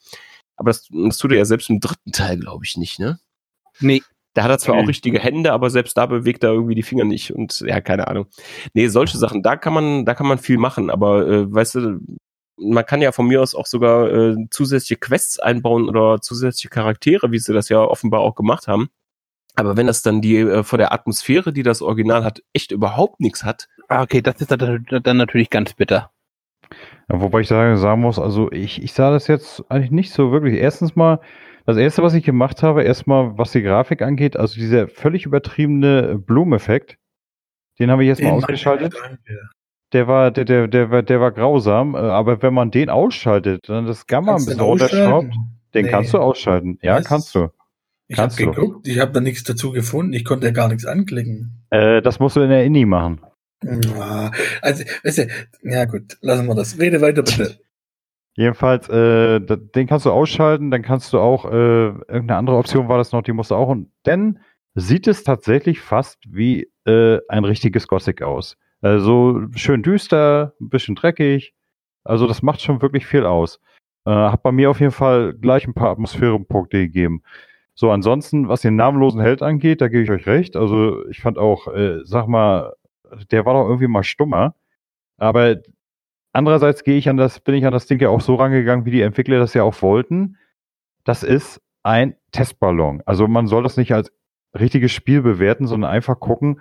Aber 0.56 0.70
das, 0.70 0.88
das 0.90 1.18
tut 1.18 1.32
er 1.32 1.40
ja 1.40 1.46
selbst 1.46 1.70
im 1.70 1.80
dritten 1.80 2.12
Teil, 2.12 2.40
glaube 2.40 2.64
ich, 2.66 2.78
nicht, 2.78 3.00
ne? 3.00 3.20
Nee. 3.80 4.02
Da 4.36 4.44
hat 4.44 4.50
er 4.50 4.58
zwar 4.58 4.76
auch 4.78 4.88
richtige 4.88 5.20
Hände, 5.20 5.54
aber 5.54 5.70
selbst 5.70 5.96
da 5.96 6.08
bewegt 6.08 6.44
er 6.44 6.54
irgendwie 6.54 6.74
die 6.74 6.82
Finger 6.82 7.04
nicht 7.04 7.36
und 7.36 7.60
ja, 7.68 7.82
keine 7.82 8.08
Ahnung. 8.08 8.26
Nee, 8.74 8.88
solche 8.88 9.20
Sachen, 9.20 9.44
da 9.44 9.56
kann 9.58 9.74
man, 9.74 10.06
da 10.06 10.16
kann 10.16 10.26
man 10.26 10.40
viel 10.40 10.58
machen, 10.58 10.90
aber 10.90 11.28
äh, 11.28 11.54
weißt 11.54 11.76
du, 11.76 12.00
man 12.58 12.86
kann 12.86 13.02
ja 13.02 13.12
von 13.12 13.28
mir 13.28 13.42
aus 13.42 13.56
auch 13.56 13.66
sogar 13.66 14.12
äh, 14.12 14.36
zusätzliche 14.52 15.00
Quests 15.00 15.40
einbauen 15.40 15.90
oder 15.90 16.22
zusätzliche 16.22 16.70
Charaktere, 16.70 17.32
wie 17.32 17.40
sie 17.40 17.54
das 17.54 17.70
ja 17.70 17.80
offenbar 17.80 18.22
auch 18.22 18.36
gemacht 18.36 18.68
haben. 18.68 18.90
Aber 19.56 19.78
wenn 19.78 19.88
das 19.88 20.02
dann 20.02 20.22
die 20.22 20.38
äh, 20.38 20.64
vor 20.64 20.78
der 20.78 20.94
Atmosphäre, 20.94 21.54
die 21.54 21.64
das 21.64 21.82
Original 21.82 22.24
hat, 22.24 22.42
echt 22.54 22.72
überhaupt 22.72 23.20
nichts 23.20 23.44
hat. 23.44 23.70
Ah, 23.88 24.02
okay, 24.02 24.22
das 24.22 24.42
ist 24.42 24.52
dann, 24.52 24.86
dann 24.90 25.18
natürlich 25.18 25.50
ganz 25.50 25.74
bitter. 25.74 26.12
Ja, 27.10 27.22
wobei 27.22 27.42
ich 27.42 27.48
sagen, 27.48 27.78
sagen 27.78 28.02
muss, 28.02 28.18
also 28.18 28.52
ich, 28.52 28.82
ich 28.82 28.94
sah 28.94 29.12
das 29.12 29.28
jetzt 29.28 29.64
eigentlich 29.70 29.92
nicht 29.92 30.12
so 30.12 30.32
wirklich. 30.32 30.56
Erstens 30.56 30.96
mal, 30.96 31.20
das 31.66 31.78
erste, 31.78 32.04
was 32.04 32.14
ich 32.14 32.24
gemacht 32.24 32.64
habe, 32.64 32.84
erstmal, 32.84 33.38
was 33.38 33.52
die 33.52 33.62
Grafik 33.62 34.02
angeht, 34.02 34.36
also 34.36 34.56
dieser 34.56 34.88
völlig 34.88 35.26
übertriebene 35.26 36.18
Blumeneffekt, 36.18 36.98
den 37.80 37.90
habe 37.90 38.04
ich 38.04 38.10
jetzt 38.10 38.22
mal 38.22 38.32
ausgeschaltet. 38.32 38.94
Der 39.94 40.08
war, 40.08 40.32
der, 40.32 40.46
der, 40.46 40.68
der, 40.68 40.92
war- 40.92 41.04
der 41.04 41.22
war 41.22 41.32
grausam, 41.32 41.96
äh, 41.96 41.98
aber 42.00 42.42
wenn 42.42 42.54
man 42.54 42.72
den 42.72 42.90
ausschaltet, 42.90 43.70
dann 43.70 43.86
das 43.86 44.08
Gamma 44.08 44.32
ein 44.34 44.38
Kannst 44.38 44.48
du 44.48 44.52
bisschen 44.52 44.66
runterschraubt, 44.66 45.34
den 45.74 45.86
Nee. 45.86 45.92
kannst 45.92 46.14
du 46.14 46.18
ausschalten. 46.20 46.80
Ja, 46.82 46.98
Was? 46.98 47.06
kannst 47.06 47.36
du. 47.36 47.50
Ich 48.08 48.20
habe 48.20 48.36
geguckt, 48.36 48.88
ich 48.88 49.00
habe 49.00 49.12
da 49.12 49.22
nichts 49.22 49.44
dazu 49.44 49.72
gefunden. 49.72 50.14
Ich 50.14 50.26
konnte 50.26 50.46
ja 50.48 50.52
gar 50.52 50.68
nichts 50.68 50.86
anklicken. 50.86 51.64
Äh, 51.70 52.02
das 52.02 52.20
musst 52.20 52.36
du 52.36 52.42
in 52.42 52.50
der 52.50 52.64
Indie 52.66 52.86
machen. 52.86 53.22
Ah, 53.98 54.30
Also, 54.62 54.84
weißt 55.04 55.18
du, 55.20 55.28
ja 55.64 55.86
gut, 55.86 56.18
lassen 56.22 56.46
wir 56.48 56.54
das. 56.56 56.78
Rede 56.80 57.00
weiter 57.00 57.24
bitte. 57.24 57.60
Jedenfalls, 58.36 58.90
äh, 58.90 59.40
den 59.40 59.88
kannst 59.88 60.06
du 60.06 60.12
ausschalten, 60.12 60.72
dann 60.72 60.82
kannst 60.82 61.14
du 61.14 61.20
auch, 61.20 61.46
äh, 61.46 61.86
irgendeine 61.88 62.36
andere 62.38 62.58
Option 62.58 62.90
war 62.90 62.98
das 62.98 63.12
noch, 63.12 63.22
die 63.22 63.32
musst 63.32 63.52
du 63.52 63.56
auch, 63.56 63.70
und 63.70 63.92
dann 64.04 64.40
sieht 64.76 65.08
es 65.08 65.24
tatsächlich 65.24 65.82
fast 65.82 66.18
wie 66.28 66.68
äh, 66.86 67.20
ein 67.30 67.46
richtiges 67.46 67.88
Gothic 67.88 68.22
aus. 68.24 68.58
Also 68.84 69.42
schön 69.56 69.82
düster, 69.82 70.54
ein 70.62 70.70
bisschen 70.70 70.96
dreckig, 70.96 71.54
also 72.04 72.28
das 72.28 72.42
macht 72.42 72.62
schon 72.62 72.82
wirklich 72.82 73.06
viel 73.06 73.26
aus. 73.26 73.60
Äh, 74.06 74.12
hat 74.12 74.44
bei 74.44 74.52
mir 74.52 74.70
auf 74.70 74.80
jeden 74.80 74.92
Fall 74.92 75.34
gleich 75.34 75.66
ein 75.66 75.74
paar 75.74 75.92
Atmosphärenpunkte 75.92 76.78
gegeben. 76.80 77.24
So, 77.76 77.92
ansonsten, 77.92 78.50
was 78.50 78.62
den 78.62 78.76
namenlosen 78.76 79.22
Held 79.22 79.42
angeht, 79.42 79.82
da 79.82 79.88
gebe 79.88 80.04
ich 80.04 80.12
euch 80.12 80.28
recht. 80.28 80.56
Also 80.56 81.08
ich 81.10 81.22
fand 81.22 81.38
auch, 81.38 81.68
äh, 81.74 82.02
sag 82.04 82.28
mal, 82.28 82.74
der 83.32 83.46
war 83.46 83.54
doch 83.54 83.68
irgendwie 83.68 83.88
mal 83.88 84.04
stummer. 84.04 84.56
Aber 85.18 85.58
Andererseits 86.34 86.84
gehe 86.84 86.98
ich 86.98 87.08
an 87.10 87.18
das, 87.18 87.40
bin 87.40 87.54
ich 87.54 87.66
an 87.66 87.72
das 87.72 87.86
Ding 87.86 88.00
ja 88.02 88.10
auch 88.10 88.22
so 88.22 88.36
rangegangen, 88.36 88.86
wie 88.86 88.92
die 88.92 89.02
Entwickler 89.02 89.38
das 89.38 89.54
ja 89.54 89.62
auch 89.62 89.80
wollten. 89.84 90.38
Das 91.04 91.22
ist 91.22 91.62
ein 91.84 92.16
Testballon. 92.32 93.04
Also 93.06 93.28
man 93.28 93.46
soll 93.46 93.62
das 93.62 93.78
nicht 93.78 93.94
als 93.94 94.12
richtiges 94.60 94.92
Spiel 94.92 95.22
bewerten, 95.22 95.68
sondern 95.68 95.92
einfach 95.92 96.20
gucken, 96.20 96.60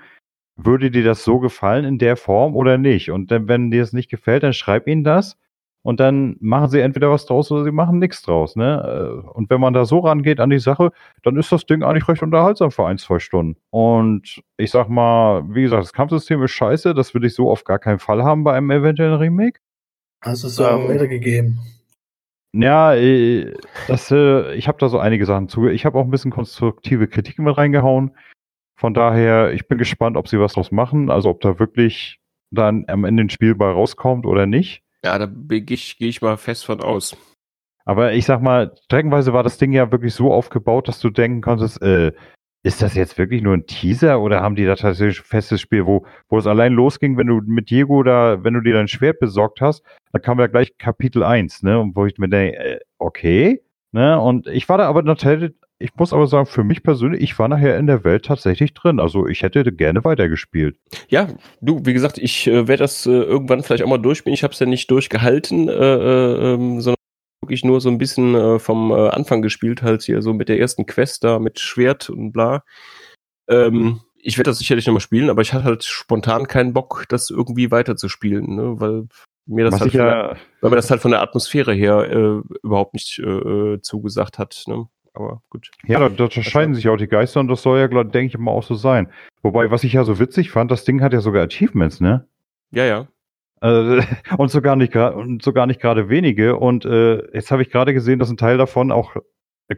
würde 0.56 0.90
dir 0.90 1.04
das 1.04 1.24
so 1.24 1.38
gefallen 1.38 1.84
in 1.84 1.98
der 1.98 2.16
Form 2.16 2.56
oder 2.56 2.78
nicht? 2.78 3.10
Und 3.10 3.30
dann, 3.30 3.48
wenn 3.48 3.70
dir 3.70 3.82
es 3.82 3.92
nicht 3.92 4.10
gefällt, 4.10 4.42
dann 4.42 4.52
schreib 4.52 4.86
ihnen 4.86 5.04
das 5.04 5.38
und 5.82 5.98
dann 5.98 6.36
machen 6.40 6.68
sie 6.68 6.80
entweder 6.80 7.10
was 7.10 7.26
draus 7.26 7.50
oder 7.50 7.64
sie 7.64 7.72
machen 7.72 7.98
nichts 7.98 8.22
draus. 8.22 8.54
Ne? 8.54 9.22
Äh, 9.24 9.28
Und 9.30 9.50
wenn 9.50 9.60
man 9.60 9.74
da 9.74 9.84
so 9.84 9.98
rangeht 10.00 10.38
an 10.40 10.50
die 10.50 10.60
Sache, 10.60 10.92
dann 11.22 11.36
ist 11.36 11.50
das 11.50 11.66
Ding 11.66 11.82
eigentlich 11.82 12.06
recht 12.08 12.22
unterhaltsam 12.22 12.70
für 12.70 12.86
ein, 12.86 12.98
zwei 12.98 13.18
Stunden. 13.18 13.56
Und 13.70 14.42
ich 14.58 14.70
sag 14.70 14.88
mal, 14.88 15.42
wie 15.48 15.62
gesagt, 15.62 15.82
das 15.82 15.92
Kampfsystem 15.92 16.42
ist 16.42 16.52
scheiße, 16.52 16.94
das 16.94 17.14
will 17.14 17.24
ich 17.24 17.34
so 17.34 17.50
auf 17.50 17.64
gar 17.64 17.78
keinen 17.78 17.98
Fall 17.98 18.22
haben 18.22 18.44
bei 18.44 18.54
einem 18.54 18.70
eventuellen 18.70 19.14
Remake. 19.14 19.60
Hast 20.22 20.44
du 20.44 20.46
es 20.46 20.54
so 20.56 20.66
auch 20.66 20.78
Ähm, 20.80 20.88
weitergegeben? 20.88 21.58
Ja, 22.54 22.94
äh, 22.94 23.54
das, 23.88 24.10
äh, 24.10 24.54
ich 24.54 24.68
habe 24.68 24.78
da 24.78 24.88
so 24.88 24.98
einige 24.98 25.24
Sachen 25.24 25.48
zu. 25.48 25.68
Ich 25.68 25.86
habe 25.86 25.98
auch 25.98 26.04
ein 26.04 26.10
bisschen 26.10 26.30
konstruktive 26.30 27.08
Kritiken 27.08 27.44
mit 27.44 27.56
reingehauen. 27.56 28.12
Von 28.82 28.94
daher, 28.94 29.52
ich 29.52 29.68
bin 29.68 29.78
gespannt, 29.78 30.16
ob 30.16 30.26
sie 30.26 30.40
was 30.40 30.54
draus 30.54 30.72
machen. 30.72 31.09
Also 31.09 31.30
ob 31.30 31.40
da 31.40 31.60
wirklich 31.60 32.18
dann 32.50 32.84
am 32.88 33.04
Ende 33.04 33.22
ein 33.22 33.30
Spiel 33.30 33.54
bei 33.54 33.70
rauskommt 33.70 34.26
oder 34.26 34.46
nicht. 34.46 34.82
Ja, 35.04 35.16
da 35.20 35.26
gehe 35.26 35.62
ich, 35.68 35.98
geh 35.98 36.09
ich 36.09 36.20
mal 36.20 36.36
fest 36.36 36.64
von 36.64 36.80
aus. 36.80 37.16
Aber 37.84 38.12
ich 38.12 38.24
sag 38.24 38.42
mal, 38.42 38.74
streckenweise 38.86 39.32
war 39.32 39.44
das 39.44 39.56
Ding 39.56 39.72
ja 39.72 39.92
wirklich 39.92 40.14
so 40.14 40.32
aufgebaut, 40.32 40.88
dass 40.88 40.98
du 40.98 41.10
denken 41.10 41.42
konntest, 41.42 41.80
äh, 41.80 42.10
ist 42.64 42.82
das 42.82 42.96
jetzt 42.96 43.18
wirklich 43.18 43.40
nur 43.40 43.54
ein 43.54 43.66
Teaser 43.66 44.20
oder 44.20 44.40
haben 44.40 44.56
die 44.56 44.64
da 44.64 44.74
tatsächlich 44.74 45.20
ein 45.20 45.26
festes 45.26 45.60
Spiel, 45.60 45.86
wo, 45.86 46.04
wo 46.28 46.38
es 46.38 46.48
allein 46.48 46.72
losging, 46.72 47.16
wenn 47.16 47.28
du 47.28 47.40
mit 47.46 47.70
Diego 47.70 48.02
da, 48.02 48.42
wenn 48.42 48.54
du 48.54 48.62
dir 48.62 48.74
dein 48.74 48.88
Schwert 48.88 49.20
besorgt 49.20 49.60
hast, 49.60 49.84
dann 50.10 50.22
kam 50.22 50.40
ja 50.40 50.48
gleich 50.48 50.76
Kapitel 50.76 51.22
1, 51.22 51.62
ne? 51.62 51.78
Und 51.78 51.94
wo 51.94 52.04
ich 52.04 52.18
mir 52.18 52.28
denke, 52.28 52.59
äh, 52.59 52.80
okay, 52.98 53.62
ne? 53.92 54.20
Und 54.20 54.48
ich 54.48 54.68
war 54.68 54.78
da 54.78 54.88
aber 54.88 55.02
natürlich, 55.02 55.52
ich 55.82 55.94
muss 55.96 56.12
aber 56.12 56.26
sagen, 56.26 56.46
für 56.46 56.64
mich 56.64 56.82
persönlich, 56.82 57.22
ich 57.22 57.38
war 57.38 57.48
nachher 57.48 57.78
in 57.78 57.86
der 57.86 58.04
Welt 58.04 58.24
tatsächlich 58.24 58.74
drin. 58.74 59.00
Also 59.00 59.26
ich 59.26 59.42
hätte 59.42 59.64
gerne 59.72 60.04
weitergespielt. 60.04 60.76
Ja, 61.09 61.28
du, 61.60 61.84
wie 61.84 61.92
gesagt, 61.92 62.18
ich 62.18 62.46
äh, 62.46 62.68
werde 62.68 62.84
das 62.84 63.06
äh, 63.06 63.10
irgendwann 63.10 63.62
vielleicht 63.62 63.82
auch 63.82 63.88
mal 63.88 63.98
durchspielen. 63.98 64.34
Ich 64.34 64.42
habe 64.42 64.52
es 64.52 64.59
ja 64.60 64.66
nicht 64.66 64.90
durchgehalten, 64.90 65.68
äh, 65.68 65.72
äh, 65.72 66.54
ähm, 66.54 66.80
sondern 66.80 66.96
wirklich 67.42 67.64
nur 67.64 67.80
so 67.80 67.88
ein 67.88 67.98
bisschen 67.98 68.34
äh, 68.34 68.59
vom 68.59 68.92
äh, 68.92 69.09
Anfang 69.09 69.42
gespielt, 69.42 69.82
halt 69.82 70.02
hier 70.02 70.22
so 70.22 70.32
mit 70.32 70.48
der 70.48 70.60
ersten 70.60 70.86
Quest 70.86 71.24
da 71.24 71.38
mit 71.38 71.59
Schwert 71.60 72.09
und 72.09 72.32
bla. 72.32 72.64
Ähm, 73.48 74.00
ich 74.22 74.38
werde 74.38 74.50
das 74.50 74.59
sicherlich 74.59 74.86
nochmal 74.86 75.00
spielen, 75.00 75.30
aber 75.30 75.42
ich 75.42 75.52
hatte 75.52 75.64
halt 75.64 75.84
spontan 75.84 76.46
keinen 76.46 76.72
Bock, 76.72 77.04
das 77.09 77.28
irgendwie 77.28 77.70
weiterzuspielen, 77.72 78.54
ne? 78.54 78.80
weil 78.80 79.09
mir 79.46 79.64
das 79.64 79.74
Was 79.74 79.80
halt 79.80 79.90
von 79.90 80.00
der, 80.00 80.09
ja, 80.09 80.36
weil 80.60 80.70
mir 80.70 80.76
das 80.76 80.90
halt 80.90 81.02
von 81.02 81.10
der 81.10 81.22
Atmosphäre 81.22 81.74
her 81.74 82.09
äh, 82.09 82.56
überhaupt 82.62 82.94
nicht 82.94 83.18
äh, 83.18 83.24
äh, 83.24 83.80
zugesagt 83.82 84.38
hat. 84.38 84.62
Ne? 84.66 84.86
Aber 85.14 85.43
gut. 85.51 85.70
Ja, 85.86 85.98
da, 85.98 86.09
da 86.09 86.30
scheiden 86.30 86.74
sich 86.74 86.89
auch 86.89 86.97
die 86.97 87.06
Geister 87.06 87.40
und 87.40 87.48
das 87.48 87.62
soll 87.62 87.78
ja, 87.78 87.89
denke 88.05 88.26
ich 88.26 88.39
mal, 88.39 88.51
auch 88.51 88.62
so 88.62 88.74
sein. 88.74 89.10
Wobei, 89.43 89.70
was 89.70 89.84
ich 89.84 89.93
ja 89.93 90.05
so 90.05 90.18
witzig 90.18 90.51
fand, 90.51 90.70
das 90.70 90.84
Ding 90.84 91.02
hat 91.02 91.12
ja 91.12 91.20
sogar 91.20 91.44
Achievements, 91.44 92.01
ne? 92.01 92.26
Ja, 92.70 92.84
ja. 92.84 93.09
Äh, 93.60 94.02
und 94.39 94.51
sogar 94.51 94.76
nicht 94.76 94.97
und 94.97 95.43
sogar 95.43 95.66
nicht 95.66 95.80
gerade 95.80 96.09
wenige. 96.09 96.56
Und 96.56 96.84
äh, 96.84 97.22
jetzt 97.34 97.51
habe 97.51 97.62
ich 97.62 97.70
gerade 97.70 97.93
gesehen, 97.93 98.18
dass 98.18 98.30
ein 98.30 98.36
Teil 98.36 98.56
davon 98.56 98.90
auch 98.90 99.16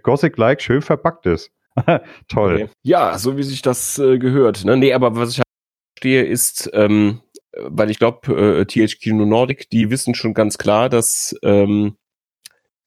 Gothic-like 0.03 0.63
schön 0.63 0.83
verpackt 0.83 1.27
ist. 1.27 1.51
Toll. 2.29 2.55
Okay. 2.55 2.69
Ja, 2.83 3.19
so 3.19 3.37
wie 3.37 3.43
sich 3.43 3.63
das 3.63 3.99
äh, 3.99 4.19
gehört. 4.19 4.65
Ne? 4.65 4.77
Nee, 4.77 4.93
aber 4.93 5.17
was 5.17 5.33
ich 5.33 5.39
halt 5.39 5.49
verstehe 5.97 6.25
ist, 6.25 6.71
ähm, 6.73 7.21
weil 7.57 7.91
ich 7.91 7.99
glaube, 7.99 8.33
äh, 8.61 8.65
THQ 8.65 9.07
Nordic, 9.13 9.71
die 9.71 9.91
wissen 9.91 10.15
schon 10.15 10.35
ganz 10.35 10.59
klar, 10.59 10.89
dass 10.89 11.37
ähm, 11.43 11.97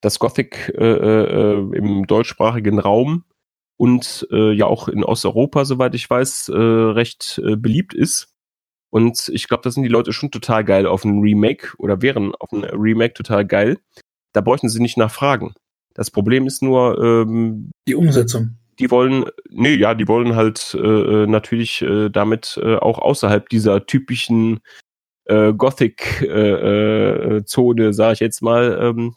das 0.00 0.18
Gothic 0.18 0.72
äh, 0.76 0.84
äh, 0.84 1.76
im 1.76 2.06
deutschsprachigen 2.06 2.78
Raum 2.78 3.24
und 3.76 4.26
äh, 4.30 4.52
ja 4.52 4.66
auch 4.66 4.88
in 4.88 5.04
Osteuropa, 5.04 5.64
soweit 5.64 5.94
ich 5.94 6.08
weiß, 6.08 6.48
äh, 6.48 6.56
recht 6.56 7.40
äh, 7.44 7.56
beliebt 7.56 7.94
ist. 7.94 8.28
Und 8.90 9.28
ich 9.32 9.48
glaube, 9.48 9.62
da 9.62 9.70
sind 9.70 9.82
die 9.82 9.88
Leute 9.88 10.12
schon 10.12 10.30
total 10.30 10.64
geil 10.64 10.86
auf 10.86 11.04
ein 11.04 11.20
Remake 11.20 11.74
oder 11.78 12.00
wären 12.00 12.34
auf 12.34 12.50
ein 12.52 12.64
Remake 12.64 13.14
total 13.14 13.44
geil. 13.46 13.78
Da 14.32 14.40
bräuchten 14.40 14.68
sie 14.68 14.80
nicht 14.80 14.96
nachfragen. 14.96 15.54
Das 15.94 16.10
Problem 16.10 16.46
ist 16.46 16.62
nur, 16.62 16.98
ähm, 17.02 17.70
Die 17.86 17.94
Umsetzung. 17.94 18.56
die 18.78 18.90
wollen, 18.90 19.24
nee, 19.50 19.74
ja, 19.74 19.94
die 19.94 20.08
wollen 20.08 20.36
halt 20.36 20.74
äh, 20.74 20.78
äh, 20.78 21.26
natürlich 21.26 21.82
äh, 21.82 22.08
damit 22.08 22.58
äh, 22.62 22.76
auch 22.76 22.98
außerhalb 22.98 23.48
dieser 23.48 23.84
typischen 23.84 24.60
äh, 25.26 25.52
Gothic-Zone, 25.52 27.36
äh, 27.40 27.44
Zone, 27.44 27.92
sag 27.92 28.14
ich 28.14 28.20
jetzt 28.20 28.40
mal, 28.42 28.78
ähm, 28.80 29.14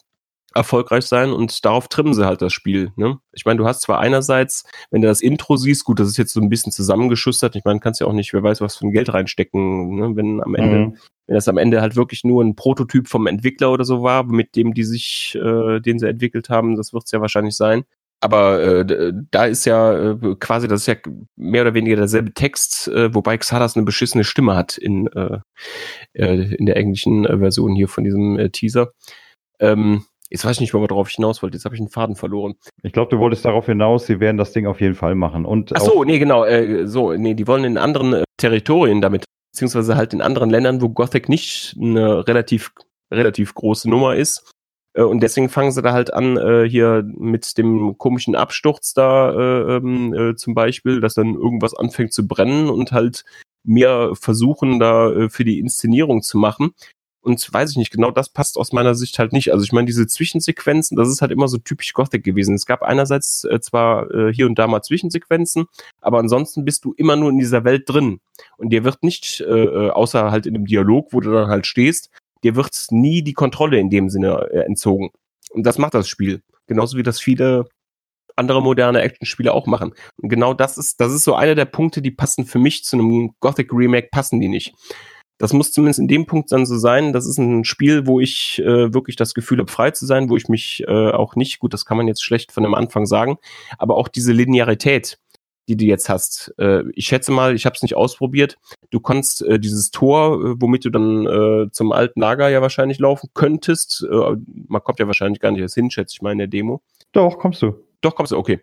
erfolgreich 0.53 1.05
sein 1.05 1.31
und 1.31 1.63
darauf 1.65 1.87
trimmen 1.87 2.13
sie 2.13 2.25
halt 2.25 2.41
das 2.41 2.53
Spiel. 2.53 2.91
Ne? 2.95 3.17
Ich 3.31 3.45
meine, 3.45 3.57
du 3.57 3.65
hast 3.65 3.81
zwar 3.81 3.99
einerseits, 3.99 4.63
wenn 4.89 5.01
du 5.01 5.07
das 5.07 5.21
Intro 5.21 5.55
siehst, 5.57 5.85
gut, 5.85 5.99
das 5.99 6.07
ist 6.07 6.17
jetzt 6.17 6.33
so 6.33 6.41
ein 6.41 6.49
bisschen 6.49 6.71
zusammengeschustert. 6.71 7.55
Ich 7.55 7.63
meine, 7.63 7.79
kannst 7.79 8.01
ja 8.01 8.07
auch 8.07 8.13
nicht, 8.13 8.33
wer 8.33 8.43
weiß, 8.43 8.61
was 8.61 8.77
für 8.77 8.87
ein 8.87 8.91
Geld 8.91 9.13
reinstecken, 9.13 9.95
ne? 9.95 10.15
wenn 10.15 10.41
am 10.41 10.55
Ende 10.55 10.71
Mhm. 10.71 10.97
wenn 11.27 11.35
das 11.35 11.47
am 11.47 11.57
Ende 11.57 11.81
halt 11.81 11.95
wirklich 11.95 12.23
nur 12.23 12.43
ein 12.43 12.55
Prototyp 12.55 13.07
vom 13.07 13.27
Entwickler 13.27 13.71
oder 13.71 13.85
so 13.85 14.03
war, 14.03 14.23
mit 14.23 14.55
dem 14.55 14.73
die 14.73 14.83
sich, 14.83 15.37
äh, 15.41 15.79
den 15.79 15.99
sie 15.99 16.07
entwickelt 16.07 16.49
haben, 16.49 16.75
das 16.75 16.93
wird 16.93 17.03
es 17.05 17.11
ja 17.11 17.21
wahrscheinlich 17.21 17.55
sein. 17.55 17.83
Aber 18.23 18.61
äh, 18.61 19.13
da 19.31 19.45
ist 19.45 19.65
ja 19.65 20.11
äh, 20.11 20.35
quasi, 20.39 20.67
das 20.67 20.81
ist 20.81 20.87
ja 20.87 20.95
mehr 21.35 21.63
oder 21.63 21.73
weniger 21.73 21.95
derselbe 21.95 22.33
Text, 22.33 22.87
äh, 22.89 23.13
wobei 23.15 23.37
Xardas 23.37 23.75
eine 23.75 23.83
beschissene 23.83 24.23
Stimme 24.23 24.55
hat 24.55 24.77
in, 24.77 25.07
äh, 25.07 25.39
äh, 26.13 26.53
in 26.55 26.67
der 26.67 26.77
englischen 26.77 27.25
äh, 27.25 27.37
Version 27.39 27.75
hier 27.75 27.87
von 27.87 28.03
diesem 28.03 28.37
äh, 28.37 28.49
Teaser. 28.51 28.91
Ähm, 29.59 30.05
jetzt 30.31 30.45
weiß 30.45 30.57
ich 30.57 30.61
nicht 30.61 30.73
mehr, 30.73 30.81
worauf 30.81 31.09
ich 31.09 31.15
hinaus 31.15 31.43
wollte. 31.43 31.57
Jetzt 31.57 31.65
habe 31.65 31.75
ich 31.75 31.81
einen 31.81 31.89
Faden 31.89 32.15
verloren. 32.15 32.55
Ich 32.81 32.93
glaube, 32.93 33.09
du 33.09 33.19
wolltest 33.19 33.45
darauf 33.45 33.65
hinaus, 33.65 34.07
sie 34.07 34.19
werden 34.19 34.37
das 34.37 34.53
Ding 34.53 34.65
auf 34.65 34.81
jeden 34.81 34.95
Fall 34.95 35.13
machen. 35.13 35.45
Und 35.45 35.75
Ach 35.75 35.81
so, 35.81 36.03
nee, 36.03 36.17
genau. 36.17 36.45
Äh, 36.45 36.87
so, 36.87 37.13
nee, 37.13 37.33
die 37.33 37.47
wollen 37.47 37.65
in 37.65 37.77
anderen 37.77 38.13
äh, 38.13 38.23
Territorien 38.37 39.01
damit, 39.01 39.25
beziehungsweise 39.53 39.95
halt 39.95 40.13
in 40.13 40.21
anderen 40.21 40.49
Ländern, 40.49 40.81
wo 40.81 40.89
Gothic 40.89 41.29
nicht 41.29 41.75
eine 41.79 42.27
relativ, 42.27 42.71
relativ 43.13 43.53
große 43.53 43.89
Nummer 43.89 44.15
ist. 44.15 44.49
Äh, 44.93 45.03
und 45.03 45.21
deswegen 45.21 45.49
fangen 45.49 45.71
sie 45.71 45.81
da 45.81 45.91
halt 45.91 46.13
an, 46.13 46.37
äh, 46.37 46.67
hier 46.67 47.03
mit 47.05 47.57
dem 47.57 47.97
komischen 47.97 48.35
Absturz 48.35 48.93
da 48.93 49.31
äh, 49.33 49.75
ähm, 49.75 50.13
äh, 50.13 50.35
zum 50.35 50.53
Beispiel, 50.53 51.01
dass 51.01 51.15
dann 51.15 51.35
irgendwas 51.35 51.73
anfängt 51.73 52.13
zu 52.13 52.25
brennen 52.25 52.69
und 52.69 52.93
halt 52.93 53.25
mehr 53.63 54.13
versuchen, 54.15 54.79
da 54.79 55.29
für 55.29 55.45
die 55.45 55.59
Inszenierung 55.59 56.23
zu 56.23 56.39
machen. 56.39 56.71
Und 57.23 57.53
weiß 57.53 57.71
ich 57.71 57.77
nicht, 57.77 57.91
genau 57.91 58.09
das 58.09 58.29
passt 58.29 58.57
aus 58.57 58.73
meiner 58.73 58.95
Sicht 58.95 59.19
halt 59.19 59.31
nicht. 59.31 59.51
Also 59.51 59.63
ich 59.63 59.71
meine, 59.71 59.85
diese 59.85 60.07
Zwischensequenzen, 60.07 60.97
das 60.97 61.07
ist 61.07 61.21
halt 61.21 61.31
immer 61.31 61.47
so 61.47 61.59
typisch 61.59 61.93
Gothic 61.93 62.23
gewesen. 62.23 62.55
Es 62.55 62.65
gab 62.65 62.81
einerseits 62.81 63.43
äh, 63.43 63.59
zwar 63.59 64.09
äh, 64.11 64.33
hier 64.33 64.47
und 64.47 64.57
da 64.57 64.67
mal 64.67 64.81
Zwischensequenzen, 64.81 65.65
aber 66.01 66.17
ansonsten 66.17 66.65
bist 66.65 66.83
du 66.83 66.93
immer 66.93 67.15
nur 67.15 67.29
in 67.29 67.37
dieser 67.37 67.63
Welt 67.63 67.87
drin. 67.87 68.19
Und 68.57 68.71
dir 68.71 68.83
wird 68.83 69.03
nicht, 69.03 69.41
äh, 69.41 69.45
äh, 69.45 69.89
außer 69.91 70.31
halt 70.31 70.47
in 70.47 70.55
dem 70.55 70.65
Dialog, 70.65 71.13
wo 71.13 71.19
du 71.19 71.31
dann 71.31 71.49
halt 71.49 71.67
stehst, 71.67 72.09
dir 72.43 72.55
wird 72.55 72.87
nie 72.89 73.21
die 73.21 73.33
Kontrolle 73.33 73.79
in 73.79 73.91
dem 73.91 74.09
Sinne 74.09 74.49
äh, 74.51 74.61
entzogen. 74.61 75.11
Und 75.51 75.63
das 75.63 75.77
macht 75.77 75.93
das 75.93 76.09
Spiel. 76.09 76.41
Genauso 76.65 76.97
wie 76.97 77.03
das 77.03 77.19
viele 77.19 77.67
andere 78.35 78.61
moderne 78.61 79.01
Actionspiele 79.01 79.53
auch 79.53 79.67
machen. 79.67 79.93
Und 80.17 80.29
genau 80.29 80.53
das 80.53 80.77
ist, 80.77 80.99
das 80.99 81.13
ist 81.13 81.23
so 81.23 81.35
einer 81.35 81.53
der 81.53 81.65
Punkte, 81.65 82.01
die 82.01 82.11
passen 82.11 82.45
für 82.45 82.59
mich 82.59 82.83
zu 82.83 82.95
einem 82.95 83.35
Gothic 83.39 83.71
Remake, 83.73 84.09
passen 84.11 84.39
die 84.39 84.47
nicht. 84.47 84.73
Das 85.41 85.53
muss 85.53 85.71
zumindest 85.71 85.99
in 85.99 86.07
dem 86.07 86.27
Punkt 86.27 86.51
dann 86.51 86.67
so 86.67 86.77
sein. 86.77 87.13
Das 87.13 87.25
ist 87.25 87.39
ein 87.39 87.65
Spiel, 87.65 88.05
wo 88.05 88.19
ich 88.19 88.59
äh, 88.59 88.93
wirklich 88.93 89.15
das 89.15 89.33
Gefühl 89.33 89.57
habe, 89.57 89.71
frei 89.71 89.89
zu 89.89 90.05
sein, 90.05 90.29
wo 90.29 90.37
ich 90.37 90.49
mich 90.49 90.83
äh, 90.87 91.09
auch 91.09 91.35
nicht, 91.35 91.57
gut, 91.57 91.73
das 91.73 91.83
kann 91.83 91.97
man 91.97 92.07
jetzt 92.07 92.23
schlecht 92.23 92.51
von 92.51 92.61
dem 92.61 92.75
Anfang 92.75 93.07
sagen, 93.07 93.39
aber 93.79 93.97
auch 93.97 94.07
diese 94.07 94.33
Linearität, 94.33 95.17
die 95.67 95.75
du 95.75 95.85
jetzt 95.85 96.09
hast. 96.09 96.53
Äh, 96.59 96.83
ich 96.93 97.07
schätze 97.07 97.31
mal, 97.31 97.55
ich 97.55 97.65
habe 97.65 97.75
es 97.75 97.81
nicht 97.81 97.95
ausprobiert. 97.95 98.59
Du 98.91 98.99
kannst 98.99 99.41
äh, 99.41 99.59
dieses 99.59 99.89
Tor, 99.89 100.35
äh, 100.35 100.53
womit 100.59 100.85
du 100.85 100.91
dann 100.91 101.25
äh, 101.25 101.71
zum 101.71 101.91
alten 101.91 102.19
Lager 102.19 102.47
ja 102.49 102.61
wahrscheinlich 102.61 102.99
laufen 102.99 103.31
könntest, 103.33 104.05
äh, 104.07 104.35
man 104.67 104.83
kommt 104.83 104.99
ja 104.99 105.07
wahrscheinlich 105.07 105.39
gar 105.39 105.49
nicht 105.51 105.61
erst 105.61 105.73
hin, 105.73 105.89
schätze 105.89 106.13
ich 106.15 106.21
mal 106.21 106.33
in 106.33 106.37
der 106.37 106.47
Demo. 106.47 106.83
Doch, 107.13 107.39
kommst 107.39 107.63
du. 107.63 107.73
Doch, 108.01 108.13
kommst 108.13 108.31
du, 108.31 108.37
okay. 108.37 108.59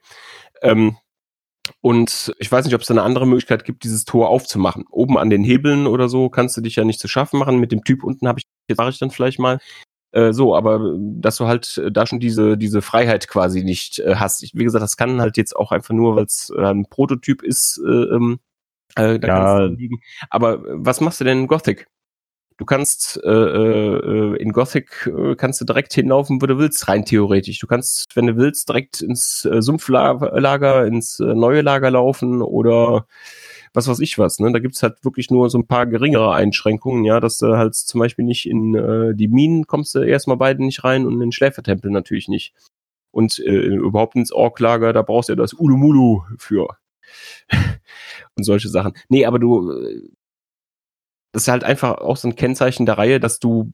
Ähm, 0.62 0.96
und 1.80 2.34
ich 2.38 2.50
weiß 2.50 2.64
nicht, 2.64 2.74
ob 2.74 2.80
es 2.80 2.88
da 2.88 2.94
eine 2.94 3.02
andere 3.02 3.26
Möglichkeit 3.26 3.64
gibt, 3.64 3.84
dieses 3.84 4.04
Tor 4.04 4.28
aufzumachen. 4.28 4.84
Oben 4.90 5.16
an 5.18 5.30
den 5.30 5.44
Hebeln 5.44 5.86
oder 5.86 6.08
so 6.08 6.28
kannst 6.28 6.56
du 6.56 6.60
dich 6.60 6.76
ja 6.76 6.84
nicht 6.84 7.00
zu 7.00 7.08
schaffen 7.08 7.38
machen. 7.38 7.58
Mit 7.58 7.72
dem 7.72 7.84
Typ 7.84 8.02
unten 8.04 8.26
habe 8.28 8.40
ich, 8.40 8.46
jetzt 8.68 8.78
sage 8.78 8.90
ich 8.90 8.98
dann 8.98 9.10
vielleicht 9.10 9.38
mal, 9.38 9.58
äh, 10.12 10.32
so, 10.32 10.56
aber 10.56 10.96
dass 10.98 11.36
du 11.36 11.46
halt 11.46 11.78
äh, 11.78 11.92
da 11.92 12.06
schon 12.06 12.18
diese, 12.20 12.56
diese 12.58 12.82
Freiheit 12.82 13.28
quasi 13.28 13.62
nicht 13.62 13.98
äh, 14.00 14.16
hast. 14.16 14.42
Ich, 14.42 14.54
wie 14.54 14.64
gesagt, 14.64 14.82
das 14.82 14.96
kann 14.96 15.20
halt 15.20 15.36
jetzt 15.36 15.54
auch 15.54 15.70
einfach 15.70 15.94
nur, 15.94 16.16
weil 16.16 16.24
es 16.24 16.50
äh, 16.56 16.62
ein 16.62 16.86
Prototyp 16.88 17.42
ist, 17.42 17.80
äh, 17.86 17.90
ähm, 17.90 18.40
äh, 18.96 19.18
da 19.18 19.28
Ja. 19.28 19.58
kann's 19.58 19.78
liegen. 19.78 20.00
Aber 20.30 20.54
äh, 20.54 20.60
was 20.72 21.00
machst 21.00 21.20
du 21.20 21.24
denn 21.24 21.40
in 21.40 21.46
Gothic? 21.46 21.86
Du 22.58 22.64
kannst 22.64 23.20
äh, 23.24 23.30
äh, 23.30 24.36
in 24.36 24.52
Gothic 24.52 25.06
äh, 25.06 25.36
kannst 25.36 25.60
du 25.60 25.64
direkt 25.64 25.92
hinlaufen, 25.94 26.42
wo 26.42 26.46
du 26.46 26.58
willst, 26.58 26.88
rein 26.88 27.04
theoretisch. 27.04 27.60
Du 27.60 27.68
kannst, 27.68 28.06
wenn 28.16 28.26
du 28.26 28.36
willst, 28.36 28.68
direkt 28.68 29.00
ins 29.00 29.44
äh, 29.44 29.62
Sumpflager, 29.62 30.84
ins 30.84 31.20
äh, 31.20 31.34
neue 31.34 31.62
Lager 31.62 31.92
laufen 31.92 32.42
oder 32.42 33.06
was 33.74 33.86
weiß 33.86 34.00
ich 34.00 34.18
was. 34.18 34.40
Ne? 34.40 34.50
Da 34.52 34.58
gibt's 34.58 34.82
halt 34.82 35.04
wirklich 35.04 35.30
nur 35.30 35.50
so 35.50 35.58
ein 35.58 35.68
paar 35.68 35.86
geringere 35.86 36.34
Einschränkungen, 36.34 37.04
ja, 37.04 37.20
dass 37.20 37.38
du 37.38 37.56
halt 37.56 37.76
zum 37.76 38.00
Beispiel 38.00 38.24
nicht 38.24 38.46
in 38.46 38.74
äh, 38.74 39.14
die 39.14 39.28
Minen 39.28 39.68
kommst 39.68 39.94
du 39.94 40.00
erstmal 40.00 40.36
beide 40.36 40.64
nicht 40.64 40.82
rein 40.82 41.06
und 41.06 41.14
in 41.14 41.20
den 41.20 41.32
Schläfertempel 41.32 41.92
natürlich 41.92 42.26
nicht. 42.26 42.54
Und 43.12 43.38
äh, 43.38 43.50
überhaupt 43.52 44.16
ins 44.16 44.32
Orklager, 44.32 44.92
da 44.92 45.02
brauchst 45.02 45.28
du 45.28 45.34
ja 45.34 45.36
das 45.36 45.54
Ulumulu 45.54 46.22
für. 46.38 46.76
und 48.36 48.42
solche 48.42 48.68
Sachen. 48.68 48.94
Nee, 49.08 49.26
aber 49.26 49.38
du, 49.38 49.70
äh, 49.70 50.02
das 51.32 51.42
ist 51.42 51.48
halt 51.48 51.64
einfach 51.64 51.98
auch 51.98 52.16
so 52.16 52.28
ein 52.28 52.36
Kennzeichen 52.36 52.86
der 52.86 52.98
Reihe, 52.98 53.20
dass 53.20 53.38
du 53.38 53.72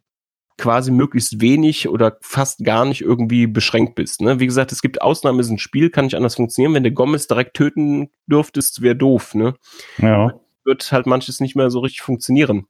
quasi 0.57 0.93
möglichst 0.93 1.41
wenig 1.41 1.89
oder 1.89 2.17
fast 2.21 2.65
gar 2.65 2.85
nicht 2.85 3.01
irgendwie 3.01 3.47
beschränkt 3.47 3.97
bist. 3.97 4.21
Ne? 4.21 4.39
Wie 4.39 4.47
gesagt, 4.47 4.71
es 4.73 4.83
gibt 4.83 5.03
Ausnahmen, 5.03 5.41
ist 5.41 5.51
ein 5.51 5.59
Spiel, 5.59 5.91
kann 5.91 6.05
nicht 6.05 6.15
anders 6.15 6.37
funktionieren. 6.37 6.75
Wenn 6.75 6.85
du 6.85 6.93
Gomez 6.93 7.27
direkt 7.27 7.55
töten 7.55 8.11
dürftest, 8.27 8.81
wäre 8.81 8.95
doof. 8.95 9.35
Ne? 9.35 9.55
Ja. 9.99 10.33
Wird 10.65 10.93
halt 10.93 11.07
manches 11.07 11.41
nicht 11.41 11.57
mehr 11.57 11.71
so 11.71 11.81
richtig 11.81 12.03
funktionieren. 12.03 12.67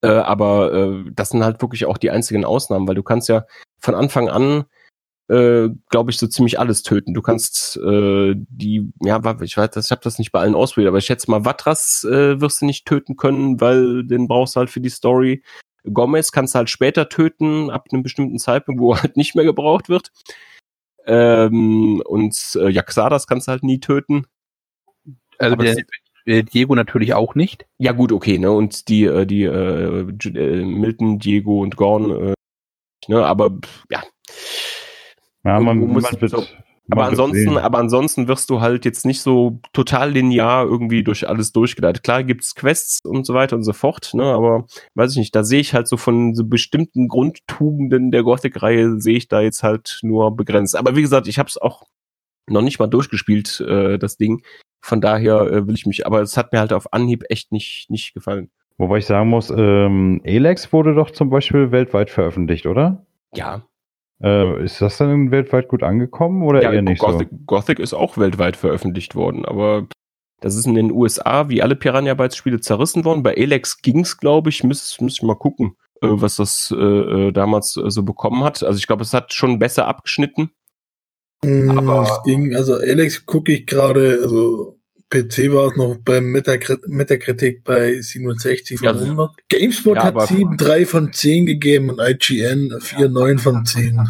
Äh, 0.00 0.08
aber 0.08 0.72
äh, 0.72 1.04
das 1.12 1.30
sind 1.30 1.44
halt 1.44 1.60
wirklich 1.60 1.84
auch 1.86 1.98
die 1.98 2.10
einzigen 2.10 2.44
Ausnahmen, 2.44 2.88
weil 2.88 2.94
du 2.94 3.02
kannst 3.02 3.28
ja 3.28 3.44
von 3.78 3.94
Anfang 3.94 4.28
an, 4.28 4.64
äh, 5.32 5.70
glaube 5.88 6.10
ich, 6.10 6.18
so 6.18 6.26
ziemlich 6.26 6.58
alles 6.60 6.82
töten. 6.82 7.14
Du 7.14 7.22
kannst 7.22 7.76
äh, 7.78 8.34
die, 8.36 8.92
ja, 9.02 9.18
ich 9.40 9.56
weiß, 9.56 9.70
das- 9.70 9.86
ich 9.86 9.90
habe 9.90 10.02
das 10.04 10.18
nicht 10.18 10.32
bei 10.32 10.40
allen 10.40 10.54
ausprobiert, 10.54 10.88
aber 10.88 10.98
ich 10.98 11.06
schätze 11.06 11.30
mal, 11.30 11.44
Vatras 11.44 12.04
äh, 12.04 12.40
wirst 12.40 12.60
du 12.60 12.66
nicht 12.66 12.86
töten 12.86 13.16
können, 13.16 13.60
weil 13.60 14.04
den 14.04 14.28
brauchst 14.28 14.56
du 14.56 14.60
halt 14.60 14.70
für 14.70 14.80
die 14.80 14.90
Story. 14.90 15.42
Gomez 15.84 16.30
kannst 16.32 16.54
du 16.54 16.58
halt 16.58 16.70
später 16.70 17.08
töten, 17.08 17.70
ab 17.70 17.86
einem 17.92 18.02
bestimmten 18.02 18.38
Zeitpunkt, 18.38 18.80
wo 18.80 18.92
er 18.92 19.02
halt 19.02 19.16
nicht 19.16 19.34
mehr 19.34 19.44
gebraucht 19.44 19.88
wird. 19.88 20.12
Ähm, 21.06 22.02
und 22.04 22.36
äh, 22.56 22.68
Yaxadas 22.68 23.26
kannst 23.26 23.48
du 23.48 23.52
halt 23.52 23.64
nie 23.64 23.80
töten. 23.80 24.26
Also 25.38 25.54
Aber 25.54 25.64
der, 25.64 26.42
Diego 26.44 26.74
natürlich 26.76 27.14
auch 27.14 27.34
nicht. 27.34 27.66
Ja, 27.78 27.92
gut, 27.92 28.12
okay, 28.12 28.38
ne? 28.38 28.52
Und 28.52 28.88
die, 28.88 29.04
äh, 29.04 29.26
die 29.26 29.42
äh, 29.42 30.00
äh, 30.00 30.64
Milton, 30.64 31.18
Diego 31.18 31.62
und 31.62 31.76
Gorn, 31.76 32.10
äh, 32.10 32.34
ne, 33.08 33.26
aber 33.26 33.58
ja. 33.90 34.02
Ja, 35.44 35.60
man, 35.60 35.78
man 35.78 35.88
muss- 35.88 36.20
wird, 36.20 36.30
so. 36.30 36.44
Aber 36.90 37.04
ansonsten, 37.06 37.50
sehen. 37.50 37.58
aber 37.58 37.78
ansonsten 37.78 38.26
wirst 38.28 38.50
du 38.50 38.60
halt 38.60 38.84
jetzt 38.84 39.06
nicht 39.06 39.22
so 39.22 39.60
total 39.72 40.10
linear 40.10 40.64
irgendwie 40.64 41.04
durch 41.04 41.28
alles 41.28 41.52
durchgeleitet. 41.52 42.02
Klar 42.02 42.24
gibt's 42.24 42.54
Quests 42.54 42.98
und 43.04 43.24
so 43.24 43.34
weiter 43.34 43.54
und 43.56 43.62
so 43.62 43.72
fort, 43.72 44.14
ne? 44.14 44.24
Aber 44.24 44.66
weiß 44.94 45.12
ich 45.12 45.18
nicht, 45.18 45.34
da 45.34 45.44
sehe 45.44 45.60
ich 45.60 45.74
halt 45.74 45.86
so 45.86 45.96
von 45.96 46.34
so 46.34 46.44
bestimmten 46.44 47.06
Grundtugenden 47.06 48.10
der 48.10 48.24
Gothic-Reihe 48.24 49.00
sehe 49.00 49.16
ich 49.16 49.28
da 49.28 49.40
jetzt 49.40 49.62
halt 49.62 50.00
nur 50.02 50.34
begrenzt. 50.36 50.76
Aber 50.76 50.96
wie 50.96 51.02
gesagt, 51.02 51.28
ich 51.28 51.38
habe 51.38 51.48
es 51.48 51.56
auch 51.56 51.84
noch 52.50 52.62
nicht 52.62 52.80
mal 52.80 52.88
durchgespielt, 52.88 53.60
äh, 53.60 53.98
das 53.98 54.16
Ding. 54.16 54.42
Von 54.84 55.00
daher 55.00 55.42
äh, 55.42 55.66
will 55.66 55.76
ich 55.76 55.86
mich, 55.86 56.04
aber 56.04 56.20
es 56.20 56.36
hat 56.36 56.52
mir 56.52 56.58
halt 56.58 56.72
auf 56.72 56.92
Anhieb 56.92 57.24
echt 57.28 57.52
nicht, 57.52 57.88
nicht 57.88 58.12
gefallen. 58.12 58.50
Wobei 58.76 58.98
ich 58.98 59.06
sagen 59.06 59.28
muss, 59.28 59.50
ähm, 59.56 60.20
Elex 60.24 60.72
wurde 60.72 60.94
doch 60.94 61.12
zum 61.12 61.30
Beispiel 61.30 61.70
weltweit 61.70 62.10
veröffentlicht, 62.10 62.66
oder? 62.66 63.06
Ja, 63.34 63.62
Äh, 64.22 64.64
ist 64.64 64.80
das 64.80 64.98
dann 64.98 65.30
weltweit 65.30 65.68
gut 65.68 65.82
angekommen 65.82 66.42
oder 66.42 66.62
ja 66.62 66.72
eher 66.72 66.82
nicht 66.82 67.00
Gothic, 67.00 67.28
Gothic 67.46 67.78
ist 67.80 67.92
auch 67.92 68.16
weltweit 68.16 68.56
veröffentlicht 68.56 69.16
worden, 69.16 69.44
aber 69.44 69.88
das 70.40 70.54
ist 70.54 70.66
in 70.66 70.74
den 70.74 70.92
USA 70.92 71.48
wie 71.48 71.62
alle 71.62 71.76
Piranha 71.76 72.14
Bytes 72.14 72.36
Spiele 72.36 72.60
zerrissen 72.60 73.04
worden. 73.04 73.22
Bei 73.22 73.34
Elex 73.34 73.80
ging's, 73.80 74.18
glaube 74.18 74.50
ich, 74.50 74.64
muss, 74.64 75.00
muss 75.00 75.14
ich 75.14 75.22
mal 75.22 75.36
gucken, 75.36 75.76
äh, 76.02 76.08
was 76.10 76.36
das 76.36 76.74
äh, 76.76 76.82
äh, 77.28 77.32
damals 77.32 77.76
äh, 77.76 77.90
so 77.90 78.02
bekommen 78.02 78.42
hat. 78.42 78.62
Also 78.62 78.76
ich 78.78 78.86
glaube, 78.88 79.02
es 79.02 79.14
hat 79.14 79.32
schon 79.32 79.60
besser 79.60 79.86
abgeschnitten. 79.86 80.50
Mm, 81.44 81.78
Aber- 81.78 82.02
es 82.02 82.22
ging, 82.24 82.54
also 82.54 82.74
Alex 82.74 83.24
gucke 83.24 83.52
ich 83.52 83.66
gerade, 83.66 84.20
also 84.22 84.78
PC 85.12 85.52
war 85.52 85.68
es 85.68 85.76
noch 85.76 85.96
beim 86.04 86.24
Metakrit 86.32 86.88
Metakritik 86.88 87.62
bei 87.64 88.00
67 88.00 88.78
von 88.78 88.86
Ja, 88.86 88.92
100. 88.94 89.30
GameSpot 89.48 89.96
ja, 89.96 90.04
hat 90.04 90.14
aber- 90.14 90.24
7,3 90.24 90.86
von 90.86 91.12
10 91.12 91.46
gegeben 91.46 91.90
und 91.90 92.00
IGN 92.00 92.72
4,9 92.80 93.38
von 93.38 93.64
10. 93.66 94.08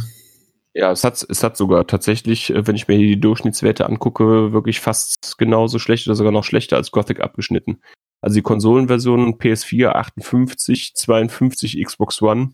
Ja, 0.74 0.90
es 0.92 1.04
hat, 1.04 1.26
es 1.28 1.42
hat 1.42 1.56
sogar 1.56 1.86
tatsächlich, 1.86 2.48
äh, 2.50 2.66
wenn 2.66 2.76
ich 2.76 2.88
mir 2.88 2.96
hier 2.96 3.08
die 3.08 3.20
Durchschnittswerte 3.20 3.84
angucke, 3.84 4.52
wirklich 4.52 4.80
fast 4.80 5.36
genauso 5.36 5.78
schlecht 5.78 6.06
oder 6.06 6.14
sogar 6.14 6.32
noch 6.32 6.44
schlechter 6.44 6.76
als 6.76 6.90
Gothic 6.92 7.20
abgeschnitten. 7.20 7.82
Also 8.22 8.36
die 8.36 8.42
Konsolenversion 8.42 9.38
PS4 9.38 9.88
58, 9.96 10.94
52 10.94 11.84
Xbox 11.84 12.22
One. 12.22 12.52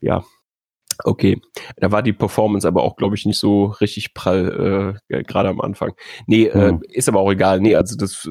Ja, 0.00 0.22
okay. 1.04 1.40
Da 1.76 1.90
war 1.92 2.02
die 2.02 2.12
Performance 2.12 2.66
aber 2.66 2.82
auch, 2.82 2.96
glaube 2.96 3.14
ich, 3.16 3.24
nicht 3.26 3.38
so 3.38 3.66
richtig 3.66 4.14
prall, 4.14 4.98
äh, 5.08 5.22
gerade 5.24 5.48
am 5.48 5.60
Anfang. 5.60 5.92
Nee, 6.26 6.50
Hm. 6.52 6.82
äh, 6.82 6.86
ist 6.96 7.08
aber 7.08 7.20
auch 7.20 7.30
egal. 7.30 7.60
Nee, 7.60 7.74
also 7.76 7.96
das, 7.96 8.28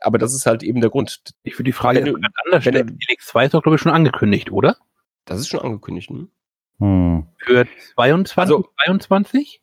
aber 0.00 0.18
das 0.18 0.34
ist 0.34 0.46
halt 0.46 0.62
eben 0.62 0.80
der 0.80 0.90
Grund. 0.90 1.20
Ich 1.42 1.54
würde 1.54 1.64
die 1.64 1.72
Frage 1.72 1.98
Wenn 1.98 2.06
du- 2.06 2.12
ganz 2.20 2.34
anders 2.44 2.64
wenn 2.66 2.72
stellen. 2.74 2.86
du- 2.88 2.94
Felix 3.04 3.26
2 3.26 3.44
ist 3.46 3.54
doch, 3.54 3.62
glaube 3.62 3.76
ich, 3.76 3.82
schon 3.82 3.92
angekündigt, 3.92 4.50
oder? 4.52 4.76
Das 5.24 5.38
ist 5.40 5.48
schon 5.48 5.60
angekündigt, 5.60 6.10
ne? 6.10 6.28
Hm. 6.78 7.26
Für 7.38 7.66
22, 7.94 8.36
Also- 8.38 8.68
22? 8.84 9.62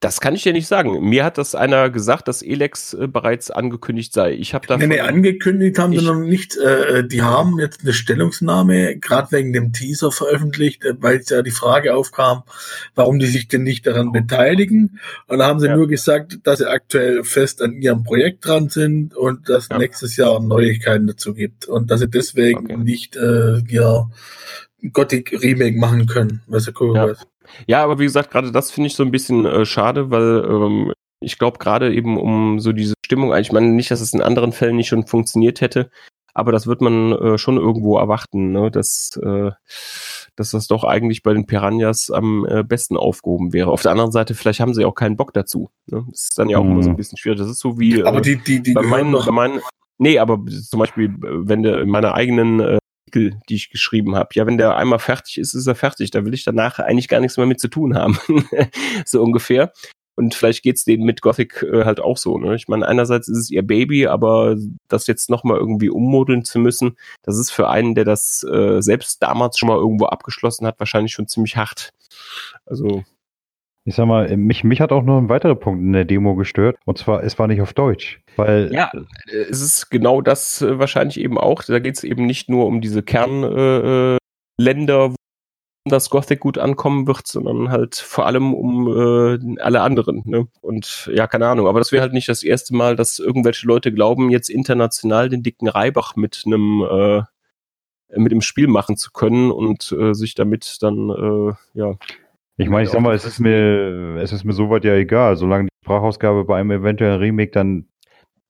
Das 0.00 0.20
kann 0.20 0.34
ich 0.34 0.42
dir 0.42 0.52
nicht 0.52 0.66
sagen. 0.66 1.08
Mir 1.08 1.24
hat 1.24 1.38
das 1.38 1.54
einer 1.54 1.88
gesagt, 1.88 2.26
dass 2.28 2.42
Elex 2.42 2.94
äh, 2.94 3.06
bereits 3.06 3.50
angekündigt 3.50 4.12
sei. 4.12 4.32
Ich 4.32 4.54
habe 4.54 4.66
da 4.66 4.76
Nee, 4.76 4.86
nee, 4.88 5.00
angekündigt 5.00 5.78
haben 5.78 5.96
sie 5.96 6.04
noch 6.04 6.16
nicht. 6.18 6.56
Äh, 6.56 7.06
die 7.06 7.22
haben 7.22 7.58
jetzt 7.60 7.82
eine 7.82 7.92
Stellungnahme, 7.92 8.96
gerade 8.98 9.30
wegen 9.32 9.52
dem 9.52 9.72
Teaser 9.72 10.10
veröffentlicht, 10.10 10.84
äh, 10.84 10.94
weil 10.98 11.22
ja 11.26 11.42
die 11.42 11.52
Frage 11.52 11.94
aufkam, 11.94 12.42
warum 12.94 13.18
die 13.18 13.26
sich 13.26 13.48
denn 13.48 13.62
nicht 13.62 13.86
daran 13.86 14.10
beteiligen. 14.12 14.98
Und 15.28 15.38
da 15.38 15.46
haben 15.46 15.60
sie 15.60 15.66
Ja. 15.68 15.76
nur 15.76 15.86
gesagt, 15.88 16.40
dass 16.42 16.58
sie 16.58 16.68
aktuell 16.68 17.22
fest 17.24 17.62
an 17.62 17.80
ihrem 17.80 18.02
Projekt 18.02 18.44
dran 18.46 18.68
sind 18.68 19.14
und 19.14 19.48
dass 19.48 19.68
Ja. 19.70 19.78
nächstes 19.78 20.16
Jahr 20.16 20.40
Neuigkeiten 20.40 21.06
dazu 21.06 21.34
gibt. 21.34 21.66
Und 21.66 21.90
dass 21.90 22.00
sie 22.00 22.08
deswegen 22.08 22.64
Okay. 22.66 22.76
nicht 22.78 23.16
äh, 23.16 23.58
ihr 23.68 24.10
Gothic 24.92 25.40
Remake 25.42 25.78
machen 25.78 26.06
können, 26.06 26.42
was 26.48 26.66
ja 26.66 26.72
cool 26.80 26.96
Ja. 26.96 27.04
ist. 27.06 27.26
Ja, 27.66 27.82
aber 27.82 27.98
wie 27.98 28.04
gesagt, 28.04 28.30
gerade 28.30 28.52
das 28.52 28.70
finde 28.70 28.88
ich 28.88 28.94
so 28.94 29.02
ein 29.02 29.10
bisschen 29.10 29.44
äh, 29.46 29.64
schade, 29.64 30.10
weil 30.10 30.44
ähm, 30.44 30.92
ich 31.20 31.38
glaube 31.38 31.58
gerade 31.58 31.94
eben 31.94 32.18
um 32.18 32.58
so 32.60 32.72
diese 32.72 32.94
Stimmung, 33.04 33.34
ich 33.36 33.52
meine 33.52 33.68
nicht, 33.68 33.90
dass 33.90 34.00
es 34.00 34.12
in 34.12 34.22
anderen 34.22 34.52
Fällen 34.52 34.76
nicht 34.76 34.88
schon 34.88 35.06
funktioniert 35.06 35.60
hätte, 35.60 35.90
aber 36.34 36.50
das 36.52 36.66
wird 36.66 36.80
man 36.80 37.12
äh, 37.12 37.38
schon 37.38 37.58
irgendwo 37.58 37.98
erwarten, 37.98 38.52
ne? 38.52 38.70
dass, 38.70 39.18
äh, 39.22 39.50
dass 40.34 40.50
das 40.52 40.66
doch 40.66 40.84
eigentlich 40.84 41.22
bei 41.22 41.34
den 41.34 41.46
Piranhas 41.46 42.10
am 42.10 42.46
äh, 42.46 42.64
besten 42.64 42.96
aufgehoben 42.96 43.52
wäre. 43.52 43.70
Auf 43.70 43.82
der 43.82 43.90
anderen 43.92 44.12
Seite, 44.12 44.34
vielleicht 44.34 44.60
haben 44.60 44.72
sie 44.74 44.84
auch 44.84 44.94
keinen 44.94 45.16
Bock 45.16 45.34
dazu. 45.34 45.70
Ne? 45.86 46.04
Das 46.10 46.22
ist 46.30 46.38
dann 46.38 46.48
ja 46.48 46.58
auch 46.58 46.64
immer 46.64 46.82
so 46.82 46.88
ein 46.88 46.92
Mhm. 46.94 46.96
bisschen 46.96 47.18
schwierig. 47.18 47.38
Das 47.38 47.50
ist 47.50 47.58
so 47.58 47.78
wie 47.78 48.02
Aber 48.02 48.18
äh, 48.18 48.22
die, 48.22 48.36
die, 48.36 48.62
die 48.62 48.72
bei 48.72 48.82
meinen, 48.82 49.12
bei 49.12 49.30
meinen, 49.30 49.60
nee, 49.98 50.18
aber 50.18 50.40
zum 50.46 50.80
Beispiel, 50.80 51.06
äh, 51.10 51.10
wenn 51.20 51.62
der 51.62 51.82
in 51.82 51.90
meiner 51.90 52.14
eigenen 52.14 52.60
äh, 52.60 52.78
Artikel, 53.12 53.40
die 53.48 53.54
ich 53.54 53.70
geschrieben 53.70 54.16
habe, 54.16 54.30
ja, 54.34 54.46
wenn 54.46 54.58
der 54.58 54.76
einmal 54.76 54.98
fertig 54.98 55.38
ist, 55.38 55.54
ist 55.54 55.66
er 55.66 55.74
fertig. 55.74 56.10
Da 56.10 56.24
will 56.24 56.34
ich 56.34 56.44
danach 56.44 56.78
eigentlich 56.78 57.08
gar 57.08 57.20
nichts 57.20 57.36
mehr 57.36 57.46
mit 57.46 57.60
zu 57.60 57.68
tun 57.68 57.94
haben. 57.94 58.18
so 59.06 59.22
ungefähr. 59.22 59.72
Und 60.14 60.34
vielleicht 60.34 60.62
geht's 60.62 60.84
denen 60.84 61.04
mit 61.04 61.22
Gothic 61.22 61.62
äh, 61.62 61.84
halt 61.84 62.00
auch 62.00 62.18
so. 62.18 62.36
Ne? 62.38 62.54
Ich 62.54 62.68
meine, 62.68 62.86
einerseits 62.86 63.28
ist 63.28 63.38
es 63.38 63.50
ihr 63.50 63.62
Baby, 63.62 64.06
aber 64.06 64.56
das 64.88 65.06
jetzt 65.06 65.30
nochmal 65.30 65.58
irgendwie 65.58 65.88
ummodeln 65.88 66.44
zu 66.44 66.58
müssen, 66.58 66.96
das 67.22 67.38
ist 67.38 67.50
für 67.50 67.68
einen, 67.68 67.94
der 67.94 68.04
das 68.04 68.44
äh, 68.44 68.82
selbst 68.82 69.22
damals 69.22 69.58
schon 69.58 69.68
mal 69.68 69.78
irgendwo 69.78 70.06
abgeschlossen 70.06 70.66
hat, 70.66 70.78
wahrscheinlich 70.78 71.12
schon 71.12 71.28
ziemlich 71.28 71.56
hart. 71.56 71.90
Also, 72.66 73.04
Ich 73.84 73.96
sag 73.96 74.06
mal, 74.06 74.36
mich, 74.36 74.62
mich 74.62 74.80
hat 74.80 74.92
auch 74.92 75.02
noch 75.02 75.18
ein 75.18 75.28
weiterer 75.28 75.56
Punkt 75.56 75.82
in 75.82 75.92
der 75.92 76.04
Demo 76.04 76.36
gestört. 76.36 76.78
Und 76.84 76.98
zwar, 76.98 77.24
es 77.24 77.38
war 77.38 77.48
nicht 77.48 77.60
auf 77.60 77.72
Deutsch. 77.72 78.20
Weil 78.36 78.72
Ja, 78.72 78.90
äh, 78.94 79.36
es 79.50 79.60
ist 79.60 79.90
genau 79.90 80.20
das 80.20 80.62
äh, 80.62 80.78
wahrscheinlich 80.78 81.18
eben 81.18 81.36
auch. 81.36 81.62
Da 81.64 81.80
geht 81.80 81.96
es 81.96 82.04
eben 82.04 82.26
nicht 82.26 82.48
nur 82.48 82.66
um 82.66 82.80
diese 82.80 83.02
Kernländer, 83.02 84.14
äh, 84.14 84.18
Länder, 84.62 85.14
dass 85.84 86.10
Gothic 86.10 86.38
gut 86.38 86.58
ankommen 86.58 87.08
wird, 87.08 87.26
sondern 87.26 87.70
halt 87.70 87.96
vor 87.96 88.26
allem 88.26 88.54
um 88.54 88.86
äh, 88.86 89.60
alle 89.60 89.80
anderen. 89.80 90.22
Ne? 90.26 90.46
Und 90.60 91.10
ja, 91.12 91.26
keine 91.26 91.48
Ahnung, 91.48 91.66
aber 91.66 91.80
das 91.80 91.90
wäre 91.90 92.02
halt 92.02 92.12
nicht 92.12 92.28
das 92.28 92.44
erste 92.44 92.76
Mal, 92.76 92.94
dass 92.94 93.18
irgendwelche 93.18 93.66
Leute 93.66 93.92
glauben, 93.92 94.30
jetzt 94.30 94.48
international 94.48 95.28
den 95.28 95.42
dicken 95.42 95.68
Reibach 95.68 96.14
mit 96.14 96.44
einem 96.46 96.82
äh, 96.82 97.22
mit 98.14 98.30
dem 98.30 98.42
Spiel 98.42 98.68
machen 98.68 98.96
zu 98.96 99.10
können 99.10 99.50
und 99.50 99.90
äh, 99.92 100.12
sich 100.12 100.34
damit 100.34 100.82
dann 100.82 101.08
äh, 101.10 101.54
ja 101.74 101.94
Ich 102.62 102.70
meine, 102.70 102.84
ich 102.84 102.90
sag 102.90 103.00
mal, 103.00 103.14
es 103.14 103.24
ist 103.24 103.40
mir, 103.40 104.16
es 104.22 104.32
ist 104.32 104.44
mir 104.44 104.52
soweit 104.52 104.84
ja 104.84 104.94
egal, 104.94 105.36
solange 105.36 105.64
die 105.64 105.84
Sprachausgabe 105.84 106.44
bei 106.44 106.58
einem 106.58 106.70
eventuellen 106.70 107.18
Remake 107.18 107.50
dann 107.50 107.86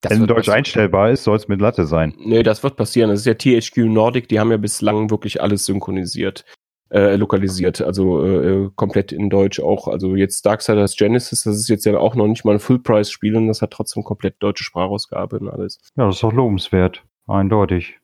Das 0.01 0.13
in 0.13 0.27
Deutsch 0.27 0.49
einstellbar 0.49 1.11
ist, 1.11 1.25
soll 1.25 1.37
es 1.37 1.49
mit 1.49 1.61
Latte 1.61 1.87
sein. 1.87 2.15
Nee, 2.19 2.43
das 2.43 2.63
wird 2.63 2.77
passieren. 2.77 3.11
Das 3.11 3.21
ist 3.21 3.27
ja 3.27 3.35
THQ 3.35 3.89
Nordic, 3.89 4.29
die 4.29 4.39
haben 4.39 4.51
ja 4.51 4.57
bislang 4.57 5.11
wirklich 5.11 5.41
alles 5.41 5.65
synchronisiert, 5.67 6.45
äh, 6.91 7.17
lokalisiert, 7.17 7.81
also 7.81 8.25
äh, 8.25 8.71
komplett 8.77 9.13
in 9.13 9.31
Deutsch 9.31 9.61
auch. 9.61 9.89
Also 9.89 10.15
jetzt 10.15 10.45
Darksiders 10.45 10.97
Genesis, 10.97 11.45
das 11.45 11.57
ist 11.57 11.69
jetzt 11.69 11.87
ja 11.87 11.97
auch 11.97 12.15
noch 12.15 12.27
nicht 12.27 12.45
mal 12.45 12.53
ein 12.53 12.61
Full-Price-Spiel 12.61 13.37
und 13.37 13.49
das 13.49 13.63
hat 13.63 13.71
trotzdem 13.71 14.05
komplett 14.05 14.37
deutsche 14.41 14.65
Sprachausgabe 14.65 15.39
und 15.39 15.49
alles. 15.49 15.79
Ja, 15.97 16.07
das 16.07 16.17
ist 16.17 16.23
doch 16.23 16.33
lobenswert. 16.33 17.03
Eindeutig. 17.27 17.99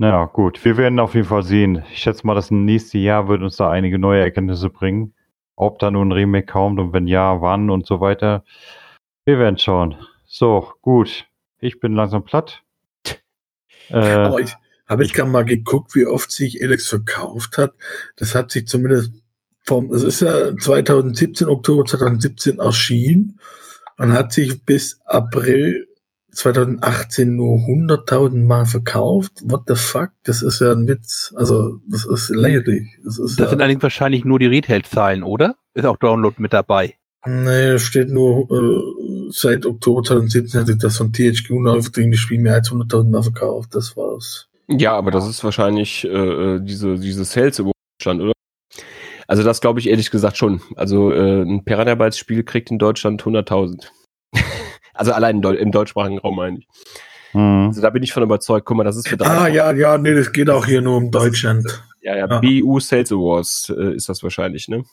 Naja, 0.00 0.24
gut. 0.24 0.64
Wir 0.64 0.78
werden 0.78 0.98
auf 0.98 1.14
jeden 1.14 1.26
Fall 1.26 1.42
sehen. 1.42 1.82
Ich 1.92 1.98
schätze 1.98 2.26
mal, 2.26 2.34
das 2.34 2.50
nächste 2.50 2.96
Jahr 2.96 3.28
wird 3.28 3.42
uns 3.42 3.56
da 3.56 3.70
einige 3.70 3.98
neue 3.98 4.22
Erkenntnisse 4.22 4.70
bringen. 4.70 5.12
Ob 5.60 5.78
da 5.78 5.90
nun 5.90 6.08
ein 6.08 6.12
Remake 6.12 6.46
kommt 6.46 6.80
und 6.80 6.94
wenn 6.94 7.06
ja, 7.06 7.42
wann 7.42 7.68
und 7.68 7.86
so 7.86 8.00
weiter. 8.00 8.44
Wir 9.26 9.38
werden 9.38 9.58
schauen. 9.58 9.94
So, 10.26 10.72
gut. 10.80 11.26
Ich 11.58 11.80
bin 11.80 11.92
langsam 11.92 12.24
platt. 12.24 12.62
Äh, 13.92 13.96
Aber 13.96 14.38
ich 14.38 14.54
habe 14.86 15.02
jetzt 15.02 15.14
gerade 15.14 15.30
mal 15.32 15.44
geguckt, 15.44 15.96
wie 15.96 16.06
oft 16.06 16.30
sich 16.30 16.62
Alex 16.62 16.86
verkauft 16.86 17.58
hat. 17.58 17.74
Das 18.14 18.36
hat 18.36 18.52
sich 18.52 18.68
zumindest 18.68 19.12
vom, 19.64 19.92
es 19.92 20.04
ist 20.04 20.20
ja 20.20 20.56
2017, 20.56 21.48
Oktober 21.48 21.84
2017 21.84 22.60
erschienen 22.60 23.40
und 23.98 24.12
hat 24.12 24.32
sich 24.32 24.64
bis 24.64 25.00
April 25.06 25.88
2018 26.32 27.34
nur 27.34 27.58
100.000 27.58 28.44
Mal 28.44 28.66
verkauft. 28.66 29.32
What 29.44 29.62
the 29.66 29.74
fuck? 29.74 30.10
Das 30.24 30.42
ist 30.42 30.60
ja 30.60 30.72
ein 30.72 30.86
Witz. 30.86 31.32
Also, 31.36 31.80
das 31.88 32.04
ist 32.04 32.30
lächerlich. 32.30 32.88
Das 33.04 33.18
ist 33.18 33.38
Das 33.38 33.46
ja, 33.46 33.50
sind 33.50 33.60
allerdings 33.60 33.82
wahrscheinlich 33.82 34.24
nur 34.24 34.38
die 34.38 34.46
Retail-Zahlen, 34.46 35.22
oder? 35.22 35.56
Ist 35.74 35.86
auch 35.86 35.96
Download 35.96 36.36
mit 36.38 36.52
dabei. 36.52 36.94
nee, 37.26 37.72
da 37.72 37.78
steht 37.78 38.10
nur, 38.10 38.50
äh, 38.50 39.30
seit 39.30 39.66
Oktober 39.66 40.02
2017 40.02 40.60
hat 40.60 40.66
sich 40.66 40.78
das 40.78 40.96
von 40.96 41.12
THQ 41.12 41.50
das 41.64 42.18
Spiel 42.18 42.40
mehr 42.40 42.54
als 42.54 42.70
100.000 42.70 43.10
Mal 43.10 43.22
verkauft. 43.22 43.74
Das 43.74 43.96
war's. 43.96 44.48
Ja, 44.68 44.92
aber 44.92 45.10
das 45.10 45.28
ist 45.28 45.42
wahrscheinlich 45.42 46.04
äh, 46.04 46.08
äh, 46.08 46.60
diese, 46.62 46.96
diese 46.96 47.24
Sales 47.24 47.58
im 47.58 47.72
Stand, 48.00 48.22
oder? 48.22 48.32
Also 49.26 49.42
das 49.42 49.60
glaube 49.60 49.80
ich 49.80 49.88
ehrlich 49.88 50.10
gesagt 50.10 50.36
schon. 50.36 50.60
Also 50.76 51.12
äh, 51.12 51.42
ein 51.42 51.64
Piranha 51.64 51.94
Bytes 51.94 52.18
Spiel 52.18 52.42
kriegt 52.42 52.70
in 52.70 52.78
Deutschland 52.78 53.22
100.000. 53.22 53.88
also 55.00 55.12
allein 55.12 55.36
im, 55.36 55.42
Deu 55.42 55.54
im 55.54 55.72
deutschsprachigen 55.72 56.18
Raum 56.18 56.36
meine 56.36 56.58
ich. 56.58 56.68
hm. 57.32 57.66
Also 57.68 57.80
da 57.82 57.90
bin 57.90 58.02
ich 58.02 58.12
von 58.12 58.22
überzeugt. 58.22 58.66
Guck 58.66 58.76
mal, 58.76 58.84
das 58.84 58.96
ist 58.96 59.08
für 59.08 59.16
drei 59.16 59.26
Ah, 59.28 59.48
ja, 59.48 59.72
ja, 59.72 59.98
nee, 59.98 60.14
das 60.14 60.32
geht 60.32 60.48
auch 60.50 60.66
hier 60.66 60.82
nur 60.82 60.96
um 60.96 61.10
Deutschland. 61.10 61.64
Ja, 62.02 62.16
ja, 62.16 62.26
Ja. 62.28 62.40
BU 62.40 62.78
Sales 62.80 63.10
Awards 63.12 63.72
äh, 63.76 63.94
ist 63.94 64.08
das 64.08 64.22
wahrscheinlich, 64.22 64.68
ne? 64.68 64.84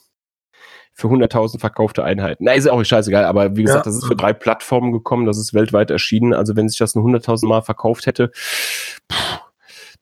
Für 0.93 1.07
100.000 1.09 1.59
verkaufte 1.59 2.03
Einheiten. 2.03 2.43
Na, 2.45 2.53
ist 2.53 2.67
auch 2.67 2.84
scheißegal, 2.84 3.23
aber 3.25 3.55
wie 3.55 3.63
gesagt, 3.63 3.85
Ja. 3.85 3.91
das 3.91 3.95
ist 4.01 4.07
für 4.07 4.15
drei 4.15 4.34
Plattformen 4.34 4.91
gekommen, 4.91 5.25
das 5.27 5.38
ist 5.38 5.53
weltweit 5.53 5.91
erschienen. 5.91 6.34
Also 6.34 6.55
wenn 6.55 6.67
sich 6.69 6.79
das 6.79 6.95
nur 6.95 7.05
100.000 7.05 7.47
Mal 7.47 7.61
verkauft 7.61 8.07
hätte, 8.07 8.31
pff, 8.34 9.39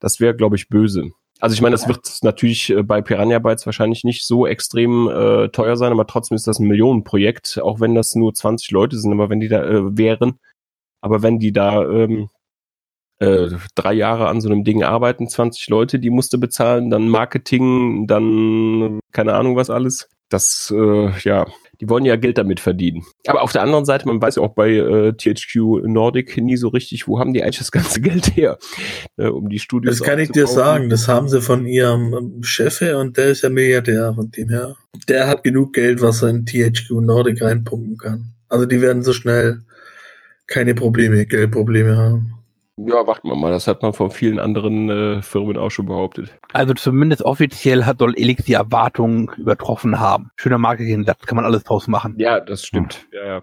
das 0.00 0.20
wäre, 0.20 0.34
glaube 0.34 0.56
ich, 0.56 0.68
böse. 0.70 1.10
Also 1.38 1.54
ich 1.54 1.60
meine, 1.60 1.74
das 1.74 1.86
wird 1.86 2.18
natürlich 2.22 2.70
äh, 2.70 2.82
bei 2.82 3.02
Piranha 3.02 3.38
Bytes 3.38 3.66
wahrscheinlich 3.66 4.04
nicht 4.04 4.26
so 4.26 4.46
extrem 4.46 5.08
äh, 5.08 5.48
teuer 5.48 5.76
sein, 5.76 5.92
aber 5.92 6.06
trotzdem 6.06 6.36
ist 6.36 6.46
das 6.46 6.58
ein 6.58 6.66
Millionenprojekt, 6.66 7.60
auch 7.62 7.80
wenn 7.80 7.94
das 7.94 8.14
nur 8.14 8.32
20 8.32 8.70
Leute 8.70 8.98
sind, 8.98 9.12
aber 9.12 9.28
wenn 9.28 9.40
die 9.40 9.48
da 9.48 9.62
äh, 9.64 9.96
wären, 9.96 10.38
aber 11.00 11.22
wenn 11.22 11.38
die 11.38 11.52
da 11.52 11.84
ähm, 11.84 12.30
äh, 13.18 13.48
drei 13.74 13.92
Jahre 13.92 14.28
an 14.28 14.40
so 14.40 14.48
einem 14.48 14.64
Ding 14.64 14.82
arbeiten, 14.82 15.28
20 15.28 15.68
Leute, 15.68 15.98
die 15.98 16.10
musste 16.10 16.38
bezahlen, 16.38 16.90
dann 16.90 17.08
Marketing, 17.08 18.06
dann 18.06 19.00
keine 19.12 19.34
Ahnung 19.34 19.56
was 19.56 19.70
alles. 19.70 20.08
Das, 20.28 20.72
äh, 20.76 21.10
ja, 21.20 21.46
die 21.80 21.88
wollen 21.88 22.04
ja 22.04 22.16
Geld 22.16 22.38
damit 22.38 22.60
verdienen. 22.60 23.04
Aber 23.26 23.42
auf 23.42 23.52
der 23.52 23.62
anderen 23.62 23.84
Seite, 23.84 24.06
man 24.06 24.20
weiß 24.20 24.36
ja 24.36 24.42
auch 24.42 24.54
bei 24.54 24.70
äh, 24.70 25.12
THQ 25.12 25.84
Nordic 25.84 26.36
nie 26.38 26.56
so 26.56 26.68
richtig, 26.68 27.06
wo 27.08 27.18
haben 27.18 27.32
die 27.32 27.42
eigentlich 27.42 27.58
das 27.58 27.72
ganze 27.72 28.00
Geld 28.02 28.36
her, 28.36 28.58
äh, 29.16 29.26
um 29.26 29.48
die 29.48 29.58
Studios 29.58 29.98
Das 29.98 30.06
kann 30.06 30.18
ich 30.18 30.30
dir 30.30 30.46
sagen. 30.46 30.90
Das 30.90 31.08
haben 31.08 31.28
sie 31.28 31.40
von 31.40 31.66
ihrem 31.66 32.42
Chef 32.42 32.80
her 32.80 32.98
und 32.98 33.16
der 33.16 33.26
ist 33.26 33.42
ja 33.42 33.48
Milliardär 33.48 34.14
von 34.14 34.30
dem 34.30 34.48
her. 34.48 34.76
Der 35.08 35.26
hat 35.26 35.44
genug 35.44 35.72
Geld, 35.72 36.00
was 36.00 36.22
er 36.22 36.30
in 36.30 36.46
THQ 36.46 36.90
Nordic 37.02 37.42
reinpumpen 37.42 37.96
kann. 37.98 38.32
Also 38.48 38.66
die 38.66 38.80
werden 38.80 39.02
so 39.02 39.12
schnell 39.12 39.62
keine 40.46 40.74
Probleme, 40.74 41.26
Geldprobleme 41.26 41.96
haben. 41.96 42.35
Ja, 42.78 43.06
warten 43.06 43.28
wir 43.28 43.36
mal, 43.36 43.50
das 43.52 43.66
hat 43.68 43.82
man 43.82 43.94
von 43.94 44.10
vielen 44.10 44.38
anderen 44.38 44.90
äh, 44.90 45.22
Firmen 45.22 45.56
auch 45.56 45.70
schon 45.70 45.86
behauptet. 45.86 46.38
Also 46.52 46.74
zumindest 46.74 47.22
offiziell 47.22 47.84
hat 47.86 48.00
soll 48.00 48.14
Elix 48.18 48.44
die 48.44 48.52
Erwartungen 48.52 49.30
übertroffen 49.38 49.98
haben. 49.98 50.30
Schöner 50.36 50.58
Marketing-Satz, 50.58 51.24
kann 51.24 51.36
man 51.36 51.46
alles 51.46 51.64
draus 51.64 51.88
machen. 51.88 52.14
Ja, 52.18 52.38
das 52.38 52.64
stimmt. 52.66 53.08
Ja, 53.12 53.24
ja. 53.26 53.40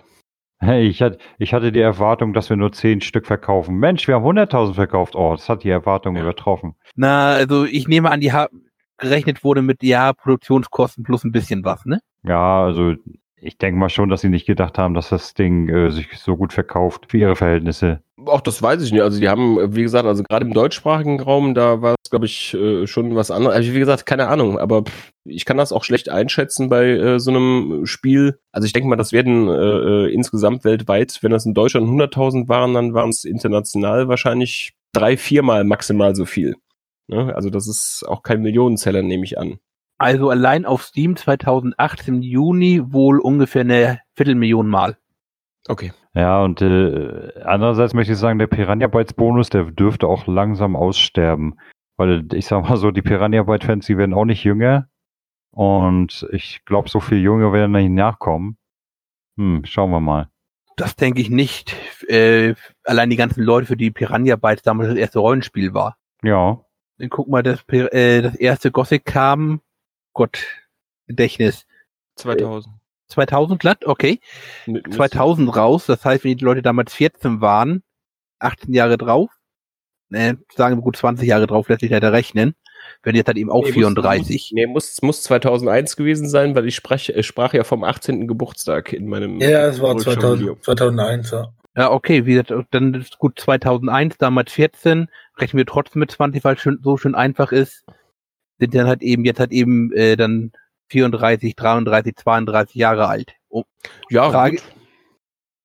Hey, 0.60 0.88
ich 0.88 1.02
hatte, 1.02 1.18
ich 1.40 1.54
hatte 1.54 1.72
die 1.72 1.82
Erwartung, 1.82 2.34
dass 2.34 2.50
wir 2.50 2.58
nur 2.58 2.72
10 2.72 3.02
Stück 3.02 3.26
verkaufen. 3.26 3.76
Mensch, 3.76 4.08
wir 4.08 4.16
haben 4.16 4.24
100.000 4.26 4.76
verkauft. 4.76 5.16
Oh, 5.16 5.32
das 5.34 5.50
hat 5.50 5.64
die 5.64 5.70
Erwartung 5.70 6.16
Ja. 6.16 6.22
übertroffen. 6.22 6.76
Na, 6.96 7.32
also 7.32 7.66
ich 7.66 7.88
nehme 7.88 8.12
an, 8.12 8.22
die 8.22 8.32
ha 8.32 8.48
gerechnet 9.00 9.44
wurde 9.44 9.62
mit, 9.64 9.82
ja, 9.84 10.14
Produktionskosten 10.14 11.04
plus 11.04 11.24
ein 11.24 11.32
bisschen 11.32 11.66
was, 11.66 11.84
ne? 11.86 12.00
Ja, 12.24 12.64
also 12.64 12.94
ich 13.44 13.58
denke 13.58 13.78
mal 13.78 13.90
schon, 13.90 14.10
dass 14.10 14.22
sie 14.22 14.30
nicht 14.30 14.46
gedacht 14.46 14.78
haben, 14.78 14.94
dass 14.94 15.10
das 15.10 15.34
Ding 15.34 15.68
äh, 15.70 15.92
sich 15.92 16.08
so 16.18 16.38
gut 16.38 16.54
verkauft 16.54 17.08
für 17.10 17.18
ihre 17.18 17.36
Verhältnisse. 17.36 18.02
Auch 18.26 18.42
das 18.42 18.62
weiß 18.62 18.82
ich 18.82 18.92
nicht. 18.92 19.02
Also 19.02 19.20
die 19.20 19.28
haben, 19.28 19.76
wie 19.76 19.82
gesagt, 19.82 20.06
also 20.06 20.24
gerade 20.24 20.46
im 20.46 20.54
deutschsprachigen 20.54 21.20
Raum, 21.20 21.54
da 21.54 21.82
war 21.82 21.96
es, 22.04 22.10
glaube 22.10 22.26
ich, 22.26 22.54
äh, 22.54 22.88
schon 22.88 23.16
was 23.16 23.32
anderes. 23.32 23.56
Also 23.56 23.74
wie 23.74 23.80
gesagt, 23.80 24.06
keine 24.06 24.28
Ahnung, 24.30 24.58
aber 24.58 24.84
ich 25.26 25.46
kann 25.46 25.58
das 25.58 25.74
auch 25.74 25.84
schlecht 25.84 26.10
einschätzen 26.10 26.70
bei 26.70 26.90
äh, 26.92 27.20
so 27.20 27.32
einem 27.32 27.86
Spiel. 27.86 28.40
Also 28.52 28.66
ich 28.66 28.74
denke 28.74 28.88
mal, 28.88 28.96
das 28.96 29.12
werden 29.12 29.50
äh, 29.50 29.52
äh, 29.52 30.14
insgesamt 30.14 30.64
weltweit, 30.64 31.20
wenn 31.22 31.32
das 31.32 31.46
in 31.46 31.54
Deutschland 31.54 31.88
100.000 31.88 32.48
waren, 32.48 32.74
dann 32.74 32.94
waren 32.94 33.10
es 33.10 33.26
international 33.26 34.08
wahrscheinlich 34.08 34.74
drei, 34.94 35.18
viermal 35.18 35.66
maximal 35.66 36.16
so 36.16 36.26
viel. 36.26 36.56
Ne? 37.08 37.36
Also 37.36 37.50
das 37.50 37.68
ist 37.68 38.06
auch 38.08 38.24
kein 38.24 38.42
Millionenzeller, 38.42 39.02
nehme 39.02 39.26
ich 39.26 39.38
an. 39.38 39.60
Also 40.04 40.30
allein 40.30 40.66
auf 40.66 40.84
Steam 40.84 41.16
2008 41.16 42.10
im 42.10 42.22
Juni 42.22 42.82
wohl 42.84 43.22
ungefähr 43.22 43.62
eine 43.62 44.02
Viertelmillion 44.16 44.68
Mal. 44.68 44.98
Okay. 45.70 45.94
Ja, 46.14 46.44
und 46.44 46.62
äh, 46.62 47.32
andererseits 47.46 47.94
möchte 47.94 48.12
ich 48.12 48.20
sagen, 48.20 48.38
der 48.38 48.48
Piranha 48.48 48.88
Bytes 48.88 49.14
Bonus, 49.14 49.50
der 49.50 49.64
dürfte 49.64 50.08
auch 50.08 50.28
langsam 50.28 50.76
aussterben. 50.76 51.58
Weil 51.96 52.28
ich 52.34 52.48
sag 52.48 52.68
mal 52.68 52.76
so, 52.76 52.92
die 52.92 53.02
Piranha 53.02 53.44
Bytes 53.44 53.66
Fans, 53.66 53.86
die 53.86 53.98
werden 53.98 54.14
auch 54.14 54.26
nicht 54.26 54.44
jünger. 54.44 54.90
Und 55.52 56.28
ich 56.34 56.66
glaube, 56.66 56.90
so 56.90 57.00
viel 57.00 57.20
Jünger 57.20 57.54
werden 57.54 57.72
nicht 57.72 57.92
nachkommen. 57.92 58.58
Hm, 59.38 59.64
schauen 59.64 59.92
wir 59.92 60.02
mal. 60.02 60.28
Das 60.76 60.98
denke 60.98 61.22
ich 61.22 61.30
nicht. 61.30 61.78
Äh, 62.10 62.56
allein 62.84 63.10
die 63.10 63.16
ganzen 63.16 63.42
Leute, 63.42 63.68
für 63.68 63.78
die 63.78 63.90
Piranha 63.90 64.36
Bytes 64.36 64.64
damals 64.64 64.90
das 64.90 64.98
erste 64.98 65.20
Rollenspiel 65.20 65.74
war. 65.74 65.96
Ja. 66.24 66.60
Dann 66.98 67.10
guck 67.10 67.30
mal, 67.30 67.42
das, 67.42 67.64
äh, 67.70 68.22
das 68.22 68.36
erste 68.36 68.70
Gothic 68.70 69.06
kam, 69.06 69.62
Gott, 70.14 70.40
Gedächtnis, 71.08 71.66
2000. 72.16 72.74
2000 73.08 73.60
glatt, 73.60 73.86
okay. 73.86 74.20
Mit- 74.66 74.88
mit- 74.88 74.94
2000 74.96 75.56
raus, 75.56 75.86
das 75.86 76.04
heißt, 76.06 76.24
wenn 76.24 76.38
die 76.38 76.44
Leute 76.44 76.62
damals 76.62 76.94
14 76.94 77.42
waren, 77.42 77.84
18 78.40 78.74
Jahre 78.74 78.98
drauf, 78.98 79.30
ne, 80.10 80.38
sagen 80.56 80.78
wir 80.78 80.82
gut 80.82 80.98
20 80.98 81.28
Jahre 81.28 81.48
drauf, 81.48 81.70
lässt 81.70 81.82
sich 81.82 81.92
leider 81.92 82.12
rechnen, 82.14 82.56
werden 83.04 83.16
jetzt 83.16 83.28
halt 83.28 83.38
eben 83.38 83.50
auch 83.52 83.62
Nee, 83.64 83.68
muss- 83.70 83.74
34. 83.76 84.52
Nee, 84.54 84.68
muss, 84.68 85.02
muss 85.02 85.24
2001 85.24 85.96
gewesen 85.96 86.28
sein, 86.28 86.56
weil 86.56 86.68
ich 86.68 86.76
sprach, 86.76 87.08
äh, 87.10 87.24
sprach 87.24 87.54
ja 87.54 87.64
vom 87.64 87.84
18. 87.84 88.28
Geburtstag 88.28 88.94
in 88.94 89.08
meinem 89.08 89.40
Ja, 89.40 89.68
es 89.68 89.80
war 89.82 89.92
Roadshow-Video. 89.92 90.56
2000, 90.56 90.64
2001, 90.64 91.32
ja. 91.32 91.54
Ja, 91.76 91.92
okay, 91.92 92.26
wie 92.26 92.34
gesagt, 92.36 92.54
dann 92.72 92.94
ist 92.94 93.18
gut 93.18 93.40
2001, 93.40 94.18
damals 94.18 94.52
14, 94.52 95.08
rechnen 95.38 95.58
wir 95.60 95.66
trotzdem 95.66 96.02
mit 96.02 96.12
20, 96.12 96.44
weil 96.44 96.56
es 96.56 96.68
so 96.84 96.98
schön 96.98 97.16
einfach 97.16 97.52
ist, 97.52 97.84
sind 98.60 98.74
dann 98.76 98.88
halt 98.88 99.02
eben, 99.02 99.26
jetzt 99.26 99.40
halt 99.40 99.52
eben 99.52 99.92
äh, 99.94 100.16
dann 100.16 100.52
34, 100.90 101.56
33, 101.56 102.16
32 102.16 102.76
Jahre 102.76 103.08
alt. 103.08 103.34
Oh, 103.50 103.64
Ja, 104.10 104.30
Frage- 104.30 104.58
gut. 104.58 104.64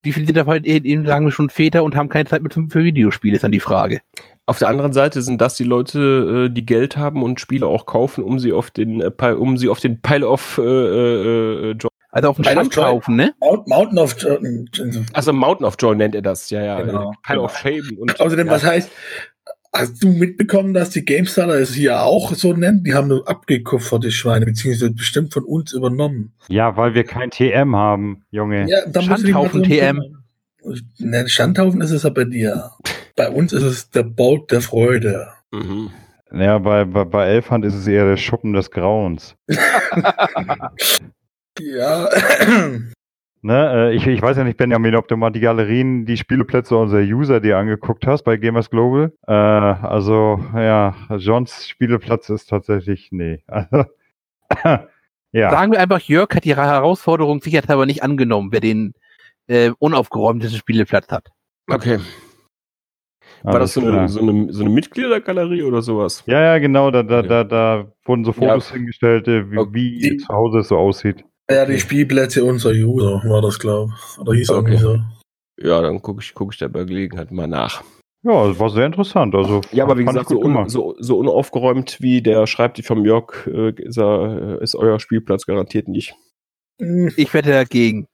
wie 0.03 0.11
viele 0.13 0.25
sind 0.25 0.35
davon 0.37 0.63
eben, 0.63 1.05
sagen 1.05 1.25
wir 1.25 1.31
schon 1.31 1.49
Väter 1.49 1.83
und 1.83 1.95
haben 1.95 2.09
keine 2.09 2.25
Zeit 2.29 2.41
mehr 2.41 2.51
für 2.51 2.83
Videospiele, 2.83 3.35
ist 3.35 3.43
dann 3.43 3.51
die 3.51 3.59
Frage. 3.59 4.01
Auf 4.45 4.57
der 4.57 4.69
anderen 4.69 4.93
Seite 4.93 5.21
sind 5.21 5.41
das 5.41 5.55
die 5.57 5.63
Leute, 5.63 6.47
äh, 6.49 6.53
die 6.53 6.65
Geld 6.65 6.97
haben 6.97 7.21
und 7.21 7.39
Spiele 7.39 7.67
auch 7.67 7.85
kaufen, 7.85 8.23
um 8.23 8.39
sie 8.39 8.51
auf 8.53 8.71
den, 8.71 9.01
äh, 9.01 9.31
um 9.33 9.57
sie 9.57 9.69
auf 9.69 9.79
den 9.79 10.01
Pile 10.01 10.27
of 10.27 10.57
äh, 10.57 10.61
äh, 10.63 11.69
äh, 11.69 11.71
Joy 11.73 11.89
Also 12.09 12.29
auf 12.29 12.37
den 12.37 12.43
Pile 12.45 12.55
of 12.61 12.65
Stand 12.65 12.75
Joy. 12.75 12.83
kaufen, 12.85 13.15
ne? 13.15 13.35
Mount, 13.41 13.67
Mountain 13.67 13.99
of 13.99 14.15
Jordan. 14.19 14.69
Also 15.13 15.33
Mountain 15.33 15.65
of 15.67 15.75
Joy 15.77 15.95
nennt 15.95 16.15
er 16.15 16.23
das, 16.23 16.49
ja, 16.49 16.63
ja. 16.63 16.81
Genau, 16.81 17.11
Pile 17.23 17.35
genau. 17.35 17.43
of 17.43 17.55
Shame 17.57 17.97
und 17.99 18.19
Außerdem, 18.19 18.47
ja, 18.47 18.53
was 18.53 18.63
heißt, 18.63 18.89
Hast 19.71 20.03
du 20.03 20.11
mitbekommen, 20.11 20.73
dass 20.73 20.89
die 20.89 21.05
GameStar 21.05 21.49
es 21.49 21.73
hier 21.75 22.01
auch 22.01 22.33
so 22.33 22.53
nennt? 22.53 22.87
Die 22.87 22.95
haben 22.95 23.07
nur 23.07 23.27
abgekupfert, 23.27 24.03
die 24.03 24.11
Schweine, 24.11 24.45
beziehungsweise 24.45 24.91
bestimmt 24.91 25.31
von 25.31 25.43
uns 25.43 25.73
übernommen. 25.73 26.33
Ja, 26.47 26.75
weil 26.75 26.95
wir 26.95 27.03
kein 27.03 27.29
TM 27.29 27.75
haben, 27.75 28.23
Junge. 28.31 28.67
Ja, 28.67 28.87
da 28.87 29.01
Schandhaufen 29.01 29.63
TM. 29.63 29.97
kümmern. 29.97 30.23
Ne, 30.97 31.29
Schandhaufen 31.29 31.81
ist 31.81 31.91
es 31.91 32.03
ja 32.03 32.09
bei 32.09 32.23
dir. 32.25 32.71
Bei 33.15 33.29
uns 33.29 33.53
ist 33.53 33.63
es 33.63 33.89
der 33.91 34.03
Bolt 34.03 34.51
der 34.51 34.61
Freude. 34.61 35.27
Mhm. 35.51 35.91
Ja, 36.31 36.57
bei, 36.57 36.85
bei, 36.85 37.03
bei 37.05 37.27
Elfhand 37.27 37.63
ist 37.63 37.75
es 37.75 37.87
eher 37.87 38.05
der 38.05 38.17
Schuppen 38.17 38.53
des 38.53 38.71
Grauens. 38.71 39.35
Ja. 41.61 42.09
Ne, 43.41 43.91
äh, 43.91 43.95
ich, 43.95 44.05
ich 44.05 44.21
weiß 44.21 44.35
ja 44.37 44.43
nicht, 44.43 44.57
Benjamin, 44.57 44.95
ob 44.95 45.07
du 45.07 45.15
mal 45.15 45.29
die 45.29 45.39
Galerien, 45.39 46.05
die 46.05 46.17
Spieleplätze 46.17 46.75
unserer 46.75 47.01
User 47.01 47.39
dir 47.39 47.57
angeguckt 47.57 48.05
hast 48.05 48.23
bei 48.23 48.35
Gamers 48.35 48.69
Global. 48.69 49.13
Äh, 49.27 49.31
also, 49.31 50.43
ja, 50.53 50.93
Johns 51.17 51.67
Spieleplatz 51.67 52.29
ist 52.29 52.47
tatsächlich, 52.49 53.09
nee. 53.11 53.43
Also, 53.47 53.85
ja, 55.31 55.51
Sagen 55.51 55.71
wir 55.71 55.79
einfach, 55.79 56.01
Jörg 56.01 56.29
hat 56.35 56.43
die 56.43 56.55
Herausforderung 56.55 57.39
sicherheitshalber 57.39 57.85
nicht 57.85 58.01
angenommen, 58.01 58.51
wer 58.51 58.61
den 58.61 58.93
äh, 59.47 59.71
unaufgeräumtesten 59.77 60.57
Spielplatz 60.59 61.09
hat. 61.11 61.29
Okay. 61.69 61.99
War 63.43 63.55
alles 63.55 63.75
das 63.75 63.83
so 63.83 63.87
eine, 63.89 64.09
so, 64.09 64.21
eine, 64.21 64.51
so 64.51 64.63
eine 64.63 64.71
Mitgliedergalerie 64.71 65.61
oder 65.63 65.81
sowas? 65.81 66.23
Ja, 66.25 66.41
ja, 66.41 66.57
genau, 66.57 66.89
da, 66.91 67.03
da, 67.03 67.19
Okay. 67.19 67.27
da, 67.27 67.43
da 67.43 67.91
wurden 68.05 68.25
so 68.25 68.31
Ja. 68.31 68.49
Fotos 68.49 68.71
hingestellt, 68.71 69.27
äh, 69.27 69.49
wie, 69.51 69.57
Okay. 69.59 69.71
wie 69.73 70.17
zu 70.17 70.27
Hause 70.29 70.59
es 70.59 70.67
so 70.69 70.77
aussieht. 70.77 71.23
Ja, 71.49 71.65
die 71.65 71.79
Spielplätze 71.79 72.43
unserer 72.43 72.73
User 72.73 73.21
war 73.25 73.41
das, 73.41 73.59
glaube 73.59 73.93
ich. 73.95 74.19
Oder 74.19 74.33
hieß 74.33 74.49
Okay. 74.49 74.57
irgendwie 74.73 74.77
so. 74.77 74.99
Ja, 75.61 75.81
dann 75.81 76.01
gucke 76.01 76.21
ich, 76.21 76.33
guck 76.33 76.53
ich 76.53 76.59
da 76.59 76.67
bei 76.67 76.83
Gelegenheit 76.85 77.31
mal 77.31 77.47
nach. 77.47 77.83
Ja, 78.23 78.47
das 78.47 78.59
war 78.59 78.69
sehr 78.69 78.85
interessant. 78.85 79.33
Also, 79.35 79.61
Ja, 79.71 79.85
aber 79.85 79.97
wie 79.97 80.03
gesagt, 80.05 80.29
so, 80.29 80.39
un, 80.41 80.67
so, 80.69 80.95
so 80.99 81.17
unaufgeräumt 81.19 82.01
wie 82.01 82.21
der 82.21 82.47
Schreibtisch 82.47 82.85
vom 82.85 83.05
Jörg 83.05 83.47
äh, 83.47 83.71
ist, 83.81 83.97
er, 83.97 84.57
äh, 84.59 84.63
ist 84.63 84.75
euer 84.75 84.99
Spielplatz 84.99 85.45
garantiert 85.45 85.87
nicht. 85.87 86.15
Hm, 86.81 87.11
Ich 87.15 87.33
wette 87.33 87.49
dagegen. 87.51 88.07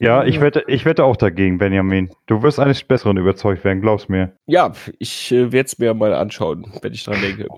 Ja, 0.00 0.24
ich 0.24 0.40
wette, 0.40 0.62
ich 0.68 0.84
wette 0.84 1.02
auch 1.04 1.16
dagegen, 1.16 1.58
Benjamin. 1.58 2.10
Du 2.26 2.42
wirst 2.42 2.60
eines 2.60 2.84
Besseren 2.84 3.16
überzeugt 3.16 3.64
werden, 3.64 3.80
glaub's 3.80 4.08
mir. 4.08 4.36
Ja, 4.46 4.72
ich 4.98 5.32
äh, 5.32 5.50
werde 5.50 5.66
es 5.66 5.78
mir 5.78 5.92
mal 5.94 6.14
anschauen, 6.14 6.72
wenn 6.82 6.92
ich 6.92 7.04
dran 7.04 7.20
denke. 7.20 7.48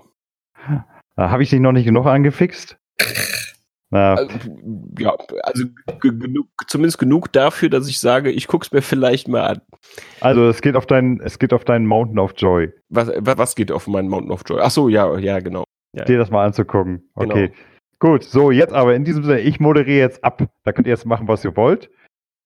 Habe 1.17 1.43
ich 1.43 1.49
dich 1.51 1.59
noch 1.59 1.71
nicht 1.73 1.85
genug 1.85 2.05
angefixt? 2.05 2.77
Na, 3.91 4.13
Also, 4.15 4.29
ja, 4.97 5.15
also 5.43 5.65
ge- 5.99 6.17
genug, 6.17 6.47
zumindest 6.67 6.97
genug 6.97 7.31
dafür, 7.33 7.69
dass 7.69 7.87
ich 7.89 7.99
sage, 7.99 8.31
ich 8.31 8.47
guck's 8.47 8.71
mir 8.71 8.81
vielleicht 8.81 9.27
mal 9.27 9.41
an. 9.41 9.61
also 10.21 10.47
es 10.47 10.61
geht 10.61 10.75
auf 10.75 10.85
deinen, 10.85 11.19
es 11.21 11.37
geht 11.39 11.53
auf 11.53 11.65
deinen 11.65 11.85
Mountain 11.85 12.17
of 12.19 12.33
Joy, 12.37 12.71
Was, 12.89 13.09
wa- 13.09 13.37
was 13.37 13.55
geht 13.55 13.71
auf 13.71 13.87
meinen 13.87 14.07
Mountain 14.07 14.31
of 14.31 14.43
Joy? 14.47 14.59
Ach 14.61 14.71
so, 14.71 14.87
ja, 14.89 15.17
ja, 15.19 15.39
genau. 15.39 15.65
Ja. 15.93 16.05
dir 16.05 16.17
das 16.17 16.31
mal 16.31 16.45
anzugucken. 16.45 17.09
Genau. 17.17 17.33
Okay. 17.35 17.51
Gut, 17.99 18.23
so 18.23 18.49
jetzt 18.49 18.73
aber 18.73 18.95
in 18.95 19.03
diesem 19.03 19.23
Sinne, 19.23 19.41
ich 19.41 19.59
moderiere 19.59 19.99
jetzt 19.99 20.23
ab. 20.23 20.41
Da 20.63 20.71
könnt 20.71 20.87
ihr 20.87 20.91
jetzt 20.93 21.05
machen, 21.05 21.27
was 21.27 21.43
ihr 21.45 21.55
wollt. 21.57 21.89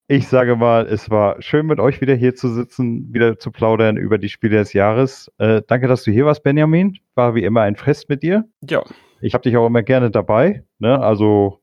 Ich 0.08 0.28
sage 0.28 0.56
mal, 0.56 0.86
es 0.88 1.10
war 1.10 1.42
schön 1.42 1.66
mit 1.68 1.80
euch 1.80 2.02
wieder 2.02 2.14
hier 2.16 2.36
zu 2.36 2.50
sitzen, 2.50 3.14
wieder 3.14 3.40
zu 3.40 3.52
plaudern 3.52 3.98
über 3.98 4.18
die 4.18 4.30
Spiele 4.30 4.58
des 4.58 4.74
Jahres. 4.74 5.32
Äh, 5.38 5.62
danke, 5.68 5.88
dass 5.88 6.04
du 6.04 6.12
hier 6.12 6.26
warst, 6.26 6.44
Benjamin. 6.44 6.98
War 7.16 7.36
wie 7.36 7.44
immer 7.44 7.62
ein 7.62 7.76
Fest 7.76 8.10
mit 8.10 8.22
dir. 8.22 8.44
Ja, 8.68 8.84
Ich 9.22 9.34
habe 9.34 9.44
dich 9.44 9.56
auch 9.56 9.66
immer 9.68 9.82
gerne 9.84 10.12
dabei. 10.12 10.65
Ne? 10.80 11.00
Also 11.00 11.62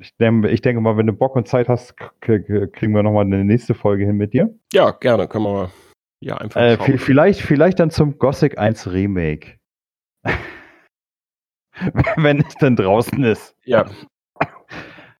ich, 0.00 0.16
denke- 0.16 0.48
ich 0.50 0.60
denke 0.62 0.80
mal, 0.80 0.96
wenn 0.96 1.06
du 1.06 1.12
Bock 1.12 1.36
und 1.36 1.48
Zeit 1.48 1.68
hast, 1.68 1.96
kriegen 2.20 2.94
wir 2.94 3.02
nochmal 3.02 3.24
eine 3.24 3.44
nächste 3.44 3.74
Folge 3.74 4.04
hin 4.04 4.16
mit 4.16 4.32
dir. 4.32 4.54
ja, 4.72 4.90
gerne, 4.92 5.26
können 5.28 5.44
wir 5.44 5.52
mal. 5.52 5.70
Ja, 6.20 6.36
einfach 6.38 6.60
Äh, 6.60 6.98
vielleicht, 6.98 7.40
vielleicht 7.40 7.78
dann 7.78 7.90
zum 7.90 8.18
Gothic 8.18 8.58
1 8.58 8.90
Remake. 8.92 9.58
wenn 12.16 12.40
es 12.40 12.54
denn 12.56 12.76
draußen 12.76 13.22
ist. 13.24 13.56
Ja, 13.64 13.86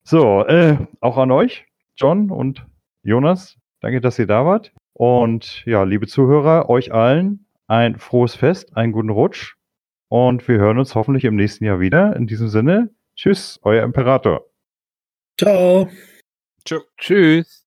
So, 0.03 0.45
äh, 0.47 0.77
auch 1.01 1.19
an 1.19 1.31
euch, 1.31 1.67
John 1.97 2.31
und 2.31 2.67
Jonas. 3.03 3.57
Danke, 3.81 4.01
dass 4.01 4.19
ihr 4.19 4.27
da 4.27 4.45
wart. 4.47 4.73
Und 4.95 5.65
ja, 5.67 5.85
liebe 5.85 6.07
Zuhörer, 6.07 6.69
euch 6.69 6.93
allen 6.93 7.47
ein 7.69 7.99
frohes 7.99 8.35
Fest, 8.35 8.77
einen 8.77 8.93
guten 8.93 9.11
Rutsch. 9.11 9.55
Und 10.09 10.49
wir 10.49 10.59
hören 10.59 10.79
uns 10.79 10.95
hoffentlich 10.95 11.25
im 11.25 11.37
nächsten 11.37 11.65
Jahr 11.65 11.79
wieder. 11.81 12.17
In 12.17 12.27
diesem 12.27 12.49
Sinne, 12.49 12.91
tschüss, 13.19 13.59
euer 13.63 13.83
Imperator. 13.83 14.49
Ciao. 15.39 15.91
tschö. 16.65 16.81
Tschüss. 16.97 17.49